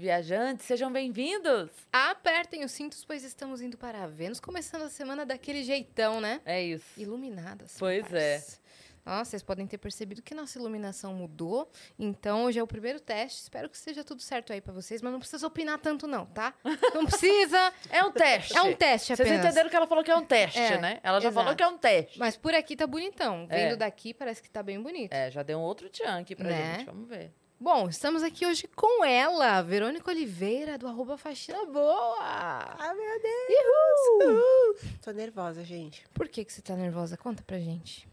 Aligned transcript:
viajantes, 0.00 0.64
sejam 0.64 0.90
bem-vindos! 0.90 1.70
Apertem 1.92 2.64
os 2.64 2.72
cintos, 2.72 3.04
pois 3.04 3.22
estamos 3.22 3.60
indo 3.60 3.76
para 3.76 4.06
Vênus, 4.06 4.40
começando 4.40 4.82
a 4.82 4.88
semana 4.88 5.26
daquele 5.26 5.62
jeitão, 5.62 6.22
né? 6.22 6.40
É 6.46 6.62
isso. 6.62 6.86
Iluminadas. 6.98 7.76
Pois 7.78 8.10
é. 8.10 8.42
Nossa, 9.04 9.30
vocês 9.32 9.42
podem 9.42 9.66
ter 9.66 9.76
percebido 9.76 10.22
que 10.22 10.34
nossa 10.34 10.58
iluminação 10.58 11.12
mudou. 11.12 11.70
Então, 11.98 12.44
hoje 12.44 12.58
é 12.58 12.62
o 12.62 12.66
primeiro 12.66 12.98
teste. 12.98 13.42
Espero 13.42 13.68
que 13.68 13.76
esteja 13.76 14.02
tudo 14.02 14.22
certo 14.22 14.52
aí 14.54 14.60
para 14.60 14.72
vocês, 14.72 15.02
mas 15.02 15.12
não 15.12 15.18
precisa 15.20 15.46
opinar 15.46 15.78
tanto, 15.78 16.06
não, 16.06 16.24
tá? 16.26 16.54
Não 16.94 17.04
precisa. 17.04 17.72
É 17.90 18.02
um 18.02 18.10
teste. 18.12 18.56
É 18.56 18.62
um 18.62 18.74
teste 18.74 19.08
Vocês 19.14 19.20
apenas. 19.28 19.44
entenderam 19.44 19.68
que 19.68 19.76
ela 19.76 19.86
falou 19.86 20.02
que 20.04 20.10
é 20.10 20.16
um 20.16 20.24
teste, 20.24 20.58
É, 20.58 20.78
né? 20.80 21.00
Ela 21.02 21.20
já 21.20 21.28
exato. 21.28 21.34
falou 21.44 21.54
que 21.56 21.62
é 21.62 21.66
um 21.68 21.76
teste. 21.78 22.18
Mas 22.18 22.36
por 22.38 22.54
aqui 22.54 22.74
tá 22.74 22.86
bonitão. 22.86 23.46
É. 23.50 23.68
Vendo 23.68 23.76
daqui, 23.78 24.14
parece 24.14 24.42
que 24.42 24.48
tá 24.50 24.62
bem 24.62 24.80
bonito. 24.80 25.12
É, 25.12 25.30
já 25.30 25.42
deu 25.42 25.58
um 25.58 25.62
outro 25.62 25.90
tchan 25.90 26.20
aqui 26.20 26.34
pra 26.34 26.48
Né? 26.48 26.74
gente. 26.78 26.86
Vamos 26.86 27.06
ver. 27.08 27.32
Bom, 27.62 27.90
estamos 27.90 28.22
aqui 28.22 28.46
hoje 28.46 28.66
com 28.74 29.04
ela, 29.04 29.60
Verônica 29.60 30.10
Oliveira, 30.10 30.78
do 30.78 30.88
arroba 30.88 31.18
Faxina 31.18 31.66
Boa. 31.66 32.16
Ah, 32.18 32.94
meu 32.94 33.20
Deus! 33.20 34.32
Uhul. 34.38 34.76
Tô 35.02 35.10
nervosa, 35.10 35.62
gente. 35.62 36.02
Por 36.14 36.26
que, 36.26 36.42
que 36.42 36.50
você 36.50 36.62
tá 36.62 36.74
nervosa? 36.74 37.18
Conta 37.18 37.42
pra 37.42 37.58
gente. 37.58 38.08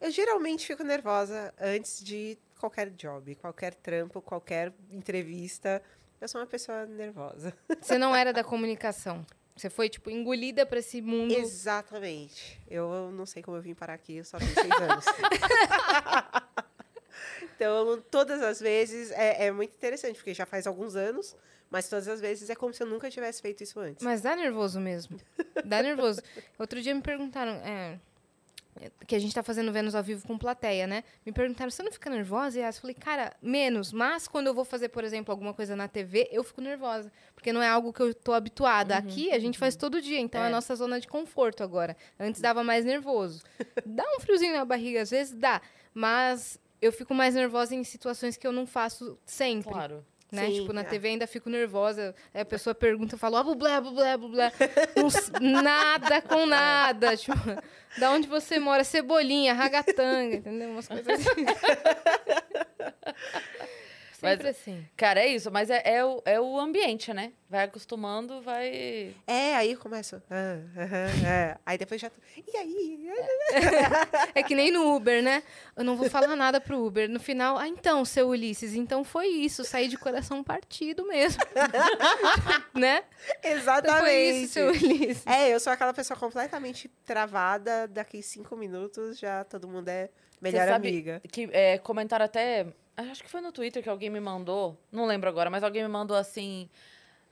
Eu 0.00 0.10
geralmente 0.10 0.66
fico 0.66 0.82
nervosa 0.82 1.54
antes 1.60 2.02
de 2.02 2.36
qualquer 2.58 2.90
job, 2.90 3.36
qualquer 3.36 3.72
trampo, 3.72 4.20
qualquer 4.20 4.72
entrevista. 4.90 5.80
Eu 6.20 6.26
sou 6.26 6.40
uma 6.40 6.46
pessoa 6.48 6.84
nervosa. 6.84 7.56
Você 7.80 7.96
não 7.96 8.16
era 8.16 8.32
da 8.32 8.42
comunicação. 8.42 9.24
Você 9.54 9.70
foi, 9.70 9.88
tipo, 9.88 10.10
engolida 10.10 10.66
pra 10.66 10.80
esse 10.80 11.00
mundo. 11.00 11.32
Exatamente. 11.32 12.60
Eu 12.68 13.12
não 13.12 13.26
sei 13.26 13.44
como 13.44 13.56
eu 13.56 13.62
vim 13.62 13.74
parar 13.74 13.94
aqui, 13.94 14.16
eu 14.16 14.24
só 14.24 14.38
tenho 14.38 14.54
seis 14.54 14.72
anos. 14.72 15.04
então, 17.62 18.02
todas 18.10 18.42
as 18.42 18.60
vezes 18.60 19.10
é, 19.12 19.46
é 19.46 19.50
muito 19.52 19.74
interessante, 19.74 20.16
porque 20.16 20.34
já 20.34 20.44
faz 20.44 20.66
alguns 20.66 20.96
anos, 20.96 21.36
mas 21.70 21.88
todas 21.88 22.08
as 22.08 22.20
vezes 22.20 22.50
é 22.50 22.54
como 22.54 22.74
se 22.74 22.82
eu 22.82 22.86
nunca 22.86 23.08
tivesse 23.10 23.40
feito 23.40 23.62
isso 23.62 23.78
antes. 23.78 24.04
Mas 24.04 24.20
dá 24.20 24.34
nervoso 24.34 24.80
mesmo. 24.80 25.18
Dá 25.64 25.82
nervoso. 25.82 26.20
Outro 26.58 26.82
dia 26.82 26.94
me 26.94 27.00
perguntaram. 27.02 27.52
é, 27.64 27.98
que 29.06 29.14
a 29.14 29.18
gente 29.18 29.34
tá 29.34 29.42
fazendo 29.42 29.70
Vênus 29.72 29.94
ao 29.94 30.02
vivo 30.02 30.26
com 30.26 30.36
plateia, 30.38 30.86
né? 30.86 31.04
Me 31.24 31.32
perguntaram, 31.32 31.70
você 31.70 31.82
não 31.82 31.92
fica 31.92 32.08
nervosa? 32.10 32.58
E 32.58 32.62
eu 32.62 32.72
falei, 32.72 32.94
cara, 32.94 33.32
menos. 33.40 33.92
Mas 33.92 34.26
quando 34.26 34.46
eu 34.46 34.54
vou 34.54 34.64
fazer, 34.64 34.88
por 34.88 35.04
exemplo, 35.04 35.30
alguma 35.30 35.52
coisa 35.54 35.76
na 35.76 35.86
TV, 35.88 36.28
eu 36.32 36.42
fico 36.42 36.60
nervosa. 36.60 37.12
Porque 37.34 37.52
não 37.52 37.62
é 37.62 37.68
algo 37.68 37.92
que 37.92 38.00
eu 38.00 38.14
tô 38.14 38.32
habituada. 38.32 38.96
Aqui 38.96 39.30
a 39.30 39.38
gente 39.38 39.58
faz 39.58 39.76
todo 39.76 40.00
dia, 40.00 40.18
então 40.18 40.40
é. 40.40 40.44
É. 40.44 40.46
a 40.48 40.50
nossa 40.50 40.74
zona 40.74 40.98
de 40.98 41.06
conforto 41.06 41.62
agora. 41.62 41.96
Antes 42.18 42.40
dava 42.40 42.64
mais 42.64 42.84
nervoso. 42.84 43.42
Dá 43.84 44.04
um 44.16 44.20
friozinho 44.20 44.54
na 44.54 44.64
barriga, 44.64 45.02
às 45.02 45.10
vezes 45.10 45.34
dá. 45.34 45.60
Mas 45.94 46.58
eu 46.82 46.92
fico 46.92 47.14
mais 47.14 47.34
nervosa 47.34 47.74
em 47.74 47.84
situações 47.84 48.36
que 48.36 48.46
eu 48.46 48.52
não 48.52 48.66
faço 48.66 49.18
sempre. 49.24 49.70
Claro. 49.72 50.04
Né? 50.30 50.46
Sim, 50.46 50.60
tipo, 50.60 50.72
na 50.72 50.80
é. 50.80 50.84
TV 50.84 51.08
ainda 51.08 51.26
fico 51.26 51.50
nervosa. 51.50 52.14
Aí 52.32 52.40
a 52.40 52.44
pessoa 52.44 52.74
pergunta, 52.74 53.14
eu 53.14 53.18
falo, 53.18 53.36
ah, 53.36 53.42
bublé, 53.44 53.80
bublé, 53.80 54.16
bublé. 54.16 54.52
Não 54.96 55.06
s- 55.08 55.30
nada 55.40 56.22
com 56.22 56.46
nada. 56.46 57.16
Tipo, 57.16 57.36
da 57.98 58.10
onde 58.10 58.26
você 58.26 58.58
mora? 58.58 58.82
Cebolinha, 58.82 59.52
ragatanga, 59.52 60.36
entendeu? 60.36 60.70
Umas 60.70 60.88
coisas 60.88 61.06
assim. 61.06 61.44
Sempre 64.30 64.48
assim. 64.48 64.86
Cara, 64.96 65.20
é 65.20 65.26
isso, 65.26 65.50
mas 65.50 65.68
é, 65.68 65.82
é, 65.84 66.04
o, 66.04 66.22
é 66.24 66.40
o 66.40 66.58
ambiente, 66.58 67.12
né? 67.12 67.32
Vai 67.48 67.64
acostumando, 67.64 68.40
vai. 68.40 69.14
É, 69.26 69.54
aí 69.54 69.76
começa. 69.76 70.22
Ah, 70.30 70.58
é. 71.26 71.58
Aí 71.66 71.76
depois 71.76 72.00
já. 72.00 72.10
E 72.36 72.56
aí? 72.56 73.08
É 74.34 74.42
que 74.42 74.54
nem 74.54 74.70
no 74.70 74.94
Uber, 74.94 75.22
né? 75.22 75.42
Eu 75.76 75.84
não 75.84 75.96
vou 75.96 76.08
falar 76.08 76.34
nada 76.34 76.60
pro 76.60 76.82
Uber. 76.82 77.08
No 77.08 77.20
final, 77.20 77.58
ah, 77.58 77.68
então, 77.68 78.04
seu 78.04 78.28
Ulisses, 78.28 78.74
então 78.74 79.04
foi 79.04 79.26
isso. 79.26 79.64
Saí 79.64 79.88
de 79.88 79.98
coração 79.98 80.42
partido 80.42 81.06
mesmo. 81.06 81.42
né? 82.74 83.04
Então 83.44 83.98
foi 83.98 84.14
isso, 84.14 84.48
Exatamente. 84.48 84.48
seu 84.48 84.68
Ulisses. 84.68 85.26
É, 85.26 85.52
eu 85.52 85.60
sou 85.60 85.72
aquela 85.72 85.92
pessoa 85.92 86.18
completamente 86.18 86.88
travada. 87.04 87.86
Daqui 87.86 88.22
cinco 88.22 88.56
minutos 88.56 89.18
já 89.18 89.44
todo 89.44 89.68
mundo 89.68 89.88
é 89.88 90.08
melhor 90.40 90.64
Você 90.64 90.72
sabe 90.72 90.88
amiga. 90.88 91.22
Que 91.30 91.48
é, 91.52 91.78
comentaram 91.78 92.24
até. 92.24 92.66
Acho 92.96 93.22
que 93.22 93.30
foi 93.30 93.40
no 93.40 93.50
Twitter 93.52 93.82
que 93.82 93.88
alguém 93.88 94.10
me 94.10 94.20
mandou. 94.20 94.78
Não 94.90 95.06
lembro 95.06 95.28
agora, 95.28 95.48
mas 95.50 95.62
alguém 95.62 95.82
me 95.82 95.88
mandou 95.88 96.16
assim. 96.16 96.68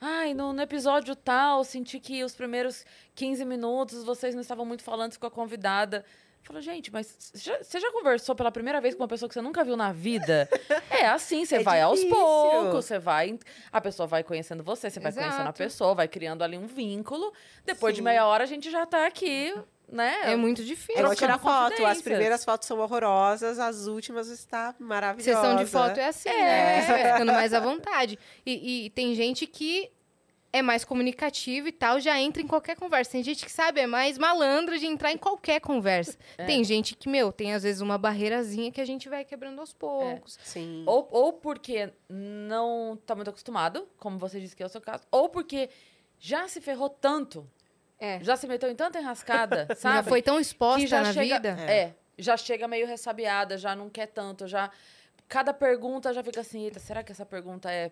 Ai, 0.00 0.32
no, 0.32 0.53
no 0.54 0.62
episódio 0.62 1.15
tal, 1.15 1.62
senti 1.62 2.00
que 2.00 2.25
os 2.25 2.34
primeiros 2.34 2.87
15 3.15 3.44
minutos 3.44 4.03
vocês 4.03 4.34
não 4.34 4.41
estavam 4.41 4.65
muito 4.65 4.82
falando 4.82 5.19
com 5.19 5.26
a 5.26 5.31
convidada. 5.31 6.04
Falou, 6.43 6.62
gente, 6.62 6.91
mas 6.91 7.06
você 7.19 7.38
já, 7.38 7.78
já 7.78 7.93
conversou 7.93 8.34
pela 8.34 8.50
primeira 8.50 8.81
vez 8.81 8.94
com 8.94 9.03
uma 9.03 9.09
pessoa 9.09 9.28
que 9.28 9.34
você 9.34 9.43
nunca 9.43 9.62
viu 9.62 9.76
na 9.76 9.93
vida? 9.93 10.48
é 10.91 11.06
assim, 11.06 11.44
você 11.44 11.56
É 11.56 11.62
vai 11.62 11.82
aos 11.82 12.00
difícil. 12.00 12.16
poucos, 12.19 12.87
você 12.87 12.98
vai. 12.98 13.38
A 13.71 13.78
pessoa 13.78 14.06
vai 14.06 14.25
conhecendo 14.25 14.65
você, 14.65 14.88
você 14.88 14.98
vai 15.00 15.12
conhecendo 15.12 15.48
a 15.48 15.53
pessoa, 15.53 15.94
vai 15.94 16.09
criando 16.09 16.42
ali 16.42 16.56
um 16.56 16.66
vínculo. 16.66 17.31
Depois 17.66 17.92
de 17.94 17.98
Sim. 17.98 18.04
meia 18.04 18.25
hora 18.25 18.44
a 18.44 18.47
gente 18.47 18.71
já 18.71 18.87
tá 18.87 19.06
aqui, 19.06 19.54
né? 19.90 20.32
É 20.32 20.36
muito 20.36 20.64
difícil. 20.64 21.02
Eu 21.02 21.06
vou 21.06 21.16
tirar 21.16 21.38
foto. 21.38 21.84
As 21.84 22.00
primeiras 22.00 22.44
fotos 22.44 22.66
são 22.66 22.78
horrorosas, 22.78 23.58
as 23.58 23.86
últimas 23.86 24.28
está 24.28 24.74
maravilhosa. 24.78 25.40
Sessão 25.40 25.56
de 25.56 25.66
foto 25.66 25.98
é 25.98 26.06
assim, 26.06 26.28
né? 26.28 26.76
Porque 26.76 26.86
Você 26.86 26.92
vai 26.92 27.12
ficando 27.12 27.32
mais 27.32 27.52
à 27.52 27.60
vontade. 27.60 28.18
E, 28.46 28.86
e 28.86 28.90
tem 28.90 29.14
gente 29.14 29.46
que 29.46 29.90
é 30.52 30.62
mais 30.62 30.84
comunicativo 30.84 31.68
e 31.68 31.72
tal, 31.72 32.00
já 32.00 32.20
entra 32.20 32.42
em 32.42 32.46
qualquer 32.46 32.76
conversa. 32.76 33.12
Tem 33.12 33.22
gente 33.22 33.44
que, 33.44 33.52
sabe, 33.52 33.80
é 33.80 33.86
mais 33.86 34.18
malandra 34.18 34.78
de 34.78 34.86
entrar 34.86 35.12
em 35.12 35.16
qualquer 35.16 35.60
conversa. 35.60 36.18
É. 36.36 36.44
Tem 36.44 36.64
gente 36.64 36.96
que, 36.96 37.08
meu, 37.08 37.30
tem 37.32 37.54
às 37.54 37.62
vezes 37.62 37.80
uma 37.80 37.96
barreirazinha 37.96 38.72
que 38.72 38.80
a 38.80 38.84
gente 38.84 39.08
vai 39.08 39.24
quebrando 39.24 39.60
aos 39.60 39.72
poucos. 39.72 40.38
Sim. 40.42 40.82
Ou, 40.86 41.08
ou 41.10 41.32
porque 41.34 41.92
não 42.08 42.98
tá 43.06 43.14
muito 43.14 43.30
acostumado, 43.30 43.86
como 43.96 44.18
você 44.18 44.40
disse 44.40 44.56
que 44.56 44.62
é 44.62 44.66
o 44.66 44.68
seu 44.68 44.80
caso, 44.80 45.04
ou 45.10 45.28
porque 45.28 45.70
já 46.18 46.48
se 46.48 46.60
ferrou 46.60 46.90
tanto, 46.90 47.48
É. 48.00 48.18
já 48.24 48.36
se 48.36 48.46
meteu 48.46 48.70
em 48.70 48.74
tanta 48.74 48.98
enrascada, 48.98 49.66
Já 49.70 49.74
sabe? 49.76 50.08
foi 50.08 50.22
tão 50.22 50.40
exposta 50.40 50.86
já 50.86 51.02
na 51.02 51.12
chega, 51.12 51.34
vida. 51.36 51.48
É. 51.70 51.94
já 52.18 52.36
chega 52.36 52.66
meio 52.66 52.86
ressabiada, 52.86 53.58
já 53.58 53.76
não 53.76 53.90
quer 53.90 54.06
tanto, 54.06 54.46
já 54.48 54.70
cada 55.28 55.52
pergunta 55.52 56.12
já 56.14 56.24
fica 56.24 56.40
assim, 56.40 56.64
eita, 56.64 56.80
será 56.80 57.02
que 57.04 57.12
essa 57.12 57.26
pergunta 57.26 57.70
é 57.70 57.90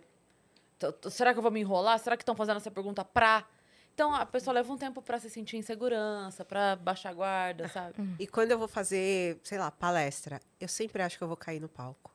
será 1.10 1.32
que 1.32 1.38
eu 1.38 1.42
vou 1.42 1.50
me 1.50 1.60
enrolar? 1.60 1.98
Será 1.98 2.16
que 2.16 2.22
estão 2.22 2.34
fazendo 2.36 2.56
essa 2.56 2.70
pergunta 2.70 3.04
pra 3.04 3.44
então 3.92 4.14
a 4.14 4.24
pessoa 4.24 4.54
leva 4.54 4.72
um 4.72 4.78
tempo 4.78 5.02
pra 5.02 5.18
se 5.18 5.28
sentir 5.28 5.56
em 5.56 5.62
segurança, 5.62 6.44
pra 6.44 6.76
baixar 6.76 7.10
a 7.10 7.12
guarda, 7.12 7.66
sabe? 7.68 7.94
E 8.20 8.28
quando 8.28 8.52
eu 8.52 8.58
vou 8.58 8.68
fazer, 8.68 9.40
sei 9.42 9.58
lá, 9.58 9.72
palestra, 9.72 10.40
eu 10.60 10.68
sempre 10.68 11.02
acho 11.02 11.18
que 11.18 11.24
eu 11.24 11.26
vou 11.26 11.36
cair 11.36 11.58
no 11.60 11.68
palco. 11.68 12.14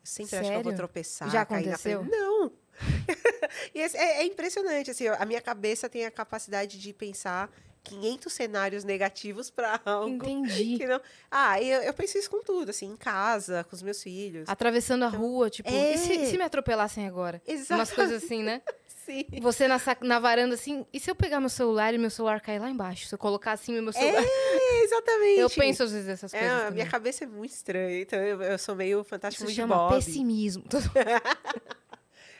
Eu 0.00 0.06
sempre 0.06 0.34
acho 0.36 0.48
que 0.48 0.56
eu 0.56 0.62
vou 0.62 0.72
Sério? 0.72 0.76
tropeçar. 0.76 1.30
Já 1.30 1.46
cair 1.46 1.66
na 1.66 1.74
aconteceu? 1.76 2.00
frente. 2.00 2.10
Não! 2.10 2.52
e 3.74 3.80
é, 3.80 4.20
é 4.20 4.24
impressionante, 4.24 4.90
assim, 4.90 5.08
a 5.08 5.24
minha 5.24 5.40
cabeça 5.40 5.88
tem 5.88 6.04
a 6.06 6.10
capacidade 6.10 6.78
de 6.78 6.92
pensar 6.92 7.50
500 7.84 8.32
cenários 8.32 8.84
negativos 8.84 9.50
para 9.50 9.80
algo. 9.84 10.08
Entendi. 10.08 10.78
Que 10.78 10.86
não... 10.86 11.00
Ah, 11.30 11.60
eu, 11.60 11.82
eu 11.82 11.92
penso 11.92 12.16
isso 12.16 12.30
com 12.30 12.40
tudo, 12.42 12.70
assim, 12.70 12.86
em 12.86 12.96
casa, 12.96 13.64
com 13.64 13.74
os 13.74 13.82
meus 13.82 14.02
filhos. 14.02 14.48
Atravessando 14.48 15.04
a 15.04 15.08
rua, 15.08 15.50
tipo, 15.50 15.68
É. 15.68 15.94
e 15.94 15.98
se, 15.98 16.26
se 16.26 16.36
me 16.38 16.44
atropelassem 16.44 17.06
agora? 17.08 17.42
Exato. 17.46 17.74
Umas 17.74 17.92
coisas 17.92 18.22
assim, 18.22 18.42
né? 18.42 18.62
Sim. 19.04 19.24
Você 19.40 19.66
na, 19.66 19.80
na 20.02 20.20
varanda, 20.20 20.54
assim, 20.54 20.86
e 20.92 21.00
se 21.00 21.10
eu 21.10 21.14
pegar 21.16 21.40
meu 21.40 21.48
celular 21.48 21.92
e 21.92 21.98
meu 21.98 22.08
celular 22.08 22.40
cair 22.40 22.60
lá 22.60 22.70
embaixo? 22.70 23.08
Se 23.08 23.12
eu 23.12 23.18
colocar 23.18 23.50
assim 23.50 23.72
meu 23.80 23.92
celular. 23.92 24.22
É, 24.22 24.84
exatamente. 24.84 25.40
eu 25.40 25.50
penso 25.50 25.82
às 25.82 25.90
vezes 25.90 26.08
essas 26.08 26.32
É, 26.32 26.38
coisas. 26.38 26.54
a 26.56 26.58
também. 26.60 26.72
minha 26.74 26.86
cabeça 26.88 27.24
é 27.24 27.26
muito 27.26 27.50
estranha, 27.50 28.00
então 28.00 28.16
eu, 28.20 28.40
eu 28.40 28.56
sou 28.58 28.76
meio 28.76 29.02
fantástico 29.02 29.42
Isso 29.42 29.50
de 29.52 29.56
chama 29.60 29.74
Bob. 29.74 29.96
pessimismo. 29.96 30.62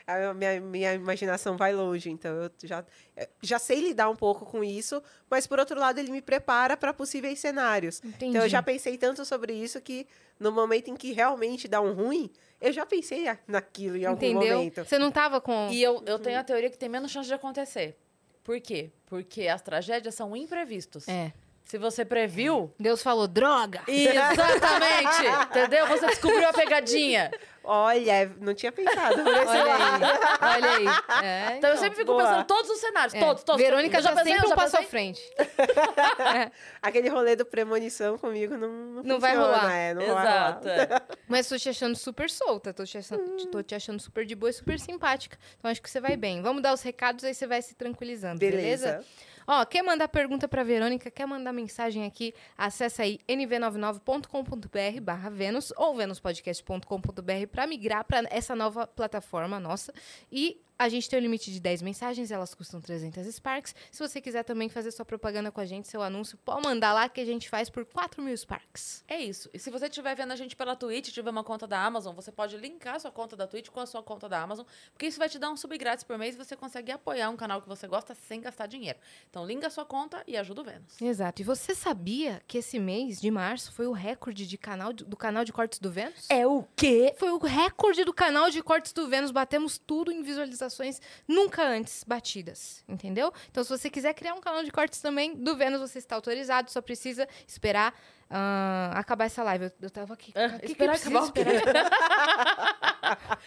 A 0.05 0.33
minha, 0.33 0.59
minha 0.59 0.93
imaginação 0.93 1.55
vai 1.55 1.73
longe, 1.73 2.09
então 2.09 2.31
eu 2.35 2.51
já, 2.63 2.85
eu 3.15 3.27
já 3.41 3.57
sei 3.57 3.79
lidar 3.79 4.09
um 4.09 4.15
pouco 4.15 4.45
com 4.45 4.63
isso, 4.63 5.01
mas 5.29 5.47
por 5.47 5.59
outro 5.59 5.79
lado 5.79 5.97
ele 5.99 6.11
me 6.11 6.21
prepara 6.21 6.75
para 6.75 6.93
possíveis 6.93 7.39
cenários. 7.39 8.01
Entendi. 8.03 8.25
Então 8.25 8.41
eu 8.41 8.49
já 8.49 8.61
pensei 8.61 8.97
tanto 8.97 9.23
sobre 9.23 9.53
isso 9.53 9.79
que 9.79 10.05
no 10.39 10.51
momento 10.51 10.89
em 10.89 10.95
que 10.95 11.13
realmente 11.13 11.67
dá 11.67 11.79
um 11.79 11.93
ruim, 11.93 12.29
eu 12.59 12.71
já 12.71 12.85
pensei 12.85 13.25
naquilo 13.47 13.95
em 13.97 14.05
algum 14.05 14.25
Entendeu? 14.25 14.57
momento. 14.57 14.83
Você 14.83 14.97
não 14.97 15.11
tava 15.11 15.39
com. 15.39 15.69
E 15.71 15.81
eu, 15.81 16.03
eu 16.05 16.19
tenho 16.19 16.39
a 16.39 16.43
teoria 16.43 16.69
que 16.69 16.77
tem 16.77 16.89
menos 16.89 17.11
chance 17.11 17.27
de 17.27 17.33
acontecer. 17.33 17.97
Por 18.43 18.59
quê? 18.59 18.91
Porque 19.05 19.47
as 19.47 19.61
tragédias 19.61 20.15
são 20.15 20.35
imprevistos. 20.35 21.07
É. 21.07 21.31
Se 21.63 21.77
você 21.77 22.03
previu. 22.05 22.71
Deus 22.79 23.01
falou, 23.01 23.27
droga! 23.27 23.81
Exatamente! 23.87 25.25
entendeu? 25.49 25.87
Você 25.87 26.05
descobriu 26.07 26.47
a 26.47 26.53
pegadinha. 26.53 27.31
Olha, 27.65 28.29
não 28.41 28.53
tinha 28.53 28.73
pensado 28.73 29.21
Olha 29.21 29.75
aí. 29.75 30.01
Olha 30.41 30.69
aí. 30.75 30.85
É, 31.23 31.57
Então, 31.57 31.69
eu 31.69 31.77
sempre 31.77 31.95
fico 31.95 32.11
boa. 32.11 32.21
pensando 32.23 32.43
todos 32.45 32.69
os 32.69 32.77
cenários, 32.79 33.13
é. 33.13 33.19
todos, 33.19 33.43
todos. 33.43 33.61
Verônica 33.61 34.01
já, 34.01 34.11
pensei, 34.11 34.33
sempre 34.33 34.45
um 34.45 34.49
já 34.49 34.55
passo 34.55 34.77
à 34.77 34.83
frente. 34.83 35.21
Aquele 36.81 37.07
rolê 37.07 37.35
do 37.35 37.45
premonição 37.45 38.17
comigo 38.17 38.57
não 38.57 38.67
Não, 38.69 39.03
Não 39.03 39.19
vai 39.19 39.37
rolar. 39.37 39.71
É, 39.71 39.93
não 39.93 40.01
vai 40.01 40.09
rolar. 40.09 40.59
Exato. 40.61 40.67
é. 40.69 41.01
Mas 41.27 41.47
tô 41.47 41.57
te 41.57 41.69
achando 41.69 41.95
super 41.95 42.29
solta, 42.29 42.73
tô 42.73 42.83
te, 42.83 42.97
achando, 42.97 43.47
tô 43.47 43.63
te 43.63 43.73
achando 43.73 43.99
super 44.01 44.25
de 44.25 44.35
boa 44.35 44.49
e 44.49 44.53
super 44.53 44.77
simpática. 44.79 45.37
Então 45.57 45.71
acho 45.71 45.81
que 45.81 45.89
você 45.89 46.01
vai 46.01 46.17
bem. 46.17 46.41
Vamos 46.41 46.61
dar 46.61 46.73
os 46.73 46.81
recados, 46.81 47.23
aí 47.23 47.33
você 47.33 47.47
vai 47.47 47.61
se 47.61 47.73
tranquilizando, 47.75 48.39
beleza? 48.39 48.85
Beleza. 48.87 49.05
Ó, 49.45 49.65
quer 49.65 49.83
mandar 49.83 50.07
pergunta 50.07 50.47
pra 50.47 50.63
Verônica, 50.63 51.11
quer 51.11 51.25
mandar 51.25 51.53
mensagem 51.53 52.05
aqui, 52.05 52.33
acessa 52.57 53.03
aí 53.03 53.19
nv99.com.br 53.27 55.01
barra 55.01 55.29
Vênus 55.29 55.73
ou 55.77 55.95
venuspodcast.com.br 55.95 57.47
pra 57.51 57.67
migrar 57.67 58.03
pra 58.05 58.23
essa 58.29 58.55
nova 58.55 58.87
plataforma 58.87 59.59
nossa. 59.59 59.93
E 60.31 60.61
A 60.77 60.89
gente 60.89 61.09
tem 61.09 61.19
um 61.19 61.21
limite 61.21 61.51
de 61.51 61.59
10 61.59 61.81
mensagens, 61.81 62.31
elas 62.31 62.53
custam 62.53 62.81
300 62.81 63.27
Sparks. 63.35 63.75
Se 63.91 63.99
você 63.99 64.19
quiser 64.19 64.43
também 64.43 64.69
fazer 64.69 64.91
sua 64.91 65.05
propaganda 65.05 65.51
com 65.51 65.61
a 65.61 65.65
gente, 65.65 65.87
seu 65.87 66.01
anúncio, 66.01 66.37
pode 66.37 66.63
mandar 66.63 66.93
lá 66.93 67.07
que 67.07 67.21
a 67.21 67.25
gente 67.25 67.47
faz 67.47 67.69
por 67.69 67.85
4 67.85 68.21
mil 68.21 68.35
Sparks. 68.35 69.03
É 69.07 69.19
isso. 69.19 69.49
E 69.53 69.59
se 69.59 69.69
você 69.69 69.85
estiver 69.85 70.15
vendo 70.15 70.31
a 70.31 70.35
gente 70.35 70.55
pela 70.55 70.75
Twitch, 70.75 71.09
tiver 71.09 71.29
uma 71.29 71.43
conta 71.43 71.67
da 71.67 71.79
Amazon, 71.79 72.15
você 72.15 72.31
pode 72.31 72.57
linkar 72.57 72.95
a 72.95 72.99
sua 72.99 73.11
conta 73.11 73.35
da 73.35 73.45
Twitch 73.45 73.69
com 73.69 73.79
a 73.79 73.85
sua 73.85 74.01
conta 74.01 74.27
da 74.27 74.41
Amazon, 74.41 74.65
porque 74.91 75.05
isso 75.05 75.19
vai 75.19 75.29
te 75.29 75.37
dar 75.37 75.51
um 75.51 75.57
sub 75.57 75.77
grátis 75.77 76.03
por 76.03 76.17
mês 76.17 76.35
e 76.35 76.37
você 76.37 76.55
consegue 76.55 76.91
apoiar 76.91 77.29
um 77.29 77.37
canal 77.37 77.61
que 77.61 77.67
você 77.67 77.87
gosta 77.87 78.15
sem 78.15 78.41
gastar 78.41 78.67
dinheiro. 78.67 78.97
Então, 79.29 79.45
linka 79.45 79.67
a 79.67 79.69
sua 79.69 79.85
conta 79.85 80.23
e 80.27 80.35
ajuda 80.35 80.61
o 80.61 80.63
Vênus. 80.63 81.01
Exato. 81.01 81.41
E 81.41 81.45
você 81.45 81.75
sabia 81.75 82.41
que 82.47 82.57
esse 82.57 82.79
mês 82.79 83.21
de 83.21 83.29
março 83.29 83.71
foi 83.71 83.85
o 83.85 83.91
recorde 83.91 84.47
de 84.47 84.57
canal 84.57 84.91
do 84.91 85.15
canal 85.15 85.45
de 85.45 85.53
cortes 85.53 85.79
do 85.79 85.91
Vênus? 85.91 86.29
É 86.29 86.47
o 86.47 86.65
quê? 86.75 87.13
Foi 87.17 87.31
o 87.31 87.37
recorde 87.37 88.03
do 88.03 88.13
canal 88.13 88.49
de 88.49 88.61
cortes 88.61 88.91
do 88.91 89.07
Vênus. 89.07 89.31
Batemos 89.31 89.77
tudo 89.77 90.11
em 90.11 90.23
visualizações 90.63 91.01
nunca 91.27 91.63
antes 91.63 92.03
batidas, 92.03 92.83
entendeu? 92.87 93.31
Então, 93.49 93.63
se 93.63 93.69
você 93.69 93.89
quiser 93.89 94.13
criar 94.13 94.33
um 94.33 94.41
canal 94.41 94.63
de 94.63 94.71
cortes 94.71 94.99
também 95.01 95.35
do 95.35 95.55
Vênus, 95.55 95.79
você 95.81 95.99
está 95.99 96.15
autorizado, 96.15 96.71
só 96.71 96.81
precisa 96.81 97.27
esperar 97.47 97.93
ah, 98.29 98.91
acabar 98.95 99.25
essa 99.25 99.43
live. 99.43 99.65
Eu, 99.65 99.71
eu 99.81 99.89
tava 99.89 100.13
aqui. 100.13 100.31
O 100.31 100.59
que 100.59 100.59
que 100.59 100.65
esperar 100.71 100.91
preciso 100.93 101.17
acabar 101.17 101.25
esperar? 101.25 101.89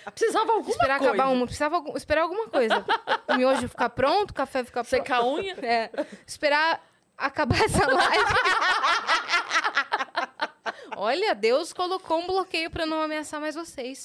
Precisava 0.15 0.53
alguma 0.53 0.71
esperar 0.71 0.99
coisa. 0.99 1.15
acabar 1.15 1.31
uma, 1.33 1.47
precisava 1.47 1.77
algum- 1.77 1.97
esperar 1.97 2.23
alguma 2.23 2.49
coisa. 2.49 2.85
O 3.29 3.35
miojo 3.35 3.69
ficar 3.69 3.89
pronto, 3.91 4.31
o 4.31 4.35
café 4.35 4.63
ficar 4.63 4.85
pronto. 4.85 4.91
Secar 4.91 5.19
a 5.21 5.27
unha. 5.27 5.57
É, 5.65 5.91
esperar 6.27 6.81
acabar 7.17 7.59
essa 7.65 7.87
live. 7.87 8.25
Olha, 10.97 11.35
Deus 11.35 11.73
colocou 11.73 12.19
um 12.21 12.27
bloqueio 12.27 12.71
pra 12.71 12.87
não 12.87 13.01
ameaçar 13.03 13.41
mais 13.41 13.55
vocês. 13.55 14.03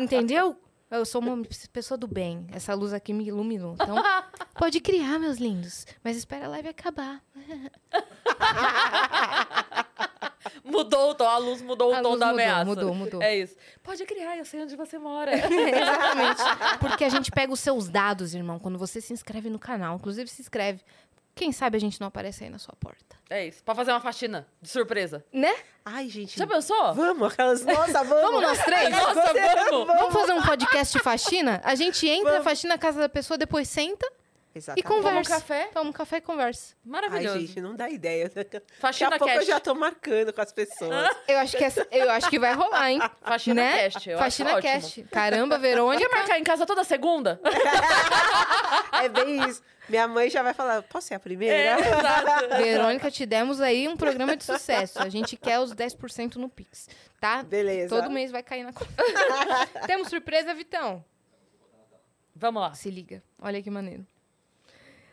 Entendeu? 0.00 0.56
Eu 0.94 1.04
sou 1.04 1.20
uma 1.20 1.42
pessoa 1.72 1.98
do 1.98 2.06
bem. 2.06 2.46
Essa 2.52 2.74
luz 2.74 2.92
aqui 2.92 3.12
me 3.12 3.26
iluminou. 3.26 3.74
Então, 3.74 3.96
pode 4.54 4.80
criar, 4.80 5.18
meus 5.18 5.38
lindos. 5.38 5.86
Mas 6.02 6.16
espera 6.16 6.46
a 6.46 6.48
live 6.48 6.68
acabar. 6.68 7.22
Mudou 10.62 11.10
o 11.10 11.14
tom, 11.14 11.24
a 11.26 11.38
luz 11.38 11.62
mudou 11.62 11.94
A 11.94 12.00
o 12.00 12.02
tom 12.02 12.08
luz 12.10 12.20
da 12.20 12.26
mudou, 12.26 12.40
ameaça. 12.42 12.64
mudou, 12.64 12.94
mudou. 12.94 13.22
É 13.22 13.36
isso. 13.36 13.56
Pode 13.82 14.04
criar, 14.06 14.36
eu 14.36 14.44
sei 14.44 14.62
onde 14.62 14.76
você 14.76 14.98
mora. 14.98 15.32
Exatamente. 15.36 16.42
Porque 16.80 17.04
a 17.04 17.08
gente 17.08 17.30
pega 17.30 17.52
os 17.52 17.60
seus 17.60 17.88
dados, 17.88 18.34
irmão, 18.34 18.58
quando 18.58 18.78
você 18.78 19.00
se 19.00 19.12
inscreve 19.12 19.50
no 19.50 19.58
canal. 19.58 19.96
Inclusive, 19.96 20.28
se 20.28 20.42
inscreve. 20.42 20.80
Quem 21.34 21.50
sabe 21.50 21.76
a 21.76 21.80
gente 21.80 22.00
não 22.00 22.06
aparece 22.08 22.44
aí 22.44 22.50
na 22.50 22.58
sua 22.58 22.74
porta. 22.78 23.16
É 23.28 23.46
isso. 23.46 23.62
Pra 23.64 23.74
fazer 23.74 23.90
uma 23.90 24.00
faxina 24.00 24.46
de 24.62 24.68
surpresa. 24.68 25.24
Né? 25.32 25.52
Ai, 25.84 26.08
gente. 26.08 26.38
Já 26.38 26.46
pensou? 26.46 26.94
Vamos, 26.94 27.32
aquelas. 27.32 27.64
Nossa, 27.64 28.04
vamos. 28.04 28.22
Vamos 28.22 28.42
nós 28.42 28.64
três? 28.64 28.90
Nossa, 28.90 29.32
vamos! 29.32 29.86
Vamos 29.86 30.12
fazer 30.12 30.32
um 30.32 30.42
podcast 30.42 30.96
de 30.96 31.02
faxina? 31.02 31.60
A 31.64 31.74
gente 31.74 32.08
entra, 32.08 32.30
Vamos. 32.32 32.44
faxina 32.44 32.74
na 32.74 32.78
casa 32.78 33.00
da 33.00 33.08
pessoa, 33.08 33.36
depois 33.36 33.68
senta 33.68 34.06
e 34.54 34.58
Exatamente. 34.58 34.86
Toma 34.86 34.98
um 35.00 35.02
conversa. 35.02 35.34
café. 35.34 35.68
Toma 35.74 35.90
um 35.90 35.92
café 35.92 36.16
e 36.18 36.20
conversa. 36.20 36.74
Ai, 36.84 36.90
Maravilhoso. 36.92 37.40
gente, 37.40 37.60
não 37.60 37.74
dá 37.74 37.90
ideia. 37.90 38.30
Daqui 38.32 38.62
Faxina 38.78 39.08
a 39.16 39.18
pouco 39.18 39.28
eu 39.32 39.38
cast. 39.38 39.50
já 39.50 39.58
tô 39.58 39.74
marcando 39.74 40.32
com 40.32 40.40
as 40.40 40.52
pessoas. 40.52 41.08
Eu 41.26 41.38
acho 41.38 41.56
que, 41.56 41.64
essa- 41.64 41.88
eu 41.90 42.08
acho 42.12 42.30
que 42.30 42.38
vai 42.38 42.54
rolar, 42.54 42.88
hein? 42.92 43.00
Faxina 43.22 43.60
né? 43.60 43.82
cast. 43.90 44.08
Eu 44.10 44.18
faxina 44.18 44.50
acho 44.50 44.58
ótimo. 44.58 44.72
cast. 44.80 45.02
Caramba, 45.10 45.58
Verônica. 45.58 46.08
Quer 46.08 46.16
marcar 46.16 46.38
em 46.38 46.44
casa 46.44 46.64
toda 46.64 46.84
segunda? 46.84 47.40
É 48.92 49.08
bem 49.08 49.48
isso. 49.48 49.60
Minha 49.88 50.08
mãe 50.08 50.30
já 50.30 50.42
vai 50.42 50.54
falar, 50.54 50.82
posso 50.82 51.08
ser 51.08 51.14
a 51.14 51.20
primeira? 51.20 51.54
É, 51.54 51.72
exato. 51.78 52.48
Verônica, 52.56 53.10
te 53.10 53.26
demos 53.26 53.60
aí 53.60 53.86
um 53.86 53.96
programa 53.96 54.36
de 54.36 54.44
sucesso. 54.44 54.98
A 54.98 55.08
gente 55.08 55.36
quer 55.36 55.60
os 55.60 55.74
10% 55.74 56.36
no 56.36 56.48
Pix, 56.48 56.88
tá? 57.20 57.42
Beleza. 57.42 57.94
Todo 57.94 58.10
mês 58.10 58.30
vai 58.30 58.42
cair 58.42 58.64
na 58.64 58.72
conta. 58.72 58.90
Temos 59.86 60.08
surpresa, 60.08 60.54
Vitão? 60.54 61.04
Vamos 62.34 62.62
lá. 62.62 62.74
Se 62.74 62.90
liga. 62.90 63.22
Olha 63.40 63.62
que 63.62 63.70
maneiro. 63.70 64.06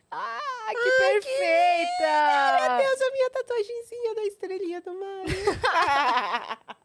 Ah, 0.10 0.40
que 0.68 0.92
perfeita! 0.98 2.68
Meu 2.68 2.78
Deus, 2.80 3.02
a 3.02 3.12
minha 3.12 3.30
tatuagenzinha 3.30 4.16
da 4.16 4.24
estrelinha 4.24 4.82
do 4.82 4.94
mar. 4.94 6.60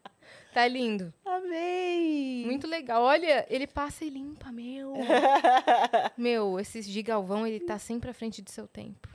Tá 0.57 0.67
lindo. 0.67 1.13
Amei. 1.23 2.43
Muito 2.47 2.67
legal. 2.67 3.03
Olha, 3.03 3.45
ele 3.51 3.67
passa 3.67 4.07
e 4.07 4.09
limpa, 4.09 4.51
meu. 4.51 4.95
meu, 6.17 6.59
esse 6.59 6.81
Gigalvão, 6.81 7.47
ele 7.47 7.61
tá 7.61 7.79
sempre 7.79 8.09
à 8.09 8.15
frente 8.15 8.41
de 8.41 8.51
seu 8.51 8.67
tempo. 8.67 9.07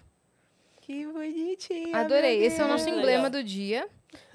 Que 0.82 1.04
bonitinho. 1.08 1.96
Adorei. 1.96 2.46
Esse 2.46 2.62
é 2.62 2.64
o 2.64 2.68
nosso 2.68 2.88
emblema 2.88 3.28
do 3.28 3.44
dia. 3.44 3.90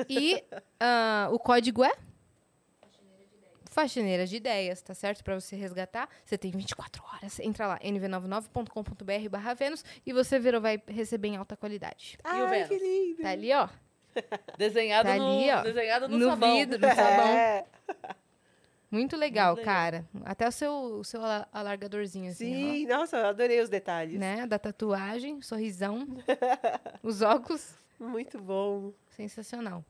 E 0.09 0.43
ah, 0.81 1.29
o 1.31 1.39
código 1.39 1.85
é? 1.85 1.93
Faxineira 3.71 4.27
de 4.27 4.35
ideias, 4.35 4.83
tá 4.83 4.93
certo? 4.93 5.23
Pra 5.23 5.39
você 5.39 5.55
resgatar, 5.55 6.09
você 6.25 6.37
tem 6.37 6.51
24 6.51 7.05
horas. 7.05 7.39
Entra 7.39 7.69
lá, 7.69 7.79
nv99.com.br 7.79 9.29
barra 9.31 9.55
Vênus 9.55 9.85
e 10.05 10.13
você 10.13 10.41
virou, 10.41 10.61
vai 10.61 10.83
receber 10.89 11.29
em 11.29 11.37
alta 11.37 11.57
qualidade. 11.57 12.19
E 12.25 12.27
o 12.27 12.47
Ai, 12.47 12.51
Vênus? 12.51 12.69
que 12.69 12.79
lindo. 12.79 13.23
Tá 13.23 13.31
ali, 13.31 13.53
ó. 13.53 13.69
Desenhado, 14.59 15.09
Tá 15.09 15.17
no, 15.17 15.37
ali, 15.39 15.51
ó. 15.51 15.63
desenhado 15.63 16.09
no, 16.09 16.19
No 16.19 16.31
sabão. 16.31 16.57
vidro, 16.57 16.79
no 16.79 16.89
sabão. 16.95 17.27
É. 17.29 17.65
Muito 18.91 19.17
legal, 19.17 19.55
Muito 19.55 19.59
legal. 19.67 19.75
cara. 19.75 20.05
Até 20.25 20.47
o 20.49 20.53
seu, 20.53 20.73
o 20.73 21.05
seu 21.05 21.21
ala- 21.23 21.49
alargadorzinho, 21.53 22.31
assim, 22.31 22.47
ó. 22.53 22.73
Sim, 22.73 22.87
nossa, 22.87 23.17
eu 23.19 23.27
adorei 23.27 23.61
os 23.61 23.69
detalhes. 23.69 24.19
né? 24.19 24.47
Da 24.47 24.59
tatuagem, 24.59 25.43
sorrisão, 25.43 26.07
os 27.03 27.21
óculos, 27.21 27.75
Muito 27.99 28.39
bom. 28.41 28.93
sensacional. 29.11 29.85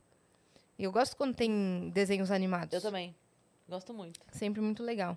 Eu 0.79 0.91
gosto 0.91 1.17
quando 1.17 1.35
tem 1.35 1.91
desenhos 1.93 2.31
animados. 2.31 2.73
Eu 2.73 2.81
também. 2.81 3.15
Gosto 3.69 3.93
muito. 3.93 4.21
Sempre 4.33 4.61
muito 4.61 4.83
legal. 4.83 5.17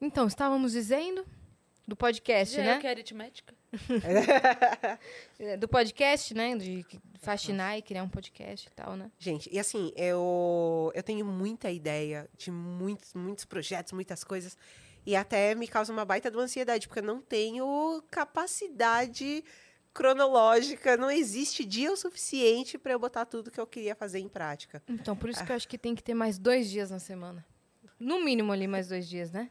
Então, 0.00 0.26
estávamos 0.26 0.72
dizendo 0.72 1.24
do 1.86 1.94
podcast, 1.96 2.56
Já 2.56 2.62
né? 2.62 2.76
eu 2.76 2.80
que 2.80 2.86
é 2.86 2.90
aritmética. 2.90 3.54
Do 5.58 5.68
podcast, 5.68 6.34
né? 6.34 6.56
De 6.56 6.84
faxinar 7.20 7.78
e 7.78 7.82
criar 7.82 8.02
um 8.02 8.08
podcast 8.08 8.68
e 8.68 8.70
tal, 8.70 8.96
né? 8.96 9.10
Gente, 9.18 9.48
e 9.52 9.58
assim, 9.58 9.92
eu, 9.96 10.92
eu 10.94 11.02
tenho 11.02 11.24
muita 11.24 11.70
ideia 11.70 12.28
de 12.36 12.50
muitos, 12.50 13.14
muitos 13.14 13.44
projetos, 13.44 13.92
muitas 13.92 14.22
coisas. 14.24 14.56
E 15.06 15.14
até 15.14 15.54
me 15.54 15.68
causa 15.68 15.92
uma 15.92 16.04
baita 16.04 16.30
de 16.30 16.36
uma 16.36 16.44
ansiedade, 16.44 16.88
porque 16.88 17.00
eu 17.00 17.04
não 17.04 17.20
tenho 17.20 18.02
capacidade 18.10 19.44
cronológica, 19.92 20.96
não 20.96 21.10
existe 21.10 21.64
dia 21.64 21.92
o 21.92 21.96
suficiente 21.96 22.76
para 22.76 22.92
eu 22.92 22.98
botar 22.98 23.24
tudo 23.24 23.50
que 23.50 23.60
eu 23.60 23.66
queria 23.66 23.94
fazer 23.94 24.18
em 24.18 24.28
prática. 24.28 24.82
Então, 24.88 25.14
por 25.14 25.30
isso 25.30 25.44
que 25.44 25.52
eu 25.52 25.56
acho 25.56 25.68
que 25.68 25.78
tem 25.78 25.94
que 25.94 26.02
ter 26.02 26.14
mais 26.14 26.36
dois 26.36 26.68
dias 26.68 26.90
na 26.90 26.98
semana. 26.98 27.46
No 27.98 28.22
mínimo 28.24 28.52
ali 28.52 28.66
mais 28.66 28.88
dois 28.88 29.08
dias, 29.08 29.30
né? 29.30 29.50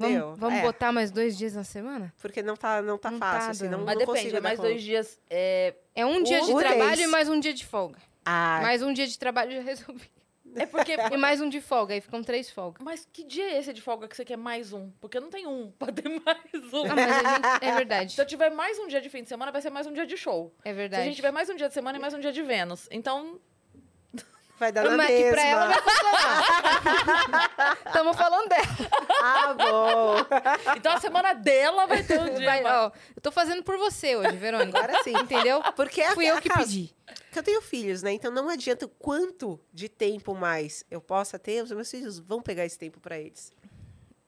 Vamos, 0.00 0.38
vamos 0.38 0.58
é. 0.58 0.62
botar 0.62 0.92
mais 0.92 1.10
dois 1.10 1.36
dias 1.36 1.54
na 1.54 1.64
semana? 1.64 2.12
Porque 2.20 2.42
não 2.42 2.56
tá, 2.56 2.80
não 2.82 2.96
tá 2.98 3.10
Não 3.10 3.18
tá 3.18 3.32
fácil, 3.32 3.50
assim, 3.50 3.64
dando. 3.64 3.78
não, 3.78 3.84
Mas 3.84 3.98
não 3.98 4.06
depende, 4.06 4.36
é 4.36 4.40
mais 4.40 4.56
conta. 4.56 4.68
dois 4.68 4.82
dias. 4.82 5.18
É, 5.28 5.74
É 5.94 6.04
um 6.06 6.22
dia 6.22 6.40
de 6.40 6.54
trabalho 6.54 7.00
e 7.02 7.06
mais 7.06 7.28
um 7.28 7.38
dia 7.38 7.52
de 7.54 7.64
folga. 7.66 7.98
Ah, 8.24 8.60
Mais 8.62 8.82
um 8.82 8.92
dia 8.92 9.06
de 9.06 9.18
trabalho 9.18 9.50
já 9.52 9.60
resolvi. 9.62 10.10
é 10.54 10.66
porque. 10.66 10.92
E 11.12 11.16
mais 11.16 11.40
um 11.40 11.48
de 11.48 11.60
folga, 11.60 11.94
aí 11.94 12.00
ficam 12.00 12.22
três 12.22 12.50
folgas. 12.50 12.82
Mas 12.84 13.06
que 13.12 13.24
dia 13.24 13.44
é 13.52 13.58
esse 13.58 13.72
de 13.72 13.80
folga 13.80 14.06
que 14.08 14.14
você 14.16 14.24
quer 14.24 14.36
mais 14.36 14.72
um? 14.72 14.90
Porque 15.00 15.18
não 15.20 15.30
tem 15.30 15.46
um 15.46 15.70
pra 15.78 15.90
ter 15.92 16.08
mais 16.24 16.72
um. 16.72 16.84
Ah, 16.84 16.94
mas 16.94 17.10
a 17.10 17.34
gente, 17.34 17.64
é 17.64 17.74
verdade. 17.76 18.12
Se 18.14 18.20
eu 18.20 18.26
tiver 18.26 18.50
mais 18.50 18.78
um 18.78 18.86
dia 18.88 19.00
de 19.00 19.08
fim 19.08 19.22
de 19.22 19.28
semana, 19.28 19.50
vai 19.52 19.62
ser 19.62 19.70
mais 19.70 19.86
um 19.86 19.92
dia 19.92 20.06
de 20.06 20.16
show. 20.16 20.52
É 20.64 20.70
Se 20.70 20.76
verdade. 20.76 21.02
a 21.02 21.04
gente 21.06 21.16
tiver 21.16 21.30
mais 21.30 21.48
um 21.48 21.56
dia 21.56 21.68
de 21.68 21.74
semana 21.74 21.98
e 21.98 22.00
mais 22.00 22.12
um 22.14 22.20
dia 22.20 22.32
de 22.32 22.42
Vênus. 22.42 22.88
Então, 22.90 23.40
vai 24.60 24.70
dar 24.70 24.84
na 24.84 24.96
Mas 24.96 25.08
mesma. 25.08 25.24
que 25.24 25.30
pra 25.32 25.42
ela 25.46 25.66
vai 25.66 25.82
funcionar. 25.82 27.78
Estamos 27.86 28.16
falando 28.16 28.48
dela. 28.48 28.66
Ah, 29.22 29.54
bom. 29.54 30.16
então 30.76 30.92
a 30.92 31.00
semana 31.00 31.32
dela 31.34 31.86
vai 31.86 32.02
ter 32.02 32.20
um 32.20 32.34
dia. 32.34 32.46
Vai, 32.46 32.62
mais- 32.62 32.76
ó, 32.76 32.92
eu 33.16 33.20
tô 33.22 33.32
fazendo 33.32 33.62
por 33.64 33.76
você 33.78 34.14
hoje, 34.16 34.36
Verônica. 34.36 34.78
Agora 34.78 35.02
sim. 35.02 35.16
Entendeu? 35.16 35.62
Porque 35.74 36.00
é 36.00 36.12
Fui 36.12 36.26
a- 36.26 36.30
eu 36.30 36.36
a 36.36 36.40
que 36.40 36.48
casa- 36.48 36.62
pedi. 36.66 36.94
Porque 37.06 37.38
eu 37.38 37.42
tenho 37.42 37.62
filhos, 37.62 38.02
né? 38.02 38.12
Então 38.12 38.30
não 38.30 38.48
adianta 38.48 38.86
o 38.86 38.88
quanto 38.88 39.58
de 39.72 39.88
tempo 39.88 40.34
mais 40.34 40.84
eu 40.90 41.00
possa 41.00 41.38
ter, 41.38 41.62
os 41.62 41.70
meus 41.72 41.90
filhos 41.90 42.18
vão 42.18 42.40
pegar 42.42 42.64
esse 42.64 42.78
tempo 42.78 43.00
pra 43.00 43.18
eles. 43.18 43.52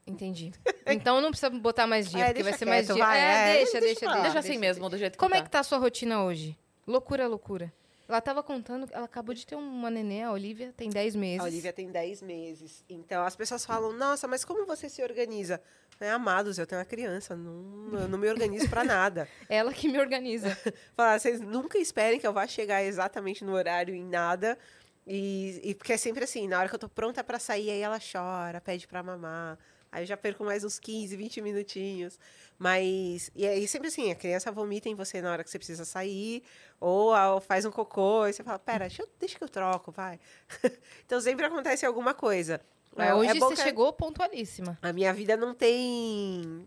Entendi. 0.05 0.51
Então 0.85 1.21
não 1.21 1.29
precisa 1.29 1.49
botar 1.49 1.87
mais 1.87 2.09
dia, 2.09 2.19
É, 2.19 2.25
porque 2.27 2.43
vai 2.43 2.51
deixa 2.51 2.57
ser 2.59 2.65
mais 2.65 2.85
quieto, 2.87 2.95
dia. 2.97 3.05
vai, 3.05 3.17
é, 3.17 3.23
é, 3.23 3.53
deixa, 3.53 3.71
deixa 3.79 3.85
deixa, 4.01 4.05
deixa. 4.05 4.21
Deixa 4.23 4.39
assim 4.39 4.57
mesmo, 4.57 4.89
do 4.89 4.97
jeito 4.97 5.13
que 5.13 5.17
Como 5.17 5.31
tá. 5.31 5.37
é 5.37 5.41
que 5.41 5.49
tá 5.49 5.59
a 5.59 5.63
sua 5.63 5.77
rotina 5.77 6.21
hoje? 6.25 6.57
Loucura, 6.85 7.25
loucura. 7.25 7.71
Ela 8.07 8.19
tava 8.19 8.43
contando, 8.43 8.87
ela 8.91 9.05
acabou 9.05 9.33
de 9.33 9.45
ter 9.45 9.55
uma 9.55 9.89
nenê, 9.89 10.23
a 10.23 10.31
Olivia, 10.31 10.73
tem 10.75 10.89
10 10.89 11.15
meses. 11.15 11.39
A 11.39 11.43
Olivia 11.43 11.71
tem 11.71 11.89
10 11.89 12.21
meses. 12.21 12.83
Então 12.89 13.23
as 13.25 13.35
pessoas 13.35 13.65
falam, 13.65 13.93
nossa, 13.93 14.27
mas 14.27 14.43
como 14.43 14.65
você 14.65 14.89
se 14.89 15.01
organiza? 15.01 15.61
É, 15.99 16.11
amados, 16.11 16.57
eu 16.57 16.67
tenho 16.67 16.79
uma 16.79 16.85
criança, 16.85 17.35
não, 17.35 17.99
eu 17.99 18.07
não 18.09 18.17
me 18.17 18.27
organizo 18.27 18.69
pra 18.69 18.83
nada. 18.83 19.27
Ela 19.47 19.71
que 19.71 19.87
me 19.87 19.97
organiza. 19.99 20.57
Falar, 20.95 21.19
vocês 21.19 21.39
nunca 21.39 21.77
esperem 21.77 22.19
que 22.19 22.27
eu 22.27 22.33
vá 22.33 22.45
chegar 22.45 22.83
exatamente 22.83 23.45
no 23.45 23.53
horário 23.53 23.95
em 23.95 24.03
nada. 24.03 24.57
E, 25.07 25.61
e 25.63 25.75
porque 25.75 25.93
é 25.93 25.97
sempre 25.97 26.23
assim, 26.23 26.47
na 26.47 26.59
hora 26.59 26.69
que 26.69 26.75
eu 26.75 26.79
tô 26.79 26.89
pronta 26.89 27.23
pra 27.23 27.39
sair, 27.39 27.69
aí 27.69 27.79
ela 27.79 27.99
chora, 27.99 28.59
pede 28.59 28.87
pra 28.87 29.03
mamar. 29.03 29.57
Aí 29.93 30.01
eu 30.03 30.07
já 30.07 30.17
perco 30.17 30.43
mais 30.43 30.63
uns 30.63 30.79
15, 30.79 31.15
20 31.15 31.39
minutinhos. 31.39 32.17
Mas. 32.57 33.29
E 33.35 33.45
aí 33.45 33.67
sempre 33.67 33.89
assim, 33.89 34.11
a 34.11 34.15
criança 34.15 34.51
vomita 34.51 34.89
em 34.89 34.95
você 34.95 35.21
na 35.21 35.31
hora 35.31 35.43
que 35.43 35.49
você 35.51 35.57
precisa 35.59 35.85
sair, 35.85 36.41
ou, 36.79 37.13
faz 37.41 37.63
um 37.63 37.71
cocô, 37.71 38.25
e 38.25 38.33
você 38.33 38.43
fala, 38.43 38.57
pera, 38.57 38.87
deixa, 38.87 39.03
eu- 39.03 39.09
deixa 39.19 39.37
que 39.37 39.43
eu 39.43 39.49
troco, 39.49 39.91
vai. 39.91 40.19
então 41.05 41.21
sempre 41.21 41.45
acontece 41.45 41.85
alguma 41.85 42.13
coisa. 42.15 42.59
É- 42.97 43.13
hoje 43.13 43.31
é 43.31 43.33
você 43.35 43.55
que- 43.55 43.61
chegou 43.61 43.93
pontualíssima. 43.93 44.77
A 44.81 44.91
minha 44.91 45.13
vida 45.13 45.37
não 45.37 45.53
tem. 45.53 46.65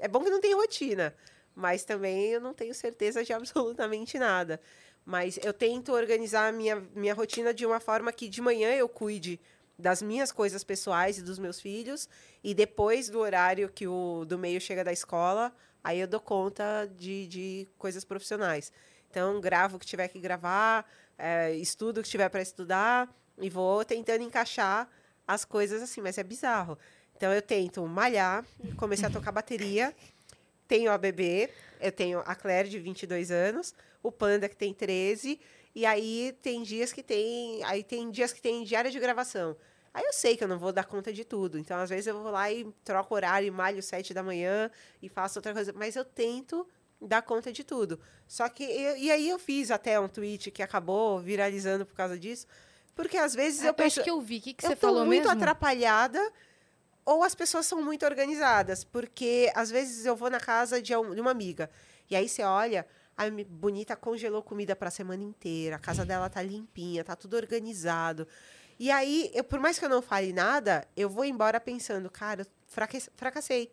É 0.00 0.08
bom 0.08 0.20
que 0.24 0.30
não 0.30 0.40
tem 0.40 0.54
rotina, 0.54 1.14
mas 1.54 1.84
também 1.84 2.28
eu 2.30 2.40
não 2.40 2.54
tenho 2.54 2.74
certeza 2.74 3.22
de 3.22 3.32
absolutamente 3.34 4.18
nada. 4.18 4.58
Mas 5.04 5.38
eu 5.42 5.52
tento 5.52 5.92
organizar 5.92 6.48
a 6.48 6.52
minha, 6.52 6.76
minha 6.94 7.12
rotina 7.12 7.52
de 7.52 7.66
uma 7.66 7.80
forma 7.80 8.12
que 8.12 8.28
de 8.28 8.40
manhã 8.40 8.72
eu 8.74 8.88
cuide 8.88 9.38
das 9.78 10.02
minhas 10.02 10.30
coisas 10.30 10.62
pessoais 10.62 11.18
e 11.18 11.22
dos 11.22 11.38
meus 11.38 11.60
filhos, 11.60 12.08
e 12.42 12.54
depois 12.54 13.08
do 13.08 13.18
horário 13.18 13.68
que 13.68 13.86
o 13.86 14.24
do 14.24 14.38
meio 14.38 14.60
chega 14.60 14.84
da 14.84 14.92
escola, 14.92 15.52
aí 15.82 16.00
eu 16.00 16.06
dou 16.06 16.20
conta 16.20 16.90
de, 16.96 17.26
de 17.26 17.68
coisas 17.78 18.04
profissionais. 18.04 18.72
Então, 19.10 19.40
gravo 19.40 19.76
o 19.76 19.78
que 19.78 19.86
tiver 19.86 20.08
que 20.08 20.18
gravar, 20.18 20.86
é, 21.18 21.54
estudo 21.54 22.00
o 22.00 22.02
que 22.02 22.08
tiver 22.08 22.28
para 22.28 22.40
estudar, 22.40 23.08
e 23.38 23.50
vou 23.50 23.84
tentando 23.84 24.22
encaixar 24.22 24.88
as 25.26 25.44
coisas 25.44 25.82
assim, 25.82 26.00
mas 26.00 26.18
é 26.18 26.22
bizarro. 26.22 26.78
Então 27.16 27.32
eu 27.32 27.42
tento 27.42 27.86
malhar, 27.86 28.44
comecei 28.76 29.06
a 29.06 29.10
tocar 29.10 29.32
bateria, 29.32 29.94
tenho 30.66 30.90
a 30.90 30.98
bebê, 30.98 31.50
eu 31.80 31.92
tenho 31.92 32.20
a 32.20 32.34
Claire 32.34 32.68
de 32.68 32.78
22 32.78 33.30
anos, 33.30 33.74
o 34.02 34.10
Panda 34.10 34.48
que 34.48 34.56
tem 34.56 34.74
13, 34.74 35.40
e 35.74 35.84
aí 35.86 36.36
tem 36.42 36.62
dias 36.62 36.92
que 36.92 37.02
tem, 37.02 37.62
aí 37.64 37.82
tem 37.82 38.10
dias 38.10 38.32
que 38.32 38.40
tem 38.40 38.62
diária 38.64 38.90
de 38.90 38.98
gravação. 39.00 39.56
Aí 39.94 40.04
eu 40.04 40.12
sei 40.12 40.36
que 40.36 40.42
eu 40.44 40.48
não 40.48 40.58
vou 40.58 40.72
dar 40.72 40.84
conta 40.86 41.12
de 41.12 41.24
tudo, 41.24 41.58
então 41.58 41.76
às 41.78 41.90
vezes 41.90 42.06
eu 42.06 42.20
vou 42.22 42.30
lá 42.32 42.50
e 42.50 42.64
troco 42.84 43.14
horário, 43.14 43.46
e 43.46 43.50
malho 43.50 43.82
7 43.82 44.14
da 44.14 44.22
manhã 44.22 44.70
e 45.02 45.08
faço 45.08 45.38
outra 45.38 45.52
coisa, 45.52 45.72
mas 45.74 45.96
eu 45.96 46.04
tento 46.04 46.66
dar 47.00 47.20
conta 47.20 47.52
de 47.52 47.62
tudo. 47.62 48.00
Só 48.26 48.48
que 48.48 48.62
eu- 48.64 48.96
e 48.96 49.10
aí 49.10 49.28
eu 49.28 49.38
fiz 49.38 49.70
até 49.70 49.98
um 50.00 50.08
tweet 50.08 50.50
que 50.50 50.62
acabou 50.62 51.18
viralizando 51.20 51.84
por 51.84 51.94
causa 51.94 52.18
disso, 52.18 52.46
porque 52.94 53.18
às 53.18 53.34
vezes 53.34 53.60
eu 53.62 53.68
Eu 53.68 53.74
penso, 53.74 54.00
acho 54.00 54.04
que 54.04 54.10
eu 54.10 54.20
vi. 54.20 54.38
O 54.38 54.40
que, 54.40 54.54
que 54.54 54.64
eu 54.64 54.70
você 54.70 54.76
tô 54.76 54.86
falou 54.86 55.04
muito 55.04 55.24
mesmo? 55.24 55.32
atrapalhada 55.32 56.20
ou 57.04 57.22
as 57.22 57.34
pessoas 57.34 57.66
são 57.66 57.82
muito 57.82 58.06
organizadas, 58.06 58.84
porque 58.84 59.50
às 59.54 59.70
vezes 59.70 60.06
eu 60.06 60.14
vou 60.14 60.30
na 60.30 60.38
casa 60.40 60.80
de 60.80 60.94
uma 60.94 61.30
amiga 61.30 61.68
e 62.08 62.14
aí 62.16 62.28
você 62.28 62.42
olha, 62.42 62.86
a 63.16 63.24
bonita 63.48 63.94
congelou 63.96 64.42
comida 64.42 64.74
para 64.74 64.88
a 64.88 64.90
semana 64.90 65.22
inteira, 65.22 65.76
a 65.76 65.78
casa 65.78 66.04
dela 66.04 66.28
tá 66.30 66.42
limpinha, 66.42 67.04
tá 67.04 67.14
tudo 67.16 67.36
organizado. 67.36 68.26
E 68.78 68.90
aí, 68.90 69.30
eu, 69.34 69.44
por 69.44 69.60
mais 69.60 69.78
que 69.78 69.84
eu 69.84 69.88
não 69.88 70.02
fale 70.02 70.32
nada, 70.32 70.86
eu 70.96 71.08
vou 71.08 71.24
embora 71.24 71.60
pensando, 71.60 72.10
cara, 72.10 72.42
eu 72.42 72.46
fraque- 72.66 73.02
fracassei. 73.14 73.70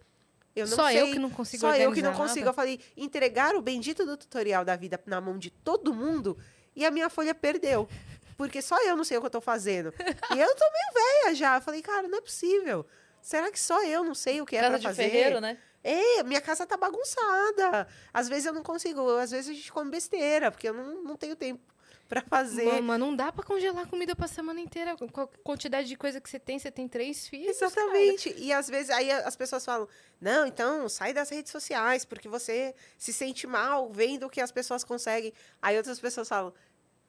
Eu 0.56 0.68
não 0.68 0.76
Só 0.76 0.88
sei, 0.90 1.02
eu 1.02 1.08
que 1.12 1.20
não 1.20 1.30
consigo 1.30 1.62
Só 1.62 1.70
eu 1.70 1.74
que 1.74 2.02
não 2.02 2.10
organizar 2.12 2.18
consigo. 2.18 2.40
nada? 2.40 2.50
Eu 2.50 2.54
falei, 2.54 2.80
entregar 2.98 3.56
o 3.56 3.62
bendito 3.62 4.06
do 4.06 4.18
tutorial 4.18 4.66
da 4.66 4.76
vida 4.76 5.00
na 5.06 5.22
mão 5.22 5.38
de 5.38 5.50
todo 5.52 5.94
mundo 5.94 6.38
e 6.76 6.86
a 6.86 6.92
minha 6.92 7.10
folha 7.10 7.34
perdeu. 7.34 7.88
Porque 8.36 8.62
só 8.62 8.78
eu 8.84 8.96
não 8.96 9.04
sei 9.04 9.18
o 9.18 9.22
que 9.22 9.28
eu 9.28 9.32
tô 9.32 9.42
fazendo. 9.42 9.94
E 10.00 10.40
eu 10.40 10.56
tô 10.56 10.66
meio 10.72 10.94
velha 11.24 11.36
já. 11.36 11.56
Eu 11.58 11.62
falei, 11.62 11.82
cara, 11.82 12.08
não 12.08 12.18
é 12.18 12.22
possível. 12.22 12.86
Será 13.22 13.52
que 13.52 13.60
só 13.60 13.84
eu 13.84 14.04
não 14.04 14.16
sei 14.16 14.42
o 14.42 14.46
que 14.46 14.56
é 14.56 14.60
Casa 14.62 14.70
pra 14.72 14.78
de 14.80 14.84
fazer? 14.88 15.04
ferreiro, 15.10 15.40
né? 15.42 15.58
É, 15.84 16.24
minha 16.24 16.42
casa 16.42 16.66
tá 16.66 16.76
bagunçada. 16.76 17.88
Às 18.14 18.28
vezes 18.28 18.46
eu 18.46 18.54
não 18.54 18.64
consigo, 18.64 19.18
às 19.18 19.32
vezes 19.32 19.52
a 19.52 19.54
gente 19.54 19.72
come 19.72 19.90
besteira, 19.90 20.52
porque 20.52 20.68
eu 20.68 20.74
não, 20.74 21.04
não 21.04 21.16
tenho 21.16 21.36
tempo 21.36 21.62
pra 22.10 22.22
fazer. 22.22 22.66
Mas, 22.66 22.84
mas 22.84 23.00
não 23.00 23.16
dá 23.16 23.32
pra 23.32 23.44
congelar 23.44 23.88
comida 23.88 24.16
pra 24.16 24.28
semana 24.28 24.60
inteira. 24.60 24.98
Com 24.98 25.22
a 25.22 25.28
quantidade 25.44 25.88
de 25.88 25.96
coisa 25.96 26.20
que 26.20 26.30
você 26.30 26.40
tem, 26.40 26.58
você 26.58 26.72
tem 26.72 26.88
três 26.88 27.28
filhos. 27.28 27.58
cara. 27.58 27.72
Exatamente. 27.72 28.36
E 28.38 28.52
às 28.52 28.68
vezes 28.68 28.90
aí 28.90 29.12
as 29.12 29.36
pessoas 29.36 29.64
falam: 29.64 29.88
não, 30.20 30.46
então 30.46 30.90
sai 30.90 31.14
das 31.14 31.30
redes 31.30 31.52
sociais, 31.52 32.04
porque 32.04 32.28
você 32.28 32.74
se 32.98 33.14
sente 33.14 33.46
mal 33.46 33.90
vendo 33.94 34.26
o 34.26 34.30
que 34.30 34.42
as 34.42 34.52
pessoas 34.52 34.84
conseguem. 34.84 35.32
Aí 35.62 35.78
outras 35.78 36.00
pessoas 36.00 36.28
falam: 36.28 36.54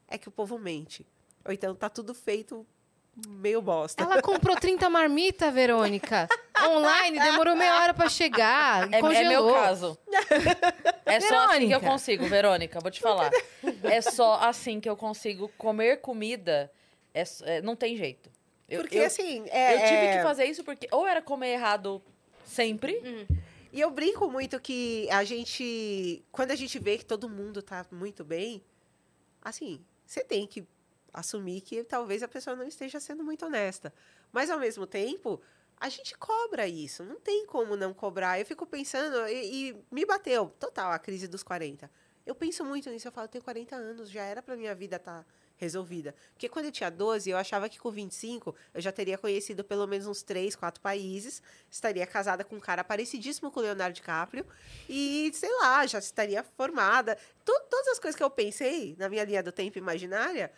é 0.06 0.18
que 0.18 0.28
o 0.28 0.32
povo 0.32 0.58
mente. 0.58 1.06
Ou 1.44 1.52
então 1.52 1.74
tá 1.74 1.88
tudo 1.88 2.12
feito 2.12 2.66
meio 3.26 3.60
bosta. 3.62 4.02
Ela 4.02 4.20
comprou 4.22 4.54
30 4.56 4.88
marmitas, 4.90 5.52
Verônica. 5.52 6.28
Online, 6.68 7.18
demorou 7.20 7.56
meia 7.56 7.80
hora 7.80 7.94
pra 7.94 8.08
chegar. 8.08 8.92
É, 8.92 8.98
é 8.98 9.00
congelou. 9.00 9.46
meu 9.46 9.54
caso. 9.54 9.98
É 11.06 11.20
só 11.20 11.46
assim 11.46 11.58
que 11.68 11.74
eu 11.74 11.80
Verônica. 11.80 11.80
consigo, 11.80 12.26
Verônica, 12.26 12.80
vou 12.80 12.90
te 12.90 13.00
falar. 13.00 13.30
É 13.82 14.00
só 14.00 14.34
assim 14.40 14.80
que 14.80 14.88
eu 14.88 14.96
consigo 14.96 15.48
comer 15.56 16.00
comida. 16.00 16.70
É 17.14 17.24
é, 17.42 17.60
não 17.62 17.74
tem 17.74 17.96
jeito. 17.96 18.30
Eu, 18.68 18.82
Porque 18.82 18.98
eu, 18.98 19.04
assim, 19.06 19.44
é, 19.48 19.74
eu 19.74 19.78
tive 19.80 20.06
é- 20.06 20.16
que 20.16 20.22
fazer 20.22 20.44
isso 20.44 20.62
porque 20.62 20.86
ou 20.92 21.06
era 21.06 21.20
comer 21.20 21.54
errado 21.54 22.00
sempre, 22.44 23.26
E 23.72 23.80
eu 23.80 23.90
brinco 23.90 24.28
muito 24.30 24.58
que 24.60 25.08
a 25.10 25.22
gente. 25.24 26.24
Quando 26.32 26.50
a 26.50 26.56
gente 26.56 26.78
vê 26.78 26.98
que 26.98 27.04
todo 27.04 27.28
mundo 27.28 27.62
tá 27.62 27.86
muito 27.92 28.24
bem, 28.24 28.62
assim, 29.42 29.80
você 30.06 30.24
tem 30.24 30.46
que 30.46 30.64
assumir 31.12 31.60
que 31.60 31.82
talvez 31.84 32.22
a 32.22 32.28
pessoa 32.28 32.54
não 32.56 32.64
esteja 32.66 32.98
sendo 33.00 33.22
muito 33.24 33.46
honesta. 33.46 33.92
Mas 34.32 34.50
ao 34.50 34.58
mesmo 34.58 34.86
tempo, 34.86 35.40
a 35.80 35.88
gente 35.88 36.16
cobra 36.18 36.66
isso. 36.68 37.02
Não 37.02 37.18
tem 37.18 37.46
como 37.46 37.74
não 37.74 37.92
cobrar. 37.94 38.38
Eu 38.38 38.44
fico 38.46 38.66
pensando, 38.66 39.26
e, 39.28 39.70
e 39.70 39.84
me 39.90 40.04
bateu 40.04 40.50
total 40.60 40.92
a 40.92 40.98
crise 40.98 41.26
dos 41.26 41.42
40. 41.42 41.90
Eu 42.26 42.34
penso 42.34 42.64
muito 42.64 42.88
nisso, 42.90 43.08
eu 43.08 43.12
falo, 43.12 43.24
eu 43.24 43.30
tenho 43.30 43.42
40 43.42 43.74
anos, 43.74 44.10
já 44.10 44.22
era 44.22 44.42
pra 44.42 44.54
minha 44.54 44.74
vida 44.74 44.96
estar 44.96 45.26
resolvida. 45.56 46.14
Porque 46.32 46.48
quando 46.48 46.66
eu 46.66 46.72
tinha 46.72 46.90
12, 46.90 47.28
eu 47.30 47.36
achava 47.36 47.68
que 47.68 47.78
com 47.78 47.90
25 47.90 48.54
eu 48.74 48.80
já 48.80 48.92
teria 48.92 49.18
conhecido 49.18 49.64
pelo 49.64 49.86
menos 49.86 50.06
uns 50.06 50.22
3, 50.22 50.54
4 50.54 50.80
países, 50.80 51.42
estaria 51.70 52.06
casada 52.06 52.44
com 52.44 52.56
um 52.56 52.60
cara 52.60 52.84
parecidíssimo 52.84 53.50
com 53.50 53.60
o 53.60 53.62
Leonardo 53.62 53.94
DiCaprio 53.94 54.46
e, 54.88 55.30
sei 55.34 55.50
lá, 55.60 55.86
já 55.86 55.98
estaria 55.98 56.42
formada. 56.42 57.16
To- 57.44 57.60
todas 57.68 57.88
as 57.88 57.98
coisas 57.98 58.16
que 58.16 58.22
eu 58.22 58.30
pensei 58.30 58.94
na 58.98 59.08
minha 59.08 59.24
linha 59.24 59.42
do 59.42 59.50
tempo 59.50 59.76
imaginária, 59.78 60.52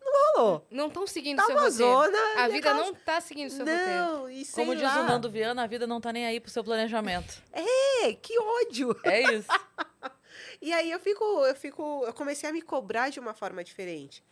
não 0.00 0.34
rolou. 0.34 0.66
Não 0.70 0.88
estão 0.88 1.06
seguindo 1.06 1.36
Tá 1.38 1.44
seu 1.46 1.54
roteiro. 1.54 1.74
zona. 1.76 2.18
A 2.18 2.34
minha 2.34 2.48
vida 2.48 2.62
casa- 2.72 2.80
não 2.84 2.94
tá 2.94 3.20
seguindo 3.20 3.50
seu 3.50 3.60
roteiro. 3.60 3.82
Não, 3.90 4.30
e 4.30 4.44
sei 4.44 4.64
como 4.64 4.74
diz 4.76 4.84
lá. 4.84 5.00
o 5.02 5.04
Nando 5.04 5.30
Viana, 5.30 5.62
a 5.62 5.66
vida 5.66 5.86
não 5.86 6.00
tá 6.00 6.12
nem 6.12 6.26
aí 6.26 6.40
pro 6.40 6.50
seu 6.50 6.64
planejamento. 6.64 7.42
É, 7.52 8.12
que 8.14 8.38
ódio. 8.38 8.98
É 9.04 9.34
isso. 9.34 9.48
E 10.62 10.74
aí 10.74 10.90
eu 10.90 11.00
fico, 11.00 11.24
eu 11.46 11.54
fico, 11.54 12.04
eu 12.06 12.12
comecei 12.12 12.46
a 12.48 12.52
me 12.52 12.60
cobrar 12.60 13.08
de 13.08 13.18
uma 13.18 13.32
forma 13.32 13.64
diferente. 13.64 14.22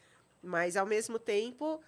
Mas 0.43 0.77
ao 0.77 0.85
mesmo 0.85 1.19
tempo, 1.19 1.81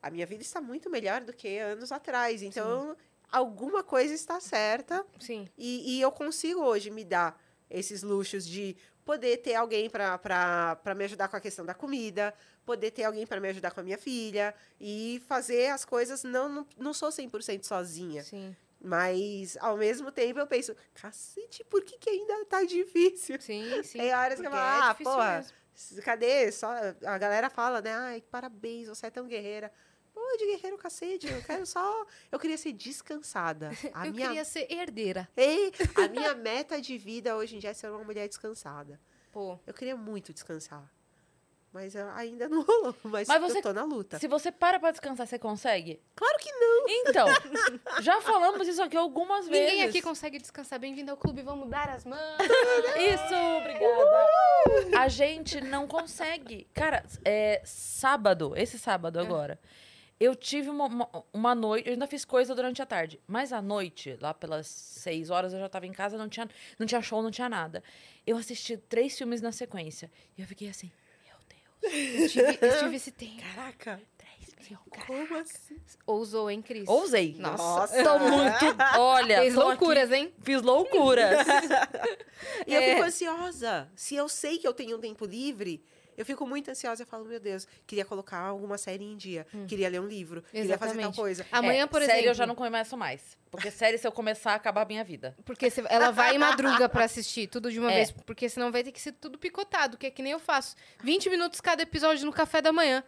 a 0.00 0.08
minha 0.10 0.24
vida 0.24 0.40
está 0.42 0.58
muito 0.58 0.88
melhor 0.88 1.20
do 1.20 1.34
que 1.34 1.58
anos 1.58 1.92
atrás. 1.92 2.42
Então, 2.42 2.96
alguma 3.30 3.82
coisa 3.82 4.14
está 4.14 4.40
certa 4.40 5.04
Sim. 5.20 5.46
e, 5.58 5.98
e 5.98 6.00
eu 6.00 6.10
consigo 6.10 6.62
hoje 6.62 6.90
me 6.90 7.04
dar 7.04 7.38
esses 7.68 8.02
luxos 8.02 8.46
de 8.46 8.74
poder 9.04 9.36
ter 9.38 9.54
alguém 9.54 9.90
para 9.90 10.80
me 10.96 11.04
ajudar 11.04 11.28
com 11.28 11.36
a 11.36 11.40
questão 11.40 11.64
da 11.66 11.74
comida, 11.74 12.32
poder 12.64 12.90
ter 12.90 13.04
alguém 13.04 13.26
para 13.26 13.40
me 13.40 13.48
ajudar 13.48 13.70
com 13.72 13.80
a 13.80 13.82
minha 13.82 13.98
filha 13.98 14.54
e 14.80 15.22
fazer 15.26 15.70
as 15.70 15.84
coisas. 15.84 16.22
Não, 16.24 16.48
não, 16.48 16.66
não 16.78 16.94
sou 16.94 17.08
100% 17.08 17.64
sozinha. 17.64 18.22
Sim. 18.22 18.54
Mas, 18.84 19.56
ao 19.60 19.76
mesmo 19.76 20.10
tempo, 20.10 20.40
eu 20.40 20.46
penso, 20.46 20.74
cacete, 20.94 21.62
por 21.64 21.84
que, 21.84 21.96
que 21.98 22.10
ainda 22.10 22.44
tá 22.46 22.64
difícil? 22.64 23.40
Sim, 23.40 23.64
sim. 23.84 23.98
Tem 23.98 24.12
horas 24.12 24.40
que 24.40 24.46
eu 24.46 24.50
falo, 24.50 24.84
é 24.84 24.88
ah, 24.88 24.94
porra, 24.94 25.36
mesmo. 25.36 26.02
cadê? 26.02 26.50
Só, 26.50 26.68
a 27.06 27.16
galera 27.16 27.48
fala, 27.48 27.80
né? 27.80 27.92
Ai, 27.94 28.20
parabéns, 28.28 28.88
você 28.88 29.06
é 29.06 29.10
tão 29.10 29.28
guerreira. 29.28 29.72
Pô, 30.12 30.20
de 30.36 30.46
guerreiro, 30.46 30.76
cacete, 30.76 31.26
eu 31.26 31.42
quero 31.42 31.64
só... 31.64 32.04
Eu 32.30 32.38
queria 32.38 32.58
ser 32.58 32.72
descansada. 32.72 33.70
A 33.94 34.06
Eu 34.06 34.12
minha, 34.12 34.26
queria 34.26 34.44
ser 34.44 34.70
herdeira. 34.70 35.28
Ei, 35.36 35.72
a 35.96 36.08
minha 36.08 36.34
meta 36.34 36.80
de 36.80 36.98
vida 36.98 37.34
hoje 37.36 37.56
em 37.56 37.58
dia 37.58 37.70
é 37.70 37.74
ser 37.74 37.88
uma 37.88 38.04
mulher 38.04 38.28
descansada. 38.28 39.00
Pô, 39.30 39.58
Eu 39.66 39.72
queria 39.72 39.96
muito 39.96 40.32
descansar. 40.32 40.90
Mas 41.72 41.94
eu- 41.94 42.08
ainda 42.10 42.48
não 42.48 42.62
rolou. 42.64 42.94
Mas, 43.04 43.26
Mas 43.26 43.40
você- 43.40 43.58
eu 43.58 43.62
tô 43.62 43.72
na 43.72 43.84
luta. 43.84 44.18
Se 44.18 44.28
você 44.28 44.52
para 44.52 44.78
pra 44.78 44.90
descansar, 44.90 45.26
você 45.26 45.38
consegue? 45.38 46.00
Claro 46.14 46.36
que 46.38 46.52
não. 46.52 46.84
Então, 46.88 47.26
já 48.02 48.20
falamos 48.20 48.68
isso 48.68 48.82
aqui 48.82 48.96
algumas 48.96 49.48
vezes. 49.48 49.70
ninguém 49.72 49.84
aqui 49.88 50.02
consegue 50.02 50.38
descansar. 50.38 50.78
Bem-vindo 50.78 51.10
ao 51.10 51.16
clube, 51.16 51.40
vamos 51.42 51.68
dar 51.70 51.88
as 51.88 52.04
mãos. 52.04 52.18
Isso, 52.98 53.34
obrigada. 53.58 54.98
A 54.98 55.08
gente 55.08 55.60
não 55.62 55.86
consegue. 55.88 56.66
Cara, 56.74 57.04
é 57.24 57.62
sábado, 57.64 58.52
esse 58.56 58.78
sábado 58.78 59.18
agora, 59.18 59.58
eu 60.20 60.36
tive 60.36 60.68
uma, 60.68 60.84
uma, 60.86 61.08
uma 61.32 61.54
noite, 61.54 61.86
eu 61.88 61.94
ainda 61.94 62.06
fiz 62.06 62.24
coisa 62.24 62.54
durante 62.54 62.80
a 62.82 62.86
tarde, 62.86 63.18
mas 63.26 63.52
à 63.52 63.60
noite, 63.62 64.16
lá 64.20 64.32
pelas 64.34 64.66
seis 64.66 65.30
horas, 65.30 65.52
eu 65.52 65.58
já 65.58 65.68
tava 65.68 65.86
em 65.86 65.92
casa, 65.92 66.16
não 66.18 66.28
tinha, 66.28 66.48
não 66.78 66.86
tinha 66.86 67.00
show, 67.02 67.22
não 67.22 67.30
tinha 67.30 67.48
nada. 67.48 67.82
Eu 68.26 68.36
assisti 68.36 68.76
três 68.76 69.16
filmes 69.16 69.40
na 69.40 69.50
sequência 69.52 70.10
e 70.36 70.42
eu 70.42 70.46
fiquei 70.46 70.68
assim, 70.68 70.90
Eu 71.82 72.28
tive, 72.28 72.58
eu 72.60 72.78
tive 72.78 72.96
esse 72.96 73.10
tempo. 73.10 73.42
Caraca. 73.54 74.00
três 74.16 74.54
filmes. 74.66 74.84
Como 75.06 75.36
assim? 75.38 75.76
Ousou, 76.06 76.50
hein, 76.50 76.62
Cris? 76.62 76.88
Ousei. 76.88 77.34
Nossa. 77.38 78.02
Tô 78.02 78.18
muito. 78.20 78.64
Olha, 78.98 79.52
tô 79.52 79.64
loucuras, 79.64 80.10
aqui- 80.10 80.20
hein? 80.22 80.34
Fiz 80.42 80.62
loucuras. 80.62 81.38
E 82.66 82.74
eu 82.74 82.80
É. 82.80 82.90
fico 82.94 83.02
ansiosa. 83.06 83.88
Se 83.94 84.14
eu 84.16 84.28
sei 84.28 84.58
que 84.58 84.66
eu 84.66 84.72
tenho 84.72 84.96
um 84.96 85.00
tempo 85.00 85.24
livre, 85.24 85.82
eu 86.16 86.24
fico 86.24 86.46
muito 86.46 86.70
ansiosa. 86.70 87.02
Eu 87.02 87.06
falo, 87.06 87.24
meu 87.24 87.38
Deus, 87.40 87.66
queria 87.86 88.04
colocar 88.04 88.38
alguma 88.38 88.76
série 88.78 89.04
em 89.04 89.16
dia. 89.16 89.46
Queria 89.68 89.88
ler 89.88 90.00
um 90.00 90.06
livro. 90.06 90.42
Queria 90.42 90.76
fazer 90.78 90.78
tal 90.78 90.88
Exatamente. 91.00 91.16
coisa. 91.16 91.46
Amanhã, 91.52 91.84
É, 91.84 91.86
por 91.86 92.00
série 92.00 92.12
exemplo. 92.12 92.30
eu 92.30 92.34
já 92.34 92.46
não 92.46 92.54
começo 92.54 92.96
mais. 92.96 93.36
Porque 93.50 93.70
série, 93.70 93.98
se 93.98 94.06
eu 94.06 94.12
começar, 94.12 94.54
acaba 94.54 94.82
a 94.82 94.84
minha 94.84 95.04
vida. 95.04 95.36
Porque 95.44 95.68
se- 95.70 95.84
ela 95.88 96.10
vai 96.10 96.34
em 96.34 96.38
madruga 96.38 96.88
pra 96.88 97.04
assistir 97.04 97.46
tudo 97.48 97.70
de 97.70 97.78
uma 97.78 97.92
É. 97.92 97.96
vez. 97.96 98.10
Porque 98.10 98.48
senão 98.48 98.72
vai 98.72 98.82
ter 98.82 98.92
que 98.92 99.00
ser 99.00 99.12
tudo 99.12 99.38
picotado, 99.38 99.96
que 99.98 100.06
é 100.06 100.10
que 100.10 100.22
nem 100.22 100.32
eu 100.32 100.38
faço. 100.38 100.74
20 101.02 101.28
minutos 101.30 101.60
cada 101.60 101.82
episódio 101.82 102.24
no 102.24 102.32
café 102.32 102.62
da 102.62 102.72
manhã. 102.72 103.04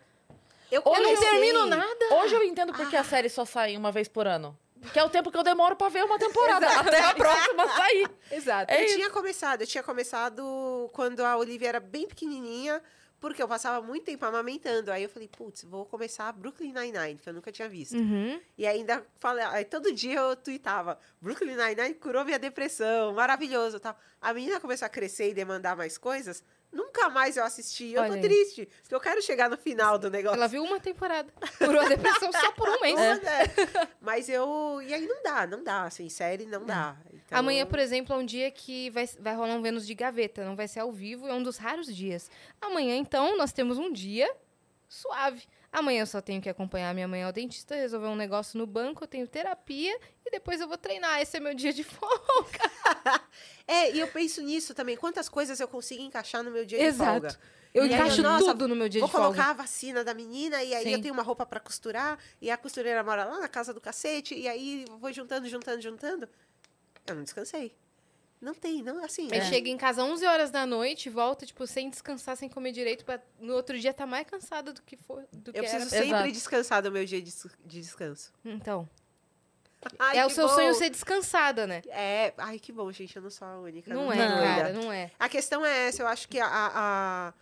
Eu, 0.70 0.82
Eu 0.84 1.02
não 1.02 1.16
termino 1.20 1.66
nada. 1.66 2.14
Hoje 2.23 2.34
eu 2.34 2.42
entendo 2.42 2.73
porque 2.73 2.96
a 2.96 3.04
série 3.04 3.28
só 3.28 3.44
sai 3.44 3.76
uma 3.76 3.92
vez 3.92 4.08
por 4.08 4.26
ano. 4.26 4.58
Que 4.93 4.99
é 4.99 5.05
o 5.05 5.11
tempo 5.11 5.31
que 5.31 5.37
eu 5.38 5.43
demoro 5.43 5.76
pra 5.76 5.88
ver 5.88 6.05
uma 6.05 6.19
temporada. 6.19 6.67
até 6.67 7.00
a 7.00 7.14
próxima 7.14 7.69
sair. 7.69 8.11
Exato. 8.31 8.73
É 8.73 8.81
eu 8.83 8.87
isso. 8.87 8.97
tinha 8.97 9.11
começado, 9.11 9.62
eu 9.62 9.67
tinha 9.67 9.83
começado 9.83 10.91
quando 10.93 11.21
a 11.21 11.37
Olivia 11.37 11.69
era 11.69 11.81
bem 11.81 12.07
pequenininha, 12.07 12.83
porque 13.21 13.43
eu 13.43 13.49
passava 13.49 13.85
muito 13.85 14.05
tempo 14.05 14.25
amamentando. 14.25 14.93
Aí 14.93 15.03
eu 15.03 15.09
falei, 15.09 15.29
putz, 15.29 15.64
vou 15.64 15.87
começar 15.87 16.31
Brooklyn 16.33 16.73
Nine-Nine, 16.73 17.19
que 17.19 17.29
eu 17.29 17.33
nunca 17.33 17.50
tinha 17.50 17.69
visto. 17.69 17.97
Uhum. 17.97 18.41
E 18.59 18.67
ainda 18.67 19.03
falei, 19.17 19.45
aí 19.47 19.64
todo 19.64 19.93
dia 19.93 20.19
eu 20.19 20.37
tuitava, 20.37 20.99
Brooklyn 21.21 21.57
Nine-Nine 21.57 21.95
curou 21.95 22.25
minha 22.25 22.38
depressão, 22.38 23.14
maravilhoso, 23.14 23.81
tal. 23.81 23.99
A 24.21 24.35
menina 24.35 24.61
começou 24.61 24.85
a 24.87 24.91
crescer 24.91 25.31
e 25.31 25.35
demandar 25.35 25.75
mais 25.75 25.97
coisas, 25.97 26.45
nunca 26.75 27.09
mais 27.09 27.37
eu 27.37 27.45
assisti. 27.45 27.93
Eu 27.93 28.02
Olha 28.02 28.11
tô 28.11 28.14
aí. 28.16 28.23
triste, 28.23 28.69
porque 28.83 28.95
eu 28.95 29.00
quero 29.00 29.23
chegar 29.23 29.49
no 29.49 29.57
final 29.57 29.99
do 29.99 30.11
negócio. 30.11 30.37
Ela 30.37 30.49
viu 30.49 30.62
uma 30.62 30.81
temporada. 30.81 31.33
Curou 31.59 31.81
a 31.81 31.88
depressão 31.88 32.31
só 32.33 32.52
por 32.52 32.69
um 32.69 32.81
mês. 32.81 32.99
É. 32.99 33.88
Mas 34.00 34.28
eu. 34.28 34.83
E 34.83 34.93
aí 34.93 35.07
não 35.07 35.23
dá, 35.23 35.47
não 35.47 35.62
dá. 35.62 35.85
Assim, 35.85 36.09
série 36.09 36.45
não 36.45 36.64
dá. 36.64 36.97
Então, 37.12 37.38
Amanhã, 37.38 37.64
por 37.64 37.78
exemplo, 37.78 38.14
é 38.14 38.19
um 38.19 38.25
dia 38.25 38.50
que 38.50 38.90
vai, 38.90 39.07
vai 39.19 39.35
rolar 39.35 39.54
um 39.54 39.62
Vênus 39.62 39.87
de 39.87 39.95
gaveta. 39.95 40.45
Não 40.45 40.57
vai 40.57 40.69
ser 40.69 40.81
ao 40.81 40.93
vivo, 40.93 41.26
é 41.26 41.33
um 41.33 41.43
dos 41.43 41.57
raros 41.57 41.95
dias. 41.95 42.31
Amanhã, 42.61 42.97
então, 42.97 43.37
nós 43.37 43.52
temos 43.52 43.78
um 43.78 43.93
dia 43.93 44.31
suave. 44.88 45.43
Amanhã 45.75 46.02
eu 46.02 46.07
só 46.07 46.21
tenho 46.21 46.40
que 46.40 46.49
acompanhar 46.49 46.95
minha 46.95 47.09
mãe 47.09 47.25
ao 47.25 47.33
dentista, 47.33 47.75
resolver 47.75 48.07
um 48.07 48.14
negócio 48.14 48.57
no 48.57 48.64
banco, 48.64 49.02
eu 49.02 49.09
tenho 49.09 49.26
terapia 49.26 49.99
e 50.25 50.31
depois 50.31 50.61
eu 50.61 50.69
vou 50.69 50.78
treinar. 50.78 51.21
Esse 51.21 51.37
é 51.37 51.40
meu 51.40 51.52
dia 51.52 51.73
de 51.73 51.83
folga. 51.85 52.71
É, 53.66 53.90
e 53.93 53.99
eu 53.99 54.07
penso 54.09 54.43
nisso 54.43 54.75
também. 54.75 54.95
Quantas 54.95 55.26
coisas 55.26 55.59
eu 55.59 55.66
consigo 55.66 56.02
encaixar 56.02 56.43
no 56.45 56.50
meu 56.50 56.64
dia 56.66 56.78
de 56.78 56.85
Exato. 56.85 57.11
folga? 57.12 57.40
Eu 57.73 57.87
E 57.87 57.93
encaixo 57.93 58.23
nossa, 58.23 58.45
tudo 58.52 58.69
no 58.69 58.76
meu 58.76 58.88
dia 58.90 59.00
Vou 59.00 59.09
de 59.09 59.12
folga. 59.12 59.28
colocar 59.28 59.50
a 59.50 59.52
vacina 59.54 60.04
da 60.04 60.12
menina 60.14 60.62
e 60.62 60.75
aí 60.75 60.85
Sim. 60.85 60.93
eu 60.93 61.00
tenho 61.02 61.14
uma 61.14 61.23
roupa 61.23 61.45
pra 61.47 61.59
costurar 61.59 62.19
e 62.40 62.50
a 62.50 62.57
costureira 62.59 63.02
mora 63.02 63.25
lá 63.25 63.40
na 63.40 63.49
casa 63.49 63.73
do 63.75 63.81
cacete 63.81 64.35
e 64.35 64.47
aí 64.47 64.85
vou 65.00 65.11
juntando, 65.12 65.49
juntando, 65.49 65.81
juntando. 65.81 66.28
Eu 67.07 67.14
não 67.16 67.25
descansei. 67.25 67.75
Não 68.41 68.53
tem, 68.53 68.83
não 68.83 69.03
assim. 69.03 69.29
Aí 69.33 69.38
né? 69.38 69.45
chega 69.47 69.69
em 69.71 69.76
casa 69.76 70.03
11 70.05 70.26
horas 70.26 70.50
da 70.50 70.67
noite, 70.67 71.09
volta, 71.09 71.47
tipo, 71.47 71.67
sem 71.67 71.88
descansar, 71.88 72.37
sem 72.37 72.49
comer 72.49 72.73
direito, 72.73 73.05
pra 73.05 73.19
no 73.41 73.55
outro 73.55 73.79
dia 73.79 73.95
tá 73.95 74.05
mais 74.07 74.26
cansada 74.26 74.73
do 74.73 74.83
que 74.83 74.97
for, 74.97 75.25
do 75.33 75.50
que 75.53 75.59
Eu 75.59 75.62
preciso 75.62 75.83
era. 75.83 75.91
sempre 75.91 76.09
Exato. 76.09 76.33
descansar 76.33 76.83
do 76.83 76.93
meu 76.93 77.05
dia 77.07 77.23
de, 77.23 77.33
de 77.64 77.81
descanso. 77.81 78.33
Então, 78.45 78.87
Ai, 79.99 80.19
é 80.19 80.25
o 80.25 80.29
que 80.29 80.35
seu 80.35 80.47
bom. 80.49 80.55
sonho 80.55 80.75
ser 80.75 80.91
descansada, 80.91 81.67
né? 81.67 81.83
É, 81.88 82.33
ai, 82.38 82.59
que 82.59 82.73
bom, 82.73 82.91
gente. 82.93 83.17
Eu 83.17 83.23
não 83.23 83.31
sou 83.31 83.47
a 83.47 83.59
única. 83.61 83.93
Não, 83.95 84.12
é, 84.12 84.17
tô 84.17 84.35
doida. 84.35 84.45
cara, 84.57 84.73
não 84.73 84.93
é. 84.93 85.11
A 85.19 85.29
questão 85.29 85.64
é 85.64 85.88
essa, 85.88 86.03
eu 86.03 86.07
acho 86.07 86.29
que 86.29 86.38
a, 86.41 86.47
a- 86.47 86.73
a- 87.29 87.35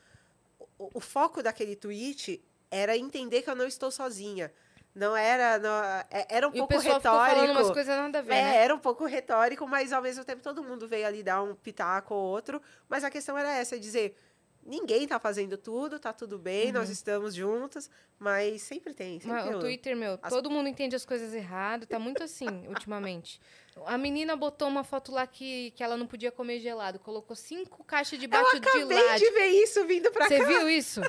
o, 0.79 0.91
o 0.95 1.01
foco 1.01 1.43
daquele 1.43 1.75
tweet 1.77 2.41
era 2.71 2.97
entender 2.97 3.43
que 3.43 3.51
eu 3.51 3.55
não 3.57 3.67
estou 3.67 3.91
sozinha. 3.91 4.53
Não 4.95 5.17
era. 5.17 5.59
não- 5.59 5.83
é- 6.11 6.27
era 6.29 6.47
um 6.47 6.51
E 6.51 6.59
pouco 6.59 6.75
pessoal 6.75 7.01
ficou 7.01 7.19
retórico. 7.23 7.53
umas 7.53 7.71
coisas 7.71 7.97
nada 7.97 8.19
a 8.19 8.23
ver, 8.23 8.35
É, 8.35 8.43
né? 8.43 8.57
era 8.57 8.75
um 8.75 8.79
pouco 8.79 9.07
retórico, 9.07 9.67
mas 9.67 9.93
ao 9.93 10.03
mesmo 10.03 10.23
tempo 10.25 10.43
todo 10.43 10.63
mundo 10.63 10.87
veio 10.87 11.07
ali 11.07 11.23
dar 11.23 11.43
um 11.43 11.55
pitaco 11.55 12.15
ou 12.15 12.23
outro. 12.31 12.61
Mas 12.89 13.03
a 13.03 13.11
questão 13.11 13.37
era 13.39 13.51
essa, 13.55 13.77
é 13.77 13.79
dizer, 13.79 14.15
ninguém 14.65 15.07
tá 15.07 15.19
fazendo 15.19 15.57
tudo, 15.57 15.99
tá 15.99 16.13
tudo 16.13 16.39
bem, 16.39 16.71
nós 16.73 16.89
estamos 16.89 17.35
juntos, 17.35 17.91
mas 18.19 18.63
sempre 18.63 18.95
tem. 18.95 19.19
Sempre 19.21 19.37
Mas 19.37 19.45
tem 19.47 19.55
o 19.55 19.61
Twitter, 19.61 19.97
meu, 19.97 20.19
as- 20.23 20.33
todo 20.33 20.51
mundo 20.51 20.69
entende 20.69 20.95
as 20.97 21.05
coisas 21.05 21.35
errado, 21.35 21.87
tá 21.87 21.99
muito 21.99 22.23
assim, 22.23 22.47
ultimamente. 22.69 23.41
A 23.87 23.97
menina 23.97 24.37
botou 24.37 24.69
uma 24.69 24.85
foto 24.85 25.11
lá 25.13 25.27
que, 25.27 25.71
que 25.71 25.83
ela 25.83 25.97
não 25.97 26.07
podia 26.07 26.31
comer 26.31 26.61
gelado, 26.61 26.99
colocou 26.99 27.35
cinco 27.35 27.83
caixas 27.83 28.19
de 28.19 28.27
Eu 28.27 28.31
bate 28.31 28.61
de 28.61 28.69
acabei 28.69 29.03
latte. 29.03 29.25
de 29.25 29.31
ver 29.31 29.47
isso 29.47 29.83
vindo 29.87 30.11
pra 30.11 30.29
Você 30.29 30.39
cá. 30.41 30.45
viu 30.45 30.69
isso? 30.69 31.01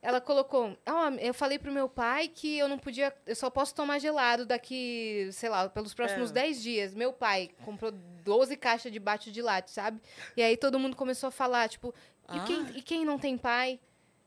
Ela 0.00 0.20
colocou. 0.20 0.76
"Ah, 0.86 1.10
eu 1.20 1.34
falei 1.34 1.58
pro 1.58 1.72
meu 1.72 1.88
pai 1.88 2.28
que 2.28 2.56
eu 2.58 2.68
não 2.68 2.78
podia. 2.78 3.12
Eu 3.26 3.34
só 3.34 3.50
posso 3.50 3.74
tomar 3.74 3.98
gelado 3.98 4.46
daqui, 4.46 5.28
sei 5.32 5.48
lá, 5.48 5.68
pelos 5.68 5.94
próximos 5.94 6.30
É. 6.30 6.34
10 6.34 6.62
dias. 6.62 6.94
Meu 6.94 7.12
pai 7.12 7.50
comprou 7.64 7.90
12 7.90 8.56
caixas 8.56 8.92
de 8.92 9.00
bate 9.00 9.32
de 9.32 9.42
latte, 9.42 9.72
sabe? 9.72 10.00
E 10.36 10.42
aí 10.44 10.56
todo 10.56 10.78
mundo 10.78 10.96
começou 10.96 11.26
a 11.26 11.32
falar, 11.32 11.68
tipo, 11.68 11.92
e, 12.30 12.38
Ah. 12.38 12.44
quem, 12.44 12.66
e 12.76 12.82
quem 12.82 13.04
não 13.04 13.18
tem 13.18 13.36
pai? 13.38 13.78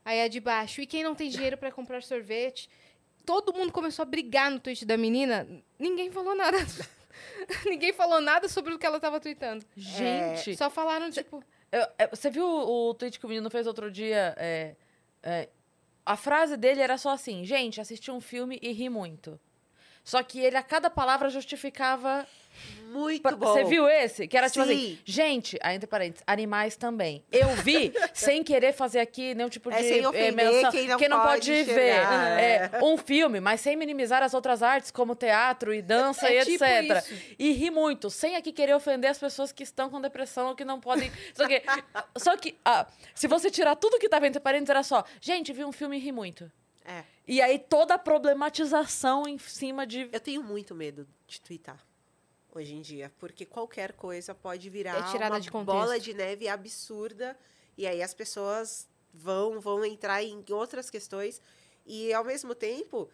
Aí 0.04 0.18
é 0.18 0.28
de 0.28 0.40
baixo. 0.40 0.80
E 0.80 0.86
quem 0.86 1.02
não 1.02 1.14
tem 1.14 1.28
dinheiro 1.28 1.56
pra 1.58 1.70
comprar 1.72 2.02
sorvete? 2.02 2.68
Todo 3.24 3.52
mundo 3.52 3.72
começou 3.72 4.02
a 4.04 4.06
brigar 4.06 4.50
no 4.50 4.60
tweet 4.60 4.84
da 4.84 4.96
menina. 4.96 5.46
Ninguém 5.78 6.10
falou 6.12 6.34
nada. 6.36 6.56
Ninguém 7.66 7.92
falou 7.92 8.20
nada 8.20 8.48
sobre 8.48 8.72
o 8.74 8.78
que 8.78 8.86
ela 8.86 9.00
tava 9.00 9.18
tweetando. 9.20 9.64
Gente, 9.76 10.56
Só 10.56 10.70
falaram, 10.70 11.10
tipo. 11.10 11.42
eu- 11.72 11.86
é, 11.98 12.06
você 12.06 12.30
viu 12.30 12.44
o, 12.46 12.90
o 12.90 12.94
tweet 12.94 13.18
que 13.18 13.26
o 13.26 13.28
menino 13.28 13.50
fez 13.50 13.66
outro 13.66 13.90
dia? 13.90 14.34
É, 14.38 14.76
é, 15.22 15.48
a 16.04 16.16
frase 16.16 16.56
dele 16.56 16.80
era 16.80 16.96
só 16.98 17.10
assim: 17.10 17.44
gente, 17.44 17.80
assisti 17.80 18.10
um 18.10 18.20
filme 18.20 18.58
e 18.62 18.70
ri 18.72 18.88
muito. 18.88 19.40
Só 20.04 20.22
que 20.22 20.38
ele, 20.38 20.56
a 20.56 20.62
cada 20.62 20.88
palavra, 20.88 21.28
justificava. 21.28 22.24
Muito 22.88 23.20
pra- 23.20 23.32
bom. 23.36 23.52
Você 23.52 23.64
viu 23.64 23.86
esse? 23.88 24.26
Que 24.26 24.36
era 24.38 24.48
tipo 24.48 24.64
assim: 24.64 24.74
Sim. 24.96 24.98
gente, 25.04 25.58
aí 25.62 25.76
entre 25.76 25.86
parênteses, 25.86 26.22
animais 26.26 26.76
também. 26.76 27.22
Eu 27.30 27.48
vi, 27.56 27.92
sem 28.14 28.42
querer 28.42 28.72
fazer 28.72 29.00
aqui 29.00 29.34
nenhum 29.34 29.48
tipo 29.50 29.70
de 29.70 29.76
É, 29.76 29.82
sem 29.82 30.00
eh, 30.02 30.08
ofender 30.08 30.34
menção. 30.34 30.70
quem 30.98 31.08
não 31.08 31.20
pode 31.20 31.28
pode 31.32 31.50
ver 31.50 31.62
enxergar, 31.62 32.40
é, 32.40 32.70
um 32.82 32.96
filme, 32.96 33.38
mas 33.38 33.60
sem 33.60 33.76
minimizar 33.76 34.22
as 34.22 34.32
outras 34.32 34.62
artes, 34.62 34.90
como 34.90 35.14
teatro 35.14 35.74
e 35.74 35.82
dança 35.82 36.26
É 36.28 36.40
e 36.40 36.44
tipo 36.46 36.64
etc. 36.64 36.96
isso. 37.12 37.14
E 37.38 37.52
ri 37.52 37.70
muito, 37.70 38.08
sem 38.08 38.34
aqui 38.36 38.50
querer 38.52 38.74
ofender 38.74 39.10
as 39.10 39.18
pessoas 39.18 39.52
que 39.52 39.62
estão 39.62 39.90
com 39.90 40.00
depressão 40.00 40.48
ou 40.48 40.54
que 40.54 40.64
não 40.64 40.80
podem. 40.80 41.12
Só 41.34 41.46
que, 41.46 41.62
só 42.16 42.36
que 42.36 42.56
ah, 42.64 42.86
se 43.14 43.28
você 43.28 43.50
tirar 43.50 43.76
tudo 43.76 43.98
que 43.98 44.08
tava 44.08 44.26
entre 44.26 44.40
parênteses, 44.40 44.70
era 44.70 44.82
só, 44.82 45.04
gente, 45.20 45.52
vi 45.52 45.64
um 45.64 45.72
filme 45.72 45.96
e 45.96 46.00
ri 46.00 46.12
muito. 46.12 46.50
É. 46.84 47.02
E 47.28 47.42
aí 47.42 47.58
toda 47.58 47.94
a 47.94 47.98
problematização 47.98 49.24
em 49.26 49.36
cima 49.38 49.86
de. 49.86 50.08
Eu 50.12 50.20
tenho 50.20 50.42
muito 50.42 50.74
medo 50.74 51.06
de 51.26 51.40
twittar 51.40 51.76
hoje 52.56 52.74
em 52.74 52.80
dia, 52.80 53.12
porque 53.18 53.44
qualquer 53.44 53.92
coisa 53.92 54.34
pode 54.34 54.68
virar 54.70 54.96
É 54.96 55.28
uma 55.30 55.40
de 55.40 55.50
bola 55.50 55.98
de 55.98 56.14
neve 56.14 56.48
absurda 56.48 57.36
e 57.76 57.86
aí 57.86 58.02
as 58.02 58.14
pessoas 58.14 58.88
vão 59.12 59.60
vão 59.60 59.84
entrar 59.84 60.22
em 60.22 60.44
outras 60.50 60.90
questões 60.90 61.40
e 61.86 62.12
ao 62.12 62.24
mesmo 62.24 62.54
tempo 62.54 63.08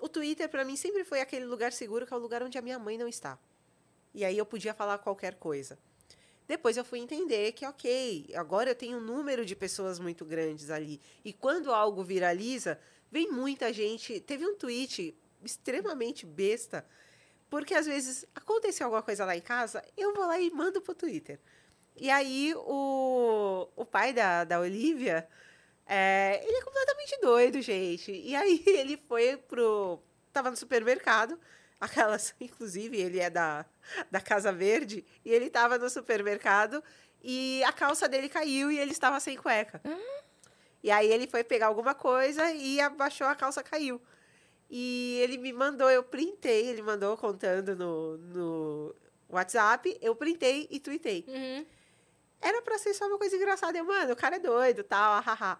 o 0.00 0.08
Twitter 0.08 0.48
para 0.48 0.64
mim 0.64 0.76
sempre 0.76 1.04
foi 1.04 1.20
aquele 1.20 1.44
lugar 1.44 1.72
seguro 1.72 2.06
que 2.06 2.14
é 2.14 2.16
o 2.16 2.20
lugar 2.20 2.42
onde 2.42 2.56
a 2.56 2.62
minha 2.62 2.78
mãe 2.78 2.96
não 2.96 3.08
está. 3.08 3.38
E 4.14 4.24
aí 4.24 4.38
eu 4.38 4.46
podia 4.46 4.72
falar 4.74 4.98
qualquer 4.98 5.34
coisa. 5.34 5.78
Depois 6.46 6.78
eu 6.78 6.84
fui 6.84 6.98
entender 6.98 7.52
que, 7.52 7.66
ok, 7.66 8.30
agora 8.34 8.70
eu 8.70 8.74
tenho 8.74 8.96
um 8.96 9.02
número 9.02 9.44
de 9.44 9.54
pessoas 9.54 9.98
muito 9.98 10.24
grandes 10.24 10.70
ali. 10.70 10.98
E 11.22 11.30
quando 11.30 11.70
algo 11.70 12.02
viraliza, 12.02 12.80
vem 13.10 13.30
muita 13.30 13.70
gente. 13.70 14.18
Teve 14.18 14.46
um 14.46 14.56
tweet 14.56 15.14
extremamente 15.44 16.24
besta, 16.24 16.86
porque 17.50 17.74
às 17.74 17.86
vezes 17.86 18.24
aconteceu 18.34 18.86
alguma 18.86 19.02
coisa 19.02 19.24
lá 19.24 19.36
em 19.36 19.40
casa, 19.40 19.82
eu 19.96 20.14
vou 20.14 20.26
lá 20.26 20.38
e 20.38 20.50
mando 20.50 20.80
pro 20.80 20.94
Twitter. 20.94 21.40
E 21.96 22.10
aí 22.10 22.54
o, 22.54 23.68
o 23.74 23.84
pai 23.84 24.12
da, 24.12 24.44
da 24.44 24.60
Olivia, 24.60 25.28
é, 25.86 26.40
ele 26.44 26.56
é 26.58 26.62
completamente 26.62 27.18
doido, 27.20 27.60
gente. 27.60 28.12
E 28.12 28.36
aí 28.36 28.62
ele 28.66 28.96
foi 29.08 29.36
pro. 29.36 30.00
Tava 30.32 30.50
no 30.50 30.56
supermercado. 30.56 31.38
Aquelas, 31.80 32.34
inclusive, 32.40 32.96
ele 33.00 33.20
é 33.20 33.30
da, 33.30 33.64
da 34.10 34.20
Casa 34.20 34.52
Verde, 34.52 35.06
e 35.24 35.30
ele 35.30 35.48
tava 35.48 35.78
no 35.78 35.88
supermercado 35.88 36.82
e 37.22 37.62
a 37.64 37.72
calça 37.72 38.08
dele 38.08 38.28
caiu 38.28 38.70
e 38.70 38.78
ele 38.78 38.92
estava 38.92 39.20
sem 39.20 39.36
cueca. 39.36 39.80
E 40.82 40.90
aí 40.90 41.10
ele 41.10 41.26
foi 41.26 41.42
pegar 41.44 41.66
alguma 41.66 41.94
coisa 41.94 42.50
e 42.52 42.80
abaixou 42.80 43.26
a 43.26 43.34
calça 43.34 43.62
caiu. 43.62 44.00
E 44.70 45.18
ele 45.22 45.38
me 45.38 45.52
mandou, 45.52 45.90
eu 45.90 46.02
printei, 46.02 46.66
ele 46.68 46.82
mandou 46.82 47.16
contando 47.16 47.74
no, 47.74 48.18
no 48.18 48.94
WhatsApp, 49.28 49.96
eu 50.00 50.14
printei 50.14 50.68
e 50.70 50.78
tuitei. 50.78 51.24
Uhum. 51.26 51.66
Era 52.40 52.62
pra 52.62 52.78
ser 52.78 52.94
só 52.94 53.06
uma 53.06 53.18
coisa 53.18 53.34
engraçada. 53.36 53.78
Eu, 53.78 53.84
mano, 53.84 54.12
o 54.12 54.16
cara 54.16 54.36
é 54.36 54.38
doido, 54.38 54.84
tal, 54.84 55.20
hahaha. 55.22 55.58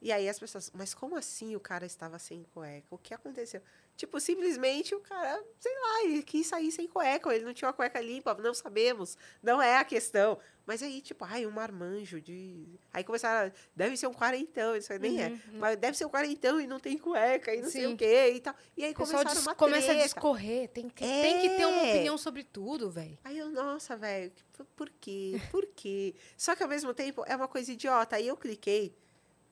E 0.00 0.12
aí 0.12 0.28
as 0.28 0.38
pessoas, 0.38 0.70
mas 0.74 0.94
como 0.94 1.16
assim 1.16 1.56
o 1.56 1.60
cara 1.60 1.86
estava 1.86 2.18
sem 2.18 2.44
cueca? 2.54 2.86
O 2.90 2.98
que 2.98 3.14
aconteceu? 3.14 3.62
Tipo, 3.96 4.18
simplesmente 4.18 4.92
o 4.92 4.98
cara, 5.00 5.40
sei 5.60 5.72
lá, 5.72 6.04
ele 6.04 6.20
quis 6.24 6.48
sair 6.48 6.72
sem 6.72 6.88
cueca, 6.88 7.28
ou 7.28 7.32
ele 7.34 7.44
não 7.44 7.54
tinha 7.54 7.68
uma 7.68 7.72
cueca 7.72 8.00
limpa, 8.00 8.34
não 8.34 8.52
sabemos. 8.52 9.16
Não 9.40 9.62
é 9.62 9.76
a 9.76 9.84
questão. 9.84 10.36
Mas 10.66 10.82
aí, 10.82 11.00
tipo, 11.00 11.24
ai, 11.24 11.46
um 11.46 11.50
marmanjo 11.52 12.20
de. 12.20 12.66
Aí 12.92 13.04
começaram, 13.04 13.52
deve 13.76 13.96
ser 13.96 14.08
um 14.08 14.12
quarentão, 14.12 14.74
isso 14.74 14.92
aí 14.92 14.98
nem 14.98 15.22
é. 15.22 15.28
Uhum, 15.28 15.40
Mas 15.60 15.76
deve 15.76 15.96
ser 15.96 16.06
um 16.06 16.08
quarentão 16.08 16.60
e 16.60 16.66
não 16.66 16.80
tem 16.80 16.98
cueca, 16.98 17.54
e 17.54 17.60
não 17.62 17.70
sei 17.70 17.82
Sim. 17.86 17.94
o 17.94 17.96
quê 17.96 18.32
e 18.34 18.40
tal. 18.40 18.54
E 18.76 18.82
aí 18.84 18.92
começaram 18.94 19.30
dis- 19.30 19.42
uma 19.46 19.54
começa 19.54 19.92
a 19.92 19.94
discorrer. 19.94 20.68
Tem 20.70 20.88
que, 20.88 21.04
tem 21.04 21.40
que 21.40 21.50
ter 21.50 21.66
uma 21.66 21.82
É. 21.86 21.90
opinião 21.92 22.18
sobre 22.18 22.42
tudo, 22.42 22.90
velho. 22.90 23.16
Aí 23.22 23.38
eu, 23.38 23.48
nossa, 23.50 23.96
velho, 23.96 24.32
por 24.74 24.90
quê? 25.00 25.40
Por 25.52 25.66
quê? 25.66 26.14
Só 26.36 26.56
que 26.56 26.62
ao 26.64 26.68
mesmo 26.68 26.92
tempo 26.92 27.22
é 27.28 27.36
uma 27.36 27.46
coisa 27.46 27.70
idiota. 27.70 28.16
Aí 28.16 28.26
eu 28.26 28.36
cliquei 28.36 28.92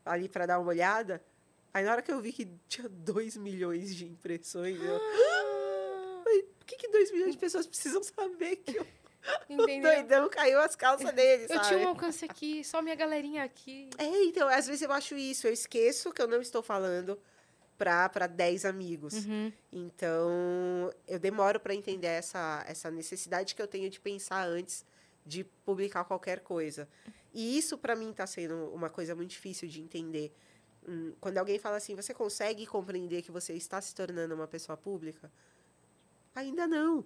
ali 0.04 0.28
pra 0.28 0.46
dar 0.46 0.58
uma 0.58 0.68
olhada. 0.70 1.22
Aí 1.74 1.84
na 1.84 1.92
hora 1.92 2.02
que 2.02 2.12
eu 2.12 2.20
vi 2.20 2.32
que 2.32 2.46
tinha 2.68 2.88
2 2.88 3.36
milhões 3.36 3.94
de 3.94 4.04
impressões, 4.06 4.78
eu. 4.80 5.00
Por 6.58 6.66
que, 6.66 6.76
que 6.76 6.88
2 6.88 7.12
milhões 7.12 7.32
de 7.32 7.38
pessoas 7.38 7.66
precisam 7.66 8.02
saber 8.02 8.56
que 8.56 8.78
o 8.78 8.86
Entendeu? 9.48 9.92
doidão 9.92 10.28
caiu 10.28 10.60
as 10.60 10.74
calças 10.74 11.12
dele, 11.12 11.44
Eu 11.44 11.56
sabe? 11.56 11.68
tinha 11.68 11.78
um 11.80 11.88
alcance 11.88 12.24
aqui, 12.24 12.64
só 12.64 12.80
minha 12.82 12.94
galerinha 12.94 13.44
aqui. 13.44 13.88
É, 13.98 14.24
então, 14.24 14.48
às 14.48 14.66
vezes 14.66 14.82
eu 14.82 14.90
acho 14.92 15.14
isso. 15.16 15.46
Eu 15.46 15.52
esqueço 15.52 16.12
que 16.12 16.20
eu 16.22 16.26
não 16.28 16.40
estou 16.40 16.62
falando. 16.62 17.18
para 17.76 18.26
10 18.28 18.64
amigos. 18.64 19.24
Uhum. 19.26 19.52
Então, 19.72 20.92
eu 21.06 21.18
demoro 21.18 21.58
para 21.58 21.74
entender 21.74 22.06
essa, 22.06 22.64
essa 22.66 22.90
necessidade 22.90 23.54
que 23.56 23.62
eu 23.62 23.66
tenho 23.66 23.90
de 23.90 23.98
pensar 24.00 24.46
antes 24.46 24.84
de 25.26 25.42
publicar 25.64 26.04
qualquer 26.04 26.40
coisa. 26.40 26.88
E 27.34 27.58
isso, 27.58 27.76
para 27.78 27.94
mim, 27.96 28.10
está 28.10 28.26
sendo 28.26 28.72
uma 28.72 28.88
coisa 28.88 29.14
muito 29.14 29.30
difícil 29.30 29.68
de 29.68 29.80
entender. 29.80 30.32
Hum, 30.86 31.12
Quando 31.20 31.38
alguém 31.38 31.58
fala 31.58 31.76
assim, 31.76 31.94
você 31.94 32.12
consegue 32.12 32.66
compreender 32.66 33.22
que 33.22 33.30
você 33.30 33.52
está 33.54 33.80
se 33.80 33.94
tornando 33.94 34.34
uma 34.34 34.48
pessoa 34.48 34.76
pública? 34.76 35.30
Ainda 36.34 36.66
não. 36.66 37.04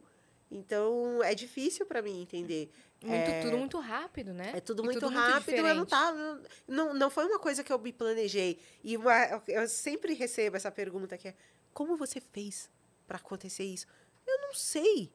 Então, 0.51 1.23
é 1.23 1.35
difícil 1.35 1.85
para 1.87 2.01
mim 2.01 2.23
entender. 2.23 2.71
Muito, 3.03 3.31
É- 3.31 3.41
Tudo 3.41 3.59
muito 3.59 3.79
rápido, 3.79 4.33
né? 4.33 4.53
É 4.55 4.61
tudo 4.61 4.83
E 4.83 4.87
muito 4.87 5.01
tudo 5.01 5.13
rápido, 5.15 5.57
eu 5.59 5.75
não 5.75 5.85
tava. 5.85 6.43
Não, 6.67 6.95
não 6.95 7.11
foi 7.11 7.27
uma 7.27 7.39
coisa 7.39 7.63
que 7.65 7.73
eu 7.73 7.79
me 7.79 7.93
planejei. 7.93 8.59
E 8.83 8.97
uma- 8.97 9.43
eu 9.49 9.69
sempre 9.69 10.15
recebo 10.15 10.57
essa 10.57 10.71
pergunta 10.71 11.19
que 11.19 11.29
é: 11.29 11.35
como 11.75 11.97
você 11.97 12.21
fez 12.21 12.71
para 13.07 13.19
acontecer 13.19 13.65
isso? 13.65 13.87
Eu 14.27 14.41
não 14.43 14.55
sei. 14.55 15.13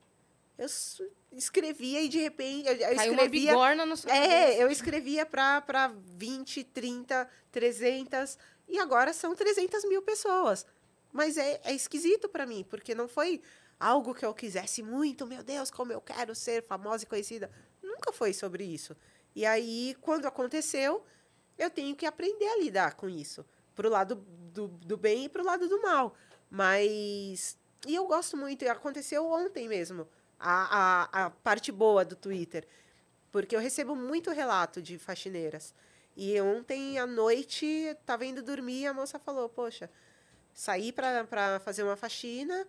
Eu 0.62 0.68
escrevia 1.32 2.04
e 2.04 2.08
de 2.08 2.20
repente. 2.20 2.68
Eu, 2.68 2.76
eu 2.76 2.96
Caiu 2.96 3.14
uma 3.14 3.24
escrevia. 3.24 3.52
bigorna 3.52 3.84
no 3.84 3.98
seu 3.98 4.12
É, 4.12 4.62
eu 4.62 4.70
escrevia 4.70 5.26
para 5.26 5.92
20, 6.16 6.64
30, 6.66 7.28
300. 7.52 8.38
E 8.68 8.78
agora 8.78 9.12
são 9.12 9.34
300 9.34 9.84
mil 9.86 10.04
pessoas. 10.04 10.66
Mas 11.12 11.38
é, 11.38 11.60
é 11.64 11.74
esquisito 11.74 12.30
para 12.30 12.46
mim, 12.46 12.64
porque 12.70 12.94
não 12.94 13.08
foi 13.08 13.42
algo 13.80 14.14
que 14.14 14.24
eu 14.24 14.36
quisesse 14.36 14.84
muito. 14.84 15.26
Meu 15.26 15.42
Deus, 15.44 15.72
como 15.72 15.92
eu 15.92 16.00
quero 16.00 16.36
ser 16.36 16.64
famosa 16.64 17.06
e 17.06 17.08
conhecida. 17.08 17.50
Nunca 17.82 18.14
foi 18.14 18.32
sobre 18.32 18.64
isso. 18.64 18.96
E 19.36 19.46
aí, 19.46 19.98
quando 20.00 20.28
aconteceu, 20.28 21.04
eu 21.58 21.72
tenho 21.72 21.96
que 21.96 22.06
aprender 22.06 22.48
a 22.48 22.60
lidar 22.60 22.94
com 22.94 23.10
isso. 23.10 23.44
Pro 23.74 23.90
lado 23.90 24.16
do, 24.54 24.68
do 24.68 24.96
bem 24.96 25.26
e 25.26 25.30
pro 25.30 25.44
lado 25.44 25.68
do 25.68 25.82
mal. 25.82 26.14
Mas. 26.52 27.58
E 27.88 27.96
eu 27.96 28.06
gosto 28.06 28.38
muito. 28.38 28.64
E 28.64 28.68
aconteceu 28.68 29.26
ontem 29.26 29.68
mesmo. 29.68 30.08
A, 30.42 31.08
a, 31.14 31.26
a 31.26 31.30
parte 31.30 31.72
boa 31.72 32.04
do 32.04 32.16
Twitter. 32.16 32.68
Porque 33.32 33.56
eu 33.56 33.60
recebo 33.60 33.96
muito 33.96 34.32
relato 34.32 34.82
de 34.82 34.98
faxineiras. 34.98 35.74
E 36.16 36.40
ontem 36.42 37.00
à 37.00 37.08
noite, 37.08 37.66
estava 37.66 38.26
indo 38.26 38.44
dormir, 38.44 38.88
a 38.88 38.94
moça 38.94 39.18
falou: 39.18 39.48
Poxa, 39.48 39.90
saí 40.54 40.92
para 40.92 41.60
fazer 41.60 41.84
uma 41.84 41.96
faxina, 41.96 42.68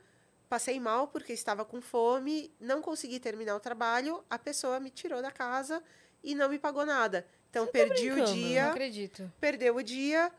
passei 0.48 0.78
mal 0.78 1.08
porque 1.08 1.32
estava 1.32 1.64
com 1.64 1.80
fome, 1.80 2.52
não 2.60 2.80
consegui 2.80 3.18
terminar 3.18 3.56
o 3.56 3.60
trabalho, 3.60 4.22
a 4.30 4.38
pessoa 4.38 4.78
me 4.78 4.90
tirou 4.90 5.20
da 5.20 5.30
casa 5.30 5.82
e 6.22 6.34
não 6.34 6.48
me 6.48 6.58
pagou 6.58 6.86
nada. 6.86 7.26
Então, 7.50 7.66
perdi 7.66 8.10
o 8.10 8.14
brincando? 8.14 8.30
Não 8.30 8.48
dia, 8.48 8.70
acredito. 8.70 9.32
perdeu 9.40 9.76
o 9.76 9.82
dia, 9.82 10.32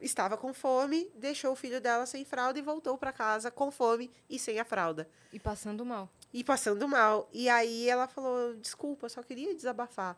estava 0.00 0.36
com 0.36 0.52
fome, 0.52 1.10
deixou 1.14 1.52
o 1.52 1.56
filho 1.56 1.80
dela 1.80 2.04
sem 2.04 2.24
fralda 2.24 2.58
e 2.58 2.62
voltou 2.62 2.98
para 2.98 3.12
casa 3.12 3.50
com 3.50 3.70
fome 3.70 4.10
e 4.28 4.38
sem 4.38 4.58
a 4.58 4.64
fralda. 4.64 5.08
E 5.32 5.38
passando 5.38 5.84
mal. 5.86 6.08
E 6.32 6.44
passando 6.44 6.86
mal. 6.86 7.28
E 7.32 7.48
aí 7.48 7.88
ela 7.88 8.06
falou: 8.06 8.54
desculpa, 8.56 9.08
só 9.08 9.22
queria 9.22 9.54
desabafar. 9.54 10.16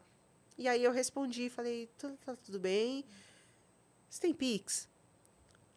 E 0.58 0.68
aí 0.68 0.82
eu 0.84 0.92
respondi, 0.92 1.48
falei: 1.48 1.88
tudo, 1.98 2.16
tá 2.24 2.36
tudo 2.36 2.58
bem. 2.58 3.04
Você 4.08 4.20
tem 4.20 4.34
Pix? 4.34 4.88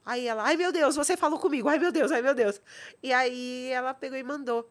Aí 0.06 0.28
ela, 0.28 0.44
ai 0.44 0.56
meu 0.56 0.72
Deus, 0.72 0.96
você 0.96 1.18
falou 1.18 1.40
comigo, 1.40 1.68
ai 1.68 1.80
meu 1.80 1.92
Deus, 1.92 2.12
ai 2.12 2.22
meu 2.22 2.36
Deus. 2.36 2.62
E 3.02 3.12
aí 3.12 3.70
ela 3.70 3.94
pegou 3.94 4.18
e 4.18 4.24
mandou. 4.24 4.70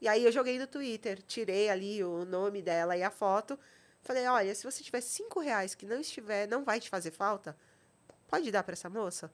E 0.00 0.08
aí 0.08 0.24
eu 0.24 0.32
joguei 0.32 0.58
no 0.58 0.66
Twitter, 0.66 1.20
tirei 1.22 1.68
ali 1.68 2.02
o 2.02 2.24
nome 2.24 2.62
dela 2.62 2.96
e 2.96 3.02
a 3.02 3.10
foto. 3.10 3.58
Falei, 4.02 4.26
olha, 4.26 4.54
se 4.54 4.64
você 4.64 4.82
tiver 4.82 5.02
cinco 5.02 5.40
reais 5.40 5.74
que 5.74 5.84
não 5.84 6.00
estiver, 6.00 6.48
não 6.48 6.64
vai 6.64 6.80
te 6.80 6.88
fazer 6.88 7.10
falta, 7.10 7.54
pode 8.26 8.50
dar 8.50 8.62
para 8.62 8.72
essa 8.72 8.88
moça? 8.88 9.30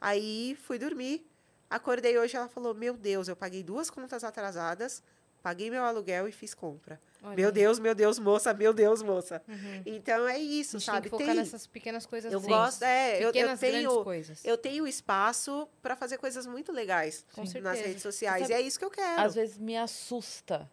Aí 0.00 0.56
fui 0.62 0.78
dormir. 0.78 1.26
Acordei 1.68 2.18
hoje, 2.18 2.36
ela 2.36 2.48
falou, 2.48 2.74
meu 2.74 2.94
Deus, 2.94 3.28
eu 3.28 3.36
paguei 3.36 3.62
duas 3.62 3.90
contas 3.90 4.22
atrasadas, 4.22 5.02
paguei 5.42 5.70
meu 5.70 5.82
aluguel 5.82 6.28
e 6.28 6.32
fiz 6.32 6.54
compra. 6.54 7.00
Olha 7.22 7.34
meu 7.34 7.48
aí. 7.48 7.54
Deus, 7.54 7.78
meu 7.78 7.94
Deus, 7.94 8.18
moça, 8.18 8.54
meu 8.54 8.72
Deus, 8.72 9.02
moça. 9.02 9.42
Uhum. 9.48 9.82
Então 9.84 10.28
é 10.28 10.38
isso, 10.38 10.78
gente 10.78 10.86
tem 10.86 10.94
sabe? 10.94 11.10
que 11.10 11.10
focar 11.10 11.34
nessas 11.34 11.66
pequenas 11.66 12.06
coisas 12.06 12.32
eu 12.32 12.40
gosto, 12.40 12.82
é, 12.82 13.16
eu, 13.16 13.28
eu 13.28 13.32
Pequenas, 13.32 13.60
grandes 13.60 13.78
tenho, 13.88 14.04
coisas. 14.04 14.44
eu 14.44 14.56
tenho 14.56 14.86
espaço 14.86 15.68
para 15.82 15.96
fazer 15.96 16.18
coisas 16.18 16.46
muito 16.46 16.70
legais 16.72 17.24
Com 17.32 17.42
nas 17.42 17.50
certeza. 17.50 17.86
redes 17.86 18.02
sociais. 18.02 18.42
Sabe, 18.42 18.52
e 18.52 18.56
é 18.56 18.60
isso 18.60 18.78
que 18.78 18.84
eu 18.84 18.90
quero. 18.90 19.22
Às 19.22 19.34
vezes 19.34 19.58
me 19.58 19.76
assusta 19.76 20.70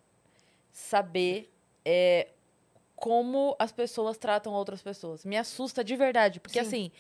saber 0.71 1.51
é, 1.85 2.27
como 2.95 3.55
as 3.59 3.71
pessoas 3.71 4.17
tratam 4.17 4.53
outras 4.53 4.81
pessoas. 4.81 5.25
Me 5.25 5.37
assusta 5.37 5.83
de 5.83 5.95
verdade. 5.95 6.39
Porque, 6.39 6.59
Sim. 6.61 6.67
assim, 6.67 6.91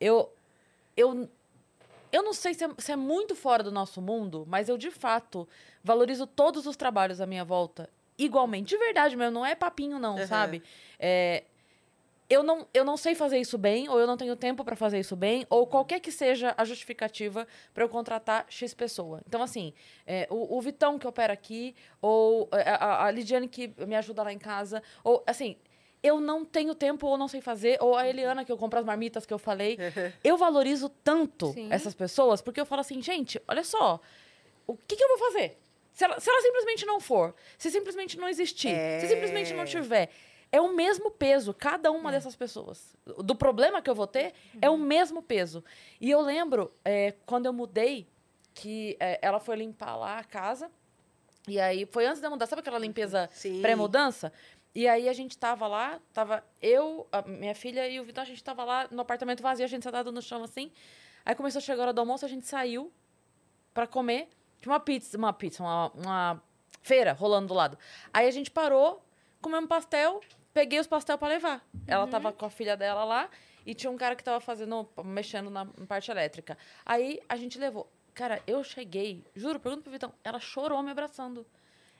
eu, 0.00 0.32
eu, 0.96 1.28
eu 2.12 2.22
não 2.22 2.32
sei 2.32 2.54
se 2.54 2.64
é, 2.64 2.70
se 2.78 2.92
é 2.92 2.96
muito 2.96 3.34
fora 3.34 3.62
do 3.62 3.70
nosso 3.70 4.00
mundo, 4.00 4.44
mas 4.48 4.68
eu, 4.68 4.76
de 4.76 4.90
fato, 4.90 5.48
valorizo 5.82 6.26
todos 6.26 6.66
os 6.66 6.76
trabalhos 6.76 7.20
à 7.20 7.26
minha 7.26 7.44
volta 7.44 7.88
igualmente. 8.18 8.70
De 8.70 8.78
verdade 8.78 9.16
mesmo, 9.16 9.32
não 9.32 9.46
é 9.46 9.54
papinho, 9.54 9.98
não, 9.98 10.16
Aham. 10.16 10.26
sabe? 10.26 10.62
É, 10.98 11.44
eu 12.28 12.42
não, 12.42 12.66
eu 12.74 12.84
não 12.84 12.96
sei 12.96 13.14
fazer 13.14 13.38
isso 13.38 13.56
bem, 13.56 13.88
ou 13.88 13.98
eu 13.98 14.06
não 14.06 14.16
tenho 14.16 14.36
tempo 14.36 14.62
para 14.62 14.76
fazer 14.76 14.98
isso 14.98 15.16
bem, 15.16 15.46
ou 15.48 15.66
qualquer 15.66 15.98
que 15.98 16.12
seja 16.12 16.54
a 16.58 16.64
justificativa 16.64 17.46
para 17.72 17.84
eu 17.84 17.88
contratar 17.88 18.44
X 18.50 18.74
pessoa. 18.74 19.22
Então, 19.26 19.42
assim, 19.42 19.72
é, 20.06 20.26
o, 20.30 20.58
o 20.58 20.60
Vitão 20.60 20.98
que 20.98 21.06
opera 21.06 21.32
aqui, 21.32 21.74
ou 22.02 22.48
é, 22.52 22.68
a, 22.68 23.06
a 23.06 23.10
Lidiane 23.10 23.48
que 23.48 23.72
me 23.86 23.94
ajuda 23.94 24.22
lá 24.22 24.32
em 24.32 24.38
casa, 24.38 24.82
ou, 25.02 25.22
assim, 25.26 25.56
eu 26.02 26.20
não 26.20 26.44
tenho 26.44 26.74
tempo 26.74 27.06
ou 27.06 27.16
não 27.16 27.28
sei 27.28 27.40
fazer, 27.40 27.78
ou 27.80 27.96
a 27.96 28.06
Eliana 28.06 28.44
que 28.44 28.52
eu 28.52 28.56
compro 28.56 28.78
as 28.78 28.84
marmitas 28.84 29.26
que 29.26 29.32
eu 29.32 29.38
falei. 29.38 29.78
Eu 30.22 30.36
valorizo 30.36 30.88
tanto 30.88 31.52
Sim. 31.52 31.68
essas 31.70 31.94
pessoas, 31.94 32.40
porque 32.40 32.60
eu 32.60 32.66
falo 32.66 32.80
assim, 32.80 33.00
gente, 33.02 33.40
olha 33.48 33.64
só, 33.64 34.00
o 34.66 34.76
que, 34.76 34.96
que 34.96 35.02
eu 35.02 35.08
vou 35.08 35.18
fazer? 35.18 35.58
Se 35.92 36.04
ela, 36.04 36.20
se 36.20 36.30
ela 36.30 36.40
simplesmente 36.40 36.86
não 36.86 37.00
for, 37.00 37.34
se 37.56 37.70
simplesmente 37.70 38.16
não 38.18 38.28
existir, 38.28 38.74
se 39.00 39.08
simplesmente 39.08 39.52
não 39.54 39.64
tiver, 39.64 40.10
é 40.50 40.60
o 40.60 40.74
mesmo 40.74 41.10
peso, 41.10 41.52
cada 41.52 41.90
uma 41.90 42.10
dessas 42.10 42.36
pessoas. 42.36 42.94
Do 43.18 43.34
problema 43.34 43.82
que 43.82 43.90
eu 43.90 43.94
vou 43.94 44.06
ter, 44.06 44.32
é 44.60 44.70
o 44.70 44.78
mesmo 44.78 45.22
peso. 45.22 45.64
E 46.00 46.10
eu 46.10 46.20
lembro, 46.20 46.72
é, 46.84 47.14
quando 47.26 47.46
eu 47.46 47.52
mudei, 47.52 48.06
que 48.54 48.96
é, 49.00 49.18
ela 49.20 49.40
foi 49.40 49.56
limpar 49.56 49.96
lá 49.96 50.18
a 50.18 50.24
casa, 50.24 50.70
e 51.46 51.58
aí 51.58 51.86
foi 51.86 52.06
antes 52.06 52.20
da 52.20 52.28
mudança, 52.28 52.50
sabe 52.50 52.60
aquela 52.60 52.78
limpeza 52.78 53.28
Sim. 53.32 53.60
pré-mudança? 53.62 54.32
E 54.78 54.86
aí 54.86 55.08
a 55.08 55.12
gente 55.12 55.36
tava 55.36 55.66
lá, 55.66 55.98
tava 56.14 56.44
eu, 56.62 57.08
a 57.10 57.22
minha 57.22 57.52
filha 57.52 57.88
e 57.88 57.98
o 57.98 58.04
Vitão, 58.04 58.22
a 58.22 58.24
gente 58.24 58.44
tava 58.44 58.62
lá 58.62 58.86
no 58.92 59.00
apartamento 59.00 59.42
vazio, 59.42 59.64
a 59.64 59.68
gente 59.68 59.82
sentado 59.82 60.12
no 60.12 60.22
chão 60.22 60.44
assim. 60.44 60.70
Aí 61.24 61.34
começou 61.34 61.58
a 61.58 61.62
chegar 61.62 61.80
a 61.80 61.86
hora 61.86 61.92
do 61.92 61.98
almoço, 61.98 62.24
a 62.24 62.28
gente 62.28 62.46
saiu 62.46 62.92
pra 63.74 63.88
comer. 63.88 64.28
Tinha 64.60 64.72
uma 64.72 64.78
pizza, 64.78 65.18
uma 65.18 65.32
pizza, 65.32 65.64
uma, 65.64 65.90
uma 65.94 66.42
feira 66.80 67.12
rolando 67.12 67.48
do 67.48 67.54
lado. 67.54 67.76
Aí 68.14 68.28
a 68.28 68.30
gente 68.30 68.52
parou, 68.52 69.04
comemos 69.42 69.68
pastel, 69.68 70.20
peguei 70.54 70.78
os 70.78 70.86
pastel 70.86 71.18
pra 71.18 71.26
levar. 71.26 71.68
Ela 71.84 72.06
tava 72.06 72.32
com 72.32 72.46
a 72.46 72.50
filha 72.50 72.76
dela 72.76 73.02
lá 73.02 73.28
e 73.66 73.74
tinha 73.74 73.90
um 73.90 73.96
cara 73.96 74.14
que 74.14 74.22
tava 74.22 74.38
fazendo, 74.38 74.88
mexendo 75.04 75.50
na 75.50 75.66
parte 75.88 76.08
elétrica. 76.08 76.56
Aí 76.86 77.20
a 77.28 77.34
gente 77.34 77.58
levou. 77.58 77.90
Cara, 78.14 78.40
eu 78.46 78.62
cheguei, 78.62 79.24
juro, 79.34 79.58
pergunta 79.58 79.82
pro 79.82 79.90
Vitão, 79.90 80.14
ela 80.22 80.38
chorou 80.38 80.80
me 80.84 80.92
abraçando. 80.92 81.44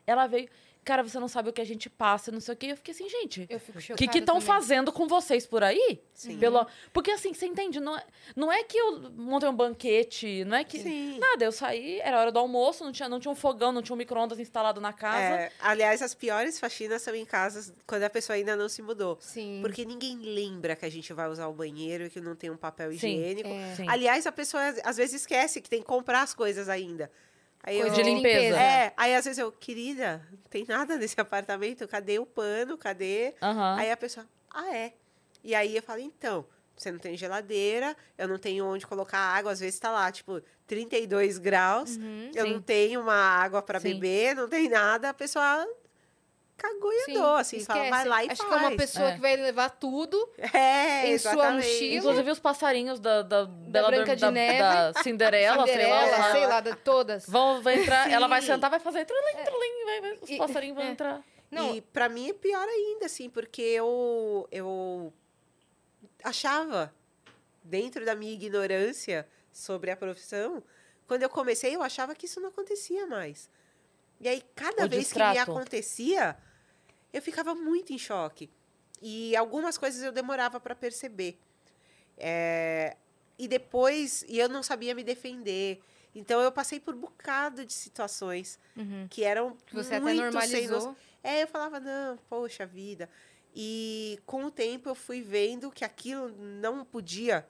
Ela 0.07 0.29
veio, 0.29 0.49
cara, 0.89 1.03
você 1.03 1.21
não 1.21 1.29
sabe 1.29 1.51
o 1.51 1.53
que 1.53 1.61
a 1.61 1.67
gente 1.67 1.91
passa, 1.91 2.33
não 2.33 2.41
sei 2.41 2.55
o 2.55 2.57
quê. 2.57 2.67
Eu 2.69 2.77
fiquei 2.79 2.95
assim, 2.95 3.07
gente, 3.11 3.47
Eu 3.51 3.61
fico 3.61 3.77
o 3.77 3.81
chocada 3.81 3.99
que 3.99 4.09
que 4.09 4.19
estão 4.21 4.41
fazendo 4.41 4.91
com 4.91 5.07
vocês 5.07 5.47
por 5.47 5.63
aí? 5.63 6.01
Sim. 6.15 6.39
Pelo... 6.39 6.67
Porque 6.95 7.11
assim, 7.11 7.35
você 7.35 7.45
entende? 7.45 7.79
Não 7.79 7.95
é, 7.95 8.05
não 8.35 8.51
é 8.51 8.65
que 8.65 8.79
eu 8.79 9.11
montei 9.11 9.47
um 9.51 9.55
banquete, 9.55 10.47
não 10.47 10.57
é 10.57 10.65
que. 10.65 10.79
Sim. 10.79 11.19
Nada, 11.19 11.45
eu 11.45 11.53
saí, 11.53 12.01
era 12.01 12.19
hora 12.19 12.33
do 12.33 12.39
almoço, 12.39 12.85
não 12.85 12.91
tinha, 12.91 13.07
não 13.07 13.21
tinha 13.21 13.31
um 13.31 13.35
fogão, 13.35 13.71
não 13.71 13.83
tinha 13.83 13.95
um 13.95 13.99
micro-ondas 13.99 14.39
instalado 14.39 14.81
na 14.81 14.95
casa. 14.95 15.43
É, 15.43 15.53
aliás, 15.61 16.01
as 16.01 16.15
piores 16.15 16.59
faxinas 16.59 17.03
são 17.03 17.15
em 17.15 17.27
casas 17.27 17.71
quando 17.87 18.05
a 18.05 18.11
pessoa 18.11 18.37
ainda 18.37 18.57
não 18.57 18.69
se 18.69 18.81
mudou. 18.81 19.19
Sim. 19.21 19.59
Porque 19.61 19.85
ninguém 19.85 20.17
lembra 20.17 20.75
que 20.75 20.87
a 20.87 20.91
gente 20.91 21.13
vai 21.13 21.29
usar 21.29 21.49
o 21.49 21.53
banheiro 21.53 22.07
e 22.07 22.11
que 22.11 22.21
não 22.21 22.35
tem 22.35 22.49
um 22.49 22.57
papel 22.57 22.91
Sim. 22.93 22.97
higiênico. 22.97 23.51
É. 23.51 23.75
Sim. 23.77 23.85
Aliás, 23.89 24.27
a 24.27 24.33
pessoa 24.33 24.63
às 24.85 24.97
vezes 24.97 25.21
esquece 25.21 25.61
que 25.61 25.69
tem 25.69 25.81
que 25.81 25.87
comprar 25.87 26.23
as 26.23 26.33
coisas 26.33 26.67
ainda. 26.67 27.11
Aí 27.63 27.81
Coisa 27.81 27.97
eu, 27.97 28.05
de 28.05 28.11
limpeza. 28.11 28.57
É, 28.61 28.93
aí 28.97 29.15
às 29.15 29.25
vezes 29.25 29.39
eu, 29.39 29.51
querida, 29.53 30.27
não 30.31 30.39
tem 30.51 30.65
nada 30.67 30.97
nesse 30.97 31.19
apartamento, 31.21 31.87
cadê 31.89 32.19
o 32.19 32.27
pano? 32.27 32.79
Cadê? 32.79 33.35
Aham. 33.43 33.77
Aí 33.79 33.91
a 33.91 33.97
pessoa, 33.97 34.27
ah, 34.51 34.75
é. 34.75 34.95
E 35.45 35.55
aí 35.55 35.77
eu 35.77 35.83
falo, 35.83 36.01
então, 36.01 36.47
você 36.77 36.91
não 36.91 36.99
tem 36.99 37.17
geladeira, 37.17 37.97
eu 38.17 38.27
não 38.29 38.39
tenho 38.39 38.65
onde 38.67 38.87
colocar 38.87 39.19
água, 39.19 39.53
às 39.53 39.61
vezes 39.61 39.79
tá 39.79 39.91
lá, 39.91 40.11
tipo, 40.11 40.41
32 40.67 41.39
graus, 41.39 41.97
Uhum. 41.97 42.31
eu 42.35 42.45
Sim. 42.47 42.53
não 42.55 42.63
tenho 42.63 43.01
uma 43.01 43.15
água 43.15 43.61
para 43.63 43.79
beber, 43.81 44.35
não 44.37 44.49
tem 44.49 44.69
nada, 44.69 45.11
a 45.11 45.15
pessoa 45.15 45.67
cagou 46.59 46.93
e 46.93 47.11
andou, 47.13 47.37
assim, 47.37 47.61
fala, 47.61 47.79
esquece. 47.79 47.91
vai 47.97 48.05
lá 48.09 48.25
e 48.25 48.31
Acho 48.31 48.43
faz. 48.43 48.49
que 48.49 48.55
é 48.65 48.69
uma 48.69 48.77
pessoa 48.77 49.09
É. 49.09 49.15
que 49.15 49.21
vai 49.21 49.37
levar 49.37 49.71
tudo. 49.71 50.29
É, 50.53 51.09
em 51.09 51.17
sua 51.19 51.33
exatamente. 51.33 51.67
mochila. 51.67 51.95
Inclusive 51.97 52.31
os 52.33 52.39
passarinhos 52.41 53.01
da, 53.01 53.23
da, 53.23 53.45
Bela 53.47 53.89
Branca 53.91 54.05
Dorm- 54.05 54.15
de 54.17 54.21
da, 54.21 54.31
Neve. 54.31 54.59
da 54.93 55.03
Cinderela, 55.03 55.67
sei 55.67 55.77
lá. 55.89 56.01
Cinderela, 56.11 56.33
sei 56.33 56.47
lá, 56.47 56.61
de 56.61 56.75
todas. 56.77 57.27
Vão, 57.27 57.63
vai 57.63 57.81
entrar, 57.81 58.11
ela 58.11 58.27
vai 58.29 58.41
Sim. 58.43 58.49
sentar, 58.49 58.69
vai 58.69 58.81
fazer 58.81 59.05
trulim, 59.07 59.45
trulim, 59.45 59.85
vai, 59.87 60.01
vai, 60.01 60.19
os 60.21 60.29
E- 60.31 60.37
passarinhos 60.37 60.77
vão 60.77 60.85
é. 60.85 60.91
entrar. 60.91 61.23
Não, 61.51 61.75
E 61.75 61.81
pra 61.81 62.09
mim 62.11 62.29
é 62.29 62.33
pior 62.35 62.69
ainda, 62.69 63.07
assim, 63.07 63.31
porque 63.31 63.63
eu, 63.63 64.47
eu 64.53 65.11
achava, 66.23 66.93
dentro 67.63 68.05
da 68.05 68.15
minha 68.15 68.33
ignorância, 68.33 69.27
sobre 69.53 69.91
a 69.91 69.97
profissão, 69.97 70.63
quando 71.07 71.23
eu 71.23 71.29
comecei, 71.29 71.75
eu 71.75 71.83
achava 71.83 72.15
que 72.15 72.27
isso 72.27 72.41
não 72.41 72.49
acontecia 72.51 73.07
mais. 73.07 73.49
E 74.21 74.29
aí, 74.29 74.43
cada 74.55 74.85
O 74.85 74.89
vez 74.89 75.13
que 75.13 75.19
me 75.19 75.39
acontecia, 75.39 76.37
eu 77.13 77.23
ficava 77.23 77.55
muito 77.55 77.93
em 77.93 77.99
choque. 77.99 78.51
E 79.01 79.35
algumas 79.37 79.79
coisas 79.79 80.03
eu 80.03 80.11
demorava 80.13 80.59
para 80.61 80.75
perceber. 80.75 81.39
É, 82.17 82.97
e 83.39 83.47
depois, 83.47 84.25
e 84.29 84.39
eu 84.39 84.49
não 84.49 84.63
sabia 84.63 84.95
me 84.95 85.05
defender. 85.05 85.81
Então, 86.15 86.41
eu 86.41 86.51
passei 86.51 86.81
por 86.81 86.95
um 86.95 86.99
bocado 87.01 87.65
de 87.65 87.73
situações 87.73 88.59
Uhum. 88.77 89.07
que 89.09 89.23
eram 89.23 89.57
você 89.73 89.95
até 89.95 90.01
muito 90.01 90.17
sem 90.17 90.25
normalizou. 90.25 90.71
noção. 90.77 90.97
É, 91.23 91.43
eu 91.43 91.47
falava, 91.47 91.79
não, 91.79 92.17
poxa 92.29 92.67
vida. 92.67 93.09
E 93.55 94.19
com 94.27 94.45
o 94.45 94.51
tempo 94.51 94.89
eu 94.89 94.95
fui 94.95 95.21
vendo 95.23 95.71
que 95.71 95.85
aquilo 95.85 96.29
não 96.37 96.85
podia 96.85 97.47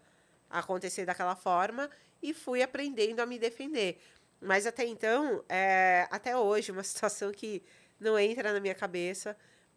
acontecer 0.51 1.05
daquela 1.05 1.37
forma 1.37 1.91
e 2.23 2.33
fui 2.35 2.63
aprendendo 2.63 3.21
a 3.21 3.27
me 3.27 3.39
defender. 3.39 4.01
Mas 4.41 4.67
até 4.67 4.85
então, 4.87 5.43
é, 5.49 6.07
até 6.11 6.37
hoje, 6.37 6.73
uma 6.73 6.83
situação 6.85 7.33
que 7.33 7.63
não 7.99 8.19
entra 8.19 8.53
na 8.53 8.61
minha 8.61 8.75
cabeça. 8.75 9.37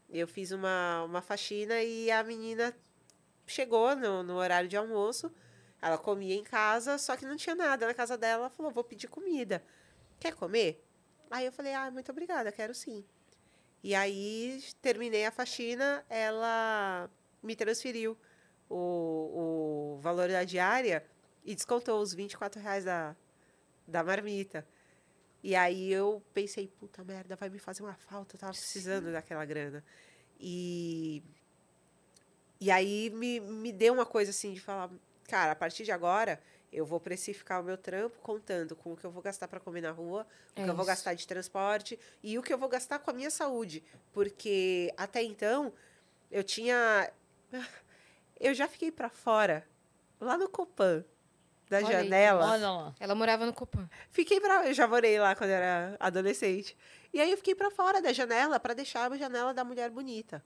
Eu 0.10 0.28
fiz 0.28 0.52
uma, 0.52 1.04
uma 1.04 1.22
faxina 1.22 1.82
e 1.82 2.12
a 2.12 2.24
menina 2.24 2.76
chegou 3.46 3.96
no, 3.96 4.24
no 4.24 4.36
horário 4.36 4.70
de 4.70 4.78
almoço. 4.78 5.32
Ela 5.82 5.98
comia 5.98 6.36
em 6.36 6.44
casa, 6.44 6.98
só 6.98 7.18
que 7.18 7.26
não 7.26 7.36
tinha 7.36 7.56
nada 7.56 7.88
na 7.88 7.94
casa 7.94 8.18
dela. 8.18 8.44
Ela 8.44 8.50
falou: 8.50 8.72
vou 8.72 8.84
pedir 8.84 9.08
comida. 9.08 9.64
Quer 10.20 10.36
comer? 10.36 10.86
Aí 11.30 11.46
eu 11.46 11.52
falei: 11.52 11.74
ah, 11.74 11.90
muito 11.90 12.12
obrigada, 12.12 12.52
quero 12.52 12.76
sim. 12.76 13.04
E 13.84 13.96
aí 13.96 14.64
terminei 14.82 15.26
a 15.26 15.32
faxina, 15.32 16.06
ela 16.08 17.10
me 17.42 17.56
transferiu 17.56 18.16
o, 18.70 19.96
o 19.96 20.00
valor 20.02 20.30
da 20.30 20.44
diária 20.44 21.04
e 21.44 21.56
descontou 21.56 22.00
os 22.00 22.14
24 22.14 22.62
reais 22.62 22.86
da, 22.86 23.16
da 23.88 24.04
marmita. 24.04 24.68
E 25.44 25.56
aí 25.56 25.92
eu 25.92 26.22
pensei, 26.34 26.68
puta 26.68 27.04
merda, 27.04 27.36
vai 27.36 27.50
me 27.50 27.58
fazer 27.58 27.82
uma 27.82 27.96
falta, 27.96 28.36
eu 28.36 28.40
tava 28.40 28.54
precisando 28.54 29.12
daquela 29.12 29.44
grana. 29.44 29.84
E, 30.40 31.24
e 32.60 32.70
aí 32.70 33.10
me, 33.10 33.40
me 33.40 33.72
deu 33.72 33.94
uma 33.94 34.06
coisa 34.06 34.30
assim 34.32 34.54
de 34.54 34.62
falar, 34.62 34.90
cara, 35.28 35.52
a 35.54 35.56
partir 35.56 35.84
de 35.84 35.92
agora 35.92 36.40
eu 36.72 36.86
vou 36.86 37.00
precificar 37.00 37.60
o 37.60 37.64
meu 37.64 37.78
trampo 37.78 38.18
contando 38.22 38.76
com 38.76 38.94
o 38.94 38.98
que 38.98 39.04
eu 39.04 39.12
vou 39.12 39.22
gastar 39.22 39.48
para 39.48 39.60
comer 39.60 39.82
na 39.82 39.92
rua, 39.92 40.26
o 40.56 40.62
É 40.62 40.64
que 40.64 40.70
eu 40.70 40.76
vou 40.76 40.86
gastar 40.86 41.14
de 41.14 41.28
transporte 41.28 42.00
e 42.24 42.38
o 42.38 42.44
que 42.44 42.54
eu 42.54 42.58
vou 42.58 42.70
gastar 42.70 43.00
com 43.00 43.12
a 43.12 43.14
minha 43.14 43.30
saúde. 43.30 43.84
Porque 44.14 44.94
até 44.96 45.22
então 45.22 45.74
eu 46.30 46.44
tinha. 46.44 47.12
Eu 48.40 48.54
já 48.54 48.68
fiquei 48.68 48.92
para 48.92 49.10
fora, 49.10 49.68
lá 50.20 50.38
no 50.38 50.50
Copan, 50.50 51.04
da 51.72 51.78
Olha 51.78 51.88
aí, 51.98 52.04
janela. 52.04 52.46
Olha 52.52 52.70
lá. 52.70 52.96
Ela 53.00 53.16
morava 53.16 53.46
no 53.46 53.54
Copan. 53.54 53.90
Fiquei 54.10 54.40
pra. 54.40 54.68
Eu 54.68 54.74
já 54.74 54.86
morei 54.88 55.18
lá 55.20 55.34
quando 55.36 55.50
era 55.50 55.96
adolescente. 56.00 56.78
E 57.14 57.20
aí 57.20 57.32
eu 57.32 57.38
fiquei 57.38 57.56
pra 57.56 57.72
fora 57.72 58.02
da 58.02 58.12
janela 58.14 58.60
pra 58.60 58.74
deixar 58.74 59.12
a 59.12 59.18
janela 59.18 59.54
da 59.54 59.64
mulher 59.64 59.90
bonita. 59.90 60.44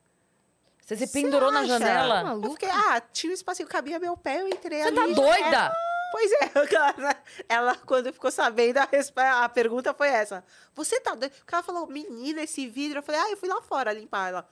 Você 0.81 0.95
se 0.95 1.07
pendurou 1.11 1.51
na 1.51 1.65
janela? 1.65 2.13
Tá 2.13 2.19
Eu 2.21 2.25
maluca? 2.25 2.49
fiquei, 2.51 2.69
ah, 2.69 3.01
tinha 3.01 3.31
um 3.31 3.33
espacinho, 3.33 3.67
cabia 3.67 3.97
meu 3.99 4.15
pé, 4.15 4.41
eu 4.41 4.47
entrei 4.47 4.81
Você 4.83 4.87
ali. 4.87 4.95
tá 4.95 5.07
já 5.07 5.13
doida? 5.13 5.47
era. 5.47 5.75
Pois 6.11 6.31
é, 6.31 6.37
ela, 6.75 7.15
ela, 7.49 7.75
quando 7.75 8.13
ficou 8.13 8.29
sabendo, 8.31 8.77
a, 8.77 8.85
resp- 8.89 9.17
a 9.17 9.49
pergunta 9.49 9.93
foi 9.95 10.07
essa. 10.09 10.43
Você 10.75 10.99
tá 11.01 11.11
doida? 11.15 11.33
Porque 11.39 11.53
ela 11.55 11.63
falou, 11.63 11.87
menina, 11.87 12.41
esse 12.43 12.67
vidro. 12.67 12.99
Eu 12.99 13.03
falei, 13.03 13.19
ah, 13.19 13.31
eu 13.31 13.37
fui 13.37 13.49
lá 13.49 13.59
fora 13.63 13.91
limpar. 13.91 14.29
Ela, 14.29 14.47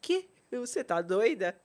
que? 0.00 0.28
Você 0.50 0.82
tá 0.82 1.00
doida? 1.00 1.56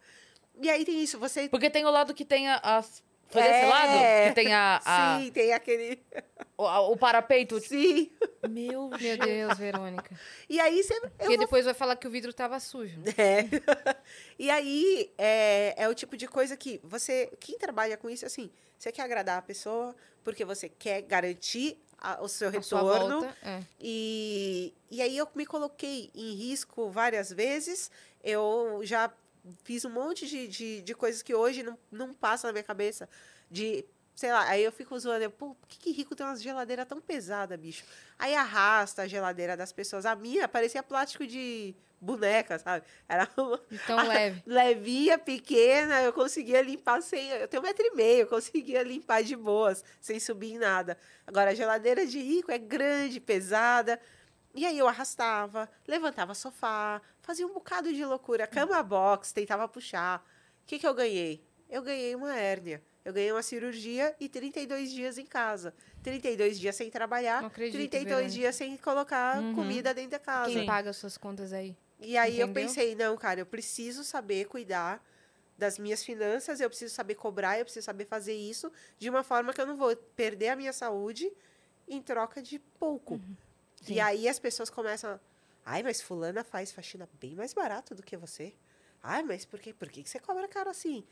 E 0.62 0.70
aí 0.70 0.86
tem 0.86 1.02
isso, 1.02 1.18
você 1.18 1.50
Porque 1.50 1.70
tem 1.70 1.84
o 1.84 1.90
lado 1.90 2.14
que 2.14 2.24
tem 2.24 2.48
a- 2.50 2.60
as. 2.64 3.04
Foi 3.34 3.42
É. 3.42 3.52
desse 3.52 3.66
lado? 3.70 4.28
Que 4.30 4.36
tem 4.36 4.54
a, 4.54 4.82
a- 4.86 5.20
Sim, 5.20 5.32
tem 5.32 5.54
aquele. 5.54 6.00
o, 6.58 6.66
a- 6.66 6.82
o 6.88 6.96
parapeito. 6.96 7.60
Sim. 7.60 8.12
Meu 8.50 8.90
Meu 8.90 9.18
Deus, 9.18 9.58
Verônica. 9.58 10.16
E 10.50 10.60
aí 10.60 10.82
você. 10.84 10.94
eu 10.96 11.10
Porque 11.18 11.38
depois 11.38 11.66
vai 11.66 11.74
falar 11.74 11.96
que 11.96 12.08
o 12.08 12.12
vidro 12.12 12.32
tava 12.34 12.60
sujo. 12.60 13.02
É. 13.18 13.46
e 14.38 14.50
aí, 14.50 15.12
é, 15.18 15.74
é 15.78 15.90
o 15.90 15.94
tipo 15.96 16.16
de 16.16 16.28
coisa 16.28 16.56
que 16.56 16.80
você. 16.84 17.32
Quem 17.40 17.58
trabalha 17.58 17.98
com 17.98 18.10
isso, 18.10 18.26
assim, 18.26 18.50
você 18.78 18.92
quer 18.92 19.02
agradar 19.04 19.38
a 19.40 19.42
pessoa, 19.42 19.96
porque 20.24 20.46
você 20.46 20.70
quer 20.70 21.02
garantir 21.02 21.78
a- 21.98 22.22
o 22.22 22.28
seu 22.28 22.50
A 22.50 22.62
sua 22.62 22.80
retorno. 22.82 23.22
volta. 23.22 23.38
É. 23.42 23.60
E, 23.80 24.74
e 24.92 25.02
aí 25.02 25.18
eu 25.18 25.28
me 25.36 25.46
coloquei 25.46 26.12
em 26.14 26.34
risco 26.36 26.90
várias 26.90 27.32
vezes. 27.32 27.90
Eu 28.24 28.82
já 28.84 29.12
fiz 29.64 29.86
um 29.86 29.90
monte 29.90 30.28
de, 30.28 30.48
de, 30.48 30.82
de 30.82 30.94
coisas 30.94 31.22
que 31.22 31.34
hoje 31.34 31.64
não, 31.64 31.78
não 31.92 32.14
passa 32.14 32.48
na 32.48 32.54
minha 32.54 32.64
cabeça. 32.64 33.10
De, 33.50 33.86
sei 34.16 34.32
lá, 34.32 34.48
aí 34.48 34.64
eu 34.64 34.72
fico 34.72 34.98
zoando, 34.98 35.24
eu, 35.24 35.32
pô, 35.32 35.56
por 35.56 35.68
que, 35.68 35.78
que 35.78 35.92
rico 35.92 36.16
tem 36.16 36.26
umas 36.26 36.42
geladeiras 36.42 36.88
tão 36.88 37.02
pesadas, 37.02 37.60
bicho? 37.60 37.84
Aí 38.18 38.36
arrasta 38.36 39.04
a 39.04 39.08
geladeira 39.08 39.58
das 39.58 39.72
pessoas. 39.72 40.06
A 40.06 40.16
minha 40.16 40.48
parecia 40.48 40.82
plástico 40.82 41.26
de 41.26 41.76
boneca, 42.00 42.60
sabe? 42.60 42.86
Era 43.08 43.30
uma, 43.38 43.60
Então 43.72 44.08
leve. 44.08 44.44
levinha, 44.48 45.18
pequena, 45.18 46.02
eu 46.02 46.14
conseguia 46.14 46.62
limpar 46.62 47.02
sem. 47.02 47.30
Eu 47.30 47.48
tenho 47.48 47.62
um 47.62 47.66
metro 47.66 47.86
e 47.86 47.96
meio, 47.96 48.22
eu 48.22 48.28
conseguia 48.28 48.84
limpar 48.84 49.24
de 49.24 49.36
boas, 49.36 49.84
sem 50.02 50.20
subir 50.20 50.54
em 50.54 50.58
nada. 50.58 50.98
Agora, 51.26 51.52
a 51.52 51.56
geladeira 51.56 52.06
de 52.06 52.20
rico 52.20 52.52
é 52.52 52.58
grande, 52.58 53.20
pesada. 53.20 54.00
E 54.54 54.66
aí 54.66 54.78
eu 54.78 54.88
arrastava, 54.88 55.68
levantava 55.88 56.36
sofá, 56.36 57.02
fazia 57.22 57.46
um 57.48 57.54
bocado 57.54 57.92
de 57.92 58.06
loucura. 58.06 58.46
Cama 58.46 58.82
box, 58.84 59.32
tentava 59.34 59.68
puxar. 59.68 60.20
O 60.64 60.66
que, 60.68 60.78
que 60.78 60.88
eu 60.88 60.94
ganhei? 60.94 61.44
Eu 61.70 61.82
ganhei 61.82 62.14
uma 62.16 62.36
hérnia. 62.38 62.84
Eu 63.04 63.12
ganhei 63.12 63.32
uma 63.32 63.42
cirurgia 63.44 64.16
e 64.20 64.30
32 64.30 64.92
dias 64.92 65.18
em 65.18 65.26
casa. 65.26 65.74
32 66.04 66.60
dias 66.60 66.76
sem 66.76 66.90
trabalhar, 66.90 67.42
Não 67.42 67.48
acredito, 67.48 67.74
32 67.74 68.06
Verônica. 68.06 68.30
dias 68.34 68.56
sem 68.56 68.78
colocar 68.78 69.42
Uhum. 69.42 69.56
comida 69.56 69.94
dentro 69.94 70.12
da 70.12 70.20
casa. 70.20 70.52
Quem 70.54 70.66
paga 70.66 70.92
as 70.92 70.98
suas 70.98 71.18
contas 71.18 71.52
aí? 71.52 71.76
E 72.00 72.16
aí 72.18 72.40
eu 72.40 72.48
Entendeu? 72.48 72.68
pensei, 72.68 72.96
não, 72.96 73.18
cara, 73.18 73.40
eu 73.40 73.46
preciso 73.46 74.04
saber 74.04 74.46
cuidar 74.46 75.04
das 75.58 75.78
minhas 75.80 76.04
finanças, 76.04 76.60
eu 76.60 76.70
preciso 76.70 76.94
saber 76.94 77.16
cobrar, 77.16 77.58
eu 77.60 77.66
preciso 77.66 77.86
saber 77.86 78.06
fazer 78.06 78.34
isso 78.34 78.72
de 78.98 79.10
uma 79.10 79.24
forma 79.24 79.52
que 79.54 79.60
eu 79.60 79.66
não 79.66 79.76
vou 79.76 79.96
perder 79.96 80.50
a 80.50 80.56
minha 80.56 80.74
saúde 80.74 81.32
em 81.88 82.02
troca 82.02 82.42
de 82.42 82.60
pouco. 82.60 83.20
Sim. 83.84 83.94
E 83.96 84.00
aí 84.00 84.28
as 84.28 84.40
pessoas 84.40 84.70
começam, 84.70 85.12
a, 85.12 85.20
ai, 85.66 85.84
mas 85.84 86.02
fulana 86.02 86.44
faz 86.44 86.72
faxina 86.72 87.08
bem 87.20 87.36
mais 87.36 87.54
barato 87.54 87.94
do 87.94 88.02
que 88.02 88.18
você. 88.18 88.54
Ai, 89.02 89.22
mas 89.24 89.46
por 89.46 89.60
quê? 89.60 89.74
Por 89.74 89.90
que 89.90 90.04
você 90.06 90.20
cobra 90.20 90.48
caro 90.48 90.70
assim? 90.70 91.04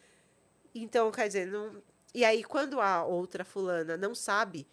Então, 0.74 1.12
quer 1.12 1.28
dizer, 1.28 1.48
não... 1.48 1.82
E 2.14 2.24
aí, 2.26 2.44
quando 2.44 2.80
a 2.80 3.04
outra 3.06 3.44
fulana 3.46 3.96
não 3.98 4.16
sabe 4.16 4.68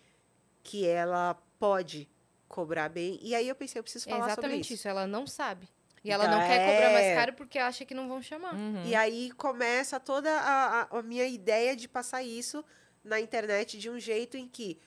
que 0.62 0.87
ela 0.87 1.34
pode 1.58 2.08
cobrar 2.48 2.88
bem, 2.88 3.18
e 3.22 3.34
aí 3.34 3.48
eu 3.48 3.54
pensei, 3.54 3.78
eu 3.78 3.82
preciso 3.82 4.08
É 4.08 4.12
falar 4.12 4.22
sobre 4.30 4.32
exatamente 4.32 4.64
isso. 4.66 4.74
isso. 4.74 4.88
Ela 4.88 5.06
não 5.06 5.26
sabe. 5.26 5.68
E 6.04 6.11
ela 6.12 6.24
Então, 6.26 6.38
não 6.38 6.46
quer 6.46 6.58
cobrar 6.66 6.92
mais 6.92 7.06
é. 7.06 7.14
caro 7.14 7.32
porque 7.34 7.58
acha 7.58 7.84
que 7.84 7.92
não 7.94 8.08
vão 8.08 8.22
chamar. 8.22 8.54
Uhum. 8.54 8.84
E 8.84 8.94
aí 8.94 9.30
começa 9.32 9.98
toda 10.00 10.30
a, 10.32 10.82
a- 10.82 10.98
a 10.98 11.02
minha 11.02 11.26
ideia 11.26 11.74
de 11.76 11.88
passar 11.88 12.22
isso 12.22 12.64
na 13.04 13.20
internet 13.20 13.76
de 13.78 13.90
um 13.90 13.98
jeito 13.98 14.37
em 14.37 14.48
que 14.48 14.78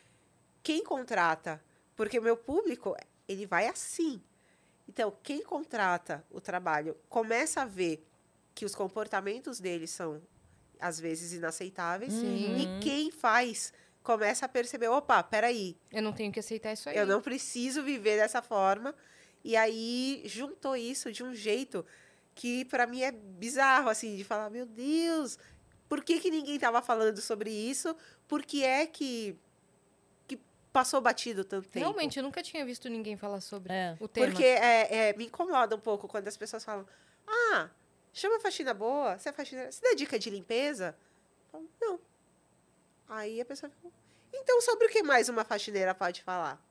quem 0.64 0.84
contrata, 0.84 1.62
porque 1.96 2.20
o 2.20 2.22
meu 2.22 2.38
público, 2.38 2.96
ele 3.28 3.46
vai 3.46 3.68
assim. 3.68 4.22
Então, 4.88 5.16
quem 5.24 5.44
contrata 5.44 6.26
o 6.30 6.42
trabalho 6.42 6.98
começa 7.08 7.62
a 7.62 7.66
ver 7.66 8.06
que 8.54 8.66
os 8.66 8.76
comportamentos 8.76 9.60
deles 9.60 9.90
são, 9.92 10.22
às 10.80 11.00
vezes, 11.00 11.34
inaceitáveis. 11.34 12.12
Sim. 12.12 12.58
E 12.58 12.80
quem 12.82 13.12
faz 13.12 13.72
começa 14.04 14.46
a 14.46 14.50
perceber, 14.50 14.88
opa, 14.88 15.22
peraí, 15.24 15.78
Eu 15.92 16.02
não 16.02 16.12
tenho 16.12 16.32
que 16.32 16.40
aceitar 16.40 16.74
isso 16.74 16.90
aí. 16.90 16.98
eu 16.98 17.06
não 17.06 17.22
preciso 17.22 17.84
viver 17.84 18.18
dessa 18.18 18.42
forma. 18.42 18.96
E 19.44 19.56
aí 19.56 20.24
juntou 20.26 20.76
isso 20.76 21.12
de 21.12 21.24
um 21.24 21.34
jeito 21.34 21.86
que 22.36 22.66
para 22.66 22.86
mim 22.88 23.02
é 23.02 23.12
bizarro, 23.12 23.90
assim, 23.90 24.16
de 24.16 24.24
falar, 24.24 24.50
meu 24.50 24.66
Deus, 24.66 25.38
por 25.88 26.04
que, 26.04 26.20
que 26.20 26.32
ninguém 26.32 26.58
tava 26.60 26.82
falando 26.82 27.20
sobre 27.22 27.50
isso? 27.52 27.96
Por 28.28 28.44
que 28.44 28.64
é 28.64 28.86
que 28.86 29.38
passou 30.72 31.02
batido 31.02 31.44
tanto 31.44 31.68
tempo? 31.68 31.86
Realmente, 31.86 32.18
eu 32.18 32.24
nunca 32.24 32.42
tinha 32.42 32.66
visto 32.66 32.90
ninguém 32.90 33.18
falar 33.18 33.42
sobre 33.42 33.74
É. 33.74 33.98
o 34.00 34.08
tema. 34.08 34.28
Porque 34.28 34.44
é, 34.44 35.10
é, 35.10 35.14
me 35.14 35.26
incomoda 35.26 35.76
um 35.76 35.80
pouco 35.80 36.08
quando 36.08 36.28
as 36.28 36.38
pessoas 36.38 36.64
falam, 36.64 36.86
ah, 37.28 37.70
chama 38.14 38.38
a 38.38 38.40
faxina 38.40 38.74
boa, 38.74 39.18
você 39.18 39.30
é 39.30 39.34
faxineira, 39.34 39.72
você 39.72 39.82
dá 39.82 39.94
dica 39.94 40.18
de 40.18 40.30
limpeza? 40.30 40.96
Falo, 41.52 41.70
não. 41.80 42.00
Aí 43.10 43.42
a 43.42 43.46
pessoa 43.46 43.70
fica, 43.70 43.94
então 44.34 44.62
sobre 44.62 44.88
o 44.88 44.90
que 44.90 45.04
mais 45.04 45.28
uma 45.28 45.44
faxineira 45.44 45.94
pode 45.94 46.24
falar? 46.24 46.62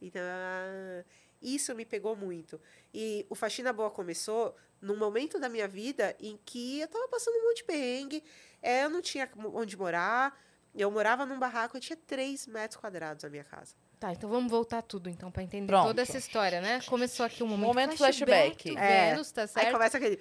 Então, 0.00 0.22
ah, 0.22 1.04
isso 1.42 1.74
me 1.74 1.84
pegou 1.84 2.14
muito. 2.16 2.60
E 2.94 3.26
o 3.28 3.34
Faxina 3.34 3.72
Boa 3.72 3.90
começou 3.90 4.54
num 4.80 4.96
momento 4.96 5.40
da 5.40 5.48
minha 5.48 5.66
vida 5.66 6.14
em 6.20 6.38
que 6.44 6.80
eu 6.80 6.88
tava 6.88 7.08
passando 7.08 7.34
um 7.36 7.48
monte 7.48 7.58
de 7.58 7.64
perrengue, 7.64 8.22
é, 8.62 8.84
eu 8.84 8.90
não 8.90 9.02
tinha 9.02 9.28
onde 9.52 9.76
morar, 9.76 10.40
eu 10.82 10.90
morava 10.90 11.24
num 11.26 11.38
barraco, 11.38 11.76
eu 11.76 11.80
tinha 11.80 11.96
3 12.06 12.46
metros 12.46 12.80
quadrados 12.80 13.24
a 13.24 13.28
minha 13.28 13.44
casa. 13.44 13.74
Tá, 13.98 14.12
então 14.12 14.30
vamos 14.30 14.48
voltar 14.50 14.80
tudo, 14.82 15.08
então, 15.10 15.28
pra 15.30 15.42
entender 15.42 15.66
Pronto. 15.66 15.88
toda 15.88 16.02
essa 16.02 16.16
história, 16.18 16.60
né? 16.60 16.80
Começou 16.86 17.26
aqui 17.26 17.42
um 17.42 17.48
momento, 17.48 17.66
Momento 17.66 17.96
flashback. 17.96 18.70
do 18.70 18.78
É. 18.78 19.10
Vênus, 19.10 19.32
tá 19.32 19.42
Aí 19.42 19.48
certo? 19.48 19.72
começa 19.72 19.96
aquele. 19.98 20.20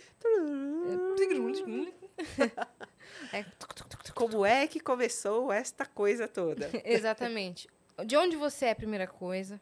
É, 3.32 3.46
Como 4.14 4.46
é 4.46 4.68
que 4.68 4.80
começou 4.80 5.52
esta 5.52 5.86
coisa 5.86 6.28
toda? 6.28 6.70
exatamente. 6.84 7.68
De 8.06 8.18
onde 8.18 8.36
você 8.36 8.66
é 8.66 8.72
a 8.72 8.76
primeira 8.76 9.08
coisa? 9.08 9.60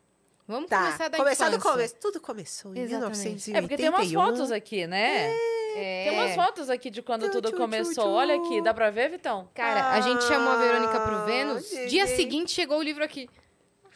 Vamos 0.48 0.70
Tá, 0.70 0.84
começar 0.86 1.08
da 1.10 1.18
começar 1.18 1.50
do 1.50 1.56
infância. 1.58 1.72
começo. 1.72 1.96
Tudo 2.00 2.22
começou 2.22 2.76
em 2.76 2.80
Exatamente. 2.80 3.52
1981. 3.52 3.58
É, 3.58 3.62
porque 3.62 3.78
tem 3.78 3.90
umas 3.90 4.12
fotos 4.12 4.52
aqui, 4.52 4.86
né? 4.88 5.32
É. 5.32 5.65
Tem 5.76 6.12
umas 6.12 6.36
fotos 6.36 6.70
aqui 6.70 6.90
de 6.90 7.02
quando 7.02 7.30
tudo 7.30 7.52
começou. 7.54 8.12
Olha 8.14 8.36
aqui, 8.36 8.62
dá 8.62 8.74
pra 8.74 8.90
ver, 8.90 9.10
Vitão? 9.10 9.50
Cara, 9.54 9.92
a 9.92 10.02
gente 10.02 10.24
chamou 10.26 10.54
a 10.54 10.58
Verônica 10.58 11.00
pro 11.00 11.16
Ah, 11.18 11.26
Vênus. 11.26 11.70
gente. 11.70 11.90
Dia 11.90 12.08
seguinte 12.08 12.52
chegou 12.52 12.78
o 12.80 12.84
livro 12.84 13.04
aqui. 13.04 13.30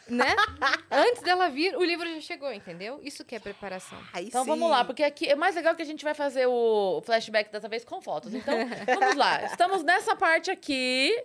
Né? 0.08 0.36
Antes 0.90 1.22
dela 1.22 1.50
vir, 1.50 1.78
o 1.78 1.84
livro 1.84 2.08
já 2.16 2.20
chegou, 2.22 2.52
entendeu? 2.52 3.00
Isso 3.04 3.24
que 3.24 3.36
é 3.36 3.40
preparação. 3.40 3.98
Aí 4.12 4.26
Então 4.26 4.44
sim. 4.44 4.50
vamos 4.50 4.68
lá, 4.70 4.84
porque 4.84 5.04
aqui 5.04 5.28
é 5.28 5.36
mais 5.36 5.56
legal 5.56 5.76
que 5.76 5.84
a 5.84 5.86
gente 5.86 6.04
vai 6.04 6.16
fazer 6.16 6.48
o 6.48 7.02
flashback 7.06 7.52
dessa 7.52 7.70
vez 7.70 7.86
com 7.86 8.02
fotos. 8.02 8.34
Então, 8.34 8.56
vamos 9.00 9.16
lá. 9.16 9.44
Estamos 9.46 9.84
nessa 9.84 10.16
parte 10.16 10.50
aqui. 10.50 11.16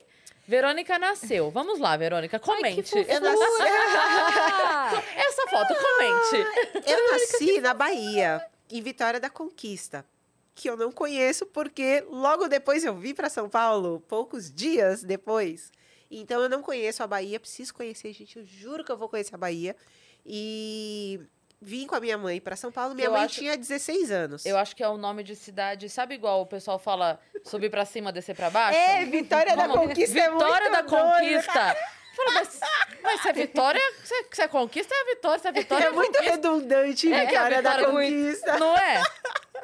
Verônica 0.46 0.98
nasceu. 0.98 1.50
Vamos 1.50 1.78
lá, 1.78 1.96
Verônica, 1.96 2.38
comente. 2.38 2.94
Eu 2.94 3.20
nasci, 3.22 3.42
Essa 5.16 5.46
foto, 5.48 5.74
comente. 5.74 6.46
eu 6.86 7.12
nasci 7.12 7.60
na 7.62 7.72
Bahia, 7.72 8.44
em 8.70 8.82
Vitória 8.82 9.18
da 9.18 9.30
Conquista. 9.30 10.04
Que 10.54 10.70
eu 10.70 10.76
não 10.76 10.92
conheço 10.92 11.44
porque 11.46 12.04
logo 12.08 12.46
depois 12.48 12.84
eu 12.84 12.94
vim 12.94 13.12
para 13.14 13.28
São 13.28 13.48
Paulo, 13.48 14.00
poucos 14.08 14.50
dias 14.52 15.02
depois. 15.02 15.72
Então 16.10 16.40
eu 16.42 16.48
não 16.48 16.62
conheço 16.62 17.02
a 17.02 17.06
Bahia, 17.06 17.40
preciso 17.40 17.74
conhecer, 17.74 18.12
gente. 18.12 18.38
Eu 18.38 18.44
juro 18.46 18.84
que 18.84 18.92
eu 18.92 18.96
vou 18.96 19.08
conhecer 19.08 19.34
a 19.34 19.38
Bahia. 19.38 19.74
E 20.24 21.20
vim 21.60 21.86
com 21.86 21.94
a 21.94 22.00
minha 22.00 22.16
mãe 22.16 22.40
para 22.40 22.56
São 22.56 22.70
Paulo. 22.70 22.94
Minha 22.94 23.08
Eu 23.08 23.12
mãe 23.12 23.22
acho- 23.24 23.34
tinha 23.40 23.56
16 23.56 24.10
anos. 24.10 24.46
Eu 24.46 24.56
acho 24.56 24.76
que 24.76 24.82
é 24.82 24.88
o 24.88 24.96
nome 24.96 25.22
de 25.22 25.34
cidade. 25.34 25.88
Sabe 25.88 26.14
igual 26.14 26.40
o 26.42 26.46
pessoal 26.46 26.78
fala 26.78 27.18
subir 27.42 27.70
pra 27.70 27.84
cima, 27.84 28.12
descer 28.12 28.36
pra 28.36 28.48
baixo? 28.50 28.78
É, 28.78 29.04
Vitória 29.04 29.56
da 29.56 29.68
Conquista 29.68 30.18
é 30.18 30.30
Vitória 30.30 30.70
da 30.70 30.82
doido. 30.82 31.02
Conquista. 31.02 31.76
Fala, 32.16 32.32
mas, 32.32 32.60
mas 33.02 33.20
se 33.22 33.28
é 33.28 33.32
vitória, 33.32 33.80
se 34.04 34.14
é, 34.14 34.24
se 34.32 34.42
é 34.42 34.48
conquista, 34.48 34.94
é 34.94 35.04
vitória. 35.14 35.38
Se 35.40 35.48
é 35.48 35.52
vitória, 35.52 35.84
É 35.86 35.90
muito 35.90 36.12
conquista. 36.12 36.30
redundante, 36.30 37.12
É, 37.12 37.26
Vitória 37.26 37.62
da 37.62 37.70
Vitória 37.72 37.92
muito- 37.92 38.14
Conquista. 38.14 38.58
Não 38.58 38.76
é? 38.76 39.02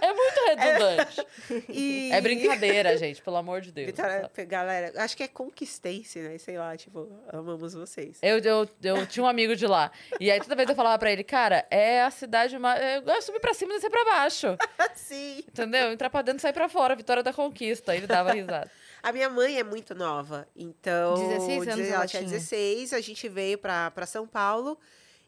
É 0.03 0.13
muito 0.15 0.41
redundante. 0.47 1.27
E... 1.69 2.11
É 2.13 2.21
brincadeira, 2.21 2.97
gente, 2.97 3.21
pelo 3.23 3.37
amor 3.37 3.61
de 3.61 3.71
Deus. 3.73 3.87
Vitória, 3.87 4.31
galera, 4.47 4.93
acho 5.03 5.17
que 5.17 5.23
é 5.25 5.29
conquistense, 5.29 6.21
né? 6.21 6.39
Sei 6.39 6.57
lá, 6.57 6.77
tipo, 6.77 7.11
amamos 7.33 7.75
vocês. 7.75 8.19
Eu, 8.23 8.39
eu, 8.39 8.69
eu 8.83 9.07
tinha 9.07 9.25
um 9.25 9.29
amigo 9.29 9.55
de 9.57 9.67
lá. 9.67 9.91
E 10.19 10.31
aí 10.31 10.41
toda 10.41 10.55
vez 10.57 10.69
eu 10.69 10.75
falava 10.77 10.99
pra 10.99 11.11
ele, 11.13 11.23
cara, 11.25 11.67
é 11.71 12.03
a 12.03 12.11
cidade 12.11 12.59
mais. 12.59 12.81
É 12.81 12.97
igual 12.99 13.21
subir 13.21 13.41
pra 13.41 13.53
cima 13.53 13.73
e 13.73 13.77
descer 13.77 13.91
pra 13.91 14.05
baixo. 14.05 14.57
Sim. 14.95 15.45
Entendeu? 15.49 15.93
Entrar 15.93 16.09
pra 16.09 16.23
dentro 16.23 16.39
e 16.39 16.43
sair 16.43 16.53
pra 16.53 16.69
fora. 16.69 16.95
Vitória 16.97 17.23
da 17.23 17.33
conquista. 17.33 17.95
Ele 17.95 18.07
dava 18.07 18.33
risada. 18.33 18.71
A 19.03 19.13
minha 19.13 19.29
mãe 19.31 19.59
é 19.59 19.65
muito 19.65 19.95
nova, 19.95 20.47
então... 20.55 21.15
16 21.15 21.69
anos 21.69 21.89
ela 21.89 22.07
tinha 22.07 22.23
tinha. 22.23 22.33
16, 22.33 22.93
a 22.93 23.01
gente 23.01 23.29
veio 23.29 23.59
pra 23.59 24.07
São 24.07 24.27
Paulo 24.27 24.79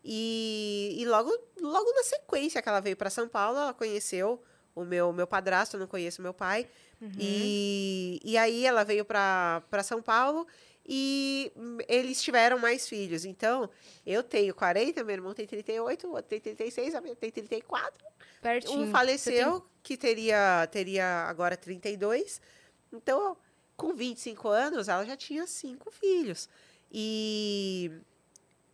e, 0.04 0.96
e 0.98 1.06
logo, 1.06 1.30
logo 1.60 1.92
na 1.92 2.02
sequência 2.02 2.60
que 2.60 2.68
ela 2.68 2.80
veio 2.80 2.96
pra 2.96 3.08
São 3.10 3.28
Paulo, 3.28 3.58
ela 3.58 3.72
conheceu 3.74 4.42
o 4.74 4.84
meu, 4.84 5.12
meu 5.12 5.26
padrasto, 5.26 5.76
eu 5.76 5.80
não 5.80 5.86
conheço 5.86 6.22
meu 6.22 6.34
pai, 6.34 6.68
Uhum. 7.00 7.10
e, 7.18 8.20
e 8.24 8.38
aí 8.38 8.64
ela 8.64 8.84
veio 8.84 9.04
pra 9.04 9.60
São 9.82 10.00
Paulo 10.00 10.46
e 10.86 11.52
eles 11.88 12.22
tiveram 12.22 12.60
mais 12.60 12.88
filhos. 12.88 13.24
Então, 13.24 13.68
eu 14.06 14.22
tenho 14.22 14.54
40, 14.54 15.02
meu 15.02 15.12
irmão 15.14 15.34
tem 15.34 15.44
38, 15.44 16.06
o 16.06 16.10
outro 16.10 16.28
tem 16.28 16.38
36, 16.38 16.94
a 16.94 17.00
minha 17.00 17.16
tem 17.16 17.28
34. 17.30 17.92
Pertinho. 18.40 18.82
Um 18.82 18.90
faleceu, 18.92 19.64
que 19.82 19.96
teria, 19.96 20.68
teria 20.70 21.24
agora 21.28 21.56
32. 21.56 22.40
Então, 22.92 23.36
com 23.82 23.92
25 23.92 24.48
anos, 24.48 24.88
ela 24.88 25.04
já 25.04 25.16
tinha 25.16 25.44
cinco 25.44 25.90
filhos. 25.90 26.48
E, 26.90 27.90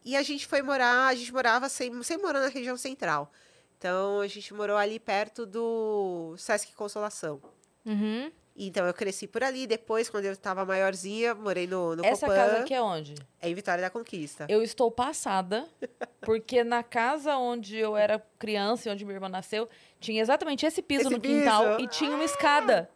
e 0.05 0.14
a 0.14 0.23
gente 0.23 0.47
foi 0.47 0.61
morar, 0.61 1.07
a 1.07 1.14
gente 1.14 1.33
morava 1.33 1.66
sem, 1.71 2.03
sem 2.03 2.18
morar 2.18 2.40
na 2.40 2.49
região 2.49 2.77
central. 2.77 3.33
Então, 3.79 4.21
a 4.21 4.27
gente 4.27 4.53
morou 4.53 4.77
ali 4.77 5.01
perto 5.01 5.47
do 5.47 6.35
Sesc 6.37 6.75
Consolação. 6.75 7.40
Uhum. 7.87 8.31
Então, 8.55 8.85
eu 8.87 8.92
cresci 8.92 9.27
por 9.27 9.42
ali. 9.42 9.66
Depois, 9.66 10.11
quando 10.11 10.25
eu 10.27 10.33
estava 10.33 10.64
maiorzinha, 10.64 11.35
morei 11.35 11.66
no, 11.66 11.97
no 11.97 12.05
Essa 12.05 12.27
Copan, 12.27 12.37
casa 12.37 12.59
aqui 12.59 12.75
é 12.75 12.83
onde? 12.83 13.14
é 13.40 13.49
em 13.49 13.55
Vitória 13.55 13.81
da 13.81 13.88
Conquista. 13.88 14.47
Eu 14.49 14.62
estou 14.62 14.90
passada, 14.90 15.66
porque 16.21 16.62
na 16.64 16.83
casa 16.83 17.37
onde 17.37 17.79
eu 17.79 17.97
era 17.97 18.23
criança 18.38 18.88
e 18.88 18.92
onde 18.92 19.05
minha 19.05 19.16
irmã 19.16 19.29
nasceu, 19.29 19.68
tinha 20.01 20.21
exatamente 20.21 20.66
esse 20.66 20.83
piso 20.83 21.03
Esse 21.03 21.11
no 21.11 21.21
quintal 21.21 21.77
piso? 21.77 21.81
e 21.81 21.87
tinha 21.87 22.11
uma 22.11 22.25
escada. 22.25 22.90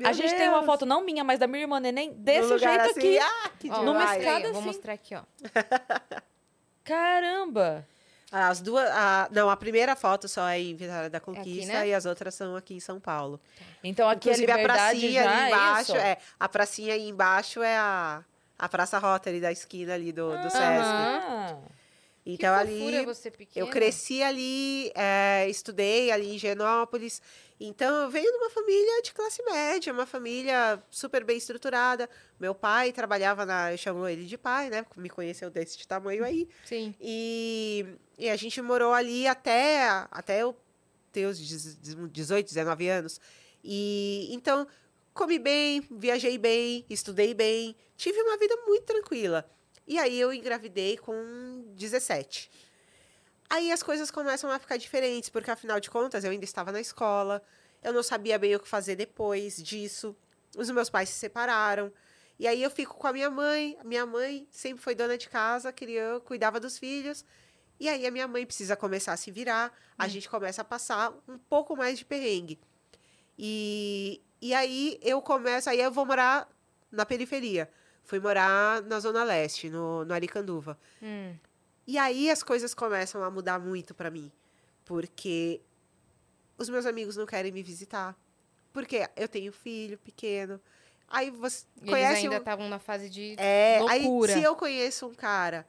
Meu 0.00 0.08
a 0.08 0.12
gente 0.12 0.34
tem 0.34 0.48
uma 0.48 0.58
Deus! 0.58 0.66
foto, 0.66 0.86
não 0.86 1.04
minha, 1.04 1.22
mas 1.22 1.38
da 1.38 1.46
minha 1.46 1.62
irmã 1.62 1.78
neném, 1.78 2.12
desse 2.14 2.58
jeito 2.58 2.80
assim, 2.80 2.90
aqui. 2.90 3.18
Ah, 3.18 3.50
que 3.58 3.70
Ó, 3.70 3.82
Numa 3.82 4.16
escada 4.16 4.46
eu 4.46 4.52
Vou 4.52 4.60
assim. 4.60 4.66
mostrar 4.68 4.92
aqui, 4.94 5.14
ó. 5.14 5.22
Caramba! 6.84 7.86
As 8.32 8.60
duas. 8.60 8.88
A, 8.90 9.28
não, 9.32 9.50
a 9.50 9.56
primeira 9.56 9.96
foto 9.96 10.28
só 10.28 10.46
é 10.48 10.60
em 10.60 10.74
Vitória 10.74 11.10
da 11.10 11.18
aqui, 11.18 11.26
Conquista 11.26 11.72
né? 11.72 11.88
e 11.88 11.94
as 11.94 12.06
outras 12.06 12.34
são 12.34 12.54
aqui 12.54 12.74
em 12.74 12.80
São 12.80 13.00
Paulo. 13.00 13.40
Então 13.82 14.08
aqui 14.08 14.28
Inclusive 14.28 14.50
é 14.50 14.54
a 14.54 14.56
liberdade 14.56 15.00
pracinha 15.00 15.22
já, 15.22 15.30
ali 15.30 15.42
é 15.42 15.48
embaixo. 15.48 15.96
É, 15.96 16.16
a 16.38 16.48
pracinha 16.48 16.94
aí 16.94 17.08
embaixo 17.08 17.60
é 17.62 17.76
a, 17.76 18.24
a 18.56 18.68
Praça 18.68 18.98
Rotary 18.98 19.40
da 19.40 19.50
esquina 19.50 19.94
ali 19.94 20.12
do, 20.12 20.30
do 20.36 20.48
Sesc. 20.50 20.62
Ah, 20.62 21.56
Então 22.24 22.54
que 22.54 22.60
ali. 22.60 23.06
Eu 23.56 23.66
cresci 23.66 24.22
ali, 24.22 24.92
é, 24.94 25.48
estudei 25.48 26.12
ali 26.12 26.32
em 26.36 26.38
Genópolis. 26.38 27.20
Então, 27.62 27.94
eu 28.04 28.10
venho 28.10 28.32
de 28.32 28.38
uma 28.38 28.48
família 28.48 29.02
de 29.02 29.12
classe 29.12 29.42
média, 29.42 29.92
uma 29.92 30.06
família 30.06 30.82
super 30.90 31.22
bem 31.22 31.36
estruturada. 31.36 32.08
Meu 32.38 32.54
pai 32.54 32.90
trabalhava 32.90 33.44
na. 33.44 33.70
Eu 33.70 33.76
chamo 33.76 34.08
ele 34.08 34.24
de 34.24 34.38
pai, 34.38 34.70
né? 34.70 34.86
Me 34.96 35.10
conheceu 35.10 35.50
desse 35.50 35.86
tamanho 35.86 36.24
aí. 36.24 36.48
Sim. 36.64 36.94
E, 36.98 37.84
e 38.18 38.30
a 38.30 38.36
gente 38.36 38.62
morou 38.62 38.94
ali 38.94 39.26
até, 39.26 39.86
até 40.10 40.42
eu 40.42 40.56
ter 41.12 41.26
os 41.26 41.38
18, 41.38 42.46
19 42.46 42.88
anos. 42.88 43.20
E 43.62 44.28
então, 44.30 44.66
comi 45.12 45.38
bem, 45.38 45.86
viajei 45.90 46.38
bem, 46.38 46.86
estudei 46.88 47.34
bem, 47.34 47.76
tive 47.94 48.22
uma 48.22 48.38
vida 48.38 48.56
muito 48.66 48.84
tranquila. 48.84 49.44
E 49.86 49.98
aí 49.98 50.18
eu 50.18 50.32
engravidei 50.32 50.96
com 50.96 51.64
17. 51.74 52.50
Aí 53.50 53.72
as 53.72 53.82
coisas 53.82 54.12
começam 54.12 54.48
a 54.48 54.60
ficar 54.60 54.76
diferentes, 54.76 55.28
porque 55.28 55.50
afinal 55.50 55.80
de 55.80 55.90
contas 55.90 56.22
eu 56.22 56.30
ainda 56.30 56.44
estava 56.44 56.70
na 56.70 56.80
escola, 56.80 57.42
eu 57.82 57.92
não 57.92 58.02
sabia 58.02 58.38
bem 58.38 58.54
o 58.54 58.60
que 58.60 58.68
fazer 58.68 58.94
depois 58.94 59.60
disso. 59.60 60.16
Os 60.56 60.70
meus 60.70 60.88
pais 60.88 61.08
se 61.08 61.18
separaram. 61.18 61.92
E 62.38 62.46
aí 62.46 62.62
eu 62.62 62.70
fico 62.70 62.94
com 62.94 63.08
a 63.08 63.12
minha 63.12 63.28
mãe. 63.28 63.76
Minha 63.84 64.06
mãe 64.06 64.46
sempre 64.52 64.82
foi 64.82 64.94
dona 64.94 65.18
de 65.18 65.28
casa, 65.28 65.72
criou, 65.72 66.20
cuidava 66.20 66.60
dos 66.60 66.78
filhos. 66.78 67.24
E 67.80 67.88
aí 67.88 68.06
a 68.06 68.10
minha 68.10 68.28
mãe 68.28 68.46
precisa 68.46 68.76
começar 68.76 69.14
a 69.14 69.16
se 69.16 69.30
virar, 69.30 69.72
a 69.98 70.06
gente 70.06 70.28
começa 70.28 70.60
a 70.60 70.64
passar 70.64 71.12
um 71.26 71.38
pouco 71.38 71.74
mais 71.74 71.98
de 71.98 72.04
perrengue. 72.04 72.60
E, 73.38 74.22
e 74.40 74.52
aí 74.52 74.98
eu 75.02 75.20
começo, 75.22 75.70
aí 75.70 75.80
eu 75.80 75.90
vou 75.90 76.04
morar 76.04 76.46
na 76.92 77.06
periferia. 77.06 77.70
Fui 78.04 78.20
morar 78.20 78.82
na 78.82 79.00
Zona 79.00 79.24
Leste, 79.24 79.70
no, 79.70 80.04
no 80.04 80.12
Aricanduva. 80.12 80.78
Hum. 81.02 81.34
E 81.90 81.98
aí 81.98 82.30
as 82.30 82.40
coisas 82.40 82.72
começam 82.72 83.20
a 83.24 83.28
mudar 83.32 83.58
muito 83.58 83.92
pra 83.92 84.12
mim. 84.12 84.30
Porque 84.84 85.60
os 86.56 86.68
meus 86.68 86.86
amigos 86.86 87.16
não 87.16 87.26
querem 87.26 87.50
me 87.50 87.64
visitar. 87.64 88.16
Porque 88.72 89.08
eu 89.16 89.26
tenho 89.26 89.52
filho 89.52 89.98
pequeno. 89.98 90.60
Aí 91.08 91.30
você 91.30 91.64
E 91.76 91.80
Eles 91.80 91.90
conhece 91.90 92.22
ainda 92.22 92.36
um- 92.36 92.38
estavam 92.38 92.68
na 92.68 92.78
fase 92.78 93.10
de 93.10 93.34
é, 93.36 93.78
loucura. 93.80 94.32
aí 94.34 94.40
se 94.40 94.44
eu 94.46 94.54
conheço 94.54 95.06
um 95.08 95.14
cara 95.14 95.66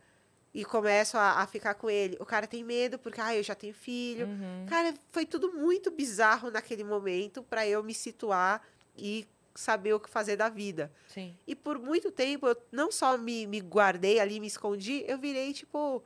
e 0.54 0.64
começo 0.64 1.18
a, 1.18 1.42
a 1.42 1.48
ficar 1.48 1.74
com 1.74 1.90
ele, 1.90 2.16
o 2.20 2.26
cara 2.26 2.46
tem 2.46 2.64
medo 2.64 3.00
porque, 3.00 3.20
ah, 3.20 3.36
eu 3.36 3.42
já 3.42 3.56
tenho 3.56 3.74
filho. 3.74 4.28
uhum. 4.28 4.66
Cara, 4.70 4.94
foi 5.12 5.26
tudo 5.26 5.52
muito 5.54 5.90
bizarro 5.90 6.52
naquele 6.52 6.84
momento 6.84 7.42
pra 7.42 7.66
eu 7.68 7.84
me 7.84 7.96
situar 7.96 8.62
e 8.96 9.26
saber 9.62 9.94
o 9.94 10.00
que 10.00 10.10
fazer 10.10 10.36
da 10.36 10.50
vida. 10.50 10.92
Sim. 11.08 11.36
E 11.48 11.56
por 11.56 11.80
muito 11.80 12.12
tempo, 12.12 12.48
eu 12.48 12.58
não 12.72 12.92
só 12.92 13.18
me, 13.18 13.46
me 13.48 13.60
guardei 13.60 14.20
ali, 14.20 14.40
me 14.40 14.48
escondi, 14.48 15.04
eu 15.08 15.18
virei, 15.18 15.54
tipo, 15.54 16.04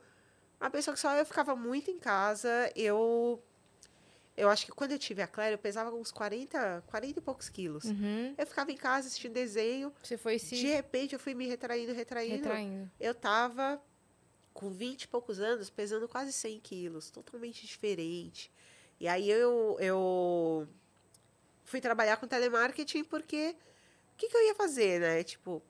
uma 0.60 0.70
pessoa 0.70 0.94
que 0.94 1.00
só 1.00 1.14
eu 1.14 1.24
ficava 1.24 1.54
muito 1.54 1.90
em 1.90 1.98
casa. 1.98 2.70
Eu. 2.74 3.42
Eu 4.36 4.50
acho 4.50 4.66
que 4.66 4.72
quando 4.72 4.92
eu 4.92 4.98
tive 4.98 5.22
a 5.22 5.26
Claire, 5.26 5.54
eu 5.54 5.58
pesava 5.58 5.90
uns 5.96 6.12
40, 6.12 6.84
40 6.86 7.18
e 7.18 7.22
poucos 7.22 7.48
quilos. 7.48 7.84
Uhum. 7.84 8.34
Eu 8.36 8.46
ficava 8.46 8.70
em 8.70 8.76
casa 8.76 9.08
assistindo 9.08 9.32
desenho. 9.32 9.90
Você 10.02 10.18
foi 10.18 10.38
se 10.38 10.54
De 10.56 10.66
repente, 10.66 11.14
eu 11.14 11.18
fui 11.18 11.32
me 11.32 11.46
retraindo, 11.46 11.94
retraindo. 11.94 12.44
retraindo. 12.44 12.90
Eu 13.00 13.14
tava 13.14 13.80
com 14.52 14.70
20 14.70 15.02
e 15.02 15.08
poucos 15.08 15.40
anos, 15.40 15.70
pesando 15.70 16.06
quase 16.06 16.34
100 16.34 16.60
quilos, 16.60 17.10
totalmente 17.10 17.66
diferente. 17.66 18.50
E 19.00 19.08
aí 19.08 19.30
eu, 19.30 19.76
eu 19.80 20.68
fui 21.66 21.80
trabalhar 21.80 22.16
com 22.16 22.26
telemarketing 22.26 23.04
porque 23.04 23.54
o 24.14 24.16
que, 24.16 24.28
que 24.28 24.36
eu 24.36 24.46
ia 24.46 24.54
fazer, 24.54 25.00
né? 25.00 25.22
Tipo, 25.22 25.62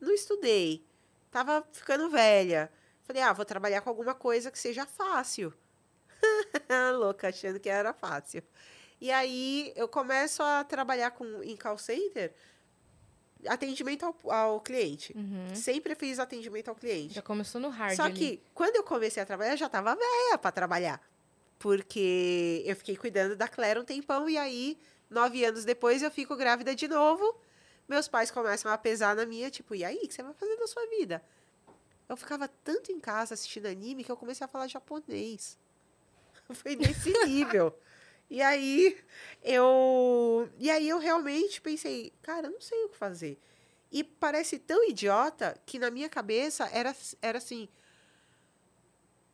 não 0.00 0.12
estudei, 0.12 0.86
tava 1.30 1.66
ficando 1.72 2.08
velha. 2.08 2.70
Falei, 3.02 3.22
ah, 3.22 3.32
vou 3.32 3.44
trabalhar 3.44 3.80
com 3.80 3.90
alguma 3.90 4.14
coisa 4.14 4.52
que 4.52 4.58
seja 4.58 4.86
fácil. 4.86 5.52
Louca, 6.96 7.28
achando 7.28 7.58
que 7.58 7.68
era 7.68 7.92
fácil. 7.92 8.42
E 9.00 9.10
aí 9.10 9.72
eu 9.74 9.88
começo 9.88 10.42
a 10.42 10.62
trabalhar 10.62 11.10
com, 11.10 11.42
em 11.42 11.56
call 11.56 11.78
center 11.78 12.32
atendimento 13.48 14.04
ao, 14.04 14.32
ao 14.32 14.60
cliente. 14.60 15.16
Uhum. 15.16 15.54
Sempre 15.54 15.94
fiz 15.94 16.18
atendimento 16.18 16.68
ao 16.68 16.74
cliente. 16.74 17.14
Já 17.14 17.22
começou 17.22 17.60
no 17.60 17.68
hard 17.68 17.96
Só 17.96 18.04
ali. 18.04 18.14
que 18.14 18.42
quando 18.54 18.76
eu 18.76 18.82
comecei 18.82 19.22
a 19.22 19.26
trabalhar, 19.26 19.52
eu 19.52 19.56
já 19.56 19.68
tava 19.68 19.94
velha 19.94 20.38
para 20.38 20.52
trabalhar. 20.52 21.00
Porque 21.60 22.62
eu 22.64 22.74
fiquei 22.74 22.96
cuidando 22.96 23.36
da 23.36 23.46
Claire 23.46 23.78
um 23.78 23.84
tempão 23.84 24.30
e 24.30 24.38
aí, 24.38 24.78
nove 25.10 25.44
anos 25.44 25.62
depois, 25.62 26.02
eu 26.02 26.10
fico 26.10 26.34
grávida 26.34 26.74
de 26.74 26.88
novo. 26.88 27.38
Meus 27.86 28.08
pais 28.08 28.30
começam 28.30 28.72
a 28.72 28.78
pesar 28.78 29.14
na 29.14 29.26
minha, 29.26 29.50
tipo, 29.50 29.74
e 29.74 29.84
aí, 29.84 29.98
o 29.98 30.08
que 30.08 30.14
você 30.14 30.22
vai 30.22 30.32
fazer 30.32 30.56
na 30.56 30.66
sua 30.66 30.86
vida? 30.86 31.22
Eu 32.08 32.16
ficava 32.16 32.48
tanto 32.48 32.90
em 32.90 32.98
casa 32.98 33.34
assistindo 33.34 33.66
anime 33.66 34.02
que 34.02 34.10
eu 34.10 34.16
comecei 34.16 34.42
a 34.42 34.48
falar 34.48 34.68
japonês. 34.68 35.58
Foi 36.54 36.74
nesse 36.76 37.12
nível. 37.26 37.78
E 38.30 38.40
aí 38.40 38.96
eu. 39.42 40.48
E 40.58 40.70
aí 40.70 40.88
eu 40.88 40.98
realmente 40.98 41.60
pensei, 41.60 42.10
cara, 42.22 42.46
eu 42.46 42.52
não 42.52 42.60
sei 42.60 42.84
o 42.84 42.88
que 42.88 42.96
fazer. 42.96 43.38
E 43.92 44.02
parece 44.02 44.58
tão 44.58 44.88
idiota 44.88 45.60
que 45.66 45.78
na 45.78 45.90
minha 45.90 46.08
cabeça 46.08 46.64
era, 46.72 46.96
era 47.20 47.36
assim. 47.36 47.68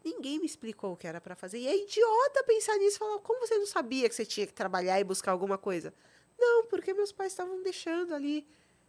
Ninguém 0.06 0.38
me 0.38 0.46
explicou 0.46 0.92
o 0.92 0.96
que 0.96 1.04
era 1.04 1.20
para 1.20 1.34
fazer. 1.34 1.58
E 1.58 1.66
é 1.66 1.76
idiota 1.76 2.44
pensar 2.44 2.76
nisso 2.76 2.94
e 2.94 2.98
falar, 3.00 3.18
como 3.18 3.44
você 3.44 3.58
não 3.58 3.66
sabia 3.66 4.08
que 4.08 4.14
você 4.14 4.24
tinha 4.24 4.46
que 4.46 4.52
trabalhar 4.52 5.00
e 5.00 5.04
buscar 5.04 5.32
alguma 5.32 5.58
coisa? 5.58 5.92
Não, 6.38 6.64
porque 6.66 6.94
meus 6.94 7.10
pais 7.10 7.32
estavam 7.32 7.60
deixando 7.60 8.14
ali 8.14 8.46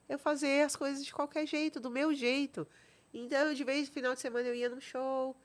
eu 0.07 0.19
fazer 0.19 0.63
as 0.63 0.75
coisas 0.75 1.03
de 1.03 1.11
qualquer 1.11 1.47
jeito, 1.47 1.79
do 1.79 1.89
meu 1.89 2.13
jeito. 2.13 2.67
Então, 3.11 3.51
de 3.51 3.63
vez 3.63 3.87
no 3.87 3.93
final 3.95 4.13
de 4.13 4.21
semana 4.21 4.47
eu 4.47 4.53
ia 4.53 4.69
num 4.69 4.79
show, 4.79 5.35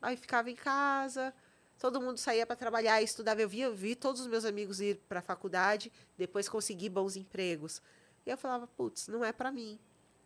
aí 0.00 0.16
ficava 0.16 0.48
em 0.48 0.54
casa, 0.54 1.34
todo 1.76 2.00
mundo 2.00 2.18
saía 2.18 2.46
para 2.46 2.54
trabalhar 2.54 3.02
estudava. 3.02 3.42
Eu 3.42 3.48
vi, 3.48 3.62
eu 3.62 3.74
vi 3.74 3.96
todos 3.96 4.20
os 4.20 4.28
meus 4.28 4.44
amigos 4.44 4.80
ir 4.80 5.00
para 5.08 5.18
a 5.18 5.22
faculdade, 5.22 5.90
depois 6.16 6.48
conseguir 6.48 6.88
bons 6.88 7.16
empregos. 7.16 7.82
E 8.24 8.30
eu 8.30 8.38
falava, 8.38 8.68
putz, 8.68 9.08
não 9.08 9.24
é 9.24 9.32
para 9.32 9.50
mim. 9.50 9.76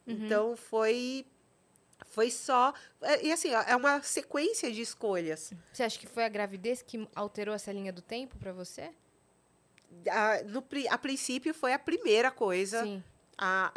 Então 0.07 0.55
foi 0.59 1.27
foi 2.07 2.31
só 2.31 2.73
é- 3.03 3.27
e 3.27 3.33
assim, 3.33 3.51
é 3.51 3.75
uma 3.77 4.03
sequência 4.03 4.71
de 4.71 4.81
escolhas. 4.81 5.53
Você 5.73 5.83
acha 5.83 5.99
que 5.99 6.07
foi 6.07 6.25
a 6.25 6.29
gravidez 6.29 6.83
que 6.83 7.09
alterou 7.15 7.55
essa 7.55 7.73
linha 7.73 7.93
do 7.93 8.03
tempo 8.03 8.37
pra 8.39 8.53
você? 8.53 8.91
A, 10.11 10.43
no, 10.45 10.65
a 10.91 10.99
princípio 10.99 11.55
foi 11.55 11.73
a 11.73 11.79
primeira 11.79 12.31
coisa 12.31 13.03
a, 13.39 13.73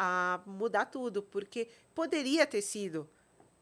a 0.45 0.49
mudar 0.49 0.85
tudo, 0.85 1.21
porque 1.21 1.67
poderia 1.93 2.45
ter 2.47 2.61
sido. 2.61 3.07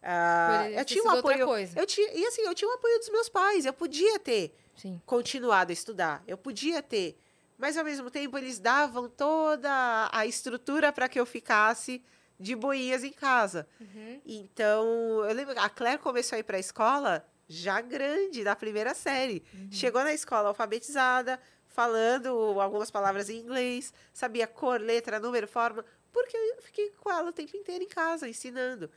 ah, 0.02 0.48
Poderia 0.58 0.80
eu 0.80 0.86
tinha 0.86 1.04
um 1.04 1.10
apoio. 1.10 1.46
coisa. 1.46 1.80
Eu 1.80 1.86
tinha, 1.86 2.12
e 2.14 2.26
assim, 2.26 2.42
eu 2.44 2.56
tinha 2.56 2.70
o 2.70 2.74
apoio 2.74 2.98
dos 3.00 3.10
meus 3.10 3.28
pais. 3.30 3.66
Eu 3.66 3.74
podia 3.74 4.18
ter 4.20 4.56
Sim. 4.78 5.02
continuado 5.06 5.72
a 5.72 5.74
estudar. 5.74 6.24
Eu 6.28 6.38
podia 6.38 6.82
ter. 6.82 7.18
Mas, 7.58 7.78
ao 7.78 7.86
mesmo 7.86 8.10
tempo, 8.12 8.38
eles 8.38 8.60
davam 8.60 9.10
toda 9.10 10.10
a 10.12 10.26
estrutura 10.26 10.92
para 10.92 11.08
que 11.08 11.20
eu 11.20 11.26
ficasse 11.26 12.04
de 12.40 12.56
boinhas 12.56 13.04
em 13.04 13.12
casa. 13.12 13.68
Uhum. 13.80 14.22
Então, 14.26 14.86
eu 15.26 15.34
lembro, 15.34 15.60
a 15.60 15.70
Claire 15.70 16.00
começou 16.00 16.36
a 16.36 16.40
ir 16.40 16.44
para 16.44 16.58
a 16.58 16.60
escola 16.60 17.26
já 17.48 17.80
grande, 17.82 18.44
na 18.44 18.56
primeira 18.56 18.94
série. 18.94 19.44
Chegou 19.72 20.04
na 20.04 20.14
escola 20.14 20.50
alfabetizada, 20.50 21.40
falando 21.68 22.30
algumas 22.60 22.90
palavras 22.90 23.30
em 23.30 23.38
inglês, 23.38 23.94
sabia 24.14 24.48
cor, 24.48 24.82
letra, 24.82 25.20
número, 25.20 25.48
forma, 25.48 25.86
porque 26.12 26.36
eu 26.36 26.62
fiquei 26.62 26.90
com 26.92 27.12
ela 27.12 27.30
o 27.30 27.34
tempo 27.34 27.56
inteiro 27.56 27.84
em 27.84 27.88
casa, 27.88 28.28
ensinando. 28.28 28.90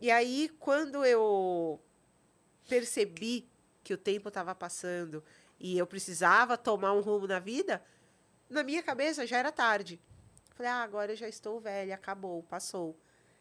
E 0.00 0.10
aí, 0.10 0.50
quando 0.58 1.04
eu 1.04 1.80
percebi 2.68 3.48
que 3.82 3.92
o 3.92 3.98
tempo 3.98 4.28
estava 4.28 4.54
passando 4.54 5.24
e 5.58 5.76
eu 5.76 5.86
precisava 5.86 6.56
tomar 6.56 6.92
um 6.92 7.00
rumo 7.00 7.26
na 7.26 7.38
vida, 7.38 7.82
na 8.48 8.62
minha 8.62 8.82
cabeça 8.82 9.26
já 9.26 9.38
era 9.38 9.50
tarde. 9.50 10.00
Falei, 10.60 10.72
ah, 10.72 10.82
agora 10.82 11.12
eu 11.12 11.16
já 11.16 11.26
estou 11.26 11.58
velha, 11.58 11.94
acabou, 11.94 12.42
passou. 12.42 12.94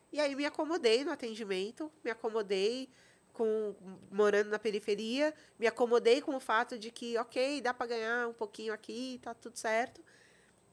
E 0.09 0.21
aí 0.21 0.33
me 0.35 0.45
acomodei 0.45 1.03
no 1.03 1.11
atendimento, 1.11 1.91
me 2.01 2.09
acomodei 2.09 2.87
com 3.33 3.75
morando 4.09 4.49
na 4.49 4.57
periferia, 4.57 5.33
me 5.59 5.67
acomodei 5.67 6.21
com 6.21 6.33
o 6.33 6.39
fato 6.39 6.79
de 6.79 6.89
que, 6.89 7.17
ok, 7.17 7.59
dá 7.59 7.73
para 7.73 7.87
ganhar 7.87 8.29
um 8.29 8.31
pouquinho 8.31 8.71
aqui, 8.71 9.19
tá 9.21 9.33
tudo 9.33 9.57
certo. 9.57 10.01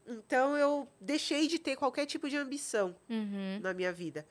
Então 0.07 0.57
eu 0.57 0.89
deixei 1.01 1.49
de 1.49 1.59
ter 1.59 1.75
qualquer 1.75 2.07
tipo 2.07 2.29
de 2.31 2.37
ambição 2.37 2.95
Uhum. 3.11 3.59
na 3.61 3.75
minha 3.75 3.93
vida. 3.93 4.25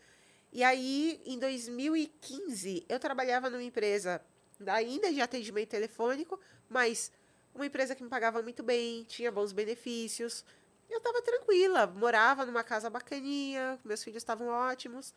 E 0.53 0.63
aí, 0.63 1.19
em 1.25 1.37
2015, 1.37 2.85
eu 2.87 2.97
trabalhava 2.97 3.49
numa 3.49 3.61
empresa 3.61 4.21
ainda 4.67 5.11
de 5.11 5.19
atendimento 5.19 5.67
telefônico, 5.67 6.39
mas 6.69 7.11
uma 7.53 7.65
empresa 7.65 7.93
que 7.93 8.01
me 8.01 8.09
pagava 8.09 8.41
muito 8.41 8.63
bem, 8.63 9.03
tinha 9.03 9.29
bons 9.33 9.51
benefícios. 9.51 10.45
Eu 10.89 10.97
estava 10.97 11.21
tranquila, 11.21 11.87
morava 11.87 12.45
numa 12.45 12.63
casa 12.63 12.89
bacaninha, 12.89 13.79
meus 13.83 14.03
filhos 14.03 14.17
estavam 14.17 14.47
ótimos. 14.47 15.13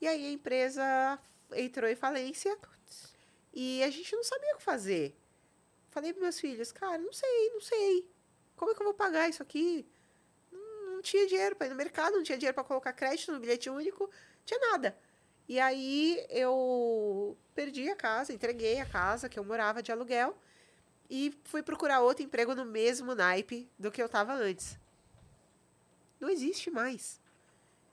E 0.00 0.06
aí 0.06 0.26
a 0.26 0.30
empresa 0.30 1.18
entrou 1.52 1.88
em 1.88 1.96
falência 1.96 2.56
e 3.52 3.82
a 3.82 3.90
gente 3.90 4.14
não 4.14 4.22
sabia 4.22 4.54
o 4.54 4.58
que 4.58 4.62
fazer. 4.62 5.16
Falei 5.90 6.12
para 6.12 6.22
meus 6.22 6.38
filhos, 6.38 6.70
cara, 6.70 6.98
não 6.98 7.12
sei, 7.12 7.50
não 7.50 7.60
sei. 7.60 8.08
Como 8.56 8.70
é 8.70 8.74
que 8.74 8.80
eu 8.80 8.86
vou 8.86 8.94
pagar 8.94 9.28
isso 9.28 9.42
aqui? 9.42 9.86
Não, 10.52 11.00
tinha 11.02 11.26
dinheiro 11.26 11.56
para 11.56 11.66
ir 11.66 11.70
no 11.70 11.76
mercado, 11.76 12.16
não 12.16 12.22
tinha 12.22 12.38
dinheiro 12.38 12.54
para 12.54 12.64
colocar 12.64 12.92
crédito 12.92 13.32
no 13.32 13.40
bilhete 13.40 13.70
único, 13.70 14.10
tinha 14.44 14.60
nada. 14.70 14.96
E 15.48 15.58
aí 15.58 16.26
eu 16.28 17.36
perdi 17.54 17.88
a 17.88 17.96
casa, 17.96 18.32
entreguei 18.32 18.80
a 18.80 18.86
casa 18.86 19.28
que 19.28 19.38
eu 19.38 19.44
morava 19.44 19.82
de 19.82 19.90
aluguel 19.90 20.36
e 21.08 21.34
fui 21.44 21.62
procurar 21.62 22.00
outro 22.00 22.22
emprego 22.22 22.54
no 22.54 22.66
mesmo 22.66 23.14
naipe 23.14 23.70
do 23.78 23.90
que 23.90 24.02
eu 24.02 24.06
estava 24.06 24.34
antes. 24.34 24.78
Não 26.20 26.28
existe 26.28 26.70
mais. 26.70 27.20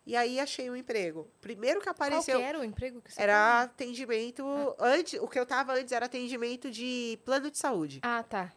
E 0.05 0.15
aí 0.15 0.39
achei 0.39 0.69
um 0.69 0.75
emprego. 0.75 1.27
Primeiro 1.41 1.79
que 1.79 1.85
Qual 1.85 1.95
que 1.95 2.03
apareceu 2.03 2.39
era 2.39 2.59
o 2.59 2.63
emprego 2.63 3.01
que 3.01 3.11
você 3.11 3.21
era 3.21 3.63
atendimento 3.63 4.45
antes, 4.79 5.19
o 5.19 5.27
que 5.27 5.39
eu 5.39 5.43
estava 5.43 5.73
antes 5.73 5.91
era 5.91 6.05
atendimento 6.05 6.69
de 6.69 7.19
plano 7.25 7.49
de 7.49 7.57
saúde. 7.57 7.99
Ah, 8.03 8.21
tá. 8.21 8.53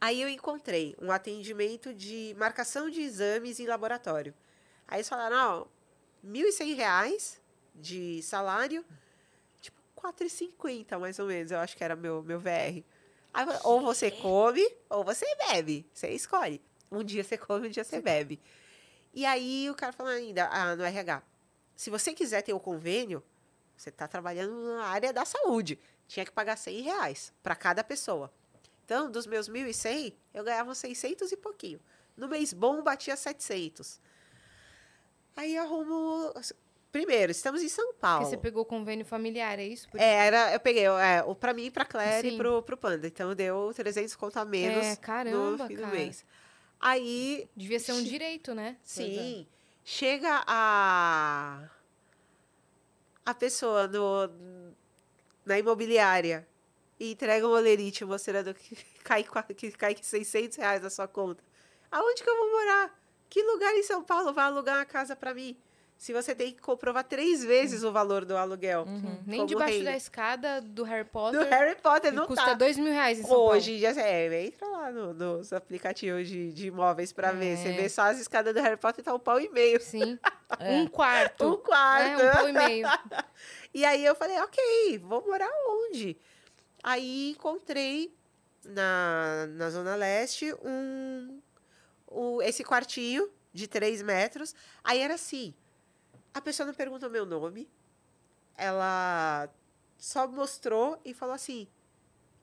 Aí 0.00 0.22
eu 0.22 0.28
encontrei 0.28 0.96
um 1.00 1.12
atendimento 1.12 1.92
de 1.92 2.34
marcação 2.38 2.88
de 2.88 3.02
exames 3.02 3.60
em 3.60 3.66
laboratório. 3.66 4.34
Aí 4.88 4.98
eles 4.98 5.08
falaram, 5.08 5.36
ó, 6.24 6.26
1.100 6.26 6.74
reais 6.74 7.40
de 7.74 8.22
salário, 8.22 8.82
tipo, 9.60 9.78
R$ 10.02 10.12
4,50 10.12 10.98
mais 10.98 11.18
ou 11.18 11.26
menos, 11.26 11.52
eu 11.52 11.58
acho 11.58 11.76
que 11.76 11.84
era 11.84 11.94
meu, 11.94 12.22
meu 12.22 12.40
VR. 12.40 12.82
Aí, 13.32 13.46
ou 13.62 13.82
você 13.82 14.10
come, 14.10 14.66
ou 14.88 15.04
você 15.04 15.26
bebe. 15.48 15.86
Você 15.92 16.08
escolhe. 16.08 16.60
Um 16.90 17.04
dia 17.04 17.22
você 17.22 17.36
come, 17.36 17.68
um 17.68 17.70
dia 17.70 17.84
você 17.84 18.00
bebe. 18.00 18.40
E 19.12 19.26
aí 19.26 19.68
o 19.70 19.74
cara 19.74 19.92
falou 19.92 20.12
ainda, 20.12 20.48
ah, 20.52 20.76
no 20.76 20.84
RH, 20.84 21.22
se 21.74 21.90
você 21.90 22.12
quiser 22.12 22.42
ter 22.42 22.52
o 22.52 22.60
convênio, 22.60 23.22
você 23.76 23.88
está 23.88 24.06
trabalhando 24.06 24.54
na 24.76 24.84
área 24.84 25.12
da 25.12 25.24
saúde. 25.24 25.78
Tinha 26.06 26.24
que 26.24 26.30
pagar 26.32 26.56
100 26.56 26.80
reais 26.82 27.32
para 27.42 27.54
cada 27.56 27.82
pessoa. 27.82 28.32
Então, 28.84 29.10
dos 29.10 29.26
meus 29.26 29.48
1.100, 29.48 30.12
eu 30.34 30.44
ganhava 30.44 30.70
uns 30.70 30.78
600 30.78 31.30
e 31.32 31.36
pouquinho. 31.36 31.80
No 32.16 32.28
mês 32.28 32.52
bom, 32.52 32.82
batia 32.82 33.16
700. 33.16 34.00
Aí 35.36 35.56
arrumo... 35.56 36.32
Primeiro, 36.92 37.30
estamos 37.30 37.62
em 37.62 37.68
São 37.68 37.86
Porque 37.86 38.00
Paulo. 38.00 38.26
você 38.26 38.36
pegou 38.36 38.62
o 38.62 38.66
convênio 38.66 39.06
familiar, 39.06 39.60
é 39.60 39.64
isso? 39.64 39.88
Por- 39.88 40.00
É, 40.00 40.26
era, 40.26 40.52
eu 40.52 40.58
peguei 40.58 40.86
é, 40.86 41.22
o 41.24 41.36
para 41.36 41.54
mim, 41.54 41.70
para 41.70 41.84
Claire 41.84 42.28
Sim. 42.28 42.34
e 42.34 42.36
pro, 42.36 42.62
pro 42.64 42.76
Panda. 42.76 43.06
Então, 43.06 43.32
deu 43.32 43.72
300 43.72 44.16
conto 44.16 44.36
a 44.38 44.44
menos 44.44 44.84
É, 44.84 44.96
caramba, 44.96 45.62
no 45.62 45.68
fim 45.68 45.76
do 45.76 45.82
cara. 45.82 45.94
mês. 45.94 46.24
Aí, 46.80 47.48
Devia 47.54 47.78
ser 47.78 47.92
um 47.92 48.02
direito, 48.02 48.54
né? 48.54 48.76
sim, 48.82 49.46
chega 49.84 50.42
a... 50.46 51.68
A 53.24 53.34
pessoa 53.34 53.86
no, 53.86 54.74
na 55.44 55.58
imobiliária 55.58 56.48
e 56.98 57.12
entrega 57.12 57.46
um 57.46 57.50
olerite 57.50 58.04
mostrando 58.04 58.52
que 58.54 58.76
cai, 59.04 59.24
que 59.56 59.70
cai 59.72 59.96
600 60.00 60.56
reais 60.56 60.82
na 60.82 60.90
sua 60.90 61.06
conta. 61.06 61.44
Aonde 61.90 62.22
que 62.22 62.30
eu 62.30 62.36
vou 62.36 62.50
morar? 62.50 62.98
Que 63.28 63.42
lugar 63.42 63.74
em 63.74 63.82
São 63.82 64.02
Paulo 64.02 64.32
vai 64.32 64.44
alugar 64.46 64.76
uma 64.76 64.84
casa 64.84 65.14
para 65.14 65.34
mim? 65.34 65.56
Se 66.00 66.14
você 66.14 66.34
tem 66.34 66.50
que 66.54 66.62
comprovar 66.62 67.04
três 67.04 67.44
vezes 67.44 67.82
o 67.84 67.92
valor 67.92 68.24
do 68.24 68.34
aluguel. 68.34 68.86
Nem 69.26 69.40
como 69.40 69.46
debaixo 69.48 69.84
da 69.84 69.94
escada 69.94 70.58
do 70.62 70.82
Harry 70.82 71.04
Do 71.04 71.10
Potter 71.10 71.46
Harry 71.50 71.76
Potter 71.76 72.10
não 72.10 72.26
custa 72.26 72.42
tá. 72.46 72.54
dois 72.54 72.78
mil 72.78 72.90
reais 72.90 73.18
em 73.18 73.22
São 73.22 73.36
Hoje, 73.36 73.78
já, 73.78 73.90
é, 74.00 74.46
entra 74.46 74.66
lá 74.66 74.90
no- 74.90 75.12
nos 75.12 75.52
aplicativos 75.52 76.26
de, 76.26 76.54
de 76.54 76.68
imóveis 76.68 77.12
para 77.12 77.32
ver. 77.32 77.58
Você 77.58 77.68
É. 77.68 77.72
vê 77.72 77.86
só 77.90 78.04
as 78.04 78.18
escadas 78.18 78.54
do 78.54 78.62
Harry 78.62 78.78
Potter, 78.78 79.04
tá 79.04 79.12
um 79.12 79.18
pau 79.18 79.38
e 79.38 79.50
meio. 79.50 79.78
Sim. 79.78 80.18
É. 80.58 80.72
Um 80.80 80.86
quarto. 80.86 81.44
Um 81.46 81.56
quarto. 81.58 82.18
É, 82.22 82.30
um 82.30 82.32
pau 82.32 82.48
e 82.48 82.52
meio. 82.52 82.86
E 83.74 83.84
aí 83.84 84.02
eu 84.02 84.14
falei, 84.14 84.38
ok, 84.40 84.98
vou 85.04 85.22
morar 85.26 85.50
onde? 85.68 86.16
Aí 86.82 87.32
encontrei 87.32 88.12
na, 88.64 89.46
na 89.50 89.68
Zona 89.68 89.94
Leste 89.96 90.54
um, 90.64 91.40
o, 92.06 92.40
esse 92.40 92.64
quartinho 92.64 93.28
de 93.52 93.68
três 93.68 94.00
metros. 94.00 94.54
Aí 94.82 94.98
era 95.00 95.14
assim, 95.14 95.52
a 96.32 96.40
pessoa 96.40 96.66
não 96.66 96.74
perguntou 96.74 97.10
meu 97.10 97.26
nome, 97.26 97.68
ela 98.56 99.48
só 99.98 100.26
mostrou 100.26 101.00
e 101.04 101.12
falou 101.12 101.34
assim, 101.34 101.68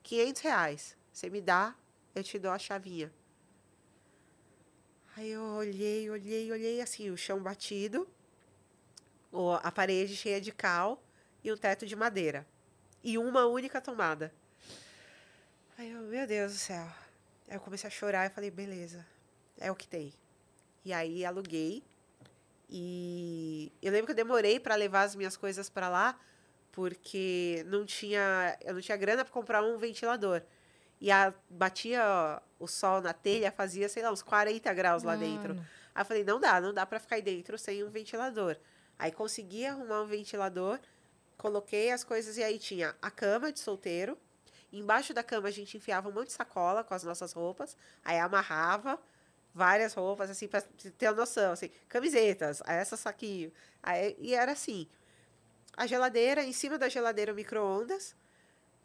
500 0.04 0.42
reais, 0.42 0.98
você 1.12 1.30
me 1.30 1.42
dá, 1.42 1.76
eu 2.14 2.24
te 2.24 2.38
dou 2.40 2.52
a 2.52 2.60
chavinha. 2.60 3.12
Aí 5.16 5.32
eu 5.32 5.42
olhei, 5.42 6.10
olhei, 6.10 6.52
olhei, 6.52 6.82
assim, 6.82 7.10
o 7.10 7.18
chão 7.18 7.42
batido, 7.42 8.08
a 9.64 9.72
parede 9.72 10.16
cheia 10.16 10.40
de 10.40 10.52
cal 10.52 11.02
e 11.44 11.52
um 11.52 11.58
teto 11.58 11.86
de 11.86 11.96
madeira. 11.96 12.46
E 13.04 13.18
uma 13.18 13.46
única 13.46 13.80
tomada. 13.82 14.34
Aí 15.78 15.92
eu, 15.92 16.02
meu 16.02 16.28
Deus 16.28 16.54
do 16.54 16.58
céu. 16.58 16.88
Aí 17.48 17.56
eu 17.56 17.60
comecei 17.60 17.88
a 17.88 17.92
chorar 17.92 18.26
e 18.26 18.30
falei, 18.30 18.52
beleza, 18.52 19.06
é 19.58 19.72
o 19.72 19.76
que 19.76 19.88
tem. 19.88 20.14
E 20.84 20.94
aí 20.94 21.26
aluguei. 21.26 21.84
E 22.70 23.72
eu 23.82 23.92
lembro 23.92 24.08
que 24.08 24.12
eu 24.12 24.16
demorei 24.16 24.60
para 24.60 24.76
levar 24.76 25.04
as 25.04 25.16
minhas 25.16 25.38
coisas 25.38 25.70
para 25.70 25.88
lá, 25.90 26.20
porque 26.72 27.64
não 27.68 27.86
tinha, 27.86 28.58
eu 28.64 28.74
não 28.74 28.82
tinha 28.82 28.98
grana 28.98 29.24
para 29.24 29.34
comprar 29.34 29.64
um 29.64 29.78
ventilador. 29.78 30.42
E 31.00 31.12
a, 31.12 31.34
batia 31.50 32.42
o 32.60 32.68
sol 32.68 33.02
na 33.02 33.14
telha, 33.14 33.52
fazia, 33.52 33.88
sei 33.88 34.04
lá, 34.04 34.12
uns 34.12 34.22
40 34.22 34.74
graus 34.74 35.04
lá 35.04 35.16
dentro. 35.16 35.56
Mano. 35.56 35.68
Aí 35.94 36.02
eu 36.02 36.06
falei, 36.06 36.24
não 36.24 36.40
dá, 36.40 36.60
não 36.60 36.74
dá 36.74 36.86
para 36.86 37.00
ficar 37.00 37.16
aí 37.16 37.22
dentro 37.22 37.58
sem 37.58 37.84
um 37.84 37.90
ventilador. 37.90 38.58
Aí 39.00 39.12
consegui 39.12 39.66
arrumar 39.66 40.02
um 40.02 40.06
ventilador, 40.06 40.80
coloquei 41.38 41.92
as 41.92 42.04
coisas 42.04 42.38
e 42.38 42.44
aí 42.44 42.58
tinha 42.58 42.96
a 43.02 43.12
cama 43.12 43.52
de 43.52 43.60
solteiro. 43.60 44.18
Embaixo 44.74 45.14
da 45.14 45.24
cama 45.24 45.48
a 45.48 45.52
gente 45.52 45.78
enfiava 45.78 46.10
um 46.10 46.12
monte 46.12 46.28
de 46.28 46.34
sacola 46.34 46.84
com 46.84 46.94
as 46.94 47.04
nossas 47.04 47.32
roupas, 47.32 47.78
aí 48.04 48.20
amarrava 48.20 49.00
várias 49.58 49.94
roupas 49.94 50.30
assim 50.30 50.48
para 50.48 50.62
ter 50.62 51.08
uma 51.08 51.16
noção, 51.16 51.52
assim, 51.54 51.70
camisetas, 51.90 52.62
essa 52.66 52.96
saquinho. 52.96 53.52
Aí, 53.82 54.16
e 54.20 54.34
era 54.34 54.52
assim. 54.52 54.88
A 55.76 55.86
geladeira, 55.88 56.44
em 56.44 56.54
cima 56.54 56.78
da 56.78 56.88
geladeira 56.90 57.32
o 57.32 57.36
micro-ondas, 57.36 58.16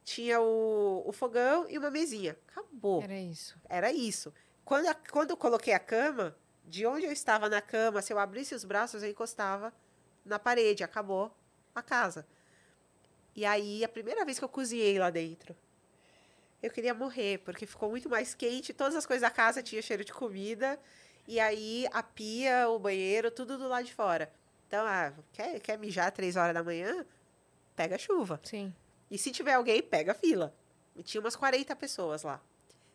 tinha 0.05 0.41
o, 0.41 1.03
o 1.07 1.13
fogão 1.13 1.67
e 1.69 1.79
uma 1.79 1.91
mesinha. 1.91 2.37
Acabou. 2.49 3.03
Era 3.03 3.19
isso. 3.19 3.57
Era 3.69 3.93
isso. 3.93 4.33
Quando, 4.65 4.87
a- 4.89 4.95
quando 4.95 5.31
eu 5.31 5.37
coloquei 5.37 5.73
a 5.75 5.79
cama, 5.79 6.37
de 6.65 6.87
onde 6.87 7.05
eu 7.07 7.13
estava 7.13 7.49
na 7.49 7.61
cama, 7.63 8.03
se 8.03 8.13
eu 8.13 8.19
abrisse 8.19 8.55
os 8.55 8.65
braços, 8.65 9.03
eu 9.03 9.11
encostava 9.11 9.73
na 10.25 10.39
parede. 10.39 10.83
Acabou 10.85 11.35
a 11.75 11.83
casa. 11.83 12.27
E 13.35 13.45
aí, 13.47 13.83
a 13.85 13.89
primeira 13.89 14.25
vez 14.25 14.39
que 14.39 14.45
eu 14.45 14.49
cozinhei 14.49 14.99
lá 14.99 15.09
dentro, 15.11 15.57
eu 16.63 16.71
queria 16.71 16.95
morrer, 16.95 17.39
porque 17.39 17.67
ficou 17.67 17.91
muito 17.91 18.09
mais 18.09 18.35
quente. 18.35 18.73
Todas 18.73 18.95
as 18.95 19.05
coisas 19.05 19.23
da 19.23 19.31
casa 19.31 19.63
tinham 19.63 19.83
cheiro 19.83 20.05
de 20.05 20.13
comida. 20.13 20.79
E 21.27 21.41
aí, 21.41 21.87
a 21.93 22.03
pia, 22.03 22.69
o 22.69 22.79
banheiro, 22.79 23.31
tudo 23.31 23.59
do 23.59 23.69
lado 23.69 23.85
de 23.85 23.93
fora. 23.93 24.33
Então, 24.69 24.87
ah, 24.87 25.13
quer, 25.33 25.61
quer 25.61 25.79
mijar 25.79 26.11
três 26.13 26.37
horas 26.37 26.55
da 26.55 26.63
manhã? 26.63 27.05
Pega 27.75 27.99
chuva. 27.99 28.41
Sim. 28.45 28.73
E 29.11 29.19
se 29.19 29.31
tiver 29.31 29.55
alguém, 29.55 29.83
pega 29.83 30.15
fila. 30.15 30.55
E 30.95 31.03
tinha 31.03 31.21
umas 31.21 31.37
40 31.37 31.75
pessoas 31.77 32.23
lá. 32.23 32.41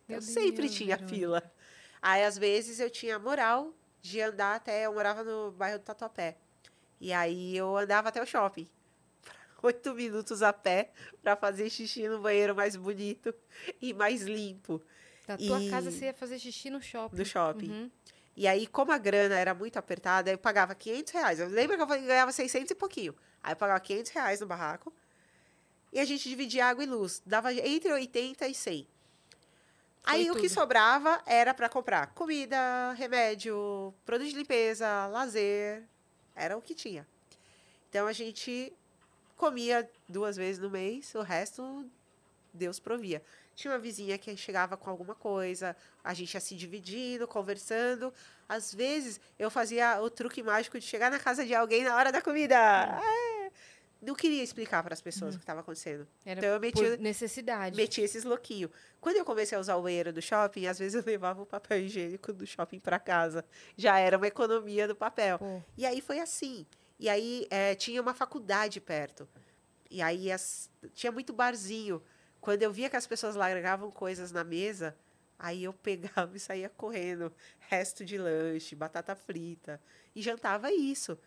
Meu 0.08 0.18
eu 0.18 0.22
sempre 0.22 0.62
Deus, 0.62 0.74
tinha 0.74 0.96
Verônica. 0.96 1.16
fila. 1.16 1.52
Aí, 2.00 2.24
às 2.24 2.38
vezes, 2.38 2.80
eu 2.80 2.90
tinha 2.90 3.18
moral 3.18 3.72
de 4.00 4.20
andar 4.20 4.56
até. 4.56 4.86
Eu 4.86 4.94
morava 4.94 5.22
no 5.22 5.50
bairro 5.52 5.78
do 5.78 5.84
Tatuapé. 5.84 6.36
E 7.00 7.12
aí 7.12 7.56
eu 7.56 7.76
andava 7.76 8.08
até 8.08 8.20
o 8.22 8.26
shopping. 8.26 8.68
Oito 9.62 9.92
minutos 9.94 10.42
a 10.42 10.52
pé 10.52 10.90
para 11.22 11.34
fazer 11.36 11.68
xixi 11.68 12.06
no 12.08 12.20
banheiro 12.20 12.54
mais 12.54 12.76
bonito 12.76 13.34
e 13.82 13.92
mais 13.92 14.22
limpo 14.22 14.80
Da 15.26 15.36
tua 15.36 15.60
E- 15.60 15.68
casa 15.70 15.90
você 15.90 16.06
ia 16.06 16.14
fazer 16.14 16.38
xixi 16.38 16.70
no 16.70 16.80
shopping. 16.80 17.16
no 17.16 17.24
shopping. 17.24 17.70
Uhum. 17.70 17.90
E 18.36 18.46
aí, 18.46 18.66
como 18.68 18.92
a 18.92 18.98
grana 18.98 19.36
era 19.36 19.52
muito 19.52 19.76
apertada, 19.78 20.30
eu 20.30 20.38
pagava 20.38 20.74
500 20.74 21.12
reais. 21.12 21.40
Eu 21.40 21.48
lembro 21.48 21.76
que 21.76 21.82
eu 21.82 21.86
ganhava 21.86 22.30
600 22.30 22.70
e 22.70 22.74
pouquinho. 22.74 23.14
Aí 23.42 23.52
eu 23.52 23.56
pagava 23.56 23.80
500 23.80 24.12
reais 24.12 24.40
no 24.40 24.46
barraco. 24.46 24.92
E 25.92 25.98
a 25.98 26.04
gente 26.04 26.28
dividia 26.28 26.66
água 26.66 26.84
e 26.84 26.86
luz. 26.86 27.20
Dava 27.26 27.52
entre 27.52 27.92
80 27.92 28.46
e 28.46 28.54
100. 28.54 28.86
Aí 30.04 30.30
o 30.30 30.34
que 30.34 30.42
tudo. 30.42 30.50
sobrava 30.54 31.20
era 31.26 31.52
para 31.52 31.68
comprar 31.68 32.06
comida, 32.14 32.92
remédio, 32.92 33.92
produto 34.06 34.28
de 34.30 34.36
limpeza, 34.36 35.06
lazer. 35.08 35.82
Era 36.34 36.56
o 36.56 36.62
que 36.62 36.74
tinha. 36.74 37.06
Então 37.90 38.06
a 38.06 38.12
gente 38.12 38.72
comia 39.38 39.88
duas 40.06 40.36
vezes 40.36 40.60
no 40.60 40.68
mês, 40.68 41.14
o 41.14 41.22
resto 41.22 41.88
Deus 42.52 42.78
provia. 42.78 43.22
Tinha 43.54 43.72
uma 43.72 43.78
vizinha 43.78 44.18
que 44.18 44.36
chegava 44.36 44.76
com 44.76 44.90
alguma 44.90 45.14
coisa, 45.14 45.74
a 46.02 46.12
gente 46.12 46.34
ia 46.34 46.40
se 46.40 46.54
dividindo, 46.54 47.26
conversando. 47.26 48.12
Às 48.48 48.74
vezes 48.74 49.20
eu 49.38 49.50
fazia 49.50 50.00
o 50.02 50.10
truque 50.10 50.42
mágico 50.42 50.78
de 50.78 50.84
chegar 50.84 51.10
na 51.10 51.18
casa 51.18 51.46
de 51.46 51.54
alguém 51.54 51.84
na 51.84 51.96
hora 51.96 52.12
da 52.12 52.20
comida. 52.20 52.56
É. 52.56 53.50
Não 54.00 54.14
queria 54.14 54.44
explicar 54.44 54.82
para 54.84 54.94
as 54.94 55.00
pessoas 55.00 55.34
o 55.34 55.38
que 55.38 55.42
estava 55.42 55.60
acontecendo. 55.60 56.06
Era 56.24 56.38
Então 56.38 56.50
eu 56.50 56.60
meti, 56.60 56.80
por 56.80 56.98
necessidade. 56.98 57.76
meti 57.76 58.00
esses 58.00 58.22
loquinhos. 58.22 58.70
Quando 59.00 59.16
eu 59.16 59.24
comecei 59.24 59.58
a 59.58 59.60
usar 59.60 59.74
o 59.74 59.82
banheiro 59.82 60.12
do 60.12 60.22
shopping, 60.22 60.66
às 60.66 60.78
vezes 60.78 60.94
eu 60.94 61.02
levava 61.04 61.42
o 61.42 61.46
papel 61.46 61.80
higiênico 61.80 62.32
do 62.32 62.46
shopping 62.46 62.78
para 62.78 63.00
casa. 63.00 63.44
Já 63.76 63.98
era 63.98 64.16
uma 64.16 64.28
economia 64.28 64.86
do 64.86 64.94
papel. 64.94 65.38
Pô, 65.40 65.62
E 65.76 65.84
aí 65.84 66.00
foi 66.00 66.20
assim. 66.20 66.64
E 66.98 67.08
aí 67.08 67.46
eh, 67.50 67.74
tinha 67.74 68.00
uma 68.02 68.14
faculdade 68.14 68.80
perto. 68.80 69.28
E 69.90 70.02
aí 70.02 70.30
as- 70.32 70.70
tinha 70.94 71.12
muito 71.12 71.32
barzinho. 71.32 72.02
Quando 72.40 72.62
eu 72.62 72.72
via 72.72 72.90
que 72.90 72.96
as 72.96 73.06
pessoas 73.06 73.34
largavam 73.36 73.90
coisas 73.90 74.32
na 74.32 74.44
mesa, 74.44 74.96
aí 75.38 75.64
eu 75.64 75.72
pegava 75.72 76.34
e 76.36 76.40
saía 76.40 76.68
correndo. 76.68 77.32
Resto 77.60 78.04
de 78.04 78.18
lanche, 78.18 78.74
batata 78.74 79.14
frita. 79.14 79.80
E 80.14 80.20
jantava 80.22 80.72
isso. 80.72 81.18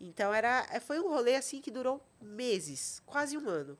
Então 0.00 0.32
era, 0.32 0.66
eh, 0.70 0.80
foi 0.80 0.98
um 0.98 1.08
rolê 1.08 1.36
assim 1.36 1.60
que 1.60 1.70
durou 1.70 2.02
meses, 2.20 3.02
quase 3.06 3.36
um 3.36 3.48
ano. 3.48 3.78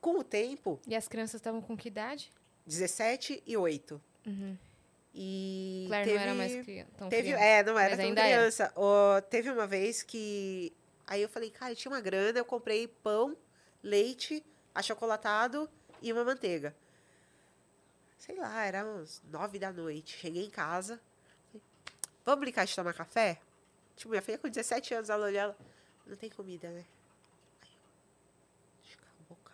Com 0.00 0.18
o 0.18 0.24
tempo, 0.24 0.80
E 0.86 0.94
as 0.96 1.06
crianças 1.08 1.34
estavam 1.40 1.60
com 1.60 1.76
que 1.76 1.88
idade? 1.88 2.32
17 2.66 3.42
e 3.46 3.56
8. 3.56 4.00
Uhum. 4.26 4.56
E 5.14 5.84
Claire 5.88 6.04
teve... 6.04 6.18
não 6.18 6.22
era 6.24 6.34
mais 6.34 6.52
cri- 6.64 6.86
tão 6.96 7.08
Teve, 7.08 7.22
criança. 7.30 7.44
é, 7.44 7.62
não 7.64 7.78
era 7.78 7.96
tão 7.96 8.06
era. 8.06 8.14
criança. 8.14 8.72
Ó, 8.76 9.20
teve 9.22 9.50
uma 9.50 9.66
vez 9.66 10.02
que. 10.02 10.72
Aí 11.06 11.20
eu 11.22 11.28
falei, 11.28 11.50
cara, 11.50 11.72
eu 11.72 11.76
tinha 11.76 11.90
uma 11.92 12.00
grana, 12.00 12.38
eu 12.38 12.44
comprei 12.44 12.86
pão, 12.86 13.36
leite, 13.82 14.44
achocolatado 14.74 15.68
e 16.00 16.12
uma 16.12 16.24
manteiga. 16.24 16.74
Sei 18.18 18.36
lá, 18.36 18.64
era 18.64 18.84
uns 18.86 19.20
nove 19.30 19.58
da 19.58 19.72
noite. 19.72 20.16
Cheguei 20.18 20.44
em 20.44 20.50
casa. 20.50 21.00
falei, 21.50 21.62
Vamos 22.24 22.40
brincar 22.40 22.64
de 22.66 22.74
tomar 22.76 22.94
café? 22.94 23.40
Tipo, 23.96 24.10
minha 24.10 24.22
filha 24.22 24.38
com 24.38 24.48
17 24.48 24.94
anos, 24.94 25.10
ela 25.10 25.26
olhou, 25.26 25.40
ela, 25.40 25.56
não 26.06 26.16
tem 26.16 26.30
comida, 26.30 26.68
né? 26.70 26.84
Aí 27.62 27.68
eu, 27.74 27.80
deixa 28.82 28.94
eu 28.96 29.00
calar 29.00 29.14
a 29.20 29.24
boca. 29.28 29.52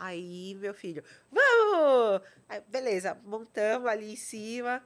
Aí, 0.00 0.54
meu 0.54 0.72
filho, 0.72 1.02
vamos! 1.28 2.22
Aí, 2.48 2.62
beleza, 2.68 3.20
montamos 3.24 3.88
ali 3.88 4.12
em 4.12 4.16
cima. 4.16 4.80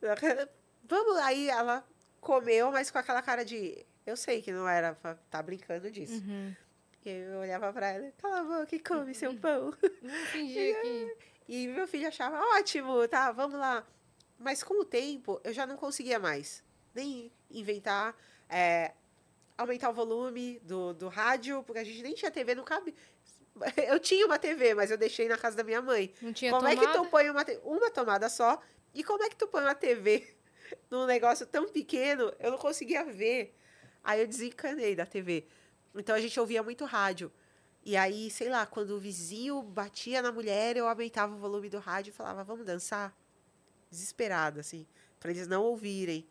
Vamos, 0.86 1.16
aí 1.18 1.48
ela 1.48 1.86
comeu, 2.20 2.70
mas 2.70 2.90
com 2.90 2.98
aquela 2.98 3.22
cara 3.22 3.44
de. 3.44 3.86
Eu 4.06 4.16
sei 4.16 4.42
que 4.42 4.52
não 4.52 4.68
era 4.68 4.94
pra 4.94 5.14
tá 5.30 5.42
brincando 5.42 5.90
disso. 5.90 6.22
Uhum. 6.26 6.54
E 7.04 7.10
eu 7.10 7.38
olhava 7.38 7.72
pra 7.72 7.88
ela, 7.88 8.12
cala 8.18 8.40
a 8.40 8.44
boca 8.60 8.74
e 8.74 8.78
come 8.80 9.14
seu 9.14 9.34
pão. 9.34 9.72
Que... 10.32 11.16
E 11.46 11.68
meu 11.68 11.86
filho 11.86 12.08
achava 12.08 12.38
ótimo, 12.58 13.06
tá, 13.08 13.32
vamos 13.32 13.58
lá. 13.58 13.86
Mas 14.38 14.62
com 14.62 14.80
o 14.80 14.84
tempo, 14.84 15.40
eu 15.44 15.52
já 15.52 15.66
não 15.66 15.76
conseguia 15.76 16.18
mais. 16.18 16.64
Nem 16.94 17.30
inventar, 17.50 18.16
é, 18.48 18.92
aumentar 19.56 19.90
o 19.90 19.94
volume 19.94 20.58
do, 20.60 20.94
do 20.94 21.08
rádio, 21.08 21.62
porque 21.64 21.80
a 21.80 21.84
gente 21.84 22.02
nem 22.02 22.14
tinha 22.14 22.30
TV, 22.30 22.54
não 22.54 22.64
cabe. 22.64 22.94
Eu 23.88 24.00
tinha 24.00 24.26
uma 24.26 24.38
TV, 24.38 24.74
mas 24.74 24.90
eu 24.90 24.98
deixei 24.98 25.28
na 25.28 25.38
casa 25.38 25.56
da 25.56 25.64
minha 25.64 25.80
mãe. 25.80 26.12
Não 26.20 26.32
tinha 26.32 26.50
como 26.50 26.66
é 26.66 26.74
que 26.74 26.80
tomada? 26.82 26.98
tu 26.98 27.06
põe 27.06 27.30
uma, 27.30 27.44
uma 27.62 27.90
tomada 27.90 28.28
só? 28.28 28.60
E 28.92 29.02
como 29.04 29.22
é 29.22 29.28
que 29.28 29.36
tu 29.36 29.46
põe 29.46 29.62
uma 29.62 29.74
TV 29.74 30.34
num 30.90 31.06
negócio 31.06 31.46
tão 31.46 31.68
pequeno? 31.68 32.32
Eu 32.38 32.52
não 32.52 32.58
conseguia 32.58 33.04
ver. 33.04 33.54
Aí 34.02 34.20
eu 34.20 34.26
desencanei 34.26 34.94
da 34.94 35.06
TV. 35.06 35.46
Então 35.94 36.14
a 36.14 36.20
gente 36.20 36.38
ouvia 36.38 36.62
muito 36.62 36.84
rádio. 36.84 37.32
E 37.84 37.96
aí, 37.96 38.30
sei 38.30 38.48
lá, 38.48 38.64
quando 38.64 38.92
o 38.92 38.98
vizinho 38.98 39.62
batia 39.62 40.22
na 40.22 40.32
mulher, 40.32 40.76
eu 40.76 40.88
aumentava 40.88 41.34
o 41.34 41.38
volume 41.38 41.68
do 41.68 41.78
rádio 41.78 42.10
e 42.10 42.14
falava, 42.14 42.42
vamos 42.42 42.64
dançar? 42.64 43.14
Desesperada, 43.90 44.60
assim, 44.60 44.86
para 45.20 45.30
eles 45.30 45.46
não 45.46 45.62
ouvirem. 45.62 46.26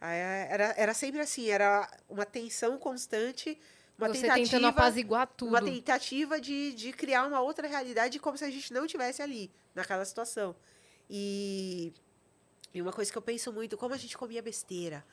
Aí, 0.00 0.18
era, 0.18 0.74
era 0.76 0.94
sempre 0.94 1.20
assim, 1.20 1.48
era 1.48 1.88
uma 2.08 2.26
tensão 2.26 2.76
constante, 2.78 3.58
uma 3.98 4.08
Você 4.08 4.20
tentativa 4.22 4.44
tentando 4.44 4.66
apaziguar 4.68 5.26
tudo. 5.26 5.48
uma 5.48 5.60
tentativa 5.60 6.40
de, 6.40 6.72
de 6.72 6.92
criar 6.92 7.26
uma 7.26 7.40
outra 7.40 7.66
realidade 7.66 8.18
como 8.20 8.38
se 8.38 8.44
a 8.44 8.50
gente 8.50 8.72
não 8.72 8.86
tivesse 8.86 9.20
ali, 9.20 9.50
naquela 9.74 10.04
situação. 10.04 10.54
E, 11.10 11.92
e 12.72 12.80
uma 12.80 12.92
coisa 12.92 13.10
que 13.10 13.18
eu 13.18 13.22
penso 13.22 13.52
muito, 13.52 13.76
como 13.76 13.94
a 13.94 13.98
gente 13.98 14.16
comia 14.16 14.40
besteira. 14.42 15.04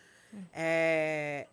É, 0.53 1.47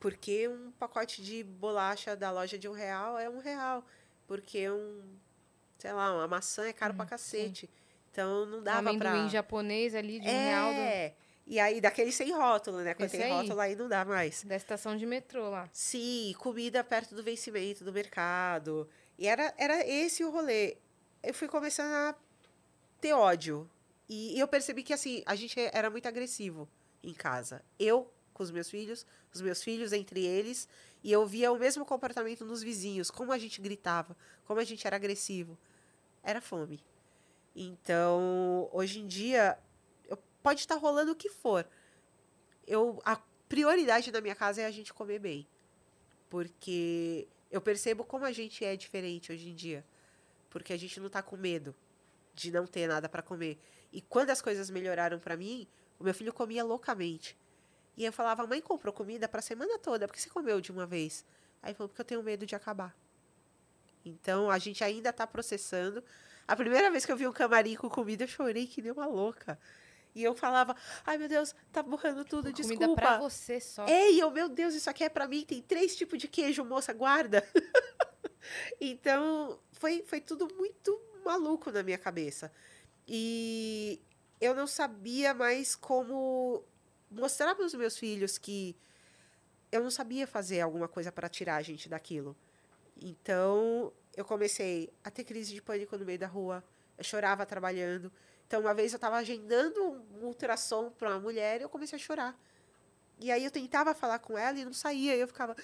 porque 0.00 0.48
um 0.48 0.70
pacote 0.72 1.22
de 1.22 1.42
bolacha 1.42 2.16
da 2.16 2.30
loja 2.30 2.56
de 2.58 2.68
um 2.68 2.72
real 2.72 3.18
é 3.18 3.28
um 3.28 3.38
real. 3.40 3.84
Porque 4.26 4.70
um, 4.70 5.02
sei 5.78 5.92
lá, 5.92 6.14
uma 6.14 6.28
maçã 6.28 6.66
é 6.66 6.72
caro 6.72 6.94
pra 6.94 7.04
cacete. 7.06 7.68
Então 8.12 8.46
não 8.46 8.58
Um 8.58 8.62
dava 8.62 8.94
pra... 8.96 9.10
amendoim 9.10 9.28
japonês 9.28 9.94
ali 9.94 10.20
de 10.20 10.28
um 10.28 10.30
real 10.30 10.72
do- 10.72 10.78
É, 10.78 11.14
e 11.48 11.58
aí 11.58 11.80
daquele 11.80 12.12
sem 12.12 12.30
rótulo, 12.30 12.80
né? 12.80 12.92
Quando 12.92 13.06
Esse 13.06 13.16
tem 13.16 13.26
aí. 13.26 13.32
rótulo 13.32 13.58
aí 13.58 13.74
não 13.74 13.88
dá 13.88 14.04
mais. 14.04 14.44
da 14.44 14.54
estação 14.54 14.94
de 14.96 15.06
metrô 15.06 15.48
lá. 15.48 15.68
Sim, 15.72 16.34
comida 16.38 16.84
perto 16.84 17.14
do 17.14 17.22
vencimento 17.22 17.82
do 17.82 17.92
mercado. 17.92 18.86
E 19.18 19.26
era, 19.26 19.54
era 19.56 19.86
esse 19.86 20.22
o 20.22 20.30
rolê. 20.30 20.76
Eu 21.22 21.32
fui 21.32 21.48
começando 21.48 21.92
a 21.92 22.14
ter 23.00 23.14
ódio. 23.14 23.68
E, 24.06 24.36
e 24.36 24.38
eu 24.38 24.46
percebi 24.46 24.82
que, 24.82 24.92
assim, 24.92 25.22
a 25.24 25.34
gente 25.34 25.58
era 25.72 25.88
muito 25.88 26.06
agressivo 26.06 26.68
em 27.02 27.14
casa. 27.14 27.64
Eu 27.78 28.12
com 28.38 28.42
os 28.44 28.50
meus 28.52 28.70
filhos, 28.70 29.04
os 29.34 29.42
meus 29.42 29.62
filhos 29.62 29.92
entre 29.92 30.24
eles, 30.24 30.68
e 31.02 31.10
eu 31.10 31.26
via 31.26 31.50
o 31.50 31.58
mesmo 31.58 31.84
comportamento 31.84 32.44
nos 32.44 32.62
vizinhos, 32.62 33.10
como 33.10 33.32
a 33.32 33.38
gente 33.38 33.60
gritava, 33.60 34.16
como 34.46 34.60
a 34.60 34.64
gente 34.64 34.86
era 34.86 34.94
agressivo. 34.94 35.58
Era 36.22 36.40
fome. 36.40 36.80
Então, 37.54 38.68
hoje 38.72 39.00
em 39.00 39.06
dia, 39.08 39.58
pode 40.42 40.60
estar 40.60 40.76
rolando 40.76 41.12
o 41.12 41.16
que 41.16 41.28
for. 41.28 41.66
Eu, 42.66 43.00
a 43.04 43.16
prioridade 43.48 44.10
da 44.10 44.20
minha 44.20 44.34
casa 44.34 44.62
é 44.62 44.66
a 44.66 44.70
gente 44.70 44.92
comer 44.92 45.18
bem. 45.18 45.46
Porque 46.28 47.26
eu 47.50 47.60
percebo 47.60 48.04
como 48.04 48.24
a 48.24 48.32
gente 48.32 48.64
é 48.64 48.76
diferente 48.76 49.32
hoje 49.32 49.48
em 49.48 49.54
dia. 49.54 49.84
Porque 50.50 50.72
a 50.72 50.76
gente 50.76 50.98
não 51.00 51.06
está 51.06 51.22
com 51.22 51.36
medo 51.36 51.74
de 52.34 52.50
não 52.50 52.66
ter 52.66 52.86
nada 52.86 53.08
para 53.08 53.22
comer. 53.22 53.58
E 53.92 54.00
quando 54.00 54.30
as 54.30 54.40
coisas 54.40 54.70
melhoraram 54.70 55.18
para 55.18 55.36
mim, 55.36 55.66
o 55.98 56.04
meu 56.04 56.14
filho 56.14 56.32
comia 56.32 56.62
loucamente. 56.62 57.36
E 57.96 58.04
eu 58.04 58.12
falava, 58.12 58.46
mãe 58.46 58.60
comprou 58.60 58.92
comida 58.92 59.28
para 59.28 59.40
a 59.40 59.42
semana 59.42 59.78
toda, 59.78 60.06
por 60.06 60.14
que 60.14 60.20
você 60.20 60.30
comeu 60.30 60.60
de 60.60 60.70
uma 60.70 60.86
vez? 60.86 61.24
Aí 61.60 61.74
falou, 61.74 61.88
porque 61.88 62.00
eu 62.00 62.04
tenho 62.04 62.22
medo 62.22 62.46
de 62.46 62.54
acabar. 62.54 62.96
Então 64.04 64.50
a 64.50 64.58
gente 64.58 64.84
ainda 64.84 65.10
está 65.10 65.26
processando. 65.26 66.04
A 66.46 66.54
primeira 66.54 66.90
vez 66.90 67.04
que 67.04 67.10
eu 67.10 67.16
vi 67.16 67.26
um 67.26 67.32
camarim 67.32 67.74
com 67.74 67.90
comida, 67.90 68.24
eu 68.24 68.28
chorei 68.28 68.66
que 68.66 68.80
nem 68.80 68.92
uma 68.92 69.06
louca. 69.06 69.58
E 70.14 70.24
eu 70.24 70.34
falava, 70.34 70.74
ai 71.06 71.18
meu 71.18 71.28
Deus, 71.28 71.54
tá 71.72 71.82
borrando 71.82 72.24
tudo, 72.24 72.50
Comida 72.52 72.62
desculpa. 72.62 73.00
pra 73.00 73.18
você 73.18 73.60
só. 73.60 73.86
Ei, 73.86 74.20
eu, 74.20 74.30
meu 74.30 74.48
Deus, 74.48 74.74
isso 74.74 74.88
aqui 74.90 75.04
é 75.04 75.08
para 75.08 75.28
mim, 75.28 75.44
tem 75.44 75.62
três 75.62 75.96
tipos 75.96 76.18
de 76.18 76.26
queijo, 76.26 76.64
moça, 76.64 76.92
guarda. 76.92 77.46
então, 78.80 79.60
foi, 79.72 80.02
foi 80.06 80.20
tudo 80.20 80.48
muito 80.56 81.00
maluco 81.24 81.70
na 81.70 81.82
minha 81.82 81.98
cabeça. 81.98 82.52
E 83.06 84.00
eu 84.40 84.54
não 84.54 84.66
sabia 84.66 85.34
mais 85.34 85.74
como 85.74 86.64
mostrar 87.10 87.54
para 87.54 87.64
os 87.64 87.74
meus 87.74 87.96
filhos 87.96 88.38
que 88.38 88.76
eu 89.70 89.82
não 89.82 89.90
sabia 89.90 90.26
fazer 90.26 90.60
alguma 90.60 90.88
coisa 90.88 91.12
para 91.12 91.28
tirar 91.28 91.56
a 91.56 91.62
gente 91.62 91.88
daquilo. 91.88 92.36
Então, 93.00 93.92
eu 94.16 94.24
comecei 94.24 94.92
a 95.04 95.10
ter 95.10 95.24
crise 95.24 95.54
de 95.54 95.62
pânico 95.62 95.96
no 95.96 96.04
meio 96.04 96.18
da 96.18 96.26
rua. 96.26 96.64
Eu 96.96 97.04
chorava 97.04 97.46
trabalhando. 97.46 98.12
Então, 98.48 98.60
uma 98.62 98.72
vez 98.72 98.92
eu 98.92 98.96
estava 98.96 99.16
agendando 99.16 99.78
um 100.14 100.24
ultrassom 100.24 100.90
para 100.90 101.10
uma 101.10 101.20
mulher 101.20 101.60
e 101.60 101.64
eu 101.64 101.68
comecei 101.68 101.96
a 101.96 102.00
chorar. 102.00 102.34
E 103.20 103.30
aí 103.30 103.44
eu 103.44 103.50
tentava 103.50 103.94
falar 103.94 104.18
com 104.20 104.38
ela 104.38 104.58
e 104.58 104.64
não 104.64 104.72
saía. 104.72 105.14
E 105.14 105.20
eu 105.20 105.28
ficava. 105.28 105.54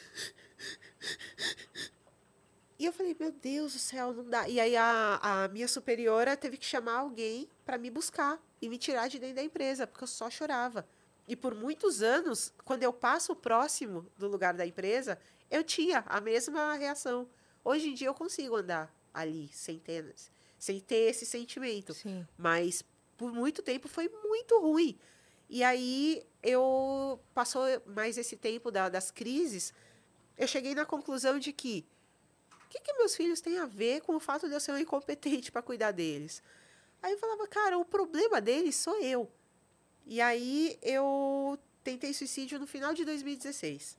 E 2.79 2.85
eu 2.85 2.93
falei, 2.93 3.17
meu 3.19 3.33
Deus 3.33 3.73
do 3.73 3.79
céu, 3.79 4.13
não 4.13 4.29
dá. 4.29 4.49
E 4.49 4.61
aí 4.61 4.77
a, 4.77 5.19
a 5.23 5.49
minha 5.49 5.67
superiora 5.67 6.37
teve 6.37 6.59
que 6.59 6.67
chamar 6.67 6.99
alguém 6.99 7.49
para 7.65 7.79
me 7.79 7.89
buscar 7.89 8.39
e 8.61 8.69
me 8.69 8.77
tirar 8.77 9.09
de 9.09 9.19
dentro 9.19 9.37
da 9.37 9.43
empresa, 9.43 9.87
porque 9.87 10.05
eu 10.05 10.09
só 10.09 10.29
chorava. 10.29 10.87
E 11.27 11.35
por 11.35 11.55
muitos 11.55 12.03
anos, 12.03 12.53
quando 12.65 12.83
eu 12.83 12.93
passo 12.93 13.35
próximo 13.35 14.07
do 14.19 14.29
lugar 14.29 14.53
da 14.53 14.67
empresa, 14.67 15.19
eu 15.51 15.65
tinha 15.65 16.05
a 16.07 16.21
mesma 16.21 16.75
reação. 16.75 17.31
Hoje 17.65 17.89
em 17.89 17.95
dia 17.95 18.09
eu 18.09 18.15
consigo 18.15 18.57
andar 18.57 18.95
ali 19.15 19.49
ter, 19.85 20.15
sem 20.65 20.81
ter 20.81 21.11
esse 21.11 21.27
sentimento. 21.27 21.93
Sim. 21.93 22.27
Mas 22.39 22.83
por 23.19 23.31
muito 23.31 23.63
tempo 23.63 23.87
foi 23.87 24.09
muito 24.09 24.59
ruim. 24.59 24.99
E 25.47 25.63
aí 25.63 26.23
eu 26.43 27.21
passou 27.35 27.63
mais 27.85 28.17
esse 28.17 28.35
tempo 28.35 28.71
da- 28.71 28.89
das 28.89 29.11
crises, 29.11 29.75
eu 30.39 30.49
cheguei 30.49 30.75
na 30.75 30.87
conclusão 30.87 31.39
de 31.39 31.53
que 31.53 31.85
o 32.65 32.69
que, 32.71 32.81
que 32.81 32.95
meus 32.95 33.15
filhos 33.15 33.43
têm 33.43 33.59
a 33.59 33.67
ver 33.67 34.01
com 34.01 34.17
o 34.17 34.21
fato 34.21 34.49
de 34.49 34.55
eu 34.55 34.59
ser 34.61 34.73
uma 34.73 34.81
incompetente 34.81 35.53
para 35.53 35.61
cuidar 35.61 35.93
deles? 35.93 36.43
Aí 37.03 37.13
eu 37.13 37.19
falava, 37.19 37.47
cara, 37.47 37.77
o 37.79 37.85
problema 37.85 38.41
deles 38.41 38.75
sou 38.75 38.99
eu. 39.03 39.31
E 40.07 40.19
aí 40.19 40.79
eu 40.81 41.59
tentei 41.85 42.15
suicídio 42.15 42.59
no 42.59 42.67
final 42.67 42.95
de 42.95 43.05
2016. 43.05 43.99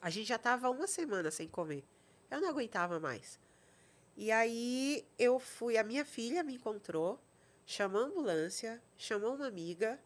A 0.00 0.08
gente 0.08 0.28
já 0.28 0.36
estava 0.36 0.70
uma 0.70 0.86
semana 0.86 1.32
sem 1.32 1.48
comer. 1.48 1.82
Eu 2.30 2.40
não 2.40 2.48
aguentava 2.48 3.00
mais. 3.00 3.40
E 4.16 4.30
aí 4.30 5.04
eu 5.18 5.38
fui, 5.38 5.76
a 5.76 5.84
minha 5.84 6.04
filha 6.04 6.42
me 6.42 6.54
encontrou, 6.54 7.20
chamou 7.66 8.02
a 8.02 8.04
ambulância, 8.06 8.80
chamou 8.96 9.34
uma 9.34 9.46
amiga. 9.46 9.98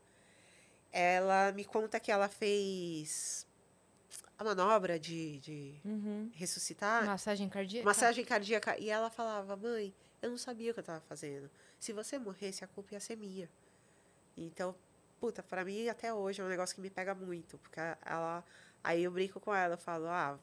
Ela 0.91 1.53
me 1.53 1.65
conta 1.65 2.01
que 2.01 2.11
ela 2.11 2.29
fez 2.29 3.47
a 4.39 4.45
manobra 4.45 4.99
de, 4.99 5.39
de 5.41 5.81
Uhum. 5.85 6.31
ressuscitar, 6.35 7.05
Massagem 7.05 7.49
cardíaca? 7.49 7.85
massagem 7.85 8.25
cardíaca. 8.25 8.79
E 8.79 8.89
ela 8.89 9.11
falava, 9.11 9.55
mãe, 9.57 9.95
eu 10.23 10.31
não 10.31 10.39
sabia 10.39 10.71
o 10.71 10.75
que 10.75 10.81
eu 10.81 10.83
estava 10.83 11.01
fazendo. 11.03 11.51
Se 11.79 11.93
você 11.93 12.19
morresse, 12.19 12.65
a 12.65 12.67
culpa 12.69 12.95
ia 12.95 13.01
ser 13.01 13.17
minha. 13.17 13.49
Então, 14.37 14.75
puta, 15.21 15.43
pra 15.43 15.65
mim 15.65 15.89
até 15.89 16.13
hoje 16.15 16.41
é 16.41 16.45
um 16.45 16.49
negócio 16.49 16.75
que 16.75 16.81
me 16.81 16.91
pega 16.91 17.15
muito. 17.15 17.59
Porque 17.59 17.79
ela. 18.05 18.43
Aí 18.83 19.03
eu 19.05 19.11
brinco 19.11 19.39
com 19.41 19.55
ela, 19.55 19.75
eu 19.75 19.79
falo, 19.79 20.07
ah, 20.07 20.39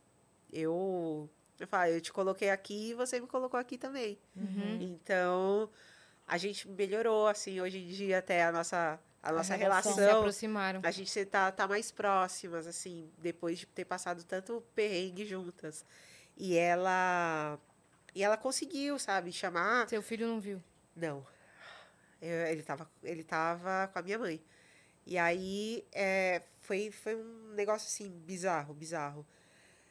eu. 0.51 1.28
Eu 1.59 1.67
falo, 1.67 1.91
eu 1.91 2.01
te 2.01 2.11
coloquei 2.11 2.49
aqui 2.49 2.89
e 2.89 2.93
você 2.93 3.19
me 3.19 3.27
colocou 3.27 3.59
aqui 3.59 3.77
também. 3.77 4.17
Uhum. 4.35 4.77
Então, 4.81 5.69
a 6.27 6.37
gente 6.37 6.67
melhorou, 6.67 7.27
assim, 7.27 7.61
hoje 7.61 7.77
em 7.77 7.87
dia 7.87 8.17
até 8.19 8.43
a 8.43 8.51
nossa, 8.51 8.99
a 9.23 9.31
nossa 9.31 9.55
relação. 9.55 9.93
Se 9.93 10.01
aproximaram. 10.09 10.81
A 10.83 10.91
gente 10.91 11.25
tá, 11.25 11.51
tá 11.51 11.67
mais 11.67 11.91
próximas, 11.91 12.67
assim, 12.67 13.09
depois 13.17 13.59
de 13.59 13.65
ter 13.67 13.85
passado 13.85 14.23
tanto 14.23 14.61
perrengue 14.75 15.25
juntas. 15.25 15.85
E 16.37 16.57
ela. 16.57 17.57
E 18.13 18.23
ela 18.23 18.37
conseguiu, 18.37 18.99
sabe, 18.99 19.31
chamar. 19.31 19.87
Seu 19.87 20.01
filho 20.01 20.27
não 20.27 20.39
viu. 20.39 20.61
Não. 20.95 21.25
Eu- 22.21 22.47
ele, 22.47 22.63
tava, 22.63 22.89
ele 23.03 23.23
tava 23.23 23.89
com 23.91 23.99
a 23.99 24.01
minha 24.01 24.17
mãe. 24.19 24.41
E 25.05 25.17
aí 25.17 25.85
é, 25.93 26.41
foi, 26.61 26.89
foi 26.91 27.15
um 27.15 27.53
negócio 27.53 27.87
assim, 27.87 28.09
bizarro, 28.25 28.73
bizarro. 28.73 29.25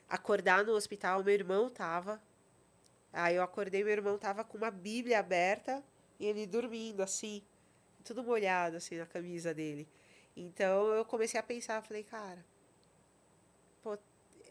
Acordar 0.09 0.64
no 0.64 0.72
hospital, 0.72 1.22
meu 1.24 1.34
irmão 1.34 1.68
tava. 1.70 2.20
Aí 3.12 3.36
eu 3.36 3.42
acordei, 3.42 3.82
meu 3.84 3.92
irmão 3.92 4.18
tava 4.18 4.44
com 4.44 4.59
uma 4.59 4.70
Bíblia 4.70 5.18
aberta 5.20 5.82
e 6.18 6.26
ele 6.26 6.46
dormindo, 6.46 7.02
assim, 7.02 7.42
tudo 8.05 8.22
molhado, 8.22 8.76
assim, 8.76 8.96
na 8.96 9.07
camisa 9.07 9.55
dele. 9.55 9.88
Então 10.36 10.88
eu 10.88 11.05
comecei 11.05 11.38
a 11.38 11.42
pensar, 11.42 11.80
falei, 11.82 12.02
cara, 12.02 12.44
pô, 13.82 13.94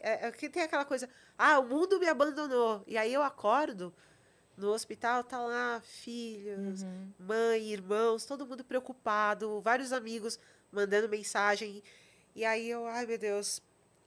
é, 0.00 0.26
é 0.28 0.32
que 0.32 0.48
tem 0.48 0.62
aquela 0.62 0.84
coisa, 0.84 1.08
ah, 1.38 1.58
o 1.58 1.68
mundo 1.68 1.98
me 2.00 2.08
abandonou. 2.08 2.82
E 2.86 2.96
aí 2.96 3.12
eu 3.12 3.22
acordo 3.22 3.92
no 4.56 4.70
hospital, 4.70 5.22
tá 5.24 5.38
lá, 5.40 5.80
filhos, 5.84 6.82
Uhum. 6.82 7.12
mãe, 7.18 7.72
irmãos, 7.72 8.24
todo 8.24 8.46
mundo 8.46 8.64
preocupado, 8.64 9.60
vários 9.60 9.92
amigos 9.92 10.38
mandando 10.72 11.08
mensagem. 11.08 11.82
E 12.34 12.44
aí 12.44 12.68
eu, 12.70 12.86
ai 12.86 13.04
meu 13.06 13.18
Deus, 13.18 13.60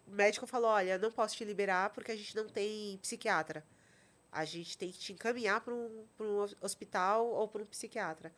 o 0.08 0.12
médico 0.12 0.48
falou: 0.48 0.70
olha, 0.72 0.98
não 0.98 1.12
posso 1.12 1.36
te 1.36 1.46
liberar 1.46 1.92
porque 1.92 2.12
a 2.12 2.16
gente 2.16 2.36
não 2.36 2.48
tem 2.48 2.98
psiquiatra. 3.00 3.64
A 4.32 4.46
gente 4.46 4.78
tem 4.78 4.92
que 4.92 5.00
te 5.00 5.14
encaminhar 5.14 5.62
para 5.62 5.74
um, 5.74 6.06
um 6.20 6.38
hos- 6.40 6.58
hospital 6.62 7.28
ou 7.28 7.48
para 7.48 7.64
um 7.64 7.68
psiquiatra. 7.68 8.34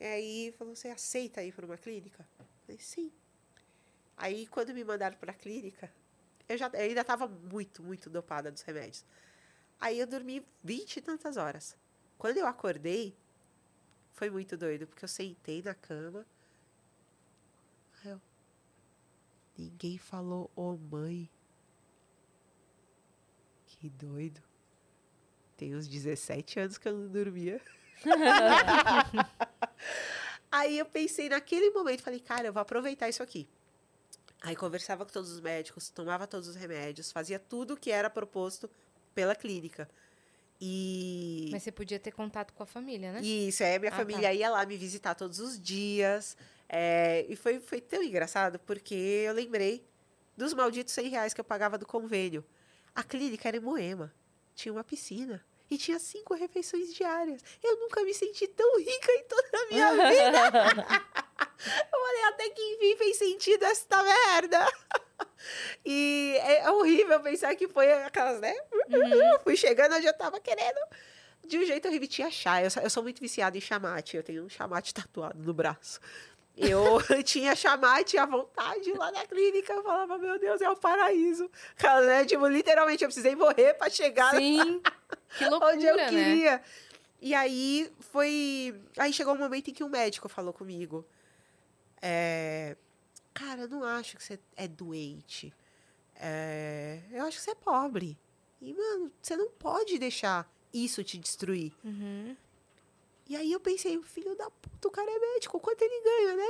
E 0.00 0.04
aí 0.06 0.54
falou: 0.58 0.74
você 0.76 0.88
aceita 0.90 1.42
ir 1.44 1.52
para 1.52 1.66
uma 1.66 1.78
clínica? 1.78 2.26
Eu 2.40 2.46
falei: 2.66 2.80
sim. 2.80 3.12
Aí 4.16 4.46
quando 4.46 4.74
me 4.74 4.84
mandaram 4.84 5.16
para 5.16 5.32
a 5.32 5.34
clínica, 5.34 5.90
eu, 6.48 6.58
já, 6.58 6.68
eu 6.74 6.80
ainda 6.80 7.00
estava 7.00 7.26
muito, 7.28 7.82
muito 7.82 8.10
dopada 8.10 8.50
dos 8.50 8.62
remédios. 8.62 9.04
Aí 9.80 9.98
eu 10.00 10.06
dormi 10.06 10.46
vinte 10.64 10.98
e 10.98 11.00
tantas 11.02 11.36
horas. 11.36 11.76
Quando 12.18 12.38
eu 12.38 12.46
acordei, 12.46 13.16
foi 14.12 14.30
muito 14.30 14.56
doido, 14.56 14.86
porque 14.86 15.04
eu 15.04 15.08
sentei 15.08 15.62
na 15.62 15.74
cama. 15.74 16.26
Aí 18.04 18.10
eu. 18.10 18.20
Ninguém 19.60 19.98
falou, 19.98 20.50
ô 20.56 20.74
mãe. 20.74 21.28
Que 23.66 23.90
doido. 23.90 24.40
Tem 25.54 25.76
uns 25.76 25.86
17 25.86 26.60
anos 26.60 26.78
que 26.78 26.88
eu 26.88 26.96
não 26.96 27.08
dormia. 27.08 27.60
Aí 30.50 30.78
eu 30.78 30.86
pensei 30.86 31.28
naquele 31.28 31.68
momento, 31.70 32.02
falei, 32.02 32.20
cara, 32.20 32.48
eu 32.48 32.52
vou 32.54 32.62
aproveitar 32.62 33.10
isso 33.10 33.22
aqui. 33.22 33.46
Aí 34.40 34.56
conversava 34.56 35.04
com 35.04 35.12
todos 35.12 35.30
os 35.30 35.40
médicos, 35.40 35.90
tomava 35.90 36.26
todos 36.26 36.48
os 36.48 36.56
remédios, 36.56 37.12
fazia 37.12 37.38
tudo 37.38 37.74
o 37.74 37.76
que 37.76 37.90
era 37.90 38.08
proposto 38.08 38.68
pela 39.14 39.34
clínica. 39.36 39.86
E. 40.58 41.50
Mas 41.52 41.62
você 41.62 41.70
podia 41.70 41.98
ter 41.98 42.12
contato 42.12 42.54
com 42.54 42.62
a 42.62 42.66
família, 42.66 43.12
né? 43.12 43.20
Isso, 43.20 43.62
a 43.62 43.78
minha 43.78 43.92
Ah, 43.92 43.96
família 43.96 44.28
tá. 44.28 44.32
ia 44.34 44.48
lá 44.50 44.64
me 44.64 44.78
visitar 44.78 45.14
todos 45.14 45.38
os 45.38 45.60
dias. 45.60 46.34
É, 46.72 47.26
e 47.28 47.34
foi, 47.34 47.58
foi 47.58 47.80
tão 47.80 48.02
engraçado, 48.02 48.58
porque 48.60 48.94
eu 48.94 49.32
lembrei 49.34 49.84
dos 50.36 50.54
malditos 50.54 50.94
100 50.94 51.08
reais 51.08 51.34
que 51.34 51.40
eu 51.40 51.44
pagava 51.44 51.76
do 51.76 51.84
convênio. 51.84 52.44
A 52.94 53.02
clínica 53.02 53.48
era 53.48 53.56
em 53.56 53.60
Moema, 53.60 54.14
tinha 54.54 54.72
uma 54.72 54.84
piscina 54.84 55.44
e 55.70 55.76
tinha 55.76 55.98
cinco 55.98 56.32
refeições 56.34 56.94
diárias. 56.94 57.42
Eu 57.62 57.76
nunca 57.80 58.02
me 58.04 58.14
senti 58.14 58.46
tão 58.48 58.78
rica 58.78 59.12
em 59.12 59.24
toda 59.24 59.48
a 59.52 59.66
minha 59.66 59.90
vida. 60.10 60.40
eu 61.92 62.00
falei, 62.00 62.24
até 62.28 62.48
que 62.50 62.62
enfim 62.62 62.96
fez 62.96 63.16
sentido 63.16 63.64
esta 63.64 64.02
merda. 64.02 64.58
E 65.84 66.36
é 66.40 66.70
horrível 66.70 67.20
pensar 67.20 67.54
que 67.56 67.66
foi 67.68 67.90
aquelas, 67.92 68.40
né? 68.40 68.54
Fui 69.42 69.56
chegando 69.56 69.94
onde 69.96 70.06
eu 70.06 70.12
tava 70.16 70.38
querendo. 70.40 70.78
De 71.46 71.58
um 71.58 71.64
jeito 71.64 71.88
horrível, 71.88 72.06
tinha 72.08 72.30
chá. 72.30 72.62
Eu, 72.62 72.70
sou- 72.70 72.82
eu 72.82 72.90
sou 72.90 73.02
muito 73.02 73.20
viciada 73.20 73.56
em 73.56 73.60
chamate. 73.60 74.16
Eu 74.16 74.22
tenho 74.22 74.44
um 74.44 74.48
chamate 74.48 74.92
tatuado 74.92 75.42
no 75.42 75.54
braço. 75.54 75.98
Eu 76.56 76.98
tinha 77.24 77.54
chamar, 77.56 78.04
tinha 78.04 78.26
vontade 78.26 78.92
lá 78.92 79.10
na 79.12 79.26
clínica. 79.26 79.72
Eu 79.72 79.82
falava, 79.82 80.18
meu 80.18 80.38
Deus, 80.38 80.60
é 80.60 80.68
o 80.68 80.76
paraíso. 80.76 81.50
Cara, 81.76 82.04
né? 82.06 82.24
Tipo, 82.24 82.46
literalmente, 82.46 83.02
eu 83.04 83.08
precisei 83.08 83.34
morrer 83.34 83.74
para 83.74 83.90
chegar 83.90 84.34
Sim. 84.36 84.80
Que 85.38 85.48
loucura, 85.48 85.72
onde 85.74 85.86
eu 85.86 85.96
né? 85.96 86.08
queria. 86.08 86.62
E 87.20 87.34
aí 87.34 87.90
foi. 88.00 88.74
Aí 88.98 89.12
chegou 89.12 89.34
um 89.34 89.38
momento 89.38 89.68
em 89.70 89.74
que 89.74 89.84
um 89.84 89.88
médico 89.88 90.28
falou 90.28 90.52
comigo. 90.52 91.06
É, 92.02 92.76
Cara, 93.32 93.62
eu 93.62 93.68
não 93.68 93.84
acho 93.84 94.16
que 94.16 94.24
você 94.24 94.38
é 94.56 94.66
doente. 94.68 95.52
É, 96.16 97.00
Eu 97.12 97.24
acho 97.24 97.38
que 97.38 97.42
você 97.44 97.52
é 97.52 97.54
pobre. 97.54 98.18
E, 98.60 98.74
mano, 98.74 99.10
você 99.22 99.36
não 99.36 99.48
pode 99.50 99.98
deixar 99.98 100.50
isso 100.72 101.02
te 101.02 101.16
destruir. 101.16 101.72
Uhum. 101.82 102.36
E 103.30 103.36
aí 103.36 103.52
eu 103.52 103.60
pensei, 103.60 103.96
o 103.96 104.02
filho 104.02 104.34
da 104.34 104.50
puta, 104.50 104.88
o 104.88 104.90
cara 104.90 105.08
é 105.08 105.18
médico, 105.20 105.60
quanto 105.60 105.80
ele 105.82 106.02
ganha, 106.02 106.34
né? 106.36 106.44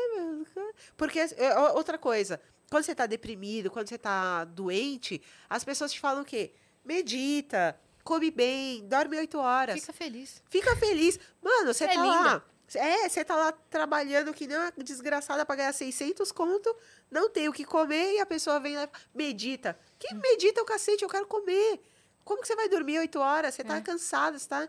meu? 0.57 0.73
Porque, 0.97 1.19
é, 1.19 1.55
ó, 1.59 1.75
outra 1.75 1.99
coisa, 1.99 2.41
quando 2.71 2.85
você 2.85 2.95
tá 2.95 3.05
deprimido, 3.05 3.71
quando 3.71 3.87
você 3.87 3.99
tá 3.99 4.45
doente, 4.47 5.21
as 5.51 5.63
pessoas 5.63 5.93
te 5.93 6.01
falam 6.01 6.23
o 6.23 6.25
quê? 6.25 6.55
Medita, 6.83 7.79
come 8.03 8.31
bem, 8.31 8.89
dorme 8.89 9.19
oito 9.19 9.37
horas. 9.37 9.79
Fica 9.81 9.93
feliz. 9.93 10.43
Fica 10.49 10.75
feliz. 10.75 11.21
Mano, 11.43 11.75
você 11.75 11.85
É 11.85 11.89
tá 11.89 12.03
linda. 12.03 12.07
lá. 12.07 12.45
É, 12.75 13.07
você 13.11 13.23
tá 13.27 13.37
lá 13.37 13.53
trabalhando 13.53 14.33
que 14.33 14.47
nem 14.47 14.57
uma 14.57 14.73
desgraçada 14.79 15.45
pra 15.45 15.57
ganhar 15.57 15.75
600 15.75 16.33
conto, 16.33 16.75
não 17.11 17.29
tem 17.29 17.47
o 17.47 17.53
que 17.53 17.65
comer 17.65 18.15
e 18.15 18.21
a 18.21 18.25
pessoa 18.27 18.59
vem 18.59 18.77
lá, 18.77 18.89
medita. 19.15 19.79
Que 19.99 20.15
medita 20.15 20.63
o 20.63 20.65
cacete, 20.65 21.03
eu 21.03 21.11
quero 21.11 21.27
comer. 21.27 21.79
Como 22.25 22.41
que 22.41 22.47
você 22.47 22.57
vai 22.57 22.71
dormir 22.71 23.01
oito 23.01 23.19
horas? 23.19 23.55
Você 23.55 23.63
tá 23.65 23.77
É. 23.77 23.81
cansada, 23.83 24.39
você 24.39 24.49
tá... 24.49 24.67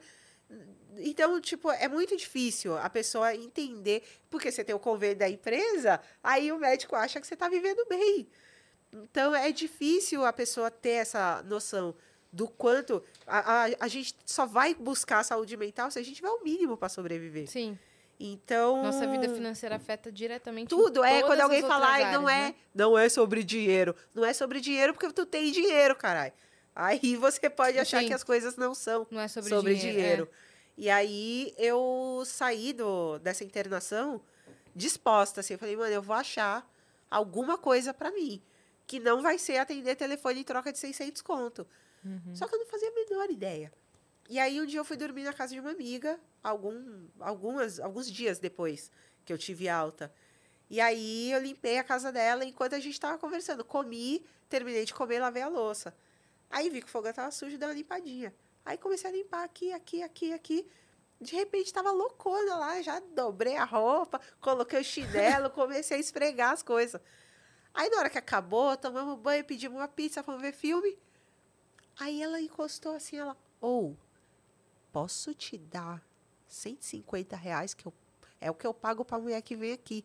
Então, 0.97 1.39
tipo, 1.39 1.71
é 1.71 1.87
muito 1.87 2.15
difícil 2.17 2.77
a 2.77 2.89
pessoa 2.89 3.33
entender, 3.35 4.03
porque 4.29 4.51
você 4.51 4.63
tem 4.63 4.75
o 4.75 4.79
convênio 4.79 5.17
da 5.17 5.29
empresa, 5.29 6.01
aí 6.23 6.51
o 6.51 6.57
médico 6.59 6.95
acha 6.95 7.19
que 7.21 7.27
você 7.27 7.35
tá 7.35 7.47
vivendo 7.47 7.85
bem. 7.87 8.27
Então, 8.91 9.33
é 9.33 9.51
difícil 9.51 10.25
a 10.25 10.33
pessoa 10.33 10.69
ter 10.69 10.89
essa 10.91 11.41
noção 11.43 11.95
do 12.31 12.47
quanto 12.47 13.03
a, 13.25 13.65
a, 13.65 13.69
a 13.81 13.87
gente 13.87 14.15
só 14.25 14.45
vai 14.45 14.73
buscar 14.73 15.19
a 15.19 15.23
saúde 15.23 15.55
mental 15.57 15.89
se 15.91 15.99
a 15.99 16.03
gente 16.03 16.15
tiver 16.15 16.29
o 16.29 16.43
mínimo 16.43 16.75
para 16.77 16.89
sobreviver. 16.89 17.49
Sim. 17.49 17.77
Então. 18.19 18.83
Nossa 18.83 19.07
vida 19.07 19.27
financeira 19.33 19.75
afeta 19.77 20.11
diretamente 20.11 20.69
Tudo 20.69 21.03
é 21.03 21.23
quando 21.23 21.41
alguém 21.41 21.61
falar, 21.61 21.87
"Ai, 21.87 22.03
áreas, 22.03 22.21
não 22.21 22.29
é, 22.29 22.41
né? 22.49 22.55
não 22.73 22.97
é 22.97 23.09
sobre 23.09 23.43
dinheiro. 23.43 23.95
Não 24.13 24.23
é 24.23 24.31
sobre 24.33 24.61
dinheiro 24.61 24.93
porque 24.93 25.11
tu 25.11 25.25
tem 25.25 25.51
dinheiro, 25.51 25.95
caralho. 25.95 26.33
Aí 26.75 27.15
você 27.17 27.49
pode 27.49 27.77
achar 27.79 28.01
Sim. 28.01 28.07
que 28.07 28.13
as 28.13 28.23
coisas 28.23 28.55
não 28.55 28.73
são 28.75 29.07
Não 29.09 29.19
é 29.19 29.27
sobre, 29.27 29.49
sobre, 29.49 29.75
dinheiro. 29.75 29.97
dinheiro. 29.97 30.29
E 30.81 30.89
aí 30.89 31.53
eu 31.59 32.23
saí 32.25 32.73
do, 32.73 33.19
dessa 33.19 33.43
internação 33.43 34.19
disposta, 34.75 35.41
assim. 35.41 35.53
Eu 35.53 35.59
falei, 35.59 35.77
mano, 35.77 35.93
eu 35.93 36.01
vou 36.01 36.15
achar 36.15 36.67
alguma 37.07 37.55
coisa 37.55 37.93
pra 37.93 38.09
mim. 38.09 38.41
Que 38.87 38.99
não 38.99 39.21
vai 39.21 39.37
ser 39.37 39.57
atender 39.57 39.95
telefone 39.95 40.39
em 40.39 40.43
troca 40.43 40.71
de 40.71 40.79
600 40.79 41.21
conto. 41.21 41.67
Só 42.33 42.47
que 42.47 42.55
eu 42.55 42.59
não 42.59 42.65
fazia 42.65 42.89
a 42.89 42.93
menor 42.95 43.29
ideia. 43.29 43.71
E 44.27 44.39
aí 44.39 44.59
um 44.59 44.65
dia 44.65 44.79
eu 44.79 44.83
fui 44.83 44.97
dormir 44.97 45.21
na 45.21 45.33
casa 45.33 45.53
de 45.53 45.59
uma 45.59 45.69
amiga, 45.69 46.19
algum, 46.41 47.05
algumas, 47.19 47.79
alguns 47.79 48.11
dias 48.11 48.39
depois 48.39 48.89
que 49.23 49.31
eu 49.31 49.37
tive 49.37 49.69
alta. 49.69 50.11
E 50.67 50.81
aí 50.81 51.31
eu 51.31 51.39
limpei 51.39 51.77
a 51.77 51.83
casa 51.83 52.11
dela 52.11 52.43
enquanto 52.43 52.73
a 52.73 52.79
gente 52.79 52.99
tava 52.99 53.19
conversando. 53.19 53.63
Comi, 53.63 54.25
terminei 54.49 54.83
de 54.83 54.95
comer, 54.95 55.19
lavei 55.19 55.43
a 55.43 55.47
louça. 55.47 55.95
Aí 56.49 56.71
vi 56.71 56.81
que 56.81 56.87
o 56.87 56.89
fogão 56.89 57.13
tava 57.13 57.29
sujo, 57.29 57.55
dei 57.55 57.67
uma 57.67 57.75
limpadinha. 57.75 58.33
Aí 58.65 58.77
comecei 58.77 59.09
a 59.09 59.13
limpar 59.13 59.43
aqui, 59.43 59.71
aqui, 59.73 60.03
aqui, 60.03 60.33
aqui. 60.33 60.67
De 61.19 61.35
repente 61.35 61.71
tava 61.71 61.91
loucona 61.91 62.55
lá, 62.55 62.81
já 62.81 62.99
dobrei 62.99 63.55
a 63.55 63.63
roupa, 63.63 64.19
coloquei 64.39 64.79
o 64.81 64.83
chinelo, 64.83 65.49
comecei 65.51 65.97
a 65.97 65.99
esfregar 65.99 66.51
as 66.51 66.63
coisas. 66.63 66.99
Aí 67.73 67.89
na 67.89 67.99
hora 67.99 68.09
que 68.09 68.17
acabou, 68.17 68.75
tomamos 68.75 69.19
banho, 69.19 69.45
pedimos 69.45 69.77
uma 69.77 69.87
pizza, 69.87 70.23
fomos 70.23 70.41
ver 70.41 70.53
filme. 70.53 70.97
Aí 71.99 72.21
ela 72.21 72.41
encostou 72.41 72.95
assim, 72.95 73.17
ela, 73.17 73.37
ou, 73.59 73.95
posso 74.91 75.33
te 75.33 75.57
dar 75.57 76.03
150 76.47 77.35
reais, 77.35 77.73
que 77.73 77.85
eu, 77.85 77.93
é 78.39 78.49
o 78.49 78.55
que 78.55 78.65
eu 78.65 78.73
pago 78.73 79.05
pra 79.05 79.19
mulher 79.19 79.41
que 79.41 79.55
vem 79.55 79.73
aqui. 79.73 80.03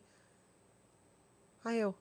Aí 1.65 1.79
eu, 1.79 1.95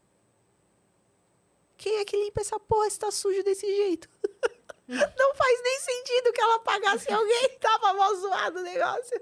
quem 1.76 1.98
é 1.98 2.04
que 2.04 2.16
limpa 2.16 2.40
essa 2.40 2.58
porra 2.58 2.88
se 2.90 2.98
tá 2.98 3.10
sujo 3.10 3.42
desse 3.42 3.66
jeito? 3.66 4.08
Não 5.18 5.34
faz 5.34 5.62
nem 5.62 5.80
sentido 5.80 6.32
que 6.32 6.40
ela 6.40 6.58
pagasse 6.60 7.12
alguém, 7.12 7.56
tava 7.60 7.92
mal 7.94 8.14
zoado 8.16 8.60
o 8.60 8.62
negócio. 8.62 9.20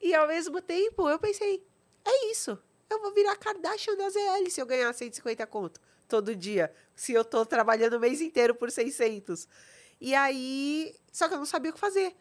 E 0.00 0.14
ao 0.14 0.26
mesmo 0.28 0.60
tempo, 0.62 1.08
eu 1.08 1.18
pensei, 1.18 1.66
é 2.04 2.26
isso. 2.30 2.56
Eu 2.88 3.00
vou 3.00 3.12
virar 3.12 3.34
Kardashian 3.36 3.96
da 3.96 4.08
ZL 4.08 4.48
se 4.50 4.60
eu 4.60 4.66
ganhar 4.66 4.92
150 4.92 5.46
conto 5.46 5.80
todo 6.06 6.36
dia. 6.36 6.72
Se 6.94 7.12
eu 7.12 7.24
tô 7.24 7.44
trabalhando 7.44 7.94
o 7.94 8.00
mês 8.00 8.20
inteiro 8.20 8.54
por 8.54 8.70
600. 8.70 9.48
E 10.00 10.14
aí, 10.14 10.94
só 11.10 11.26
que 11.28 11.34
eu 11.34 11.38
não 11.38 11.46
sabia 11.46 11.70
o 11.70 11.74
que 11.74 11.80
fazer. 11.80 12.14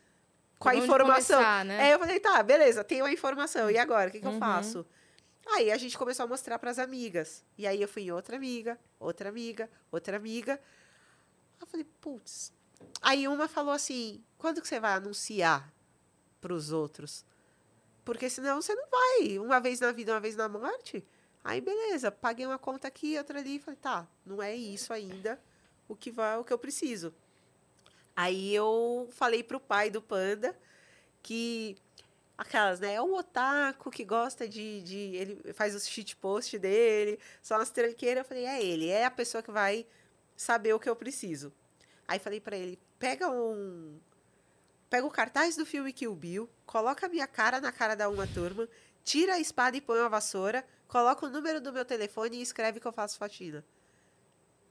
Com 0.58 0.70
a 0.70 0.76
informação. 0.76 1.38
começar, 1.38 1.66
né? 1.66 1.80
Aí 1.82 1.92
eu 1.92 2.00
falei, 2.00 2.20
tá, 2.20 2.42
beleza, 2.42 2.84
tenho 2.84 3.04
a 3.06 3.12
informação. 3.12 3.70
E 3.70 3.78
agora, 3.78 4.10
o 4.10 4.12
que, 4.12 4.20
que 4.22 4.26
eu 4.26 4.32
Uhum. 4.32 4.40
faço? 4.40 4.86
Aí 5.46 5.70
a 5.72 5.78
gente 5.78 5.98
começou 5.98 6.24
a 6.24 6.28
mostrar 6.28 6.58
para 6.58 6.72
as 6.72 6.80
amigas. 6.80 7.44
E 7.58 7.68
aí 7.68 7.82
eu 7.82 7.88
fui 7.88 8.04
em 8.04 8.12
outra 8.12 8.38
amiga, 8.38 8.80
outra 9.00 9.28
amiga, 9.30 9.70
outra 9.92 10.16
amiga. 10.16 10.60
Eu 11.60 11.68
falei, 11.68 11.86
putz. 12.00 12.54
Aí 13.02 13.28
uma 13.28 13.48
falou 13.48 13.74
assim: 13.74 14.24
quando 14.38 14.62
que 14.62 14.68
você 14.68 14.80
vai 14.80 14.94
anunciar 14.94 15.72
para 16.42 16.54
os 16.54 16.72
outros? 16.72 17.26
Porque 18.06 18.30
senão 18.30 18.62
você 18.62 18.76
não 18.76 18.88
vai. 18.90 19.40
Uma 19.40 19.60
vez 19.60 19.80
na 19.80 19.92
vida, 19.92 20.14
uma 20.14 20.20
vez 20.20 20.36
na 20.36 20.50
morte. 20.50 21.06
Aí 21.44 21.60
beleza, 21.62 22.12
paguei 22.12 22.46
uma 22.46 22.60
conta 22.60 22.88
aqui, 22.88 23.18
outra 23.18 23.40
ali. 23.40 23.60
Falei, 23.60 23.80
tá, 23.80 24.08
não 24.26 24.42
é 24.42 24.56
isso 24.56 24.94
ainda 24.94 25.40
o 25.88 25.96
que 25.96 26.12
vai, 26.12 26.38
o 26.38 26.44
que 26.44 26.54
eu 26.54 26.58
preciso. 26.58 27.14
Aí 28.16 28.54
eu 28.54 29.08
falei 29.12 29.44
pro 29.44 29.60
pai 29.60 29.90
do 29.90 30.02
panda 30.02 30.58
que 31.22 31.76
aquelas, 32.38 32.80
né? 32.80 32.96
É 32.96 33.02
um 33.02 33.16
otaku 33.16 33.90
que 33.90 34.04
gosta 34.04 34.48
de, 34.48 34.82
de. 34.82 34.98
Ele 34.98 35.54
faz 35.54 35.76
os 35.76 35.88
shit 35.88 36.16
post 36.18 36.58
dele, 36.60 37.20
são 37.42 37.58
as 37.58 37.70
tranqueiras. 37.70 38.24
Eu 38.24 38.28
falei, 38.28 38.46
é 38.46 38.64
ele, 38.64 38.90
é 38.90 39.06
a 39.06 39.12
pessoa 39.12 39.42
que 39.42 39.52
vai 39.52 39.86
saber 40.36 40.74
o 40.74 40.80
que 40.80 40.90
eu 40.90 40.96
preciso. 40.96 41.52
Aí 42.08 42.20
falei 42.20 42.40
pra 42.40 42.58
ele, 42.58 42.80
pega 43.00 43.30
um. 43.30 44.00
Pega 44.90 45.08
o 45.08 45.12
cartaz 45.12 45.56
do 45.56 45.66
filme 45.66 45.92
Kill 45.92 46.16
Bill, 46.16 46.50
coloca 46.66 47.06
a 47.06 47.10
minha 47.10 47.26
cara 47.26 47.60
na 47.60 47.72
cara 47.72 47.96
da 47.96 48.08
uma 48.10 48.28
turma, 48.28 48.70
tira 49.04 49.34
a 49.34 49.40
espada 49.40 49.76
e 49.76 49.82
põe 49.82 50.00
uma 50.00 50.10
vassoura, 50.10 50.64
coloca 50.88 51.26
o 51.26 51.30
número 51.30 51.60
do 51.60 51.74
meu 51.74 51.84
telefone 51.84 52.38
e 52.38 52.42
escreve 52.42 52.80
que 52.80 52.86
eu 52.86 52.94
faço 52.94 53.18
faxina. 53.18 53.66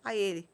Aí 0.05 0.19
ele. 0.19 0.49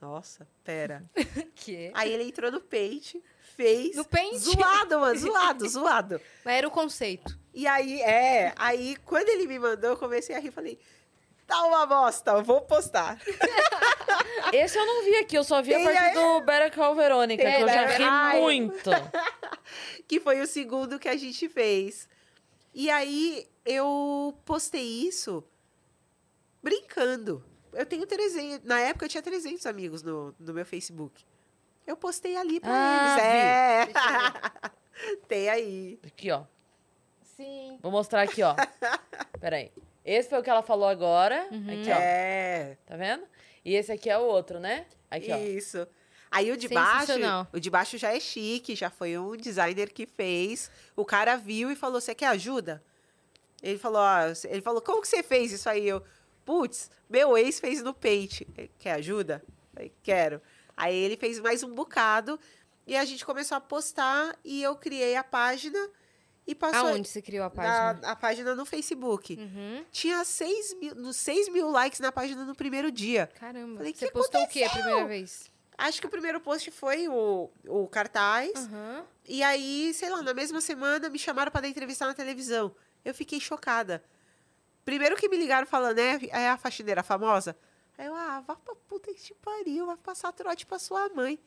Nossa, 0.00 0.48
pera. 0.64 1.04
Que? 1.54 1.90
Aí 1.94 2.10
ele 2.10 2.24
entrou 2.24 2.50
no 2.50 2.60
Paint, 2.60 3.16
fez. 3.54 3.96
No 3.96 4.04
Paint? 4.04 4.38
Zoado, 4.38 4.98
mano, 4.98 5.18
zoado, 5.18 5.68
zoado. 5.68 6.20
Mas 6.42 6.54
era 6.54 6.66
o 6.66 6.70
conceito. 6.70 7.38
E 7.52 7.66
aí, 7.66 8.00
é, 8.00 8.54
aí 8.56 8.96
quando 9.04 9.28
ele 9.28 9.46
me 9.46 9.58
mandou, 9.58 9.90
eu 9.90 9.96
comecei 9.98 10.34
a 10.34 10.38
rir, 10.38 10.50
falei, 10.50 10.78
tá 11.46 11.62
uma 11.64 11.84
bosta, 11.84 12.30
eu 12.30 12.42
vou 12.42 12.62
postar. 12.62 13.18
Esse 14.52 14.78
eu 14.78 14.86
não 14.86 15.04
vi 15.04 15.16
aqui, 15.16 15.36
eu 15.36 15.44
só 15.44 15.60
vi 15.62 15.72
a 15.74 15.76
Tem 15.76 15.84
parte 15.84 15.98
aí- 15.98 16.14
do 16.14 16.40
Better 16.42 16.74
Call 16.74 16.94
Verônica, 16.94 17.42
Tem 17.42 17.56
que 17.56 17.62
eu 17.62 17.68
já 17.68 17.86
ri 17.86 18.04
Ai. 18.04 18.40
muito. 18.40 18.90
que 20.08 20.18
foi 20.20 20.40
o 20.40 20.46
segundo 20.46 20.98
que 20.98 21.08
a 21.08 21.16
gente 21.16 21.48
fez. 21.48 22.08
E 22.74 22.90
aí 22.90 23.46
eu 23.64 24.36
postei 24.44 24.82
isso 25.06 25.44
brincando. 26.62 27.44
Eu 27.72 27.86
tenho 27.86 28.06
300, 28.06 28.64
na 28.66 28.80
época 28.80 29.04
eu 29.04 29.08
tinha 29.08 29.22
300 29.22 29.64
amigos 29.66 30.02
no, 30.02 30.34
no 30.38 30.52
meu 30.52 30.64
Facebook. 30.66 31.24
Eu 31.86 31.96
postei 31.96 32.36
ali 32.36 32.60
pra 32.60 32.70
Ah, 32.72 33.84
eles. 33.84 33.94
É. 33.96 35.16
Tem 35.28 35.48
aí. 35.48 35.98
Aqui, 36.06 36.30
ó. 36.30 36.42
Sim. 37.36 37.78
Vou 37.80 37.90
mostrar 37.90 38.22
aqui, 38.22 38.42
ó. 38.42 38.54
Peraí. 39.40 39.72
Esse 40.04 40.28
foi 40.28 40.38
o 40.40 40.42
que 40.42 40.50
ela 40.50 40.62
falou 40.62 40.88
agora. 40.88 41.42
Aqui, 41.46 41.90
ó. 41.90 41.96
É. 41.98 42.76
Tá 42.86 42.96
vendo? 42.96 43.24
E 43.64 43.74
esse 43.74 43.92
aqui 43.92 44.08
é 44.08 44.18
o 44.18 44.22
outro, 44.22 44.58
né? 44.58 44.86
Aqui, 45.10 45.32
ó. 45.32 45.36
Isso. 45.38 45.86
Aí 46.30 46.52
o 46.52 46.56
de 46.56 46.68
baixo, 46.68 47.12
o 47.52 47.58
de 47.58 47.68
baixo 47.68 47.98
já 47.98 48.14
é 48.14 48.20
chique, 48.20 48.76
já 48.76 48.88
foi 48.88 49.18
um 49.18 49.36
designer 49.36 49.90
que 49.92 50.06
fez. 50.06 50.70
O 50.94 51.04
cara 51.04 51.36
viu 51.36 51.72
e 51.72 51.76
falou: 51.76 52.00
"Você 52.00 52.14
quer 52.14 52.28
ajuda?" 52.28 52.82
Ele 53.60 53.78
falou: 53.78 54.00
ó, 54.00 54.32
ele 54.44 54.62
falou: 54.62 54.80
"Como 54.80 55.02
que 55.02 55.08
você 55.08 55.22
fez 55.24 55.50
isso 55.50 55.68
aí?" 55.68 55.88
Eu: 55.88 56.02
"Putz, 56.44 56.88
meu 57.08 57.36
ex 57.36 57.58
fez 57.58 57.82
no 57.82 57.92
Paint. 57.92 58.42
Ele, 58.56 58.70
Quer 58.78 58.92
ajuda?" 58.92 59.42
Eu 59.76 59.90
Quero. 60.02 60.40
Aí 60.76 60.96
ele 60.96 61.16
fez 61.16 61.40
mais 61.40 61.62
um 61.64 61.74
bocado 61.74 62.38
e 62.86 62.96
a 62.96 63.04
gente 63.04 63.24
começou 63.24 63.56
a 63.56 63.60
postar 63.60 64.38
e 64.44 64.62
eu 64.62 64.76
criei 64.76 65.16
a 65.16 65.24
página 65.24 65.90
e 66.50 66.54
passou 66.54 66.88
Aonde 66.88 67.08
você 67.08 67.22
criou 67.22 67.44
a 67.44 67.48
na- 67.48 67.50
página? 67.54 68.08
a 68.12 68.16
página 68.16 68.54
no 68.54 68.64
Facebook. 68.66 69.36
Uhum. 69.38 69.84
Tinha 69.92 70.24
6 70.24 70.74
mil, 70.74 70.94
no 70.94 71.12
6 71.12 71.48
mil 71.48 71.70
likes 71.70 72.00
na 72.00 72.10
página 72.10 72.44
no 72.44 72.54
primeiro 72.54 72.90
dia. 72.90 73.28
Caramba. 73.38 73.76
Falei, 73.78 73.94
você 73.94 74.06
"Que 74.06 74.12
postou 74.12 74.42
o 74.42 74.48
quê 74.48 74.62
a 74.62 74.66
aconteceu?" 74.66 74.84
primeira 74.86 75.08
vez? 75.08 75.50
Acho 75.78 76.00
que 76.00 76.06
o 76.06 76.10
primeiro 76.10 76.40
post 76.40 76.70
foi 76.70 77.08
o, 77.08 77.50
o 77.66 77.86
cartaz. 77.88 78.52
Aham. 78.66 79.04
E 79.26 79.42
aí, 79.42 79.94
sei 79.94 80.10
lá, 80.10 80.22
na 80.22 80.34
mesma 80.34 80.60
semana 80.60 81.08
me 81.08 81.18
chamaram 81.18 81.50
para 81.50 81.62
dar 81.62 81.68
entrevista 81.68 82.04
na 82.06 82.12
televisão. 82.12 82.74
Eu 83.04 83.14
fiquei 83.14 83.40
chocada. 83.40 84.02
primeiro 84.84 85.16
que 85.16 85.28
me 85.28 85.36
ligaram 85.36 85.66
falando, 85.66 85.98
é, 85.98 86.18
é 86.30 86.48
a 86.50 86.56
faxineira 86.58 87.02
famosa? 87.02 87.56
Aí 87.96 88.06
eu, 88.06 88.14
ah, 88.14 88.42
vá 88.46 88.56
pra 88.56 88.74
puta 88.88 89.12
que 89.14 89.20
te 89.22 89.34
pariu, 89.34 89.86
vai 89.86 89.96
passar 89.96 90.32
trote 90.32 90.66
pra 90.66 90.78
sua 90.78 91.08
mãe. 91.10 91.38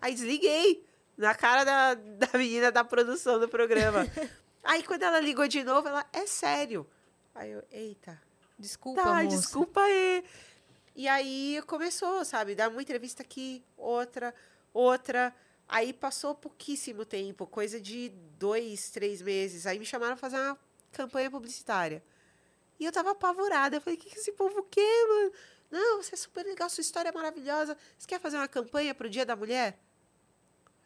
Aí 0.00 0.12
desliguei 0.14 0.84
na 1.16 1.34
cara 1.34 1.64
da, 1.64 1.94
da 1.94 2.28
menina 2.38 2.70
da 2.72 2.82
produção 2.84 3.38
do 3.38 3.48
programa. 3.48 4.06
Aí 4.62 4.82
quando 4.82 5.02
ela 5.02 5.20
ligou 5.20 5.46
de 5.48 5.62
novo, 5.64 5.88
ela, 5.88 6.04
é 6.12 6.26
sério. 6.26 6.86
Aí 7.34 7.50
eu, 7.50 7.62
eita. 7.70 8.20
Desculpa, 8.58 9.02
Tá, 9.02 9.22
moça. 9.22 9.36
desculpa 9.36 9.80
aí. 9.80 10.24
E 10.96 11.06
aí 11.06 11.62
começou, 11.66 12.24
sabe? 12.24 12.54
Dar 12.54 12.68
uma 12.70 12.82
entrevista 12.82 13.22
aqui, 13.22 13.64
outra, 13.76 14.34
outra. 14.74 15.34
Aí 15.68 15.92
passou 15.92 16.34
pouquíssimo 16.34 17.04
tempo, 17.04 17.46
coisa 17.46 17.80
de 17.80 18.08
dois, 18.38 18.90
três 18.90 19.22
meses. 19.22 19.66
Aí 19.66 19.78
me 19.78 19.84
chamaram 19.86 20.16
pra 20.16 20.28
fazer 20.28 20.36
uma 20.42 20.58
campanha 20.90 21.30
publicitária. 21.30 22.02
E 22.80 22.84
eu 22.84 22.90
tava 22.92 23.10
apavorada. 23.12 23.76
Eu 23.76 23.80
falei, 23.80 23.96
o 23.98 24.00
que, 24.02 24.10
que 24.10 24.18
esse 24.18 24.32
povo 24.32 24.62
quer, 24.64 25.06
mano? 25.08 25.32
Não, 25.70 26.02
você 26.02 26.14
é 26.14 26.16
super 26.18 26.44
legal, 26.44 26.68
sua 26.70 26.80
história 26.80 27.10
é 27.10 27.12
maravilhosa. 27.12 27.76
Você 27.96 28.06
quer 28.08 28.18
fazer 28.18 28.36
uma 28.38 28.48
campanha 28.48 28.94
pro 28.94 29.08
Dia 29.10 29.26
da 29.26 29.36
Mulher? 29.36 29.78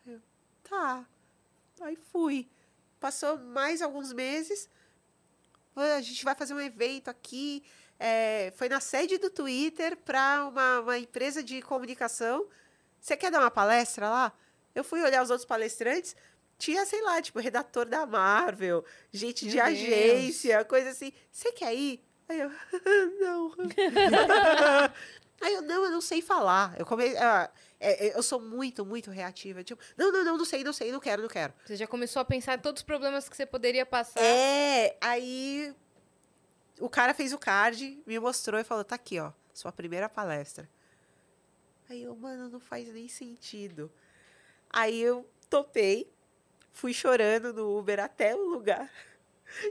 Eu, 0.06 0.20
tá. 0.64 1.06
Aí 1.80 1.96
fui. 1.96 2.48
Passou 3.02 3.36
mais 3.36 3.82
alguns 3.82 4.12
meses. 4.12 4.68
A 5.74 6.00
gente 6.00 6.24
vai 6.24 6.36
fazer 6.36 6.54
um 6.54 6.60
evento 6.60 7.08
aqui. 7.08 7.64
É, 7.98 8.52
foi 8.54 8.68
na 8.68 8.78
sede 8.78 9.18
do 9.18 9.28
Twitter 9.28 9.96
para 9.96 10.46
uma, 10.46 10.80
uma 10.82 10.98
empresa 11.00 11.42
de 11.42 11.60
comunicação. 11.62 12.46
Você 13.00 13.16
quer 13.16 13.32
dar 13.32 13.40
uma 13.40 13.50
palestra 13.50 14.08
lá? 14.08 14.32
Eu 14.72 14.84
fui 14.84 15.02
olhar 15.02 15.20
os 15.20 15.30
outros 15.30 15.44
palestrantes. 15.44 16.14
Tinha, 16.56 16.86
sei 16.86 17.02
lá, 17.02 17.20
tipo, 17.20 17.40
redator 17.40 17.86
da 17.86 18.06
Marvel, 18.06 18.84
gente 19.10 19.48
de 19.48 19.56
Meu 19.56 19.64
Deus. 19.64 19.78
agência, 19.78 20.64
coisa 20.64 20.90
assim. 20.90 21.12
Você 21.32 21.50
quer 21.50 21.74
ir? 21.74 22.04
Aí 22.28 22.38
eu, 22.38 22.50
não. 23.18 23.52
Aí 25.42 25.54
eu, 25.54 25.62
não, 25.62 25.86
eu 25.86 25.90
não 25.90 26.00
sei 26.00 26.22
falar. 26.22 26.78
Eu, 26.78 26.86
come... 26.86 27.16
é, 27.82 28.06
é, 28.06 28.16
eu 28.16 28.22
sou 28.22 28.40
muito, 28.40 28.86
muito 28.86 29.10
reativa. 29.10 29.64
Tipo, 29.64 29.82
não, 29.96 30.12
não, 30.12 30.24
não, 30.24 30.38
não 30.38 30.44
sei, 30.44 30.62
não 30.62 30.72
sei, 30.72 30.92
não 30.92 31.00
quero, 31.00 31.22
não 31.22 31.28
quero. 31.28 31.52
Você 31.64 31.74
já 31.76 31.86
começou 31.86 32.20
a 32.20 32.24
pensar 32.24 32.54
em 32.54 32.60
todos 32.60 32.80
os 32.80 32.84
problemas 32.84 33.28
que 33.28 33.36
você 33.36 33.44
poderia 33.44 33.84
passar. 33.84 34.20
É, 34.22 34.96
aí 35.00 35.74
o 36.78 36.88
cara 36.88 37.12
fez 37.12 37.32
o 37.32 37.38
card, 37.38 38.00
me 38.06 38.18
mostrou 38.20 38.60
e 38.60 38.64
falou: 38.64 38.84
tá 38.84 38.94
aqui, 38.94 39.18
ó, 39.18 39.32
sua 39.52 39.72
primeira 39.72 40.08
palestra. 40.08 40.68
Aí 41.90 42.04
eu, 42.04 42.14
mano, 42.14 42.48
não 42.48 42.60
faz 42.60 42.88
nem 42.92 43.08
sentido. 43.08 43.90
Aí 44.70 45.00
eu 45.00 45.28
topei, 45.50 46.10
fui 46.72 46.94
chorando 46.94 47.52
no 47.52 47.76
Uber 47.76 47.98
até 48.00 48.34
o 48.34 48.44
lugar. 48.44 48.90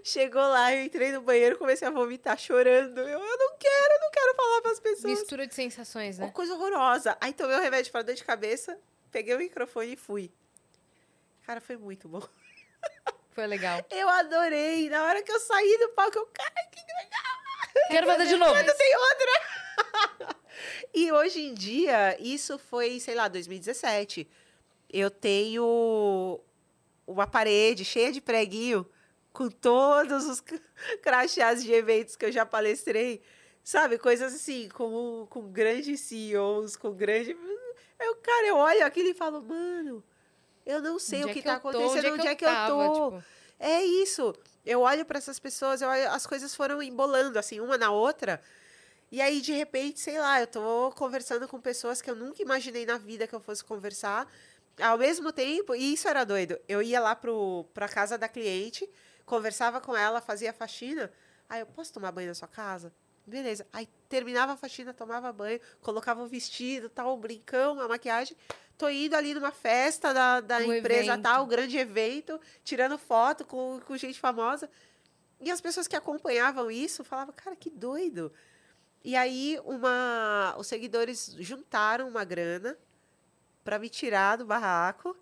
Chegou 0.03 0.41
lá, 0.41 0.73
eu 0.73 0.83
entrei 0.83 1.11
no 1.11 1.21
banheiro, 1.21 1.57
comecei 1.57 1.87
a 1.87 1.91
vomitar 1.91 2.37
chorando. 2.37 2.99
Eu, 2.99 3.19
eu 3.19 3.37
não 3.37 3.57
quero, 3.57 3.93
eu 3.93 3.99
não 4.01 4.11
quero 4.11 4.35
falar 4.35 4.61
para 4.61 4.71
as 4.71 4.79
pessoas. 4.79 5.19
Mistura 5.19 5.47
de 5.47 5.53
sensações, 5.55 6.17
Uma 6.17 6.27
né? 6.27 6.31
coisa 6.31 6.53
horrorosa. 6.53 7.17
Aí 7.19 7.33
tomei 7.33 7.55
o 7.55 7.61
remédio 7.61 7.91
para 7.91 8.03
dor 8.03 8.15
de 8.15 8.23
cabeça, 8.23 8.79
peguei 9.11 9.35
o 9.35 9.39
microfone 9.39 9.93
e 9.93 9.95
fui. 9.95 10.31
Cara, 11.45 11.59
foi 11.59 11.77
muito 11.77 12.07
bom. 12.07 12.21
Foi 13.31 13.47
legal. 13.47 13.83
Eu 13.89 14.07
adorei. 14.09 14.89
Na 14.89 15.03
hora 15.03 15.21
que 15.21 15.31
eu 15.31 15.39
saí 15.39 15.77
do 15.79 15.89
palco, 15.89 16.17
eu, 16.17 16.25
cara, 16.27 16.69
que 16.71 16.79
legal. 16.79 17.87
Quero 17.89 18.07
fazer 18.07 18.25
de 18.27 18.37
novo. 18.37 18.51
Quando 18.53 18.77
tem 18.77 18.95
outra. 18.97 20.35
e 20.93 21.11
hoje 21.11 21.41
em 21.41 21.53
dia, 21.53 22.17
isso 22.19 22.59
foi, 22.59 22.99
sei 22.99 23.15
lá, 23.15 23.27
2017. 23.27 24.29
Eu 24.89 25.09
tenho 25.09 26.39
uma 27.07 27.25
parede 27.25 27.85
cheia 27.85 28.11
de 28.11 28.19
preguinho 28.21 28.85
com 29.33 29.49
todos 29.49 30.25
os 30.25 30.41
crachás 31.01 31.63
de 31.63 31.71
eventos 31.71 32.15
que 32.15 32.25
eu 32.25 32.31
já 32.31 32.45
palestrei. 32.45 33.21
Sabe? 33.63 33.97
Coisas 33.97 34.33
assim, 34.33 34.69
com, 34.69 35.27
com 35.29 35.51
grandes 35.51 36.01
CEOs, 36.01 36.75
com 36.75 36.91
grande. 36.93 37.37
Eu, 37.99 38.15
cara, 38.15 38.47
eu 38.47 38.57
olho 38.57 38.83
aquilo 38.85 39.09
e 39.09 39.13
falo, 39.13 39.41
mano, 39.43 40.03
eu 40.65 40.81
não 40.81 40.97
sei 40.97 41.19
Onde 41.23 41.29
o 41.29 41.33
que, 41.33 41.39
é 41.39 41.43
tá 41.43 41.53
eu 41.53 41.59
tô? 41.59 41.69
acontecendo, 41.69 42.13
onde 42.13 42.27
é 42.27 42.35
que 42.35 42.43
eu 42.43 42.49
tava, 42.49 42.89
tô. 42.89 43.11
tipo, 43.11 43.23
É 43.59 43.83
isso. 43.83 44.33
Eu 44.65 44.81
olho 44.81 45.05
para 45.05 45.19
essas 45.19 45.39
pessoas, 45.39 45.81
eu 45.81 45.87
olho- 45.89 46.09
as 46.09 46.25
coisas 46.25 46.55
foram 46.55 46.81
embolando, 46.81 47.37
assim, 47.37 47.59
uma 47.59 47.77
na 47.77 47.91
outra. 47.91 48.41
E 49.11 49.21
aí, 49.21 49.41
de 49.41 49.51
repente, 49.51 49.99
sei 49.99 50.17
lá, 50.19 50.39
eu 50.41 50.47
tô 50.47 50.91
conversando 50.95 51.47
com 51.47 51.59
pessoas 51.61 52.01
que 52.01 52.09
eu 52.09 52.15
nunca 52.15 52.41
imaginei 52.41 52.85
na 52.85 52.97
vida 52.97 53.27
que 53.27 53.35
eu 53.35 53.39
fosse 53.39 53.63
conversar. 53.63 54.27
Ao 54.79 54.97
mesmo 54.97 55.31
tempo, 55.31 55.75
e 55.75 55.93
isso 55.93 56.07
era 56.07 56.23
doido, 56.23 56.57
eu 56.67 56.81
ia 56.81 56.99
lá 56.99 57.15
pro, 57.15 57.65
pra 57.73 57.87
casa 57.89 58.17
da 58.17 58.27
cliente, 58.29 58.89
conversava 59.25 59.79
com 59.81 59.95
ela, 59.95 60.21
fazia 60.21 60.53
faxina. 60.53 61.11
Aí 61.49 61.59
eu, 61.59 61.65
posso 61.65 61.93
tomar 61.93 62.11
banho 62.11 62.29
na 62.29 62.33
sua 62.33 62.47
casa? 62.47 62.93
Beleza. 63.25 63.67
Aí 63.71 63.87
terminava 64.09 64.53
a 64.53 64.57
faxina, 64.57 64.93
tomava 64.93 65.31
banho, 65.31 65.59
colocava 65.81 66.23
o 66.23 66.27
vestido, 66.27 66.89
tal, 66.89 67.13
o 67.13 67.17
brincão, 67.17 67.79
a 67.79 67.87
maquiagem. 67.87 68.35
Tô 68.77 68.89
indo 68.89 69.15
ali 69.15 69.33
numa 69.33 69.51
festa 69.51 70.13
da, 70.13 70.41
da 70.41 70.57
Um 70.59 70.73
empresa 70.73 71.13
evento. 71.13 71.21
tal, 71.21 71.45
grande 71.45 71.77
evento, 71.77 72.39
tirando 72.63 72.97
foto 72.97 73.45
com, 73.45 73.79
com 73.85 73.95
gente 73.95 74.19
famosa. 74.19 74.69
E 75.39 75.51
as 75.51 75.61
pessoas 75.61 75.87
que 75.87 75.95
acompanhavam 75.95 76.69
isso 76.71 77.03
falavam, 77.03 77.33
cara, 77.35 77.55
que 77.55 77.69
doido. 77.69 78.31
E 79.03 79.15
aí 79.15 79.59
uma, 79.65 80.55
os 80.57 80.67
seguidores 80.67 81.35
juntaram 81.39 82.07
uma 82.07 82.23
grana 82.23 82.77
para 83.63 83.79
me 83.79 83.89
tirar 83.89 84.37
do 84.37 84.45
barraco. 84.45 85.15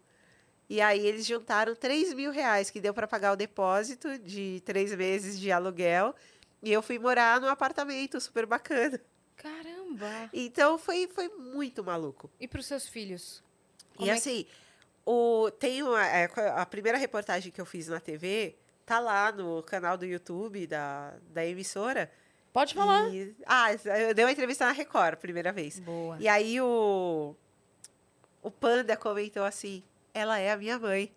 E 0.69 0.79
aí 0.81 1.05
eles 1.05 1.25
juntaram 1.25 1.75
3 1.75 2.13
mil 2.13 2.31
reais, 2.31 2.69
que 2.69 2.79
deu 2.79 2.93
para 2.93 3.07
pagar 3.07 3.33
o 3.33 3.35
depósito 3.35 4.19
de 4.19 4.61
três 4.63 4.93
meses 4.93 5.39
de 5.39 5.51
aluguel. 5.51 6.13
E 6.61 6.71
eu 6.71 6.81
fui 6.83 6.99
morar 6.99 7.41
num 7.41 7.47
apartamento 7.47 8.21
super 8.21 8.45
bacana. 8.45 8.99
Caramba! 9.35 10.29
Então 10.31 10.77
foi, 10.77 11.07
foi 11.07 11.27
muito 11.29 11.83
maluco. 11.83 12.29
E 12.39 12.47
pros 12.47 12.67
seus 12.67 12.87
filhos? 12.87 13.41
Como 13.95 14.07
e 14.07 14.11
é 14.11 14.13
que- 14.13 14.19
assim, 14.19 14.45
o, 15.05 15.49
tem 15.57 15.81
uma, 15.81 16.05
é, 16.05 16.29
a 16.55 16.65
primeira 16.65 16.97
reportagem 16.97 17.51
que 17.51 17.59
eu 17.59 17.65
fiz 17.65 17.87
na 17.87 17.99
TV 17.99 18.55
tá 18.85 18.99
lá 18.99 19.31
no 19.31 19.63
canal 19.63 19.97
do 19.97 20.05
YouTube 20.05 20.67
da, 20.67 21.13
da 21.31 21.43
emissora. 21.45 22.11
Pode 22.53 22.75
falar. 22.75 23.09
E- 23.13 23.35
ah, 23.45 23.67
eu 24.07 24.13
dei 24.13 24.23
uma 24.25 24.31
entrevista 24.31 24.65
na 24.65 24.71
Record, 24.71 25.17
primeira 25.17 25.51
vez. 25.51 25.79
Boa. 25.79 26.17
E 26.19 26.27
aí 26.27 26.59
o, 26.61 27.35
o 28.41 28.51
Panda 28.51 28.95
comentou 28.97 29.43
assim, 29.43 29.83
ela 30.13 30.37
é 30.39 30.51
a 30.51 30.57
minha 30.57 30.77
mãe. 30.79 31.11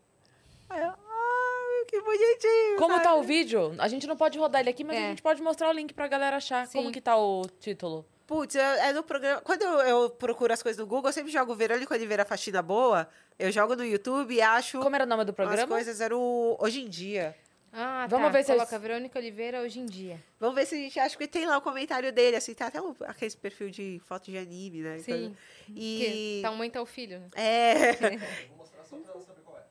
Aí 0.70 0.80
eu, 0.82 0.88
ai, 0.88 1.84
que 1.86 2.00
bonitinho. 2.00 2.76
Como 2.78 2.92
sabe? 2.94 3.04
tá 3.04 3.14
o 3.14 3.22
vídeo? 3.22 3.74
A 3.78 3.88
gente 3.88 4.06
não 4.06 4.16
pode 4.16 4.38
rodar 4.38 4.60
ele 4.60 4.70
aqui, 4.70 4.84
mas 4.84 4.96
É. 4.96 5.06
a 5.06 5.08
gente 5.10 5.22
pode 5.22 5.42
mostrar 5.42 5.68
o 5.68 5.72
link 5.72 5.92
pra 5.92 6.06
galera 6.08 6.36
achar. 6.36 6.66
Sim. 6.66 6.78
Como 6.78 6.92
que 6.92 7.00
tá 7.00 7.16
o 7.16 7.42
título? 7.60 8.06
Putz, 8.26 8.54
é 8.54 8.92
no 8.92 9.02
programa. 9.02 9.40
Quando 9.42 9.62
eu, 9.62 9.80
eu 9.80 10.10
procuro 10.10 10.52
as 10.52 10.62
coisas 10.62 10.78
no 10.80 10.86
Google, 10.86 11.08
eu 11.10 11.12
sempre 11.12 11.30
jogo 11.30 11.54
Verônica 11.54 11.92
Oliveira 11.92 12.24
Faxina 12.24 12.62
Boa. 12.62 13.06
Eu 13.38 13.50
jogo 13.52 13.74
no 13.76 13.84
YouTube 13.84 14.32
e 14.34 14.40
acho 14.40 14.78
Como 14.80 14.94
era 14.94 15.04
o 15.04 15.08
nome 15.08 15.24
do 15.24 15.30
as 15.30 15.36
programa? 15.36 15.66
coisas 15.68 16.00
era 16.00 16.16
o 16.16 16.56
Hoje 16.60 16.80
em 16.80 16.88
Dia. 16.88 17.36
Ah, 17.74 18.06
Vamos 18.08 18.26
tá. 18.26 18.32
ver 18.32 18.44
se 18.44 18.52
Coloca 18.52 18.78
Verônica 18.78 19.18
Oliveira 19.18 19.62
hoje 19.62 19.80
em 19.80 19.86
dia. 19.86 20.22
Vamos 20.38 20.54
ver 20.54 20.66
se 20.66 20.74
a 20.74 20.78
gente 20.78 21.00
acha 21.00 21.16
que 21.16 21.26
tem 21.26 21.46
lá 21.46 21.56
o 21.56 21.62
comentário 21.62 22.12
dele, 22.12 22.36
assim, 22.36 22.52
tá 22.52 22.66
até 22.66 22.80
um, 22.82 22.94
aquele 23.06 23.34
perfil 23.36 23.70
de 23.70 23.98
foto 24.04 24.30
de 24.30 24.36
anime, 24.36 24.82
né? 24.82 24.98
Sim. 24.98 25.34
E. 25.70 26.36
Que 26.38 26.40
tá 26.42 26.50
um 26.50 26.56
mãe, 26.56 26.68
tá 26.70 26.82
o 26.82 26.86
filho, 26.86 27.18
né? 27.18 27.28
É. 27.34 27.72
Só 28.98 29.02
pra 29.02 29.12
ela 29.12 29.20
saber 29.24 29.40
qual 29.42 29.58
é. 29.58 29.64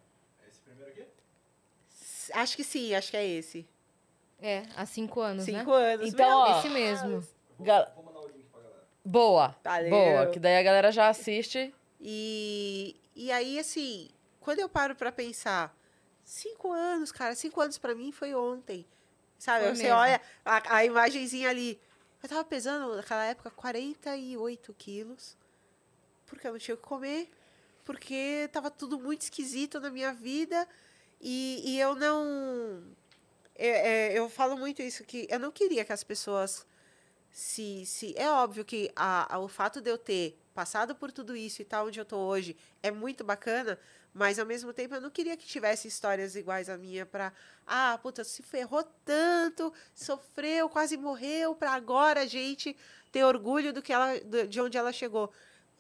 É 0.46 0.50
esse 0.50 0.60
primeiro 0.62 0.90
aqui? 0.92 1.06
acho 2.34 2.56
que 2.56 2.64
sim, 2.64 2.94
acho 2.96 3.12
que 3.12 3.18
é 3.18 3.26
esse. 3.28 3.68
É, 4.40 4.64
há 4.76 4.86
cinco 4.86 5.22
anos, 5.22 5.44
Cinco 5.46 5.72
né? 5.78 5.94
anos. 5.94 6.08
Então, 6.14 6.40
ó, 6.40 6.60
Esse 6.60 6.70
mesmo. 6.70 7.22
Vou, 7.22 7.66
Gal- 7.66 7.92
vou 7.96 8.04
mandar 8.06 8.22
o 8.22 8.28
link 8.30 8.46
pra 8.46 8.60
galera. 8.62 8.84
Boa. 9.06 9.56
Valeu. 9.64 9.90
Boa, 9.92 10.28
que 10.32 10.40
daí 10.40 10.58
a 10.58 10.64
galera 10.64 10.92
já 10.92 11.10
assiste. 11.10 11.74
E, 12.00 12.96
e 13.16 13.32
aí, 13.32 13.60
assim, 13.60 14.10
quando 14.40 14.60
eu 14.60 14.68
paro 14.68 14.96
pra 14.96 15.12
pensar, 15.12 15.76
cinco 16.24 16.72
anos, 16.72 17.12
cara, 17.12 17.36
cinco 17.36 17.62
anos 17.62 17.78
pra 17.78 17.94
mim 17.94 18.12
foi 18.12 18.34
ontem. 18.34 18.86
Sabe? 19.38 19.66
Foi 19.66 19.76
Você 19.76 19.84
mesmo. 19.84 19.98
olha 19.98 20.20
a, 20.44 20.78
a 20.78 20.86
imagenzinha 20.86 21.50
ali. 21.50 21.80
Eu 22.24 22.30
tava 22.30 22.44
pesando, 22.44 22.96
naquela 22.96 23.26
época, 23.26 23.50
48 23.52 24.74
quilos. 24.76 25.36
Porque 26.26 26.48
eu 26.48 26.52
não 26.54 26.60
tinha 26.60 26.74
o 26.76 26.78
que 26.78 26.84
comer. 26.84 27.30
Porque 27.92 28.50
tava 28.54 28.72
tudo 28.72 28.98
muito 29.00 29.24
esquisito 29.24 29.80
na 29.82 29.90
minha 29.90 30.14
vida. 30.14 30.66
E, 31.20 31.62
e 31.66 31.80
eu 31.80 31.94
não. 31.96 32.82
é- 33.56 34.14
é, 34.14 34.20
eu 34.20 34.30
falo 34.30 34.58
muito 34.58 34.82
isso, 34.82 35.04
que 35.04 35.28
eu 35.30 35.40
não 35.40 35.52
queria 35.52 35.86
que 35.86 35.94
as 35.94 36.04
pessoas 36.04 36.66
se, 37.32 37.86
se 37.86 38.16
é 38.18 38.30
óbvio 38.30 38.66
que 38.66 38.92
a, 38.96 39.36
a- 39.36 39.40
o 39.40 39.48
fato 39.48 39.82
de 39.82 39.90
eu 39.92 39.98
ter 39.98 40.38
passado 40.54 40.96
por 40.96 41.12
tudo 41.12 41.36
isso 41.36 41.62
e 41.62 41.66
tal 41.66 41.88
onde 41.88 42.00
eu 42.00 42.06
tô 42.06 42.18
hoje 42.18 42.58
é 42.84 42.92
muito 42.92 43.24
bacana, 43.24 43.80
mas 44.14 44.40
ao 44.40 44.46
mesmo 44.46 44.74
tempo 44.74 44.96
eu 44.96 45.02
não 45.02 45.10
queria 45.12 45.38
que 45.38 45.46
tivesse 45.48 45.88
histórias 45.88 46.36
iguais 46.36 46.70
à 46.70 46.78
minha 46.78 47.06
pra 47.06 47.34
ah, 47.68 48.00
puta, 48.04 48.24
se 48.24 48.44
ferrou 48.44 48.84
tanto, 49.06 49.74
sofreu, 49.96 50.70
quase 50.70 50.98
morreu 50.98 51.56
pra 51.56 51.72
agora 51.74 52.22
a 52.22 52.26
gente 52.28 52.76
ter 53.12 53.24
orgulho 53.26 53.74
do 53.74 53.82
que 53.82 53.94
ela 53.94 54.20
de 54.48 54.62
onde 54.62 54.78
ela 54.78 54.92
chegou. 54.94 55.32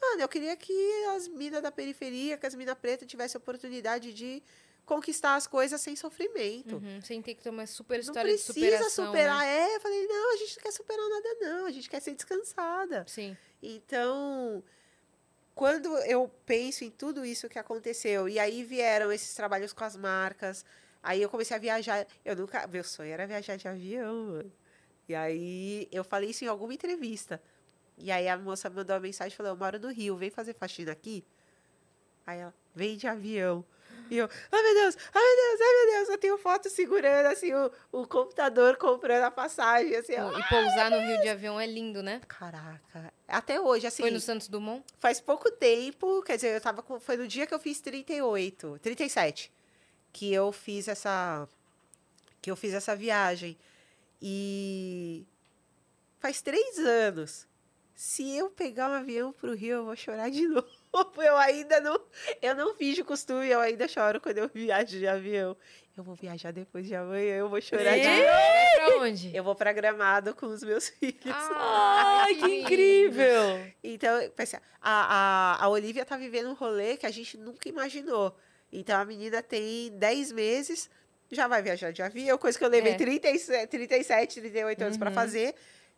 Mano, 0.01 0.21
eu 0.21 0.27
queria 0.27 0.55
que 0.55 0.73
as 1.15 1.27
minas 1.27 1.61
da 1.61 1.71
periferia, 1.71 2.37
que 2.37 2.45
as 2.47 2.55
minas 2.55 2.75
pretas 2.77 3.07
tivessem 3.07 3.37
a 3.37 3.41
oportunidade 3.41 4.11
de 4.13 4.41
conquistar 4.85 5.35
as 5.35 5.45
coisas 5.45 5.79
sem 5.79 5.95
sofrimento. 5.95 6.77
Uhum, 6.77 7.01
Sem 7.03 7.21
ter 7.21 7.35
que 7.35 7.41
ter 7.43 7.49
uma 7.51 7.67
super 7.67 7.95
Não 7.95 8.01
história 8.01 8.35
de 8.35 8.43
precisa 8.43 8.53
superação. 8.53 9.05
superar. 9.07 9.39
né? 9.39 9.59
É, 9.71 9.75
eu 9.75 9.79
falei, 9.81 10.07
não, 10.07 10.33
a 10.33 10.37
gente 10.37 10.59
quer 10.59 10.71
superar 10.71 11.07
nada, 11.07 11.29
não. 11.39 11.65
A 11.67 11.71
gente 11.71 11.89
quer 11.89 11.99
ser 12.01 12.15
descansada. 12.15 13.05
Sim. 13.07 13.37
Então, 13.61 14.63
quando 15.53 15.95
eu 15.99 16.27
penso 16.45 16.83
em 16.83 16.89
tudo 16.89 17.23
isso 17.23 17.47
que 17.47 17.59
aconteceu, 17.59 18.27
e 18.27 18.39
aí 18.39 18.63
vieram 18.63 19.11
esses 19.11 19.33
trabalhos 19.35 19.71
com 19.71 19.83
as 19.83 19.95
marcas, 19.95 20.65
aí 21.03 21.21
eu 21.21 21.29
comecei 21.29 21.55
a 21.55 21.59
viajar. 21.59 22.07
Eu 22.25 22.35
nunca. 22.35 22.65
Meu 22.67 22.83
sonho 22.83 23.11
era 23.13 23.27
viajar 23.27 23.55
de 23.57 23.67
avião, 23.67 24.25
mano. 24.25 24.51
E 25.07 25.13
aí 25.15 25.87
eu 25.91 26.03
falei 26.03 26.31
isso 26.31 26.43
em 26.43 26.47
alguma 26.47 26.73
entrevista. 26.73 27.41
E 28.01 28.11
aí 28.11 28.27
a 28.27 28.37
moça 28.37 28.69
mandou 28.69 28.95
uma 28.95 29.01
mensagem 29.01 29.33
e 29.33 29.35
falou: 29.35 29.51
Eu 29.51 29.57
moro 29.57 29.79
no 29.79 29.89
Rio, 29.89 30.15
vem 30.17 30.29
fazer 30.29 30.53
faxina 30.53 30.91
aqui. 30.91 31.23
Aí 32.25 32.39
ela, 32.39 32.53
vem 32.73 32.97
de 32.97 33.07
avião. 33.07 33.63
E 34.09 34.17
eu, 34.17 34.29
ai 34.51 34.61
meu 34.61 34.73
Deus, 34.73 34.97
ai 35.13 35.23
meu 35.23 35.35
Deus, 35.35 35.61
ai 35.61 35.73
meu 35.73 35.95
Deus. 35.95 36.09
Eu 36.09 36.17
tenho 36.17 36.37
foto 36.37 36.69
segurando 36.69 37.27
assim 37.27 37.53
o, 37.53 37.71
o 37.91 38.05
computador 38.05 38.75
comprando 38.75 39.23
a 39.23 39.31
passagem. 39.31 39.95
Assim. 39.95 40.13
E 40.13 40.49
pousar 40.49 40.91
no 40.91 40.99
Rio 40.99 41.21
de 41.21 41.29
avião 41.29 41.59
é 41.59 41.65
lindo, 41.65 42.03
né? 42.03 42.19
Caraca. 42.27 43.13
Até 43.27 43.61
hoje, 43.61 43.87
assim. 43.87 44.03
Foi 44.03 44.11
no 44.11 44.19
Santos 44.19 44.49
Dumont? 44.49 44.83
Faz 44.99 45.21
pouco 45.21 45.49
tempo, 45.51 46.21
quer 46.23 46.35
dizer, 46.35 46.55
eu 46.55 46.61
tava 46.61 46.83
com, 46.83 46.99
foi 46.99 47.15
no 47.15 47.27
dia 47.27 47.47
que 47.47 47.53
eu 47.53 47.59
fiz 47.59 47.79
38, 47.79 48.79
37, 48.81 49.51
que 50.11 50.33
eu 50.33 50.51
fiz 50.51 50.89
essa 50.89 51.47
que 52.41 52.51
eu 52.51 52.55
fiz 52.55 52.73
essa 52.73 52.95
viagem. 52.95 53.57
E 54.21 55.25
faz 56.19 56.41
três 56.41 56.79
anos. 56.79 57.47
Se 57.95 58.35
eu 58.35 58.49
pegar 58.49 58.89
um 58.89 58.93
avião 58.93 59.31
pro 59.31 59.53
Rio, 59.53 59.77
eu 59.77 59.85
vou 59.85 59.95
chorar 59.95 60.29
de 60.29 60.47
novo. 60.47 60.67
Eu 61.21 61.37
ainda 61.37 61.79
não, 61.79 61.99
eu 62.41 62.55
não 62.55 62.75
fiz 62.75 62.97
o 62.97 63.05
costume, 63.05 63.47
eu 63.47 63.59
ainda 63.59 63.87
choro 63.87 64.19
quando 64.19 64.39
eu 64.39 64.49
viajo 64.49 64.97
de 64.97 65.07
avião. 65.07 65.55
Eu 65.95 66.03
vou 66.03 66.15
viajar 66.15 66.51
depois 66.51 66.87
de 66.87 66.95
amanhã, 66.95 67.35
eu 67.35 67.49
vou 67.49 67.61
chorar 67.61 67.97
de 67.97 68.07
novo. 68.07 68.25
Pra 68.75 68.97
onde? 69.03 69.35
Eu 69.35 69.43
vou 69.43 69.55
pra 69.55 69.71
Gramado 69.73 70.33
com 70.33 70.47
os 70.47 70.63
meus 70.63 70.87
filhos. 70.89 71.19
Ai, 71.25 72.35
que 72.35 72.61
incrível! 72.61 73.67
Então, 73.83 74.19
a, 74.81 75.57
a, 75.59 75.63
a 75.65 75.69
Olivia 75.69 76.05
tá 76.05 76.15
vivendo 76.17 76.49
um 76.49 76.53
rolê 76.53 76.97
que 76.97 77.05
a 77.05 77.11
gente 77.11 77.37
nunca 77.37 77.67
imaginou. 77.69 78.35
Então, 78.71 78.99
a 78.99 79.05
menina 79.05 79.43
tem 79.43 79.91
10 79.97 80.31
meses, 80.31 80.89
já 81.29 81.47
vai 81.47 81.61
viajar 81.61 81.91
de 81.91 82.01
avião, 82.01 82.37
coisa 82.37 82.57
que 82.57 82.63
eu 82.63 82.69
levei 82.69 82.93
É. 82.93 82.95
37, 82.95 83.67
37, 83.69 84.39
38 84.41 84.81
anos 84.81 84.97
pra 84.97 85.09
Uhum. 85.09 85.13
fazer. 85.15 85.53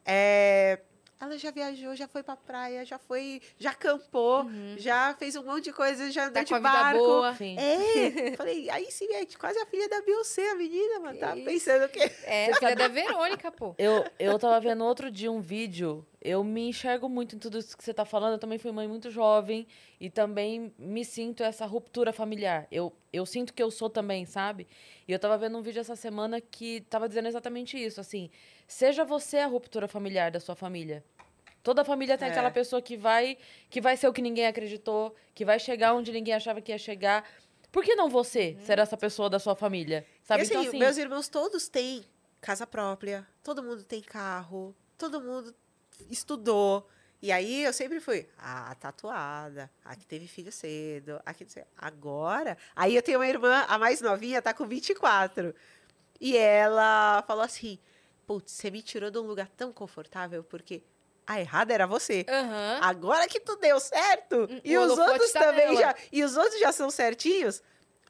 É, 0.05 0.79
ela 1.23 1.37
já 1.37 1.51
viajou, 1.51 1.95
já 1.95 2.07
foi 2.07 2.23
pra 2.23 2.35
praia, 2.35 2.85
já 2.85 2.97
foi, 2.97 3.41
já 3.57 3.71
acampou, 3.71 4.45
já 4.77 5.15
fez 5.17 5.35
um 5.35 5.43
monte 5.43 5.65
de 5.65 5.73
coisa, 5.73 6.09
já 6.11 6.23
andou 6.23 6.33
Tá 6.35 6.43
de 6.43 6.49
com 6.49 6.55
a 6.55 6.59
vida 6.59 6.71
barco. 6.71 6.99
boa. 6.99 7.35
Sim. 7.35 7.55
É, 7.57 8.35
falei, 8.37 8.69
aí 8.69 8.91
sim, 8.91 9.07
é 9.13 9.25
quase 9.37 9.59
a 9.59 9.65
filha 9.65 9.87
da 9.89 10.01
Beyoncé, 10.01 10.49
a 10.51 10.55
menina, 10.55 10.99
mano. 10.99 11.19
Tá 11.19 11.33
pensando 11.35 11.87
que. 11.89 11.99
É, 12.25 12.51
a 12.51 12.55
filha 12.55 12.75
da 12.75 12.87
Verônica, 12.87 13.51
pô. 13.51 13.75
Eu, 13.77 14.05
eu 14.19 14.37
tava 14.39 14.59
vendo 14.59 14.83
outro 14.83 15.09
dia 15.11 15.31
um 15.31 15.41
vídeo. 15.41 16.05
Eu 16.25 16.41
me 16.41 16.69
enxergo 16.69 17.09
muito 17.09 17.35
em 17.35 17.39
tudo 17.39 17.57
isso 17.57 17.75
que 17.77 17.83
você 17.83 17.93
tá 17.93 18.05
falando. 18.05 18.33
Eu 18.33 18.39
também 18.39 18.57
fui 18.57 18.71
mãe 18.71 18.87
muito 18.87 19.11
jovem 19.11 19.67
e 19.99 20.09
também 20.09 20.73
me 20.79 21.03
sinto 21.03 21.43
essa 21.43 21.65
ruptura 21.65 22.13
familiar. 22.13 22.65
Eu, 22.71 22.93
eu 23.11 23.25
sinto 23.25 23.53
que 23.53 23.61
eu 23.61 23.69
sou 23.69 23.89
também, 23.89 24.25
sabe? 24.25 24.65
E 25.05 25.11
eu 25.11 25.19
tava 25.19 25.37
vendo 25.37 25.57
um 25.57 25.61
vídeo 25.61 25.81
essa 25.81 25.97
semana 25.97 26.39
que 26.39 26.79
tava 26.89 27.09
dizendo 27.09 27.27
exatamente 27.27 27.77
isso. 27.77 27.99
Assim, 27.99 28.29
seja 28.65 29.03
você 29.03 29.39
a 29.39 29.47
ruptura 29.47 29.85
familiar 29.85 30.31
da 30.31 30.39
sua 30.39 30.55
família. 30.55 31.03
Toda 31.61 31.83
família 31.83 32.17
tem 32.17 32.29
É. 32.29 32.31
aquela 32.31 32.49
pessoa 32.51 32.81
que 32.81 32.95
vai, 32.95 33.37
que 33.69 33.81
vai 33.81 33.97
ser 33.97 34.07
o 34.07 34.13
que 34.13 34.21
ninguém 34.21 34.47
acreditou, 34.47 35.13
que 35.35 35.43
vai 35.43 35.59
chegar 35.59 35.93
onde 35.93 36.09
ninguém 36.13 36.33
achava 36.33 36.61
que 36.61 36.71
ia 36.71 36.77
chegar. 36.77 37.29
Por 37.69 37.83
que 37.83 37.95
não 37.95 38.09
você 38.09 38.55
ser 38.61 38.79
essa 38.79 38.95
pessoa 38.95 39.29
da 39.29 39.39
sua 39.39 39.55
família? 39.57 40.05
Sabe? 40.21 40.41
E 40.41 40.43
assim, 40.43 40.53
então, 40.53 40.67
assim, 40.69 40.79
meus 40.79 40.95
irmãos 40.97 41.27
todos 41.27 41.67
têm 41.67 42.05
casa 42.39 42.65
própria, 42.65 43.27
todo 43.43 43.61
mundo 43.61 43.83
tem 43.83 44.01
carro, 44.01 44.73
todo 44.97 45.19
mundo 45.19 45.53
estudou. 46.09 46.87
E 47.21 47.31
aí 47.31 47.63
eu 47.63 47.71
sempre 47.71 48.01
fui, 48.01 48.27
ah, 48.37 48.75
tatuada, 48.79 49.71
a 49.85 49.95
que 49.95 50.05
teve 50.05 50.27
filho 50.27 50.51
cedo, 50.51 51.21
a 51.25 51.33
que 51.33 51.45
Agora, 51.77 52.57
aí 52.75 52.95
eu 52.95 53.01
tenho 53.01 53.19
uma 53.19 53.27
irmã, 53.27 53.63
a 53.69 53.77
mais 53.77 54.01
novinha, 54.01 54.41
tá 54.41 54.53
com 54.53 54.67
24. 54.67 55.55
E 56.19 56.35
ela 56.37 57.23
falou 57.25 57.43
assim: 57.43 57.79
putz, 58.27 58.51
você 58.51 58.69
me 58.69 58.81
tirou 58.81 59.09
de 59.09 59.17
um 59.19 59.21
lugar 59.21 59.47
tão 59.49 59.71
confortável, 59.71 60.43
porque 60.43 60.83
a 61.25 61.39
errada 61.39 61.73
era 61.73 61.87
você. 61.87 62.25
Aham. 62.27 62.79
Agora 62.81 63.27
que 63.27 63.39
tu 63.39 63.55
deu 63.55 63.79
certo. 63.79 64.47
E 64.63 64.77
o 64.77 64.81
os 64.81 64.97
outros 64.97 65.31
tá 65.31 65.39
também 65.39 65.67
nela. 65.67 65.79
já. 65.79 65.95
E 66.11 66.23
os 66.23 66.35
outros 66.35 66.59
já 66.59 66.71
são 66.71 66.89
certinhos. 66.89 67.63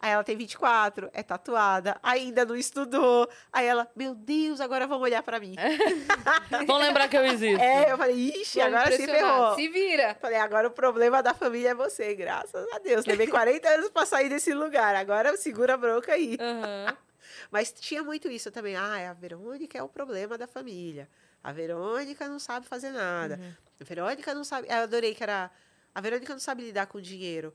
Aí 0.03 0.11
ela 0.11 0.23
tem 0.25 0.35
24, 0.35 1.09
é 1.13 1.23
tatuada, 1.23 1.97
ainda 2.03 2.43
não 2.43 2.57
estudou. 2.57 3.25
Aí 3.53 3.65
ela, 3.65 3.89
meu 3.95 4.13
Deus, 4.13 4.59
agora 4.59 4.85
vão 4.85 4.99
olhar 4.99 5.23
pra 5.23 5.39
mim. 5.39 5.55
vão 6.67 6.77
lembrar 6.77 7.07
que 7.07 7.17
eu 7.17 7.23
existo. 7.23 7.63
É, 7.63 7.89
eu 7.89 7.97
falei, 7.97 8.33
ixi, 8.35 8.59
agora 8.59 8.91
se 8.91 9.05
ferrou. 9.05 9.55
Se 9.55 9.69
vira. 9.69 10.13
Falei, 10.19 10.37
agora 10.39 10.67
o 10.67 10.71
problema 10.71 11.23
da 11.23 11.33
família 11.33 11.69
é 11.69 11.73
você, 11.73 12.13
graças 12.15 12.67
a 12.73 12.79
Deus. 12.79 13.05
Levei 13.05 13.27
40 13.27 13.65
anos 13.69 13.89
pra 13.91 14.05
sair 14.05 14.27
desse 14.27 14.53
lugar. 14.53 14.93
Agora 14.93 15.37
segura 15.37 15.75
a 15.75 15.77
bronca 15.77 16.11
aí. 16.11 16.37
Aham. 16.37 16.97
Mas 17.49 17.71
tinha 17.71 18.03
muito 18.03 18.29
isso 18.29 18.51
também. 18.51 18.75
Ah, 18.75 19.09
a 19.09 19.13
Verônica 19.13 19.77
é 19.77 19.83
o 19.83 19.87
problema 19.87 20.37
da 20.37 20.47
família. 20.47 21.07
A 21.41 21.53
Verônica 21.53 22.27
não 22.27 22.39
sabe 22.39 22.67
fazer 22.67 22.91
nada. 22.91 23.39
Uhum. 23.41 23.53
A 23.79 23.83
Verônica 23.85 24.33
não 24.33 24.43
sabe. 24.43 24.67
Eu 24.69 24.79
adorei 24.79 25.15
que 25.15 25.23
era. 25.23 25.49
A 25.95 26.01
Verônica 26.01 26.33
não 26.33 26.41
sabe 26.41 26.61
lidar 26.61 26.87
com 26.87 26.99
dinheiro. 26.99 27.53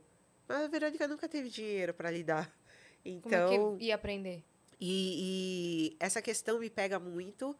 Mas 0.48 0.64
a 0.64 0.68
Verônica 0.68 1.06
nunca 1.06 1.28
teve 1.28 1.50
dinheiro 1.50 1.92
para 1.92 2.10
lidar. 2.10 2.46
Como 3.02 3.18
Então. 3.26 3.76
que 3.78 3.84
ia 3.84 3.94
aprender? 3.94 4.42
E, 4.80 5.90
e 5.92 5.96
essa 6.00 6.22
questão 6.22 6.58
me 6.58 6.70
pega 6.70 6.98
muito. 6.98 7.56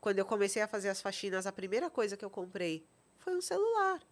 Quando 0.00 0.18
eu 0.18 0.26
comecei 0.26 0.60
a 0.60 0.66
fazer 0.66 0.88
as 0.88 1.00
faxinas, 1.00 1.46
a 1.46 1.52
primeira 1.52 1.88
coisa 1.88 2.16
que 2.16 2.24
eu 2.24 2.30
comprei 2.30 2.84
foi 3.18 3.36
um 3.36 3.40
celular. 3.40 4.02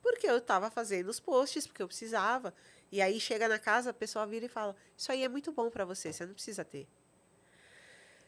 Porque 0.00 0.28
eu 0.28 0.36
estava 0.36 0.70
fazendo 0.70 1.08
os 1.08 1.18
posts, 1.18 1.66
porque 1.66 1.82
eu 1.82 1.88
precisava. 1.88 2.54
E 2.92 3.00
aí 3.00 3.18
chega 3.18 3.48
na 3.48 3.58
casa, 3.58 3.90
a 3.90 3.94
pessoa 3.94 4.26
vira 4.26 4.46
e 4.46 4.48
fala: 4.48 4.76
Isso 4.96 5.10
aí 5.10 5.24
é 5.24 5.28
muito 5.28 5.50
bom 5.50 5.70
para 5.70 5.84
você, 5.84 6.12
você 6.12 6.24
não 6.24 6.34
precisa 6.34 6.64
ter. 6.64 6.86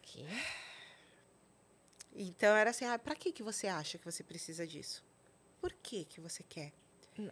Que? 0.02 0.26
Então 2.14 2.56
era 2.56 2.70
assim: 2.70 2.86
ah, 2.86 2.98
para 2.98 3.14
que, 3.14 3.30
que 3.30 3.42
você 3.42 3.66
acha 3.66 3.98
que 3.98 4.04
você 4.04 4.24
precisa 4.24 4.66
disso? 4.66 5.04
Por 5.60 5.72
que, 5.72 6.04
que 6.04 6.20
você 6.20 6.42
quer? 6.42 6.72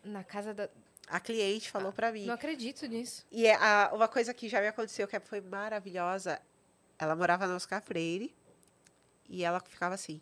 Na 0.04 0.22
casa 0.22 0.52
da. 0.52 0.68
A 1.08 1.20
cliente 1.20 1.70
falou 1.70 1.92
para 1.92 2.10
mim. 2.10 2.26
Não 2.26 2.34
acredito 2.34 2.86
nisso. 2.86 3.26
E 3.30 3.46
é 3.46 3.54
a- 3.56 3.90
uma 3.92 4.08
coisa 4.08 4.32
que 4.32 4.48
já 4.48 4.60
me 4.60 4.66
aconteceu 4.68 5.06
que 5.06 5.18
foi 5.20 5.40
maravilhosa. 5.40 6.40
Ela 6.98 7.14
morava 7.14 7.46
no 7.46 7.54
Oscar 7.56 7.82
Freire 7.82 8.34
e 9.28 9.44
ela 9.44 9.60
ficava 9.60 9.94
assim: 9.94 10.20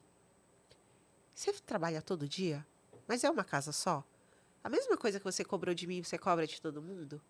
Você 1.35 1.53
trabalha 1.53 2.03
todo 2.03 2.29
dia? 2.29 2.67
Mas 3.07 3.25
é 3.25 3.31
uma 3.31 3.45
casa 3.45 3.73
só? 3.73 4.05
A 4.63 4.69
mesma 4.69 4.97
coisa 4.97 5.19
que 5.19 5.25
você 5.25 5.45
cobrou 5.45 5.75
de 5.75 5.87
mim, 5.87 6.03
você 6.03 6.17
cobra 6.19 6.47
de 6.47 6.61
todo 6.61 6.83
mundo? 6.83 7.21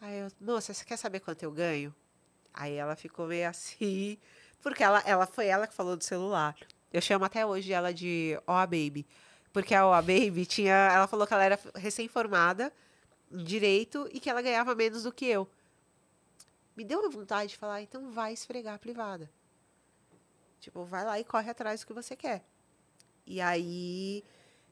Aí 0.00 0.18
eu, 0.18 0.28
moça, 0.40 0.72
você 0.72 0.84
quer 0.84 0.96
saber 0.96 1.20
quanto 1.20 1.42
eu 1.42 1.50
ganho? 1.52 1.94
Aí 2.52 2.74
ela 2.74 2.96
ficou 2.96 3.26
meio 3.26 3.48
assim, 3.48 4.18
porque 4.62 4.82
ela, 4.82 5.00
ela 5.06 5.26
foi 5.26 5.46
ela 5.46 5.66
que 5.66 5.74
falou 5.74 5.96
do 5.96 6.04
celular. 6.04 6.56
Eu 6.92 7.00
chamo 7.00 7.24
até 7.24 7.44
hoje 7.44 7.72
ela 7.72 7.92
de 7.92 8.40
Oa 8.46 8.66
Baby. 8.66 9.06
Porque 9.52 9.74
a 9.74 9.84
Baby 10.02 10.46
tinha. 10.46 10.74
Ela 10.74 11.06
falou 11.06 11.26
que 11.26 11.34
ela 11.34 11.44
era 11.44 11.58
recém-formada 11.74 12.72
em 13.30 13.42
direito 13.44 14.08
e 14.12 14.20
que 14.20 14.28
ela 14.28 14.42
ganhava 14.42 14.74
menos 14.74 15.02
do 15.02 15.12
que 15.12 15.26
eu. 15.26 15.48
Me 16.76 16.84
deu 16.84 17.00
uma 17.00 17.10
vontade 17.10 17.50
de 17.50 17.56
falar, 17.56 17.82
então 17.82 18.10
vai 18.10 18.32
esfregar 18.32 18.74
a 18.74 18.78
privada. 18.78 19.28
Tipo, 20.60 20.84
vai 20.84 21.04
lá 21.04 21.18
e 21.18 21.24
corre 21.24 21.50
atrás 21.50 21.80
do 21.80 21.86
que 21.86 21.92
você 21.92 22.14
quer. 22.14 22.44
E 23.26 23.40
aí 23.40 24.24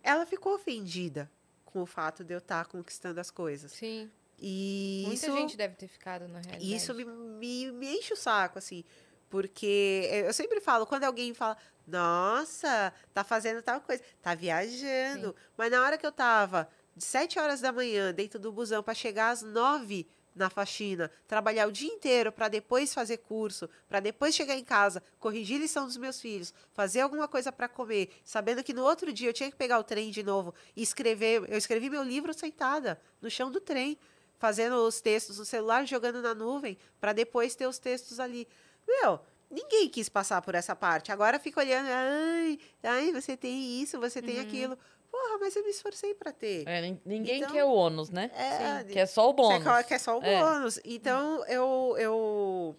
ela 0.02 0.24
ficou 0.24 0.54
ofendida 0.54 1.30
com 1.64 1.82
o 1.82 1.86
fato 1.86 2.24
de 2.24 2.32
eu 2.32 2.38
estar 2.38 2.64
conquistando 2.66 3.20
as 3.20 3.30
coisas. 3.30 3.72
Sim. 3.72 4.10
E 4.38 5.04
Muita 5.06 5.26
isso, 5.26 5.36
gente 5.36 5.56
deve 5.56 5.74
ter 5.74 5.88
ficado 5.88 6.28
na 6.28 6.40
realidade. 6.40 6.74
isso 6.74 6.94
me, 6.94 7.04
me, 7.04 7.72
me 7.72 7.98
enche 7.98 8.12
o 8.12 8.16
saco, 8.16 8.58
assim. 8.58 8.84
Porque 9.28 10.08
eu 10.24 10.32
sempre 10.32 10.60
falo, 10.60 10.86
quando 10.86 11.04
alguém 11.04 11.34
fala, 11.34 11.56
nossa, 11.86 12.92
tá 13.14 13.22
fazendo 13.22 13.62
tal 13.62 13.80
coisa, 13.80 14.02
tá 14.20 14.34
viajando. 14.34 15.34
Mas 15.56 15.70
na 15.70 15.82
hora 15.82 15.96
que 15.96 16.06
eu 16.06 16.12
tava 16.12 16.68
de 16.94 17.04
7 17.04 17.38
horas 17.38 17.60
da 17.60 17.70
manhã 17.70 18.12
dentro 18.12 18.38
do 18.38 18.50
busão 18.50 18.82
para 18.82 18.94
chegar 18.94 19.30
às 19.30 19.42
9 19.42 20.06
na 20.34 20.50
faxina, 20.50 21.10
trabalhar 21.26 21.66
o 21.66 21.72
dia 21.72 21.88
inteiro 21.88 22.30
para 22.30 22.48
depois 22.48 22.92
fazer 22.92 23.16
curso, 23.18 23.70
para 23.88 24.00
depois 24.00 24.34
chegar 24.34 24.54
em 24.54 24.64
casa, 24.64 25.02
corrigir 25.18 25.58
lição 25.58 25.86
dos 25.86 25.96
meus 25.96 26.20
filhos, 26.20 26.52
fazer 26.74 27.00
alguma 27.00 27.26
coisa 27.26 27.50
para 27.50 27.68
comer, 27.68 28.10
sabendo 28.22 28.62
que 28.62 28.74
no 28.74 28.84
outro 28.84 29.10
dia 29.12 29.30
eu 29.30 29.32
tinha 29.32 29.50
que 29.50 29.56
pegar 29.56 29.78
o 29.78 29.84
trem 29.84 30.10
de 30.10 30.22
novo 30.22 30.54
e 30.76 30.82
escrever. 30.82 31.44
Eu 31.48 31.56
escrevi 31.56 31.88
meu 31.88 32.02
livro 32.02 32.34
sentada 32.34 33.00
no 33.20 33.30
chão 33.30 33.50
do 33.50 33.60
trem, 33.60 33.98
fazendo 34.38 34.76
os 34.86 35.00
textos 35.00 35.38
no 35.38 35.44
celular, 35.46 35.86
jogando 35.86 36.20
na 36.20 36.34
nuvem, 36.34 36.76
para 37.00 37.14
depois 37.14 37.54
ter 37.54 37.66
os 37.66 37.78
textos 37.78 38.20
ali. 38.20 38.46
Meu, 38.86 39.18
ninguém 39.50 39.88
quis 39.88 40.08
passar 40.08 40.40
por 40.42 40.54
essa 40.54 40.74
parte. 40.76 41.10
Agora 41.12 41.38
fica 41.38 41.60
olhando, 41.60 41.88
ai, 41.90 42.58
ai, 42.82 43.12
você 43.12 43.36
tem 43.36 43.80
isso, 43.82 43.98
você 44.00 44.20
tem 44.22 44.38
aquilo. 44.40 44.76
Porra, 45.10 45.38
mas 45.38 45.56
eu 45.56 45.62
me 45.64 45.70
esforcei 45.70 46.12
para 46.14 46.32
ter. 46.32 46.66
É, 46.68 46.80
nin- 46.82 47.00
ninguém 47.04 47.38
Então- 47.38 47.50
quer 47.52 47.64
o 47.64 47.70
ônus, 47.70 48.10
né? 48.10 48.30
É, 48.34 48.82
Sim, 48.82 48.92
quer 48.92 49.06
só 49.06 49.30
o 49.30 49.32
bônus. 49.32 49.62
Você 49.64 49.84
quer 49.84 49.98
só 50.00 50.18
o 50.18 50.22
É. 50.22 50.40
bônus. 50.40 50.78
Então, 50.84 51.44
eu, 51.46 51.94
eu, 51.98 52.76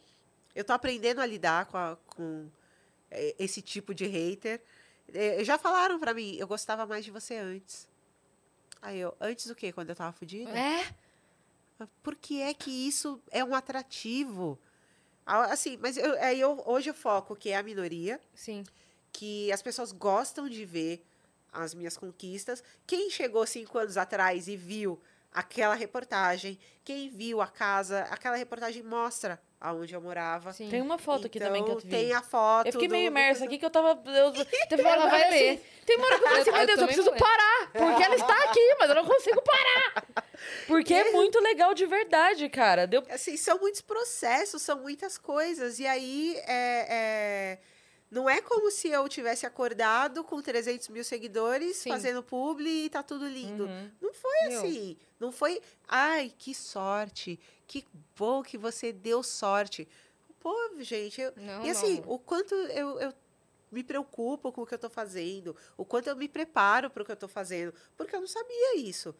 eu 0.53 0.63
tô 0.63 0.73
aprendendo 0.73 1.19
a 1.21 1.25
lidar 1.25 1.65
com, 1.65 1.77
a- 1.77 1.97
com, 2.15 2.47
é, 3.09 3.33
esse 3.39 3.61
tipo 3.61 3.93
de 3.93 4.05
hater. 4.05 4.61
É, 5.13 5.43
já 5.43 5.57
falaram 5.57 5.97
pra 5.99 6.13
mim, 6.13 6.35
eu 6.35 6.45
gostava 6.47 6.85
mais 6.85 7.03
de 7.05 7.09
você 7.11 7.37
antes. 7.37 7.87
Aí 8.81 8.99
eu, 8.99 9.15
antes 9.19 9.47
do 9.47 9.55
quê? 9.55 9.71
Quando 9.71 9.89
eu 9.89 9.95
tava 9.95 10.11
fodida? 10.11 10.51
É? 10.51 10.85
Por 12.03 12.15
que 12.15 12.41
é 12.41 12.53
que 12.53 12.69
isso 12.69 13.19
é 13.31 13.43
um 13.43 13.55
atrativo? 13.55 14.59
Assim, 15.27 15.77
mas 15.81 15.97
eu, 15.97 16.13
aí 16.21 16.39
eu, 16.39 16.63
hoje 16.65 16.89
eu 16.89 16.93
foco 16.93 17.35
que 17.35 17.49
é 17.49 17.57
a 17.57 17.63
minoria, 17.63 18.19
Sim. 18.33 18.63
que 19.11 19.51
as 19.51 19.61
pessoas 19.61 19.91
gostam 19.91 20.47
de 20.47 20.63
ver 20.63 21.05
as 21.51 21.73
minhas 21.73 21.97
conquistas. 21.97 22.63
Quem 22.85 23.09
chegou 23.09 23.45
cinco 23.45 23.77
anos 23.77 23.97
atrás 23.97 24.47
e 24.47 24.55
viu 24.55 24.99
aquela 25.33 25.75
reportagem, 25.75 26.57
quem 26.83 27.09
viu 27.09 27.41
a 27.41 27.47
casa, 27.47 28.03
aquela 28.03 28.37
reportagem 28.37 28.81
mostra 28.81 29.39
aonde 29.59 29.93
eu 29.95 30.01
morava. 30.01 30.53
Sim. 30.53 30.69
Tem 30.69 30.81
uma 30.81 30.97
foto 30.97 31.27
aqui 31.27 31.39
também 31.39 31.63
que 31.63 31.69
eu 31.71 31.77
Então, 31.77 31.89
vi. 31.89 31.95
Tem 31.95 32.13
a 32.13 32.21
foto. 32.21 32.67
Eu 32.67 32.73
fiquei 32.73 32.87
meio 32.87 33.07
imersa 33.07 33.45
aqui 33.45 33.57
que 33.57 33.65
eu 33.65 33.69
tava. 33.69 33.89
Eu, 34.11 34.31
teve 34.69 34.81
uma 34.81 34.91
hora 34.91 35.01
eu 35.03 35.09
vai 35.09 35.29
ler. 35.29 35.49
assim, 35.53 35.61
Tem 35.85 35.97
uma 35.97 36.05
hora 36.07 36.17
que 36.17 36.23
eu 36.23 36.27
falei 36.29 36.41
assim, 36.41 36.49
Eu- 36.49 36.53
meu 36.53 36.61
eu 36.61 36.67
Deus, 36.67 36.79
eu 36.79 36.87
também 36.87 36.95
preciso 36.95 37.15
parar. 37.17 37.71
Porque 37.71 38.03
ela 38.03 38.15
está 38.15 38.43
aqui, 38.45 38.75
mas 38.79 38.89
eu 38.89 38.95
não 38.95 39.05
consigo 39.05 39.41
parar. 39.41 40.05
Porque 40.67 40.93
é 40.93 41.11
muito 41.11 41.39
legal 41.39 41.73
de 41.73 41.85
verdade, 41.85 42.47
cara. 42.49 42.85
Deu. 42.85 43.03
Assim, 43.09 43.35
são 43.35 43.57
muitos 43.59 43.81
processos, 43.81 44.61
são 44.61 44.77
muitas 44.79 45.17
coisas. 45.17 45.79
E 45.79 45.87
aí, 45.87 46.35
é, 46.45 46.87
é, 46.89 47.57
não 48.09 48.29
é 48.29 48.41
como 48.41 48.71
se 48.71 48.87
eu 48.87 49.07
tivesse 49.09 49.45
acordado 49.45 50.23
com 50.23 50.41
300 50.41 50.87
mil 50.89 51.03
seguidores, 51.03 51.77
Sim. 51.77 51.89
fazendo 51.89 52.23
publi 52.23 52.85
e 52.85 52.89
tá 52.89 53.03
tudo 53.03 53.27
lindo. 53.27 53.65
Uhum. 53.65 53.91
Não 54.01 54.13
foi 54.13 54.47
Meu. 54.47 54.59
assim. 54.59 54.97
Não 55.19 55.31
foi, 55.31 55.61
ai, 55.87 56.33
que 56.37 56.55
sorte. 56.55 57.39
Que 57.65 57.85
bom 58.15 58.41
que 58.41 58.57
você 58.57 58.93
deu 58.93 59.21
sorte. 59.21 59.87
Pô, 60.39 60.55
gente, 60.79 61.19
eu, 61.19 61.33
Não, 61.35 61.65
e 61.65 61.69
assim, 61.69 61.99
não. 61.99 62.13
o 62.13 62.19
quanto 62.19 62.55
eu, 62.55 62.99
eu 62.99 63.13
me 63.69 63.83
preocupo 63.83 64.51
com 64.51 64.61
o 64.61 64.65
que 64.65 64.73
eu 64.73 64.79
tô 64.79 64.89
fazendo, 64.89 65.53
o 65.75 65.83
quanto 65.83 66.07
eu 66.07 66.15
me 66.15 66.29
preparo 66.29 66.89
para 66.89 67.03
o 67.03 67.05
que 67.05 67.11
eu 67.11 67.17
tô 67.17 67.27
fazendo, 67.27 67.73
porque 67.97 68.15
eu 68.15 68.21
não 68.21 68.27
sabia 68.27 68.77
isso. 68.77 69.13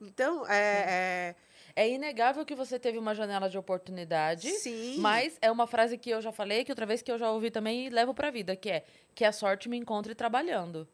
Então, 0.00 0.44
é. 0.46 1.34
É 1.76 1.88
inegável 1.88 2.44
que 2.44 2.54
você 2.54 2.78
teve 2.78 2.98
uma 2.98 3.14
janela 3.14 3.48
de 3.48 3.58
oportunidade. 3.58 4.48
sim. 4.50 4.98
Mas 4.98 5.36
é 5.42 5.50
uma 5.50 5.66
frase 5.66 5.98
que 5.98 6.10
eu 6.10 6.20
já 6.20 6.30
falei, 6.30 6.64
que 6.64 6.70
outra 6.70 6.86
vez 6.86 7.02
que 7.02 7.10
eu 7.10 7.18
já 7.18 7.30
ouvi 7.30 7.50
também 7.50 7.86
e 7.86 7.90
levo 7.90 8.14
pra 8.14 8.30
vida, 8.30 8.54
que 8.54 8.70
é 8.70 8.84
que 9.14 9.24
a 9.24 9.32
sorte 9.32 9.68
me 9.68 9.76
encontre 9.76 10.14
trabalhando. 10.14 10.86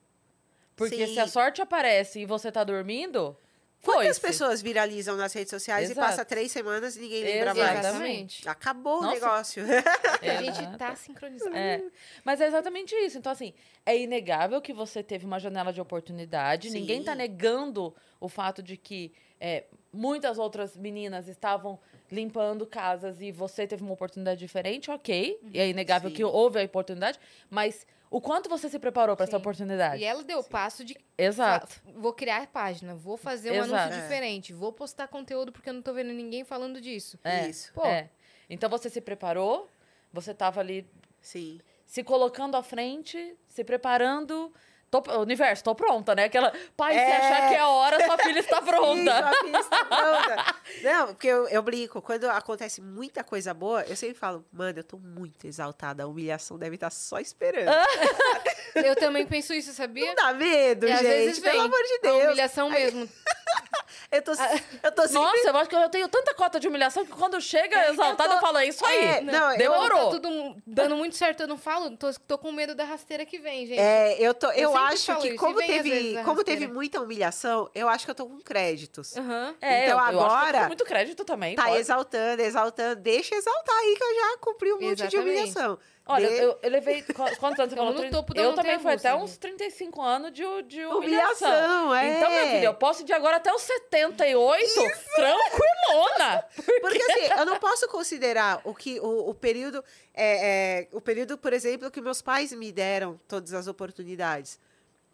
Porque 0.80 1.06
Sim. 1.06 1.12
se 1.12 1.20
a 1.20 1.26
sorte 1.26 1.60
aparece 1.60 2.20
e 2.20 2.24
você 2.24 2.50
tá 2.50 2.64
dormindo, 2.64 3.36
foi. 3.80 4.04
Quantas 4.04 4.18
pessoas 4.18 4.60
viralizam 4.60 5.16
nas 5.16 5.32
redes 5.32 5.50
sociais 5.50 5.90
Exato. 5.90 6.06
e 6.06 6.10
passa 6.10 6.24
três 6.24 6.52
semanas 6.52 6.96
e 6.96 7.00
ninguém 7.00 7.24
lembra 7.24 7.54
mais? 7.54 7.78
Exatamente. 7.78 8.48
Acabou 8.48 8.98
o 8.98 9.02
Nossa. 9.02 9.14
negócio. 9.14 9.64
A 10.20 10.42
gente 10.42 10.78
tá 10.78 10.94
sincronizado. 10.94 11.56
É. 11.56 11.82
Mas 12.22 12.42
é 12.42 12.46
exatamente 12.46 12.94
isso. 12.94 13.16
Então, 13.16 13.32
assim, 13.32 13.54
é 13.86 13.96
inegável 13.98 14.60
que 14.60 14.74
você 14.74 15.02
teve 15.02 15.24
uma 15.24 15.40
janela 15.40 15.72
de 15.72 15.80
oportunidade. 15.80 16.68
Sim. 16.68 16.80
Ninguém 16.80 17.02
tá 17.02 17.14
negando 17.14 17.94
o 18.20 18.28
fato 18.28 18.62
de 18.62 18.76
que 18.76 19.12
é, 19.40 19.64
muitas 19.90 20.38
outras 20.38 20.76
meninas 20.76 21.26
estavam 21.26 21.78
limpando 22.12 22.66
casas 22.66 23.20
e 23.20 23.32
você 23.32 23.66
teve 23.66 23.82
uma 23.82 23.94
oportunidade 23.94 24.38
diferente, 24.38 24.90
ok. 24.90 25.40
E 25.52 25.58
é 25.58 25.68
inegável 25.68 26.10
Sim. 26.10 26.16
que 26.16 26.24
houve 26.24 26.60
a 26.60 26.64
oportunidade, 26.64 27.18
mas 27.48 27.86
o 28.10 28.20
quanto 28.20 28.48
você 28.48 28.68
se 28.68 28.78
preparou 28.78 29.14
para 29.16 29.24
essa 29.24 29.36
oportunidade? 29.36 30.02
E 30.02 30.04
ela 30.04 30.22
deu 30.24 30.40
o 30.40 30.44
passo 30.44 30.84
de 30.84 30.96
Exato. 31.16 31.80
vou 31.94 32.12
criar 32.12 32.46
página, 32.48 32.94
vou 32.94 33.16
fazer 33.16 33.52
um 33.52 33.54
Exato. 33.54 33.74
anúncio 33.74 33.98
É. 33.98 34.02
diferente, 34.02 34.52
vou 34.52 34.72
postar 34.72 35.06
conteúdo 35.08 35.52
porque 35.52 35.68
eu 35.70 35.74
não 35.74 35.82
tô 35.82 35.92
vendo 35.94 36.12
ninguém 36.12 36.42
falando 36.44 36.80
disso. 36.80 37.18
É. 37.22 37.48
Isso. 37.48 37.72
Pô, 37.72 37.86
É. 37.86 38.10
Então 38.48 38.68
você 38.68 38.90
se 38.90 39.00
preparou, 39.00 39.70
você 40.12 40.34
tava 40.34 40.58
ali 40.58 40.84
Sim. 41.20 41.60
se 41.86 42.02
colocando 42.02 42.56
à 42.56 42.62
frente, 42.64 43.36
se 43.48 43.62
preparando. 43.62 44.52
Tô, 44.90 45.00
universo, 45.20 45.62
tô 45.62 45.72
pronta, 45.74 46.14
né? 46.16 46.24
Aquela. 46.24 46.52
Pai, 46.76 46.92
se 46.94 46.98
É. 46.98 47.16
achar 47.16 47.48
que 47.48 47.54
é 47.54 47.58
a 47.60 47.68
hora, 47.68 48.04
sua 48.04 48.18
filha 48.18 48.40
está 48.40 48.56
Isso, 48.56 48.64
pronta. 48.66 49.18
a 49.18 49.32
filha 49.34 49.58
está 49.60 49.84
pronta. 49.84 50.54
Não, 50.82 51.06
porque 51.08 51.28
eu, 51.28 51.46
eu 51.48 51.62
brinco, 51.62 52.02
quando 52.02 52.24
acontece 52.28 52.80
muita 52.80 53.22
coisa 53.22 53.54
boa, 53.54 53.82
eu 53.84 53.94
sempre 53.94 54.16
falo, 54.16 54.44
mano, 54.52 54.78
eu 54.80 54.84
tô 54.84 54.98
muito 54.98 55.46
exaltada, 55.46 56.02
a 56.02 56.06
humilhação 56.08 56.58
deve 56.58 56.74
estar 56.74 56.90
só 56.90 57.18
esperando. 57.20 57.70
Eu 58.74 58.94
também 58.96 59.26
penso 59.26 59.52
isso, 59.52 59.72
sabia? 59.72 60.06
Não 60.06 60.14
dá 60.14 60.32
medo, 60.32 60.86
E 60.86 60.92
às 60.92 61.00
gente, 61.00 61.40
pelo 61.40 61.60
amor 61.62 61.82
de 61.82 61.94
A 61.94 61.98
Deus. 62.02 62.24
humilhação 62.24 62.70
mesmo. 62.70 63.08
Eu 64.10 64.22
tô, 64.22 64.32
eu 64.32 64.92
tô 64.92 65.02
sempre... 65.02 65.14
Nossa, 65.14 65.48
eu 65.48 65.56
acho 65.56 65.70
que 65.70 65.76
eu 65.76 65.88
tenho 65.88 66.08
tanta 66.08 66.34
cota 66.34 66.58
de 66.58 66.66
humilhação 66.66 67.04
que 67.04 67.12
quando 67.12 67.40
chega 67.40 67.90
exaltada, 67.90 68.34
eu, 68.34 68.40
falo, 68.40 68.58
é 68.58 68.66
isso 68.66 68.84
aí. 68.84 69.04
É, 69.04 69.20
não, 69.20 69.52
eu- 69.52 69.58
Demorou. 69.58 70.04
Tá 70.06 70.10
tudo 70.10 70.56
dando 70.66 70.96
muito 70.96 71.16
certo, 71.16 71.40
eu 71.42 71.46
não 71.48 71.56
falo, 71.56 71.96
tô, 71.96 72.12
tô 72.26 72.36
com 72.38 72.50
medo 72.50 72.74
da 72.74 72.84
rasteira 72.84 73.24
que 73.24 73.38
vem, 73.38 73.66
gente. 73.66 73.78
É, 73.78 74.16
eu, 74.18 74.34
tô, 74.34 74.50
eu, 74.52 74.72
sempre 74.72 74.94
acho 74.94 75.16
que 75.20 75.34
como 75.36 75.56
teve, 75.58 76.22
como 76.24 76.42
teve 76.42 76.66
muita 76.66 77.00
humilhação, 77.00 77.70
eu 77.74 77.88
acho 77.88 78.04
que 78.04 78.10
eu 78.10 78.14
tô 78.14 78.26
com 78.26 78.40
créditos. 78.40 79.16
Aham. 79.16 79.54
É, 79.60 79.86
Então 79.86 79.90
eu, 79.90 79.96
eu 79.96 79.98
acho 80.00 80.10
que 80.10 80.16
eu 80.16 80.20
agora- 80.22 80.52
tenho 80.52 80.66
muito 80.66 80.84
crédito 80.84 81.24
também. 81.24 81.54
Tá 81.54 81.64
pode. 81.66 81.76
exaltando, 81.78 82.42
exaltando. 82.42 83.00
Deixa 83.00 83.34
exaltar 83.34 83.76
aí 83.78 83.96
que 83.96 84.02
eu 84.04 84.14
já 84.14 84.38
cumpri 84.38 84.72
um 84.72 84.80
monte 84.80 84.96
de 84.96 85.02
Exatamente. 85.04 85.18
humilhação. 85.38 85.78
Olha, 86.12 86.28
De- 86.28 86.34
eu, 86.36 86.58
eu 86.62 86.70
levei. 86.70 87.02
qu- 87.02 87.14
Quantos 87.38 87.58
anos 87.60 87.70
você 87.72 87.76
Tamo 87.76 87.92
falou? 87.92 88.04
no 88.04 88.10
topo 88.10 88.34
da 88.34 88.42
eu 88.42 88.54
também 88.54 88.78
fui 88.78 88.92
até 88.92 89.14
uns 89.14 89.36
35 89.36 90.02
anos 90.02 90.32
de, 90.32 90.42
de 90.64 90.84
humilhação. 90.84 91.48
Humilhação, 91.48 91.94
é. 91.94 92.16
Então, 92.18 92.28
minha 92.30 92.46
filha, 92.46 92.66
eu 92.66 92.74
posso 92.74 93.02
ir 93.02 93.04
de 93.04 93.12
agora 93.12 93.36
até 93.36 93.52
os 93.52 93.62
78, 93.62 94.74
tranquilona. 95.14 96.44
Porque 96.80 97.02
assim, 97.02 97.38
eu 97.38 97.46
não 97.46 97.58
posso 97.58 97.86
considerar 97.88 98.60
o 98.64 98.74
que 98.74 98.98
o, 99.00 99.30
o 99.30 99.34
período 99.34 99.84
é, 100.14 100.82
é, 100.82 100.88
o 100.92 101.00
período, 101.00 101.38
por 101.38 101.52
exemplo, 101.52 101.90
que 101.90 102.00
meus 102.00 102.20
pais 102.22 102.52
me 102.52 102.72
deram 102.72 103.20
todas 103.28 103.52
as 103.54 103.66
oportunidades, 103.66 104.58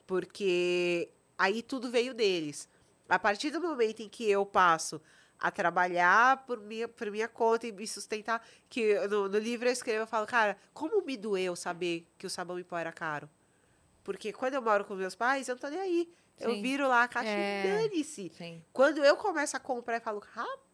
porque 0.07 1.09
aí 1.37 1.63
tudo 1.63 1.91
veio 1.91 2.15
deles. 2.15 2.69
A 3.09 3.19
partir 3.19 3.51
do 3.51 3.61
momento 3.61 4.01
em 4.01 4.09
que 4.09 4.29
eu 4.29 4.45
passo 4.45 5.01
a 5.39 5.51
trabalhar 5.51 6.45
por 6.47 6.61
minha, 6.61 6.89
por 6.89 7.11
minha 7.11 7.29
conta 7.29 7.67
e 7.67 7.73
me 7.73 7.87
sustentar, 7.87 8.45
que 8.69 8.95
no, 9.09 9.29
no 9.29 9.39
livro 9.39 9.69
eu 9.69 9.73
escrevo, 9.73 10.03
eu 10.03 10.07
falo, 10.07 10.27
cara, 10.27 10.57
como 10.73 11.05
me 11.05 11.17
doeu 11.17 11.55
saber 11.55 12.07
que 12.17 12.27
o 12.27 12.31
sabão 12.31 12.59
em 12.59 12.65
pó 12.65 12.79
era 12.79 12.93
caro? 12.93 13.29
Porque 14.03 14.33
quando 14.33 14.55
eu 14.55 14.63
moro 14.63 14.85
com 14.85 14.95
meus 14.95 15.15
pais, 15.15 15.49
eu 15.49 15.55
não 15.55 15.61
tô 15.61 15.69
nem 15.69 15.81
aí. 15.81 16.13
Eu 16.39 16.53
Sim. 16.55 16.63
viro 16.63 16.87
lá 16.87 17.03
a 17.05 17.09
caixa 17.09 17.31
É. 17.31 17.65
e 17.65 17.89
dane-se. 17.89 18.63
Quando 18.73 19.03
eu 19.05 19.17
começo 19.17 19.57
a 19.57 19.61
comprar 19.61 19.97
e 19.97 20.01
falo, 20.01 20.19
rapaz, 20.21 20.66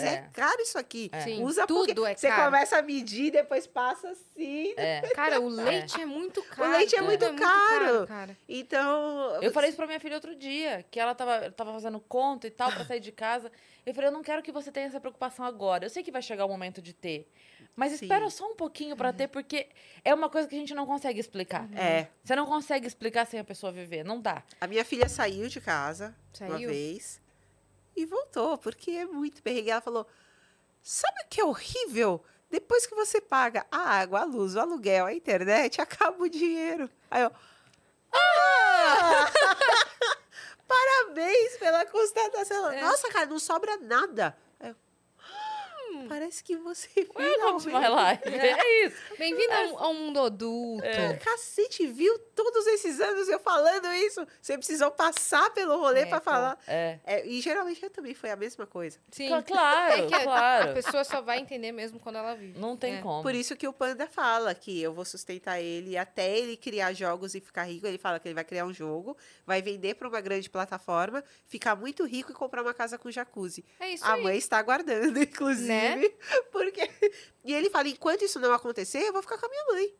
é, 0.00 0.06
É. 0.06 0.28
caro 0.32 0.60
isso 0.62 0.78
aqui. 0.78 1.08
É. 1.12 1.20
Sim, 1.20 1.42
Usa 1.44 1.66
tudo 1.66 1.94
porque 1.94 2.10
é 2.10 2.14
Você 2.16 2.28
caro. 2.28 2.44
começa 2.44 2.78
a 2.78 2.82
medir, 2.82 3.30
depois 3.30 3.66
passa 3.66 4.10
assim. 4.10 4.74
É. 4.76 5.00
Cara, 5.14 5.40
o 5.40 5.48
leite 5.48 6.00
é, 6.00 6.06
muito 6.06 6.42
caro. 6.42 6.72
leite 6.72 6.94
é 6.94 6.98
tudo 6.98 7.08
muito 7.08 7.34
caro. 7.34 8.06
cara. 8.06 8.36
Então. 8.48 9.38
Eu 9.42 9.52
falei 9.52 9.68
isso 9.68 9.76
pra 9.76 9.86
minha 9.86 10.00
filha 10.00 10.14
outro 10.16 10.34
dia, 10.34 10.84
que 10.90 10.98
ela 10.98 11.14
tava, 11.14 11.50
tava 11.50 11.72
fazendo 11.72 12.00
conta 12.00 12.46
e 12.46 12.50
tal, 12.50 12.70
pra 12.72 12.84
sair 12.84 13.00
de 13.00 13.12
casa. 13.12 13.50
Eu 13.86 13.94
falei, 13.94 14.08
eu 14.08 14.12
não 14.12 14.22
quero 14.22 14.42
que 14.42 14.52
você 14.52 14.70
tenha 14.70 14.86
essa 14.86 15.00
preocupação 15.00 15.44
agora. 15.44 15.84
Eu 15.86 15.90
sei 15.90 16.02
que 16.02 16.10
vai 16.12 16.20
chegar 16.20 16.44
o 16.44 16.48
momento 16.48 16.82
de 16.82 16.92
ter. 16.92 17.30
Mas 17.74 17.92
Sim. 17.92 18.04
espera 18.04 18.28
só 18.28 18.44
um 18.50 18.54
pouquinho 18.54 18.94
pra 18.96 19.12
ter, 19.12 19.28
porque 19.28 19.68
é 20.04 20.12
uma 20.12 20.28
coisa 20.28 20.46
que 20.48 20.54
a 20.54 20.58
gente 20.58 20.74
não 20.74 20.84
consegue 20.84 21.18
explicar. 21.20 21.68
É. 21.74 22.08
Você 22.22 22.36
não 22.36 22.44
consegue 22.44 22.86
explicar 22.86 23.24
sem 23.26 23.40
a 23.40 23.44
pessoa 23.44 23.72
viver. 23.72 24.04
Não 24.04 24.20
dá. 24.20 24.42
A 24.60 24.66
minha 24.66 24.84
filha 24.84 25.08
saiu 25.08 25.48
de 25.48 25.60
casa 25.60 26.14
uma 26.40 26.48
Saiu? 26.50 26.68
vez 26.68 27.20
e 28.00 28.06
voltou, 28.06 28.56
porque 28.58 28.90
é 28.90 29.06
muito 29.06 29.42
perrengue. 29.42 29.70
Ela 29.70 29.80
falou: 29.80 30.06
sabe 30.82 31.22
o 31.24 31.28
que 31.28 31.40
é 31.40 31.44
horrível? 31.44 32.22
Depois 32.50 32.86
que 32.86 32.94
você 32.94 33.20
paga 33.20 33.66
a 33.70 33.78
água, 33.78 34.20
a 34.20 34.24
luz, 34.24 34.54
o 34.54 34.60
aluguel, 34.60 35.06
a 35.06 35.12
internet, 35.12 35.80
acaba 35.82 36.22
o 36.22 36.28
dinheiro. 36.28 36.90
Aí 37.10 37.22
eu. 37.22 37.32
Ah! 38.12 39.30
Parabéns 40.66 41.56
pela 41.56 41.86
constatação. 41.86 42.70
É. 42.70 42.82
Nossa, 42.82 43.10
cara, 43.10 43.26
não 43.26 43.38
sobra 43.38 43.76
nada. 43.78 44.36
Aí 46.10 46.18
eu, 46.18 46.18
"Hum, 46.18 46.18
Parece 46.18 46.44
que 46.44 46.56
você 46.56 46.88
finalmente- 46.88 47.68
life. 47.68 48.38
É 48.38 48.86
isso. 48.86 48.96
Bem-vindo 49.18 49.52
ao, 49.52 49.84
ao 49.86 49.94
mundo 49.94 50.20
adulto. 50.20 50.84
É. 50.84 51.14
Cacete, 51.14 51.86
viu 51.86 52.18
todos 52.34 52.66
esses 52.68 53.00
anos 53.00 53.28
eu 53.28 53.38
falando 53.40 53.86
isso? 53.94 54.26
Você 54.40 54.56
precisou 54.56 54.90
passar 54.90 55.50
pelo 55.50 55.78
rolê 55.78 56.00
É, 56.00 56.06
pra 56.06 56.20
pô. 56.20 56.24
falar. 56.30 56.58
É. 56.66 56.98
É, 57.04 57.26
e 57.26 57.40
geralmente 57.40 57.82
eu 57.82 57.90
também 57.90 58.14
foi 58.14 58.30
a 58.30 58.36
mesma 58.36 58.66
coisa. 58.66 58.98
Sim. 59.10 59.28
Cla- 59.28 59.42
Claro, 59.42 59.92
É 59.92 60.06
que 60.06 60.14
a- 60.14 60.22
claro. 60.22 60.70
A 60.70 60.74
pessoa 60.74 61.04
só 61.04 61.20
vai 61.20 61.38
entender 61.38 61.72
mesmo 61.72 61.98
quando 61.98 62.16
ela 62.16 62.34
vive. 62.34 62.58
Não 62.58 62.76
tem 62.76 62.96
É. 62.96 63.00
como. 63.00 63.22
Por 63.22 63.34
isso 63.34 63.56
que 63.56 63.66
o 63.66 63.72
Panda 63.72 64.06
fala 64.06 64.54
que 64.54 64.80
eu 64.80 64.92
vou 64.92 65.04
sustentar 65.04 65.60
ele 65.60 65.96
até 65.96 66.36
ele 66.38 66.56
criar 66.56 66.92
jogos 66.92 67.34
e 67.34 67.40
ficar 67.40 67.64
rico. 67.64 67.86
Ele 67.86 67.98
fala 67.98 68.18
que 68.20 68.28
ele 68.28 68.34
vai 68.34 68.44
criar 68.44 68.64
um 68.66 68.72
jogo, 68.72 69.16
vai 69.46 69.60
vender 69.62 69.94
para 69.94 70.08
uma 70.08 70.20
grande 70.20 70.48
plataforma, 70.48 71.22
ficar 71.46 71.74
muito 71.76 72.04
rico 72.04 72.30
e 72.30 72.34
comprar 72.34 72.62
uma 72.62 72.74
casa 72.74 72.96
com 72.98 73.10
jacuzzi. 73.10 73.64
É 73.80 73.90
isso 73.90 74.04
a 74.04 74.12
aí. 74.14 74.22
mãe 74.22 74.36
está 74.38 74.58
aguardando, 74.58 75.18
inclusive, 75.22 75.68
Né? 75.68 75.96
porque 76.52 76.90
e 77.44 77.54
ele 77.54 77.70
fala: 77.70 77.88
enquanto 77.88 78.24
isso 78.24 78.38
não 78.40 78.52
acontecer, 78.52 78.98
eu 79.00 79.12
vou 79.12 79.22
ficar 79.22 79.38
com 79.38 79.46
a 79.46 79.48
minha 79.48 79.64
mãe. 79.72 79.94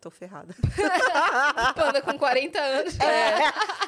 Tô 0.00 0.10
ferrada. 0.10 0.52
Panda 1.76 2.02
com 2.02 2.18
40 2.18 2.58
anos. 2.60 2.98
É. 2.98 3.38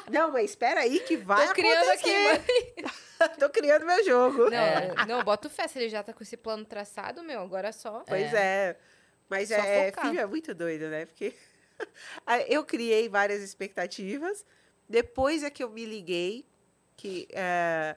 Não, 0.09 0.31
mas 0.31 0.51
espera 0.51 0.79
aí 0.81 1.01
que 1.01 1.17
vai 1.17 1.45
Tô 1.47 1.53
criando 1.53 1.89
aqui, 1.89 2.09
acontecer. 2.09 2.81
mãe. 2.81 2.91
Tô 3.39 3.49
criando 3.49 3.85
meu 3.85 4.03
jogo. 4.05 4.49
Não, 4.49 4.57
É. 4.57 5.05
não, 5.07 5.23
bota 5.23 5.47
o 5.47 5.51
fé. 5.51 5.67
Se 5.67 5.77
ele 5.77 5.89
já 5.89 6.01
tá 6.03 6.13
com 6.13 6.23
esse 6.23 6.37
plano 6.37 6.63
traçado, 6.63 7.21
meu, 7.21 7.41
agora 7.41 7.67
é 7.67 7.71
só. 7.73 8.01
Pois 8.07 8.33
é. 8.33 8.77
Mas 9.27 9.49
Só 9.49 9.55
é, 9.55 9.87
focar. 9.91 10.07
filho 10.07 10.19
é 10.21 10.25
muito 10.25 10.53
doido, 10.53 10.87
né? 10.87 11.05
Porque 11.05 11.33
eu 12.47 12.63
criei 12.63 13.09
várias 13.09 13.41
expectativas. 13.41 14.45
Depois 14.87 15.43
é 15.43 15.49
que 15.49 15.63
eu 15.63 15.69
me 15.69 15.83
liguei 15.85 16.45
que 16.95 17.27
é, 17.33 17.95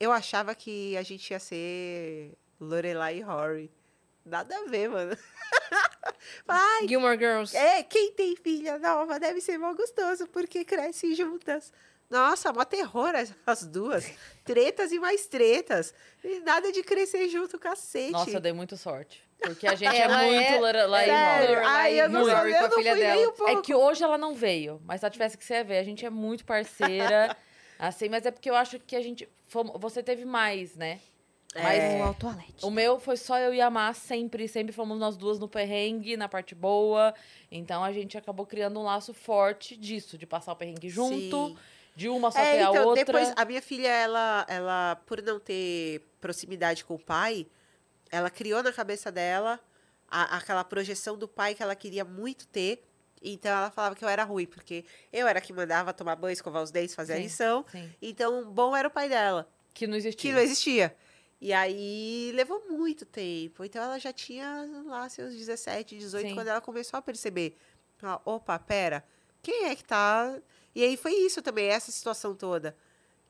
eu 0.00 0.10
achava 0.12 0.54
que 0.54 0.96
a 0.96 1.02
gente 1.02 1.30
ia 1.30 1.38
ser 1.38 2.32
Lorelai 2.60 3.18
e 3.18 3.20
Rory. 3.20 3.70
Nada 4.24 4.56
a 4.56 4.64
ver, 4.64 4.88
mano. 4.88 5.16
Ai, 6.48 6.88
Gilmore 6.88 7.18
Girls. 7.18 7.56
é, 7.56 7.82
quem 7.82 8.12
tem 8.12 8.34
filha 8.36 8.78
nova 8.78 9.18
deve 9.20 9.40
ser 9.40 9.58
mó 9.58 9.72
gostoso, 9.74 10.26
porque 10.28 10.64
crescem 10.64 11.14
juntas. 11.14 11.72
Nossa, 12.08 12.52
mó 12.52 12.64
terror 12.64 13.14
as, 13.14 13.34
as 13.46 13.64
duas. 13.66 14.10
Tretas 14.44 14.92
e 14.92 14.98
mais 14.98 15.26
tretas. 15.26 15.92
E 16.22 16.40
nada 16.40 16.70
de 16.70 16.82
crescer 16.82 17.28
junto, 17.28 17.58
cacete. 17.58 18.12
Nossa, 18.12 18.30
eu 18.30 18.40
dei 18.40 18.52
muito 18.52 18.76
sorte. 18.76 19.22
Porque 19.38 19.66
a 19.66 19.74
gente 19.74 19.92
é 19.94 20.00
Ela 20.00 20.22
muito 20.22 20.38
é- 20.42 20.58
Lorelai 20.60 21.04
e 21.04 21.06
Sério? 21.08 21.54
Rory. 21.56 21.66
Ai, 21.66 22.00
eu 22.00 22.08
não, 22.08 22.20
Muito. 22.20 22.34
sabia, 22.36 22.52
Com 22.58 22.58
a 22.58 22.66
eu 22.66 22.68
não 22.70 22.76
filha 22.78 22.92
fui 22.94 23.02
nem 23.04 23.16
dela. 23.16 23.28
um 23.28 23.32
pouco. 23.32 23.52
É 23.58 23.62
que 23.62 23.74
hoje 23.74 24.04
ela 24.04 24.18
não 24.18 24.34
veio, 24.34 24.80
mas 24.84 25.00
se 25.00 25.06
ela 25.06 25.10
tivesse 25.12 25.36
que 25.36 25.44
ser 25.44 25.64
ver, 25.64 25.78
a 25.78 25.82
gente 25.84 26.04
é 26.06 26.10
muito 26.10 26.44
parceira. 26.44 27.36
assim, 27.78 28.08
mas 28.08 28.24
é 28.26 28.30
porque 28.30 28.48
eu 28.50 28.54
acho 28.54 28.78
que 28.80 28.96
a 28.96 29.02
gente. 29.02 29.28
fomos- 29.46 29.78
você 29.80 30.02
teve 30.02 30.24
mais, 30.24 30.74
né? 30.74 31.00
Mas 31.54 31.78
É. 31.78 31.98
No 31.98 32.04
Autoalete. 32.04 32.64
o 32.66 32.70
meu 32.70 32.98
foi 32.98 33.16
só 33.16 33.38
eu 33.38 33.54
e 33.54 33.60
a 33.60 33.70
Má 33.70 33.92
sempre, 33.94 34.48
sempre 34.48 34.72
fomos 34.72 34.98
nós 34.98 35.16
duas 35.16 35.38
no 35.38 35.46
perrengue, 35.48 36.16
na 36.16 36.28
parte 36.28 36.52
boa. 36.54 37.14
Então 37.50 37.84
a 37.84 37.92
gente 37.92 38.18
acabou 38.18 38.44
criando 38.44 38.80
um 38.80 38.82
laço 38.82 39.14
forte 39.14 39.76
disso, 39.76 40.18
de 40.18 40.26
passar 40.26 40.52
o 40.52 40.56
perrengue 40.56 40.88
junto, 40.88 41.48
Sim. 41.48 41.56
de 41.94 42.08
uma 42.08 42.32
só 42.32 42.40
É, 42.40 42.52
ter 42.56 42.58
a 42.64 42.70
então, 42.70 42.86
outra. 42.88 43.04
depois, 43.04 43.32
a 43.36 43.44
minha 43.44 43.62
filha, 43.62 43.86
ela, 43.88 44.44
ela, 44.48 44.96
por 45.06 45.22
não 45.22 45.38
ter 45.38 46.00
proximidade 46.20 46.84
com 46.84 46.94
o 46.94 46.98
pai, 46.98 47.46
ela 48.10 48.30
criou 48.30 48.60
na 48.60 48.72
cabeça 48.72 49.12
dela 49.12 49.60
a- 50.10 50.36
aquela 50.38 50.64
projeção 50.64 51.16
do 51.16 51.28
pai 51.28 51.54
que 51.54 51.62
ela 51.62 51.76
queria 51.76 52.04
muito 52.04 52.48
ter. 52.48 52.84
Então, 53.24 53.50
ela 53.50 53.70
falava 53.70 53.94
que 53.94 54.04
eu 54.04 54.08
era 54.08 54.22
ruim, 54.24 54.46
porque 54.46 54.84
eu 55.12 55.26
era 55.26 55.40
que 55.40 55.52
mandava 55.52 55.92
tomar 55.94 56.14
banho, 56.16 56.32
escovar 56.34 56.62
os 56.62 56.70
dentes, 56.70 56.94
fazer 56.94 57.14
a 57.14 57.16
Sim. 57.16 57.22
lição. 57.22 57.64
Sim, 57.72 57.90
Então, 58.02 58.44
bom 58.52 58.76
era 58.76 58.86
o 58.86 58.90
pai 58.90 59.08
dela, 59.08 59.48
que 59.72 59.86
não 59.86 59.96
existia. 59.96 60.30
que 60.30 60.34
não 60.34 60.42
existia. 60.42 60.94
E 61.40 61.52
aí, 61.52 62.32
levou 62.34 62.62
muito 62.70 63.04
tempo. 63.04 63.64
Então, 63.64 63.82
ela 63.82 63.98
já 63.98 64.12
tinha 64.12 64.68
lá 64.86 65.08
seus 65.08 65.34
17, 65.34 65.96
18, 65.98 66.28
Sim. 66.28 66.34
quando 66.34 66.48
ela 66.48 66.60
começou 66.60 66.98
a 66.98 67.02
perceber. 67.02 67.56
Ah, 68.02 68.20
Opa, 68.24 68.58
pera, 68.58 69.02
quem 69.42 69.64
é 69.66 69.74
que 69.74 69.84
tá... 69.84 70.38
E 70.74 70.82
aí, 70.82 70.96
foi 70.96 71.12
isso 71.14 71.40
também, 71.40 71.66
essa 71.68 71.90
situação 71.92 72.34
toda. 72.34 72.76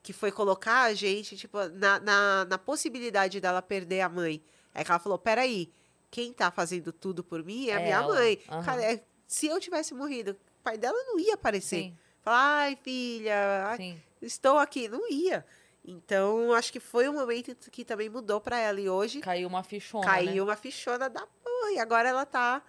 Que 0.03 0.13
foi 0.13 0.31
colocar 0.33 0.83
a 0.83 0.95
gente, 0.95 1.37
tipo, 1.37 1.57
na, 1.69 1.99
na, 2.01 2.45
na 2.47 2.59
possibilidade 2.59 3.41
dela 3.41 3.63
perder 3.63 4.01
a 4.01 4.09
mãe. 4.09 4.43
É 4.75 4.83
que 4.85 4.91
ela 4.91 4.99
falou, 4.99 5.19
peraí, 5.19 5.73
quem 6.11 6.33
tá 6.33 6.51
fazendo 6.51 6.93
tudo 6.93 7.23
por 7.25 7.43
mim 7.45 7.69
é 7.69 7.75
a 7.77 7.81
É 7.81 7.83
minha 7.83 7.97
ela. 7.97 8.15
mãe. 8.15 8.39
Aham. 8.49 8.65
Cara, 8.65 8.83
é- 8.83 9.05
se 9.35 9.47
eu 9.49 9.59
tivesse 9.59 9.93
morrido, 9.95 10.33
o 10.33 10.63
pai 10.63 10.79
dela 10.79 10.97
não 11.07 11.19
ia 11.19 11.35
aparecer. 11.35 11.77
Sim, 11.83 11.99
Falar, 12.23 12.63
ai, 12.63 12.79
filha, 12.83 13.67
ai, 13.69 14.01
estou 14.23 14.57
aqui. 14.59 14.89
Não 14.89 15.11
ia. 15.11 15.45
Então, 15.85 16.53
acho 16.55 16.73
que 16.73 16.81
foi 16.81 17.09
um 17.09 17.13
momento 17.13 17.71
que 17.71 17.85
também 17.85 18.09
mudou 18.09 18.41
pra 18.41 18.59
ela. 18.59 18.81
E 18.81 18.89
hoje 18.89 19.21
Caiu 19.21 19.47
uma 19.49 19.63
fichona. 19.63 20.05
caiu 20.07 20.35
Né? 20.47 20.51
uma 20.51 20.57
fichona 20.57 21.11
da 21.11 21.21
porra. 21.27 21.73
E 21.73 21.79
agora 21.79 22.09
ela 22.09 22.25
tá. 22.25 22.63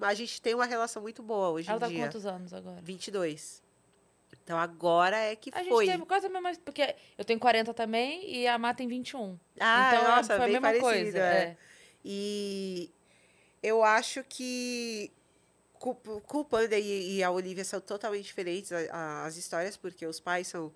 A 0.00 0.14
gente 0.14 0.40
tem 0.40 0.54
uma 0.54 0.64
relação 0.64 1.02
muito 1.02 1.22
boa 1.22 1.50
hoje 1.50 1.68
Ela 1.68 1.76
em 1.76 1.80
tá 1.80 1.88
dia. 1.88 1.98
quantos 2.06 2.24
anos 2.24 2.54
agora? 2.54 2.80
22. 2.82 3.62
Então 4.42 4.58
agora 4.58 5.16
é 5.18 5.36
que 5.36 5.50
A 5.54 5.58
gente 5.62 5.68
foi. 5.68 5.86
teve 5.86 6.04
quase 6.06 6.26
a 6.26 6.30
mesma. 6.30 6.52
Porque 6.64 6.94
eu 7.18 7.24
tenho 7.24 7.38
40 7.38 7.74
também 7.74 8.26
e 8.34 8.46
a 8.46 8.56
Má 8.58 8.72
tem 8.72 8.86
21. 8.88 9.38
Ah, 9.60 9.92
então 9.94 10.08
nossa, 10.16 10.36
foi 10.36 10.36
a 10.36 10.38
bem 10.40 10.52
mesma 10.52 10.68
parecido. 10.68 10.88
coisa. 10.90 11.18
é. 11.18 11.42
é. 11.42 11.56
E 12.04 12.90
eu 13.62 13.82
acho 13.84 14.24
que 14.28 15.12
o 15.80 16.44
Panda 16.44 16.78
e, 16.78 17.16
e 17.16 17.22
a 17.22 17.30
Olivia 17.30 17.64
são 17.64 17.80
totalmente 17.80 18.24
diferentes 18.24 18.72
a- 18.72 18.78
a- 18.90 19.26
as 19.26 19.36
histórias, 19.36 19.76
porque 19.76 20.06
os 20.06 20.20
pais 20.20 20.48
são. 20.48 20.72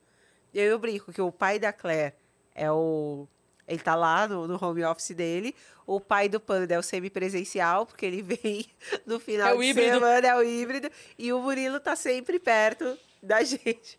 Eu, 0.54 0.64
eu 0.64 0.78
brinco 0.78 1.12
que 1.12 1.20
o 1.22 1.30
pai 1.32 1.58
da 1.58 1.72
Claire 1.72 2.14
é 2.54 2.70
o. 2.70 3.26
Ele 3.66 3.78
tá 3.80 3.94
lá 3.94 4.26
no, 4.26 4.46
no 4.48 4.62
home 4.64 4.82
office 4.84 5.10
dele. 5.14 5.54
O 5.86 6.00
pai 6.00 6.28
do 6.28 6.40
Panda 6.40 6.74
é 6.74 6.78
o 6.78 6.82
semipresencial, 6.82 7.84
porque 7.86 8.04
ele 8.06 8.20
vem 8.22 8.66
no 9.06 9.20
final 9.20 9.54
É 9.54 9.56
de 9.56 9.64
híbrido. 9.64 9.94
semana, 9.94 10.26
é 10.26 10.34
o 10.36 10.42
híbrido. 10.42 10.90
E 11.18 11.32
o 11.32 11.40
Murilo 11.40 11.78
tá 11.78 11.94
sempre 11.94 12.38
perto 12.38 12.98
da 13.22 13.42
gente. 13.44 13.98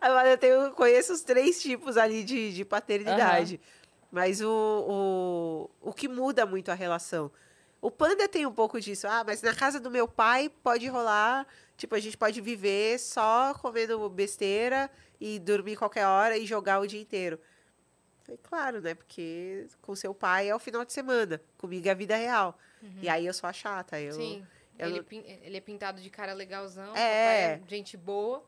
Agora 0.00 0.30
eu 0.30 0.38
tenho, 0.38 0.72
conheço 0.72 1.12
os 1.12 1.22
três 1.22 1.60
tipos 1.62 1.96
ali 1.96 2.24
de, 2.24 2.52
de 2.52 2.64
paternidade. 2.64 3.60
Mas 4.10 4.40
o, 4.40 4.48
o, 5.82 5.88
o 5.90 5.92
que 5.92 6.08
muda 6.08 6.44
muito 6.44 6.70
a 6.70 6.74
relação. 6.74 7.30
O 7.82 7.90
Panda 7.90 8.28
tem 8.28 8.46
um 8.46 8.52
pouco 8.52 8.80
disso. 8.80 9.08
Ah, 9.08 9.24
mas 9.26 9.42
na 9.42 9.52
casa 9.52 9.80
do 9.80 9.90
meu 9.90 10.06
pai 10.06 10.48
pode 10.62 10.86
rolar. 10.86 11.44
Tipo, 11.76 11.96
a 11.96 11.98
gente 12.00 12.16
pode 12.16 12.40
viver 12.40 12.96
só 13.00 13.52
comendo 13.54 14.08
besteira 14.08 14.88
e 15.20 15.40
dormir 15.40 15.76
qualquer 15.76 16.06
hora 16.06 16.38
e 16.38 16.46
jogar 16.46 16.78
o 16.80 16.86
dia 16.86 17.00
inteiro. 17.00 17.40
Falei, 18.22 18.38
claro, 18.40 18.80
né? 18.80 18.94
Porque 18.94 19.66
com 19.80 19.96
seu 19.96 20.14
pai 20.14 20.48
é 20.48 20.54
o 20.54 20.60
final 20.60 20.84
de 20.84 20.92
semana. 20.92 21.42
Comigo 21.58 21.88
é 21.88 21.90
a 21.90 21.94
vida 21.94 22.14
real. 22.14 22.56
E 23.00 23.08
aí 23.08 23.26
eu 23.26 23.34
sou 23.34 23.48
a 23.48 23.52
chata. 23.52 24.00
Eu, 24.00 24.12
Sim. 24.12 24.46
eu 24.78 24.88
ele, 24.88 24.98
não- 25.00 25.24
ele 25.42 25.56
é 25.56 25.60
pintado 25.60 26.00
de 26.00 26.08
cara 26.08 26.32
legalzão. 26.32 26.94
É. 26.96 27.56
papai 27.56 27.68
gente 27.68 27.96
boa. 27.96 28.44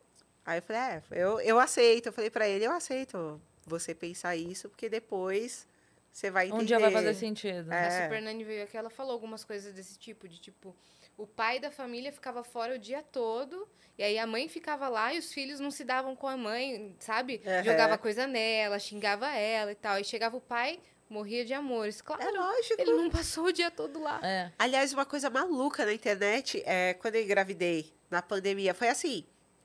Aí 0.46 0.58
eu 0.58 0.62
falei, 0.62 0.80
é, 0.82 1.02
eu, 1.10 1.40
eu 1.40 1.58
aceito. 1.58 2.06
Eu 2.06 2.12
falei 2.12 2.30
pra 2.30 2.48
ele, 2.48 2.64
eu 2.64 2.72
aceito 2.72 3.40
você 3.66 3.94
pensar 3.94 4.36
isso, 4.36 4.68
porque 4.68 4.88
depois 4.88 5.66
você 6.14 6.30
vai 6.30 6.46
entender. 6.46 6.62
Um 6.62 6.64
dia 6.64 6.78
vai 6.78 6.92
fazer 6.92 7.12
sentido. 7.14 7.72
É. 7.72 7.86
A 7.88 8.02
Super 8.04 8.22
Nani 8.22 8.44
veio 8.44 8.62
aqui, 8.62 8.76
ela 8.76 8.88
falou 8.88 9.12
algumas 9.12 9.42
coisas 9.42 9.74
desse 9.74 9.98
tipo, 9.98 10.28
de 10.28 10.38
tipo, 10.40 10.74
o 11.18 11.26
pai 11.26 11.58
da 11.58 11.72
família 11.72 12.12
ficava 12.12 12.44
fora 12.44 12.76
o 12.76 12.78
dia 12.78 13.02
todo, 13.02 13.68
e 13.98 14.02
aí 14.04 14.16
a 14.16 14.24
mãe 14.24 14.48
ficava 14.48 14.88
lá 14.88 15.12
e 15.12 15.18
os 15.18 15.32
filhos 15.32 15.58
não 15.58 15.72
se 15.72 15.82
davam 15.82 16.14
com 16.14 16.28
a 16.28 16.36
mãe, 16.36 16.94
sabe? 17.00 17.42
Aham. 17.44 17.64
Jogava 17.64 17.98
coisa 17.98 18.28
nela, 18.28 18.78
xingava 18.78 19.28
ela 19.34 19.72
e 19.72 19.74
tal. 19.74 19.98
E 19.98 20.04
chegava 20.04 20.36
o 20.36 20.40
pai, 20.40 20.78
morria 21.10 21.44
de 21.44 21.52
amores. 21.52 22.00
Claro, 22.00 22.22
É 22.22 22.30
lógico. 22.30 22.80
ele 22.80 22.92
não 22.92 23.10
passou 23.10 23.46
o 23.46 23.52
dia 23.52 23.72
todo 23.72 24.00
lá. 24.00 24.20
É. 24.22 24.52
Aliás, 24.56 24.92
uma 24.92 25.04
coisa 25.04 25.28
maluca 25.28 25.84
na 25.84 25.92
internet 25.92 26.62
é 26.64 26.94
quando 26.94 27.16
eu 27.16 27.24
engravidei 27.24 27.92
na 28.08 28.22
pandemia. 28.22 28.72
Foi 28.72 28.88
assim: 28.88 29.24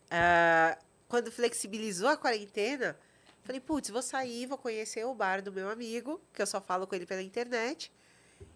ah, 0.10 0.76
quando 1.08 1.32
flexibilizou 1.32 2.10
a 2.10 2.18
quarentena, 2.18 2.98
falei, 3.50 3.60
putz, 3.60 3.90
vou 3.90 4.04
sair, 4.04 4.46
vou 4.46 4.60
conhecer 4.60 5.04
o 5.04 5.14
bar 5.16 5.42
do 5.42 5.52
meu 5.52 5.70
amigo, 5.70 6.22
que 6.32 6.40
eu 6.40 6.46
só 6.46 6.62
falo 6.62 6.86
com 6.86 6.94
ele 6.94 7.08
pela 7.08 7.24
internet. 7.24 7.92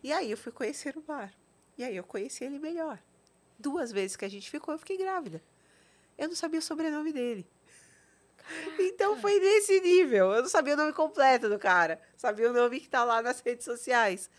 E 0.04 0.14
aí 0.14 0.30
eu 0.30 0.38
fui 0.38 0.52
conhecer 0.52 0.96
o 0.96 1.02
bar. 1.02 1.34
E 1.76 1.84
aí 1.84 1.96
eu 1.96 2.04
conheci 2.04 2.44
ele 2.44 2.60
melhor. 2.60 3.02
Duas 3.58 3.92
vezes 3.92 4.16
que 4.16 4.24
a 4.24 4.30
gente 4.30 4.52
ficou, 4.52 4.72
eu 4.72 4.78
fiquei 4.78 4.96
grávida. 4.96 5.44
Eu 6.16 6.28
não 6.28 6.36
sabia 6.36 6.60
o 6.60 6.62
sobrenome 6.62 7.12
dele. 7.12 7.48
Então 8.78 9.18
foi 9.20 9.40
nesse 9.40 9.80
nível. 9.80 10.32
Eu 10.32 10.44
não 10.44 10.50
sabia 10.50 10.76
o 10.76 10.78
nome 10.78 10.94
completo 10.94 11.50
do 11.50 11.58
cara. 11.58 12.00
Sabia 12.16 12.52
o 12.52 12.54
nome 12.54 12.80
que 12.80 12.90
tá 12.90 13.04
lá 13.04 13.20
nas 13.22 13.40
redes 13.40 13.66
sociais. 13.66 14.30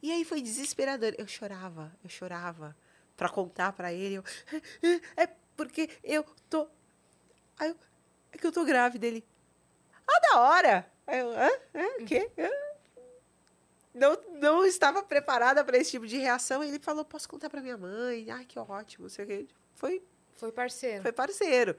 E 0.00 0.10
aí 0.10 0.24
foi 0.24 0.40
desesperador. 0.40 1.12
Eu 1.18 1.26
chorava, 1.26 1.94
eu 2.02 2.08
chorava 2.08 2.74
pra 3.14 3.28
contar 3.28 3.72
pra 3.72 3.92
ele. 3.92 4.14
Eu, 4.14 4.24
é 5.18 5.26
porque 5.54 5.90
eu 6.02 6.24
tô. 6.48 6.66
Aí 7.58 7.68
eu, 7.68 7.76
é 8.30 8.38
que 8.38 8.46
eu 8.46 8.52
tô 8.52 8.64
grávida. 8.64 9.06
Ele. 9.06 9.22
Ah, 10.08 10.20
da 10.32 10.40
hora! 10.40 10.86
Aí 11.06 11.18
eu, 11.18 11.30
hã? 11.30 11.50
Hã? 11.74 11.86
O 12.00 12.04
quê? 12.04 12.30
Não, 13.94 14.16
não 14.40 14.64
estava 14.64 15.02
preparada 15.02 15.62
para 15.64 15.76
esse 15.76 15.90
tipo 15.90 16.06
de 16.06 16.16
reação. 16.16 16.62
Ele 16.64 16.78
falou: 16.78 17.04
posso 17.04 17.28
contar 17.28 17.50
pra 17.50 17.60
minha 17.60 17.76
mãe? 17.76 18.30
Ai, 18.30 18.44
que 18.44 18.58
ótimo. 18.58 19.04
não 19.04 19.10
sei 19.10 19.24
o 19.24 19.28
quê. 19.28 19.46
Foi 19.74 20.02
Foi 20.34 20.50
parceiro. 20.50 21.02
foi 21.02 21.12
parceiro. 21.12 21.76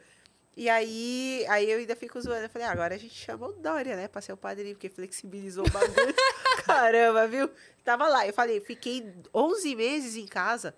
E 0.56 0.70
aí, 0.70 1.44
aí 1.50 1.70
eu 1.72 1.80
ainda 1.80 1.96
fico 1.96 2.22
zoando. 2.22 2.44
Eu 2.44 2.50
falei, 2.50 2.68
ah, 2.68 2.72
agora 2.72 2.94
a 2.94 2.98
gente 2.98 3.16
chama 3.16 3.48
o 3.48 3.54
Dória, 3.54 3.96
né? 3.96 4.08
Pra 4.08 4.22
ser 4.22 4.34
o 4.34 4.38
padrinho, 4.38 4.76
porque 4.76 4.88
flexibilizou 4.88 5.66
o 5.66 5.70
bagulho. 5.72 6.14
Caramba, 6.64 7.28
viu? 7.28 7.50
Tava 7.84 8.08
lá. 8.08 8.28
Eu 8.28 8.34
falei, 8.34 8.62
fiquei 8.62 9.12
11 9.34 9.76
meses 9.76 10.16
em 10.16 10.28
casa. 10.28 10.76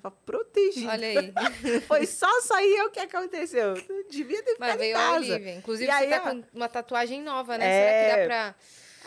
Tava 0.00 0.10
protegida. 0.24 0.92
Olha 0.92 1.08
aí. 1.08 1.32
Foi 1.86 2.06
só 2.06 2.40
sair 2.42 2.82
o 2.82 2.90
que 2.90 3.00
aconteceu. 3.00 3.74
Eu 3.76 4.08
devia 4.10 4.42
ter 4.42 4.52
ficado 4.54 4.78
veio 4.78 4.96
a 4.96 5.00
casa. 5.00 5.16
Olivia. 5.16 5.54
Inclusive, 5.54 5.88
E 5.88 5.90
aí, 5.92 6.08
você 6.08 6.14
tá 6.14 6.22
ó. 6.26 6.30
com 6.30 6.42
uma 6.54 6.68
tatuagem 6.68 7.22
nova, 7.22 7.56
né? 7.58 7.66
É. 7.66 7.80
Será 7.80 8.14
que 8.14 8.20
dá 8.20 8.26
pra. 8.26 8.54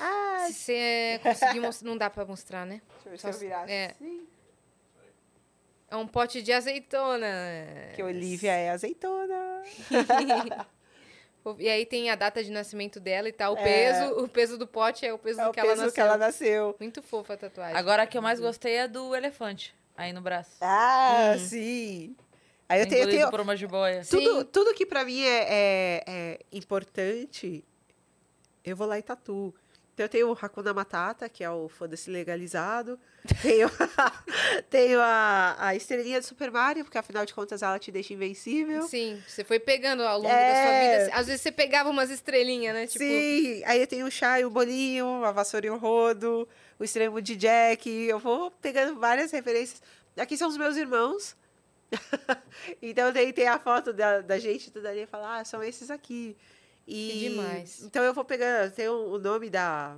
Ah, 0.02 0.48
Se 0.48 0.54
você 0.54 1.20
conseguir 1.24 1.60
mostrar. 1.60 1.88
Não 1.90 1.98
dá 1.98 2.10
pra 2.10 2.26
mostrar, 2.26 2.66
né? 2.66 2.82
deixa 3.04 3.08
eu 3.08 3.12
ver 3.12 3.18
se 3.18 3.22
Só 3.22 3.28
eu 3.30 3.34
se- 3.34 3.40
virar 3.40 3.70
é. 3.70 3.86
assim. 3.92 4.28
É 5.92 5.96
um 5.96 6.08
pote 6.08 6.42
de 6.42 6.54
azeitona. 6.54 7.28
Que 7.96 8.04
Olivia 8.04 8.52
é 8.54 8.70
azeitona. 8.70 9.64
E 11.58 11.68
aí 11.70 11.86
tem 11.86 12.10
a 12.12 12.16
data 12.16 12.44
de 12.44 12.52
nascimento 12.52 13.00
dela 13.00 13.28
e 13.28 13.32
tal. 13.32 13.56
O 13.56 13.58
É. 13.58 13.64
peso, 13.64 14.14
o 14.24 14.28
peso 14.28 14.58
do 14.58 14.68
pote 14.68 15.06
é 15.06 15.12
o 15.14 15.18
peso 15.18 15.40
É 15.40 15.46
do 15.46 15.50
o 15.50 15.54
que 15.54 15.60
ela 15.60 15.70
peso 15.70 15.82
nasceu. 15.82 15.94
que 15.96 16.02
ela 16.02 16.18
nasceu. 16.18 16.76
Muito 16.80 17.02
fofa 17.02 17.34
a 17.34 17.38
tatuagem. 17.38 17.76
Agora 17.76 18.04
a 18.04 18.06
que 18.08 18.18
eu 18.18 18.22
mais 18.22 18.40
gostei 18.40 18.76
é 18.76 18.88
do 18.88 19.16
elefante, 19.16 19.74
aí 20.00 20.14
no 20.14 20.22
braço. 20.22 20.52
Ah, 20.62 21.34
Hum. 21.36 21.40
sim. 21.40 22.16
Aí 22.68 22.82
eu 22.82 22.88
tenho, 22.88 23.04
eu 23.04 23.10
tenho, 23.10 23.30
por 23.32 23.42
uma 23.42 23.56
jiboia. 23.56 24.04
Tudo, 24.08 24.40
Sim. 24.42 24.46
tudo 24.52 24.74
que 24.76 24.86
pra 24.86 25.04
mim 25.04 25.22
é, 25.24 25.48
é- 25.50 26.04
é 26.08 26.40
importante, 26.52 27.64
eu 28.64 28.76
vou 28.76 28.86
lá 28.88 28.98
e 29.00 29.02
tatuo. 29.02 29.54
Então 29.94 30.06
eu 30.06 30.10
tenho 30.10 30.30
o 30.30 30.38
Hakuna 30.40 30.74
Matata, 30.74 31.28
que 31.28 31.44
é 31.44 31.50
o 31.50 31.68
foda-se 31.68 32.10
legalizado. 32.10 32.98
Tenho, 33.42 33.70
tenho 34.70 35.02
a, 35.02 35.56
a 35.60 35.76
estrelinha 35.76 36.22
do 36.22 36.26
Super 36.26 36.50
Mario, 36.52 36.86
porque 36.86 36.98
afinal 36.98 37.26
de 37.26 37.34
contas 37.34 37.62
ela 37.62 37.78
te 37.78 37.92
deixa 37.92 38.14
invencível. 38.14 38.84
Sim, 38.84 39.22
você 39.28 39.44
foi 39.44 39.60
pegando 39.60 40.04
ao 40.04 40.18
longo 40.18 40.30
É. 40.30 40.54
da 40.54 40.64
sua 40.64 40.80
vida. 41.08 41.20
Às 41.20 41.28
vezes 41.28 41.42
você 41.42 41.52
pegava 41.52 41.90
umas 41.90 42.10
estrelinhas, 42.10 42.74
né? 42.74 42.88
Tipo, 42.88 43.00
Sim, 43.04 43.62
aí 43.66 43.82
eu 43.82 43.88
tenho 43.88 44.06
o 44.06 44.12
chá 44.12 44.40
e 44.40 44.46
o 44.46 44.50
bolinho, 44.50 45.26
a 45.26 45.32
vassoura 45.34 45.66
e 45.68 45.70
o 45.70 45.78
rodo, 45.78 46.48
o 46.80 46.84
extremo 46.84 47.22
de 47.22 47.36
Jack. 47.36 47.90
Eu 47.90 48.18
vou 48.18 48.50
pegando 48.50 49.00
várias 49.00 49.32
referências. 49.32 49.82
Aqui 50.18 50.38
são 50.38 50.48
os 50.48 50.58
meus 50.58 50.78
irmãos. 50.78 51.36
então 52.82 53.12
tem, 53.12 53.34
tem 53.34 53.48
a 53.48 53.60
foto 53.60 53.92
da, 53.92 54.22
da 54.22 54.40
gente 54.40 54.72
tudo 54.72 54.88
ali 54.88 55.02
e 55.02 55.08
fala, 55.08 55.40
ah, 55.40 55.46
são 55.46 55.62
esses 55.62 55.92
aqui. 55.92 56.36
E, 56.88 57.10
Que 57.12 57.20
demais. 57.30 57.84
Então 57.84 58.04
eu 58.04 58.14
vou 58.14 58.26
pegando, 58.26 58.72
tem 58.72 58.88
o, 58.88 59.12
o 59.12 59.20
nome 59.20 59.50
da, 59.50 59.98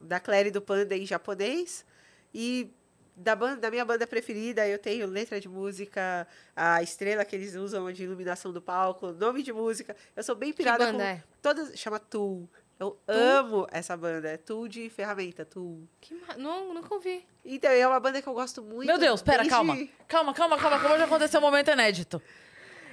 da 0.00 0.18
Clary 0.18 0.50
do 0.50 0.62
Panda 0.62 0.96
em 0.96 1.06
japonês. 1.06 1.84
E 2.32 2.72
da, 3.16 3.36
banda, 3.36 3.60
da 3.60 3.70
minha 3.70 3.84
banda 3.84 4.06
preferida, 4.06 4.66
eu 4.66 4.78
tenho 4.78 5.06
letra 5.06 5.40
de 5.40 5.48
música, 5.48 6.26
a 6.56 6.82
estrela 6.82 7.24
que 7.24 7.36
eles 7.36 7.54
usam 7.54 7.90
de 7.92 8.02
iluminação 8.02 8.52
do 8.52 8.60
palco, 8.60 9.12
nome 9.12 9.42
de 9.42 9.52
música. 9.52 9.94
Eu 10.16 10.22
sou 10.22 10.34
bem 10.34 10.50
que 10.50 10.58
pirada 10.58 10.86
banda 10.86 10.98
com 10.98 11.04
é? 11.04 11.24
Todas. 11.40 11.78
Chama 11.78 12.00
Tool. 12.00 12.48
Eu 12.78 12.98
amo 13.06 13.66
essa 13.70 13.96
banda. 13.96 14.28
É 14.28 14.36
Tool 14.36 14.66
de 14.68 14.90
ferramenta, 14.90 15.44
Tool. 15.44 15.86
Que 16.00 16.14
ma- 16.14 16.36
Não, 16.36 16.74
nunca 16.74 16.92
ouvi. 16.94 17.24
Então, 17.44 17.70
é 17.70 17.86
uma 17.86 18.00
banda 18.00 18.20
que 18.20 18.28
eu 18.28 18.34
gosto 18.34 18.62
muito. 18.62 18.86
Meu 18.86 18.98
Deus, 18.98 19.22
pera, 19.22 19.38
desde- 19.38 19.50
calma. 19.50 19.76
Calma, 20.08 20.34
calma, 20.34 20.58
calma. 20.58 20.76
Acabou 20.76 20.96
de 20.96 21.02
acontecer 21.04 21.38
um 21.38 21.42
momento 21.42 21.70
inédito. 21.70 22.20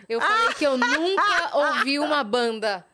Eu 0.08 0.20
falei 0.22 0.54
que 0.56 0.66
eu 0.66 0.78
nunca 0.78 1.52
ouvi 1.58 1.98
uma 2.00 2.24
banda. 2.24 2.86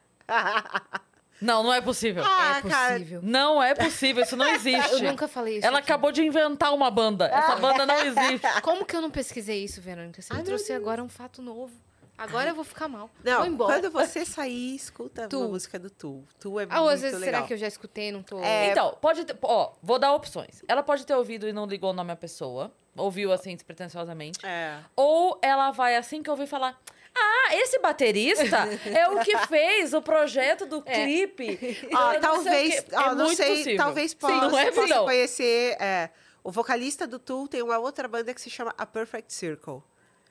Não, 1.39 1.61
não 1.63 1.73
é 1.73 1.81
possível. 1.81 2.23
Ah, 2.25 2.57
é 2.63 2.67
cara. 2.69 2.93
possível. 2.93 3.19
Não 3.21 3.61
é 3.61 3.75
possível, 3.75 4.23
isso 4.23 4.35
não 4.35 4.47
existe. 4.55 4.91
Eu 4.93 5.03
nunca 5.11 5.27
falei 5.27 5.57
isso. 5.57 5.67
Ela 5.67 5.79
aqui. 5.79 5.91
acabou 5.91 6.11
de 6.11 6.23
inventar 6.23 6.73
uma 6.73 6.89
banda. 6.89 7.27
Essa 7.27 7.55
banda 7.61 7.85
não 7.85 7.99
existe. 7.99 8.61
Como 8.63 8.85
que 8.85 8.95
eu 8.95 9.01
não 9.01 9.11
pesquisei 9.11 9.63
isso, 9.63 9.79
Verônica? 9.81 10.21
Você 10.21 10.33
Ai, 10.33 10.39
me 10.39 10.45
trouxe 10.45 10.73
agora 10.73 11.03
um 11.03 11.09
fato 11.09 11.41
novo. 11.41 11.73
Agora 12.17 12.49
eu 12.49 12.55
vou 12.55 12.63
ficar 12.63 12.87
mal. 12.87 13.09
Não, 13.23 13.37
vou 13.39 13.45
embora. 13.47 13.73
quando 13.79 13.91
você 13.91 14.25
sair, 14.25 14.75
escuta 14.75 15.27
Tool. 15.27 15.41
uma 15.41 15.49
música 15.49 15.77
do 15.77 15.89
Tool. 15.89 16.23
Tool 16.39 16.59
é 16.59 16.67
Ah, 16.69 16.79
ou 16.79 16.85
muito 16.85 16.95
às 16.95 17.01
vezes 17.01 17.19
legal. 17.19 17.33
será 17.35 17.47
que 17.47 17.53
eu 17.53 17.57
já 17.57 17.67
escutei 17.67 18.09
e 18.09 18.11
não 18.11 18.23
tô. 18.23 18.39
É, 18.41 18.71
Então, 18.71 18.97
pode 18.99 19.23
ter. 19.23 19.37
Ó, 19.41 19.73
vou 19.83 19.99
dar 19.99 20.13
opções. 20.13 20.63
Ela 20.67 20.81
pode 20.81 21.05
ter 21.05 21.13
ouvido 21.15 21.47
e 21.47 21.53
não 21.53 21.65
ligou 21.65 21.91
o 21.91 21.93
nome 21.93 22.11
à 22.11 22.15
pessoa. 22.15 22.71
Ouviu 22.95 23.31
assim, 23.31 23.53
despretensiosamente. 23.53 24.39
É. 24.43 24.79
Ou 24.95 25.37
ela 25.43 25.69
vai 25.71 25.95
assim 25.95 26.23
que 26.23 26.29
ouvir 26.31 26.47
falar. 26.47 26.79
Ah, 27.15 27.55
esse 27.55 27.79
baterista 27.79 28.57
é 28.85 29.07
o 29.09 29.19
que 29.21 29.35
fez 29.47 29.93
o 29.93 30.01
projeto 30.01 30.65
do 30.65 30.83
É. 30.85 31.03
clipe. 31.03 31.89
Ó, 31.93 32.13
Eu 32.13 32.21
não 32.21 32.43
sei 32.43 32.69
talvez, 32.81 32.85
ó, 32.93 33.01
é 33.01 33.15
não 33.15 33.25
muito 33.25 33.37
sei, 33.37 33.49
possível. 33.57 33.77
talvez 33.77 34.11
Sim, 34.11 34.17
possa, 34.17 34.49
não 34.49 34.57
é 34.57 34.71
possa 34.71 34.99
conhecer. 34.99 35.77
é, 35.79 36.09
o 36.43 36.51
vocalista 36.51 37.07
do 37.07 37.17
Tool 37.19 37.47
tem 37.47 37.61
uma 37.63 37.77
outra 37.79 38.07
banda 38.07 38.33
que 38.33 38.41
se 38.41 38.49
chama 38.49 38.73
A 38.77 38.85
Perfect 38.85 39.33
Circle. 39.33 39.81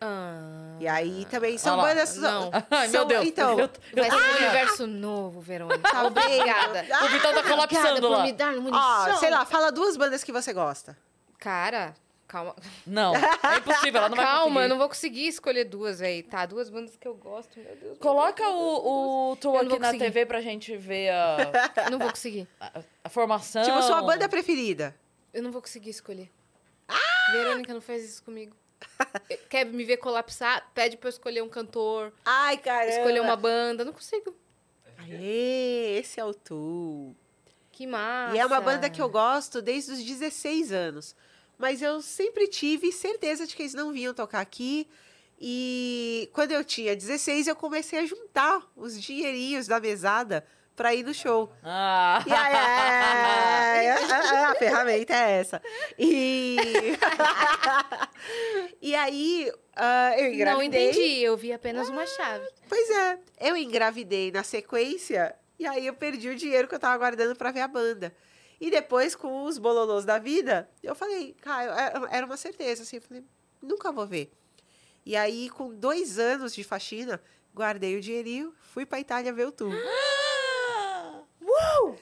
Ah, 0.01 0.77
E 0.81 0.87
aí 0.87 1.25
também 1.31 1.57
são 1.59 1.77
lá. 1.77 1.85
bandas. 1.85 2.17
Não. 2.17 2.51
Ai, 2.71 2.89
meu 2.89 3.01
são- 3.01 3.07
Deus. 3.09 3.25
Então, 3.27 3.59
eu, 3.59 3.71
eu 3.95 4.03
vai 4.03 4.11
ser 4.11 4.17
um 4.17 4.37
universo 4.37 4.87
novo, 4.87 5.41
Verônica. 5.41 5.79
Tá? 5.91 6.05
Obrigada. 6.05 6.85
o 7.05 7.09
Vitão 7.09 7.33
tá 7.35 7.43
colapsando 7.43 8.09
lá. 8.09 8.23
me 8.23 8.33
dar 8.33 8.53
munição. 8.57 8.79
ó, 8.81 9.15
sei 9.17 9.31
lá, 9.31 9.45
fala 9.47 9.73
duas 9.73 9.97
bandas 9.97 10.23
que 10.23 10.33
você 10.33 10.53
gosta. 10.53 10.97
Cara, 11.39 11.95
calma. 12.29 12.55
Não, 12.87 13.15
é 13.15 13.57
impossível, 13.59 13.99
ela 13.99 14.09
não 14.09 14.17
vai 14.17 14.25
calma, 14.27 14.63
eu 14.63 14.69
não 14.69 14.79
vou 14.79 14.89
conseguir 14.89 15.29
escolher 15.29 15.65
duas, 15.65 16.01
velho. 16.01 16.23
Tá, 16.25 16.45
duas 16.45 16.69
bandas 16.69 16.97
que 16.97 17.07
eu 17.07 17.15
gosto, 17.15 17.59
meu 17.59 17.77
Deus. 17.77 17.99
Coloca 17.99 18.43
meu 18.43 18.53
Deus, 18.53 18.65
o, 19.45 19.49
o 19.53 19.59
aqui 19.59 19.79
na. 19.79 19.93
TV 19.95 20.27
pra 20.27 20.41
gente 20.41 20.77
ver 20.77 21.11
a, 21.11 21.89
não 21.91 21.99
vou 21.99 22.11
conseguir. 22.11 22.47
a, 22.61 22.81
a 23.05 23.09
formação. 23.09 23.63
Tipo, 23.63 23.83
sua 23.83 24.03
banda 24.03 24.29
preferida. 24.29 24.95
Eu 25.33 25.43
não 25.43 25.51
vou 25.53 25.61
conseguir 25.63 25.91
escolher. 25.91 26.31
Verônica, 27.33 27.73
não 27.75 27.81
faz 27.81 28.05
isso 28.05 28.23
comigo. 28.23 28.55
Quer 29.49 29.65
me 29.67 29.85
ver 29.85 29.97
colapsar? 29.99 30.71
Pede 30.75 30.97
pra 30.97 31.09
eu 31.09 31.11
escolher 31.11 31.43
um 31.43 31.49
cantor, 31.49 32.13
Ai, 32.25 32.59
caramba. 32.59 32.93
escolher 32.93 33.21
uma 33.21 33.37
banda. 33.37 33.85
Não 33.85 33.93
consigo. 33.93 34.35
Aê, 34.99 35.99
esse 35.99 36.21
é 36.21 36.25
o 36.25 36.35
Tool. 36.35 37.15
Que 37.71 37.87
massa. 37.87 38.35
E 38.35 38.39
é 38.39 38.47
uma 38.47 38.61
banda 38.61 38.89
que 38.89 39.03
eu 39.03 39.09
gosto 39.09 39.61
desde 39.61 39.93
os 39.93 40.03
16 40.03 40.73
anos. 40.73 41.15
Mas 41.59 41.81
eu 41.83 42.01
sempre 42.03 42.49
tive 42.49 42.93
certeza 42.93 43.47
de 43.47 43.55
que 43.55 43.63
eles 43.63 43.75
não 43.75 43.93
vinham 43.93 44.15
tocar 44.15 44.41
aqui. 44.41 44.89
E 45.39 46.31
quando 46.33 46.53
eu 46.53 46.65
tinha 46.65 46.97
16, 46.97 47.47
eu 47.47 47.57
comecei 47.57 47.99
a 47.99 48.07
juntar 48.07 48.63
os 48.75 49.01
dinheirinhos 49.01 49.67
da 49.67 49.79
mesada 49.79 50.47
pra 50.77 50.95
ir 50.95 51.03
no 51.05 51.15
show. 51.15 51.51
Ah. 51.65 52.23
E 52.27 52.33
aí, 52.33 53.87
é, 53.87 53.87
é, 53.87 54.45
a 54.45 54.55
ferramenta 54.55 55.15
é 55.15 55.41
essa. 55.41 55.61
E, 55.99 56.57
e 58.81 58.95
aí, 58.95 59.53
ah, 59.75 60.13
eu 60.19 60.25
Não 60.29 60.35
engravidei. 60.35 60.91
entendi, 60.91 61.23
eu 61.23 61.37
vi 61.37 61.53
apenas 61.53 61.89
uma 61.89 62.07
chave. 62.07 62.47
Pois 62.69 62.91
é, 62.91 63.19
eu 63.41 63.57
engravidei 63.57 64.31
na 64.31 64.43
sequência 64.43 65.35
e 65.59 65.67
aí 65.67 65.87
eu 65.87 65.95
perdi 65.95 66.29
o 66.29 66.37
dinheiro 66.37 66.69
que 66.69 66.75
eu 66.75 66.79
tava 66.79 66.97
guardando 66.99 67.35
pra 67.35 67.51
ver 67.51 67.61
a 67.61 67.69
banda. 67.69 68.15
E 68.61 68.71
depois, 68.71 69.15
com 69.15 69.45
os 69.45 69.59
bololôs 69.59 70.05
da 70.05 70.19
vida, 70.19 70.69
eu 70.83 70.95
falei, 70.95 71.35
cara, 71.43 71.93
é- 72.11 72.17
era 72.19 72.27
uma 72.27 72.37
certeza, 72.37 72.83
assim, 72.83 72.97
eu 72.97 73.03
falei, 73.03 73.23
nunca 73.63 73.93
vou 73.93 74.07
ver. 74.07 74.31
E 75.05 75.15
aí, 75.17 75.49
com 75.51 75.75
dois 75.75 76.19
anos 76.19 76.55
de 76.55 76.65
faxina, 76.65 77.21
guardei 77.55 77.97
o 77.97 78.01
dinheirinho, 78.01 78.55
fui 78.73 78.85
pra 78.87 78.99
Itália 78.99 79.33
ver 79.33 79.47
o 79.47 79.53
tour. 81.75 81.97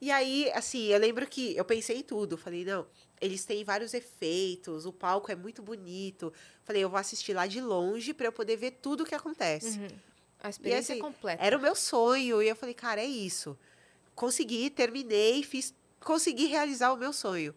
E 0.00 0.10
aí, 0.10 0.50
assim, 0.52 0.86
eu 0.86 0.98
lembro 0.98 1.26
que 1.26 1.54
eu 1.56 1.64
pensei 1.64 1.98
em 1.98 2.02
tudo. 2.02 2.36
Falei, 2.38 2.64
não, 2.64 2.86
eles 3.20 3.44
têm 3.44 3.62
vários 3.62 3.92
efeitos, 3.92 4.86
o 4.86 4.92
palco 4.92 5.30
é 5.30 5.36
muito 5.36 5.62
bonito. 5.62 6.32
Falei, 6.64 6.82
eu 6.82 6.88
vou 6.88 6.98
assistir 6.98 7.34
lá 7.34 7.46
de 7.46 7.60
longe 7.60 8.14
pra 8.14 8.26
eu 8.26 8.32
poder 8.32 8.56
ver 8.56 8.72
tudo 8.82 9.02
o 9.02 9.06
que 9.06 9.14
acontece. 9.14 9.78
Uhum. 9.78 9.88
A 10.42 10.48
experiência 10.48 10.94
assim, 10.94 11.02
completa. 11.02 11.42
Era 11.44 11.56
o 11.56 11.60
meu 11.60 11.74
sonho. 11.74 12.42
E 12.42 12.48
eu 12.48 12.56
falei, 12.56 12.74
cara, 12.74 13.00
é 13.00 13.06
isso. 13.06 13.58
Consegui, 14.14 14.70
terminei, 14.70 15.42
fiz, 15.42 15.74
consegui 16.00 16.46
realizar 16.46 16.92
o 16.92 16.96
meu 16.96 17.12
sonho. 17.12 17.54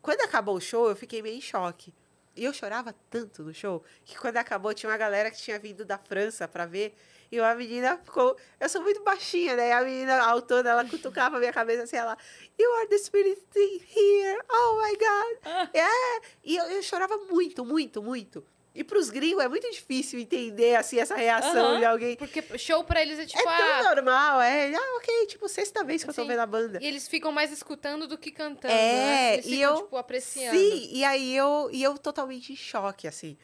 Quando 0.00 0.20
acabou 0.20 0.56
o 0.56 0.60
show, 0.60 0.88
eu 0.88 0.96
fiquei 0.96 1.20
meio 1.20 1.36
em 1.36 1.40
choque. 1.40 1.92
E 2.36 2.44
eu 2.44 2.52
chorava 2.52 2.94
tanto 3.10 3.42
no 3.42 3.52
show 3.52 3.82
que 4.04 4.16
quando 4.16 4.36
acabou 4.36 4.72
tinha 4.72 4.90
uma 4.90 4.96
galera 4.96 5.30
que 5.30 5.36
tinha 5.36 5.58
vindo 5.58 5.84
da 5.84 5.98
França 5.98 6.46
pra 6.46 6.66
ver. 6.66 6.94
E 7.30 7.38
uma 7.40 7.54
menina 7.54 7.96
ficou. 7.98 8.36
Eu 8.58 8.68
sou 8.68 8.82
muito 8.82 9.02
baixinha, 9.02 9.54
né? 9.54 9.68
E 9.68 9.72
a 9.72 9.82
menina 9.82 10.20
autona, 10.24 10.70
ela 10.70 10.84
cutucava 10.84 11.36
a 11.36 11.38
minha 11.38 11.52
cabeça 11.52 11.84
assim, 11.84 11.96
ela. 11.96 12.16
You 12.58 12.72
are 12.76 12.88
the 12.88 12.98
spirit 12.98 13.40
thing 13.52 13.80
here. 13.94 14.40
Oh 14.50 14.82
my 14.82 14.96
God. 14.96 15.70
É. 15.72 16.20
E 16.42 16.56
eu, 16.56 16.64
eu 16.64 16.82
chorava 16.82 17.16
muito, 17.30 17.64
muito, 17.64 18.02
muito. 18.02 18.44
E 18.80 18.84
pros 18.84 19.10
gringos 19.10 19.44
é 19.44 19.48
muito 19.48 19.70
difícil 19.70 20.18
entender, 20.18 20.74
assim, 20.74 20.98
essa 20.98 21.14
reação 21.14 21.78
de 21.78 21.84
alguém. 21.84 22.16
Porque 22.16 22.42
show 22.56 22.82
pra 22.82 23.02
eles 23.02 23.18
é 23.18 23.26
tipo, 23.26 23.38
É 23.38 23.42
tão 23.44 23.52
ah, 23.52 23.94
normal, 23.94 24.40
é. 24.40 24.74
Ah, 24.74 24.96
ok, 24.96 25.26
tipo, 25.26 25.46
sexta 25.50 25.84
vez 25.84 26.02
que 26.02 26.08
eu 26.08 26.14
tô 26.14 26.24
vendo 26.24 26.38
a 26.38 26.46
banda. 26.46 26.78
e 26.80 26.86
eles 26.86 27.06
ficam 27.06 27.30
mais 27.30 27.52
escutando 27.52 28.08
do 28.08 28.16
que 28.16 28.30
cantando, 28.30 28.72
É, 28.72 28.92
né? 28.94 29.32
Eles 29.34 29.44
e 29.44 29.48
ficam, 29.50 29.70
eu- 29.70 29.82
tipo, 29.82 29.96
apreciando. 29.98 30.56
Sim, 30.58 30.88
e 30.92 31.04
aí 31.04 31.36
eu, 31.36 31.68
e 31.70 31.82
eu 31.82 31.98
totalmente 31.98 32.54
em 32.54 32.56
choque, 32.56 33.06
assim. 33.06 33.36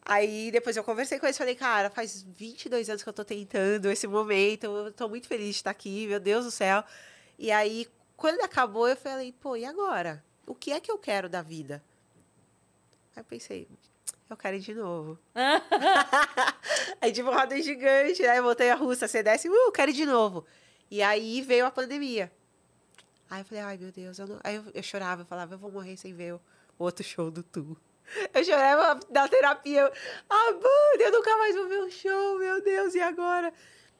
Aí 0.00 0.50
depois 0.50 0.74
eu 0.74 0.82
conversei 0.82 1.18
com 1.18 1.26
eles 1.26 1.36
e 1.36 1.38
falei, 1.38 1.54
cara, 1.54 1.90
faz 1.90 2.22
22 2.22 2.88
anos 2.88 3.02
que 3.02 3.08
eu 3.10 3.12
tô 3.12 3.26
tentando 3.26 3.90
esse 3.90 4.06
momento, 4.06 4.64
eu 4.64 4.90
tô 4.90 5.06
muito 5.06 5.28
feliz 5.28 5.48
de 5.48 5.56
estar 5.56 5.70
aqui, 5.70 6.06
meu 6.06 6.18
Deus 6.18 6.46
do 6.46 6.50
céu. 6.50 6.82
E 7.38 7.50
aí, 7.52 7.86
quando 8.16 8.40
acabou, 8.40 8.88
eu 8.88 8.96
falei, 8.96 9.32
pô, 9.32 9.54
e 9.54 9.66
agora? 9.66 10.24
O 10.46 10.54
que 10.54 10.72
é 10.72 10.80
que 10.80 10.90
eu 10.90 10.96
quero 10.96 11.28
da 11.28 11.42
vida? 11.42 11.84
Aí 13.14 13.20
eu 13.20 13.24
pensei, 13.24 13.68
eu 14.28 14.36
quero 14.36 14.56
ir 14.56 14.60
de 14.60 14.74
novo. 14.74 15.18
aí 17.00 17.12
tipo, 17.12 17.30
roda 17.30 17.60
gigante, 17.60 18.24
aí 18.26 18.40
voltei 18.40 18.70
a 18.70 18.74
russa, 18.74 19.06
você 19.06 19.22
desce, 19.22 19.48
uh, 19.48 19.72
quero 19.72 19.90
ir 19.90 19.94
de 19.94 20.06
novo. 20.06 20.44
E 20.90 21.02
aí 21.02 21.42
veio 21.42 21.66
a 21.66 21.70
pandemia. 21.70 22.30
Aí 23.28 23.40
eu 23.40 23.44
falei, 23.44 23.64
ai 23.64 23.76
meu 23.76 23.90
Deus, 23.90 24.18
eu 24.18 24.26
não... 24.26 24.40
aí 24.42 24.56
eu, 24.56 24.64
eu 24.72 24.82
chorava, 24.82 25.22
eu 25.22 25.26
falava, 25.26 25.54
eu 25.54 25.58
vou 25.58 25.70
morrer 25.70 25.96
sem 25.96 26.14
ver 26.14 26.34
o 26.34 26.40
outro 26.78 27.04
show 27.04 27.30
do 27.30 27.42
Tu. 27.42 27.76
Eu 28.32 28.44
chorava 28.44 29.00
na 29.10 29.26
terapia, 29.26 29.80
eu, 29.80 29.92
ah, 30.30 30.52
banda, 30.52 31.04
eu 31.04 31.10
nunca 31.10 31.36
mais 31.38 31.56
vou 31.56 31.68
ver 31.68 31.82
um 31.82 31.90
show, 31.90 32.38
meu 32.38 32.62
Deus, 32.62 32.94
e 32.94 33.00
agora? 33.00 33.52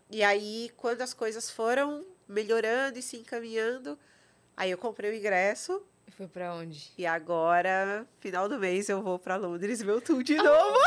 E 0.09 0.23
aí, 0.23 0.71
quando 0.77 1.03
as 1.03 1.13
coisas 1.13 1.51
foram 1.51 2.07
melhorando 2.29 3.01
e 3.01 3.03
se 3.03 3.17
encaminhando, 3.17 3.99
aí 4.57 4.71
eu 4.71 4.79
comprei 4.79 5.11
o 5.11 5.15
ingresso 5.15 5.85
Foi 6.17 6.27
pra 6.27 6.55
onde? 6.55 6.91
e 6.97 7.05
agora, 7.05 8.07
final 8.21 8.49
do 8.49 8.59
mês, 8.59 8.89
eu 8.89 9.03
vou 9.03 9.19
pra 9.19 9.37
Londres 9.37 9.83
ver 9.83 9.93
o 9.93 10.01
Tu 10.01 10.23
de 10.23 10.37
novo. 10.37 10.79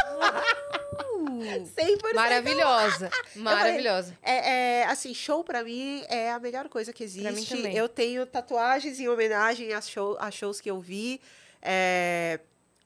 100%. 1.20 2.14
Maravilhosa. 2.16 3.10
Maravilhosa. 3.36 4.18
É, 4.22 4.80
é, 4.82 4.86
assim, 4.86 5.14
show 5.14 5.44
pra 5.44 5.64
mim 5.64 6.04
é 6.10 6.32
a 6.32 6.40
melhor 6.40 6.68
coisa 6.70 6.91
que 6.91 7.04
existe. 7.04 7.76
Eu 7.76 7.88
tenho 7.88 8.26
tatuagens 8.26 9.00
em 9.00 9.08
homenagem 9.08 9.74
a, 9.74 9.82
show, 9.82 10.18
a 10.20 10.32
shows 10.32 10.60
que 10.60 10.70
eu 10.70 10.80
vi. 10.80 11.22
É, 11.62 12.40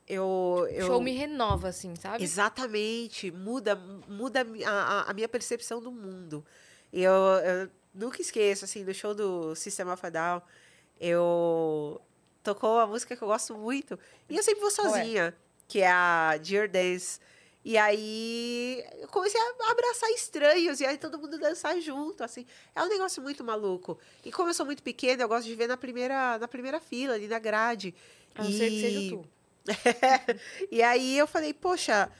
eu, 0.07 0.67
eu... 0.71 0.87
Show 0.87 1.01
me 1.01 1.11
renova, 1.11 1.69
assim, 1.69 1.95
sabe? 1.95 2.23
Exatamente. 2.23 3.31
Muda, 3.31 3.75
muda 4.07 4.45
a, 4.65 5.09
a- 5.09 5.13
minha 5.13 5.29
percepção 5.29 5.81
do 5.81 5.91
mundo. 5.91 6.45
Eu, 6.91 7.11
eu 7.11 7.69
nunca 7.93 8.21
esqueço, 8.21 8.65
assim, 8.65 8.83
do 8.83 8.93
show 8.93 9.13
do 9.13 9.55
System 9.55 9.87
of 9.89 10.05
a 10.05 10.09
Down, 10.09 10.41
eu 10.99 12.01
tocou 12.43 12.75
uma 12.75 12.85
música 12.85 13.15
que 13.15 13.23
eu 13.23 13.27
gosto 13.27 13.55
muito. 13.55 13.97
E 14.29 14.35
eu 14.35 14.43
sempre 14.43 14.59
vou 14.59 14.69
é? 14.69 14.73
sozinha, 14.73 15.35
que 15.67 15.79
é 15.79 15.89
a 15.89 16.37
Dear 16.37 16.69
Dance. 16.69 17.19
E 17.65 17.77
aí 17.77 18.85
eu 18.99 19.07
comecei 19.07 19.39
a 19.39 19.71
abraçar 19.71 20.09
estranhos 20.11 20.81
e 20.81 20.85
aí 20.85 20.97
todo 20.97 21.17
mundo 21.17 21.39
dançar 21.39 21.79
junto, 21.79 22.21
assim. 22.23 22.45
É 22.75 22.83
um 22.83 22.89
negócio 22.89 23.23
muito 23.23 23.41
maluco. 23.43 23.97
E 24.25 24.31
como 24.31 24.49
eu 24.49 24.53
sou 24.53 24.65
muito 24.65 24.83
pequena, 24.83 25.23
eu 25.23 25.29
gosto 25.29 25.45
de 25.45 25.55
ver 25.55 25.67
na 25.67 25.77
primeira, 25.77 26.37
na 26.37 26.47
primeira 26.47 26.81
fila, 26.81 27.13
ali 27.13 27.27
na 27.27 27.39
grade. 27.39 27.95
A 28.35 28.43
não 28.43 28.51
ser 28.51 28.69
que 28.69 28.81
seja 28.81 29.09
tu. 29.09 29.25
e 30.69 30.83
aí 30.83 31.17
eu 31.17 31.25
falei, 31.25 31.53
poxa, 31.53 32.11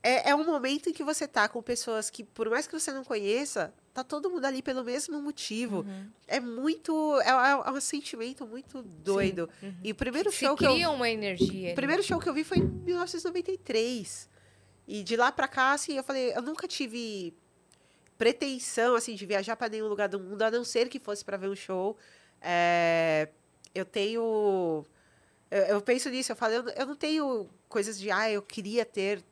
é, 0.00 0.30
é 0.30 0.34
um 0.34 0.44
momento 0.44 0.88
em 0.88 0.92
que 0.92 1.02
você 1.02 1.26
tá 1.26 1.48
com 1.48 1.60
pessoas 1.60 2.08
que, 2.08 2.22
por 2.22 2.48
mais 2.48 2.68
que 2.68 2.78
você 2.78 2.92
não 2.92 3.02
conheça, 3.02 3.74
tá 3.96 4.04
todo 4.04 4.28
mundo 4.28 4.44
ali 4.44 4.60
pelo 4.60 4.84
mesmo 4.84 5.22
motivo. 5.22 5.78
Uhum. 5.78 6.10
É 6.28 6.38
muito. 6.38 7.18
É, 7.22 7.30
é 7.30 7.70
um 7.70 7.80
sentimento 7.80 8.46
muito 8.46 8.82
doido. 8.82 9.48
E 9.82 9.90
o 9.90 9.94
primeiro 9.94 10.30
Se 10.30 10.44
show 10.44 10.54
que 10.54 10.66
eu. 10.66 10.72
cria 10.72 10.90
uma 10.90 11.08
energia. 11.08 11.62
O 11.62 11.66
ali. 11.68 11.74
primeiro 11.74 12.02
show 12.02 12.18
que 12.20 12.28
eu 12.28 12.34
vi 12.34 12.44
foi 12.44 12.58
em 12.58 12.64
1993. 12.64 14.28
E 14.86 15.02
de 15.02 15.16
lá 15.16 15.32
pra 15.32 15.48
cá, 15.48 15.72
assim, 15.72 15.96
eu 15.96 16.04
falei, 16.04 16.32
eu 16.34 16.42
nunca 16.42 16.68
tive 16.68 17.34
pretensão, 18.18 18.94
assim, 18.94 19.14
de 19.14 19.24
viajar 19.24 19.56
pra 19.56 19.68
nenhum 19.68 19.88
lugar 19.88 20.08
do 20.08 20.20
mundo, 20.20 20.42
a 20.42 20.50
não 20.50 20.64
ser 20.64 20.88
que 20.88 21.00
fosse 21.00 21.24
pra 21.24 21.38
ver 21.38 21.48
um 21.48 21.56
show. 21.56 21.96
É, 22.40 23.30
eu 23.74 23.84
tenho. 23.86 24.84
Eu, 25.50 25.62
eu 25.62 25.80
penso 25.80 26.10
nisso, 26.10 26.32
eu 26.32 26.36
falo, 26.36 26.52
eu, 26.52 26.68
eu 26.68 26.86
não 26.86 26.96
tenho 26.96 27.48
coisas 27.68 27.98
de, 27.98 28.10
ah, 28.10 28.30
eu 28.30 28.42
queria 28.42 28.84
ter, 28.84 29.24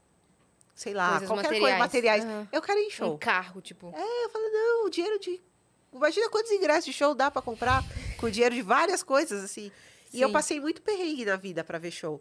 sei 0.74 0.92
lá, 0.94 1.10
Coisas 1.12 1.28
qualquer 1.28 1.42
materiais. 1.44 1.60
coisa, 1.62 1.78
materiais. 1.78 2.24
Aham. 2.24 2.48
Eu 2.52 2.62
quero 2.62 2.78
ir 2.80 2.84
em 2.84 2.86
Um 2.88 2.90
show. 2.90 3.18
carro, 3.18 3.60
tipo. 3.60 3.92
É, 3.96 4.24
eu 4.24 4.30
falo, 4.30 4.44
não, 4.50 4.86
o 4.86 4.90
dinheiro 4.90 5.18
de. 5.18 5.40
Imagina 5.92 6.28
quantos 6.28 6.50
ingressos 6.50 6.84
de 6.86 6.92
show 6.92 7.14
dá 7.14 7.30
pra 7.30 7.40
comprar 7.40 7.82
com 8.18 8.26
o 8.26 8.30
dinheiro 8.30 8.54
de 8.54 8.62
várias 8.62 9.02
coisas, 9.02 9.44
assim. 9.44 9.70
E 10.12 10.20
eu 10.20 10.28
Sim. 10.28 10.32
passei 10.32 10.60
muito 10.60 10.82
perrengue 10.82 11.24
na 11.24 11.36
vida 11.36 11.62
pra 11.64 11.78
ver 11.78 11.90
show. 11.90 12.20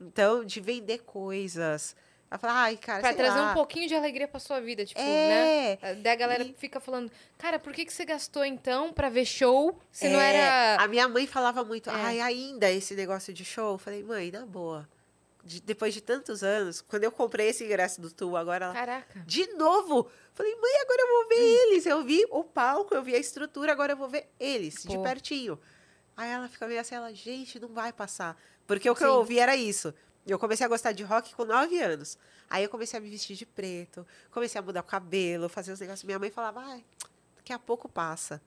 Então, 0.00 0.44
de 0.44 0.60
vender 0.60 0.98
coisas. 1.02 1.94
Ela 2.30 2.38
fala, 2.38 2.54
ai, 2.62 2.76
cara, 2.78 3.00
Pra 3.02 3.12
trazer 3.12 3.38
lá. 3.38 3.50
um 3.50 3.54
pouquinho 3.54 3.86
de 3.86 3.94
alegria 3.94 4.26
pra 4.26 4.40
sua 4.40 4.58
vida, 4.58 4.86
tipo, 4.86 4.98
né? 4.98 5.72
É. 5.82 5.94
Daí 5.96 6.12
a 6.12 6.16
galera 6.16 6.42
E- 6.44 6.54
fica 6.54 6.80
falando, 6.80 7.10
cara, 7.36 7.58
por 7.58 7.74
que, 7.74 7.84
que 7.84 7.92
você 7.92 8.06
gastou 8.06 8.42
então 8.44 8.90
pra 8.90 9.10
ver 9.10 9.26
show 9.26 9.78
se 9.90 10.08
não 10.08 10.18
É, 10.18 10.34
era. 10.34 10.82
A 10.82 10.88
minha 10.88 11.06
mãe 11.08 11.26
falava 11.26 11.62
muito, 11.62 11.90
É. 11.90 11.92
ai, 11.92 12.20
ainda 12.22 12.70
esse 12.70 12.94
negócio 12.94 13.34
de 13.34 13.44
show. 13.44 13.72
Eu 13.72 13.78
falei, 13.78 14.02
mãe, 14.02 14.30
na 14.30 14.46
boa. 14.46 14.88
De- 15.44 15.60
depois 15.60 15.92
de 15.92 16.00
tantos 16.00 16.42
anos, 16.44 16.80
quando 16.80 17.02
eu 17.04 17.10
comprei 17.10 17.48
esse 17.48 17.64
ingresso 17.64 18.00
do 18.00 18.10
Tu, 18.10 18.36
agora 18.36 18.66
ela. 18.66 18.74
Caraca. 18.74 19.20
De 19.26 19.46
novo! 19.54 20.08
Falei, 20.34 20.54
mãe, 20.54 20.72
agora 20.82 21.02
eu 21.02 21.08
vou 21.08 21.28
ver 21.28 21.40
eles. 21.40 21.84
Eu 21.86 22.04
vi 22.04 22.24
o 22.30 22.44
palco, 22.44 22.94
eu 22.94 23.02
vi 23.02 23.14
a 23.14 23.18
estrutura, 23.18 23.72
agora 23.72 23.92
eu 23.92 23.96
vou 23.96 24.08
ver 24.08 24.30
eles, 24.38 24.82
de 24.84 24.96
Pô. 24.96 25.02
pertinho. 25.02 25.58
Aí 26.16 26.30
ela 26.30 26.46
fica 26.48 26.66
meio 26.68 26.80
assim, 26.80 26.94
ela, 26.94 27.12
gente, 27.12 27.58
não 27.58 27.68
vai 27.68 27.92
passar. 27.92 28.36
Porque 28.66 28.88
o 28.88 28.94
que 28.94 29.02
eu 29.02 29.08
Sim. 29.10 29.16
ouvi 29.16 29.38
era 29.40 29.56
isso. 29.56 29.92
Eu 30.24 30.38
comecei 30.38 30.64
a 30.64 30.68
gostar 30.68 30.92
de 30.92 31.02
rock 31.02 31.34
com 31.34 31.44
nove 31.44 31.80
anos. 31.82 32.16
Aí 32.48 32.62
eu 32.62 32.68
comecei 32.68 32.96
a 32.98 33.02
me 33.02 33.10
vestir 33.10 33.34
de 33.34 33.44
preto, 33.44 34.06
comecei 34.30 34.58
a 34.58 34.62
mudar 34.62 34.80
o 34.80 34.84
cabelo, 34.84 35.48
fazer 35.48 35.72
os 35.72 35.80
negócios. 35.80 36.04
Minha 36.04 36.18
mãe 36.20 36.30
falava, 36.30 36.60
ai, 36.60 36.84
daqui 37.34 37.52
a 37.52 37.58
pouco 37.58 37.88
passa. 37.88 38.40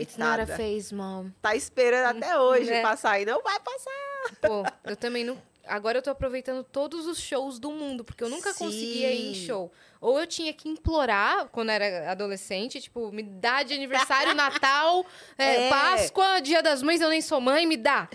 It's 0.00 0.16
not 0.16 0.40
a 0.40 0.46
Coitada. 0.46 0.56
phase, 0.56 0.92
mom. 0.92 1.30
Tá 1.40 1.54
esperando 1.54 2.16
até 2.18 2.36
hoje 2.36 2.68
Né? 2.70 2.82
passar 2.82 3.20
e 3.20 3.24
não 3.24 3.40
vai 3.42 3.60
passar. 3.60 4.36
Pô, 4.40 4.64
eu 4.82 4.96
também 4.96 5.22
não. 5.24 5.40
Agora 5.68 5.98
eu 5.98 6.02
tô 6.02 6.10
aproveitando 6.10 6.62
todos 6.64 7.06
os 7.06 7.18
shows 7.20 7.58
do 7.58 7.70
mundo, 7.70 8.04
porque 8.04 8.22
eu 8.22 8.28
nunca 8.28 8.54
conseguia 8.54 9.12
ir 9.12 9.30
em 9.30 9.34
Sim. 9.34 9.46
show. 9.46 9.72
Ou 10.00 10.20
eu 10.20 10.26
tinha 10.26 10.52
que 10.52 10.68
implorar 10.68 11.48
quando 11.48 11.70
era 11.70 12.10
adolescente, 12.10 12.80
tipo, 12.80 13.10
me 13.10 13.22
dá 13.22 13.62
de 13.62 13.74
aniversário, 13.74 14.34
Natal, 14.36 15.04
é, 15.38 15.66
É. 15.66 15.68
Páscoa, 15.70 16.40
Dia 16.40 16.62
das 16.62 16.82
Mães, 16.82 17.00
eu 17.00 17.08
nem 17.08 17.20
sou 17.20 17.40
mãe, 17.40 17.66
me 17.66 17.76
dá 17.76 18.08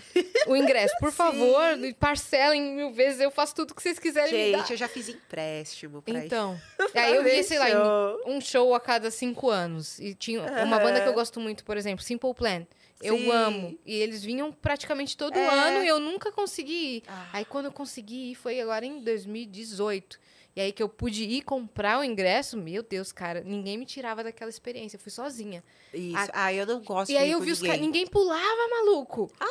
o 0.46 0.56
ingresso, 0.56 0.94
por 1.00 1.10
favor, 1.12 1.76
me 1.76 1.92
parcelem 1.92 2.62
mil 2.74 2.92
vezes, 2.92 3.20
eu 3.20 3.30
faço 3.30 3.54
tudo 3.54 3.74
que 3.74 3.82
vocês 3.82 3.98
quiserem 3.98 4.32
me 4.32 4.52
dar. 4.52 4.58
Gente, 4.58 4.70
eu 4.72 4.76
já 4.76 4.88
fiz 4.88 5.08
empréstimo 5.08 6.00
pra. 6.02 6.24
Então, 6.24 6.60
aí 6.94 7.14
eu 7.16 7.26
ia, 7.26 7.42
sei 7.42 7.58
lá, 7.58 7.68
em 7.70 7.72
show. 7.74 8.20
um 8.26 8.40
show 8.40 8.74
a 8.74 8.80
cada 8.80 9.10
cinco 9.10 9.50
anos. 9.50 9.98
E 9.98 10.14
tinha 10.14 10.40
uma 10.42 10.76
Aham. 10.76 10.82
banda 10.82 11.00
que 11.00 11.08
eu 11.08 11.12
gosto 11.14 11.40
muito, 11.40 11.64
por 11.64 11.76
exemplo, 11.76 12.02
Simple 12.04 12.32
Plan. 12.34 12.66
Eu 13.02 13.16
Sim. 13.18 13.30
amo. 13.30 13.78
E 13.84 13.94
eles 13.94 14.22
vinham 14.22 14.52
praticamente 14.52 15.16
todo 15.16 15.36
É. 15.36 15.46
ano 15.48 15.82
e 15.84 15.88
eu 15.88 15.98
nunca 15.98 16.30
consegui 16.32 16.96
ir. 16.98 17.02
Ah. 17.08 17.26
Aí 17.32 17.44
quando 17.44 17.66
eu 17.66 17.72
consegui 17.72 18.30
ir 18.30 18.34
foi 18.34 18.60
agora 18.60 18.86
em 18.86 19.00
2018. 19.02 20.18
E 20.54 20.60
aí 20.60 20.70
que 20.70 20.82
eu 20.82 20.88
pude 20.88 21.24
ir 21.24 21.42
comprar 21.42 21.98
o 21.98 22.04
ingresso, 22.04 22.56
meu 22.58 22.82
Deus, 22.82 23.10
cara, 23.10 23.40
ninguém 23.44 23.78
me 23.78 23.86
tirava 23.86 24.22
daquela 24.22 24.50
experiência. 24.50 24.96
Eu 24.96 25.00
fui 25.00 25.10
sozinha. 25.10 25.64
Isso. 25.94 26.16
A- 26.16 26.44
Ah, 26.44 26.52
eu 26.54 26.66
não 26.66 26.80
gosto 26.80 27.10
E 27.10 27.16
aí 27.16 27.30
eu 27.30 27.40
vi 27.40 27.50
os 27.52 27.60
caras. 27.62 27.80
Ninguém 27.80 28.06
pulava, 28.06 28.68
maluco. 28.70 29.30
Ah! 29.40 29.46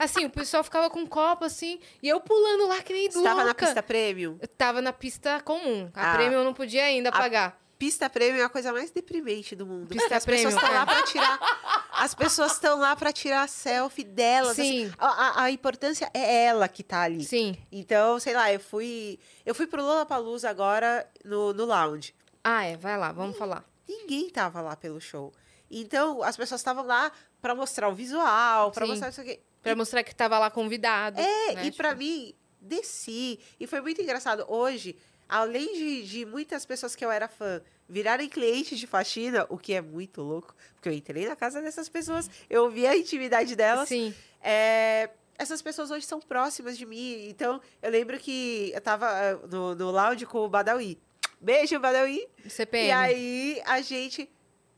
Assim, 0.00 0.24
o 0.26 0.30
pessoal 0.30 0.62
ficava 0.62 0.90
com 0.90 1.00
um 1.00 1.06
copo 1.06 1.44
assim, 1.44 1.80
e 2.02 2.08
eu 2.08 2.20
pulando 2.20 2.68
lá 2.68 2.80
que 2.82 2.92
nem 2.92 3.10
Você 3.10 3.22
tava 3.22 3.38
na 3.40 3.44
louca. 3.46 3.64
pista 3.66 3.82
premium? 3.82 4.36
Eu 4.40 4.46
tava 4.48 4.80
na 4.82 4.92
pista 4.92 5.40
comum. 5.40 5.88
A 5.94 6.12
Ah. 6.12 6.14
prêmio 6.14 6.38
eu 6.38 6.44
não 6.44 6.52
podia 6.54 6.84
ainda 6.84 7.10
pagar. 7.10 7.58
Pista 7.78 8.10
premium 8.10 8.40
é 8.40 8.44
a 8.44 8.48
coisa 8.48 8.72
mais 8.72 8.90
deprimente 8.90 9.54
do 9.54 9.64
mundo. 9.64 9.86
Pista 9.88 10.16
as 10.16 10.24
pessoas 10.24 10.54
premium, 10.54 10.56
estão 10.56 10.70
é. 10.70 10.78
lá 10.78 10.86
pra 10.86 11.02
tirar. 11.04 11.88
As 11.92 12.14
pessoas 12.14 12.52
estão 12.52 12.78
lá 12.80 12.96
pra 12.96 13.12
tirar 13.12 13.48
selfie 13.48 14.02
delas. 14.04 14.50
assim. 14.58 14.88
Sim. 14.88 14.92
a, 14.98 15.06
a- 15.06 15.42
a 15.44 15.50
importância 15.50 16.10
é 16.12 16.46
ela 16.46 16.66
que 16.68 16.82
tá 16.82 17.02
ali. 17.02 17.24
Sim. 17.24 17.56
Então, 17.70 18.18
sei 18.18 18.34
lá, 18.34 18.52
eu 18.52 18.58
fui. 18.58 19.18
Eu 19.46 19.54
fui 19.54 19.66
pro 19.66 19.80
Lollapalooza 19.82 20.50
agora 20.50 21.08
no, 21.24 21.52
no 21.52 21.64
lounge. 21.64 22.14
Ah, 22.42 22.64
é. 22.64 22.76
Vai 22.76 22.98
lá, 22.98 23.12
vamos 23.12 23.36
falar. 23.38 23.64
Ninguém 23.88 24.28
tava 24.30 24.60
lá 24.60 24.74
pelo 24.76 25.00
show. 25.00 25.32
Então, 25.70 26.22
as 26.22 26.36
pessoas 26.36 26.60
estavam 26.60 26.84
lá 26.84 27.12
pra 27.40 27.54
mostrar 27.54 27.88
o 27.88 27.94
visual, 27.94 28.72
Sim. 28.74 28.86
mostrar 28.86 29.08
isso 29.10 29.20
aqui. 29.20 29.40
Pra 29.62 29.76
mostrar 29.76 30.02
que 30.02 30.14
tava 30.14 30.38
lá 30.38 30.50
convidado. 30.50 31.20
É, 31.20 31.54
né? 31.54 31.66
e 31.66 31.70
Tipo, 31.70 31.94
mim, 31.96 32.34
desci. 32.60 33.38
E 33.60 33.66
foi 33.66 33.80
muito 33.80 34.00
engraçado. 34.00 34.44
Hoje, 34.48 34.96
além 35.28 35.74
de, 35.74 36.02
de 36.04 36.26
muitas 36.26 36.64
pessoas 36.64 36.96
que 36.96 37.04
eu 37.04 37.10
era 37.10 37.28
fã 37.28 37.60
virarem 37.88 38.28
clientes 38.28 38.78
de 38.78 38.86
faxina, 38.86 39.46
o 39.48 39.56
que 39.56 39.72
é 39.72 39.80
muito 39.80 40.20
louco, 40.22 40.54
porque 40.74 40.88
eu 40.88 40.92
entrei 40.92 41.26
na 41.26 41.34
casa 41.34 41.60
dessas 41.60 41.88
pessoas, 41.88 42.30
eu 42.48 42.70
vi 42.70 42.86
a 42.86 42.96
intimidade 42.96 43.56
delas. 43.56 43.88
Sim. 43.88 44.14
É, 44.42 45.10
essas 45.38 45.62
pessoas 45.62 45.90
hoje 45.90 46.04
são 46.04 46.20
próximas 46.20 46.76
de 46.76 46.84
mim. 46.84 47.28
Então, 47.28 47.60
eu 47.80 47.90
lembro 47.90 48.18
que 48.18 48.72
eu 48.74 48.80
tava 48.80 49.06
ah, 49.06 49.34
no, 49.46 49.74
no 49.74 49.90
lounge 49.90 50.26
com 50.26 50.38
o 50.38 50.48
Badawi. 50.48 50.98
Beijo, 51.40 51.78
Badawi. 51.78 52.26
CPM. 52.48 52.88
E 52.88 52.90
aí, 52.90 53.62
a 53.64 53.80
gente, 53.80 54.28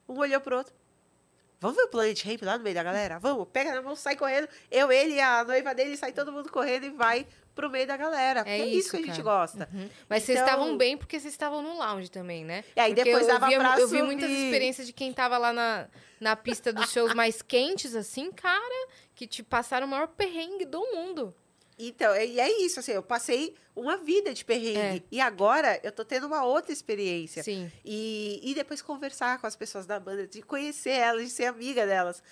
um 0.09 0.19
olhou 0.19 0.41
pro 0.41 0.59
outro. 0.59 0.80
Vamos 1.61 1.77
ver 1.77 1.83
o 1.83 1.89
Planet 1.89 2.25
Ramp 2.25 2.43
lá 2.43 2.57
no 2.57 2.65
meio 2.65 2.75
da 2.75 2.83
galera? 2.83 3.19
Vamos, 3.19 3.47
pega 3.53 3.75
na 3.75 3.83
mão, 3.83 3.95
sai 3.95 4.17
correndo. 4.17 4.49
Eu, 4.71 4.91
ele 4.91 5.15
e 5.17 5.21
a 5.21 5.45
noiva 5.45 5.75
dele, 5.75 5.95
sai 5.97 6.11
todo 6.11 6.33
mundo 6.33 6.51
correndo 6.51 6.87
e 6.87 6.91
vai 6.91 7.27
pro 7.55 7.69
meio 7.69 7.87
da 7.87 7.99
galera. 7.99 8.41
Porque 8.43 8.51
é, 8.63 8.65
isso, 8.67 8.91
que 8.93 8.97
a 8.97 9.01
gente 9.01 9.11
cara. 9.11 9.23
gosta. 9.23 9.69
Uhum. 9.73 9.89
Mas 10.09 10.23
vocês 10.23 10.39
Então- 10.39 10.49
estavam 10.55 10.77
bem 10.79 10.97
porque 10.97 11.21
vocês 11.21 11.35
estavam 11.35 11.61
no 11.61 11.77
lounge 11.77 12.11
também, 12.11 12.45
né? 12.47 12.65
E 12.75 12.81
aí, 12.81 12.95
Porque 12.95 13.05
depois 13.05 13.27
eu 13.29 13.35
dava 13.35 13.47
via, 13.47 13.59
pra 13.59 13.79
Eu 13.79 13.89
vi 13.89 13.99
subir. 13.99 14.03
muitas 14.03 14.31
experiências 14.31 14.87
de 14.87 14.93
quem 14.95 15.13
tava 15.13 15.37
lá 15.37 15.53
na, 15.53 15.87
na 16.19 16.35
pista 16.35 16.73
dos 16.73 16.91
shows 16.91 17.13
mais 17.13 17.43
quentes, 17.43 17.95
assim, 17.95 18.33
cara, 18.33 18.89
que 19.15 19.27
te 19.27 19.43
passaram 19.43 19.87
o 19.87 19.91
maior 19.91 20.09
perrengue 20.09 20.65
do 20.65 20.81
mundo. 20.81 21.35
Então, 21.89 22.15
e 22.17 22.39
é 22.39 22.61
isso, 22.63 22.79
assim, 22.81 22.93
eu 22.93 23.03
passei 23.03 23.55
uma 23.75 23.97
vida 23.97 24.35
de 24.35 24.45
perrengue. 24.45 25.05
E 25.11 25.21
agora 25.21 25.81
eu 25.83 25.91
tô 25.91 26.05
tendo 26.05 26.27
uma 26.27 26.45
outra 26.45 26.73
experiência. 26.73 27.43
Sim. 27.43 27.71
E, 27.85 28.41
e 28.43 28.55
depois 28.55 28.83
conversar 28.83 29.41
com 29.41 29.47
as 29.47 29.57
pessoas 29.57 29.87
da 29.87 29.99
banda, 29.99 30.27
de 30.27 30.43
conhecer 30.43 30.91
elas, 30.91 31.23
de 31.25 31.31
ser 31.31 31.47
amiga 31.47 31.87
delas. 31.87 32.23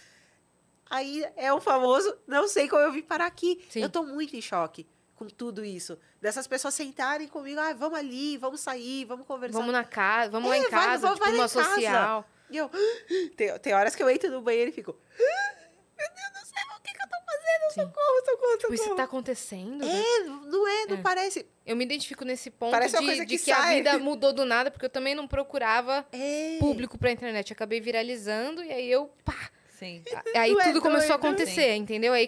Aí 0.91 1.25
é 1.37 1.53
o 1.53 1.61
famoso, 1.61 2.17
não 2.27 2.49
sei 2.49 2.69
como 2.69 2.83
eu 2.83 2.93
vim 2.93 3.03
parar 3.03 3.27
aqui. 3.27 3.65
Sim. 3.69 3.83
Eu 3.83 3.89
tô 3.91 4.03
muito 4.03 4.35
em 4.37 4.41
choque 4.41 4.87
com 5.15 5.27
tudo 5.27 5.65
isso. 5.65 5.99
Dessas 6.21 6.47
pessoas 6.47 6.75
sentarem 6.75 7.27
comigo, 7.29 7.61
ah, 7.61 7.73
vamos 7.75 7.99
ali, 7.99 8.37
vamos 8.39 8.61
sair, 8.61 9.05
vamos 9.05 9.27
conversar. 9.27 9.59
Vamos 9.59 9.73
na 9.73 9.85
casa, 9.85 10.31
vamos 10.31 10.49
lá 10.49 10.57
É, 10.57 10.59
em 10.61 10.63
vai- 10.63 10.71
casa, 10.71 11.07
vai- 11.09 11.13
tipo, 11.15 11.25
vai 11.25 11.33
lá 11.33 11.39
uma 11.39 11.47
em 11.47 11.49
casa. 11.49 11.75
social. 11.75 12.29
E 12.51 12.57
eu, 12.57 12.71
tem, 13.37 13.59
tem 13.59 13.75
horas 13.75 13.95
que 13.95 14.03
eu 14.03 14.09
entro 14.09 14.31
no 14.31 14.41
banheiro 14.41 14.71
e 14.71 14.73
fico, 14.73 14.93
meu 15.19 16.09
Deus 16.15 16.43
do 16.43 16.47
céu, 16.47 16.65
o 16.79 16.81
que, 16.83 16.95
que 16.95 17.03
eu 17.03 17.08
fazendo? 17.49 17.73
Sim. 17.73 17.81
Socorro, 17.83 18.25
socorro, 18.25 18.59
Tipo, 18.59 18.75
isso 18.75 18.83
socorro. 18.85 18.97
tá 18.97 19.05
acontecendo? 19.05 19.79
né? 19.85 19.87
É, 20.03 20.25
não 20.25 20.69
é, 20.69 20.87
não 20.87 20.97
É. 20.97 21.03
parece. 21.03 21.47
Eu 21.67 21.77
me 21.77 21.85
identifico 21.85 22.25
nesse 22.25 22.51
ponto 22.51 22.71
Parece 22.71 22.99
de, 22.99 23.05
coisa 23.05 23.27
de 23.27 23.37
que 23.39 23.45
que, 23.45 23.53
a 23.53 23.69
vida 23.75 23.99
mudou 23.99 24.33
do 24.33 24.45
nada, 24.45 24.71
porque 24.71 24.87
eu 24.87 24.91
também 24.91 25.15
não 25.15 25.27
procurava 25.29 26.07
É. 26.13 26.57
público 26.59 26.97
pra 26.99 27.11
internet. 27.11 27.51
Eu 27.51 27.55
acabei 27.55 27.81
viralizando 27.81 28.63
e 28.63 28.73
aí 28.73 28.91
eu, 28.91 29.11
pá, 29.25 29.51
Sim. 29.79 30.03
Aí 30.35 30.53
Tu 30.53 30.61
é 30.61 30.65
tudo 30.65 30.81
começou 30.81 31.13
a 31.13 31.17
acontecer, 31.17 31.75
entendeu? 31.77 32.13
Aí 32.13 32.27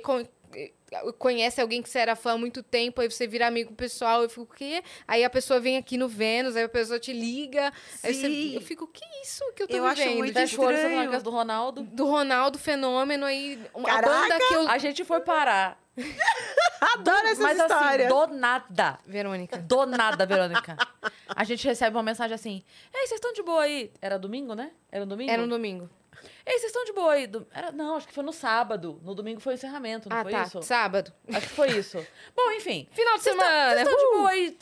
conhece 1.19 1.61
alguém 1.61 1.81
que 1.83 1.89
você 1.89 1.99
era 2.01 2.17
fã 2.17 2.33
há 2.33 2.39
muito 2.39 2.63
tempo, 2.63 3.01
aí 3.01 3.11
você 3.11 3.27
vira 3.27 3.47
amigo 3.47 3.73
pessoal, 3.75 4.23
eu 4.23 4.29
fico, 4.29 4.43
o 4.43 4.47
quê? 4.47 4.83
Aí 5.07 5.23
a 5.25 5.31
pessoa 5.31 5.61
vem 5.61 5.77
aqui 5.77 5.97
no 5.97 6.09
Vênus, 6.09 6.57
aí 6.57 6.65
a 6.65 6.69
pessoa 6.69 6.99
te 6.99 7.13
liga, 7.13 7.73
aí 8.03 8.13
você, 8.15 8.27
Sim. 8.27 8.55
eu 8.55 8.61
fico, 8.61 8.87
que 8.87 9.05
isso 9.23 9.45
que 9.55 9.63
eu 9.63 9.69
tô 9.69 9.77
Eu 9.77 9.85
acho 9.85 10.03
vivendo? 10.03 10.19
muito 10.19 10.35
Tá 10.35 10.47
chorando 10.47 10.77
estranho. 10.77 11.23
do 11.23 11.31
Ronaldo. 11.31 11.83
do 11.83 12.07
Ronaldo 12.07 12.59
Fenômeno 12.59 13.25
aí, 13.25 13.61
uma 13.75 13.89
Caraca! 13.89 14.09
banda 14.13 14.39
que 14.49 14.55
eu... 14.55 14.69
A 14.69 14.79
gente 14.79 15.05
foi 15.05 15.21
parar 15.21 15.81
Adoro 16.81 17.27
essas 17.27 17.39
Mas 17.41 17.59
histórias. 17.59 18.11
assim, 18.13 18.27
do 18.31 18.37
nada. 18.39 18.99
Verônica. 19.07 19.59
Do 19.59 19.87
nada, 19.87 20.25
Verônica. 20.25 20.77
A 21.29 21.45
gente 21.45 21.67
recebe 21.67 21.95
uma 21.97 22.03
mensagem 22.03 22.35
assim: 22.35 22.63
Ei, 22.95 23.01
vocês 23.07 23.13
estão 23.19 23.33
de 23.35 23.43
boa 23.43 23.63
aí? 23.63 23.93
Era 24.01 24.19
domingo, 24.19 24.55
né? 24.55 24.71
Era 24.91 25.05
um 25.05 25.07
domingo? 25.09 25.31
Era 25.31 25.43
um 25.43 25.49
domingo. 25.49 25.91
Ei, 26.47 26.59
vocês 26.59 26.65
estão 26.65 26.85
de 26.85 26.93
boa 26.93 27.13
aí? 27.13 27.27
Do- 27.27 27.47
Era... 27.53 27.73
Não, 27.73 27.97
acho 27.97 28.09
que 28.09 28.15
foi 28.15 28.25
no 28.25 28.33
sábado. 28.33 29.01
No 29.03 29.15
domingo 29.15 29.41
foi 29.41 29.55
o 29.55 29.57
encerramento, 29.57 30.09
não 30.09 30.17
ah, 30.17 30.23
foi 30.23 30.33
tá. 30.33 30.43
isso? 30.43 30.63
Sábado. 30.63 31.13
Acho 31.33 31.49
que 31.49 31.55
foi 31.55 31.71
isso. 31.73 31.99
Bom, 32.35 32.51
enfim. 32.53 32.89
Final 32.93 33.17
de 33.17 33.23
semana. 33.23 33.71
Vocês 33.75 33.89
estão 33.89 33.99
de 33.99 34.17
boa 34.17 34.31
aí? 34.31 34.59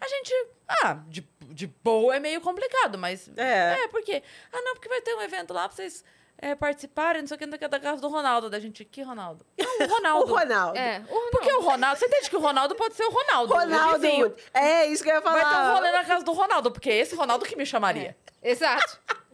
A 0.00 0.08
gente. 0.08 0.46
Ah, 0.68 0.98
de, 1.08 1.28
de 1.48 1.66
boa 1.66 2.16
é 2.16 2.20
meio 2.20 2.40
complicado, 2.40 2.98
mas. 2.98 3.30
É. 3.36 3.84
É, 3.84 3.88
por 3.88 4.02
quê? 4.02 4.22
Ah, 4.52 4.60
não, 4.62 4.74
porque 4.74 4.88
vai 4.88 5.00
ter 5.00 5.14
um 5.14 5.22
evento 5.22 5.52
lá 5.52 5.68
pra 5.68 5.76
vocês 5.76 6.04
é, 6.40 6.54
participarem, 6.54 7.20
não 7.22 7.26
sei 7.26 7.34
o 7.34 7.38
que, 7.38 7.46
não 7.46 7.50
sei 7.50 7.56
o 7.56 7.60
que, 7.60 7.68
da 7.68 7.80
casa 7.80 8.00
do 8.00 8.08
Ronaldo. 8.08 8.48
Da 8.48 8.60
gente, 8.60 8.84
que 8.84 9.02
Ronaldo? 9.02 9.44
Não, 9.58 9.66
o 9.66 9.82
O 9.88 9.94
Ronaldo. 9.94 10.34
Ronaldo. 10.34 10.78
É, 10.78 10.98
o 11.00 11.02
Ronaldo. 11.02 11.30
Porque 11.32 11.52
o 11.52 11.60
Ronaldo. 11.60 11.98
Você 11.98 12.06
entende 12.06 12.30
que 12.30 12.36
o 12.36 12.40
Ronaldo 12.40 12.74
pode 12.76 12.94
ser 12.94 13.04
o 13.04 13.10
Ronaldo. 13.10 13.52
o 13.52 13.56
Ronaldo. 13.56 13.98
vizinho. 13.98 14.34
É 14.54 14.86
isso 14.86 15.02
que 15.02 15.10
eu 15.10 15.16
ia 15.16 15.22
falar. 15.22 15.42
Vai 15.42 15.52
ter 15.52 15.68
um 15.68 15.74
rolê 15.74 15.90
na 15.90 16.04
casa 16.04 16.24
do 16.24 16.32
Ronaldo, 16.32 16.70
porque 16.70 16.90
é 16.90 16.98
esse 16.98 17.16
Ronaldo 17.16 17.44
que 17.44 17.56
me 17.56 17.66
chamaria. 17.66 18.16
Exato. 18.40 19.00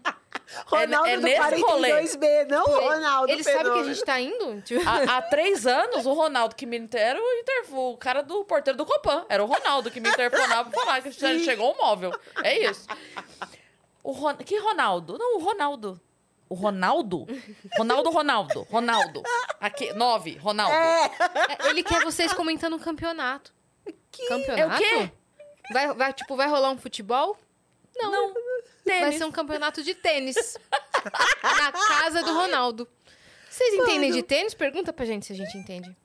Ronaldo 0.66 1.08
É- 1.08 1.12
é 1.12 1.16
do 1.16 1.22
nesse 1.22 1.60
rolê. 1.62 1.90
42B, 1.90 2.48
não 2.48 2.64
o 2.64 2.80
Ronaldo. 2.88 3.32
Ele 3.32 3.42
sabe 3.44 3.56
que 3.56 3.60
a 3.60 3.64
fenômeno. 3.64 3.94
gente 3.94 4.04
tá 4.04 4.20
indo? 4.20 4.60
Tipo, 4.62 4.82
Há, 4.88 5.16
há 5.18 5.22
três 5.22 5.66
anos, 5.66 6.04
o 6.06 6.12
Ronaldo 6.12 6.54
que 6.54 6.66
me 6.66 6.78
inter... 6.78 7.00
era 7.00 7.20
o, 7.20 7.32
interfo... 7.40 7.76
o 7.92 7.96
cara 7.96 8.22
do 8.22 8.44
porteiro 8.44 8.76
do 8.76 8.84
Copan. 8.86 9.24
Era 9.28 9.42
o 9.42 9.46
Ronaldo 9.46 9.90
que 9.90 10.00
me 10.00 10.08
interfonava 10.08 10.70
pra 10.70 10.80
falar 10.80 11.02
que 11.02 11.12
chegou 11.12 11.72
o 11.72 11.76
móvel. 11.76 12.12
É 12.42 12.58
isso. 12.70 12.86
O 14.02 14.12
Ron... 14.12 14.34
Que 14.36 14.58
Ronaldo? 14.58 15.16
Não, 15.18 15.38
o 15.38 15.40
Ronaldo. 15.42 16.00
O 16.48 16.54
Ronaldo? 16.54 17.26
Ronaldo, 17.76 18.10
Ronaldo. 18.10 18.62
Ronaldo. 18.70 19.22
Aqui, 19.58 19.92
nove, 19.94 20.36
Ronaldo. 20.36 20.74
É, 20.74 21.70
ele 21.70 21.82
quer 21.82 22.02
vocês 22.04 22.32
comentando 22.34 22.74
um 22.76 22.78
campeonato. 22.78 23.52
Que- 24.10 24.26
Campeonato? 24.28 24.60
É 24.60 24.66
o 24.66 24.78
quê? 24.78 25.12
Vai, 25.72 25.94
vai, 25.94 26.12
tipo, 26.12 26.36
vai 26.36 26.46
rolar 26.46 26.70
um 26.70 26.76
futebol? 26.78 27.36
Não. 27.96 28.32
Vai 28.34 29.00
Tênis. 29.00 29.16
ser 29.18 29.24
um 29.24 29.32
campeonato 29.32 29.82
de 29.82 29.94
tênis. 29.94 30.58
na 31.42 31.72
casa 31.72 32.22
do 32.22 32.34
Ronaldo. 32.34 32.86
Vocês 33.48 33.72
entendem 33.74 34.10
Mano. 34.10 34.12
de 34.14 34.22
tênis? 34.22 34.52
Pergunta 34.54 34.92
pra 34.92 35.04
gente 35.06 35.24
se 35.26 35.32
a 35.32 35.36
gente 35.36 35.56
entende. 35.56 35.96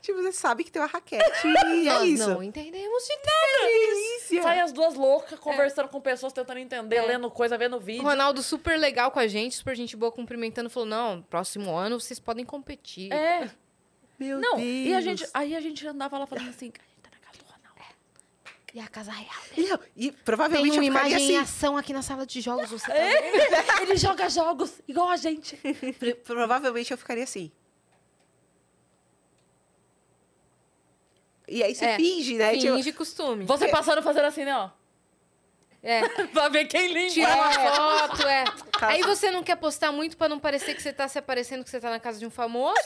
tipo, 0.00 0.20
você 0.22 0.32
sabe 0.32 0.64
que 0.64 0.70
tem 0.72 0.80
uma 0.80 0.88
raquete 0.88 1.22
e 1.46 1.88
é 1.88 1.92
Nós 1.92 2.08
isso. 2.08 2.28
não 2.30 2.42
entendemos 2.42 3.02
de 3.04 3.18
tênis. 3.18 3.88
Delícia. 3.88 4.42
Sai 4.42 4.60
as 4.60 4.72
duas 4.72 4.94
loucas 4.94 5.38
conversando 5.38 5.88
com 5.88 6.00
pessoas, 6.00 6.32
tentando 6.32 6.58
entender, 6.58 6.96
É. 6.96 7.02
lendo 7.02 7.30
coisa, 7.30 7.58
vendo 7.58 7.76
O 7.76 7.80
vídeo. 7.80 8.02
Ronaldo 8.02 8.42
super 8.42 8.78
legal 8.78 9.10
com 9.10 9.18
a 9.20 9.26
gente, 9.26 9.54
super 9.56 9.76
gente 9.76 9.96
boa, 9.96 10.10
cumprimentando. 10.10 10.70
Falou, 10.70 10.88
não, 10.88 11.22
próximo 11.22 11.76
ano 11.76 12.00
vocês 12.00 12.18
podem 12.18 12.44
competir. 12.44 13.12
É. 13.12 13.50
Meu 14.18 14.40
Não, 14.40 14.56
Deus. 14.56 14.66
e 14.66 14.94
a 14.94 15.00
gente, 15.00 15.28
aí 15.32 15.54
a 15.54 15.60
gente 15.60 15.86
andava 15.86 16.18
lá 16.18 16.26
falando 16.26 16.48
assim, 16.48 16.72
a 16.74 16.82
gente 16.88 17.00
tá 17.02 17.10
na 17.12 17.18
casa 17.18 17.38
do 17.38 17.44
Ronaldo. 17.44 17.94
E 18.74 18.80
a 18.80 18.86
casa 18.86 19.10
real. 19.10 19.30
Não, 19.56 19.78
e 19.96 20.10
Tem 20.10 20.20
provavelmente 20.24 20.78
uma 20.78 20.84
eu 20.84 20.92
ficaria 20.92 21.08
imagem 21.10 21.32
em 21.32 21.36
assim. 21.38 21.42
ação 21.56 21.76
aqui 21.76 21.92
na 21.92 22.02
sala 22.02 22.26
de 22.26 22.40
jogos. 22.40 22.70
Você 22.70 22.86
tá 22.86 22.94
É. 22.96 23.80
Ele 23.82 23.96
joga 23.96 24.28
jogos 24.28 24.80
igual 24.86 25.08
a 25.08 25.16
gente. 25.16 25.56
Pro- 25.98 26.16
Provavelmente 26.16 26.90
eu 26.90 26.98
ficaria 26.98 27.24
assim. 27.24 27.50
E 31.46 31.62
aí 31.62 31.74
você 31.74 31.84
É, 31.86 31.96
finge, 31.96 32.36
né? 32.36 32.56
Tipo, 32.58 32.76
Finge 32.76 32.92
costume. 32.92 33.44
Você 33.46 33.68
passando 33.68 34.02
fazendo 34.02 34.26
assim, 34.26 34.44
né, 34.44 34.54
ó. 34.56 34.68
É. 35.82 36.06
pra 36.28 36.48
ver 36.50 36.66
quem 36.66 36.88
limpa. 36.92 37.14
Tira 37.14 37.34
uma 37.34 37.52
foto, 37.52 38.26
é. 38.28 38.44
Tá. 38.78 38.88
Aí 38.88 39.00
você 39.02 39.30
não 39.30 39.42
quer 39.42 39.56
postar 39.56 39.90
muito 39.92 40.16
pra 40.16 40.28
não 40.28 40.38
parecer 40.38 40.74
que 40.74 40.82
você 40.82 40.92
tá 40.92 41.08
se 41.08 41.18
aparecendo 41.18 41.64
que 41.64 41.70
você 41.70 41.80
tá 41.80 41.88
na 41.88 41.98
casa 41.98 42.18
de 42.18 42.26
um 42.26 42.30
famoso. 42.30 42.78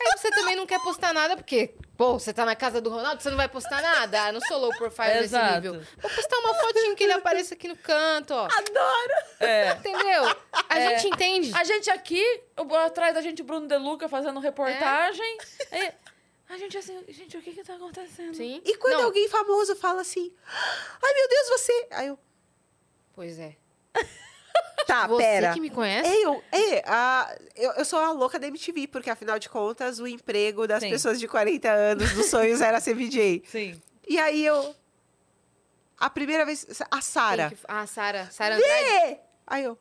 Aí 0.00 0.16
você 0.18 0.30
também 0.30 0.54
não 0.56 0.66
quer 0.66 0.80
postar 0.82 1.12
nada, 1.12 1.36
porque, 1.36 1.74
pô, 1.96 2.18
você 2.18 2.32
tá 2.32 2.44
na 2.44 2.54
casa 2.54 2.80
do 2.80 2.90
Ronaldo, 2.90 3.22
você 3.22 3.30
não 3.30 3.36
vai 3.36 3.48
postar 3.48 3.80
nada. 3.82 4.24
Ah, 4.26 4.32
não 4.32 4.40
sou 4.42 4.58
low 4.58 4.70
profile 4.76 5.08
nesse 5.14 5.24
Exato. 5.24 5.54
nível. 5.54 5.82
Vou 5.98 6.10
postar 6.10 6.36
uma 6.38 6.54
fotinho 6.54 6.94
que 6.96 7.04
ele 7.04 7.12
apareça 7.12 7.54
aqui 7.54 7.68
no 7.68 7.76
canto, 7.76 8.32
ó. 8.34 8.48
É. 9.40 9.72
Entendeu? 9.72 10.24
A 10.68 10.78
É. 10.78 10.98
gente 10.98 11.08
entende. 11.14 11.52
A 11.54 11.64
gente 11.64 11.90
aqui, 11.90 12.22
o- 12.58 12.74
atrás 12.76 13.14
da 13.14 13.20
gente, 13.20 13.42
o 13.42 13.44
Bruno 13.44 13.66
De 13.66 13.76
Luca 13.76 14.08
fazendo 14.08 14.38
reportagem. 14.40 15.38
Aí, 15.72 15.92
a 16.48 16.56
gente 16.58 16.76
assim, 16.78 17.04
gente, 17.08 17.36
o 17.36 17.42
que 17.42 17.52
que 17.52 17.64
tá 17.64 17.74
acontecendo? 17.74 18.34
Sim. 18.34 18.60
E 18.64 18.76
quando 18.76 18.94
Não, 18.94 19.04
alguém 19.04 19.28
famoso 19.28 19.74
fala 19.76 20.00
assim, 20.02 20.32
ai 21.02 21.14
meu 21.14 21.28
Deus, 21.28 21.48
você. 21.48 21.86
Aí 21.90 22.06
eu, 22.08 22.18
Pois 23.14 23.38
é. 23.38 23.56
tá, 24.86 25.06
Você 25.06 25.22
pera. 25.22 25.52
que 25.52 25.60
me 25.60 25.70
conhece? 25.70 26.08
Eu, 26.22 26.42
é, 26.52 26.82
a, 26.86 27.36
eu, 27.54 27.72
eu 27.72 27.84
sou 27.84 27.98
a 27.98 28.12
louca 28.12 28.38
da 28.38 28.46
MTV, 28.46 28.88
porque 28.88 29.10
afinal 29.10 29.38
de 29.38 29.48
contas, 29.48 29.98
o 29.98 30.06
emprego 30.06 30.66
das 30.66 30.82
Sim. 30.82 30.90
pessoas 30.90 31.18
de 31.18 31.26
40 31.26 31.68
anos, 31.70 32.12
dos 32.12 32.26
sonhos, 32.26 32.60
era 32.60 32.80
ser 32.80 32.94
VJ. 32.94 33.42
Sim. 33.50 33.80
E 34.06 34.18
aí 34.18 34.44
eu. 34.44 34.74
A 35.98 36.08
primeira 36.10 36.44
vez. 36.44 36.66
A 36.90 37.00
Sara. 37.00 37.52
Ah, 37.66 37.86
Sara. 37.86 38.28
Sara 38.30 38.56
Andrade. 38.56 39.18
Aí 39.46 39.64
eu. 39.64 39.78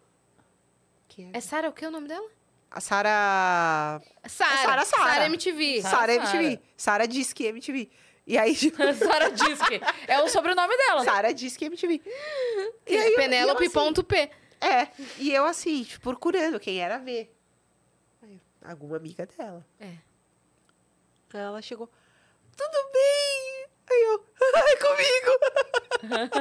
É? 1.17 1.37
É 1.37 1.41
Sara, 1.41 1.69
o 1.69 1.73
que 1.73 1.85
é 1.85 1.87
o 1.87 1.91
nome 1.91 2.07
dela? 2.07 2.27
A 2.71 2.81
Sara. 2.81 4.01
Sara. 4.27 4.57
Sara, 4.57 4.85
Sara. 4.85 5.13
Sara 5.13 5.25
MTV. 5.27 5.81
Sara, 5.81 5.95
Sara 5.97 6.25
Sara. 6.25 6.37
MTV. 6.43 6.61
Sara 6.75 7.07
diz 7.07 7.31
que 7.33 7.45
MTV. 7.45 7.89
E 8.27 8.37
aí, 8.37 8.55
tipo, 8.55 8.77
Sara 8.93 9.29
Disque. 9.31 9.79
É 10.07 10.19
o 10.21 10.27
sobrenome 10.27 10.75
dela. 10.75 11.03
Sara 11.03 11.33
diz 11.33 11.55
que 11.55 11.65
MTV. 11.65 12.01
E 12.87 12.97
aí, 12.97 13.13
eu- 13.13 13.55
É. 14.65 14.91
E 15.19 15.31
eu 15.33 15.45
assim, 15.45 15.83
tipo, 15.83 16.01
procurando 16.09 16.59
quem 16.59 16.79
era 16.79 16.97
ver. 16.97 17.35
Aí, 18.21 18.41
alguma 18.63 18.97
amiga 18.97 19.25
dela. 19.25 19.65
É. 19.79 19.85
Aí 21.33 21.41
ela 21.41 21.61
chegou. 21.61 21.89
Tudo 22.55 22.91
bem? 22.91 23.65
Aí 23.91 24.03
eu. 24.03 24.25
Ai, 24.55 24.77
comigo! 24.77 25.55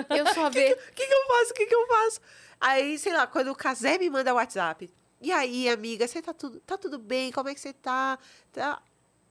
Eu 0.16 0.26
sou 0.34 0.44
a 0.44 0.48
O 0.48 0.50
que, 0.50 0.74
que, 0.76 0.76
que 0.94 1.06
que 1.06 1.14
eu 1.14 1.26
faço? 1.26 1.50
O 1.50 1.54
que, 1.54 1.66
que 1.66 1.74
eu 1.74 1.86
faço? 1.86 2.20
Aí, 2.60 2.98
sei 2.98 3.12
lá, 3.12 3.26
quando 3.26 3.50
o 3.50 3.54
Casé 3.54 3.98
me 3.98 4.10
manda 4.10 4.34
WhatsApp. 4.34 4.92
E 5.20 5.32
aí, 5.32 5.68
amiga, 5.68 6.06
você 6.06 6.20
tá 6.20 6.34
tudo, 6.34 6.60
tá 6.60 6.76
tudo 6.76 6.98
bem? 6.98 7.32
Como 7.32 7.48
é 7.48 7.54
que 7.54 7.60
você 7.60 7.72
tá? 7.72 8.18
tá? 8.52 8.82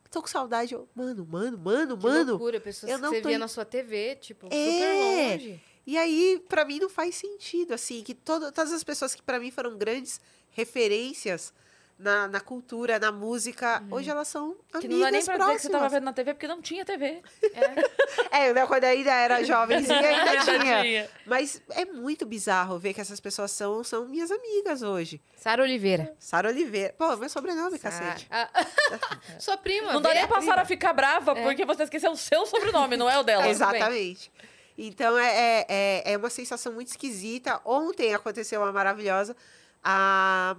Tô 0.09 0.21
com 0.21 0.27
saudade. 0.27 0.73
Eu, 0.73 0.87
mano, 0.95 1.25
mano, 1.25 1.57
mano, 1.57 1.97
Que 1.97 2.03
mano. 2.03 2.31
loucura, 2.31 2.59
pessoas 2.59 2.91
eu 2.91 2.97
que 2.97 3.01
não 3.03 3.09
você 3.11 3.21
tô 3.21 3.29
via 3.29 3.37
na 3.37 3.47
sua 3.47 3.65
TV, 3.65 4.15
tipo, 4.15 4.47
É. 4.47 4.49
super 4.49 4.93
longe. 4.93 5.63
E 5.85 5.97
aí, 5.97 6.41
pra 6.47 6.63
mim, 6.65 6.79
não 6.79 6.89
faz 6.89 7.15
sentido, 7.15 7.73
assim, 7.73 8.01
que 8.03 8.13
todo, 8.13 8.51
todas 8.51 8.71
as 8.71 8.83
pessoas 8.83 9.13
que 9.13 9.21
pra 9.21 9.39
mim 9.39 9.51
foram 9.51 9.77
grandes 9.77 10.19
referências 10.51 11.53
na, 11.99 12.27
na 12.27 12.39
cultura, 12.39 12.97
na 12.99 13.11
música, 13.11 13.83
hoje 13.91 14.09
elas 14.09 14.27
são 14.27 14.55
amigas 14.73 14.81
Que 14.81 14.87
não 14.87 14.99
dá 14.99 15.11
nem 15.11 15.23
pra 15.23 15.37
dizer 15.37 15.51
que 15.55 15.61
você 15.61 15.67
tava 15.69 15.79
próximas. 15.81 15.91
vendo 15.91 16.03
na 16.05 16.13
TV, 16.13 16.33
porque 16.33 16.47
não 16.47 16.61
tinha 16.61 16.83
TV. 16.85 17.21
É, 18.31 18.51
né, 18.53 18.65
quando 18.65 18.83
ainda 18.83 19.11
era 19.11 19.43
jovenzinha, 19.43 19.95
ainda 19.99 20.31
Ainda 20.31 20.43
tinha. 20.59 20.81
tinha. 20.81 21.09
Mas 21.25 21.61
é 21.69 21.85
muito 21.85 22.25
bizarro 22.25 22.79
ver 22.79 22.93
que 22.93 23.01
essas 23.01 23.19
pessoas 23.19 23.51
são, 23.51 23.83
são 23.83 24.07
minhas 24.07 24.31
amigas 24.31 24.81
hoje. 24.81 25.21
Sara 25.35 25.61
Oliveira. 25.61 26.15
Sara 26.19 26.49
Oliveira. 26.49 26.95
Pô, 26.97 27.15
meu 27.15 27.29
sobrenome, 27.29 27.77
Sara. 27.77 27.95
cacete. 27.95 28.27
Ah, 28.31 28.49
sua 29.39 29.55
prima. 29.57 29.93
Não 29.93 30.01
dá 30.01 30.13
nem 30.13 30.27
pra. 30.27 30.41
Sara 30.41 30.65
ficar 30.65 30.93
brava, 30.93 31.35
porque 31.35 31.63
você 31.65 31.83
esqueceu 31.83 32.11
o 32.11 32.17
seu 32.17 32.45
sobrenome, 32.47 32.97
não 32.97 33.09
é 33.09 33.17
o 33.19 33.23
dela. 33.23 33.47
Exatamente. 33.47 34.31
Então 34.77 35.17
é, 35.17 35.27
é, 35.27 35.65
é, 35.69 36.13
é 36.13 36.17
uma 36.17 36.29
sensação 36.29 36.73
muito 36.73 36.87
esquisita. 36.89 37.61
Ontem 37.63 38.13
aconteceu 38.13 38.61
uma 38.61 38.71
maravilhosa. 38.71 39.35
A, 39.83 40.55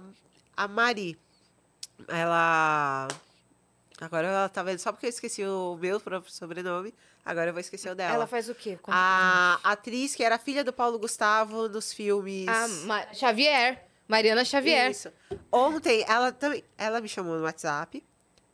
a 0.55 0.67
Mari, 0.67 1.17
ela. 2.07 3.07
Agora 3.99 4.27
ela 4.27 4.49
tá 4.49 4.61
vendo, 4.61 4.79
só 4.79 4.91
porque 4.91 5.05
eu 5.05 5.09
esqueci 5.09 5.43
o 5.43 5.77
meu 5.79 5.99
próprio 6.01 6.31
sobrenome, 6.31 6.93
agora 7.23 7.49
eu 7.49 7.53
vou 7.53 7.61
esquecer 7.61 7.89
o 7.89 7.95
dela. 7.95 8.13
Ela 8.13 8.27
faz 8.27 8.49
o 8.49 8.53
quê? 8.55 8.77
Conta 8.81 8.97
A 8.97 9.59
atriz 9.63 10.13
que 10.13 10.21
era 10.23 10.37
filha 10.37 10.65
do 10.65 10.73
Paulo 10.73 10.99
Gustavo 10.99 11.69
nos 11.69 11.93
filmes. 11.93 12.47
A 12.47 12.67
Ma- 12.85 13.13
Xavier. 13.13 13.85
Mariana 14.07 14.43
Xavier. 14.45 14.91
Isso. 14.91 15.11
Ontem, 15.51 16.03
ela 16.07 16.31
também. 16.31 16.63
Ela 16.77 16.99
me 17.01 17.07
chamou 17.07 17.37
no 17.37 17.43
WhatsApp. 17.43 18.05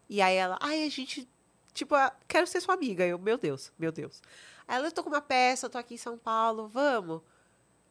E 0.07 0.21
aí 0.21 0.35
ela, 0.35 0.57
ai, 0.61 0.83
a 0.83 0.89
gente. 0.89 1.27
Tipo, 1.73 1.95
ah, 1.95 2.13
quero 2.27 2.45
ser 2.45 2.61
sua 2.61 2.75
amiga. 2.75 3.05
Eu, 3.05 3.17
meu 3.17 3.37
Deus, 3.37 3.71
meu 3.79 3.91
Deus. 3.91 4.21
Aí 4.67 4.77
ela, 4.77 4.87
eu 4.87 4.91
tô 4.91 5.03
com 5.03 5.09
uma 5.09 5.21
peça, 5.21 5.65
eu 5.65 5.69
tô 5.69 5.77
aqui 5.77 5.95
em 5.95 5.97
São 5.97 6.17
Paulo, 6.17 6.67
vamos. 6.67 7.21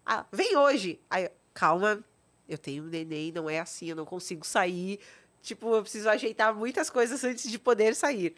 Ah, 0.04 0.24
vem 0.32 0.56
hoje. 0.56 1.00
Aí, 1.08 1.24
eu, 1.24 1.30
calma, 1.52 2.04
eu 2.48 2.58
tenho 2.58 2.84
um 2.84 2.86
neném, 2.86 3.32
não 3.32 3.48
é 3.48 3.60
assim, 3.60 3.90
eu 3.90 3.96
não 3.96 4.04
consigo 4.04 4.44
sair. 4.44 5.00
Tipo, 5.42 5.74
eu 5.74 5.82
preciso 5.82 6.08
ajeitar 6.08 6.54
muitas 6.54 6.90
coisas 6.90 7.22
antes 7.24 7.50
de 7.50 7.58
poder 7.58 7.94
sair. 7.94 8.34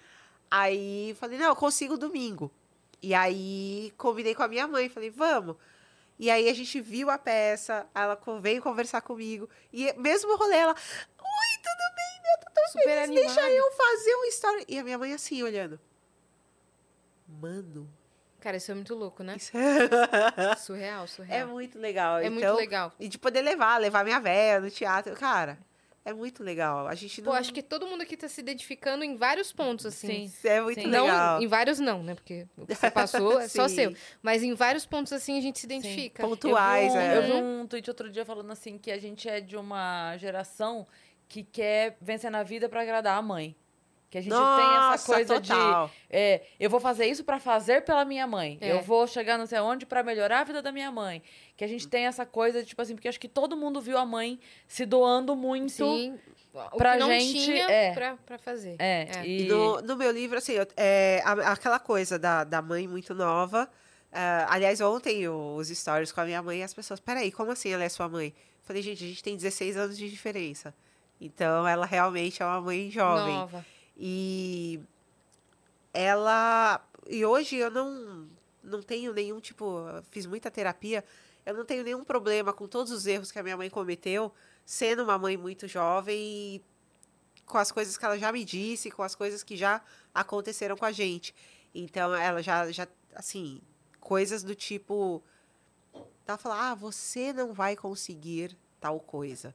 Aí 0.50 1.16
falei, 1.18 1.38
não, 1.38 1.48
eu 1.48 1.56
consigo 1.56 1.96
domingo. 1.96 2.50
E 3.00 3.14
aí 3.14 3.92
combinei 3.96 4.34
com 4.34 4.42
a 4.42 4.48
minha 4.48 4.68
mãe, 4.68 4.88
falei, 4.88 5.10
vamos. 5.10 5.56
E 6.18 6.30
aí 6.30 6.48
a 6.48 6.54
gente 6.54 6.80
viu 6.80 7.10
a 7.10 7.18
peça, 7.18 7.86
ela 7.94 8.20
veio 8.40 8.62
conversar 8.62 9.00
comigo. 9.00 9.48
E 9.72 9.92
mesmo 9.94 10.32
o 10.32 10.36
rolê, 10.36 10.56
ela, 10.56 10.72
oi, 10.72 11.62
tudo 11.62 11.94
bem, 11.96 12.22
meu, 12.22 12.38
tô 12.44 12.52
tão 12.52 12.66
Super 12.68 13.06
feliz, 13.06 13.34
deixa 13.34 13.50
eu 13.50 13.72
fazer 13.72 14.14
uma 14.14 14.26
história. 14.26 14.64
E 14.68 14.78
a 14.78 14.84
minha 14.84 14.98
mãe 14.98 15.12
assim, 15.12 15.42
olhando. 15.42 15.80
Mano, 17.26 17.88
Cara, 18.42 18.56
isso 18.56 18.72
é 18.72 18.74
muito 18.74 18.92
louco, 18.92 19.22
né? 19.22 19.36
isso 19.36 19.56
é, 19.56 20.56
Surreal, 20.58 21.04
é 21.04 21.06
surreal. 21.06 21.48
muito 21.48 21.78
legal. 21.78 22.18
É 22.18 22.28
muito 22.28 22.40
então, 22.40 22.56
legal. 22.56 22.92
E 22.98 23.06
de 23.06 23.16
poder 23.16 23.40
levar, 23.40 23.78
levar 23.78 24.02
minha 24.02 24.18
véia 24.18 24.60
no 24.60 24.68
teatro. 24.68 25.14
Cara, 25.14 25.56
É 26.04 26.12
muito 26.12 26.42
legal. 26.42 26.88
A 26.88 26.94
gente 26.96 27.22
não. 27.22 27.30
Pô, 27.30 27.38
acho 27.38 27.54
que 27.54 27.62
todo 27.62 27.86
mundo 27.86 28.02
aqui 28.02 28.16
tá 28.16 28.26
se 28.26 28.40
identificando 28.40 29.04
em 29.04 29.16
vários 29.16 29.52
pontos, 29.52 29.86
assim. 29.86 30.26
Sim. 30.26 30.48
é 30.48 30.60
muito 30.60 30.80
Sim. 30.80 30.88
Não, 30.88 31.04
legal. 31.04 31.40
em 31.40 31.46
vários 31.46 31.78
não, 31.78 32.02
né? 32.02 32.16
Porque 32.16 32.48
o 32.56 32.66
que 32.66 32.74
você 32.74 32.90
passou 32.90 33.38
é 33.38 33.46
só 33.46 33.68
Sim. 33.70 33.74
seu. 33.76 33.94
Mas 34.20 34.42
em 34.42 34.54
vários 34.54 34.84
pontos, 34.84 35.12
assim, 35.12 35.38
a 35.38 35.40
gente 35.40 35.60
se 35.60 35.66
identifica. 35.66 36.24
Pontuais, 36.24 36.92
eu 36.92 37.00
vi, 37.00 37.06
um, 37.06 37.10
é. 37.10 37.16
eu 37.18 37.22
vi 37.22 37.32
um 37.32 37.66
tweet 37.68 37.88
outro 37.88 38.10
dia 38.10 38.24
falando 38.24 38.50
assim 38.50 38.76
que 38.76 38.90
a 38.90 38.98
gente 38.98 39.28
é 39.28 39.40
de 39.40 39.56
uma 39.56 40.16
geração 40.16 40.84
que 41.28 41.44
quer 41.44 41.96
vencer 42.00 42.30
na 42.32 42.42
vida 42.42 42.68
pra 42.68 42.82
agradar 42.82 43.16
a 43.16 43.22
mãe. 43.22 43.54
Que 44.12 44.18
a 44.18 44.20
gente 44.20 44.30
tem 44.30 44.38
Nossa, 44.38 44.94
essa 44.96 45.06
coisa 45.14 45.40
total. 45.40 45.86
de 45.86 45.92
é, 46.10 46.42
eu 46.60 46.68
vou 46.68 46.78
fazer 46.78 47.06
isso 47.06 47.24
pra 47.24 47.40
fazer 47.40 47.80
pela 47.80 48.04
minha 48.04 48.26
mãe. 48.26 48.58
É. 48.60 48.70
Eu 48.72 48.82
vou 48.82 49.06
chegar 49.06 49.38
não 49.38 49.46
sei 49.46 49.58
onde 49.58 49.86
pra 49.86 50.02
melhorar 50.02 50.40
a 50.40 50.44
vida 50.44 50.60
da 50.60 50.70
minha 50.70 50.92
mãe. 50.92 51.22
Que 51.56 51.64
a 51.64 51.66
gente 51.66 51.88
tem 51.88 52.04
essa 52.04 52.26
coisa 52.26 52.60
de, 52.60 52.68
tipo 52.68 52.82
assim, 52.82 52.94
porque 52.94 53.08
acho 53.08 53.18
que 53.18 53.26
todo 53.26 53.56
mundo 53.56 53.80
viu 53.80 53.96
a 53.96 54.04
mãe 54.04 54.38
se 54.68 54.84
doando 54.84 55.34
muito. 55.34 55.70
Sim. 55.72 56.18
O 56.52 56.76
pra 56.76 56.92
que 56.92 56.98
não 56.98 57.08
gente, 57.08 57.42
tinha 57.42 57.64
é. 57.70 57.94
pra, 57.94 58.16
pra 58.26 58.36
fazer. 58.36 58.76
É, 58.78 59.08
É. 59.16 59.26
e 59.26 59.44
E 59.44 59.48
no, 59.48 59.80
no 59.80 59.96
meu 59.96 60.10
livro, 60.10 60.36
assim, 60.36 60.52
eu- 60.52 60.66
é, 60.76 61.22
aquela 61.46 61.78
coisa 61.78 62.18
da, 62.18 62.44
da 62.44 62.60
mãe 62.60 62.86
muito 62.86 63.14
nova. 63.14 63.66
ah, 64.12 64.46
aliás, 64.50 64.78
ontem 64.82 65.22
eu- 65.22 65.54
os 65.56 65.68
stories 65.68 66.12
com 66.12 66.20
a 66.20 66.26
minha 66.26 66.42
mãe, 66.42 66.62
as 66.62 66.74
pessoas, 66.74 67.00
peraí, 67.00 67.32
como 67.32 67.50
assim 67.50 67.72
ela 67.72 67.82
é 67.82 67.88
sua 67.88 68.10
mãe? 68.10 68.26
Eu 68.36 68.62
falei, 68.66 68.82
gente, 68.82 69.02
a 69.02 69.06
gente 69.08 69.22
tem 69.22 69.34
16 69.36 69.74
anos 69.78 69.96
de 69.96 70.10
diferença. 70.10 70.74
Então, 71.18 71.66
ela 71.66 71.86
realmente 71.86 72.42
é 72.42 72.44
uma 72.44 72.60
mãe 72.60 72.90
jovem. 72.90 73.32
Nova. 73.34 73.64
E 73.96 74.80
ela. 75.92 76.84
E 77.08 77.24
hoje 77.24 77.56
eu 77.56 77.70
não, 77.70 78.28
não 78.62 78.82
tenho 78.82 79.12
nenhum 79.12 79.40
tipo. 79.40 79.84
Fiz 80.10 80.26
muita 80.26 80.50
terapia. 80.50 81.04
Eu 81.44 81.54
não 81.54 81.64
tenho 81.64 81.82
nenhum 81.82 82.04
problema 82.04 82.52
com 82.52 82.68
todos 82.68 82.92
os 82.92 83.06
erros 83.06 83.32
que 83.32 83.38
a 83.38 83.42
minha 83.42 83.56
mãe 83.56 83.68
cometeu, 83.68 84.32
sendo 84.64 85.02
uma 85.02 85.18
mãe 85.18 85.36
muito 85.36 85.66
jovem 85.66 86.16
e 86.16 86.62
com 87.44 87.58
as 87.58 87.72
coisas 87.72 87.98
que 87.98 88.04
ela 88.04 88.16
já 88.16 88.30
me 88.30 88.44
disse, 88.44 88.90
com 88.90 89.02
as 89.02 89.14
coisas 89.14 89.42
que 89.42 89.56
já 89.56 89.82
aconteceram 90.14 90.76
com 90.76 90.84
a 90.84 90.92
gente. 90.92 91.34
Então, 91.74 92.14
ela 92.14 92.42
já, 92.42 92.70
já 92.70 92.86
assim, 93.14 93.60
coisas 94.00 94.42
do 94.42 94.54
tipo. 94.54 95.22
Ela 96.26 96.38
fala, 96.38 96.70
ah, 96.70 96.74
você 96.74 97.32
não 97.32 97.52
vai 97.52 97.74
conseguir 97.74 98.56
tal 98.80 99.00
coisa. 99.00 99.54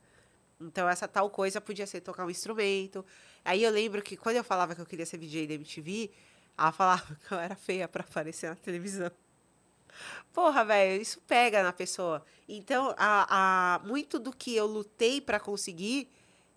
Então, 0.59 0.89
essa 0.89 1.07
tal 1.07 1.29
coisa 1.29 1.61
podia 1.61 1.85
ser 1.85 2.01
tocar 2.01 2.25
um 2.25 2.29
instrumento. 2.29 3.05
Aí 3.45 3.63
eu 3.63 3.71
lembro 3.71 4.01
que 4.01 4.17
quando 4.17 4.37
eu 4.37 4.43
falava 4.43 4.73
que 4.73 4.81
eu 4.81 4.85
queria 4.85 5.05
ser 5.05 5.17
VJ 5.17 5.47
da 5.47 5.53
MTV, 5.53 6.09
ela 6.57 6.71
falava 6.71 7.15
que 7.27 7.31
eu 7.33 7.39
era 7.39 7.55
feia 7.55 7.87
pra 7.87 8.03
aparecer 8.03 8.49
na 8.49 8.55
televisão. 8.55 9.11
Porra, 10.33 10.63
velho, 10.63 11.01
isso 11.01 11.19
pega 11.27 11.63
na 11.63 11.73
pessoa. 11.73 12.23
Então, 12.47 12.93
a, 12.97 13.75
a, 13.75 13.79
muito 13.79 14.19
do 14.19 14.31
que 14.31 14.55
eu 14.55 14.65
lutei 14.67 15.19
pra 15.19 15.39
conseguir 15.39 16.09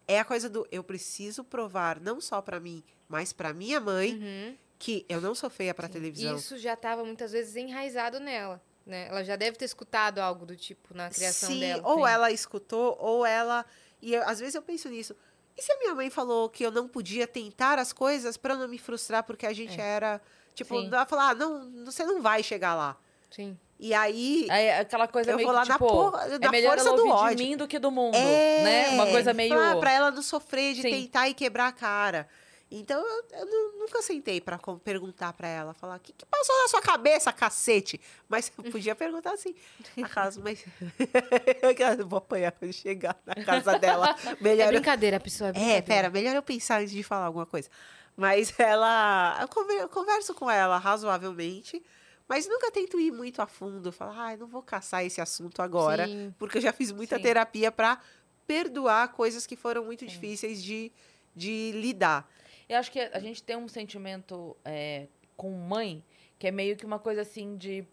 é 0.06 0.18
a 0.20 0.24
coisa 0.24 0.48
do 0.48 0.66
eu 0.70 0.82
preciso 0.82 1.42
provar, 1.44 2.00
não 2.00 2.20
só 2.20 2.42
pra 2.42 2.58
mim, 2.60 2.82
mas 3.08 3.32
pra 3.32 3.52
minha 3.54 3.80
mãe, 3.80 4.14
Uhum. 4.14 4.56
que 4.78 5.06
eu 5.08 5.20
não 5.20 5.34
sou 5.34 5.48
feia 5.48 5.72
pra 5.72 5.88
televisão. 5.88 6.36
Isso 6.36 6.58
já 6.58 6.74
estava 6.74 7.04
muitas 7.04 7.32
vezes 7.32 7.54
enraizado 7.56 8.18
nela. 8.18 8.60
Né? 8.84 9.06
Ela 9.08 9.22
já 9.22 9.36
deve 9.36 9.56
ter 9.56 9.66
escutado 9.66 10.18
algo 10.18 10.44
do 10.44 10.56
tipo 10.56 10.94
na 10.94 11.08
criação 11.10 11.50
Sim, 11.50 11.60
dela. 11.60 11.82
ou 11.86 11.98
Sim. 12.06 12.12
ela 12.12 12.30
escutou, 12.32 12.96
ou 12.98 13.24
ela. 13.24 13.64
E 14.02 14.14
eu- 14.14 14.22
às 14.28 14.38
vezes 14.40 14.54
eu 14.54 14.62
penso 14.62 14.88
nisso. 14.88 15.14
E 15.56 15.62
se 15.62 15.70
a 15.72 15.78
minha 15.78 15.94
mãe 15.94 16.08
falou 16.10 16.48
que 16.48 16.64
eu 16.64 16.70
não 16.70 16.88
podia 16.88 17.26
tentar 17.26 17.78
as 17.78 17.92
coisas 17.92 18.36
pra 18.36 18.54
não 18.54 18.66
me 18.68 18.78
frustrar 18.78 19.22
porque 19.24 19.46
a 19.46 19.52
gente 19.52 19.80
É. 19.80 19.84
era. 19.84 20.20
Tipo, 20.54 20.78
Sim. 20.80 20.88
ela 20.92 21.06
falar, 21.06 21.30
ah, 21.30 21.34
não, 21.34 21.84
você 21.84 22.04
não 22.04 22.20
vai 22.22 22.42
chegar 22.42 22.74
lá. 22.74 22.96
Sim. 23.30 23.56
E 23.78 23.94
aí. 23.94 24.46
aquela 24.80 25.06
coisa 25.08 25.30
Eu 25.30 25.36
meio 25.36 25.46
vou 25.48 25.54
lá 25.56 25.62
que, 25.62 25.68
na 25.68 25.74
tipo, 25.74 25.86
porra- 25.88 26.24
é 26.26 26.38
na 26.38 26.50
melhor 26.50 26.78
força 26.78 26.96
do 26.96 27.08
ódio. 27.08 27.36
de 27.36 27.42
mim 27.44 27.56
do 27.56 27.66
que 27.68 27.78
do 27.78 27.90
mundo, 27.90 28.14
é, 28.14 28.62
né? 28.62 28.88
Uma 28.90 29.06
coisa 29.06 29.32
meio... 29.32 29.54
Pra, 29.54 29.76
pra 29.76 29.92
ela 29.92 30.10
não 30.10 30.22
sofrer 30.22 30.74
de 30.74 30.82
Sim. 30.82 30.90
tentar 30.90 31.28
e 31.28 31.34
quebrar 31.34 31.68
a 31.68 31.72
cara. 31.72 32.28
Então 32.72 33.00
eu, 33.04 33.24
eu 33.32 33.46
nu- 33.46 33.78
nunca 33.80 34.00
sentei 34.00 34.40
com- 34.62 34.78
perguntar 34.78 35.32
pra 35.32 35.48
ela, 35.48 35.74
falar: 35.74 35.96
o 35.96 36.00
que, 36.00 36.12
que 36.12 36.24
passou 36.24 36.56
na 36.62 36.68
sua 36.68 36.80
cabeça, 36.80 37.32
cacete? 37.32 38.00
Mas 38.28 38.52
eu 38.56 38.70
podia 38.70 38.94
perguntar 38.94 39.32
assim. 39.32 39.54
Aquelas, 40.00 40.36
mas. 40.36 40.64
eu 41.98 42.06
vou 42.06 42.18
apanhar 42.18 42.52
quando 42.52 42.72
chegar 42.72 43.16
na 43.26 43.34
casa 43.44 43.78
dela. 43.78 44.14
É 44.24 44.36
Melhor 44.40 44.66
eu 44.66 44.72
brincadeira, 44.72 45.18
pessoal. 45.18 45.48
É, 45.48 45.50
é, 45.50 45.54
brincadeira. 45.54 45.82
pera, 45.82 46.10
melhor 46.10 46.36
eu 46.36 46.42
pensar 46.42 46.80
antes 46.80 46.92
de 46.92 47.02
falar 47.02 47.26
alguma 47.26 47.46
coisa. 47.46 47.68
Mas 48.16 48.52
ela. 48.58 49.38
Eu 49.40 49.48
conver- 49.48 49.80
eu 49.80 49.88
converso 49.88 50.32
com 50.34 50.48
ela 50.50 50.78
razoavelmente, 50.78 51.82
mas 52.28 52.46
nunca 52.46 52.70
tento 52.70 53.00
ir 53.00 53.10
muito 53.10 53.42
a 53.42 53.46
fundo. 53.46 53.90
Falar, 53.90 54.14
ai, 54.16 54.36
não 54.36 54.46
vou 54.46 54.62
caçar 54.62 55.04
esse 55.04 55.20
assunto 55.20 55.60
agora, 55.60 56.06
Sim. 56.06 56.32
porque 56.38 56.58
eu 56.58 56.62
já 56.62 56.72
fiz 56.72 56.92
muita 56.92 57.16
Sim. 57.16 57.22
terapia 57.22 57.72
pra 57.72 57.98
perdoar 58.46 59.08
coisas 59.08 59.46
que 59.46 59.56
foram 59.56 59.84
muito 59.84 60.06
difíceis 60.06 60.62
de, 60.62 60.92
de 61.34 61.72
lidar. 61.74 62.28
Eu 62.70 62.78
acho 62.78 62.92
que 62.92 63.00
a 63.00 63.18
gente 63.18 63.42
tem 63.42 63.56
um 63.56 63.66
sentimento 63.66 64.56
é, 64.64 65.08
com 65.36 65.50
mãe 65.50 66.04
que 66.38 66.46
é 66.46 66.52
meio 66.52 66.76
que 66.76 66.86
uma 66.86 67.00
coisa 67.00 67.22
assim 67.22 67.56
de. 67.56 67.84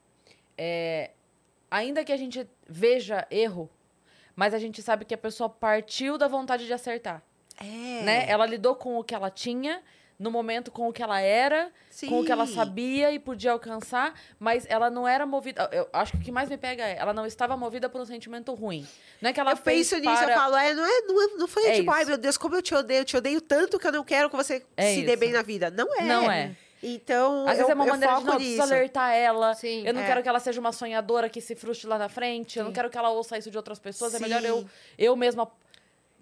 é, 0.56 1.10
ainda 1.70 2.06
que 2.06 2.12
a 2.12 2.18
gente 2.18 2.48
veja 2.70 3.26
erro, 3.32 3.68
mas 4.36 4.54
a 4.54 4.60
gente 4.60 4.84
sabe 4.84 5.04
que 5.04 5.16
a 5.16 5.18
pessoa 5.18 5.49
partiu 5.49 6.16
da 6.16 6.28
vontade 6.28 6.68
de 6.68 6.74
acertar. 6.74 7.24
É. 7.60 8.04
Né? 8.04 8.30
Ela 8.30 8.45
lidou 8.45 8.76
com 8.76 8.99
o 8.99 9.04
que 9.04 9.16
ela 9.16 9.32
tinha, 9.32 9.82
no 10.19 10.31
momento 10.31 10.72
com 10.72 10.88
o 10.89 10.94
que 10.94 11.03
ela 11.03 11.19
era, 11.22 11.72
com 12.10 12.22
o 12.22 12.26
que 12.26 12.31
ela 12.31 12.48
Sim. 12.48 12.56
sabia 12.56 13.11
e 13.11 13.19
podia 13.19 13.52
alcançar, 13.52 14.14
mas 14.39 14.65
ela 14.68 14.89
não 14.89 15.07
era 15.07 15.26
movida. 15.27 15.69
Eu 15.72 15.88
acho 15.94 16.14
que 16.14 16.18
o 16.18 16.22
que 16.22 16.31
mais 16.31 16.49
me 16.49 16.57
pega 16.57 16.84
é, 16.84 16.98
ela 16.98 17.14
não 17.14 17.26
estava 17.26 17.56
movida 17.56 17.88
por 17.88 18.02
um 18.02 18.06
sentimento 18.06 18.52
ruim. 18.56 18.88
Não 19.22 19.30
é 19.30 19.34
que 19.34 19.39
ela 19.39 19.52
Eu 19.52 19.57
fez 19.57 19.89
penso 19.89 20.02
nisso, 20.02 20.22
para... 20.23 20.31
eu 20.34 20.38
falo, 20.38 20.56
é, 20.57 20.73
não, 20.73 20.84
é, 20.85 21.02
não, 21.02 21.22
é- 21.23 21.38
não 21.38 21.48
foi 21.48 21.68
É 21.68 21.76
tipo, 21.76 21.91
ai 21.91 22.02
isso. 22.02 22.10
meu 22.10 22.18
Deus, 22.18 22.35
como 22.38 22.56
eu 22.56 22.61
te 22.64 22.73
odeio, 22.73 23.02
eu 23.02 23.06
te 23.06 23.15
odeio 23.15 23.39
tanto 23.41 23.77
que 23.77 23.85
eu 23.88 23.91
não 23.91 24.03
quero 24.03 24.30
que 24.30 24.35
você 24.35 24.65
É 24.76 24.95
se 24.95 25.02
dê 25.03 25.11
isso. 25.11 25.19
bem 25.19 25.31
na 25.31 25.44
vida. 25.44 25.69
Não 25.69 25.88
é. 25.95 26.02
Não 26.03 26.31
é. 26.31 26.56
Então, 26.81 27.44
Às 27.48 27.57
eu, 27.60 27.65
vezes 27.65 27.69
é 27.72 27.73
uma 27.73 27.85
eu 27.85 27.89
maneira 27.89 28.15
de 28.19 28.23
não, 28.26 28.38
nisso. 28.39 28.61
alertar 28.61 29.11
ela. 29.11 29.53
Sim. 29.56 29.84
Eu 29.85 29.94
não 29.94 30.02
É. 30.02 30.06
quero 30.06 30.22
que 30.22 30.30
ela 30.30 30.39
seja 30.39 30.60
uma 30.60 30.72
sonhadora 30.72 31.27
que 31.27 31.41
se 31.41 31.56
frustre 31.56 31.88
lá 31.88 31.98
na 31.98 32.07
frente. 32.07 32.57
Eu 32.60 32.64
não 32.65 32.72
Sim. 32.72 32.76
quero 32.76 32.89
que 32.89 32.98
ela 32.98 33.10
ouça 33.10 33.35
isso 33.38 33.49
de 33.49 33.57
outras 33.57 33.80
pessoas. 33.80 34.14
É 34.14 34.19
melhor 34.19 34.44
eu, 34.45 34.60
Sim. 34.60 34.69
eu 34.98 35.15
mesma. 35.15 35.49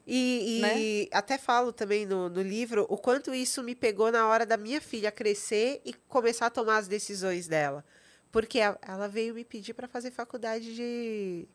E, 0.08 0.60
e 0.78 1.10
até 1.12 1.38
falo 1.38 1.74
também 1.74 2.06
no, 2.06 2.30
no 2.30 2.42
livro 2.42 2.86
o 2.90 2.98
quanto 2.98 3.34
isso 3.34 3.64
me 3.64 3.74
pegou 3.74 4.12
na 4.12 4.28
hora 4.28 4.46
da 4.46 4.56
minha 4.56 4.80
filha 4.80 5.12
crescer 5.12 5.82
e 5.84 5.94
começar 6.08 6.46
a 6.46 6.50
tomar 6.52 6.78
as 6.78 6.88
decisões 6.88 7.48
dela. 7.48 7.84
Porque 8.32 8.60
a- 8.62 8.78
ela 8.82 9.08
veio 9.08 9.34
me 9.34 9.44
pedir 9.44 9.74
para 9.74 9.88
fazer 9.88 10.12
faculdade 10.12 10.76
de, 10.76 11.48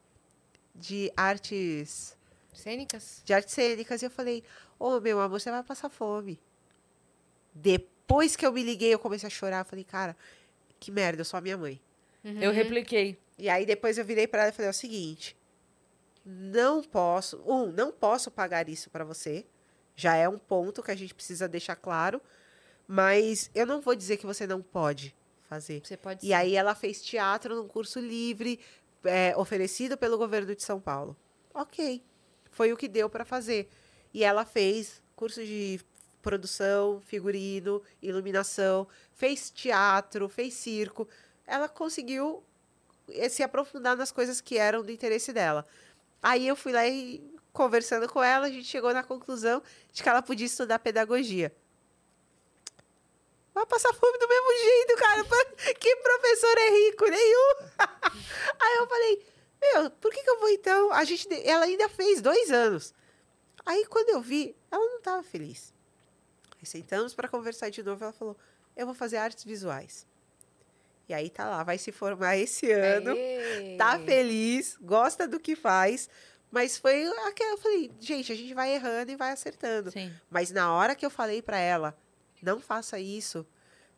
de 0.74 1.12
artes 1.16 2.16
Cênicas? 2.52 3.22
de 3.24 3.32
artes 3.32 3.54
cênicas. 3.54 4.02
E 4.02 4.06
eu 4.06 4.10
falei, 4.10 4.42
ô 4.78 4.98
meu 5.00 5.20
amor, 5.20 5.40
você 5.40 5.50
vai 5.50 5.62
passar 5.62 5.88
fome. 5.88 6.40
Depois 7.54 8.36
que 8.36 8.44
eu 8.46 8.52
me 8.52 8.62
liguei, 8.62 8.92
eu 8.94 8.98
comecei 8.98 9.26
a 9.26 9.30
chorar. 9.30 9.60
Eu 9.60 9.64
falei, 9.64 9.84
cara, 9.84 10.16
que 10.78 10.90
merda, 10.90 11.20
eu 11.20 11.24
sou 11.24 11.38
a 11.38 11.40
minha 11.40 11.56
mãe. 11.56 11.80
Eu 12.24 12.52
repliquei. 12.52 13.18
E 13.38 13.48
aí 13.48 13.64
depois 13.64 13.96
eu 13.96 14.04
virei 14.04 14.26
para 14.26 14.42
ela 14.42 14.50
e 14.50 14.52
falei 14.52 14.66
é 14.68 14.70
o 14.70 14.74
seguinte: 14.74 15.36
não 16.24 16.82
posso, 16.82 17.42
um, 17.46 17.66
não 17.66 17.90
posso 17.90 18.30
pagar 18.30 18.68
isso 18.68 18.90
para 18.90 19.04
você. 19.04 19.46
Já 19.96 20.16
é 20.16 20.28
um 20.28 20.38
ponto 20.38 20.82
que 20.82 20.90
a 20.90 20.96
gente 20.96 21.14
precisa 21.14 21.48
deixar 21.48 21.76
claro, 21.76 22.20
mas 22.86 23.50
eu 23.54 23.66
não 23.66 23.80
vou 23.80 23.94
dizer 23.94 24.16
que 24.16 24.26
você 24.26 24.46
não 24.46 24.62
pode 24.62 25.14
fazer. 25.42 25.82
Você 25.84 25.96
pode 25.96 26.26
E 26.26 26.32
aí 26.32 26.54
ela 26.54 26.74
fez 26.74 27.02
teatro 27.02 27.56
num 27.56 27.68
curso 27.68 27.98
livre 27.98 28.60
é, 29.04 29.36
oferecido 29.36 29.96
pelo 29.96 30.16
governo 30.16 30.54
de 30.54 30.62
São 30.62 30.80
Paulo. 30.80 31.16
Ok, 31.52 32.02
foi 32.50 32.72
o 32.72 32.76
que 32.76 32.88
deu 32.88 33.10
para 33.10 33.24
fazer. 33.24 33.68
E 34.12 34.24
ela 34.24 34.44
fez 34.44 35.02
curso 35.16 35.44
de 35.44 35.80
produção, 36.22 37.00
figurino, 37.00 37.82
iluminação, 38.00 38.86
fez 39.12 39.50
teatro, 39.50 40.28
fez 40.28 40.54
circo. 40.54 41.08
Ela 41.46 41.68
conseguiu 41.68 42.42
eh, 43.08 43.28
se 43.28 43.42
aprofundar 43.42 43.96
nas 43.96 44.12
coisas 44.12 44.40
que 44.40 44.58
eram 44.58 44.82
do 44.82 44.92
interesse 44.92 45.32
dela. 45.32 45.66
Aí 46.22 46.46
eu 46.46 46.56
fui 46.56 46.72
lá 46.72 46.86
e 46.86 47.22
conversando 47.52 48.08
com 48.08 48.22
ela, 48.22 48.46
a 48.46 48.50
gente 48.50 48.66
chegou 48.66 48.92
na 48.92 49.02
conclusão 49.02 49.62
de 49.92 50.02
que 50.02 50.08
ela 50.08 50.22
podia 50.22 50.46
estudar 50.46 50.78
pedagogia. 50.78 51.54
Vai 53.52 53.66
passar 53.66 53.92
fome 53.92 54.18
do 54.18 54.28
mesmo 54.28 54.58
jeito, 54.58 54.96
cara. 54.96 55.24
Que 55.74 55.96
professor 55.96 56.56
é 56.56 56.70
rico? 56.70 57.04
Nenhum. 57.06 57.54
Aí 58.60 58.76
eu 58.76 58.86
falei, 58.86 59.26
meu, 59.60 59.90
por 59.90 60.12
que, 60.12 60.22
que 60.22 60.30
eu 60.30 60.38
vou 60.38 60.48
então? 60.50 60.92
A 60.92 61.04
gente, 61.04 61.28
ela 61.46 61.64
ainda 61.64 61.88
fez 61.88 62.20
dois 62.20 62.50
anos. 62.50 62.94
Aí 63.66 63.84
quando 63.86 64.10
eu 64.10 64.20
vi, 64.20 64.56
ela 64.70 64.84
não 64.84 64.98
estava 64.98 65.22
feliz. 65.22 65.74
Aí 66.58 66.66
sentamos 66.66 67.14
para 67.14 67.28
conversar 67.28 67.70
de 67.70 67.82
novo. 67.82 68.02
Ela 68.02 68.12
falou, 68.12 68.36
eu 68.76 68.86
vou 68.86 68.94
fazer 68.94 69.16
artes 69.16 69.44
visuais. 69.44 70.06
E 71.10 71.14
aí 71.14 71.28
tá 71.28 71.44
lá, 71.44 71.64
vai 71.64 71.76
se 71.76 71.90
formar 71.90 72.36
esse 72.36 72.70
ano 72.70 73.10
Aê! 73.10 73.76
tá 73.76 73.98
feliz, 73.98 74.78
gosta 74.80 75.26
do 75.26 75.40
que 75.40 75.56
faz. 75.56 76.08
Mas 76.52 76.78
foi 76.78 77.04
aquela. 77.26 77.54
Eu 77.54 77.58
falei, 77.58 77.90
gente, 77.98 78.30
a 78.30 78.36
gente 78.36 78.54
vai 78.54 78.72
errando 78.72 79.10
e 79.10 79.16
vai 79.16 79.32
acertando. 79.32 79.90
Sim. 79.90 80.12
Mas 80.30 80.52
na 80.52 80.72
hora 80.72 80.94
que 80.94 81.04
eu 81.04 81.10
falei 81.10 81.42
pra 81.42 81.58
ela, 81.58 81.98
não 82.40 82.60
faça 82.60 82.96
isso, 83.00 83.44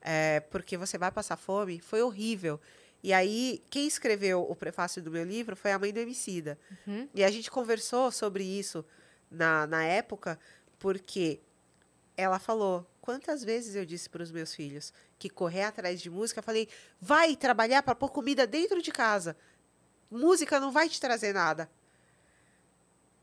é, 0.01 0.40
porque 0.40 0.78
você 0.78 0.97
vai 0.97 1.10
passar 1.10 1.36
fome, 1.36 1.80
foi 1.80 2.01
horrível. 2.01 2.59
E 3.02 3.12
aí, 3.12 3.62
quem 3.68 3.86
escreveu 3.86 4.47
o 4.48 4.56
prefácio 4.56 5.02
do 5.02 5.10
meu 5.10 5.24
livro 5.24 5.55
foi 5.55 5.72
a 5.72 5.78
mãe 5.78 5.93
do 5.93 6.01
Emicida. 6.01 6.59
Uhum. 6.86 7.06
E 7.14 7.22
a 7.22 7.30
gente 7.30 7.51
conversou 7.51 8.10
sobre 8.10 8.43
isso 8.43 8.82
na, 9.30 9.66
na 9.66 9.84
época, 9.84 10.39
porque 10.78 11.40
ela 12.16 12.39
falou: 12.39 12.86
quantas 13.03 13.45
vezes 13.45 13.74
eu 13.74 13.85
disse 13.85 14.09
para 14.09 14.23
os 14.23 14.31
meus 14.31 14.55
filhos 14.55 14.95
que 15.19 15.29
correr 15.29 15.65
atrás 15.65 16.01
de 16.01 16.09
música, 16.09 16.39
eu 16.39 16.45
falei: 16.45 16.69
vai 16.99 17.37
trabalhar 17.37 17.83
para 17.83 17.95
pôr 17.95 18.09
comida 18.09 18.47
dentro 18.47 18.81
de 18.81 18.91
casa. 18.91 19.37
Música 20.11 20.59
não 20.59 20.70
vai 20.70 20.89
te 20.89 21.01
trazer 21.01 21.35
nada. 21.35 21.69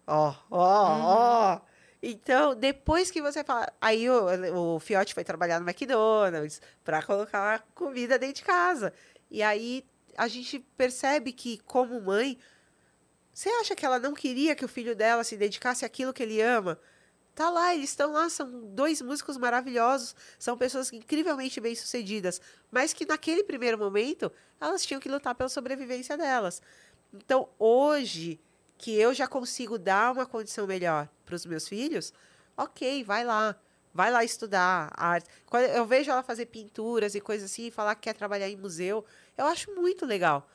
Ó, 0.06 0.36
ó, 0.52 1.58
ó. 1.58 1.62
Então, 2.02 2.56
depois 2.56 3.10
que 3.10 3.22
você 3.22 3.44
fala. 3.44 3.72
Aí 3.82 4.10
o, 4.10 4.76
o 4.76 4.80
Fiote 4.80 5.14
foi 5.14 5.24
trabalhar 5.24 5.60
no 5.60 5.68
McDonald's 5.68 6.62
para 6.84 7.02
colocar 7.02 7.66
comida 7.74 8.20
dentro 8.20 8.36
de 8.36 8.44
casa. 8.44 8.94
E 9.32 9.42
aí 9.42 9.86
a 10.18 10.28
gente 10.28 10.60
percebe 10.76 11.32
que, 11.32 11.60
como 11.60 12.02
mãe, 12.02 12.38
você 13.34 13.50
acha 13.50 13.76
que 13.76 13.86
ela 13.86 14.00
não 14.00 14.14
queria 14.14 14.56
que 14.56 14.66
o 14.66 14.68
filho 14.68 14.96
dela 14.96 15.24
se 15.24 15.38
dedicasse 15.38 15.86
àquilo 15.86 16.14
que 16.14 16.24
ele 16.24 16.42
ama? 16.42 16.80
Tá 17.36 17.50
lá, 17.50 17.74
eles 17.74 17.90
estão 17.92 18.12
lá, 18.12 18.30
são 18.30 18.50
dois 18.74 19.02
músicos 19.02 19.38
maravilhosos, 19.38 20.14
são 20.38 20.58
pessoas 20.58 20.92
incrivelmente 20.92 21.62
bem-sucedidas, 21.62 22.42
mas 22.70 22.92
que 22.92 23.06
naquele 23.06 23.44
primeiro 23.44 23.78
momento 23.78 24.30
elas 24.60 24.86
tinham 24.86 25.00
que 25.00 25.08
lutar 25.08 25.34
pela 25.36 25.48
sobrevivência 25.48 26.18
delas. 26.18 26.62
Então, 27.14 27.48
hoje, 27.58 28.40
que 28.78 28.94
eu 28.94 29.14
já 29.14 29.26
consigo 29.28 29.78
dar 29.78 30.12
uma 30.14 30.26
condição 30.26 30.68
melhor 30.68 31.08
para 31.26 31.36
os 31.36 31.46
meus 31.46 31.68
filhos, 31.68 32.14
ok, 32.58 33.04
vai 33.04 33.24
lá. 33.24 33.56
Vai 33.92 34.12
lá 34.12 34.24
estudar 34.24 34.92
arte. 34.96 35.28
Quando 35.48 35.64
eu 35.66 35.84
vejo 35.86 36.12
ela 36.12 36.22
fazer 36.22 36.46
pinturas 36.46 37.16
e 37.16 37.20
coisas 37.22 37.50
assim, 37.50 37.72
falar 37.72 37.96
que 37.96 38.02
quer 38.02 38.14
trabalhar 38.14 38.48
em 38.48 38.56
museu, 38.56 39.04
eu 39.36 39.46
acho 39.48 39.72
muito 39.74 40.06
legal. 40.06 40.48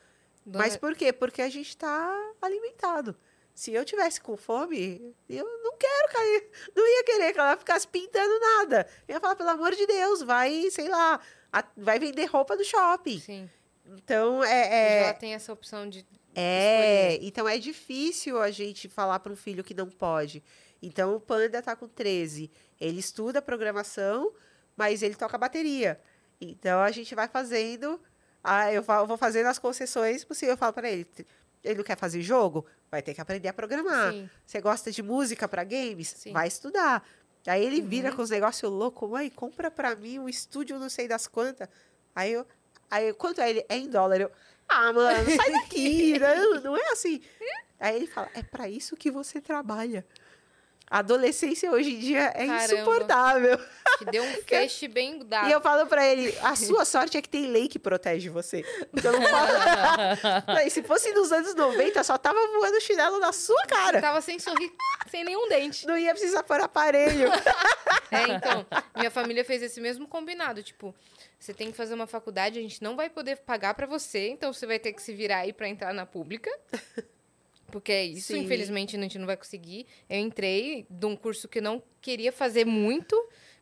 Dona- 0.45 0.63
Mas 0.63 0.77
por 0.77 0.95
quê? 0.95 1.11
Porque 1.11 1.41
a 1.41 1.49
gente 1.49 1.67
está 1.69 2.31
alimentado. 2.41 3.15
Se 3.55 3.71
eu 3.73 3.85
tivesse 3.85 4.19
com 4.19 4.35
fome, 4.35 5.15
eu 5.29 5.45
não 5.63 5.77
quero 5.77 6.11
cair. 6.11 6.49
Não 6.75 6.85
ia 6.85 7.03
querer 7.05 7.31
que 7.33 7.39
ela 7.39 7.55
ficasse 7.55 7.87
pintando 7.87 8.37
nada. 8.39 8.85
Eu 9.07 9.13
ia 9.15 9.19
falar, 9.21 9.35
pelo 9.35 9.49
amor 9.49 9.73
de 9.73 9.87
Deus, 9.87 10.21
vai, 10.21 10.69
sei 10.69 10.89
lá, 10.89 11.19
a- 11.53 11.63
vai 11.77 11.97
vender 11.97 12.25
roupa 12.25 12.53
no 12.57 12.65
shopping. 12.65 13.17
Sim. 13.19 13.49
Então, 13.85 14.43
é, 14.43 14.67
é, 14.67 15.03
Ela 15.03 15.13
tem 15.13 15.33
essa 15.33 15.53
opção 15.53 15.89
de. 15.89 16.05
é, 16.35 17.17
então 17.21 17.47
é 17.47 17.57
difícil 17.57 18.41
a 18.41 18.51
gente 18.51 18.89
falar 18.89 19.19
para 19.19 19.31
um 19.31 19.35
filho 19.37 19.63
que 19.63 19.73
não 19.73 19.87
pode. 19.89 20.43
Então 20.81 21.15
o 21.15 21.19
Panda 21.19 21.61
tá 21.61 21.75
com 21.77 21.87
13. 21.87 22.51
Ele 22.79 22.99
estuda 22.99 23.41
programação, 23.41 24.33
mas 24.75 25.01
ele 25.01 25.15
toca 25.15 25.37
bateria. 25.37 25.97
Então 26.41 26.81
a 26.81 26.91
gente 26.91 27.15
vai 27.15 27.29
fazendo, 27.29 28.01
ah, 28.43 28.69
eu 28.73 28.83
vou 28.83 29.15
fazendo 29.17 29.45
as 29.47 29.57
concessões 29.59 30.25
possíveis. 30.25 30.51
Eu 30.51 30.57
falo 30.57 30.73
para 30.73 30.91
ele, 30.91 31.07
ele 31.65 31.75
não 31.77 31.83
quer 31.83 31.97
fazer 31.97 32.21
jogo? 32.21 32.65
Vai 32.91 33.01
ter 33.01 33.13
que 33.13 33.21
aprender 33.21 33.47
a 33.49 33.53
programar. 33.53 34.11
Sim. 34.13 34.29
Você 34.45 34.61
gosta 34.61 34.91
de 34.91 35.01
música 35.03 35.47
para 35.47 35.63
games? 35.63 36.07
Sim. 36.09 36.31
Vai 36.31 36.47
estudar. 36.47 37.05
Aí 37.47 37.63
ele 37.63 37.81
vira 37.81 38.09
Uhum. 38.09 38.15
com 38.15 38.21
os 38.21 38.29
negócios 38.29 38.71
loucos, 38.71 39.09
mãe, 39.09 39.29
compra 39.29 39.69
para 39.69 39.95
mim 39.95 40.17
um 40.19 40.27
estúdio 40.29 40.79
não 40.79 40.89
sei 40.89 41.07
das 41.07 41.27
quantas. 41.27 41.67
Aí 42.15 42.31
eu, 42.33 42.45
aí 42.89 43.07
eu- 43.09 43.15
quanto 43.15 43.41
é 43.41 43.49
ele? 43.49 43.65
É 43.69 43.77
em 43.77 43.87
dólar. 43.89 44.19
Eu, 44.21 44.31
ah, 44.67 44.91
mano, 44.93 45.29
sai 45.35 45.51
daqui, 45.51 46.17
não, 46.19 46.61
não 46.61 46.77
é 46.77 46.91
assim. 46.91 47.21
Aí 47.79 47.97
ele 47.97 48.07
fala, 48.07 48.29
é 48.33 48.41
para 48.41 48.69
isso 48.69 48.95
que 48.95 49.11
você 49.11 49.41
trabalha. 49.41 50.05
A 50.89 50.99
adolescência 50.99 51.71
hoje 51.71 51.95
em 51.95 51.99
dia 51.99 52.31
é 52.35 52.45
Caramba. 52.45 52.63
insuportável. 52.63 53.59
Que 53.97 54.05
deu 54.05 54.23
um 54.23 54.33
feixe 54.45 54.87
bem 54.87 55.19
dado. 55.25 55.49
E 55.49 55.51
eu 55.51 55.59
falo 55.59 55.87
pra 55.87 56.05
ele, 56.05 56.35
a 56.41 56.55
sua 56.55 56.85
sorte 56.85 57.17
é 57.17 57.21
que 57.21 57.29
tem 57.29 57.47
lei 57.47 57.67
que 57.67 57.79
protege 57.79 58.29
você. 58.29 58.63
Então 58.93 59.11
não 59.11 59.21
fala. 59.23 60.43
Aí, 60.47 60.69
se 60.69 60.83
fosse 60.83 61.11
nos 61.11 61.31
anos 61.31 61.55
90, 61.55 62.03
só 62.03 62.17
tava 62.17 62.37
voando 62.47 62.79
chinelo 62.81 63.19
na 63.19 63.33
sua 63.33 63.61
cara. 63.67 63.99
Tava 63.99 64.21
sem 64.21 64.37
sorrir, 64.37 64.71
sem 65.09 65.23
nenhum 65.23 65.49
dente. 65.49 65.87
Não 65.87 65.97
ia 65.97 66.11
precisar 66.11 66.43
pôr 66.43 66.59
aparelho. 66.59 67.29
É, 68.11 68.31
então, 68.33 68.65
minha 68.95 69.09
família 69.09 69.43
fez 69.43 69.61
esse 69.63 69.81
mesmo 69.81 70.07
combinado. 70.07 70.61
Tipo, 70.63 70.95
você 71.39 71.53
tem 71.53 71.71
que 71.71 71.75
fazer 71.75 71.95
uma 71.95 72.07
faculdade, 72.07 72.59
a 72.59 72.61
gente 72.61 72.81
não 72.81 72.95
vai 72.95 73.09
poder 73.09 73.37
pagar 73.37 73.73
pra 73.73 73.85
você, 73.85 74.29
então 74.29 74.53
você 74.53 74.65
vai 74.65 74.79
ter 74.79 74.93
que 74.93 75.01
se 75.01 75.13
virar 75.13 75.39
aí 75.39 75.51
pra 75.51 75.67
entrar 75.67 75.93
na 75.93 76.05
pública. 76.05 76.49
Porque 77.71 77.91
é 77.91 78.05
isso, 78.05 78.33
Sim. 78.33 78.43
infelizmente 78.43 78.95
a 78.95 79.01
gente 79.01 79.17
não 79.17 79.25
vai 79.25 79.37
conseguir. 79.37 79.85
Eu 80.09 80.19
entrei 80.19 80.85
de 80.89 81.05
um 81.05 81.15
curso 81.15 81.47
que 81.47 81.59
eu 81.59 81.63
não 81.63 81.81
queria 82.01 82.31
fazer 82.31 82.65
muito, 82.65 83.15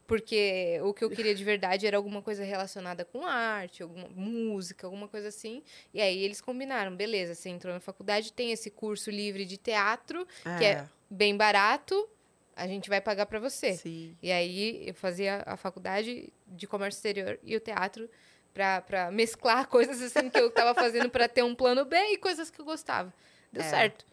porque 0.06 0.80
o 0.84 0.94
que 0.94 1.04
eu 1.04 1.10
queria 1.10 1.34
de 1.34 1.44
verdade 1.44 1.88
era 1.88 1.96
alguma 1.98 2.22
coisa 2.22 2.44
relacionada 2.44 3.06
com 3.06 3.26
arte, 3.26 3.82
alguma 3.82 4.10
música, 4.10 4.86
alguma 4.86 5.08
coisa 5.08 5.30
assim. 5.30 5.64
E 5.94 6.02
aí 6.02 6.22
eles 6.24 6.42
combinaram, 6.42 6.96
beleza, 6.96 7.34
você 7.34 7.50
entrou 7.50 7.74
na 7.74 7.80
faculdade, 7.80 8.34
tem 8.34 8.52
esse 8.52 8.70
curso 8.70 9.10
livre 9.10 9.46
de 9.46 9.58
teatro, 9.58 10.28
que 10.58 10.66
é 10.66 10.86
bem 11.10 11.36
barato, 11.38 12.10
a 12.56 12.68
gente 12.68 12.90
vai 12.90 13.02
pagar 13.02 13.26
pra 13.26 13.40
você. 13.40 13.74
Sim. 13.78 14.16
E 14.22 14.32
aí 14.32 14.84
eu 14.88 14.94
fazia 14.94 15.42
a 15.46 15.58
faculdade 15.58 16.32
de 16.48 16.68
comércio 16.68 17.00
exterior 17.00 17.40
e 17.42 17.56
o 17.56 17.60
teatro 17.60 18.10
pra 18.54 19.10
mesclar 19.12 19.68
coisas 19.70 20.02
assim 20.02 20.30
que 20.30 20.40
eu 20.40 20.52
tava 20.52 20.76
fazendo 20.76 21.10
pra 21.10 21.28
ter 21.28 21.44
um 21.44 21.56
plano 21.56 21.86
B 21.86 21.96
e 22.12 22.18
coisas 22.18 22.50
que 22.50 22.60
eu 22.60 22.66
gostava. 22.66 23.14
Deu 23.54 23.62
É. 23.64 23.70
certo. 23.70 24.06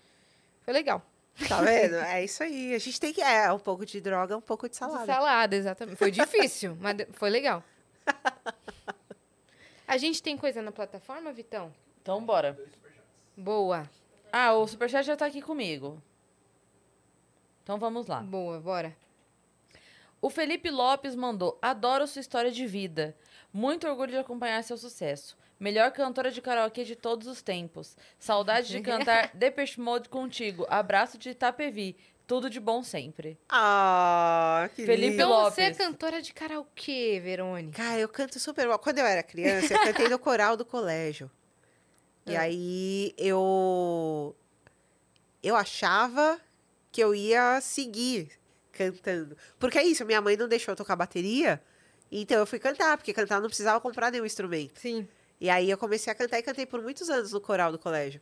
Foi 0.62 0.72
legal. 0.72 1.02
Tá 1.48 1.60
vendo? 1.62 1.94
É 2.06 2.22
isso 2.22 2.42
aí. 2.42 2.74
A 2.74 2.78
gente 2.78 3.00
tem 3.00 3.12
que. 3.12 3.20
É, 3.22 3.50
um 3.52 3.58
pouco 3.58 3.84
de 3.86 4.00
droga, 4.00 4.36
um 4.36 4.40
pouco 4.40 4.66
de 4.68 4.72
De 4.72 4.76
salada. 4.76 5.06
salada, 5.06 5.56
exatamente. 5.56 5.96
Foi 5.96 6.10
difícil, 6.12 6.76
mas 6.80 6.96
foi 7.12 7.30
legal. 7.30 7.64
A 9.86 9.96
gente 9.96 10.22
tem 10.22 10.36
coisa 10.36 10.62
na 10.62 10.70
plataforma, 10.70 11.32
Vitão? 11.32 11.72
Então, 12.00 12.24
bora. 12.24 12.56
Boa, 13.36 13.88
Ah, 14.32 14.52
o 14.52 14.66
Superchat 14.68 15.04
já 15.04 15.16
tá 15.16 15.26
aqui 15.26 15.42
comigo. 15.42 16.00
Então 17.64 17.78
vamos 17.78 18.06
lá. 18.06 18.20
boa, 18.20 18.60
bora. 18.60 18.96
O 20.22 20.28
Felipe 20.30 20.70
Lopes 20.70 21.14
mandou: 21.16 21.58
Adoro 21.60 22.06
sua 22.06 22.20
história 22.20 22.50
de 22.50 22.66
vida. 22.66 23.16
Muito 23.52 23.88
orgulho 23.88 24.10
de 24.12 24.18
acompanhar 24.18 24.62
seu 24.62 24.76
sucesso. 24.76 25.36
Melhor 25.60 25.90
cantora 25.92 26.30
de 26.30 26.40
karaokê 26.40 26.82
de 26.84 26.96
todos 26.96 27.26
os 27.28 27.42
tempos. 27.42 27.94
Saudade 28.18 28.68
de 28.68 28.80
cantar 28.82 29.30
Depeche 29.34 29.78
Mode 29.78 30.08
contigo. 30.08 30.66
Abraço 30.70 31.18
de 31.18 31.30
Itapevi. 31.30 31.94
Tudo 32.26 32.48
de 32.48 32.58
bom 32.60 32.82
sempre. 32.82 33.36
Ah, 33.48 34.70
que 34.74 34.86
Felipe 34.86 35.08
lindo. 35.10 35.14
Então 35.22 35.28
você 35.50 35.62
é 35.62 35.64
Lopes. 35.64 35.78
cantora 35.78 36.22
de 36.22 36.32
karaokê, 36.32 37.20
Verônica. 37.20 37.82
Cara, 37.82 37.98
eu 37.98 38.08
canto 38.08 38.38
super 38.40 38.66
mal. 38.68 38.78
Quando 38.78 38.98
eu 39.00 39.04
era 39.04 39.22
criança, 39.22 39.74
eu 39.74 39.80
cantei 39.80 40.08
no 40.08 40.18
coral 40.18 40.56
do 40.56 40.64
colégio. 40.64 41.30
E 42.26 42.36
Ah. 42.36 42.42
aí 42.42 43.12
eu 43.18 44.34
eu 45.42 45.56
achava 45.56 46.40
que 46.92 47.02
eu 47.02 47.14
ia 47.14 47.60
seguir 47.60 48.30
cantando. 48.72 49.36
Porque 49.58 49.78
é 49.78 49.84
isso, 49.84 50.04
minha 50.06 50.20
mãe 50.20 50.36
não 50.36 50.46
deixou 50.48 50.72
eu 50.72 50.76
tocar 50.76 50.94
bateria, 50.96 51.60
então 52.12 52.38
eu 52.38 52.46
fui 52.46 52.58
cantar, 52.58 52.96
porque 52.96 53.12
cantar 53.12 53.40
não 53.40 53.48
precisava 53.48 53.80
comprar 53.80 54.10
nenhum 54.12 54.24
instrumento. 54.26 54.78
Sim. 54.78 55.08
E 55.40 55.48
aí 55.48 55.70
eu 55.70 55.78
comecei 55.78 56.12
a 56.12 56.14
cantar 56.14 56.38
e 56.38 56.42
cantei 56.42 56.66
por 56.66 56.82
muitos 56.82 57.08
anos 57.08 57.32
no 57.32 57.40
coral 57.40 57.72
do 57.72 57.78
colégio. 57.78 58.20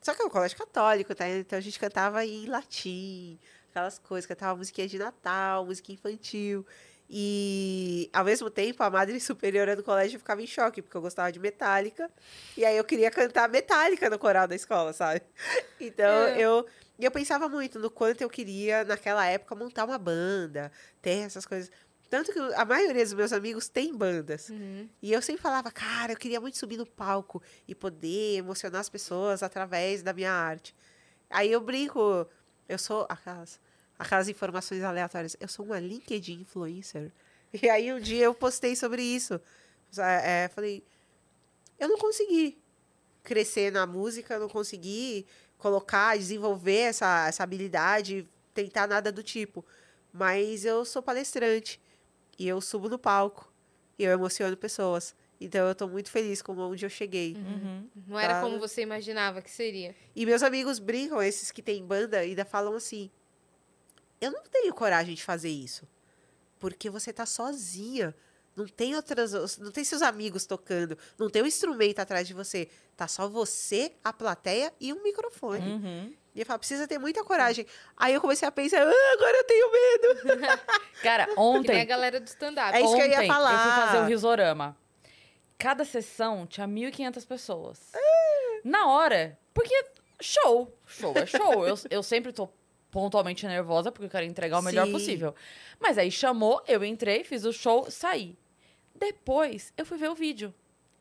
Só 0.00 0.14
que 0.14 0.22
é 0.22 0.24
um 0.24 0.30
colégio 0.30 0.58
católico, 0.58 1.14
tá? 1.14 1.28
Então 1.28 1.58
a 1.58 1.62
gente 1.62 1.78
cantava 1.78 2.24
em 2.24 2.46
latim, 2.46 3.38
aquelas 3.70 3.98
coisas, 3.98 4.26
cantava 4.26 4.56
musiquinha 4.56 4.86
de 4.88 4.98
Natal, 4.98 5.64
música 5.64 5.92
infantil. 5.92 6.66
E 7.08 8.10
ao 8.12 8.24
mesmo 8.24 8.50
tempo 8.50 8.82
a 8.82 8.90
madre 8.90 9.18
superiora 9.20 9.76
do 9.76 9.82
colégio 9.82 10.18
ficava 10.18 10.42
em 10.42 10.46
choque, 10.46 10.82
porque 10.82 10.96
eu 10.96 11.00
gostava 11.00 11.30
de 11.30 11.38
metálica. 11.38 12.10
E 12.56 12.64
aí 12.64 12.76
eu 12.76 12.84
queria 12.84 13.10
cantar 13.10 13.48
metálica 13.48 14.10
no 14.10 14.18
coral 14.18 14.46
da 14.48 14.54
escola, 14.54 14.92
sabe? 14.92 15.22
Então 15.80 16.26
É. 16.28 16.40
eu. 16.40 16.66
Eu 16.98 17.10
pensava 17.10 17.46
muito 17.46 17.78
no 17.78 17.90
quanto 17.90 18.22
eu 18.22 18.30
queria, 18.30 18.82
naquela 18.82 19.26
época, 19.26 19.54
montar 19.54 19.84
uma 19.84 19.98
banda, 19.98 20.72
ter 21.02 21.26
essas 21.26 21.44
coisas. 21.44 21.70
Tanto 22.08 22.32
que 22.32 22.38
a 22.38 22.64
maioria 22.64 23.02
dos 23.02 23.14
meus 23.14 23.32
amigos 23.32 23.68
tem 23.68 23.94
bandas. 23.94 24.48
Uhum. 24.48 24.88
E 25.02 25.12
eu 25.12 25.20
sempre 25.20 25.42
falava, 25.42 25.70
cara, 25.72 26.12
eu 26.12 26.16
queria 26.16 26.40
muito 26.40 26.56
subir 26.56 26.76
no 26.76 26.86
palco 26.86 27.42
e 27.66 27.74
poder 27.74 28.36
emocionar 28.36 28.80
as 28.80 28.88
pessoas 28.88 29.42
através 29.42 30.02
da 30.02 30.12
minha 30.12 30.32
arte. 30.32 30.74
Aí 31.28 31.50
eu 31.50 31.60
brinco, 31.60 32.26
eu 32.68 32.78
sou 32.78 33.06
aquelas, 33.08 33.60
aquelas 33.98 34.28
informações 34.28 34.82
aleatórias, 34.84 35.36
eu 35.40 35.48
sou 35.48 35.66
uma 35.66 35.80
LinkedIn 35.80 36.40
influencer. 36.40 37.12
E 37.62 37.70
aí 37.70 37.90
um 37.90 38.00
dia 38.00 38.24
eu 38.24 38.34
postei 38.34 38.76
sobre 38.76 39.00
isso. 39.00 39.40
É, 39.98 40.50
falei, 40.54 40.84
eu 41.78 41.88
não 41.88 41.96
consegui 41.96 42.60
crescer 43.22 43.72
na 43.72 43.86
música, 43.86 44.34
eu 44.34 44.40
não 44.40 44.48
consegui 44.48 45.24
colocar, 45.56 46.18
desenvolver 46.18 46.80
essa, 46.80 47.28
essa 47.28 47.42
habilidade, 47.44 48.28
tentar 48.52 48.86
nada 48.86 49.10
do 49.10 49.22
tipo. 49.22 49.64
Mas 50.12 50.66
eu 50.66 50.84
sou 50.84 51.00
palestrante 51.02 51.80
e 52.38 52.46
eu 52.48 52.60
subo 52.60 52.88
no 52.88 52.98
palco 52.98 53.52
e 53.98 54.04
eu 54.04 54.12
emociono 54.12 54.56
pessoas. 54.56 55.14
Então 55.40 55.66
eu 55.68 55.74
tô 55.74 55.86
muito 55.86 56.10
feliz 56.10 56.40
com 56.40 56.56
onde 56.56 56.84
eu 56.86 56.88
cheguei. 56.90 57.34
Uhum. 57.36 57.88
Não 58.06 58.18
era 58.18 58.34
Tá. 58.34 58.40
como 58.40 58.58
você 58.58 58.80
imaginava 58.82 59.42
que 59.42 59.50
seria. 59.50 59.94
E 60.14 60.24
meus 60.24 60.42
amigos 60.42 60.78
brincam, 60.78 61.22
esses 61.22 61.50
que 61.50 61.60
têm 61.62 61.84
banda, 61.84 62.18
ainda 62.20 62.44
falam 62.44 62.74
assim: 62.74 63.10
Eu 64.20 64.30
não 64.32 64.42
tenho 64.44 64.72
coragem 64.72 65.14
de 65.14 65.22
fazer 65.22 65.50
isso. 65.50 65.86
Porque 66.58 66.88
você 66.88 67.12
tá 67.12 67.26
sozinha 67.26 68.14
Não 68.56 68.66
tem 68.66 68.96
outras, 68.96 69.58
não 69.58 69.70
tem 69.70 69.84
seus 69.84 70.00
amigos 70.00 70.46
tocando, 70.46 70.96
não 71.18 71.28
tem 71.28 71.42
um 71.42 71.46
instrumento 71.46 71.98
atrás 71.98 72.26
de 72.26 72.32
você. 72.32 72.70
Tá 72.96 73.06
só 73.06 73.28
você, 73.28 73.92
a 74.02 74.14
plateia 74.14 74.72
e 74.80 74.90
um 74.94 75.02
microfone. 75.02 75.60
Uhum. 75.68 76.14
E 76.36 76.44
eu 76.46 76.58
precisa 76.58 76.86
ter 76.86 76.98
muita 76.98 77.24
coragem. 77.24 77.66
Aí 77.96 78.12
eu 78.12 78.20
comecei 78.20 78.46
a 78.46 78.52
pensar, 78.52 78.86
ah, 78.86 79.12
agora 79.14 79.38
eu 79.38 79.44
tenho 79.44 79.72
medo. 79.72 80.38
Cara, 81.02 81.24
Que 81.24 81.34
nem 81.34 81.38
a 81.38 81.40
ontem. 81.40 81.86
galera 81.86 82.20
do 82.20 82.26
stand-up. 82.26 82.76
É 82.76 82.82
isso 82.82 82.94
que 82.94 83.00
eu 83.00 83.06
ia 83.06 83.16
ontem 83.16 83.26
falar. 83.26 83.52
Eu 83.52 83.58
fui 83.58 83.82
fazer 83.86 83.98
o 83.98 84.04
risorama. 84.04 84.76
Cada 85.58 85.82
sessão 85.86 86.46
tinha 86.46 86.68
1.500 86.68 87.26
pessoas. 87.26 87.80
Na 88.62 88.86
hora. 88.86 89.38
Porque 89.54 89.74
show. 90.20 90.70
Show 90.86 91.14
é 91.16 91.24
show. 91.24 91.66
eu, 91.66 91.74
eu 91.88 92.02
sempre 92.02 92.30
tô 92.32 92.50
pontualmente 92.90 93.46
nervosa 93.46 93.90
porque 93.90 94.04
eu 94.04 94.10
quero 94.10 94.26
entregar 94.26 94.58
o 94.58 94.62
melhor 94.62 94.84
Sim. 94.86 94.92
possível. 94.92 95.34
Mas 95.80 95.96
aí 95.96 96.10
chamou, 96.10 96.62
eu 96.68 96.84
entrei, 96.84 97.24
fiz 97.24 97.46
o 97.46 97.52
show, 97.52 97.90
saí. 97.90 98.36
Depois 98.94 99.72
eu 99.74 99.86
fui 99.86 99.96
ver 99.96 100.10
o 100.10 100.14
vídeo. 100.14 100.54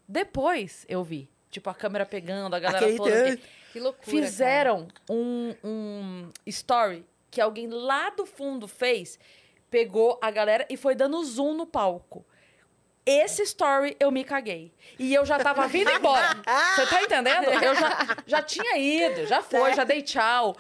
Depois 0.08 0.86
eu 0.88 1.04
vi. 1.04 1.30
Tipo, 1.52 1.70
a 1.70 1.74
câmera 1.74 2.06
pegando, 2.06 2.54
a 2.56 2.60
galera 2.60 2.86
Aquele 2.86 2.98
toda. 2.98 3.40
Que 3.76 3.80
loucura. 3.82 4.06
Fizeram 4.10 4.88
um, 5.10 5.54
um 5.62 6.30
story 6.46 7.06
que 7.30 7.42
alguém 7.42 7.68
lá 7.68 8.10
do 8.12 8.26
fundo 8.26 8.70
fez, 8.70 9.20
pegou 9.70 10.18
a 10.22 10.32
galera 10.32 10.66
e 10.70 10.78
foi 10.78 10.96
dando 10.96 11.22
zoom 11.26 11.54
no 11.56 11.66
palco. 11.66 12.26
Esse 13.06 13.44
story 13.44 13.98
eu 14.00 14.10
me 14.12 14.24
caguei. 14.24 14.74
E 14.98 15.14
eu 15.14 15.26
já 15.26 15.38
tava 15.38 15.68
vindo 15.68 15.92
embora. 15.92 16.42
Você 16.76 16.88
tá 16.88 17.04
entendendo? 17.04 17.44
Eu 17.50 17.76
já, 17.76 18.18
já 18.26 18.42
tinha 18.42 18.78
ido, 18.78 19.26
já 19.28 19.42
foi, 19.42 19.74
já 19.74 19.84
dei 19.84 20.02
tchau. 20.02 20.56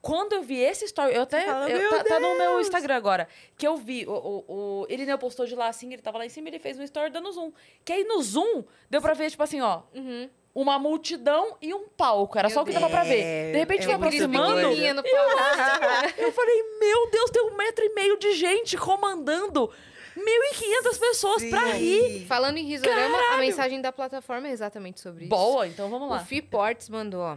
Quando 0.00 0.32
eu 0.32 0.42
vi 0.42 0.58
esse 0.58 0.86
story, 0.86 1.14
eu 1.14 1.22
até. 1.22 1.44
fala, 1.44 1.68
eu- 1.68 1.78
"Meu 1.78 1.90
tá, 1.90 2.04
tá 2.04 2.18
no 2.20 2.38
meu 2.38 2.52
Deus!" 2.52 2.68
Instagram 2.68 2.96
agora. 2.96 3.28
Que 3.58 3.66
eu 3.66 3.76
vi, 3.76 4.06
o, 4.06 4.12
o, 4.12 4.82
o 4.82 4.86
Irineu 4.88 5.18
postou 5.18 5.44
de 5.44 5.54
lá 5.54 5.68
assim, 5.68 5.92
ele 5.92 6.00
tava 6.00 6.16
lá 6.16 6.24
em 6.24 6.30
cima, 6.30 6.48
ele 6.48 6.58
fez 6.58 6.78
um 6.78 6.82
story 6.84 7.10
dando 7.10 7.30
zoom. 7.32 7.52
Que 7.84 7.92
aí 7.92 8.04
no 8.04 8.22
zoom, 8.22 8.64
deu 8.88 9.02
pra 9.02 9.12
ver, 9.12 9.30
tipo 9.30 9.42
assim, 9.42 9.60
ó, 9.60 9.82
Uhum. 9.94 10.30
Uma 10.56 10.78
multidão 10.78 11.56
e 11.60 11.74
um 11.74 11.86
palco. 11.86 12.38
Era 12.38 12.48
Meu 12.48 12.54
só 12.54 12.62
o 12.62 12.64
que 12.64 12.72
dava 12.72 12.88
pra 12.88 13.04
ver. 13.04 13.52
De 13.52 13.58
repente 13.58 13.82
É 13.82 13.84
foi 13.84 13.96
muito 13.98 14.06
aproximando. 14.06 14.94
no 14.94 15.02
palco. 15.02 16.14
Eu 16.16 16.32
falei, 16.32 16.62
meu 16.80 17.10
Deus, 17.10 17.30
tem 17.30 17.42
um 17.42 17.54
metro 17.56 17.84
e 17.84 17.90
meio 17.94 18.18
de 18.18 18.32
gente 18.32 18.76
comandando 18.78 19.70
1.500 20.16 20.98
pessoas 20.98 21.44
pra 21.44 21.60
rir. 21.72 22.24
Falando 22.26 22.56
em 22.56 22.64
risorama, 22.64 23.18
a 23.34 23.36
mensagem 23.36 23.80
da 23.82 23.92
plataforma 23.92 24.48
é 24.48 24.52
exatamente 24.52 24.98
sobre 25.00 25.24
isso. 25.24 25.28
Boa, 25.30 25.66
então 25.68 25.90
vamos 25.90 26.08
O 26.08 26.12
lá. 26.12 26.20
Fi 26.24 26.40
Portes 26.40 26.88
mandou, 26.88 27.20
ó. 27.20 27.36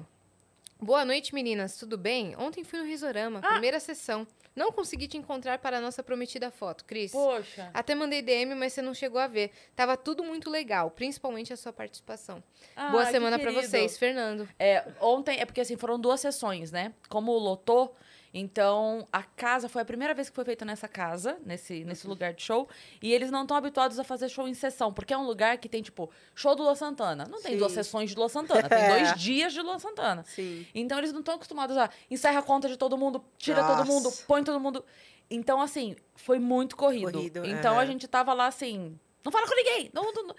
Boa 0.81 1.03
noite, 1.03 1.33
meninas. 1.35 1.77
Tudo 1.77 1.97
bem? 1.97 2.35
Ontem 2.37 2.63
fui 2.63 2.79
no 2.79 2.85
Risorama, 2.85 3.39
Ah. 3.43 3.51
primeira 3.51 3.79
sessão. 3.79 4.25
Não 4.55 4.71
consegui 4.71 5.07
te 5.07 5.17
encontrar 5.17 5.59
para 5.59 5.77
a 5.77 5.81
nossa 5.81 6.01
prometida 6.01 6.49
foto, 6.51 6.83
Cris. 6.85 7.11
Poxa. 7.11 7.69
Até 7.73 7.93
mandei 7.95 8.21
DM, 8.21 8.55
mas 8.55 8.73
você 8.73 8.81
não 8.81 8.93
chegou 8.93 9.19
a 9.19 9.27
ver. 9.27 9.51
Tava 9.75 9.95
tudo 9.95 10.23
muito 10.23 10.49
legal, 10.49 10.89
principalmente 10.91 11.53
a 11.53 11.57
sua 11.57 11.71
participação. 11.71 12.43
Ai, 12.75 12.91
Boa 12.91 13.05
semana 13.05 13.37
pra 13.37 13.51
querido. 13.51 13.69
vocês, 13.69 13.97
Fernando. 13.97 14.47
É, 14.57 14.85
ontem, 14.99 15.39
é 15.39 15.45
porque 15.45 15.61
assim, 15.61 15.77
foram 15.77 15.99
duas 15.99 16.19
sessões, 16.19 16.71
né? 16.71 16.93
Como 17.09 17.31
lotou, 17.37 17.95
então 18.33 19.07
a 19.11 19.23
casa 19.23 19.67
foi 19.67 19.81
a 19.81 19.85
primeira 19.85 20.13
vez 20.13 20.29
que 20.29 20.35
foi 20.35 20.45
feita 20.45 20.63
nessa 20.63 20.87
casa, 20.87 21.37
nesse, 21.45 21.83
nesse 21.83 22.07
lugar 22.07 22.33
de 22.33 22.43
show. 22.43 22.67
E 23.01 23.11
eles 23.13 23.31
não 23.31 23.41
estão 23.41 23.57
habituados 23.57 23.97
a 23.99 24.03
fazer 24.03 24.29
show 24.29 24.47
em 24.47 24.53
sessão, 24.53 24.93
porque 24.93 25.13
é 25.13 25.17
um 25.17 25.25
lugar 25.25 25.57
que 25.57 25.67
tem, 25.67 25.81
tipo, 25.81 26.09
show 26.35 26.55
do 26.55 26.63
Lua 26.63 26.75
Santana. 26.75 27.25
Não 27.25 27.41
tem 27.41 27.53
Sim. 27.53 27.57
duas 27.57 27.71
sessões 27.71 28.11
de 28.11 28.15
Lua 28.15 28.29
Santana, 28.29 28.69
tem 28.69 28.77
É. 28.77 28.89
dois 28.99 29.19
dias 29.19 29.51
de 29.53 29.61
Lua 29.61 29.79
Santana. 29.79 30.23
Sim. 30.27 30.65
Então 30.75 30.97
eles 30.97 31.11
não 31.11 31.21
estão 31.21 31.35
acostumados 31.35 31.75
a 31.77 31.89
encerra 32.09 32.39
a 32.39 32.43
conta 32.43 32.67
de 32.67 32.77
todo 32.77 32.97
mundo, 32.97 33.23
tira 33.37 33.63
todo 33.63 33.85
mundo, 33.85 34.05
Nossa. 34.05 34.23
põe 34.27 34.43
todo 34.43 34.59
mundo. 34.59 34.83
Então, 35.31 35.61
assim, 35.61 35.95
foi 36.15 36.39
muito 36.39 36.75
corrido. 36.75 37.11
Corrido, 37.13 37.45
então 37.45 37.73
aham. 37.73 37.81
a 37.81 37.85
gente 37.85 38.07
tava 38.07 38.33
lá 38.33 38.47
assim. 38.47 38.99
Não 39.23 39.31
fala 39.31 39.47
com 39.47 39.55
ninguém! 39.55 39.89
Não, 39.93 40.11
não, 40.13 40.27
não- 40.27 40.35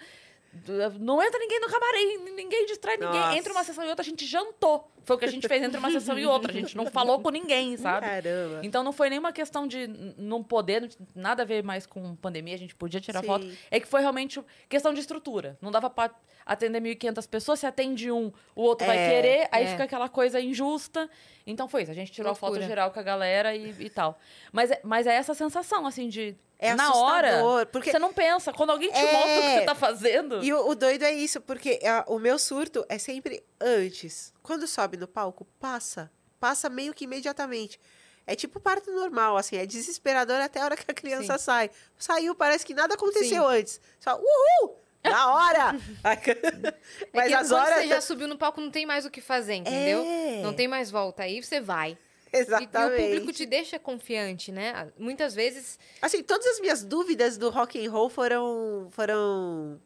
não 0.99 1.21
entra 1.23 1.39
ninguém 1.39 1.59
no 1.59 1.67
camarim, 1.67 2.17
ninguém 2.35 2.65
distrai 2.65 2.97
ninguém. 2.97 3.19
Nossa. 3.19 3.37
Entre 3.37 3.51
uma 3.51 3.63
sessão 3.63 3.83
e 3.85 3.89
outra, 3.89 4.01
a 4.03 4.05
gente 4.05 4.25
jantou. 4.25 4.91
Foi 5.03 5.15
o 5.15 5.19
que 5.19 5.25
a 5.25 5.27
gente 5.27 5.47
fez 5.47 5.63
entre 5.63 5.79
uma 5.79 5.89
sessão 5.89 6.17
e 6.19 6.25
outra. 6.25 6.51
A 6.51 6.53
gente 6.53 6.77
não 6.77 6.85
falou 6.85 7.19
com 7.21 7.29
ninguém, 7.29 7.75
sabe? 7.77 8.05
Caramba. 8.05 8.59
Então 8.63 8.83
não 8.83 8.91
foi 8.91 9.09
nenhuma 9.09 9.31
questão 9.31 9.65
de 9.65 9.87
não 10.17 10.43
poder, 10.43 10.89
nada 11.15 11.41
a 11.43 11.45
ver 11.45 11.63
mais 11.63 11.85
com 11.85 12.15
pandemia, 12.15 12.53
a 12.53 12.57
gente 12.57 12.75
podia 12.75 12.99
tirar 13.01 13.21
Sim. 13.21 13.27
foto. 13.27 13.47
É 13.71 13.79
que 13.79 13.87
foi 13.87 14.01
realmente 14.01 14.39
questão 14.69 14.93
de 14.93 14.99
estrutura. 14.99 15.57
Não 15.61 15.71
dava 15.71 15.89
pra 15.89 16.13
atender 16.45 16.81
1.500 16.81 17.27
pessoas, 17.29 17.59
se 17.59 17.65
atende 17.65 18.11
um, 18.11 18.31
o 18.55 18.61
outro 18.63 18.85
vai 18.85 18.97
É, 18.97 19.09
querer, 19.09 19.49
aí 19.51 19.63
é. 19.63 19.67
fica 19.67 19.83
aquela 19.85 20.09
coisa 20.09 20.39
injusta. 20.41 21.09
Então 21.47 21.67
foi 21.67 21.83
isso, 21.83 21.91
a 21.91 21.95
gente 21.95 22.11
tirou 22.11 22.31
a 22.31 22.35
foto 22.35 22.51
Loucura. 22.51 22.67
geral 22.67 22.91
com 22.91 22.99
a 22.99 23.03
galera 23.03 23.55
e, 23.55 23.73
e 23.79 23.89
tal. 23.89 24.19
Mas, 24.51 24.69
é- 24.71 24.81
mas 24.83 25.07
é 25.07 25.13
essa 25.15 25.33
sensação, 25.33 25.85
assim, 25.87 26.09
de 26.09 26.35
É 26.63 26.75
na 26.75 26.93
hora, 26.93 27.65
porque 27.71 27.91
você 27.91 27.97
não 27.97 28.13
pensa. 28.13 28.53
Quando 28.53 28.69
alguém 28.69 28.91
te 28.91 28.97
É. 28.97 29.11
mostra 29.11 29.31
o 29.31 29.41
que 29.41 29.49
você 29.59 29.65
tá 29.65 29.73
fazendo... 29.75 30.43
E 30.43 30.53
o, 30.53 30.67
o 30.69 30.75
doido 30.75 31.03
é 31.03 31.11
isso, 31.11 31.41
porque 31.41 31.79
ah, 31.83 32.05
o 32.07 32.19
meu 32.19 32.37
surto 32.37 32.85
é 32.87 32.99
sempre 32.99 33.43
antes. 33.59 34.31
Quando 34.43 34.67
sobe 34.67 34.95
no 34.95 35.07
palco, 35.07 35.43
passa. 35.59 36.11
Passa 36.39 36.69
meio 36.69 36.93
que 36.93 37.05
imediatamente. 37.05 37.79
É 38.27 38.35
tipo 38.35 38.59
parto 38.59 38.91
normal, 38.91 39.35
assim, 39.37 39.57
é 39.57 39.65
desesperador 39.65 40.39
até 40.39 40.61
a 40.61 40.65
hora 40.65 40.77
que 40.77 40.89
a 40.89 40.93
criança 40.93 41.39
sai. 41.39 41.71
Saiu, 41.97 42.35
parece 42.35 42.63
que 42.63 42.73
nada 42.75 42.93
aconteceu 42.93 43.47
antes. 43.47 43.81
Só, 43.99 44.15
uhul! 44.15 44.77
Na 45.03 45.33
hora! 45.33 45.75
É 46.03 46.75
Mas 47.11 47.27
que 47.27 47.33
as 47.33 47.51
horas. 47.51 47.81
você 47.81 47.87
já 47.87 47.99
subiu 48.01 48.27
no 48.27 48.37
palco, 48.37 48.61
não 48.61 48.69
tem 48.69 48.85
mais 48.85 49.03
o 49.03 49.09
que 49.09 49.19
fazer, 49.19 49.55
entendeu? 49.55 50.03
É, 50.05 50.41
Não 50.43 50.53
tem 50.53 50.67
mais 50.67 50.91
volta. 50.91 51.23
Aí 51.23 51.41
você 51.41 51.59
vai. 51.59 51.97
E, 52.33 52.37
e 52.37 52.39
Exatamente. 52.39 53.01
o 53.01 53.05
público 53.07 53.33
te 53.33 53.45
deixa 53.45 53.77
confiante, 53.77 54.51
né? 54.53 54.89
Muitas 54.97 55.35
vezes. 55.35 55.77
Assim, 56.01 56.23
todas 56.23 56.47
as 56.47 56.59
minhas 56.61 56.81
dúvidas 56.83 57.37
do 57.37 57.49
rock 57.49 57.85
and 57.85 57.91
roll 57.91 58.09
foram, 58.09 58.87
foram 58.91 59.79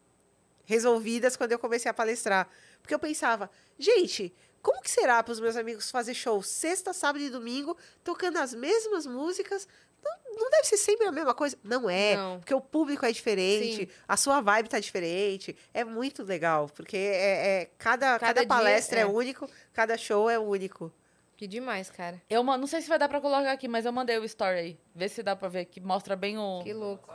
resolvidas 0.64 1.36
quando 1.36 1.54
eu 1.54 1.60
comecei 1.60 1.90
a 1.90 1.94
palestrar. 1.94 2.48
Porque 2.82 2.94
eu 2.94 3.00
pensava, 3.00 3.50
gente, 3.80 4.32
como 4.62 4.82
que 4.82 4.92
será 4.92 5.24
para 5.24 5.32
os 5.32 5.40
meus 5.40 5.56
amigos 5.56 5.90
fazer 5.90 6.14
show 6.14 6.42
sexta, 6.44 6.94
sábado 6.94 7.24
e 7.24 7.30
domingo, 7.30 7.76
tocando 8.04 8.38
as 8.38 8.54
mesmas 8.54 9.06
músicas? 9.08 9.68
Não, 10.04 10.36
não 10.40 10.50
deve 10.52 10.66
ser 10.68 10.78
sempre 10.78 11.08
a 11.08 11.12
mesma 11.12 11.34
coisa. 11.34 11.58
Não 11.64 11.90
é, 11.90 12.16
Não. 12.16 12.40
porque 12.40 12.54
o 12.54 12.62
público 12.62 13.04
é 13.08 13.12
diferente, 13.12 13.88
Sim. 13.88 13.92
a 14.08 14.16
sua 14.16 14.40
vibe 14.40 14.70
tá 14.70 14.80
diferente. 14.80 15.56
É 15.74 15.84
muito 15.84 16.22
legal, 16.24 16.70
porque 16.76 16.96
é, 16.96 17.62
é- 17.62 17.70
cada, 17.80 18.20
Cada 18.20 18.20
cada, 18.20 18.40
dia, 18.42 18.48
palestra 18.48 19.00
é. 19.00 19.02
é. 19.02 19.06
único, 19.08 19.50
cada 19.74 19.98
show 19.98 20.30
é 20.30 20.38
único. 20.38 20.94
Que 21.38 21.48
demais, 21.48 21.90
cara. 21.90 22.22
Eu 22.30 22.44
não 22.44 22.66
sei 22.68 22.82
se 22.82 22.88
vai 22.88 22.98
dar 22.98 23.10
pra 23.10 23.20
colocar 23.20 23.52
aqui, 23.52 23.68
mas 23.68 23.86
eu 23.86 23.91
mandei 23.91 24.18
o 24.18 24.24
story 24.24 24.57
aí. 24.57 24.80
Vê 24.94 25.10
se 25.10 25.22
dá 25.22 25.36
pra 25.36 25.49
ver, 25.49 25.66
que 25.66 25.82
mostra 25.82 26.16
bem 26.16 26.38
o... 26.38 26.62
Que 26.64 26.74
louco. 26.74 27.14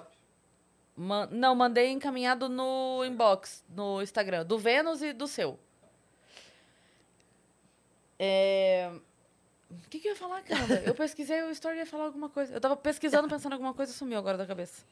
Man- 0.97 1.29
Não, 1.31 1.55
mandei 1.55 1.89
encaminhado 1.91 2.49
no 2.49 3.03
inbox, 3.07 3.65
no 3.69 4.03
Instagram, 4.03 4.45
do 4.45 4.59
Vênus 4.59 5.01
e 5.01 5.13
do 5.15 5.27
seu. 5.27 5.59
É... 8.19 8.91
O 9.71 9.89
que, 9.89 10.01
que 10.01 10.09
eu 10.09 10.13
ia 10.13 10.19
falar, 10.19 10.43
cara? 10.43 10.83
Eu 10.85 10.95
pesquisei 10.95 11.43
o 11.43 11.51
story 11.53 11.77
e 11.77 11.79
ia 11.81 11.87
falar 11.87 12.05
alguma 12.05 12.29
coisa. 12.29 12.53
Eu 12.53 12.61
tava 12.61 12.77
pesquisando, 12.77 13.27
pensando 13.31 13.53
em 13.53 13.55
alguma 13.55 13.73
coisa 13.73 13.93
e 13.93 13.95
sumiu 13.95 14.19
agora 14.19 14.37
da 14.37 14.45
cabeça. 14.47 14.85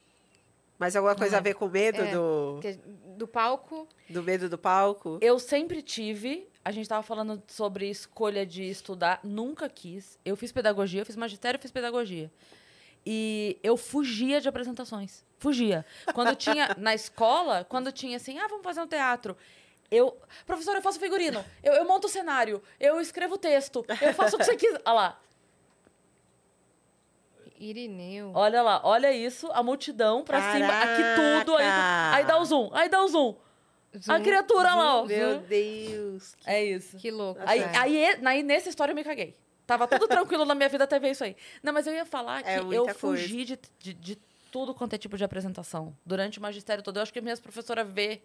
Mas 0.79 0.95
alguma 0.95 1.15
coisa 1.17 1.37
é. 1.37 1.39
a 1.39 1.43
ver 1.43 1.55
com 1.55 1.69
medo 1.69 2.01
É. 2.03 2.13
do, 2.13 2.59
Que- 2.63 2.79
Do 3.17 3.27
palco. 3.27 3.89
do 4.09 4.23
medo 4.23 4.49
do 4.49 4.57
palco? 4.57 5.19
Eu 5.21 5.39
sempre 5.39 5.83
tive, 5.83 6.49
a 6.65 6.71
gente 6.71 6.89
tava 6.89 7.03
falando 7.03 7.43
sobre 7.49 7.91
escolha 7.91 8.47
de 8.47 8.63
estudar, 8.63 9.19
nunca 9.25 9.69
quis. 9.69 10.19
Eu 10.25 10.37
fiz 10.37 10.53
pedagogia, 10.53 11.01
eu 11.03 11.07
fiz 11.07 11.17
magistério, 11.17 11.59
eu 11.59 11.63
fiz 11.63 11.71
pedagogia. 11.73 12.31
E 13.05 13.59
eu 13.63 13.77
fugia 13.77 14.41
de 14.41 14.49
apresentações. 14.49 15.25
Fugia. 15.39 15.85
Quando 16.15 16.35
tinha 16.37 16.75
na 16.79 16.95
escola, 16.95 17.65
quando 17.69 17.91
tinha 17.91 18.17
assim, 18.17 18.39
ah, 18.39 18.47
vamos 18.49 18.63
fazer 18.65 18.81
um 18.81 18.87
teatro. 18.87 19.37
Eu, 19.91 20.17
professor, 20.47 20.75
eu 20.77 20.83
faço 20.83 21.01
figurino, 21.01 21.43
eu, 21.63 21.73
eu 21.73 21.85
monto 21.87 22.09
o 22.09 22.11
cenário, 22.11 22.63
eu 22.79 23.01
escrevo 23.01 23.39
texto, 23.39 23.87
eu 24.03 24.13
faço 24.13 24.37
o 24.37 24.39
que 24.39 24.45
você 24.45 24.55
quiser. 24.55 24.83
Olha 24.85 24.93
lá, 24.95 25.21
Irineu. 27.59 28.33
olha 28.35 28.63
lá, 28.63 28.81
olha 28.85 29.13
isso, 29.13 29.49
a 29.53 29.63
multidão 29.63 30.23
pra 30.25 30.53
cima, 30.53 30.69
aqui 30.69 31.03
tudo, 31.17 31.57
aí, 31.57 31.65
Caraca! 31.65 32.17
aí 32.17 32.25
dá 32.25 32.39
o 32.39 32.45
zoom, 32.45 32.71
aí 32.73 32.89
dá 32.89 33.03
o 33.03 33.09
zoom. 33.09 33.35
A 33.95 33.99
Zoom, 33.99 34.23
criatura 34.23 34.75
lá, 34.75 35.01
ó. 35.01 35.07
Meu 35.07 35.39
Deus. 35.39 36.37
É 36.45 36.63
isso. 36.63 36.99
Que 36.99 37.11
louco. 37.11 37.41
Aí, 37.47 37.63
aí, 37.65 38.19
aí, 38.25 38.43
nessa 38.43 38.69
história 38.69 38.93
eu 38.93 38.97
me 38.97 39.03
caguei. 39.03 39.35
Tava 39.67 39.87
tudo 39.89 40.07
tranquilo 40.09 40.45
na 40.45 40.55
minha 40.55 40.69
vida 40.69 40.85
até 40.85 40.99
ver 40.99 41.11
isso 41.13 41.25
aí. 41.25 41.35
Não, 41.63 41.73
mas 41.73 41.87
eu 41.87 41.95
ia 41.95 42.05
falar 42.05 42.43
que 42.43 42.51
É 42.51 42.59
eu 42.59 42.89
fugi 42.95 43.45
de, 43.47 43.59
de, 43.79 43.95
de 43.95 44.19
tudo 44.53 44.75
quanto 44.75 44.93
é 44.95 44.99
tipo 44.99 45.17
de 45.17 45.25
apresentação. 45.25 45.97
Durante 46.05 46.39
o 46.39 46.43
magistério 46.43 46.83
todo. 46.85 46.99
Eu 46.99 47.03
acho 47.03 47.13
que 47.13 47.21
minhas 47.21 47.41
professoras 47.41 47.89
vê 47.89 48.21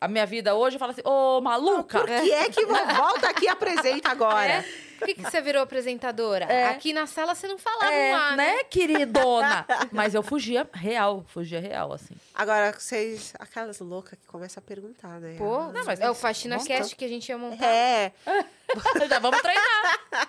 a 0.00 0.08
minha 0.08 0.24
vida 0.26 0.54
hoje 0.54 0.76
e 0.76 0.78
falam 0.78 0.92
assim, 0.92 1.02
ô, 1.04 1.40
maluca! 1.40 1.98
Por 2.00 2.06
que 2.08 2.32
é 2.32 2.48
que 2.48 2.64
vo- 2.64 2.94
volta 2.96 3.28
aqui 3.28 3.44
e 3.44 3.48
apresenta 3.48 4.10
agora? 4.10 4.64
Por 5.00 5.06
que, 5.06 5.14
que 5.14 5.22
você 5.22 5.40
virou 5.40 5.62
apresentadora? 5.62 6.44
É. 6.44 6.68
Aqui 6.68 6.92
na 6.92 7.06
sala 7.06 7.34
você 7.34 7.48
não 7.48 7.56
falava 7.56 7.90
É, 7.90 8.12
A, 8.12 8.36
né? 8.36 8.56
né, 8.56 8.64
queridona? 8.64 9.64
Mas 9.90 10.14
eu 10.14 10.22
fugia 10.22 10.68
real, 10.74 11.24
fugia 11.28 11.58
real, 11.58 11.90
assim. 11.94 12.14
Agora, 12.34 12.70
vocês. 12.78 13.32
Aquelas 13.38 13.80
loucas 13.80 14.18
que 14.18 14.26
começam 14.26 14.62
a 14.62 14.66
perguntar, 14.66 15.18
né? 15.18 15.36
Pô, 15.38 15.72
Não, 15.72 15.86
mas 15.86 16.00
é 16.00 16.10
o 16.10 16.14
Faxina 16.14 16.62
Cast 16.62 16.94
que 16.94 17.04
a 17.06 17.08
gente 17.08 17.26
ia 17.30 17.38
montar. 17.38 17.64
É, 17.64 18.12
Já 19.08 19.18
vamos 19.18 19.40
treinar. 19.40 20.28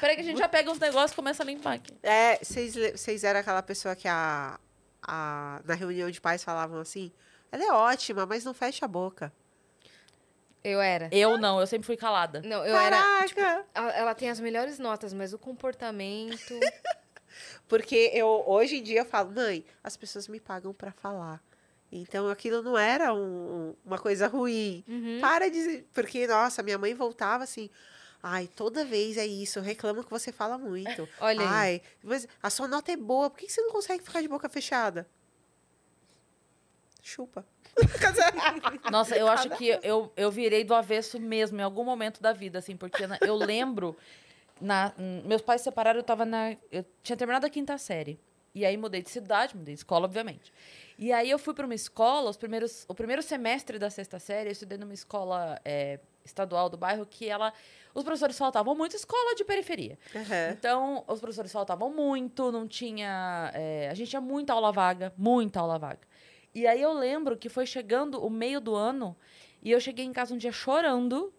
Peraí 0.00 0.16
que 0.16 0.22
a 0.22 0.24
gente 0.24 0.38
já 0.38 0.48
pega 0.48 0.68
uns 0.70 0.80
negócios 0.80 1.12
e 1.12 1.14
começa 1.14 1.44
a 1.44 1.46
limpar 1.46 1.74
aqui. 1.74 1.94
é, 2.02 2.40
vocês 2.42 3.22
eram 3.22 3.38
aquela 3.38 3.62
pessoa 3.62 3.94
que 3.94 4.08
a, 4.08 4.58
a- 5.06 5.60
na 5.64 5.74
reunião 5.74 6.10
de 6.10 6.20
pais 6.20 6.42
falavam 6.42 6.80
assim: 6.80 7.12
ela 7.52 7.62
é 7.64 7.70
ótima, 7.72 8.26
mas 8.26 8.44
não 8.44 8.52
fecha 8.54 8.84
a 8.86 8.88
boca. 8.88 9.32
Eu 10.64 10.80
era. 10.80 11.08
Eu 11.12 11.36
não, 11.38 11.60
eu 11.60 11.66
sempre 11.66 11.86
fui 11.86 11.96
calada. 11.96 12.40
Não, 12.44 12.64
eu 12.64 12.76
era. 12.76 12.96
Caraca! 13.28 13.66
Ela 13.96 14.14
tem 14.14 14.30
as 14.30 14.38
melhores 14.40 14.78
notas, 14.78 15.12
mas 15.12 15.32
o 15.32 15.38
comportamento. 15.38 16.54
Porque 17.68 18.10
eu, 18.14 18.44
hoje 18.46 18.76
em 18.76 18.82
dia, 18.82 19.00
eu 19.00 19.04
falo, 19.04 19.32
mãe, 19.32 19.64
as 19.82 19.96
pessoas 19.96 20.28
me 20.28 20.38
pagam 20.38 20.72
pra 20.72 20.92
falar. 20.92 21.42
Então 21.90 22.28
aquilo 22.28 22.62
não 22.62 22.78
era 22.78 23.12
um- 23.12 23.18
um- 23.70 23.76
uma 23.84 23.98
coisa 23.98 24.26
ruim. 24.26 24.84
Uhum. 24.88 25.18
Para 25.20 25.50
de. 25.50 25.84
Porque, 25.92 26.26
nossa, 26.26 26.62
minha 26.62 26.78
mãe 26.78 26.94
voltava 26.94 27.44
assim. 27.44 27.68
Ai, 28.22 28.46
toda 28.54 28.84
vez 28.84 29.16
é 29.16 29.26
isso, 29.26 29.58
eu 29.58 29.62
reclamo 29.64 30.04
que 30.04 30.10
você 30.10 30.30
fala 30.30 30.56
muito. 30.56 31.08
Olha 31.20 31.40
aí. 31.40 31.46
Ai, 31.48 31.82
mas 32.04 32.26
a 32.40 32.48
sua 32.50 32.68
nota 32.68 32.92
é 32.92 32.96
boa, 32.96 33.28
por 33.28 33.38
que 33.38 33.50
você 33.50 33.60
não 33.60 33.72
consegue 33.72 34.02
ficar 34.04 34.22
de 34.22 34.28
boca 34.28 34.48
fechada? 34.48 35.08
Chupa. 37.02 37.44
Nossa, 38.90 39.16
eu 39.16 39.26
acho 39.26 39.50
que 39.50 39.76
eu, 39.82 40.12
eu 40.16 40.30
virei 40.30 40.62
do 40.62 40.72
avesso 40.72 41.18
mesmo, 41.18 41.58
em 41.58 41.62
algum 41.62 41.84
momento 41.84 42.22
da 42.22 42.32
vida, 42.32 42.60
assim, 42.60 42.76
porque 42.76 43.02
eu 43.20 43.34
lembro. 43.34 43.96
Na, 44.60 44.92
meus 45.24 45.42
pais 45.42 45.60
se 45.60 45.64
separaram, 45.64 45.98
eu 45.98 46.04
tava 46.04 46.24
na. 46.24 46.56
Eu 46.70 46.86
tinha 47.02 47.16
terminado 47.16 47.44
a 47.44 47.50
quinta 47.50 47.76
série. 47.76 48.20
E 48.54 48.64
aí 48.64 48.76
mudei 48.76 49.02
de 49.02 49.10
cidade, 49.10 49.56
mudei 49.56 49.74
de 49.74 49.80
escola, 49.80 50.04
obviamente. 50.04 50.52
E 50.98 51.12
aí 51.12 51.28
eu 51.28 51.38
fui 51.38 51.54
para 51.54 51.64
uma 51.64 51.74
escola, 51.74 52.30
os 52.30 52.36
primeiros, 52.36 52.84
o 52.86 52.94
primeiro 52.94 53.22
semestre 53.22 53.78
da 53.78 53.90
sexta 53.90 54.18
série, 54.18 54.50
eu 54.50 54.52
estudei 54.52 54.78
numa 54.78 54.94
escola 54.94 55.58
é, 55.64 55.98
estadual 56.24 56.68
do 56.68 56.76
bairro 56.76 57.04
que 57.04 57.28
ela. 57.28 57.52
Os 57.94 58.04
professores 58.04 58.38
faltavam 58.38 58.74
muito, 58.74 58.94
escola 58.94 59.34
de 59.34 59.44
periferia. 59.44 59.98
Aham. 60.14 60.50
Então, 60.52 61.04
os 61.08 61.18
professores 61.18 61.50
faltavam 61.50 61.90
muito, 61.90 62.52
não 62.52 62.68
tinha. 62.68 63.50
é, 63.54 63.88
a 63.90 63.94
gente 63.94 64.10
tinha 64.10 64.20
muita 64.20 64.52
aula 64.52 64.70
vaga, 64.70 65.12
muita 65.16 65.58
aula 65.58 65.78
vaga. 65.78 66.11
E 66.54 66.66
aí 66.66 66.80
eu 66.80 66.92
lembro 66.92 67.36
que 67.36 67.48
foi 67.48 67.66
chegando 67.66 68.24
o 68.24 68.28
meio 68.28 68.60
do 68.60 68.74
ano 68.74 69.16
e 69.62 69.70
eu 69.70 69.80
cheguei 69.80 70.04
em 70.04 70.12
casa 70.12 70.34
um 70.34 70.38
dia 70.38 70.52
chorando, 70.52 71.32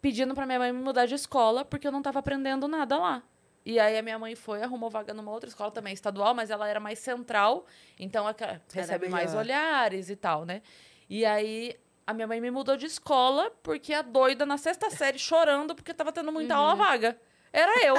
pedindo 0.00 0.34
pra 0.34 0.46
minha 0.46 0.58
mãe 0.58 0.72
me 0.72 0.82
mudar 0.82 1.06
de 1.06 1.14
escola, 1.14 1.64
porque 1.64 1.86
eu 1.86 1.92
não 1.92 2.00
tava 2.00 2.18
aprendendo 2.20 2.66
nada 2.66 2.98
lá. 2.98 3.22
E 3.64 3.78
aí 3.78 3.98
a 3.98 4.02
minha 4.02 4.18
mãe 4.18 4.34
foi, 4.34 4.62
arrumou 4.62 4.88
vaga 4.88 5.12
numa 5.12 5.30
outra 5.30 5.48
escola 5.48 5.70
também 5.70 5.92
estadual, 5.92 6.34
mas 6.34 6.50
ela 6.50 6.66
era 6.66 6.80
mais 6.80 6.98
central, 6.98 7.66
então 7.98 8.24
que 8.32 8.44
recebe 8.72 9.08
mais 9.08 9.34
olhares 9.34 10.08
e 10.08 10.16
tal, 10.16 10.46
né? 10.46 10.62
E 11.08 11.26
aí 11.26 11.76
a 12.06 12.14
minha 12.14 12.26
mãe 12.26 12.40
me 12.40 12.50
mudou 12.50 12.76
de 12.76 12.86
escola 12.86 13.52
porque 13.62 13.92
a 13.92 14.00
doida 14.00 14.46
na 14.46 14.56
sexta 14.56 14.88
série 14.90 15.18
chorando 15.18 15.74
porque 15.74 15.92
tava 15.92 16.10
tendo 16.10 16.32
muita 16.32 16.54
aula 16.54 16.74
vaga. 16.74 17.20
Era 17.52 17.84
eu. 17.84 17.94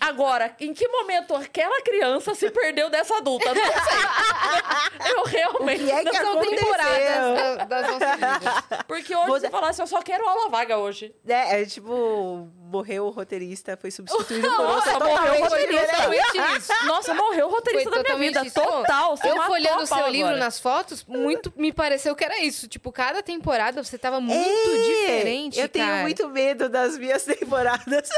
Agora, 0.00 0.54
em 0.60 0.74
que 0.74 0.86
momento 0.88 1.34
aquela 1.34 1.80
criança 1.82 2.34
se 2.34 2.50
perdeu 2.50 2.90
dessa 2.90 3.16
adulta? 3.16 3.52
Não 3.54 3.62
sei. 3.64 5.10
Eu 5.12 5.24
realmente. 5.24 5.82
O 5.84 5.86
que 5.86 5.90
é 5.92 6.04
que 6.04 6.16
São 6.18 6.40
temporadas 6.40 7.56
da- 7.58 7.64
das 7.64 7.86
nossas 7.90 8.10
vidas. 8.14 8.84
Porque 8.86 9.16
hoje 9.16 9.26
você 9.30 9.50
falasse, 9.50 9.80
eu 9.80 9.86
só 9.86 10.02
quero 10.02 10.28
aula 10.28 10.48
vaga 10.50 10.76
hoje. 10.76 11.14
É, 11.26 11.62
é 11.62 11.64
tipo, 11.66 12.48
morreu 12.74 13.06
o 13.06 13.10
roteirista, 13.10 13.76
foi 13.76 13.90
substituído 13.90 14.42
por 14.50 14.58
Nossa, 14.58 14.92
outro 14.94 15.08
morreu 15.08 15.34
o 15.34 15.42
roteirista. 15.44 16.74
Nossa, 16.86 17.14
morreu 17.14 17.46
o 17.46 17.50
roteirista 17.50 17.90
Foi 17.90 18.02
da 18.02 18.16
minha 18.16 18.28
vida. 18.32 18.44
isso. 18.46 18.54
Total. 18.60 19.16
Você 19.16 19.28
Eu 19.30 19.42
folhando 19.42 19.82
o 19.82 19.86
seu 19.86 19.96
pau 19.96 20.10
livro 20.10 20.28
agora. 20.28 20.44
nas 20.44 20.58
fotos, 20.58 21.04
muito 21.04 21.52
me 21.56 21.72
pareceu 21.72 22.14
que 22.16 22.24
era 22.24 22.38
isso. 22.40 22.66
Tipo, 22.66 22.90
cada 22.90 23.22
temporada 23.22 23.82
você 23.82 23.96
tava 23.96 24.20
muito 24.20 24.36
É, 24.48 24.82
diferente, 25.06 25.60
Eu 25.60 25.68
tenho 25.68 25.86
cara. 25.86 26.02
muito 26.02 26.28
medo 26.28 26.68
das 26.68 26.98
minhas 26.98 27.22
temporadas. 27.24 28.08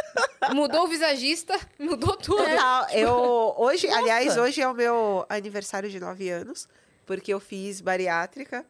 Mudou 0.55 0.85
o 0.85 0.89
visagista, 0.89 1.59
mudou 1.79 2.17
tudo. 2.17 2.43
Total. 2.45 2.87
Eu, 2.91 3.55
hoje, 3.59 3.87
Nossa. 3.87 3.99
aliás, 3.99 4.37
hoje 4.37 4.63
é 4.63 4.69
o 4.69 4.75
meu 4.75 5.25
aniversário 5.29 5.91
de 5.91 6.01
9 6.01 6.31
anos, 6.31 6.67
porque 7.05 7.33
eu 7.33 7.39
fiz 7.41 7.81
bariátrica. 7.81 8.65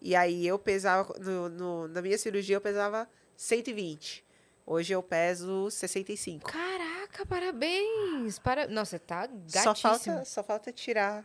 E 0.00 0.14
aí 0.14 0.46
eu 0.46 0.58
pesava, 0.58 1.12
no, 1.18 1.48
no- 1.48 1.88
na 1.88 2.00
minha 2.02 2.18
cirurgia 2.18 2.56
eu 2.56 2.60
pesava 2.60 3.08
120. 3.36 4.24
Hoje 4.66 4.92
eu 4.92 5.02
peso 5.02 5.70
65. 5.70 6.50
Caraca, 6.50 7.24
parabéns. 7.24 8.38
Para... 8.40 8.66
Nossa, 8.66 8.90
você 8.92 8.98
tá 8.98 9.28
Só 9.46 9.64
gatíssimo. 9.70 10.14
falta, 10.14 10.24
só 10.24 10.42
falta 10.42 10.72
tirar. 10.72 11.24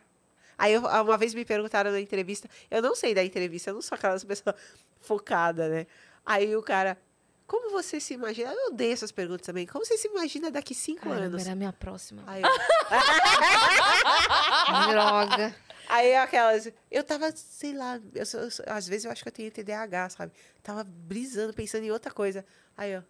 Aí 0.58 0.74
eu- 0.74 0.82
uma 0.86 1.18
vez 1.18 1.34
me 1.34 1.44
perguntaram 1.44 1.92
na 1.92 2.00
entrevista, 2.00 2.48
eu 2.70 2.82
não 2.84 2.94
sei 2.96 3.16
da 3.16 3.24
entrevista, 3.24 3.72
eu 3.72 3.74
não 3.74 3.82
sou 3.82 3.96
aquelas 3.96 4.24
pessoas 4.24 4.56
focadas, 5.02 5.72
né? 5.72 5.88
Aí 6.24 6.56
o 6.56 6.62
cara, 6.62 7.00
como 7.48 7.72
você 7.72 8.00
se 8.00 8.14
imagina? 8.14 8.52
Eu 8.54 8.68
odeio 8.72 8.94
essas 8.94 9.12
perguntas 9.12 9.44
também. 9.48 9.66
Como 9.66 9.84
você 9.84 9.98
se 9.98 10.08
imagina 10.08 10.52
daqui 10.52 10.76
cinco 10.76 11.02
Caramba, 11.02 11.26
anos? 11.26 11.42
era 11.42 11.54
a 11.54 11.56
minha 11.56 11.74
próxima. 11.74 12.22
Aí, 12.28 12.44
eu- 12.44 12.48
Droga. 14.92 15.56
aí 15.90 16.16
aquelas, 16.16 16.72
eu 16.92 17.04
tava, 17.04 17.32
sei 17.36 17.74
lá, 17.74 18.00
eu 18.14 18.24
eu 18.40 18.50
às 18.74 18.88
vezes 18.88 19.06
eu 19.06 19.12
acho 19.12 19.24
que 19.24 19.30
eu 19.30 19.34
tenho 19.34 19.52
TDAH, 19.52 20.10
sabe? 20.12 20.32
Tava 20.62 20.84
brisando, 20.84 21.54
pensando 21.54 21.84
em 21.84 21.92
outra 21.92 22.12
coisa. 22.12 22.46
Aí, 22.78 22.96
ó. 22.96 23.02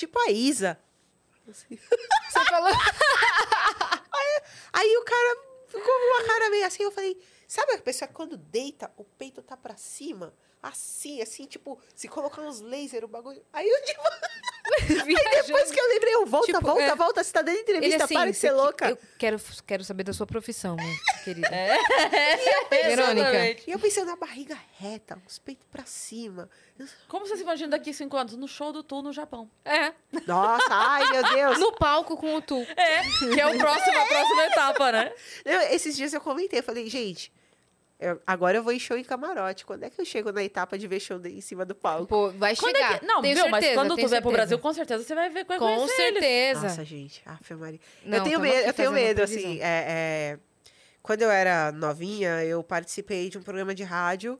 Tipo 0.00 0.18
a 0.18 0.30
Isa. 0.30 0.78
Você 1.46 2.44
falou. 2.48 2.72
Aí 4.72 4.96
o 4.96 5.04
cara 5.04 5.38
ficou 5.66 5.82
com 5.82 6.16
uma 6.16 6.24
cara 6.26 6.48
meio 6.48 6.64
assim. 6.66 6.82
Eu 6.82 6.90
falei, 6.90 7.20
sabe 7.46 7.72
a 7.74 7.78
pessoa 7.78 8.08
que 8.08 8.14
quando 8.14 8.38
deita, 8.38 8.90
o 8.96 9.04
peito 9.04 9.42
tá 9.42 9.58
pra 9.58 9.76
cima? 9.76 10.32
Assim, 10.62 11.20
assim, 11.20 11.44
tipo, 11.44 11.78
se 11.94 12.08
colocar 12.08 12.40
uns 12.42 12.60
laser, 12.62 13.04
o 13.04 13.08
bagulho. 13.08 13.44
Aí 13.52 13.68
eu, 13.68 13.84
tipo, 13.84 14.02
depois 15.46 15.70
que 15.70 15.80
eu 15.80 15.88
lembrei, 15.88 16.14
eu, 16.14 16.26
volta, 16.26 16.46
Tipo, 16.46 16.60
volta, 16.60 16.82
é. 16.82 16.94
volta, 16.94 17.24
você 17.24 17.32
tá 17.32 17.42
dando 17.42 17.58
entrevista, 17.58 18.04
assim, 18.04 18.14
para 18.14 18.30
de 18.30 18.36
ser 18.36 18.48
que- 18.48 18.54
louca. 18.54 18.90
Eu 18.90 18.98
quero, 19.18 19.40
quero 19.66 19.84
saber 19.84 20.04
da 20.04 20.12
sua 20.12 20.26
profissão, 20.26 20.76
né, 20.76 20.84
querida. 21.24 21.48
É. 21.48 21.76
Verônica. 22.70 23.20
Exatamente. 23.20 23.64
E 23.68 23.72
eu 23.72 23.78
pensando 23.78 24.06
na 24.06 24.16
barriga 24.16 24.56
reta, 24.78 25.18
os 25.26 25.38
peitos 25.38 25.66
pra 25.70 25.84
cima. 25.84 26.48
Como 27.08 27.26
você 27.26 27.36
se 27.36 27.42
imagina 27.42 27.70
daqui 27.70 27.92
cinco 27.92 28.16
anos? 28.16 28.36
No 28.36 28.48
show 28.48 28.72
do 28.72 28.82
Tu 28.82 29.02
no 29.02 29.12
Japão. 29.12 29.50
É. 29.64 29.92
Nossa, 30.26 30.66
ai 30.70 31.10
meu 31.10 31.22
Deus. 31.34 31.58
No 31.58 31.72
palco 31.72 32.16
com 32.16 32.34
o 32.36 32.40
tu. 32.42 32.60
É, 32.76 33.02
que 33.34 33.40
é 33.40 33.46
o 33.46 33.56
próximo, 33.58 33.98
a 33.98 34.04
próxima 34.06 34.44
etapa, 34.46 34.92
né? 34.92 35.12
Eu- 35.44 35.60
esses 35.72 35.96
dias 35.96 36.12
eu 36.14 36.20
comentei, 36.20 36.62
falei, 36.62 36.88
gente, 36.88 37.30
eu- 37.98 38.18
agora 38.26 38.56
eu 38.56 38.62
vou 38.62 38.72
em 38.72 38.78
show 38.78 38.96
em 38.96 39.04
camarote. 39.04 39.66
Quando 39.66 39.82
é 39.84 39.90
que 39.90 40.00
eu 40.00 40.04
chego 40.06 40.32
na 40.32 40.42
etapa 40.42 40.78
de 40.78 40.88
ver 40.88 41.00
show 41.00 41.18
de- 41.18 41.28
em 41.36 41.40
cima 41.42 41.66
do 41.66 41.74
palco? 41.74 42.06
Pô, 42.06 42.30
vai 42.30 42.56
Quando 42.56 42.74
é 42.76 42.78
chegar. 42.78 42.98
que- 43.00 43.04
Não, 43.06 43.20
tenho 43.20 43.34
viu? 43.34 43.44
certeza, 43.44 43.50
mas 43.50 43.74
quando 43.74 43.88
tu 43.90 43.96
vier 43.96 44.08
pro 44.08 44.14
certeza. 44.30 44.32
Brasil, 44.32 44.58
com 44.58 44.72
certeza 44.72 45.04
você 45.04 45.14
vai 45.14 45.28
ver 45.28 45.44
vai 45.44 45.58
Com 45.58 45.66
conhecer 45.66 46.00
eles. 46.02 46.12
certeza. 46.20 46.62
Nossa, 46.62 46.84
gente, 46.84 47.22
Ave 47.26 47.54
Maria. 47.56 47.80
Não, 48.04 48.18
eu 48.18 48.24
tenho 48.24 48.40
medo, 48.40 48.66
eu 48.68 48.72
tenho 48.72 48.92
medo, 48.92 49.22
assim. 49.22 49.58
é- 49.60 49.84
é, 49.86 50.38
quando 51.02 51.22
eu 51.22 51.30
era 51.30 51.72
novinha, 51.72 52.44
eu 52.44 52.62
participei 52.62 53.28
de 53.30 53.38
um 53.38 53.42
programa 53.42 53.74
de 53.74 53.82
rádio 53.82 54.38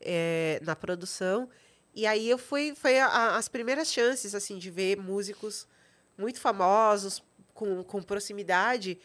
é, 0.00 0.60
na 0.62 0.74
produção. 0.76 1.48
E 1.94 2.06
aí 2.06 2.28
eu 2.28 2.38
fui, 2.38 2.74
foi 2.74 2.98
a- 2.98 3.06
a- 3.06 3.36
as 3.36 3.48
primeiras 3.48 3.92
chances, 3.92 4.34
assim, 4.34 4.58
de 4.58 4.70
ver 4.70 4.96
músicos 4.98 5.66
muito 6.18 6.40
famosos, 6.40 7.22
com, 7.54 7.82
com 7.84 8.02
proximidade. 8.02 8.98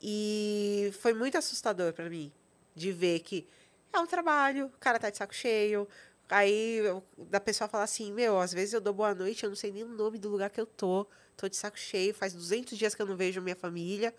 E 0.00 0.90
foi 1.00 1.14
muito 1.14 1.38
assustador 1.38 1.92
para 1.92 2.08
mim, 2.10 2.32
de 2.74 2.92
ver 2.92 3.20
que 3.20 3.46
é 3.92 3.98
um 4.00 4.06
trabalho, 4.06 4.66
o 4.66 4.78
cara 4.80 4.98
tá 4.98 5.10
de 5.10 5.16
saco 5.16 5.34
cheio. 5.34 5.86
Aí 6.28 6.78
eu- 6.78 7.02
da 7.18 7.38
pessoa 7.40 7.68
falar 7.68 7.84
assim, 7.84 8.12
meu, 8.12 8.40
às 8.40 8.52
vezes 8.52 8.72
eu 8.74 8.80
dou 8.80 8.92
boa 8.94 9.14
noite, 9.14 9.44
eu 9.44 9.50
não 9.50 9.56
sei 9.56 9.70
nem 9.70 9.84
o 9.84 9.88
nome 9.88 10.18
do 10.18 10.28
lugar 10.28 10.50
que 10.50 10.60
eu 10.60 10.66
tô. 10.66 11.06
Tô 11.36 11.48
de 11.48 11.56
saco 11.56 11.78
cheio, 11.78 12.14
faz 12.14 12.32
200 12.34 12.76
dias 12.78 12.94
que 12.94 13.02
eu 13.02 13.06
não 13.06 13.16
vejo 13.16 13.40
minha 13.40 13.56
família. 13.56 14.14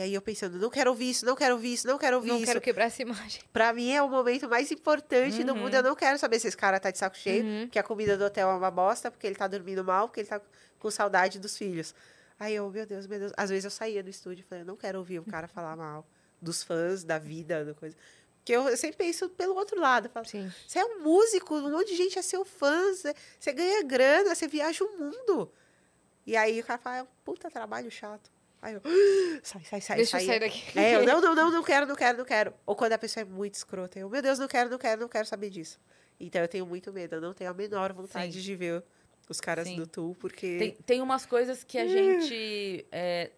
E 0.00 0.02
aí 0.02 0.14
eu 0.14 0.22
pensando, 0.22 0.58
não 0.58 0.70
quero 0.70 0.88
ouvir 0.88 1.10
isso, 1.10 1.26
não 1.26 1.36
quero 1.36 1.52
ouvir 1.56 1.74
isso, 1.74 1.86
não 1.86 1.98
quero 1.98 2.16
ouvir 2.16 2.28
Não 2.30 2.36
isso. 2.38 2.46
quero 2.46 2.58
quebrar 2.62 2.86
essa 2.86 3.02
imagem. 3.02 3.42
Pra 3.52 3.70
mim 3.70 3.92
é 3.92 4.00
o 4.02 4.08
momento 4.08 4.48
mais 4.48 4.70
importante 4.72 5.44
do 5.44 5.52
Uhum. 5.52 5.58
mundo. 5.58 5.74
Eu 5.74 5.82
não 5.82 5.94
quero 5.94 6.18
saber 6.18 6.40
se 6.40 6.48
esse 6.48 6.56
cara 6.56 6.80
tá 6.80 6.90
de 6.90 6.96
saco 6.96 7.18
cheio, 7.18 7.44
Uhum. 7.44 7.68
que 7.68 7.78
a 7.78 7.82
comida 7.82 8.16
do 8.16 8.24
hotel 8.24 8.48
é 8.48 8.54
uma 8.54 8.70
bosta, 8.70 9.10
porque 9.10 9.26
ele 9.26 9.36
tá 9.36 9.46
dormindo 9.46 9.84
mal, 9.84 10.08
porque 10.08 10.20
ele 10.20 10.28
tá 10.28 10.40
com 10.78 10.90
saudade 10.90 11.38
dos 11.38 11.54
filhos. 11.58 11.94
Aí 12.38 12.54
eu, 12.54 12.70
meu 12.70 12.86
Deus, 12.86 13.06
meu 13.06 13.18
Deus. 13.18 13.32
Às 13.36 13.50
vezes 13.50 13.66
eu 13.66 13.70
saía 13.70 14.02
do 14.02 14.08
estúdio 14.08 14.40
e 14.40 14.44
falei, 14.48 14.62
eu 14.62 14.66
não 14.66 14.76
quero 14.76 14.96
ouvir 14.98 15.18
o 15.18 15.24
cara 15.24 15.46
falar 15.52 15.76
mal 15.76 16.06
dos 16.40 16.62
fãs, 16.62 17.04
da 17.04 17.18
vida, 17.18 17.62
da 17.62 17.74
coisa. 17.74 17.94
Porque 18.38 18.52
eu, 18.56 18.74
sempre 18.78 18.96
penso 18.96 19.28
pelo 19.28 19.54
outro 19.54 19.78
lado. 19.78 20.08
Falo, 20.08 20.24
Sim. 20.24 20.50
você 20.66 20.78
é 20.78 20.84
um 20.86 21.00
músico, 21.02 21.54
um 21.56 21.70
monte 21.70 21.88
de 21.88 21.96
gente 21.96 22.18
é 22.18 22.22
seu 22.22 22.42
fã, 22.42 22.94
você, 22.94 23.14
você 23.38 23.52
ganha 23.52 23.82
grana, 23.82 24.34
você 24.34 24.48
viaja 24.48 24.82
o 24.82 24.96
mundo. 24.98 25.52
E 26.26 26.34
aí 26.38 26.58
o 26.58 26.64
cara 26.64 26.78
fala, 26.78 26.96
é 26.96 27.02
um 27.02 27.06
puta 27.22 27.50
trabalho 27.50 27.90
chato. 27.90 28.30
Aí 28.62 28.74
eu, 28.74 28.82
sai, 29.42 29.62
sai, 29.64 29.80
sai, 29.80 29.96
Deixa 29.96 30.16
eu 30.16 30.20
sai. 30.20 30.26
sair 30.26 30.40
daqui. 30.40 30.78
É, 30.78 30.96
eu, 30.96 31.06
não, 31.06 31.20
não, 31.20 31.34
não, 31.34 31.50
não 31.50 31.62
quero, 31.62 31.86
não 31.86 31.96
quero, 31.96 32.18
não 32.18 32.24
quero. 32.24 32.54
Ou 32.66 32.76
quando 32.76 32.92
a 32.92 32.98
pessoa 32.98 33.22
é 33.22 33.24
muito 33.24 33.54
escrota, 33.54 33.98
eu, 33.98 34.08
meu 34.08 34.22
Deus, 34.22 34.38
não 34.38 34.48
quero, 34.48 34.70
não 34.70 34.78
quero, 34.78 35.00
não 35.00 35.08
quero 35.08 35.26
saber 35.26 35.50
disso. 35.50 35.78
Então 36.18 36.42
eu 36.42 36.48
tenho 36.48 36.66
muito 36.66 36.92
medo, 36.92 37.16
eu 37.16 37.20
não 37.20 37.32
tenho 37.32 37.50
a 37.50 37.54
menor 37.54 37.92
vontade 37.92 38.34
Sim. 38.34 38.40
de 38.40 38.56
ver 38.56 38.84
os 39.28 39.40
caras 39.40 39.66
Sim. 39.66 39.76
do 39.76 39.86
Tu, 39.86 40.16
porque. 40.20 40.58
Tem, 40.58 40.72
tem 40.84 41.00
umas 41.00 41.24
coisas 41.24 41.64
que 41.64 41.78
a 41.78 41.86
gente 41.86 42.86
é, 42.92 43.30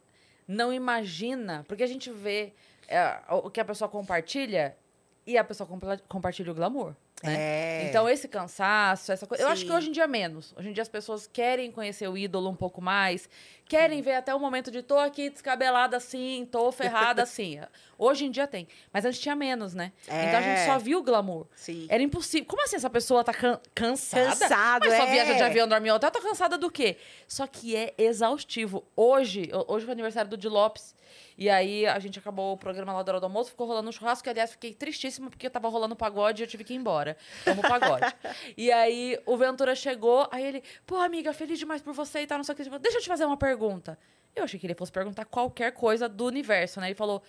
não 0.48 0.72
imagina, 0.72 1.64
porque 1.68 1.82
a 1.84 1.86
gente 1.86 2.10
vê 2.10 2.52
é, 2.88 3.20
o 3.28 3.50
que 3.50 3.60
a 3.60 3.64
pessoa 3.64 3.88
compartilha 3.88 4.76
e 5.24 5.38
a 5.38 5.44
pessoa 5.44 5.68
compartilha 6.08 6.50
o 6.50 6.54
glamour. 6.54 6.94
Né? 7.22 7.34
É. 7.38 7.86
Então, 7.88 8.08
esse 8.08 8.26
cansaço, 8.28 9.12
essa 9.12 9.26
coisa. 9.26 9.44
Eu 9.44 9.48
acho 9.48 9.62
que 9.64 9.70
Sim. 9.70 9.76
hoje 9.76 9.88
em 9.88 9.92
dia 9.92 10.06
menos. 10.06 10.54
Hoje 10.56 10.68
em 10.68 10.72
dia 10.72 10.82
as 10.82 10.88
pessoas 10.88 11.26
querem 11.26 11.70
conhecer 11.70 12.08
o 12.08 12.16
ídolo 12.16 12.48
um 12.50 12.54
pouco 12.56 12.80
mais, 12.80 13.28
querem 13.66 14.02
ver 14.02 14.14
até 14.14 14.34
o 14.34 14.40
momento 14.40 14.70
de 14.70 14.82
tô 14.82 14.98
aqui 14.98 15.30
descabelada 15.30 15.96
assim, 15.96 16.46
tô 16.50 16.70
ferrada 16.72 17.22
assim. 17.24 17.60
Hoje 17.98 18.26
em 18.26 18.30
dia 18.30 18.46
tem. 18.46 18.66
Mas 18.92 19.04
antes 19.04 19.20
tinha 19.20 19.36
menos, 19.36 19.72
né? 19.74 19.92
Então 20.04 20.38
a 20.38 20.42
gente 20.42 20.60
É. 20.60 20.66
só 20.66 20.78
viu 20.78 20.98
o 20.98 21.02
glamour. 21.02 21.46
Sim. 21.54 21.86
Era 21.88 22.02
impossível. 22.02 22.46
Como 22.46 22.62
assim 22.64 22.76
essa 22.76 22.90
pessoa 22.90 23.22
tá 23.22 23.32
can- 23.32 23.60
cansada? 23.74 24.26
Cansado, 24.36 24.86
Mas 24.88 24.96
só 24.98 25.04
é. 25.06 25.10
viaja 25.10 25.34
de 25.34 25.42
avião, 25.42 25.68
dorme 25.68 25.88
em 25.88 25.92
hotel, 25.92 26.10
tá 26.10 26.20
cansada 26.20 26.58
do 26.58 26.70
quê? 26.70 26.96
Só 27.28 27.46
que 27.46 27.76
é 27.76 27.94
exaustivo. 27.96 28.84
Hoje, 28.96 29.48
hoje 29.68 29.84
foi 29.84 29.92
aniversário 29.92 30.28
do 30.30 30.36
Di 30.36 30.48
Lopes. 30.48 30.94
E 31.38 31.48
aí 31.48 31.86
a 31.86 31.98
gente 31.98 32.18
acabou 32.18 32.52
o 32.52 32.56
programa 32.56 32.92
lá 32.92 33.02
da 33.02 33.12
hora 33.12 33.20
do 33.20 33.24
almoço, 33.24 33.50
ficou 33.50 33.66
rolando 33.66 33.88
um 33.88 33.92
churrasco, 33.92 34.24
que 34.24 34.30
aliás 34.30 34.50
fiquei 34.52 34.74
tristíssima 34.74 35.30
porque 35.30 35.46
eu 35.46 35.50
tava 35.50 35.68
rolando 35.68 35.96
pagode 35.96 36.42
e 36.42 36.44
eu 36.44 36.46
tive 36.46 36.62
que 36.62 36.72
ir 36.74 36.76
embora. 36.76 37.11
Amo 37.46 37.62
pagode. 37.62 38.06
e 38.56 38.70
aí 38.72 39.18
o 39.26 39.36
Ventura 39.36 39.74
chegou, 39.74 40.28
aí 40.30 40.44
ele, 40.44 40.62
pô, 40.86 40.96
amiga, 40.96 41.32
feliz 41.32 41.58
demais 41.58 41.82
por 41.82 41.92
você 41.92 42.20
e 42.22 42.26
tal, 42.26 42.38
não 42.38 42.44
sei 42.44 42.54
o 42.54 42.56
que. 42.56 42.78
Deixa 42.78 42.98
eu 42.98 43.02
te 43.02 43.08
fazer 43.08 43.24
uma 43.24 43.36
pergunta. 43.36 43.98
Eu 44.34 44.44
achei 44.44 44.58
que 44.58 44.66
ele 44.66 44.74
fosse 44.74 44.90
perguntar 44.92 45.24
qualquer 45.26 45.72
coisa 45.72 46.08
do 46.08 46.24
universo, 46.26 46.80
né? 46.80 46.88
Ele 46.88 46.94
falou. 46.94 47.22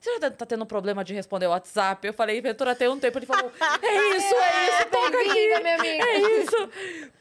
Você 0.00 0.18
já 0.20 0.30
tá 0.30 0.44
tendo 0.44 0.66
problema 0.66 1.02
de 1.02 1.14
responder 1.14 1.46
o 1.46 1.50
WhatsApp? 1.50 2.06
Eu 2.06 2.12
falei, 2.12 2.38
Ventura, 2.38 2.74
tem 2.76 2.86
um 2.88 2.98
tempo. 3.00 3.18
Ele 3.18 3.24
falou, 3.24 3.50
é 3.82 4.14
isso, 4.16 4.34
é 4.34 4.68
isso, 4.68 4.88
toca 4.90 5.18
aqui. 5.18 5.48
Minha 5.62 5.74
amiga. 5.76 6.04
É 6.04 6.18
isso. 6.42 6.70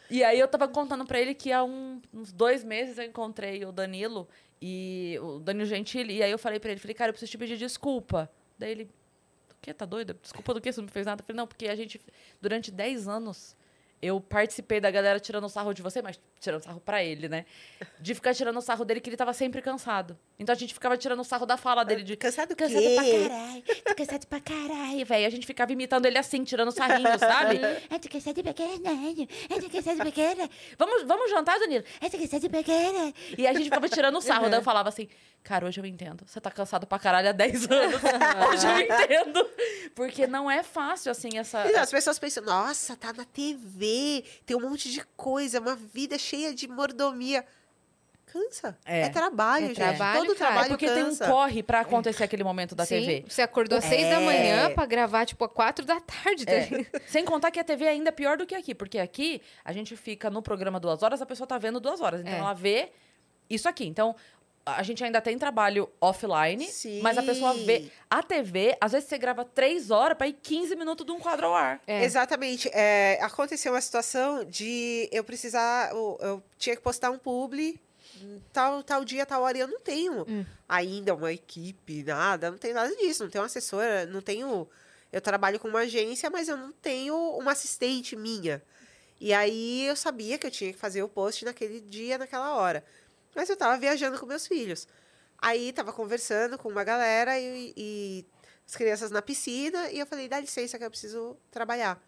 E 0.10 0.22
aí 0.22 0.38
eu 0.38 0.48
tava 0.50 0.68
contando 0.68 1.06
pra 1.06 1.18
ele 1.18 1.34
que 1.34 1.50
há 1.50 1.64
um- 1.64 2.02
uns 2.14 2.34
dois 2.34 2.62
meses 2.62 2.98
eu 2.98 3.06
encontrei 3.06 3.64
o 3.64 3.72
Danilo 3.72 4.28
e 4.62 5.18
o 5.22 5.40
Danilo 5.40 5.66
Gentili. 5.66 6.18
E 6.18 6.24
aí 6.24 6.30
eu 6.32 6.38
falei 6.38 6.60
pra 6.60 6.72
ele, 6.72 6.80
falei, 6.80 6.94
cara, 6.94 7.10
eu 7.10 7.14
preciso 7.14 7.32
te 7.32 7.38
pedir 7.38 7.56
desculpa. 7.58 8.30
Daí 8.60 8.72
ele, 8.72 8.90
que? 9.64 9.74
Tá 9.74 9.86
doido? 9.86 10.18
Desculpa 10.22 10.54
do 10.54 10.62
que? 10.62 10.72
Você 10.72 10.80
não 10.82 10.86
me 10.86 10.92
fez 10.92 11.06
nada? 11.06 11.22
Eu 11.22 11.26
falei, 11.26 11.38
não, 11.38 11.48
porque 11.48 11.68
a 11.68 11.76
gente, 11.76 12.00
durante 12.42 12.70
10 12.70 13.08
anos, 13.08 13.56
eu 14.02 14.20
participei 14.20 14.82
da 14.82 14.92
galera 14.92 15.18
tirando 15.18 15.48
sarro 15.48 15.74
de 15.74 15.82
você, 15.82 16.02
mas 16.02 16.20
tirando 16.38 16.62
sarro 16.62 16.82
pra 16.82 17.02
ele, 17.02 17.30
né? 17.30 17.46
De 18.02 18.14
ficar 18.14 18.34
tirando 18.34 18.60
sarro 18.60 18.84
dele, 18.84 19.00
que 19.00 19.10
ele 19.10 19.16
tava 19.16 19.32
sempre 19.32 19.62
cansado. 19.62 20.20
Então 20.38 20.52
a 20.52 20.58
gente 20.58 20.74
ficava 20.74 20.98
tirando 20.98 21.24
sarro 21.24 21.46
da 21.46 21.56
fala 21.56 21.86
dele 21.86 22.04
de. 22.04 22.18
Cansado 22.18 22.50
do 22.50 22.56
Cansado 22.58 22.82
quê? 22.82 22.96
pra 22.96 23.30
caralho, 23.30 23.64
tô 23.86 23.96
cansado 23.96 24.28
pra 24.28 24.42
caralho, 24.42 25.06
velho. 25.06 25.26
A 25.26 25.30
gente 25.30 25.48
ficava 25.48 25.72
imitando 25.72 26.06
ele 26.06 26.18
assim, 26.18 26.44
tirando 26.44 26.70
sarrinho, 26.72 27.18
sabe? 27.18 27.62
Eu 27.90 27.96
tô 27.98 28.10
cansado 28.10 28.44
pra 28.44 28.54
caralho, 28.54 29.28
eu 29.50 29.60
tô 29.62 29.70
cansado 29.70 29.98
pra 29.98 30.12
caralho. 30.12 30.50
Vamos, 30.78 31.04
vamos 31.04 31.32
jantar, 31.32 31.58
Danilo? 31.60 31.86
Eu 32.02 32.10
tô 32.10 32.18
cansado 32.18 32.50
pra 32.50 32.62
caralho. 32.62 33.14
E 33.38 33.48
a 33.48 33.54
gente 33.54 33.64
ficava 33.64 33.88
tirando 33.88 34.20
sarro. 34.20 34.50
Daí 34.50 34.60
eu 34.60 34.64
falava 34.64 34.90
assim, 34.90 35.08
cara, 35.44 35.66
hoje 35.68 35.80
eu 35.80 35.86
entendo. 35.86 36.24
Você 36.26 36.40
tá 36.40 36.50
cansado 36.50 36.88
pra 36.88 36.98
caralho 36.98 37.30
há 37.30 37.32
10 37.32 37.70
anos. 37.70 38.02
Hoje 38.50 38.66
eu 38.68 38.80
entendo. 38.80 39.50
Porque 39.96 40.26
não 40.26 40.50
é 40.50 40.64
fácil, 40.64 41.12
assim, 41.12 41.38
essa... 41.38 41.70
E 41.70 41.76
As 41.76 41.92
pessoas 41.92 42.18
pensam, 42.18 42.44
nossa, 42.44 42.96
tá 42.96 43.12
na 43.14 43.26
TV, 43.26 44.24
tem 44.46 44.56
um 44.56 44.62
monte 44.70 44.90
de 44.92 45.04
coisa, 45.18 45.60
uma 45.60 45.76
vida 45.76 46.18
cheia 46.18 46.54
de 46.54 46.68
mordomia. 46.68 47.46
Cansa. 48.26 48.76
É. 48.84 49.02
É, 49.02 49.10
trabalho, 49.10 49.66
É 49.66 49.68
gente. 49.68 49.76
trabalho, 49.78 50.26
Todo 50.26 50.36
cara. 50.36 50.50
É 50.50 50.54
trabalho 50.54 50.70
porque 50.70 50.88
tem 50.90 51.04
um 51.04 51.08
cansa. 51.10 51.28
corre 51.28 51.62
pra 51.62 51.82
acontecer 51.82 52.24
aquele 52.24 52.44
momento 52.44 52.74
da 52.74 52.84
Sim, 52.84 53.00
TV. 53.00 53.26
Você 53.28 53.44
acordou 53.44 53.78
às 53.78 53.86
É. 53.86 53.90
seis 53.90 54.10
da 54.10 54.20
manhã 54.22 54.72
pra 54.74 54.88
gravar, 54.88 55.26
tipo, 55.26 55.46
às 55.46 55.52
quatro 55.52 55.86
da 55.86 56.00
tarde. 56.02 56.44
tá 56.46 56.52
É. 56.52 56.68
Sem 57.06 57.24
contar 57.26 57.52
que 57.52 57.60
a 57.60 57.64
TV 57.64 57.86
é 57.86 57.90
ainda 57.90 58.12
pior 58.12 58.36
do 58.38 58.46
que 58.48 58.56
aqui, 58.56 58.74
porque 58.74 58.98
aqui 58.98 59.40
a 59.64 59.72
gente 59.72 59.96
fica 59.96 60.32
no 60.32 60.42
programa 60.42 60.80
duas 60.80 61.04
horas, 61.04 61.22
a 61.22 61.26
pessoa 61.28 61.46
tá 61.46 61.60
vendo 61.60 61.80
duas 61.80 62.02
horas. 62.02 62.22
Então 62.22 62.34
É. 62.34 62.38
ela 62.40 62.54
vê 62.56 62.92
isso 63.48 63.70
aqui. 63.70 63.86
Então 63.86 64.16
a 64.66 64.82
gente 64.84 65.04
ainda 65.04 65.20
tem 65.20 65.38
trabalho 65.38 65.90
offline, 66.00 66.66
Sim. 66.68 67.02
mas 67.02 67.18
a 67.18 67.24
pessoa 67.24 67.54
vê. 67.54 67.92
A 68.10 68.24
TV, 68.24 68.78
às 68.80 68.92
vezes 68.94 69.10
você 69.10 69.18
grava 69.18 69.44
três 69.44 69.92
horas 69.92 70.18
pra 70.18 70.28
ir 70.28 70.34
15 70.42 70.76
minutos 70.76 71.06
de 71.06 71.12
um 71.12 71.20
quadro 71.20 71.48
ao 71.48 71.54
ar. 71.56 71.82
É. 71.86 72.04
Exatamente. 72.04 72.70
É, 72.74 73.20
aconteceu 73.22 73.74
uma 73.74 73.82
situação 73.82 74.46
de 74.46 75.10
eu 75.12 75.24
precisar. 75.24 75.92
Eu, 75.92 76.18
eu 76.22 76.44
tinha 76.58 76.76
que 76.76 76.82
postar 76.82 77.12
um 77.12 77.18
publi 77.18 77.80
tal, 78.52 78.84
tal 78.84 79.04
dia, 79.04 79.26
tal 79.26 79.42
hora, 79.42 79.58
e 79.58 79.62
eu 79.62 79.68
não 79.68 79.80
tenho 79.82 80.26
Hum. 80.28 80.46
ainda 80.70 81.14
uma 81.14 81.34
equipe, 81.34 82.04
nada, 82.04 82.52
não 82.52 82.58
tenho 82.58 82.74
nada 82.76 82.96
disso, 82.96 83.24
não 83.24 83.30
tenho 83.30 83.42
uma 83.42 83.48
assessora, 83.48 84.06
não 84.06 84.22
tenho. 84.22 84.68
Eu 85.12 85.22
trabalho 85.22 85.60
com 85.60 85.68
uma 85.68 85.80
agência, 85.80 86.30
mas 86.30 86.48
eu 86.48 86.58
não 86.58 86.72
tenho 86.72 87.16
uma 87.38 87.52
assistente 87.52 88.16
minha. 88.16 88.62
E 89.20 89.34
aí 89.34 89.86
eu 89.86 89.96
sabia 89.96 90.38
que 90.38 90.48
eu 90.48 90.52
tinha 90.52 90.74
que 90.74 90.80
fazer 90.80 91.04
o 91.04 91.08
post 91.10 91.46
naquele 91.46 91.80
dia, 91.80 92.18
naquela 92.18 92.56
hora. 92.56 92.84
Mas 93.36 93.50
eu 93.50 93.58
tava 93.58 93.78
viajando 93.78 94.20
com 94.20 94.26
meus 94.26 94.48
filhos. 94.48 94.88
Aí 95.38 95.74
tava 95.74 95.92
conversando 95.92 96.58
com 96.58 96.70
uma 96.70 96.84
galera 96.84 97.38
e, 97.40 97.74
e 97.76 98.26
as 98.66 98.76
crianças 98.76 99.12
na 99.12 99.22
piscina, 99.22 99.92
e 99.92 100.00
eu 100.00 100.06
falei, 100.06 100.28
dá 100.28 100.40
licença 100.40 100.78
que 100.78 100.86
eu 100.86 100.90
preciso 100.90 101.38
trabalhar. 101.52 102.02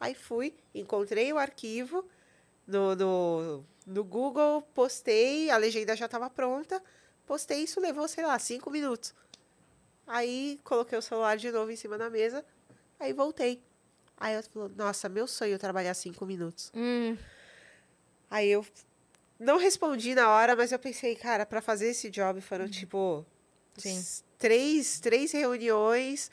Aí 0.00 0.14
fui, 0.14 0.54
encontrei 0.74 1.32
o 1.32 1.38
arquivo 1.38 2.08
no, 2.66 2.96
no, 2.96 3.64
no 3.86 4.02
Google, 4.04 4.62
postei, 4.74 5.50
a 5.50 5.56
legenda 5.56 5.94
já 5.94 6.06
estava 6.06 6.28
pronta, 6.30 6.82
postei, 7.26 7.64
isso 7.64 7.80
levou, 7.80 8.08
sei 8.08 8.24
lá, 8.24 8.38
cinco 8.38 8.70
minutos. 8.70 9.14
Aí 10.06 10.58
coloquei 10.64 10.98
o 10.98 11.02
celular 11.02 11.36
de 11.36 11.52
novo 11.52 11.70
em 11.70 11.76
cima 11.76 11.96
da 11.96 12.10
mesa, 12.10 12.44
aí 12.98 13.12
voltei. 13.12 13.62
Aí 14.16 14.34
eu 14.34 14.42
falou, 14.42 14.68
nossa, 14.70 15.08
meu 15.08 15.26
sonho 15.26 15.54
é 15.54 15.58
trabalhar 15.58 15.94
cinco 15.94 16.26
minutos. 16.26 16.72
Hum, 16.74 17.16
Aí 18.30 18.48
eu 18.48 18.64
não 19.40 19.56
respondi 19.58 20.14
na 20.14 20.28
hora, 20.28 20.54
mas 20.54 20.70
eu 20.70 20.78
pensei, 20.78 21.16
cara, 21.16 21.44
para 21.46 21.60
fazer 21.62 21.88
esse 21.88 22.10
job 22.10 22.40
foram 22.42 22.68
tipo 22.68 23.24
Sim. 23.76 24.00
três, 24.38 25.00
três 25.00 25.32
reuniões, 25.32 26.30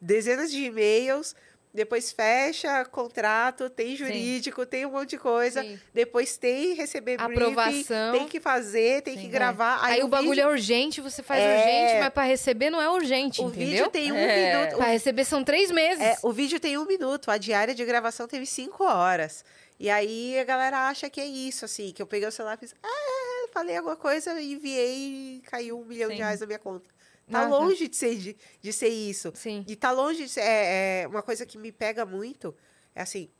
dezenas 0.00 0.52
de 0.52 0.64
e-mails, 0.64 1.34
depois 1.72 2.12
fecha 2.12 2.84
contrato, 2.84 3.68
tem 3.68 3.96
jurídico, 3.96 4.64
tem 4.64 4.86
um 4.86 4.92
monte 4.92 5.10
de 5.10 5.18
coisa, 5.18 5.60
sim. 5.60 5.76
depois 5.92 6.36
tem 6.36 6.74
receber 6.74 7.16
briefing, 7.16 7.32
Aprovação. 7.34 8.12
tem 8.12 8.28
que 8.28 8.38
fazer, 8.38 9.02
tem 9.02 9.14
Sim, 9.14 9.20
que 9.22 9.26
é. 9.26 9.30
gravar. 9.30 9.80
Aí, 9.82 10.00
o 10.04 10.06
bagulho 10.06 10.30
vídeo, 10.34 10.44
é 10.44 10.46
urgente, 10.46 11.00
você 11.00 11.20
faz 11.20 11.42
É. 11.42 11.56
urgente, 11.56 12.00
mas 12.00 12.12
pra 12.14 12.22
receber 12.22 12.70
não 12.70 12.80
é 12.80 12.88
urgente, 12.88 13.40
o 13.40 13.48
entendeu? 13.48 13.66
vídeo 13.70 13.90
tem 13.90 14.12
um 14.12 14.16
É. 14.16 14.52
minuto. 14.62 14.76
Pra 14.76 14.86
receber 14.86 15.24
são 15.24 15.42
três 15.42 15.72
meses. 15.72 16.00
É, 16.00 16.16
o 16.22 16.30
vídeo 16.32 16.60
tem 16.60 16.78
um 16.78 16.84
minuto, 16.86 17.28
a 17.28 17.38
diária 17.38 17.74
de 17.74 17.84
gravação 17.84 18.28
teve 18.28 18.46
cinco 18.46 18.84
horas. 18.84 19.44
E 19.78 19.90
aí 19.90 20.38
a 20.38 20.44
galera 20.44 20.88
acha 20.88 21.10
que 21.10 21.20
é 21.20 21.26
isso, 21.26 21.64
assim, 21.64 21.92
que 21.92 22.00
eu 22.00 22.06
peguei 22.06 22.28
o 22.28 22.32
celular 22.32 22.54
e 22.54 22.58
fiz, 22.58 22.74
ah, 22.82 23.48
falei 23.52 23.76
alguma 23.76 23.96
coisa, 23.96 24.40
enviei 24.40 25.36
e 25.36 25.42
caiu 25.42 25.80
um 25.80 25.84
milhão 25.84 26.08
Sim. 26.10 26.16
de 26.16 26.22
reais 26.22 26.40
na 26.40 26.46
minha 26.46 26.58
conta. 26.58 26.88
Tá 27.30 27.40
tá. 27.40 27.48
longe 27.48 27.88
de 27.88 27.96
ser, 27.96 28.16
de, 28.16 28.36
de 28.60 28.72
ser 28.72 28.88
isso. 28.88 29.32
Sim. 29.34 29.64
E 29.66 29.74
tá 29.74 29.90
longe 29.90 30.24
de 30.24 30.28
ser. 30.28 30.42
É, 30.42 31.02
é, 31.02 31.08
uma 31.08 31.22
coisa 31.22 31.46
que 31.46 31.56
me 31.56 31.72
pega 31.72 32.04
muito 32.04 32.54
é 32.94 33.02
assim: 33.02 33.30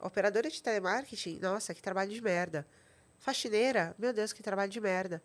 operadora 0.00 0.48
de 0.48 0.62
telemarketing, 0.62 1.40
nossa, 1.40 1.74
que 1.74 1.82
trabalho 1.82 2.10
de 2.10 2.20
merda. 2.20 2.66
Faxineira, 3.18 3.94
meu 3.98 4.12
Deus, 4.12 4.32
que 4.32 4.42
trabalho 4.42 4.70
de 4.70 4.80
merda. 4.80 5.22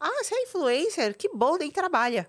Ah, 0.00 0.24
você 0.24 0.34
é 0.34 0.42
influencer? 0.42 1.16
Que 1.16 1.28
bom, 1.28 1.56
nem 1.56 1.70
trabalha. 1.70 2.28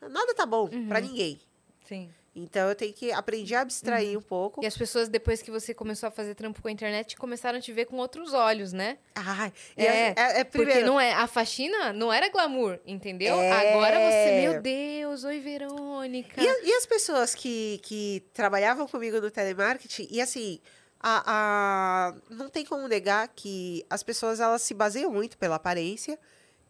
Nada 0.00 0.34
tá 0.34 0.46
bom 0.46 0.68
pra 0.88 1.00
ninguém. 1.00 1.40
Sim. 1.84 2.12
Então 2.38 2.68
eu 2.68 2.74
tenho 2.74 2.92
que 2.92 3.10
aprender 3.12 3.54
a 3.54 3.62
abstrair 3.62 4.18
um 4.18 4.20
pouco. 4.20 4.62
E 4.62 4.66
as 4.66 4.76
pessoas, 4.76 5.08
depois 5.08 5.40
que 5.40 5.50
você 5.50 5.72
começou 5.72 6.06
a 6.06 6.10
fazer 6.10 6.34
trampo 6.34 6.60
com 6.60 6.68
a 6.68 6.70
internet, 6.70 7.16
começaram 7.16 7.56
a 7.58 7.60
te 7.62 7.72
ver 7.72 7.86
com 7.86 7.96
outros 7.96 8.34
olhos, 8.34 8.74
né? 8.74 8.98
Ai, 9.14 9.50
e 9.74 9.82
É, 9.86 9.86
é, 9.86 10.14
é, 10.16 10.40
é 10.40 10.44
Porque 10.44 10.64
primeiro. 10.66 10.86
não 10.86 11.00
é, 11.00 11.14
a 11.14 11.26
faxina 11.26 11.94
não 11.94 12.12
era 12.12 12.28
glamour, 12.28 12.78
entendeu? 12.86 13.34
É. 13.40 13.50
Agora 13.72 13.98
você, 14.10 14.32
meu 14.42 14.60
Deus, 14.60 15.24
oi 15.24 15.40
Verônica. 15.40 16.42
E, 16.42 16.44
e 16.68 16.72
as 16.74 16.84
pessoas 16.84 17.34
que, 17.34 17.80
que 17.82 18.22
trabalhavam 18.34 18.86
comigo 18.86 19.18
no 19.18 19.30
telemarketing, 19.30 20.06
e 20.10 20.20
assim, 20.20 20.60
a, 21.00 21.22
a- 21.26 22.14
não 22.28 22.50
tem 22.50 22.66
como 22.66 22.86
negar 22.86 23.28
que 23.28 23.82
as 23.88 24.02
pessoas 24.02 24.40
elas 24.40 24.60
se 24.60 24.74
baseiam 24.74 25.10
muito 25.10 25.38
pela 25.38 25.56
aparência 25.56 26.18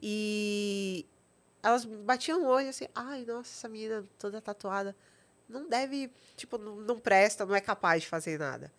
e 0.01 1.05
elas 1.63 1.85
batiam 1.85 2.43
o 2.43 2.47
olho 2.47 2.69
assim, 2.69 2.87
ai, 2.95 3.25
nossa, 3.27 3.51
essa 3.53 3.69
menina 3.69 4.05
toda 4.19 4.41
tatuada 4.41 4.95
não 5.49 5.69
deve, 5.69 6.11
tipo, 6.37 6.59
não, 6.59 6.77
não 6.77 6.99
presta, 6.99 7.47
não 7.47 7.55
é 7.55 7.61
capaz 7.61 8.03
de 8.03 8.09
fazer 8.09 8.39
nada. 8.39 8.73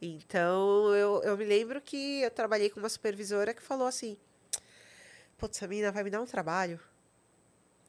Então, 0.00 0.94
eu, 0.94 1.22
eu 1.24 1.36
me 1.36 1.44
lembro 1.44 1.80
que 1.80 2.22
eu 2.22 2.30
trabalhei 2.30 2.70
com 2.70 2.78
uma 2.78 2.88
supervisora 2.88 3.52
que 3.52 3.62
falou 3.62 3.86
assim, 3.86 4.16
putz, 5.36 5.58
essa 5.58 5.66
menina 5.66 5.90
vai 5.90 6.04
me 6.04 6.10
dar 6.10 6.20
um 6.20 6.26
trabalho. 6.26 6.80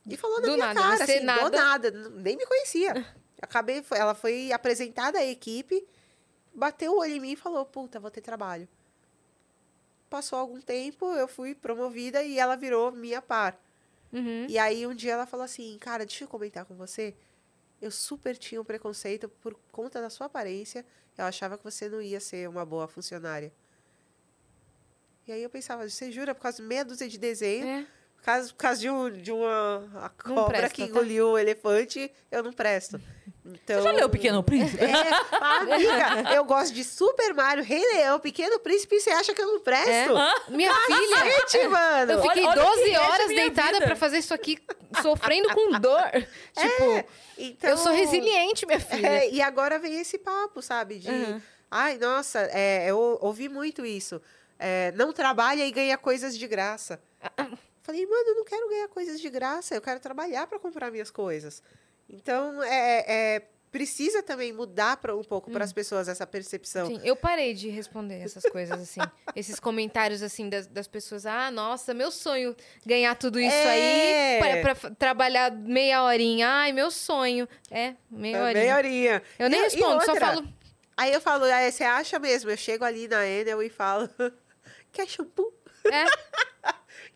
E 0.07 0.17
falou 0.17 0.41
na 0.41 0.47
Do 0.47 0.53
minha 0.53 0.73
nada, 0.73 0.79
cara, 0.79 1.03
assim, 1.03 1.19
nada. 1.19 1.49
do 1.49 1.55
nada, 1.55 1.91
nem 1.91 2.35
me 2.35 2.45
conhecia. 2.45 3.05
Acabei, 3.41 3.83
ela 3.91 4.15
foi 4.15 4.51
apresentada 4.51 5.19
à 5.19 5.25
equipe, 5.25 5.87
bateu 6.53 6.93
o 6.93 6.99
olho 6.99 7.13
em 7.13 7.19
mim 7.19 7.31
e 7.31 7.35
falou, 7.35 7.63
puta, 7.65 7.99
vou 7.99 8.11
ter 8.11 8.21
trabalho. 8.21 8.67
Passou 10.09 10.39
algum 10.39 10.59
tempo, 10.59 11.13
eu 11.13 11.27
fui 11.27 11.53
promovida 11.53 12.23
e 12.23 12.39
ela 12.39 12.55
virou 12.55 12.91
minha 12.91 13.21
par. 13.21 13.57
Uhum. 14.11 14.47
E 14.49 14.57
aí 14.57 14.87
um 14.87 14.95
dia 14.95 15.13
ela 15.13 15.27
falou 15.27 15.43
assim, 15.43 15.77
cara, 15.79 16.05
deixa 16.05 16.23
eu 16.23 16.27
comentar 16.27 16.65
com 16.65 16.75
você. 16.75 17.15
Eu 17.81 17.91
super 17.91 18.37
tinha 18.37 18.59
um 18.59 18.65
preconceito 18.65 19.29
por 19.29 19.55
conta 19.71 20.01
da 20.01 20.09
sua 20.09 20.27
aparência. 20.27 20.85
Eu 21.17 21.25
achava 21.25 21.57
que 21.57 21.63
você 21.63 21.87
não 21.89 22.01
ia 22.01 22.19
ser 22.19 22.47
uma 22.49 22.65
boa 22.65 22.87
funcionária. 22.87 23.51
E 25.27 25.31
aí 25.31 25.43
eu 25.43 25.49
pensava, 25.49 25.87
você 25.87 26.11
jura 26.11 26.33
por 26.33 26.41
causa 26.41 26.57
de 26.57 26.63
meia 26.63 26.83
dúzia 26.83 27.07
de 27.07 27.17
desenho, 27.17 27.67
É. 27.67 27.87
por 28.15 28.23
causa, 28.23 28.47
por 28.49 28.55
causa 28.55 28.81
de, 28.81 28.89
um, 28.89 29.09
de 29.11 29.31
uma 29.31 30.11
cobra 30.23 30.57
presta, 30.57 30.69
que 30.75 30.81
tá? 30.83 30.87
engoliu 30.89 31.29
o 31.31 31.37
elefante, 31.37 32.11
eu 32.31 32.41
não 32.43 32.51
presto. 32.51 32.99
Então, 33.51 33.77
Você 33.77 33.83
já 33.83 33.91
leu 33.91 34.07
O 34.07 34.09
Pequeno 34.09 34.43
Príncipe? 34.43 34.83
É, 34.83 34.89
amiga, 35.37 36.33
eu 36.35 36.43
gosto 36.45 36.73
de 36.73 36.83
Super 36.83 37.33
Mario, 37.33 37.63
Rei 37.63 37.81
Leão, 37.93 38.19
Pequeno 38.19 38.59
Príncipe, 38.59 38.95
e 38.95 38.99
você 39.01 39.09
acha 39.11 39.33
que 39.33 39.41
eu 39.41 39.47
não 39.47 39.57
É. 39.57 39.59
presto? 39.59 40.13
Minha 40.49 40.73
filha, 40.73 41.69
mano! 41.69 42.11
eu 42.13 42.21
fiquei 42.21 42.45
olha- 42.45 42.61
olha 42.61 42.69
12 42.69 42.83
que 42.83 42.89
é 42.89 42.91
de 42.91 42.97
horas 42.97 43.27
deitada 43.27 43.81
pra 43.81 43.95
fazer 43.95 44.17
isso 44.19 44.33
aqui, 44.33 44.57
sofrendo 45.01 45.49
com 45.53 45.79
dor. 45.79 45.99
Tipo, 46.57 47.09
Então, 47.37 47.69
eu 47.69 47.77
sou 47.77 47.91
resiliente, 47.93 48.65
minha 48.65 48.79
filha. 48.79 49.07
É, 49.07 49.29
e 49.29 49.41
agora 49.41 49.79
vem 49.79 49.99
esse 49.99 50.17
papo, 50.17 50.61
sabe? 50.61 50.99
De, 50.99 51.09
Uhum. 51.09 51.41
ai, 51.71 51.97
nossa, 51.97 52.39
é, 52.51 52.89
eu 52.89 53.17
ouvi 53.21 53.47
muito 53.49 53.85
isso. 53.85 54.21
É, 54.57 54.91
não 54.95 55.13
trabalha 55.13 55.65
e 55.65 55.71
ganha 55.71 55.97
coisas 55.97 56.37
de 56.37 56.45
graça. 56.47 57.01
Falei, 57.81 58.05
mano, 58.05 58.27
eu 58.27 58.35
não 58.35 58.43
quero 58.43 58.67
ganhar 58.69 58.87
coisas 58.89 59.19
de 59.19 59.29
graça, 59.29 59.73
eu 59.73 59.81
quero 59.81 59.99
trabalhar 59.99 60.45
para 60.47 60.59
comprar 60.59 60.91
minhas 60.91 61.09
coisas. 61.09 61.63
Então, 62.09 62.61
é, 62.63 63.05
é, 63.35 63.41
precisa 63.71 64.23
também 64.23 64.51
mudar 64.51 64.97
pra, 64.97 65.15
um 65.15 65.23
pouco 65.23 65.51
para 65.51 65.63
as 65.63 65.71
pessoas 65.71 66.07
essa 66.07 66.25
percepção. 66.25 66.87
Sim, 66.87 66.99
eu 67.03 67.15
parei 67.15 67.53
de 67.53 67.69
responder 67.69 68.15
essas 68.21 68.43
coisas 68.43 68.79
assim. 68.81 68.99
esses 69.35 69.59
comentários 69.59 70.23
assim 70.23 70.49
das, 70.49 70.65
das 70.67 70.87
pessoas. 70.87 71.25
Ah, 71.25 71.51
nossa, 71.51 71.93
meu 71.93 72.09
sonho 72.09 72.55
ganhar 72.85 73.15
tudo 73.15 73.39
isso 73.39 73.55
É. 73.55 74.39
aí 74.41 74.61
pra 74.63 74.75
trabalhar 74.97 75.51
meia 75.51 76.03
horinha. 76.03 76.47
Ai, 76.49 76.71
meu 76.71 76.89
sonho. 76.89 77.47
É, 77.69 77.93
meia 78.09 78.37
É, 78.37 78.41
horinha. 78.41 78.63
meia 78.63 78.75
horinha. 78.75 79.23
Eu 79.37 79.49
nem 79.49 79.59
E- 79.59 79.61
e 79.61 79.65
respondo, 79.65 80.03
só 80.03 80.15
falo. 80.15 80.47
Aí 80.97 81.13
eu 81.13 81.21
falo, 81.21 81.45
ah, 81.45 81.71
você 81.71 81.83
acha 81.83 82.19
mesmo? 82.19 82.49
Eu 82.49 82.57
chego 82.57 82.83
ali 82.83 83.07
na 83.07 83.25
Enel 83.25 83.61
e 83.63 83.69
falo, 83.69 84.09
quer 84.91 85.07
shampoo? 85.07 85.53
É, 85.85 86.05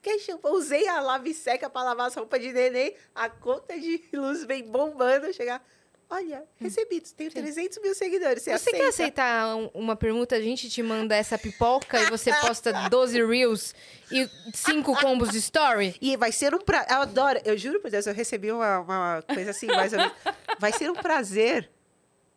Quer 0.03 0.19
shampoo? 0.19 0.51
Usei 0.55 0.87
a 0.87 0.99
lave 0.99 1.33
seca 1.33 1.69
para 1.69 1.83
lavar 1.83 2.07
as 2.07 2.13
roupas 2.15 2.39
de 2.41 2.51
neném, 2.53 2.93
a 3.15 3.29
conta 3.29 3.79
de 3.79 4.03
luz 4.13 4.43
vem 4.43 4.61
bombando, 4.63 5.31
chegar, 5.33 5.65
olha, 6.09 6.43
recebi, 6.59 6.99
tenho 6.99 7.31
300 7.31 7.79
mil 7.81 7.95
seguidores, 7.95 8.43
você, 8.43 8.53
Hum. 8.53 8.57
você 8.57 8.71
quer 8.71 8.77
aceita? 8.89 8.89
aceitar 8.89 9.55
um- 9.55 9.69
uma 9.73 9.95
pergunta? 9.95 10.35
A 10.35 10.41
gente 10.41 10.69
te 10.69 10.83
manda 10.83 11.15
essa 11.15 11.37
pipoca 11.37 12.01
e 12.01 12.09
você 12.09 12.33
posta 12.35 12.71
12 12.91 13.25
reels 13.25 13.73
e 14.11 14.29
5 14.53 14.93
combos 14.99 15.29
de 15.29 15.37
story? 15.37 15.95
E 16.01 16.17
vai 16.17 16.33
ser 16.33 16.53
um 16.53 16.59
prazer, 16.59 16.91
eu 16.91 16.97
adoro, 17.01 17.39
eu 17.45 17.57
juro 17.57 17.79
por 17.79 17.89
Deus, 17.89 18.05
eu 18.05 18.13
recebi 18.13 18.51
uma, 18.51 18.79
uma 18.81 19.21
coisa 19.33 19.51
assim, 19.51 19.67
mais 19.67 19.93
ou 19.93 19.99
menos, 19.99 20.13
vai 20.59 20.73
ser 20.73 20.91
um 20.91 20.95
prazer 20.95 21.69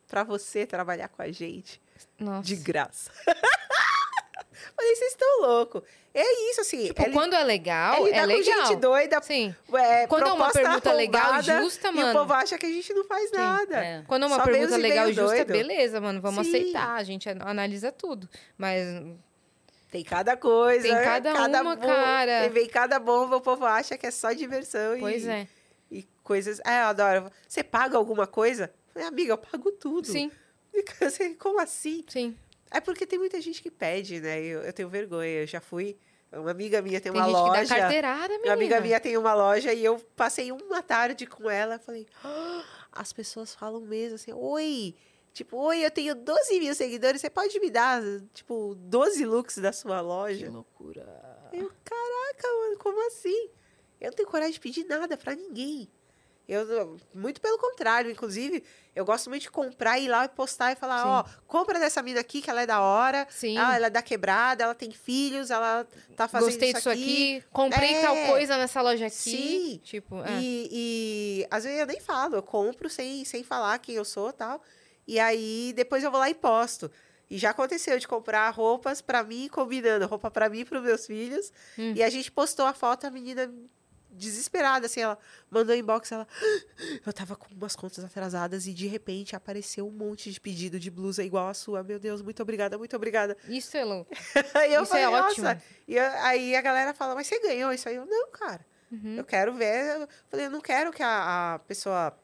para 0.07 0.23
você 0.23 0.65
trabalhar 0.65 1.09
com 1.09 1.21
a 1.21 1.33
gente 1.33 1.83
Nossa. 2.17 2.47
de 2.47 2.55
graça. 2.55 3.11
Falei, 4.75 4.97
vocês 4.97 5.13
estão 5.13 5.41
loucos. 5.43 5.83
É 6.15 6.51
isso, 6.51 6.63
assim. 6.63 6.87
Tipo, 6.87 7.03
é 7.03 7.11
quando 7.11 7.35
é 7.35 7.45
legal, 7.45 7.95
é 7.95 8.01
é, 8.01 8.05
lidar 8.05 8.21
com 8.23 8.27
legal. 8.35 8.67
gente 8.67 8.77
doida, 8.81 9.23
Sim. 9.23 9.55
é, 9.75 10.07
Quando 10.07 10.27
é 10.29 10.33
uma 10.33 10.51
pergunta 10.51 10.93
legal 10.93 11.39
e 11.39 11.43
justa, 11.43 11.89
E 11.89 11.93
mano. 11.93 12.09
o 12.11 12.13
povo 12.13 12.33
acha 12.33 12.57
que 12.57 12.65
a 12.65 12.71
gente 12.71 12.93
não 12.95 13.05
faz 13.05 13.31
nada. 13.33 13.77
É. 13.77 14.03
Quando 14.07 14.23
é 14.23 14.27
uma 14.27 14.37
Só 14.37 14.45
pergunta 14.45 14.77
legal 14.79 15.11
e 15.11 15.13
justa, 15.13 15.37
doido. 15.45 15.53
beleza, 15.53 16.01
mano, 16.01 16.21
vamos 16.21 16.47
Sim. 16.47 16.57
aceitar. 16.57 16.97
A 16.97 17.03
gente 17.05 17.29
an- 17.29 17.39
analisa 17.43 17.93
tudo. 17.93 18.27
Mas 18.57 18.81
Tem 19.91 20.03
cada 20.03 20.37
coisa. 20.39 20.83
Tem 20.83 21.03
cada 21.03 21.61
uma, 21.63 21.77
cara. 21.77 22.41
Tem, 22.43 22.51
vem 22.51 22.67
cada 22.69 22.99
bomba, 22.99 23.37
o 23.37 23.41
povo 23.41 23.65
acha 23.67 23.97
que 23.99 24.07
é 24.07 24.11
só 24.11 24.33
diversão. 24.33 24.99
Pois 24.99 25.25
e, 25.25 25.29
é. 25.29 25.47
E 25.91 26.03
coisas. 26.23 26.61
É, 26.67 26.81
eu 26.81 26.87
adoro. 26.87 27.31
Você 27.47 27.63
paga 27.63 27.97
alguma 27.99 28.27
coisa? 28.27 28.65
Eu 28.89 28.93
Falei, 28.95 29.09
amiga, 29.09 29.33
eu 29.35 29.39
pago 29.39 29.71
tudo. 29.73 30.07
Sim, 30.09 30.31
Como 31.39 31.61
assim? 31.61 32.05
sim. 32.09 32.37
É 32.71 32.81
porque 32.81 33.07
tem 33.07 33.19
muita 33.19 33.41
gente 33.41 33.63
que 33.63 33.71
pede, 33.71 34.21
né? 34.21 34.41
Eu, 34.41 34.61
eu 34.63 34.73
tenho 34.73 34.89
vergonha. 34.89 35.43
Eu 35.43 35.47
já 35.47 35.61
fui. 35.61 35.97
Uma 36.33 36.51
amiga 36.51 36.83
minha 36.83 37.01
tem, 37.01 37.13
Tem 37.13 37.21
uma 37.21 37.27
loja. 37.27 37.61
que 37.63 37.69
dá 37.69 37.77
carteirada, 37.81 38.29
menina. 38.35 38.47
Uma 38.49 38.53
amiga 38.55 38.81
minha 38.81 39.01
tem 39.01 39.17
uma 39.17 39.33
loja 39.35 39.73
e 39.73 39.85
eu 39.85 39.99
passei 40.17 40.51
uma 40.53 40.83
tarde 40.83 41.25
com 41.27 41.49
ela. 41.49 41.79
Falei, 41.79 42.07
"Ah, 42.25 42.65
as 42.93 43.13
pessoas 43.13 43.55
falam 43.55 43.81
mesmo 43.81 44.17
assim, 44.17 44.33
oi. 44.33 44.95
Tipo, 45.33 45.57
oi, 45.59 45.85
eu 45.85 45.91
tenho 45.91 46.15
12 46.15 46.59
mil 46.59 46.75
seguidores, 46.75 47.21
você 47.21 47.29
pode 47.29 47.61
me 47.61 47.69
dar, 47.71 48.03
tipo, 48.33 48.75
12 48.75 49.25
looks 49.27 49.59
da 49.59 49.71
sua 49.71 50.01
loja? 50.01 50.51
loucura. 50.51 51.03
Eu, 51.53 51.71
caraca, 51.85 52.49
mano, 52.59 52.79
como 52.79 53.07
assim? 53.07 53.51
Eu 54.01 54.09
não 54.09 54.17
tenho 54.17 54.29
coragem 54.29 54.55
de 54.55 54.61
pedir 54.61 54.85
nada 54.87 55.17
pra 55.17 55.35
ninguém. 55.35 55.89
Eu, 56.49 56.97
muito 57.13 57.41
pelo 57.41 57.59
contrário, 57.59 58.09
inclusive, 58.09 58.63
eu 58.95 59.05
gosto 59.05 59.29
muito 59.29 59.43
de 59.43 59.51
comprar, 59.51 59.99
ir 59.99 60.07
lá 60.07 60.27
e 60.27 60.29
postar 60.29 60.71
e 60.71 60.77
falar, 60.77 61.05
ó, 61.05 61.25
compra 61.47 61.77
dessa 61.79 62.01
mina 62.03 62.21
aqui, 62.21 62.41
que 62.41 62.49
ela 62.49 62.63
é 62.63 62.67
da 62.67 62.81
hora. 62.81 63.27
Sim. 63.29 63.59
Ah, 63.59 63.75
ela 63.75 63.89
é 63.89 63.91
da 63.91 64.01
quebrada, 64.01 64.63
ela 64.63 64.75
tem 64.75 64.93
filhos, 64.93 65.51
ela 65.51 65.85
tá 66.15 66.29
fazendo 66.29 66.51
Gostei 66.51 66.69
isso 66.69 66.77
disso 66.79 66.91
aqui. 66.91 67.43
Comprei 67.53 67.95
É. 67.95 68.01
tal 68.01 68.17
coisa 68.29 68.57
nessa 68.57 68.81
loja 68.81 69.07
aqui. 69.07 69.17
Sim. 69.17 69.81
Tipo, 69.83 70.23
é. 70.23 70.39
E, 70.41 70.69
e 71.43 71.47
às 71.51 71.65
vezes 71.65 71.81
eu 71.81 71.87
nem 71.87 71.99
falo, 72.01 72.37
eu 72.37 72.43
compro 72.43 72.89
sem, 72.89 73.25
sem 73.25 73.43
falar 73.43 73.77
quem 73.81 73.97
eu 73.97 74.05
sou 74.05 74.31
e 74.31 74.35
tal. 74.35 74.63
E 75.05 75.19
aí 75.19 75.73
depois 75.75 76.05
eu 76.05 76.11
vou 76.13 76.21
lá 76.21 76.31
e 76.31 76.35
posto. 76.35 76.89
E 77.29 77.37
já 77.39 77.51
aconteceu 77.51 77.99
de 77.99 78.07
comprar 78.07 78.49
roupas 78.51 79.01
pra 79.01 79.25
mim, 79.25 79.49
combinando 79.49 80.07
roupa 80.07 80.31
pra 80.31 80.49
mim 80.49 80.61
e 80.61 80.65
pros 80.65 80.81
meus 80.81 81.07
filhos. 81.07 81.53
Hum. 81.77 81.93
E 81.97 82.03
a 82.05 82.09
gente 82.09 82.31
postou 82.31 82.65
a 82.67 82.73
foto, 82.73 83.05
a 83.05 83.11
menina 83.11 83.53
desesperada, 84.17 84.87
assim, 84.87 85.01
ela 85.01 85.19
mandou 85.51 85.75
inbox, 85.75 86.11
ela... 86.13 86.27
Eu 87.05 87.13
tava 87.13 87.37
com 87.37 87.47
umas 87.55 87.77
contas 87.77 88.03
atrasadas 88.05 88.67
e 88.67 88.73
de 88.73 88.87
repente 88.87 89.37
apareceu 89.37 89.87
um 89.87 89.91
monte 89.91 90.31
de 90.33 90.41
pedido 90.41 90.81
de 90.81 90.91
blusa 90.91 91.23
igual 91.23 91.49
a 91.49 91.55
sua. 91.55 91.83
Meu 91.83 91.99
Deus, 91.99 92.23
muito 92.23 92.43
obrigada, 92.43 92.77
muito 92.79 92.97
obrigada. 92.97 93.37
Isso 93.49 93.77
é 93.77 93.85
eu 94.75 94.83
Isso 94.83 94.87
falei, 94.87 95.05
é 95.05 95.09
ótimo. 95.09 95.49
E 95.87 95.97
eu- 95.97 96.13
aí 96.23 96.57
a 96.57 96.63
galera 96.63 96.95
fala, 96.95 97.15
mas 97.15 97.27
você 97.27 97.39
ganhou 97.41 97.73
isso 97.73 97.89
aí? 97.89 97.97
Eu, 97.97 98.07
não, 98.07 98.31
cara. 98.31 98.65
Uhum. 98.91 99.17
Eu 99.17 99.25
quero 99.25 99.53
ver. 99.55 100.01
Eu 100.01 100.09
falei, 100.29 100.47
eu 100.47 100.51
não 100.51 100.61
quero 100.61 100.93
que 100.93 101.03
a, 101.03 101.55
a 101.55 101.59
pessoa 101.61 102.17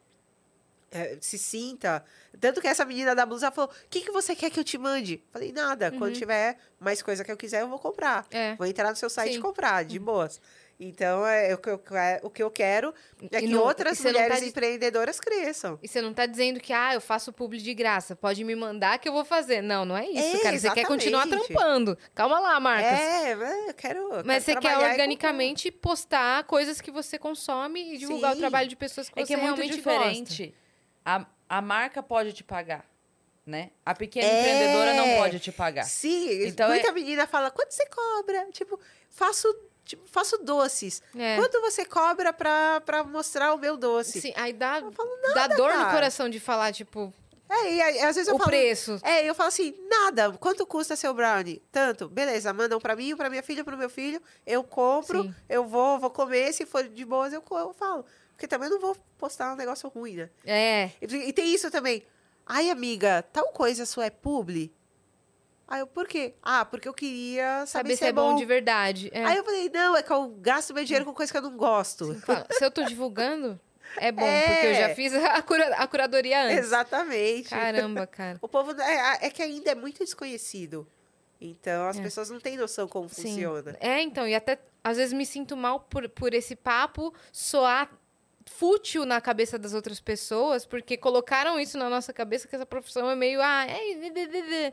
eh, 0.90 1.18
se 1.20 1.38
sinta. 1.38 2.04
Tanto 2.40 2.60
que 2.60 2.68
essa 2.68 2.84
menina 2.84 3.14
da 3.14 3.26
blusa 3.26 3.50
falou: 3.50 3.70
o 3.70 3.88
que, 3.88 4.02
que 4.02 4.10
você 4.12 4.36
quer 4.36 4.50
que 4.50 4.60
eu 4.60 4.64
te 4.64 4.78
mande? 4.78 5.22
Falei, 5.32 5.52
nada. 5.52 5.90
Uhum. 5.90 5.98
Quando 5.98 6.14
tiver 6.14 6.56
mais 6.78 7.02
coisa 7.02 7.24
que 7.24 7.32
eu 7.32 7.36
quiser, 7.36 7.62
eu 7.62 7.68
vou 7.68 7.78
comprar. 7.78 8.26
É. 8.30 8.54
Vou 8.56 8.66
entrar 8.66 8.90
no 8.90 8.96
seu 8.96 9.10
site 9.10 9.32
Sim. 9.32 9.38
e 9.38 9.42
comprar, 9.42 9.84
de 9.84 9.98
boas. 9.98 10.40
Então, 10.84 11.24
é, 11.26 11.54
o, 11.54 11.58
que 11.58 11.70
eu, 11.70 11.78
que- 11.78 11.94
o 12.24 12.30
que 12.30 12.42
eu 12.42 12.50
quero 12.50 12.92
é 13.30 13.38
E 13.38 13.40
que 13.42 13.46
não- 13.48 13.60
outras 13.62 13.96
você 13.98 14.04
tá 14.04 14.12
mulheres 14.12 14.40
de- 14.40 14.46
empreendedoras 14.48 15.20
cresçam. 15.20 15.78
E 15.82 15.86
você 15.86 16.02
não 16.02 16.12
tá 16.12 16.26
dizendo 16.26 16.58
que, 16.58 16.72
ah, 16.72 16.94
eu 16.94 17.00
faço 17.00 17.32
publi 17.32 17.58
de 17.58 17.72
graça, 17.72 18.16
pode 18.16 18.42
me 18.42 18.54
mandar 18.56 18.98
que 18.98 19.08
eu 19.08 19.12
vou 19.12 19.24
fazer. 19.24 19.62
Não, 19.62 19.84
não 19.84 19.96
é 19.96 20.06
isso, 20.08 20.36
É, 20.38 20.40
cara. 20.40 20.58
Você 20.58 20.70
quer 20.72 20.86
continuar 20.86 21.26
exatamente. 21.26 21.46
trampando. 21.52 21.98
Calma 22.14 22.40
lá, 22.40 22.58
Marcas. 22.58 22.98
É, 23.00 23.34
mas 23.36 23.68
eu 23.68 23.74
quero. 23.74 23.98
eu 24.14 24.24
Mas 24.24 24.42
você 24.44 24.50
quero 24.52 24.60
quer 24.62 24.68
trabalhar 24.70 24.88
e 24.88 24.90
organicamente 24.92 25.70
postar 25.70 26.44
coisas 26.44 26.80
que 26.80 26.90
você 26.90 27.18
consome 27.18 27.94
e 27.94 27.98
divulgar 27.98 28.32
o 28.32 28.34
Sim. 28.34 28.40
trabalho 28.40 28.68
de 28.68 28.74
pessoas 28.76 29.08
que 29.08 29.18
É 29.20 29.22
você 29.24 29.28
que 29.28 29.34
é 29.34 29.36
muito 29.36 29.56
realmente 29.58 29.80
gosta. 29.80 30.00
diferente. 30.10 30.54
A, 31.04 31.24
a 31.48 31.60
marca 31.62 32.02
pode 32.02 32.32
te 32.32 32.42
pagar, 32.42 32.84
né? 33.46 33.70
A 33.86 33.94
pequena 33.94 34.26
É. 34.26 34.40
empreendedora 34.40 34.94
não 34.94 35.16
pode 35.18 35.38
te 35.38 35.52
pagar. 35.52 35.84
Sim, 35.84 36.46
Então 36.46 36.68
muita 36.68 36.88
é- 36.88 36.92
menina 36.92 37.26
fala, 37.26 37.50
quanto 37.50 37.70
você 37.72 37.86
cobra? 37.86 38.46
Tipo, 38.52 38.78
faço, 39.10 39.46
tipo, 39.84 40.02
faço 40.08 40.38
doces. 40.38 41.02
É. 41.16 41.36
Quanto 41.36 41.60
você 41.60 41.84
cobra 41.84 42.32
pra, 42.32 42.80
pra 42.80 43.04
mostrar 43.04 43.52
o 43.54 43.58
meu 43.58 43.76
doce? 43.76 44.20
Sim, 44.20 44.32
aí 44.36 44.52
dá, 44.52 44.80
falo 44.92 45.10
dá 45.34 45.46
dor 45.48 45.72
no 45.72 45.78
cara. 45.80 45.90
coração 45.92 46.28
de 46.28 46.38
falar, 46.40 46.72
tipo, 46.72 47.12
É, 47.48 47.72
e 47.74 47.82
aí, 47.82 47.98
às 48.00 48.16
vezes 48.16 48.28
eu 48.28 48.34
o 48.36 48.38
falo... 48.38 48.48
preço. 48.50 48.98
É, 49.02 49.28
eu 49.28 49.34
falo 49.34 49.48
assim, 49.48 49.74
nada, 49.88 50.32
quanto 50.32 50.66
custa 50.66 50.96
seu 50.96 51.12
brownie? 51.12 51.62
Tanto, 51.70 52.08
beleza, 52.08 52.52
mandam 52.52 52.80
pra 52.80 52.96
mim, 52.96 53.14
pra 53.16 53.28
minha 53.28 53.42
filha, 53.42 53.62
pro 53.64 53.76
meu 53.76 53.90
filho, 53.90 54.22
eu 54.46 54.64
compro, 54.64 55.22
Sim. 55.24 55.34
eu 55.48 55.64
vou, 55.66 55.98
vou 55.98 56.10
comer, 56.10 56.52
se 56.52 56.64
for 56.64 56.82
de 56.88 57.04
boas 57.04 57.32
eu, 57.32 57.42
eu 57.50 57.72
falo. 57.74 58.04
Porque 58.32 58.48
também 58.48 58.70
não 58.70 58.80
vou 58.80 58.96
postar 59.18 59.52
um 59.52 59.56
negócio 59.56 59.88
ruim, 59.90 60.16
né? 60.16 60.30
É. 60.44 60.90
E, 61.00 61.06
e 61.28 61.32
tem 61.32 61.52
isso 61.54 61.70
também. 61.70 62.02
Ai, 62.46 62.70
amiga, 62.70 63.22
tal 63.32 63.48
coisa 63.52 63.86
sua 63.86 64.06
é 64.06 64.10
publi? 64.10 64.72
Aí 65.72 65.80
eu, 65.80 65.86
por 65.86 66.06
quê? 66.06 66.34
Ah, 66.42 66.66
porque 66.66 66.86
eu 66.86 66.92
queria 66.92 67.64
saber, 67.64 67.66
Saber 67.66 67.96
se 67.96 68.04
é 68.04 68.12
bom 68.12 68.36
de 68.36 68.44
verdade. 68.44 69.10
É. 69.10 69.24
Aí 69.24 69.38
eu 69.38 69.44
falei, 69.44 69.70
não, 69.72 69.96
é 69.96 70.02
que 70.02 70.12
eu 70.12 70.28
gasto 70.38 70.74
meu 70.74 70.84
dinheiro 70.84 71.06
com 71.06 71.14
coisa 71.14 71.32
que 71.32 71.38
eu 71.38 71.42
não 71.42 71.56
gosto. 71.56 72.14
Fala, 72.20 72.46
se 72.50 72.62
eu 72.62 72.70
tô 72.70 72.84
divulgando, 72.84 73.58
é 73.96 74.12
bom, 74.12 74.22
É. 74.22 74.42
porque 74.52 74.66
eu 74.66 74.74
já 74.74 74.94
fiz 74.94 75.14
a, 75.14 75.40
cura- 75.40 75.74
a 75.76 75.86
curadoria 75.86 76.44
antes. 76.44 76.58
Exatamente. 76.58 77.48
Caramba, 77.48 78.06
cara. 78.06 78.36
O 78.42 78.48
povo 78.48 78.78
é, 78.82 79.18
é 79.26 79.30
que 79.30 79.40
ainda 79.42 79.70
é 79.70 79.74
muito 79.74 80.00
desconhecido. 80.04 80.86
Então 81.40 81.88
as 81.88 81.98
É. 81.98 82.02
pessoas 82.02 82.28
não 82.28 82.38
têm 82.38 82.56
noção 82.58 82.86
como 82.86 83.08
Sim. 83.08 83.22
funciona. 83.22 83.74
É, 83.80 84.02
então, 84.02 84.28
e 84.28 84.34
até 84.34 84.58
às 84.84 84.98
vezes 84.98 85.14
me 85.14 85.24
sinto 85.24 85.56
mal 85.56 85.80
por, 85.80 86.06
por 86.10 86.34
esse 86.34 86.54
papo 86.54 87.14
soar 87.32 87.90
fútil 88.46 89.04
na 89.04 89.20
cabeça 89.20 89.58
das 89.58 89.72
outras 89.74 90.00
pessoas, 90.00 90.66
porque 90.66 90.96
colocaram 90.96 91.60
isso 91.60 91.78
na 91.78 91.88
nossa 91.88 92.12
cabeça 92.12 92.48
que 92.48 92.54
essa 92.56 92.66
profissão 92.66 93.08
é 93.10 93.14
meio, 93.14 93.40
ah, 93.42 93.66
é. 93.66 93.80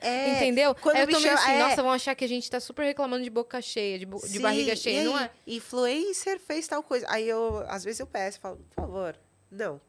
É, 0.02 0.36
entendeu? 0.36 0.74
quando 0.76 0.96
Aí 0.98 1.04
eu 1.04 1.08
tô 1.10 1.20
meio 1.20 1.34
assim, 1.34 1.52
é. 1.52 1.60
nossa, 1.60 1.82
vão 1.84 1.92
achar 1.92 2.16
que 2.16 2.26
a 2.26 2.28
gente 2.28 2.50
tá 2.50 2.60
super 2.60 2.84
reclamando 2.84 3.24
de 3.24 3.30
boca 3.30 3.62
cheia, 3.62 4.00
de, 4.00 4.06
bo- 4.06 4.20
de 4.22 4.28
Sim, 4.28 4.42
barriga 4.42 4.76
cheia, 4.76 5.04
não 5.04 5.18
é? 5.20 5.30
Influencer 5.46 6.40
fez 6.40 6.68
tal 6.68 6.82
coisa. 6.82 7.06
Aí 7.10 7.28
eu, 7.28 7.64
às 7.68 7.84
vezes 7.84 8.00
eu 8.00 8.08
peço, 8.08 8.40
falo, 8.40 8.58
por 8.58 8.76
favor, 8.76 9.16
não. 9.52 9.80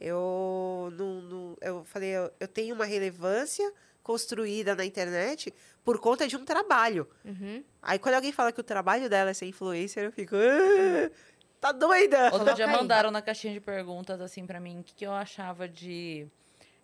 Eu 0.00 0.92
não, 0.96 1.20
não- 1.22 1.56
eu 1.60 1.84
falei, 1.84 2.10
eu, 2.10 2.30
eu 2.38 2.46
tenho 2.48 2.74
uma 2.74 2.84
relevância 2.84 3.70
construída 4.02 4.74
na 4.74 4.84
internet 4.84 5.52
por 5.84 5.98
conta 5.98 6.26
de 6.26 6.36
um 6.36 6.44
trabalho. 6.44 7.06
Uhum. 7.24 7.62
Aí 7.82 7.98
quando 7.98 8.14
alguém 8.14 8.32
fala 8.32 8.52
que 8.52 8.60
o 8.60 8.64
trabalho 8.64 9.08
dela 9.08 9.30
é 9.30 9.34
ser 9.34 9.46
influencer, 9.46 10.04
eu 10.04 10.12
fico. 10.12 10.34
"Ah!" 10.36 11.10
Tá 11.60 11.72
doida? 11.72 12.30
Outro 12.32 12.54
dia 12.54 12.66
mandaram 12.66 13.10
na 13.10 13.20
caixinha 13.20 13.52
de 13.52 13.60
perguntas, 13.60 14.20
assim, 14.20 14.46
pra 14.46 14.60
mim, 14.60 14.80
o 14.80 14.82
que, 14.82 14.94
que 14.94 15.06
eu 15.06 15.12
achava 15.12 15.68
de 15.68 16.26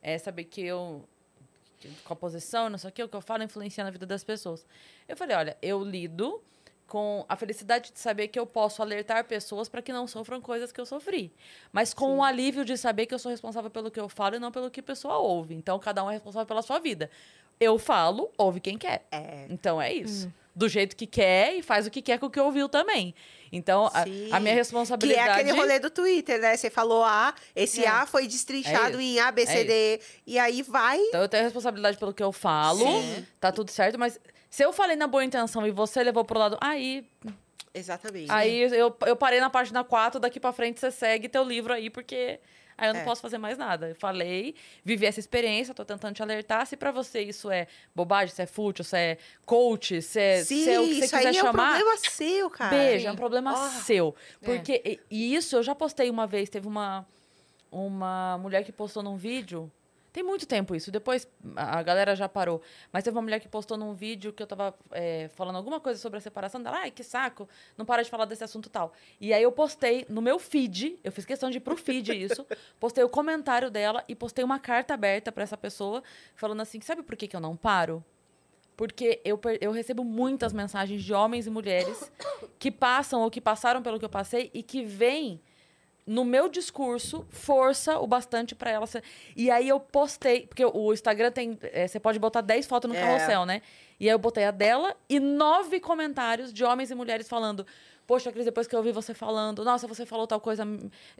é, 0.02 0.18
saber 0.18 0.44
que 0.44 0.64
eu. 0.64 1.04
Com 2.04 2.14
a 2.14 2.16
posição, 2.16 2.70
não 2.70 2.78
sei 2.78 2.88
o 2.88 2.92
que, 2.92 3.02
o 3.02 3.08
que 3.08 3.16
eu 3.16 3.20
falo 3.20 3.42
influencia 3.42 3.84
na 3.84 3.90
vida 3.90 4.06
das 4.06 4.24
pessoas. 4.24 4.66
Eu 5.06 5.16
falei, 5.16 5.36
olha, 5.36 5.56
eu 5.60 5.84
lido 5.84 6.42
com 6.86 7.24
a 7.28 7.36
felicidade 7.36 7.92
de 7.92 7.98
saber 7.98 8.28
que 8.28 8.38
eu 8.38 8.46
posso 8.46 8.80
alertar 8.80 9.24
pessoas 9.24 9.68
para 9.68 9.82
que 9.82 9.92
não 9.92 10.06
sofram 10.06 10.40
coisas 10.40 10.72
que 10.72 10.80
eu 10.80 10.86
sofri. 10.86 11.30
Mas 11.72 11.92
com 11.92 12.18
o 12.18 12.22
alívio 12.22 12.64
de 12.64 12.76
saber 12.78 13.04
que 13.04 13.14
eu 13.14 13.18
sou 13.18 13.30
responsável 13.30 13.70
pelo 13.70 13.90
que 13.90 14.00
eu 14.00 14.08
falo 14.08 14.36
e 14.36 14.38
não 14.38 14.50
pelo 14.50 14.70
que 14.70 14.80
a 14.80 14.82
pessoa 14.82 15.18
ouve. 15.18 15.54
Então, 15.54 15.78
cada 15.78 16.02
um 16.02 16.10
é 16.10 16.14
responsável 16.14 16.46
pela 16.46 16.62
sua 16.62 16.78
vida. 16.78 17.10
Eu 17.60 17.78
falo, 17.78 18.30
ouve 18.36 18.60
quem 18.60 18.78
quer. 18.78 19.06
É. 19.10 19.46
Então 19.50 19.80
é 19.80 19.92
isso. 19.92 20.32
Do 20.54 20.68
jeito 20.68 20.94
que 20.94 21.06
quer 21.06 21.56
e 21.56 21.62
faz 21.62 21.86
o 21.86 21.90
que 21.90 22.00
quer 22.00 22.18
com 22.18 22.26
o 22.26 22.30
que 22.30 22.38
ouviu 22.38 22.68
também. 22.68 23.12
Então, 23.50 23.86
a, 23.92 24.02
a 24.02 24.40
minha 24.40 24.52
Que 24.52 24.58
responsabilidade. 24.58 25.28
é 25.28 25.32
aquele 25.32 25.50
rolê 25.52 25.78
do 25.80 25.90
Twitter, 25.90 26.40
né? 26.40 26.56
Você 26.56 26.70
falou 26.70 27.02
A, 27.04 27.34
esse 27.56 27.84
É. 27.84 27.88
A 27.88 28.06
foi 28.06 28.26
destrinchado 28.26 28.98
É 28.98 29.02
em 29.02 29.18
A, 29.18 29.32
B, 29.32 29.46
C, 29.46 29.64
D, 29.64 30.00
e 30.26 30.38
aí 30.38 30.62
vai. 30.62 30.98
Então 30.98 31.20
eu 31.22 31.28
tenho 31.28 31.42
a 31.42 31.44
responsabilidade 31.44 31.98
pelo 31.98 32.14
que 32.14 32.22
eu 32.22 32.30
falo, 32.32 32.84
Sim. 32.86 33.26
tá 33.40 33.50
tudo 33.50 33.70
certo, 33.70 33.98
mas 33.98 34.18
se 34.48 34.64
eu 34.64 34.72
falei 34.72 34.94
na 34.96 35.06
boa 35.08 35.24
intenção 35.24 35.66
e 35.66 35.70
você 35.72 36.02
levou 36.04 36.24
pro 36.24 36.38
lado, 36.38 36.56
aí, 36.60 37.04
Exatamente. 37.72 38.30
aí 38.30 38.60
eu, 38.72 38.96
eu 39.06 39.16
parei 39.16 39.40
na 39.40 39.50
página 39.50 39.82
4, 39.82 40.20
daqui 40.20 40.38
pra 40.38 40.52
frente 40.52 40.78
você 40.78 40.90
segue 40.92 41.28
teu 41.28 41.42
livro 41.42 41.72
aí, 41.72 41.90
porque 41.90 42.38
aí 42.76 42.88
eu 42.88 42.94
não 42.94 43.00
É. 43.00 43.04
posso 43.04 43.20
fazer 43.22 43.38
mais 43.38 43.56
nada. 43.58 43.88
Eu 43.90 43.94
falei, 43.94 44.54
vivi 44.84 45.06
essa 45.06 45.20
experiência, 45.20 45.72
tô 45.74 45.84
tentando 45.84 46.14
te 46.14 46.22
alertar. 46.22 46.66
Se 46.66 46.76
pra 46.76 46.90
você 46.90 47.20
isso 47.22 47.50
é 47.50 47.66
bobagem, 47.94 48.34
se 48.34 48.42
é 48.42 48.46
fútil, 48.46 48.84
se 48.84 48.96
é 48.96 49.18
coach, 49.46 50.00
se 50.02 50.18
é, 50.20 50.44
Sim, 50.44 50.64
se 50.64 50.70
é 50.70 50.80
o 50.80 50.84
que 50.84 50.94
você 50.94 51.00
quiser 51.02 51.16
aí 51.18 51.26
é 51.36 51.42
um 51.42 51.46
chamar. 51.46 51.76
problema 51.78 51.96
seu, 52.10 52.50
cara. 52.50 52.76
Beijo, 52.76 53.06
é 53.08 53.12
um 53.12 53.16
problema 53.16 53.52
Ó. 53.52 53.68
seu. 53.82 54.14
Porque 54.42 54.82
e- 54.84 55.00
e 55.10 55.34
isso 55.34 55.56
eu 55.56 55.62
já 55.62 55.74
postei 55.74 56.10
uma 56.10 56.26
vez, 56.26 56.48
teve 56.50 56.66
uma 56.68 57.06
uma 57.70 58.38
mulher 58.38 58.62
que 58.64 58.70
postou 58.70 59.02
num 59.02 59.16
vídeo. 59.16 59.70
Tem 60.14 60.22
muito 60.22 60.46
tempo 60.46 60.76
isso, 60.76 60.92
depois 60.92 61.26
a 61.56 61.82
galera 61.82 62.14
já 62.14 62.28
parou. 62.28 62.62
Mas 62.92 63.02
teve 63.02 63.16
uma 63.16 63.22
mulher 63.22 63.40
que 63.40 63.48
postou 63.48 63.76
num 63.76 63.92
vídeo 63.94 64.32
que 64.32 64.40
eu 64.40 64.46
tava 64.46 64.72
é, 64.92 65.26
falando 65.34 65.56
alguma 65.56 65.80
coisa 65.80 65.98
sobre 65.98 66.18
a 66.18 66.20
separação 66.20 66.62
dela. 66.62 66.76
Ai, 66.82 66.92
que 66.92 67.02
saco, 67.02 67.48
não 67.76 67.84
para 67.84 68.00
de 68.00 68.08
falar 68.08 68.24
desse 68.24 68.44
assunto 68.44 68.70
tal. 68.70 68.92
E 69.20 69.34
aí 69.34 69.42
eu 69.42 69.50
postei 69.50 70.06
no 70.08 70.22
meu 70.22 70.38
feed, 70.38 71.00
eu 71.02 71.10
fiz 71.10 71.24
questão 71.24 71.50
de 71.50 71.56
ir 71.56 71.60
pro 71.60 71.76
feed 71.76 72.12
isso, 72.14 72.46
postei 72.78 73.02
o 73.02 73.08
comentário 73.08 73.72
dela 73.72 74.04
e 74.06 74.14
postei 74.14 74.44
uma 74.44 74.60
carta 74.60 74.94
aberta 74.94 75.32
pra 75.32 75.42
essa 75.42 75.56
pessoa, 75.56 76.00
falando 76.36 76.62
assim: 76.62 76.80
sabe 76.80 77.02
por 77.02 77.16
que, 77.16 77.26
que 77.26 77.34
eu 77.34 77.40
não 77.40 77.56
paro? 77.56 78.04
Porque 78.76 79.20
eu, 79.24 79.40
eu 79.60 79.72
recebo 79.72 80.04
muitas 80.04 80.52
mensagens 80.52 81.02
de 81.02 81.12
homens 81.12 81.48
e 81.48 81.50
mulheres 81.50 82.12
que 82.56 82.70
passam 82.70 83.20
ou 83.20 83.30
que 83.32 83.40
passaram 83.40 83.82
pelo 83.82 83.98
que 83.98 84.04
eu 84.04 84.08
passei 84.08 84.48
e 84.54 84.62
que 84.62 84.84
veem 84.84 85.40
no 86.06 86.24
meu 86.24 86.48
discurso 86.48 87.26
força 87.30 87.98
o 87.98 88.06
bastante 88.06 88.54
pra 88.54 88.70
ela. 88.70 88.86
ser- 88.86 89.02
E 89.34 89.50
aí 89.50 89.68
eu 89.68 89.80
postei, 89.80 90.46
porque 90.46 90.64
o 90.64 90.92
Instagram 90.92 91.30
tem. 91.30 91.58
é, 91.62 91.86
você 91.88 91.98
pode 91.98 92.18
botar 92.18 92.40
10 92.42 92.66
fotos 92.66 92.90
no 92.90 92.96
É. 92.96 93.00
carrossel, 93.00 93.46
né? 93.46 93.62
E 93.98 94.06
aí 94.08 94.14
eu 94.14 94.18
botei 94.18 94.44
a 94.44 94.50
dela 94.50 94.94
e 95.08 95.18
nove 95.18 95.80
comentários 95.80 96.52
de 96.52 96.62
homens 96.64 96.90
e 96.90 96.94
mulheres 96.94 97.28
falando. 97.28 97.66
Poxa, 98.06 98.30
Cris, 98.30 98.44
depois 98.44 98.66
que 98.66 98.74
eu 98.74 98.80
ouvi 98.80 98.92
você 98.92 99.14
falando, 99.14 99.64
nossa, 99.64 99.86
você 99.86 100.04
falou 100.04 100.26
tal 100.26 100.38
coisa, 100.38 100.62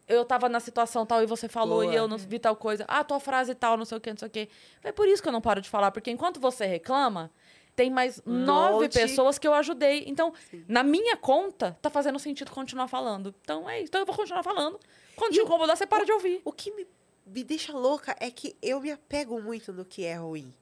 eu 0.06 0.23
tava 0.23 0.51
na 0.51 0.61
situação 0.61 1.06
tal 1.06 1.23
e 1.23 1.27
você 1.27 1.48
falou 1.48 1.81
Boa. 1.81 1.93
e 1.94 1.97
eu 1.97 2.06
não 2.06 2.19
vi 2.19 2.39
tal 2.39 2.55
coisa. 2.55 2.85
Ah, 2.86 3.02
tua 3.02 3.19
frase 3.19 3.55
tal, 3.55 3.78
não 3.78 3.86
sei 3.86 3.97
o 3.97 4.01
que, 4.02 4.11
não 4.11 4.19
sei 4.19 4.28
o 4.28 4.31
que. 4.31 4.51
É 4.82 4.93
por 4.93 5.09
isso 5.09 5.23
que 5.23 5.28
eu 5.28 5.32
não 5.32 5.40
paro 5.40 5.62
de 5.62 5.70
falar, 5.70 5.90
porque 5.93 6.11
enquanto 6.11 6.39
você 6.39 6.66
reclama, 6.66 7.31
tem 7.75 7.91
mais 7.91 8.23
nove 8.25 8.85
monte. 8.85 8.93
pessoas 8.93 9.39
que 9.39 9.47
eu 9.47 9.55
ajudei. 9.55 10.05
Então, 10.07 10.33
na 10.69 10.83
minha 10.83 11.17
conta, 11.17 11.77
tá 11.83 11.91
fazendo 11.91 12.19
sentido 12.19 12.51
continuar 12.51 12.89
falando. 12.89 13.35
Então 13.43 13.69
é 13.69 13.79
isso. 13.79 13.89
Então 13.89 14.01
eu 14.01 14.07
vou 14.07 14.15
continuar 14.15 14.43
falando. 14.43 14.79
Quando 15.17 15.33
te 15.33 15.41
incomodar, 15.41 15.77
você 15.77 15.87
para 15.87 16.05
de 16.05 16.13
ouvir. 16.13 16.41
O 16.45 16.53
que 16.53 16.71
me, 16.71 16.87
me 17.27 17.45
deixa 17.45 17.73
louca 17.73 18.17
é 18.21 18.31
que 18.31 18.57
eu 18.63 18.81
me 18.81 18.91
apego 18.91 19.41
muito 19.41 19.73
no 19.73 19.85
que 19.85 20.05
é 20.05 20.15
ruim. 20.15 20.53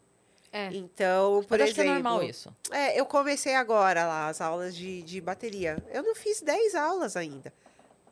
É. 0.53 0.69
Então, 0.73 1.43
por 1.49 1.59
Mas 1.59 1.69
acho 1.69 1.75
que 1.75 1.81
é 1.81 1.85
exemplo. 1.85 2.03
normal 2.03 2.23
isso. 2.23 2.55
É, 2.71 3.01
eu 3.01 3.07
comecei 3.07 3.55
agora 3.55 4.07
lá 4.07 4.29
as 4.29 4.41
aulas 4.41 4.77
de, 4.77 5.03
de 5.03 5.21
bateria. 5.21 5.83
Eu 5.91 6.03
não 6.03 6.15
fiz 6.15 6.43
10 6.43 6.75
aulas 6.75 7.17
ainda. 7.17 7.53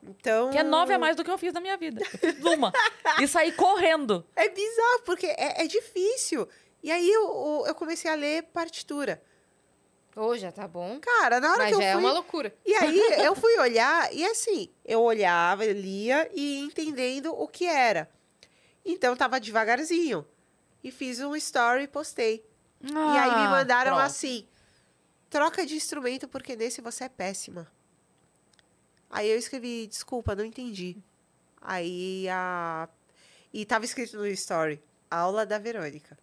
Então. 0.03 0.51
Que 0.51 0.57
é 0.57 0.63
nove 0.63 0.95
a 0.95 0.99
mais 0.99 1.15
do 1.17 1.23
que 1.23 1.31
eu 1.31 1.37
fiz 1.37 1.53
na 1.53 1.61
minha 1.61 1.77
vida. 1.77 2.01
Eu 2.01 2.33
fiz 2.33 2.45
uma. 2.45 2.73
e 3.21 3.29
saí 3.29 3.53
correndo. 3.53 4.25
É 4.35 4.49
bizarro, 4.49 5.03
porque 5.05 5.27
é, 5.27 5.65
é 5.65 5.67
difícil. 5.67 6.49
E 6.83 6.91
aí 6.91 7.11
eu, 7.11 7.65
eu 7.67 7.75
comecei 7.75 8.11
a 8.11 8.15
ler 8.15 8.43
partitura. 8.45 9.23
Ô, 10.17 10.37
já 10.37 10.51
tá 10.51 10.67
bom. 10.67 10.99
Cara, 11.01 11.39
na 11.41 11.51
hora 11.53 11.59
Mas 11.65 11.69
que 11.69 11.75
eu 11.75 11.81
é 11.81 11.93
fui. 11.93 12.01
uma 12.03 12.13
loucura. 12.13 12.55
E 12.65 12.75
aí 12.75 12.99
eu 13.25 13.35
fui 13.37 13.57
olhar, 13.59 14.13
e 14.13 14.25
assim, 14.25 14.69
eu 14.85 15.01
olhava, 15.03 15.65
lia 15.67 16.29
e 16.35 16.59
ia 16.59 16.65
entendendo 16.65 17.33
o 17.33 17.47
que 17.47 17.65
era. 17.67 18.11
Então 18.85 19.15
tava 19.17 19.39
devagarzinho. 19.39 20.27
E 20.83 20.91
fiz 20.91 21.21
um 21.21 21.37
story 21.37 21.85
e 21.85 21.89
postei. 21.89 22.45
e 22.83 22.89
aí 22.89 23.31
me 23.31 23.47
Ah, 23.47 23.51
mandaram 23.51 23.93
pronto. 23.93 24.07
assim: 24.07 24.49
troca 25.29 25.65
de 25.67 25.77
instrumento 25.77 26.27
porque 26.27 26.57
nesse 26.57 26.81
você 26.81 27.05
é 27.05 27.09
péssima. 27.09 27.71
Aí 29.11 29.29
eu 29.29 29.39
escrevi, 29.39 29.87
desculpa, 29.87 30.35
não 30.35 30.45
entendi. 30.45 30.97
Aí 31.61 32.27
a. 32.31 32.89
E 33.53 33.65
tava 33.67 33.85
escrito 33.85 34.17
no 34.17 34.27
story, 34.29 34.83
aula 35.11 35.45
da 35.45 35.59
Verônica. 35.59 36.17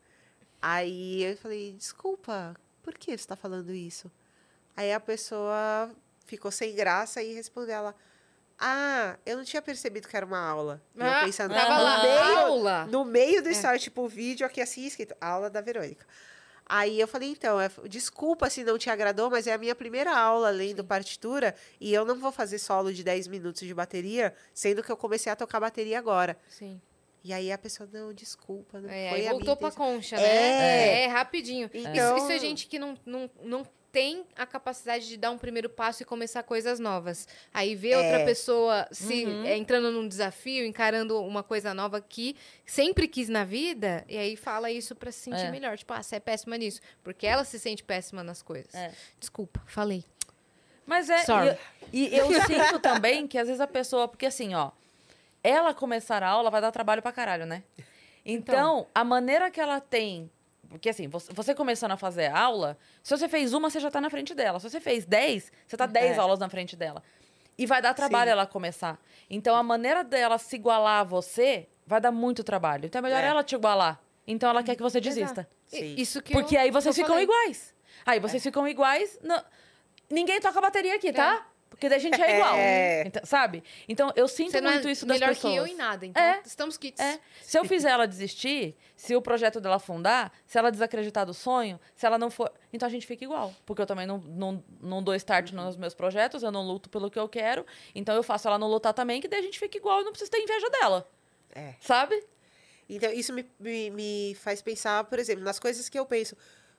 Aí 0.61 1.23
eu 1.23 1.37
falei, 1.37 1.73
desculpa, 1.73 2.55
por 2.83 2.93
que 2.95 3.17
você 3.17 3.27
tá 3.27 3.35
falando 3.35 3.73
isso? 3.73 4.11
Aí 4.75 4.91
a 4.93 4.99
pessoa 4.99 5.91
ficou 6.25 6.51
sem 6.51 6.75
graça 6.75 7.21
e 7.21 7.33
respondeu 7.33 7.75
ela. 7.75 7.95
Ah, 8.59 9.17
eu 9.25 9.37
não 9.37 9.43
tinha 9.43 9.61
percebido 9.61 10.07
que 10.07 10.17
era 10.17 10.25
uma 10.25 10.39
aula. 10.39 10.81
E 10.95 10.99
eu 10.99 11.05
Ah, 11.11 11.19
pensando, 11.23 11.53
tava 11.53 11.77
no 11.77 11.83
lá, 11.83 12.01
meio, 12.01 12.39
aula. 12.39 12.85
no 12.89 13.05
meio 13.05 13.43
do 13.43 13.49
story, 13.49 13.79
tipo, 13.79 14.01
o 14.03 14.07
vídeo 14.07 14.45
aqui 14.47 14.59
assim 14.59 14.85
escrito, 14.85 15.15
aula 15.21 15.49
da 15.49 15.61
Verônica. 15.61 16.05
Aí 16.69 16.99
eu 16.99 17.07
falei, 17.07 17.29
então, 17.31 17.61
é- 17.61 17.69
desculpa 17.87 18.49
se 18.49 18.63
não 18.63 18.77
te 18.77 18.89
agradou, 18.89 19.29
mas 19.29 19.47
é 19.47 19.53
a 19.53 19.57
minha 19.57 19.75
primeira 19.75 20.13
aula 20.17 20.49
lendo 20.49 20.83
partitura 20.83 21.55
e 21.79 21.93
eu 21.93 22.03
não 22.03 22.19
vou 22.19 22.31
fazer 22.31 22.57
solo 22.59 22.91
de 22.91 23.03
10 23.03 23.25
minutos 23.27 23.61
de 23.61 23.73
bateria, 23.73 24.35
sendo 24.53 24.83
que 24.83 24.91
eu 24.91 24.97
comecei 24.97 25.31
a 25.31 25.35
tocar 25.35 25.59
bateria 25.61 25.97
agora. 25.97 26.37
Sim. 26.49 26.81
E 27.27 27.33
aí 27.33 27.51
a 27.51 27.57
pessoa, 27.57 27.89
não, 27.91 28.13
desculpa, 28.13 28.79
não 28.79 28.89
É, 28.89 29.09
foi 29.09 29.19
aí 29.19 29.27
a 29.27 29.31
voltou 29.31 29.57
pra 29.57 29.67
intenção." 29.67 29.85
concha, 29.95 30.15
É. 30.15 30.19
né? 30.19 31.03
É, 31.03 31.07
rapidinho. 31.07 31.69
Então- 31.73 32.15
Isso, 32.15 32.23
isso 32.23 32.31
é 32.31 32.39
gente 32.39 32.67
que 32.67 32.79
não, 32.79 32.97
não, 33.05 33.29
não 33.43 33.67
tem 33.91 34.23
a 34.35 34.45
capacidade 34.45 35.07
de 35.09 35.17
dar 35.17 35.31
um 35.31 35.37
primeiro 35.37 35.69
passo 35.69 36.03
e 36.03 36.05
começar 36.05 36.41
coisas 36.43 36.79
novas. 36.79 37.27
Aí 37.53 37.75
vê 37.75 37.95
outra 37.97 38.19
É. 38.19 38.25
pessoa 38.25 38.87
se 38.91 39.25
Uhum. 39.25 39.43
é, 39.45 39.57
entrando 39.57 39.91
num 39.91 40.07
desafio, 40.07 40.65
encarando 40.65 41.19
uma 41.21 41.43
coisa 41.43 41.73
nova 41.73 41.99
que 41.99 42.33
sempre 42.65 43.09
quis 43.09 43.27
na 43.27 43.43
vida, 43.43 44.05
e 44.07 44.17
aí 44.17 44.37
fala 44.37 44.71
isso 44.71 44.95
pra 44.95 45.11
se 45.11 45.19
sentir 45.21 45.47
É. 45.47 45.51
melhor. 45.51 45.77
Tipo, 45.77 45.93
ah, 45.93 46.01
você 46.03 46.15
é 46.15 46.19
péssima 46.21 46.57
nisso. 46.57 46.79
Porque 47.03 47.27
ela 47.27 47.43
se 47.43 47.59
sente 47.59 47.83
péssima 47.83 48.23
nas 48.23 48.41
coisas. 48.41 48.73
É. 48.73 48.93
Desculpa, 49.19 49.61
falei. 49.65 50.05
Mas 50.85 51.09
é. 51.09 51.19
Sorry. 51.25 51.57
E, 51.91 52.07
e 52.09 52.17
eu 52.17 52.27
sinto 52.45 52.79
também 52.79 53.27
que 53.27 53.37
às 53.37 53.47
vezes 53.47 53.59
a 53.59 53.67
pessoa. 53.67 54.07
Porque 54.07 54.25
assim, 54.27 54.53
ó. 54.55 54.71
Ela 55.49 55.73
começar 55.73 56.21
a 56.23 56.27
aula 56.27 56.49
vai 56.49 56.59
dar 56.61 56.71
trabalho 56.71 57.01
pra 57.01 57.11
caralho, 57.11 57.45
né? 57.45 57.63
Então, 58.25 58.87
a 58.93 59.03
maneira 59.03 59.49
que 59.49 59.59
ela 59.61 59.79
tem. 59.79 60.29
Porque 60.69 60.89
assim, 60.89 61.07
você, 61.07 61.31
você 61.31 61.55
começando 61.55 61.91
a 61.91 61.97
fazer 61.97 62.25
a 62.25 62.37
aula, 62.37 62.77
se 63.01 63.15
você 63.17 63.29
fez 63.29 63.53
uma, 63.53 63.69
você 63.69 63.79
já 63.79 63.89
tá 63.89 64.01
na 64.01 64.09
frente 64.09 64.35
dela. 64.35 64.59
Se 64.59 64.69
você 64.69 64.81
fez 64.81 65.05
10, 65.05 65.49
você 65.65 65.77
tá 65.77 65.85
10 65.85 66.17
É. 66.17 66.19
aulas 66.19 66.39
na 66.39 66.49
frente 66.49 66.75
dela. 66.75 67.01
E 67.57 67.65
vai 67.65 67.81
dar 67.81 67.93
trabalho 67.93 68.27
Sim. 68.27 68.31
ela 68.33 68.45
começar. 68.45 68.99
Então, 69.29 69.55
a 69.55 69.63
maneira 69.63 70.03
dela 70.03 70.37
se 70.37 70.55
igualar 70.57 70.99
a 71.01 71.03
você 71.05 71.67
vai 71.85 72.01
dar 72.01 72.11
muito 72.11 72.43
trabalho. 72.43 72.85
Então, 72.85 72.99
é 72.99 73.01
melhor 73.01 73.23
É. 73.23 73.27
ela 73.27 73.43
te 73.43 73.55
igualar. 73.55 73.99
Então, 74.27 74.49
ela 74.49 74.61
quer 74.61 74.75
que 74.75 74.83
você 74.83 74.99
desista. 74.99 75.47
Sim. 75.65 75.95
Isso 75.97 76.21
que 76.21 76.33
Porque 76.33 76.57
eu- 76.57 76.59
aí 76.59 76.69
vocês 76.69 76.93
ficam 76.95 77.11
falei. 77.11 77.23
iguais. 77.23 77.73
Aí 78.05 78.19
vocês 78.19 78.43
ficam 78.43 78.67
iguais. 78.67 79.17
não- 79.23 79.41
Ninguém 80.09 80.39
toca 80.41 80.59
bateria 80.59 80.95
aqui, 80.95 81.11
tá? 81.13 81.47
Porque 81.77 81.89
daí 81.89 81.99
a 81.99 82.01
gente 82.01 82.19
é 82.19 82.35
igual. 82.37 82.55
É. 82.55 83.03
Então, 83.05 83.23
sabe? 83.23 83.63
Então, 83.87 84.11
eu 84.15 84.27
sinto 84.27 84.49
Você 84.49 84.61
não 84.61 84.71
muito 84.71 84.87
é 84.87 84.91
isso 84.91 85.05
das 85.05 85.19
melhor 85.19 85.29
pessoas. 85.35 85.53
que 85.53 85.59
eu 85.59 85.67
em 85.67 85.75
nada. 85.75 86.07
Então, 86.07 86.21
É. 86.23 86.41
estamos 86.43 86.75
kits. 86.75 86.99
É. 86.99 87.19
Se 87.43 87.55
eu 87.59 87.63
fizer 87.65 87.91
ela 87.91 88.07
desistir, 88.07 88.75
se 88.95 89.15
o 89.15 89.21
projeto 89.21 89.61
dela 89.61 89.75
afundar, 89.75 90.31
se 90.47 90.57
ela 90.57 90.71
desacreditar 90.71 91.23
do 91.23 91.35
sonho, 91.35 91.79
se 91.95 92.03
ela 92.03 92.17
não 92.17 92.31
for. 92.31 92.51
Então 92.73 92.87
a 92.87 92.89
gente 92.89 93.05
fica 93.05 93.23
igual. 93.23 93.53
Porque 93.63 93.79
eu 93.79 93.85
também 93.85 94.07
não, 94.07 94.17
não, 94.17 94.63
não 94.81 95.03
dou 95.03 95.13
start 95.13 95.51
nos 95.51 95.77
meus 95.77 95.93
projetos, 95.93 96.41
eu 96.41 96.51
não 96.51 96.63
luto 96.63 96.89
pelo 96.89 97.11
que 97.11 97.19
eu 97.19 97.29
quero. 97.29 97.63
Então 97.93 98.15
eu 98.15 98.23
faço 98.23 98.47
ela 98.47 98.57
não 98.57 98.67
lutar 98.67 98.91
também, 98.93 99.21
que 99.21 99.27
daí 99.27 99.39
a 99.39 99.43
gente 99.43 99.59
fica 99.59 99.77
igual 99.77 100.01
e 100.01 100.03
não 100.03 100.11
precisa 100.11 100.31
ter 100.31 100.39
inveja 100.39 100.67
dela. 100.71 101.07
É. 101.53 101.75
Sabe? 101.79 102.23
Então, 102.89 103.11
isso 103.11 103.33
me, 103.33 103.45
me, 103.59 103.89
me 103.91 104.35
faz 104.41 104.61
pensar, 104.61 105.03
por 105.03 105.19
exemplo, 105.19 105.43
nas 105.43 105.59
coisas 105.59 105.89
que 105.89 105.99
eu 105.99 106.05
penso. 106.05 106.35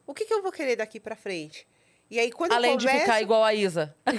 O 0.07 0.13
que, 0.15 0.25
que 0.25 0.35
eu 0.35 0.43
vou 0.43 0.51
querer 0.51 0.75
daqui 0.77 0.99
pra 0.99 1.15
frente? 1.15 1.69
E 2.11 2.19
aí, 2.19 2.33
quando 2.33 2.53
Além 2.53 2.73
eu 2.73 2.77
de 2.79 2.87
começo... 2.87 3.05
ficar 3.05 3.21
igual 3.21 3.45
a 3.45 3.53
Isa. 3.53 3.95
Ah, 4.07 4.13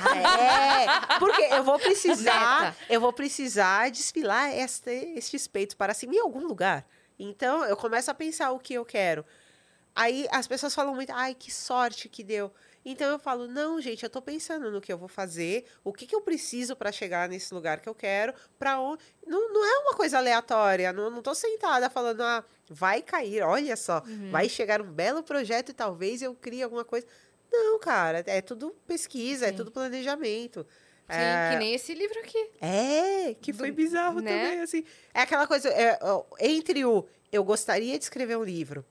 é, 1.14 1.20
porque 1.20 1.42
eu 1.42 1.64
vou 1.64 1.78
precisar, 1.80 2.76
eu 2.90 3.02
vou 3.02 3.12
precisar 3.12 3.90
desfilar 3.90 4.56
este, 4.56 5.14
estes 5.16 5.48
peitos 5.48 5.76
para 5.76 5.94
cima 5.94 6.14
em 6.14 6.20
algum 6.20 6.46
lugar. 6.46 6.86
Então, 7.18 7.66
eu 7.66 7.76
começo 7.76 8.10
a 8.12 8.14
pensar 8.14 8.52
o 8.52 8.60
que 8.60 8.76
eu 8.76 8.86
quero. 8.86 9.26
Aí 9.96 10.28
as 10.32 10.48
pessoas 10.48 10.74
falam 10.74 10.94
muito, 10.96 11.12
ai, 11.12 11.34
que 11.34 11.52
sorte 11.52 12.08
que 12.08 12.24
deu. 12.24 12.54
Então 12.86 13.10
eu 13.10 13.20
falo, 13.20 13.48
não, 13.48 13.82
gente, 13.82 14.04
eu 14.04 14.10
tô 14.10 14.22
pensando 14.22 14.72
no 14.72 14.80
que 14.80 14.92
eu 14.92 14.98
vou 14.98 15.10
fazer, 15.10 15.66
o 15.84 15.92
que, 15.92 16.08
que 16.08 16.16
eu 16.16 16.22
preciso 16.22 16.76
para 16.76 16.92
chegar 16.92 17.28
nesse 17.28 17.54
lugar 17.54 17.82
que 17.82 17.90
eu 17.90 17.94
quero, 17.94 18.34
para 18.58 18.80
onde. 18.80 19.04
Não, 19.28 19.52
não 19.52 19.66
é 19.66 19.80
uma 19.80 19.94
coisa 19.94 20.18
aleatória, 20.18 20.94
não, 20.94 21.10
não 21.10 21.22
tô 21.22 21.36
sentada 21.36 21.90
falando, 21.90 22.22
ah, 22.22 22.44
vai 22.70 23.02
cair, 23.02 23.42
olha 23.44 23.76
só, 23.76 24.02
vai 24.32 24.48
chegar 24.48 24.82
um 24.82 24.90
belo 24.90 25.22
projeto 25.22 25.70
e 25.70 25.74
talvez 25.74 26.22
eu 26.22 26.34
crie 26.34 26.64
alguma 26.64 26.86
coisa. 26.86 27.06
Não, 27.52 27.80
cara, 27.80 28.24
é 28.28 28.42
tudo 28.42 28.72
pesquisa, 28.88 29.48
é 29.48 29.50
Sim. 29.50 29.56
tudo 29.58 29.72
planejamento. 29.72 30.66
Sim, 31.10 31.16
É, 31.18 31.50
que 31.52 31.56
nem 31.58 31.74
esse 31.74 31.94
livro 31.96 32.20
aqui. 32.20 32.52
é, 32.62 33.34
que 33.34 33.52
foi 33.52 33.72
Do- 33.72 33.76
bizarro 33.76 34.22
né? 34.22 34.30
também, 34.46 34.62
assim. 34.62 34.84
É 35.14 35.22
aquela 35.22 35.48
coisa, 35.48 35.68
é, 35.70 35.98
entre 36.40 36.86
o 36.86 37.08
eu 37.32 37.44
gostaria 37.44 37.98
de 37.98 38.04
escrever 38.04 38.38
um 38.38 38.44
livro, 38.44 38.86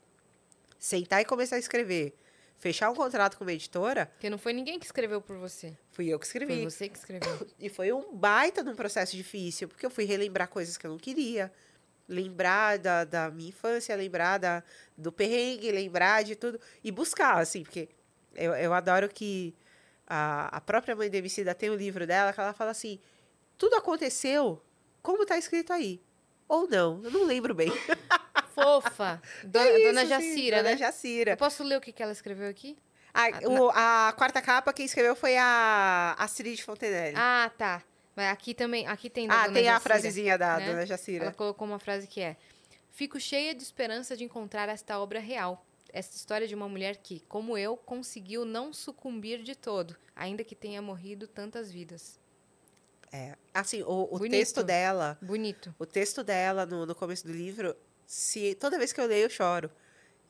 sentar 0.79 1.21
e 1.21 1.25
começar 1.25 1.57
a 1.57 1.59
escrever, 1.61 2.17
fechar 2.57 2.91
um 2.91 2.95
contrato 2.95 3.37
com 3.39 3.45
uma 3.45 3.53
editora, 3.53 4.07
Porque 4.07 4.29
não 4.31 4.39
foi 4.39 4.53
ninguém 4.53 4.79
que 4.81 4.87
escreveu 4.87 5.21
por 5.21 5.37
você. 5.37 5.77
fui 5.93 6.09
eu 6.09 6.19
que 6.19 6.27
Foi 6.27 6.41
escrevi. 6.41 6.65
você 6.65 6.89
que 6.89 6.99
escreveu. 6.99 7.47
E 7.59 7.69
foi 7.69 7.93
um 7.93 8.13
baita 8.17 8.63
de 8.65 8.71
um 8.71 8.75
processo 8.75 9.17
difícil, 9.17 9.69
porque 9.69 9.87
eu 9.87 9.91
fui 9.91 10.05
relembrar 10.05 10.49
coisas 10.49 10.77
que 10.77 10.87
eu 10.87 10.91
não 10.91 10.99
queria. 10.99 11.53
Lembrar 12.09 12.79
da, 12.79 13.05
da 13.05 13.31
minha 13.31 13.51
infância, 13.51 13.95
lembrar 13.95 14.39
da, 14.39 14.63
do 14.97 15.13
perrengue, 15.13 15.71
lembrar 15.71 16.25
de 16.25 16.35
tudo. 16.37 16.59
E 16.83 16.91
buscar, 16.91 17.37
assim, 17.39 17.63
porque 17.63 17.89
eu, 18.39 18.55
eu 18.55 18.73
adoro 18.73 19.09
que 19.09 19.55
a, 20.07 20.57
a 20.57 20.61
própria 20.61 20.95
mãe 20.97 21.11
da 21.11 21.19
Emicida 21.19 21.55
tem 21.55 21.71
um 21.71 21.75
livro 21.75 22.07
dela 22.07 22.33
que 22.33 22.41
ela 22.41 22.53
fala 22.53 22.71
assim: 22.71 22.99
tudo 23.57 23.77
aconteceu 23.77 24.63
como 25.03 25.25
tá 25.27 25.37
escrito 25.39 25.73
aí. 25.73 26.01
Ou 26.47 26.67
não, 26.69 27.03
eu 27.05 27.11
não 27.11 27.25
lembro 27.25 27.55
bem. 27.55 27.69
Fofa. 28.55 29.21
Dona, 29.45 29.69
É 29.69 29.79
Dona 29.81 30.03
isso, 30.05 30.15
assim, 30.15 30.29
Jacira, 30.31 30.57
Dona 30.59 30.71
né? 30.71 30.77
Jacira. 30.77 31.33
Eu 31.33 31.37
posso 31.37 31.63
ler 31.63 31.77
o 31.77 31.81
que, 31.81 31.93
que 31.93 32.03
ela 32.03 32.13
escreveu 32.13 32.49
aqui? 32.49 32.77
A, 33.15 33.27
Ah, 33.27 33.41
o- 33.49 33.71
a 33.75 34.13
quarta 34.17 34.41
capa, 34.43 34.73
quem 34.73 34.87
escreveu 34.87 35.15
foi 35.17 35.37
a 35.37 36.15
Astrid 36.19 36.61
Fontenelle. 36.63 37.17
Ah, 37.17 37.51
tá. 37.57 37.83
Mas 38.17 38.33
aqui 38.33 38.53
também, 38.55 38.87
aqui 38.87 39.09
tem 39.09 39.29
Ah, 39.31 39.43
Dona 39.43 39.53
tem 39.53 39.69
a 39.69 39.73
Jacira, 39.75 39.81
frasezinha 39.81 40.39
da 40.39 40.59
né? 40.59 40.67
Dona 40.67 40.87
Jacira. 40.87 41.25
Ela 41.27 41.33
colocou 41.35 41.67
uma 41.67 41.79
frase 41.79 42.07
que 42.07 42.21
é: 42.21 42.37
Fico 42.91 43.21
cheia 43.21 43.55
de 43.55 43.63
esperança 43.63 44.17
de 44.17 44.25
encontrar 44.25 44.69
esta 44.69 44.99
obra 44.99 45.21
real. 45.21 45.65
Esta 45.91 46.17
história 46.17 46.47
de 46.47 46.55
uma 46.55 46.69
mulher 46.69 46.99
que, 46.99 47.21
como 47.29 47.57
eu, 47.57 47.77
conseguiu 47.77 48.45
não 48.45 48.73
sucumbir 48.73 49.43
de 49.43 49.55
todo, 49.55 49.97
ainda 50.15 50.45
que 50.45 50.55
tenha 50.55 50.83
morrido 50.83 51.27
tantas 51.27 51.71
vidas. 51.71 52.21
É, 53.11 53.37
assim, 53.55 53.83
o, 53.83 54.03
o 54.03 54.19
Bonito. 54.19 54.31
texto 54.33 54.63
dela, 54.63 55.19
Bonito. 55.23 55.75
o 55.79 55.87
texto 55.87 56.23
dela 56.23 56.67
no, 56.67 56.85
no 56.85 56.95
começo 56.95 57.27
do 57.27 57.33
livro, 57.33 57.75
se 58.07 58.55
toda 58.57 58.79
vez 58.79 58.93
que 58.93 59.01
eu 59.01 59.07
leio 59.07 59.25
eu 59.25 59.31
choro. 59.31 59.71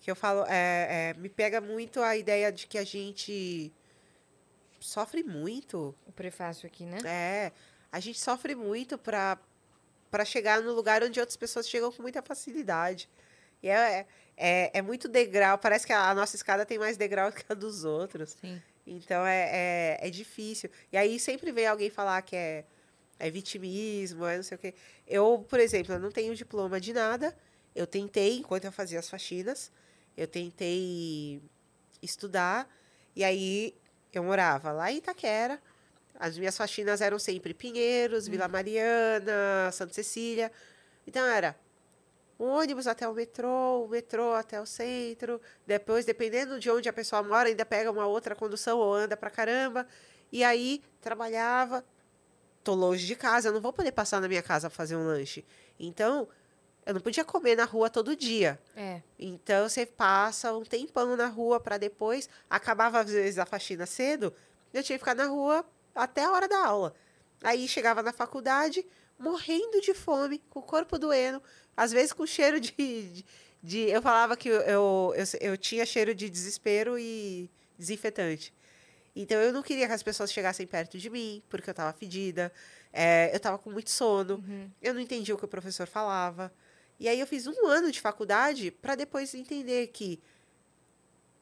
Que 0.01 0.11
eu 0.11 0.15
falo, 0.15 0.45
é, 0.47 1.11
é, 1.11 1.15
me 1.19 1.29
pega 1.29 1.61
muito 1.61 2.01
a 2.01 2.17
ideia 2.17 2.53
de 2.53 2.69
que 2.69 2.79
a 2.79 2.85
gente 2.85 3.73
sofre 4.79 5.25
muito. 5.25 5.93
O 6.07 6.13
prefácio 6.13 6.69
aqui, 6.69 6.85
né? 6.85 6.99
É, 7.05 7.53
a 7.91 7.99
gente 7.99 8.21
sofre 8.21 8.55
muito 8.55 8.97
para 8.97 9.39
para 10.11 10.25
chegar 10.25 10.63
no 10.63 10.73
lugar 10.73 11.03
onde 11.03 11.21
outras 11.21 11.37
pessoas 11.37 11.69
chegam 11.69 11.93
com 11.93 12.01
muita 12.01 12.23
facilidade. 12.23 13.11
E 13.63 13.69
é, 13.69 14.07
é, 14.37 14.71
é 14.79 14.83
muito 14.83 15.09
degrau, 15.09 15.59
parece 15.59 15.87
que 15.87 15.93
a, 15.93 16.11
a 16.11 16.15
nossa 16.15 16.37
escada 16.37 16.65
tem 16.65 16.79
mais 16.79 16.97
degrau 16.97 17.31
que 17.33 17.45
a 17.49 17.55
dos 17.55 17.85
outros. 17.85 18.37
Sim. 18.41 18.61
Então 18.87 19.27
é, 19.27 19.99
é, 20.01 20.09
é 20.09 20.11
difícil. 20.11 20.71
E 20.91 20.97
aí 20.97 21.19
sempre 21.21 21.53
vem 21.53 21.67
alguém 21.67 21.91
falar 21.91 22.23
que 22.23 22.35
é, 22.35 22.65
é 23.19 23.31
vitimismo, 23.31 24.25
é 24.25 24.37
não 24.37 24.43
sei 24.43 24.57
o 24.57 24.59
quê. 24.59 24.75
Eu, 25.07 25.45
por 25.49 25.61
exemplo, 25.61 25.95
eu 25.95 25.99
não 25.99 26.11
tenho 26.11 26.35
diploma 26.35 26.81
de 26.81 26.93
nada. 26.93 27.37
Eu 27.75 27.87
tentei, 27.87 28.39
enquanto 28.39 28.65
eu 28.65 28.73
fazia 28.73 28.99
as 28.99 29.11
faxinas, 29.11 29.71
eu 30.17 30.27
tentei 30.27 31.43
estudar. 32.01 32.69
E 33.15 33.23
aí 33.23 33.75
eu 34.13 34.23
morava 34.23 34.73
lá 34.73 34.91
em 34.91 34.99
Itaquera. 34.99 35.61
As 36.19 36.37
minhas 36.39 36.57
faxinas 36.57 37.01
eram 37.01 37.19
sempre 37.19 37.55
Pinheiros, 37.55 38.27
Vila 38.27 38.49
Mariana, 38.49 39.71
Santa 39.73 39.93
Cecília. 39.93 40.51
Então 41.07 41.25
era 41.27 41.57
ônibus 42.39 42.87
até 42.87 43.09
o 43.09 43.13
metrô, 43.13 43.85
o 43.85 43.89
metrô 43.89 44.33
até 44.35 44.61
o 44.61 44.67
centro. 44.67 45.41
Depois, 45.67 46.05
dependendo 46.05 46.61
de 46.61 46.71
onde 46.71 46.89
a 46.89 46.93
pessoa 46.93 47.23
mora, 47.23 47.49
ainda 47.49 47.67
pega 47.67 47.91
uma 47.91 48.07
outra 48.07 48.35
condução 48.37 48.79
ou 48.79 48.95
anda 48.95 49.17
pra 49.17 49.31
caramba. 49.31 49.87
E 50.31 50.45
aí 50.45 50.83
trabalhava. 51.01 51.85
Tô 52.63 52.75
longe 52.75 53.07
de 53.07 53.17
casa, 53.17 53.49
eu 53.49 53.53
não 53.53 53.61
vou 53.61 53.73
poder 53.73 53.93
passar 53.93 54.21
na 54.21 54.29
minha 54.29 54.43
casa 54.43 54.69
pra 54.69 54.77
fazer 54.77 54.95
um 54.95 55.07
lanche. 55.07 55.45
Então, 55.79 56.29
eu 56.89 56.95
não 56.95 57.01
podia 57.03 57.23
comer 57.23 57.55
na 57.55 57.65
rua 57.65 57.91
todo 57.91 58.17
dia. 58.17 58.59
É. 58.75 59.03
Então 59.19 59.69
você 59.69 59.85
passa 59.85 60.57
um 60.57 60.65
tempão 60.65 61.17
na 61.17 61.27
rua 61.27 61.61
para 61.61 61.77
depois 61.77 62.31
acabava 62.49 63.01
às 63.01 63.11
vezes 63.11 63.39
a 63.39 63.45
faxina 63.45 63.85
cedo, 63.85 64.33
eu 64.73 64.83
tinha 64.83 64.99
que 64.99 65.05
ficar 65.05 65.15
na 65.15 65.27
rua 65.27 65.63
até 65.95 66.25
a 66.25 66.33
hora 66.33 66.49
da 66.49 66.65
aula. 66.65 66.95
Aí 67.43 67.69
chegava 67.69 68.03
na 68.03 68.11
faculdade 68.13 68.87
morrendo 69.19 69.81
de 69.81 69.95
fome, 69.95 70.39
com 70.51 70.61
o 70.61 70.63
corpo 70.63 70.99
doendo, 70.99 71.43
às 71.77 71.93
vezes 71.93 72.13
com 72.13 72.27
cheiro 72.27 72.61
de, 72.61 72.73
de, 72.73 73.25
de- 73.63 73.91
eu 73.91 74.01
falava 74.03 74.37
que 74.37 74.49
eu, 74.49 74.61
eu, 74.63 75.15
eu, 75.17 75.25
eu 75.51 75.57
tinha 75.59 75.85
cheiro 75.85 76.15
de 76.15 76.29
desespero 76.31 76.99
e 76.99 77.51
desinfetante. 77.79 78.53
Então 79.17 79.39
eu 79.41 79.53
não 79.53 79.63
queria 79.63 79.87
que 79.87 79.93
as 79.93 80.03
pessoas 80.03 80.33
chegassem 80.33 80.67
perto 80.67 80.97
de 80.99 81.11
mim, 81.11 81.43
porque 81.49 81.69
eu 81.69 81.73
estava 81.73 81.93
fedida, 81.93 82.53
é, 82.93 83.31
eu 83.33 83.37
estava 83.39 83.59
com 83.59 83.71
muito 83.71 83.91
sono, 83.91 84.35
Uhum. 84.37 84.71
eu 84.81 84.95
não 84.95 85.01
entendia 85.01 85.35
o 85.35 85.39
que 85.39 85.45
o 85.45 85.49
professor 85.49 85.87
falava. 85.89 86.53
E 87.01 87.09
aí 87.09 87.19
eu 87.19 87.27
fiz 87.27 87.47
um 87.47 87.67
ano 87.67 87.91
de 87.91 88.01
faculdade 88.01 88.71
para 88.71 88.95
depois 88.95 89.35
entender 89.35 89.89
que 89.89 90.21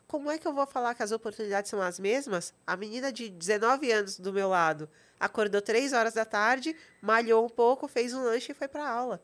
como 0.07 0.31
é 0.31 0.39
que 0.39 0.47
eu 0.47 0.53
vou 0.53 0.67
falar 0.67 0.95
que 0.95 1.03
as 1.03 1.11
oportunidades 1.13 1.71
são 1.71 1.81
as 1.83 1.99
mesmas? 1.99 2.55
A 2.67 2.77
menina 2.77 3.13
de 3.13 3.29
19 3.29 3.91
anos 3.91 4.19
do 4.19 4.33
meu 4.33 4.49
lado 4.49 4.89
acordou 5.19 5.61
três 5.61 5.93
horas 5.93 6.15
da 6.15 6.25
tarde, 6.25 6.77
malhou 7.01 7.45
um 7.45 7.49
pouco, 7.49 7.89
fez 7.89 8.15
um 8.15 8.23
lanche 8.23 8.53
e 8.53 8.55
foi 8.55 8.69
para 8.69 8.89
aula. 8.89 9.21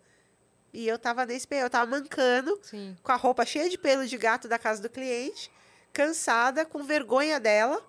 E 0.72 0.88
eu 0.88 0.98
tava 0.98 1.24
nesse 1.26 1.46
eu 1.50 1.68
tava 1.70 1.90
mancando, 1.90 2.58
Sim. 2.62 2.96
com 3.02 3.12
a 3.12 3.16
roupa 3.16 3.44
cheia 3.44 3.68
de 3.68 3.76
pelo 3.78 4.06
de 4.06 4.16
gato 4.16 4.48
da 4.48 4.58
casa 4.58 4.80
do 4.82 4.88
cliente, 4.88 5.50
cansada, 5.92 6.64
com 6.64 6.82
vergonha 6.82 7.38
dela. 7.38 7.80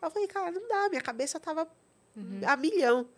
Eu 0.00 0.10
falei, 0.10 0.28
cara, 0.28 0.50
não 0.50 0.68
dá, 0.68 0.88
minha 0.88 1.00
cabeça 1.02 1.40
tava 1.40 1.68
Uhum. 2.16 2.40
a 2.44 2.56
milhão. 2.56 3.08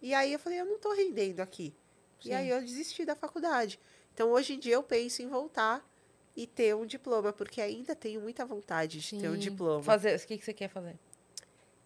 E 0.00 0.14
aí 0.14 0.32
eu 0.32 0.38
falei, 0.38 0.60
eu 0.60 0.64
não 0.64 0.78
tô 0.78 0.92
rendendo 0.94 1.40
aqui. 1.40 1.74
Sim. 2.22 2.30
E 2.30 2.34
aí 2.34 2.48
eu 2.48 2.60
desisti 2.60 3.04
da 3.04 3.14
faculdade. 3.14 3.78
Então 4.14 4.30
hoje 4.30 4.54
em 4.54 4.58
dia 4.58 4.74
eu 4.74 4.82
penso 4.82 5.22
em 5.22 5.28
voltar 5.28 5.86
e 6.36 6.46
ter 6.46 6.74
um 6.74 6.86
diploma, 6.86 7.32
porque 7.32 7.60
ainda 7.60 7.94
tenho 7.94 8.20
muita 8.20 8.44
vontade 8.46 9.00
de 9.00 9.18
ter 9.20 9.28
um 9.28 9.34
Sim. 9.34 9.38
diploma. 9.40 9.82
Fazer, 9.82 10.16
o 10.16 10.26
que, 10.26 10.38
que 10.38 10.44
você 10.44 10.52
quer 10.54 10.68
fazer? 10.68 10.96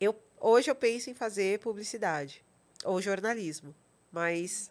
Eu, 0.01 0.15
hoje 0.41 0.71
eu 0.71 0.75
penso 0.75 1.09
em 1.11 1.15
fazer 1.15 1.59
publicidade 1.61 2.45
ou 2.85 3.01
jornalismo, 3.01 3.75
mas 4.13 4.71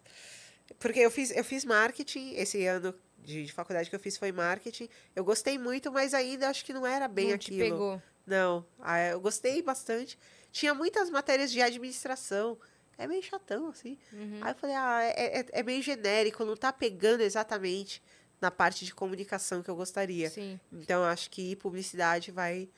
porque 0.78 1.00
eu 1.00 1.10
fiz, 1.10 1.30
eu 1.36 1.44
fiz 1.44 1.64
marketing 1.64 2.34
esse 2.34 2.64
ano 2.66 2.94
de, 3.22 3.44
de 3.46 3.52
faculdade 3.52 3.88
que 3.90 3.96
eu 3.96 4.00
fiz 4.00 4.16
foi 4.16 4.30
marketing. 4.32 4.88
Eu 5.16 5.24
gostei 5.24 5.58
muito, 5.58 5.90
mas 5.90 6.14
ainda 6.14 6.48
acho 6.48 6.64
que 6.64 6.72
não 6.72 6.86
era 6.86 7.08
bem 7.08 7.30
Não 7.30 7.38
te 7.38 7.52
aquilo. 7.52 7.70
pegou. 7.70 8.02
Não, 8.26 8.64
ah, 8.80 8.98
eu 9.08 9.20
gostei 9.20 9.60
bastante. 9.62 10.18
Tinha 10.52 10.72
muitas 10.72 11.10
matérias 11.10 11.50
de 11.50 11.60
administração. 11.60 12.56
É 12.96 13.06
meio 13.08 13.22
chatão, 13.22 13.68
assim. 13.68 13.98
Uhum. 14.12 14.38
Aí 14.40 14.52
eu 14.52 14.54
falei, 14.56 14.76
ah, 14.76 15.02
é, 15.02 15.40
é- 15.40 15.46
é 15.50 15.62
meio 15.64 15.82
genérico, 15.82 16.44
não 16.44 16.56
tá 16.56 16.72
pegando 16.72 17.22
exatamente 17.22 18.00
na 18.40 18.50
parte 18.50 18.84
de 18.84 18.94
comunicação 18.94 19.62
que 19.62 19.70
eu 19.70 19.76
gostaria. 19.76 20.30
Sim. 20.30 20.58
Então, 20.72 21.02
eu 21.02 21.08
acho 21.08 21.30
que 21.30 21.56
publicidade 21.56 22.30
vai, 22.30 22.68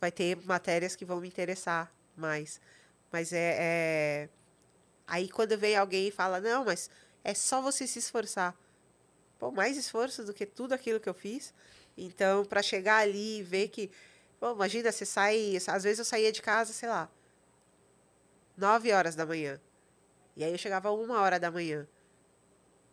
vai 0.00 0.10
ter 0.10 0.36
matérias 0.44 0.96
que 0.96 1.04
vão 1.04 1.20
me 1.20 1.28
interessar 1.28 1.92
mais. 2.16 2.60
Mas 3.10 3.32
é, 3.32 3.56
é- 3.58 4.28
Aí, 5.06 5.28
quando 5.28 5.58
vem 5.58 5.76
alguém 5.76 6.08
e 6.08 6.10
fala, 6.10 6.40
não, 6.40 6.64
mas 6.64 6.88
é 7.22 7.34
só 7.34 7.60
você 7.60 7.86
se 7.86 7.98
esforçar. 7.98 8.56
Pô, 9.38 9.50
mais 9.50 9.76
esforço 9.76 10.24
do 10.24 10.32
que 10.32 10.46
tudo 10.46 10.72
aquilo 10.72 11.00
que 11.00 11.08
eu 11.08 11.14
fiz. 11.14 11.52
Então, 11.96 12.44
para 12.44 12.62
chegar 12.62 12.98
ali 12.98 13.40
e 13.40 13.42
ver 13.42 13.68
que... 13.68 13.90
Pô, 14.40 14.52
imagina, 14.52 14.90
você 14.90 15.04
sai... 15.04 15.56
Às 15.66 15.82
vezes 15.82 15.98
eu 15.98 16.04
saía 16.04 16.32
de 16.32 16.40
casa, 16.40 16.72
sei 16.72 16.88
lá, 16.88 17.10
nove 18.56 18.92
horas 18.92 19.14
da 19.14 19.26
manhã. 19.26 19.60
E 20.36 20.44
aí 20.44 20.52
eu 20.52 20.58
chegava 20.58 20.90
uma 20.90 21.20
hora 21.20 21.38
da 21.38 21.50
manhã. 21.50 21.86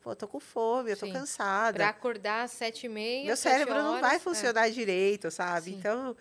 Pô, 0.02 0.16
tô 0.16 0.28
com 0.28 0.40
fome, 0.40 0.92
eu 0.92 0.98
tô 0.98 1.06
Sim. 1.06 1.14
cansada. 1.14 1.78
Pra 1.78 1.90
acordar 1.90 2.44
às 2.44 2.52
sete 2.52 2.86
e 2.86 2.90
meia, 2.90 3.26
Meu 3.26 3.36
cérebro 3.38 3.74
não 3.76 3.90
horas, 3.92 4.02
vai 4.02 4.16
é. 4.16 4.20
funcionar 4.20 4.70
direito, 4.70 5.30
sabe? 5.30 5.72
Sim. 5.72 5.78
Então, 5.78 6.16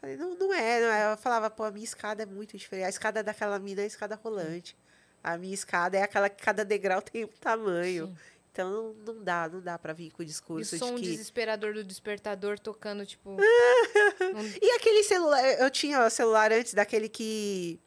falei, 0.00 0.16
não, 0.16 0.34
não 0.36 0.54
é, 0.54 0.80
não 0.80 0.88
é. 0.92 1.12
Eu 1.12 1.16
falava, 1.16 1.50
pô, 1.50 1.64
a 1.64 1.70
minha 1.70 1.84
escada 1.84 2.22
é 2.22 2.26
muito 2.26 2.56
diferente. 2.56 2.86
A 2.86 2.90
escada 2.90 3.22
daquela 3.22 3.58
mina 3.58 3.80
é 3.80 3.84
a 3.84 3.86
escada 3.88 4.14
rolante. 4.22 4.76
A 5.22 5.36
minha 5.36 5.54
escada 5.54 5.96
é 5.96 6.02
aquela 6.02 6.28
que 6.28 6.42
cada 6.42 6.64
degrau 6.64 7.02
tem 7.02 7.24
um 7.24 7.28
tamanho. 7.40 8.06
Sim. 8.06 8.16
Então, 8.52 8.70
não, 9.04 9.14
não 9.14 9.24
dá, 9.24 9.48
não 9.48 9.60
dá 9.60 9.76
pra 9.76 9.92
vir 9.92 10.12
com 10.12 10.22
o 10.22 10.22
E 10.22 10.26
o 10.26 10.28
discurso 10.28 10.78
som 10.78 10.94
de 10.94 11.02
que... 11.02 11.08
desesperador 11.10 11.74
do 11.74 11.82
despertador 11.82 12.56
tocando, 12.56 13.04
tipo... 13.04 13.30
não- 14.32 14.44
E 14.62 14.70
aquele 14.76 15.02
celular, 15.02 15.42
eu 15.58 15.68
tinha 15.72 16.06
o 16.06 16.08
celular 16.10 16.52
antes 16.52 16.72
daquele 16.72 17.08
que 17.08 17.80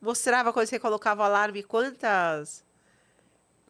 mostrava 0.00 0.50
quando 0.50 0.66
você 0.66 0.78
colocava 0.78 1.20
o 1.20 1.24
alarme 1.26 1.62
quantas 1.62 2.64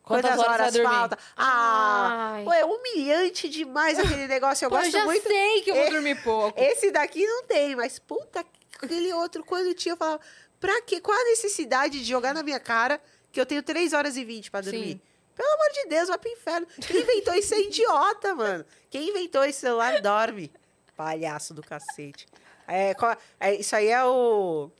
Quantas 0.03 0.39
horas 0.39 0.59
vai 0.59 0.71
dormir? 0.73 0.89
falta? 0.97 1.19
Ah, 1.37 2.33
Ai. 2.35 2.59
é 2.61 2.65
humilhante 2.65 3.49
demais 3.49 3.99
aquele 3.99 4.27
negócio. 4.27 4.65
Eu 4.65 4.71
Pô, 4.71 4.77
eu 4.77 4.81
gosto 4.83 4.93
já 4.93 5.05
muito. 5.05 5.23
sei 5.27 5.63
que 5.63 5.71
eu 5.71 5.77
vou 5.77 5.91
dormir 5.91 6.23
pouco. 6.23 6.61
Esse 6.61 6.91
daqui 6.91 7.25
não 7.25 7.45
tem, 7.45 7.77
mas 7.77 7.99
puta, 7.99 8.45
aquele 8.83 9.13
outro, 9.15 9.45
quando 9.45 9.73
tinha, 9.75 9.93
eu 9.93 9.97
falava, 9.97 10.21
pra 10.59 10.83
quê? 10.83 11.01
Qual 11.01 11.17
a 11.19 11.25
necessidade 11.25 12.01
de 12.01 12.05
jogar 12.05 12.35
na 12.35 12.43
minha 12.43 12.59
cara 12.59 13.01
que 13.31 13.41
eu 13.41 13.47
tenho 13.47 13.63
3 13.63 13.93
horas 13.93 14.17
e 14.17 14.25
20 14.25 14.51
pra 14.51 14.61
dormir? 14.61 14.93
Sim. 14.95 15.01
Pelo 15.35 15.49
amor 15.55 15.71
de 15.73 15.87
Deus, 15.89 16.09
vai 16.09 16.19
pro 16.19 16.31
inferno. 16.31 16.67
Quem 16.87 17.01
inventou 17.01 17.35
isso 17.35 17.55
é 17.55 17.61
idiota, 17.61 18.35
mano. 18.35 18.65
Quem 18.91 19.09
inventou 19.09 19.45
esse 19.45 19.61
celular 19.61 20.01
dorme. 20.01 20.53
Palhaço 20.97 21.55
do 21.55 21.63
cacete. 21.63 22.27
É, 22.69 22.93
qual- 22.95 23.17
é, 23.41 23.55
isso 23.55 23.75
aí 23.75 23.89
é 23.89 24.05
o 24.05 24.71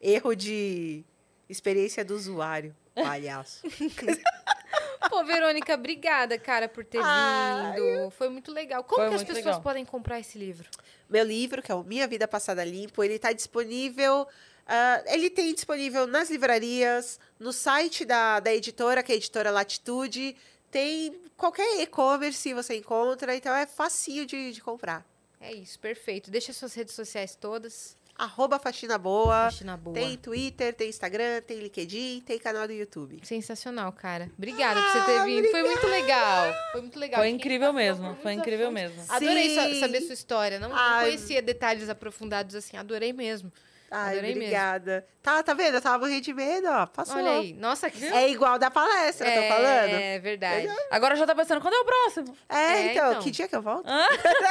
erro 0.00 0.34
de 0.34 1.04
experiência 1.48 2.04
do 2.04 2.14
usuário. 2.16 2.74
Palhaço. 2.94 3.62
Pô, 5.08 5.24
Verônica, 5.24 5.74
obrigada, 5.74 6.38
cara, 6.38 6.68
por 6.68 6.84
ter 6.84 6.98
vindo. 6.98 8.10
Foi 8.10 8.28
muito 8.28 8.52
legal. 8.52 8.84
Como 8.84 9.00
Foi 9.00 9.08
que 9.08 9.14
as 9.14 9.24
pessoas 9.24 9.44
legal. 9.44 9.62
podem 9.62 9.84
comprar 9.84 10.20
esse 10.20 10.38
livro? 10.38 10.68
Meu 11.08 11.24
livro, 11.24 11.62
que 11.62 11.72
é 11.72 11.74
o 11.74 11.82
Minha 11.82 12.06
Vida 12.06 12.28
Passada 12.28 12.64
Limpo, 12.64 13.02
ele 13.02 13.14
está 13.14 13.32
disponível. 13.32 14.28
ah, 14.66 15.02
ele 15.06 15.30
tem 15.30 15.52
disponível 15.54 16.06
nas 16.06 16.30
livrarias, 16.30 17.18
no 17.38 17.52
site 17.52 18.04
da, 18.04 18.38
da 18.40 18.54
editora, 18.54 19.02
que 19.02 19.10
é 19.10 19.14
a 19.14 19.18
editora 19.18 19.50
Latitude. 19.50 20.36
Tem 20.70 21.18
qualquer 21.36 21.80
e-commerce 21.80 22.54
você 22.54 22.76
encontra, 22.76 23.34
então 23.34 23.52
é 23.54 23.66
facinho 23.66 24.24
de, 24.24 24.52
de 24.52 24.60
comprar. 24.60 25.04
É 25.40 25.52
isso, 25.52 25.78
perfeito. 25.80 26.30
Deixa 26.30 26.52
suas 26.52 26.74
redes 26.74 26.94
sociais 26.94 27.34
todas. 27.34 27.96
Arroba 28.20 28.58
Faxina 28.58 28.98
Boa. 28.98 29.44
Faxina 29.44 29.78
boa. 29.78 29.94
Tem 29.94 30.14
Twitter, 30.18 30.74
tem 30.74 30.90
Instagram, 30.90 31.40
tem 31.40 31.58
LinkedIn, 31.58 32.20
tem 32.20 32.38
canal 32.38 32.66
do 32.66 32.72
YouTube. 32.74 33.18
Sensacional, 33.22 33.90
cara. 33.92 34.30
Obrigada 34.36 34.78
por 34.78 34.90
você 34.90 35.06
ter 35.06 35.24
vindo. 35.24 35.50
Foi 35.50 35.62
muito 35.62 35.86
legal. 35.86 36.54
Foi 36.72 36.80
muito 36.82 36.98
legal. 36.98 37.20
Foi 37.20 37.28
Fiquei 37.28 37.36
incrível 37.40 37.72
mesmo. 37.72 38.14
Foi 38.16 38.32
incrível 38.34 38.70
mesmo. 38.70 39.02
Adorei 39.08 39.48
Sim. 39.54 39.80
saber 39.80 40.02
sua 40.02 40.12
história. 40.12 40.58
Não, 40.58 40.68
não 40.68 41.00
conhecia 41.00 41.40
detalhes 41.40 41.88
aprofundados 41.88 42.54
assim. 42.54 42.76
Adorei 42.76 43.14
mesmo. 43.14 43.50
Ai, 43.90 44.12
Adorei 44.12 44.30
mesmo. 44.34 44.42
obrigada. 44.44 45.04
Tá, 45.20 45.42
tá 45.42 45.52
vendo? 45.52 45.74
Eu 45.74 45.80
tava 45.82 45.98
morrendo 45.98 46.20
de 46.20 46.32
medo, 46.32 46.68
ó. 46.68 46.86
Passou. 46.86 47.16
Olha 47.16 47.32
aí. 47.32 47.52
Nossa, 47.54 47.90
que... 47.90 48.04
É 48.06 48.30
igual 48.30 48.56
da 48.58 48.70
palestra, 48.70 49.26
tô 49.28 49.42
falando. 49.48 49.90
É 49.94 50.18
verdade. 50.20 50.68
Agora 50.92 51.16
já 51.16 51.26
tá 51.26 51.34
pensando, 51.34 51.60
quando 51.60 51.74
é 51.74 51.78
o 51.80 51.84
próximo? 51.84 52.36
É, 52.48 52.56
É, 52.56 52.92
então, 52.92 53.10
então. 53.10 53.22
que 53.22 53.30
dia 53.32 53.48
que 53.48 53.56
eu 53.56 53.62
volto? 53.62 53.88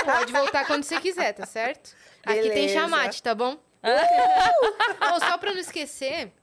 Pode 0.03 0.33
voltar 0.33 0.67
quando 0.67 0.83
você 0.83 0.99
quiser, 0.99 1.31
tá 1.33 1.45
certo? 1.45 1.95
Aqui 2.25 2.41
tem 2.41 2.49
Beleza. 2.51 2.73
chamate, 2.73 3.23
tá 3.23 3.33
bom? 3.33 3.57
Ô, 3.81 5.19
só 5.25 5.37
pra 5.37 5.53
não 5.53 5.59
esquecer, 5.59 6.33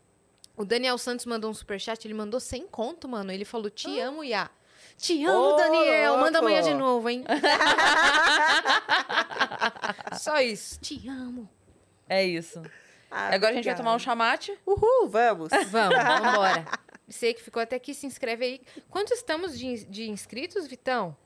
o 0.56 0.64
Daniel 0.64 0.96
Santos 0.96 1.26
mandou 1.26 1.50
um 1.50 1.54
superchat, 1.54 2.02
ele 2.06 2.14
mandou 2.14 2.40
sem 2.40 2.66
conto, 2.66 3.06
mano. 3.06 3.30
Ele 3.30 3.44
falou, 3.44 3.68
te 3.68 4.00
amo, 4.00 4.24
Iá. 4.24 4.48
Te 4.96 5.22
amo, 5.26 5.52
Ô, 5.52 5.56
Daniel. 5.56 6.16
Manda 6.16 6.40
louco. 6.40 6.46
amanhã 6.56 6.62
de 6.62 6.72
novo, 6.72 7.10
hein? 7.10 7.26
Só 10.18 10.40
isso. 10.40 10.78
Te 10.80 11.08
amo. 11.08 11.48
É 12.08 12.24
isso. 12.24 12.62
Ah, 13.10 13.34
Agora 13.34 13.52
a 13.52 13.54
gente 13.54 13.64
vai 13.64 13.74
tomar 13.76 13.94
um 13.94 13.98
chamate. 13.98 14.56
Uhul, 14.66 15.08
vamos. 15.08 15.50
Vamos, 15.70 15.96
vambora. 15.96 16.64
Você 17.08 17.32
que 17.32 17.42
ficou 17.42 17.62
até 17.62 17.76
aqui, 17.76 17.94
se 17.94 18.06
inscreve 18.06 18.44
aí. 18.44 18.60
Quantos 18.90 19.18
estamos 19.18 19.58
de, 19.58 19.84
de 19.84 20.10
inscritos, 20.10 20.66
Vitão? 20.66 21.16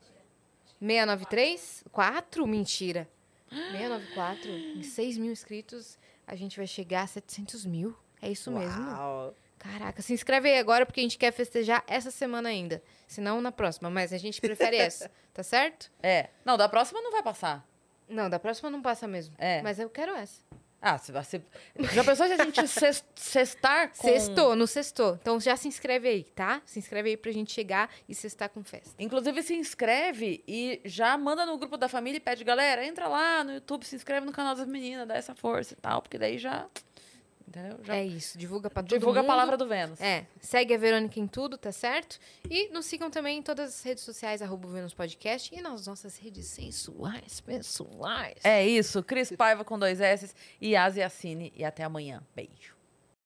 693? 0.79 1.85
4? 1.91 2.47
Mentira. 2.47 3.09
694. 3.51 4.51
Em 4.51 4.83
6 4.83 5.19
mil 5.19 5.33
inscritos, 5.33 5.99
a 6.27 6.37
gente 6.37 6.57
vai 6.57 6.67
chegar 6.67 7.03
a 7.03 7.07
700 7.07 7.65
mil. 7.65 7.97
É 8.23 8.31
isso 8.31 8.51
mesmo? 8.51 8.91
Uau. 8.91 9.35
Caraca, 9.59 10.01
se 10.01 10.15
inscreve 10.15 10.49
aí 10.49 10.59
agora, 10.59 10.87
porque 10.87 11.01
a 11.01 11.03
gente 11.03 11.19
quer 11.19 11.33
festejar 11.33 11.85
essa 11.87 12.11
semana 12.11 12.49
ainda. 12.49 12.83
Se 13.07 13.21
não, 13.21 13.43
na 13.43 13.53
próxima. 13.53 13.91
Mas 13.91 14.13
a 14.13 14.19
gente 14.19 14.41
prefere 14.41 14.77
essa, 14.77 15.11
tá 15.35 15.43
certo? 15.43 15.91
É. 16.03 16.29
Não, 16.45 16.57
da 16.57 16.69
próxima 16.69 17.01
não 17.03 17.13
vai 17.13 17.23
passar. 17.23 17.67
Não, 18.09 18.29
da 18.31 18.39
próxima 18.39 18.71
não 18.71 18.81
passa 18.81 19.07
mesmo. 19.07 19.35
É. 19.39 19.61
Mas 19.63 19.79
eu 19.79 19.91
quero 19.91 20.13
essa. 20.13 20.43
Ah, 20.83 20.97
se 20.97 21.13
você. 21.13 21.43
Já 21.93 22.03
pensou 22.03 22.27
se 22.27 22.33
a 22.33 22.45
gente 22.45 22.67
ces- 22.69 23.05
cestar 23.15 23.93
com. 23.97 24.09
Sextou, 24.09 24.57
no 24.57 24.67
sextou. 24.67 25.19
Então 25.21 25.39
já 25.39 25.55
se 25.57 25.69
inscreve 25.69 26.09
aí, 26.09 26.25
tá? 26.25 26.63
Se 26.65 26.79
inscreve 26.79 27.11
aí 27.11 27.17
pra 27.17 27.31
gente 27.33 27.53
chegar 27.53 27.91
e 28.09 28.15
sextar 28.15 28.49
com 28.49 28.65
festa. 28.65 28.95
Inclusive, 28.99 29.43
se 29.43 29.55
inscreve 29.55 30.43
e 30.49 30.81
já 30.85 31.19
manda 31.19 31.45
no 31.45 31.59
grupo 31.59 31.77
da 31.77 31.89
família 31.89 32.17
e 32.17 32.21
pede, 32.21 32.45
galera, 32.45 32.85
entra 32.85 33.09
lá 33.09 33.45
no 33.45 33.53
YouTube, 33.53 33.85
se 33.85 33.95
inscreve 33.95 34.25
no 34.25 34.33
canal 34.33 34.55
das 34.55 34.67
meninas, 34.67 35.07
dá 35.07 35.17
essa 35.17 35.35
força 35.35 35.75
e 35.75 35.77
tal, 35.77 36.01
porque 36.01 36.17
daí 36.19 36.39
já. 36.39 36.67
Entendeu? 37.51 37.79
Já 37.83 37.97
É 37.97 38.07
isso, 38.07 38.39
divulga 38.39 38.71
pra 38.71 38.81
todo 38.81 38.91
divulga 38.97 39.19
a 39.19 39.23
mundo. 39.23 39.29
palavra 39.31 39.57
do 39.57 39.67
Vênus. 39.67 40.01
É, 40.01 40.25
segue 40.41 40.73
a 40.73 40.79
Verônica 40.79 41.19
em 41.19 41.27
tudo, 41.27 41.59
tá 41.59 41.73
certo? 41.73 42.17
E 42.49 42.69
nos 42.69 42.87
sigam 42.87 43.11
também 43.11 43.39
em 43.39 43.43
todas 43.43 43.71
as 43.75 43.83
redes 43.83 44.05
sociais, 44.05 44.41
arroba 44.41 44.69
Vênus 44.69 44.95
Podcast, 44.95 45.53
e 45.53 45.61
nas 45.61 45.85
nossas 45.85 46.17
redes 46.17 46.47
sensuais, 46.47 47.41
pessoais. 47.41 48.37
É 48.45 48.65
isso. 48.65 49.03
Cris 49.03 49.33
Paiva 49.33 49.65
com 49.65 49.77
dois 49.79 50.01
S 50.01 50.33
e 50.61 50.77
Asi 50.77 51.03
Assine. 51.03 51.53
E 51.57 51.65
até 51.65 51.83
amanhã. 51.83 52.23
Beijo. 52.37 52.80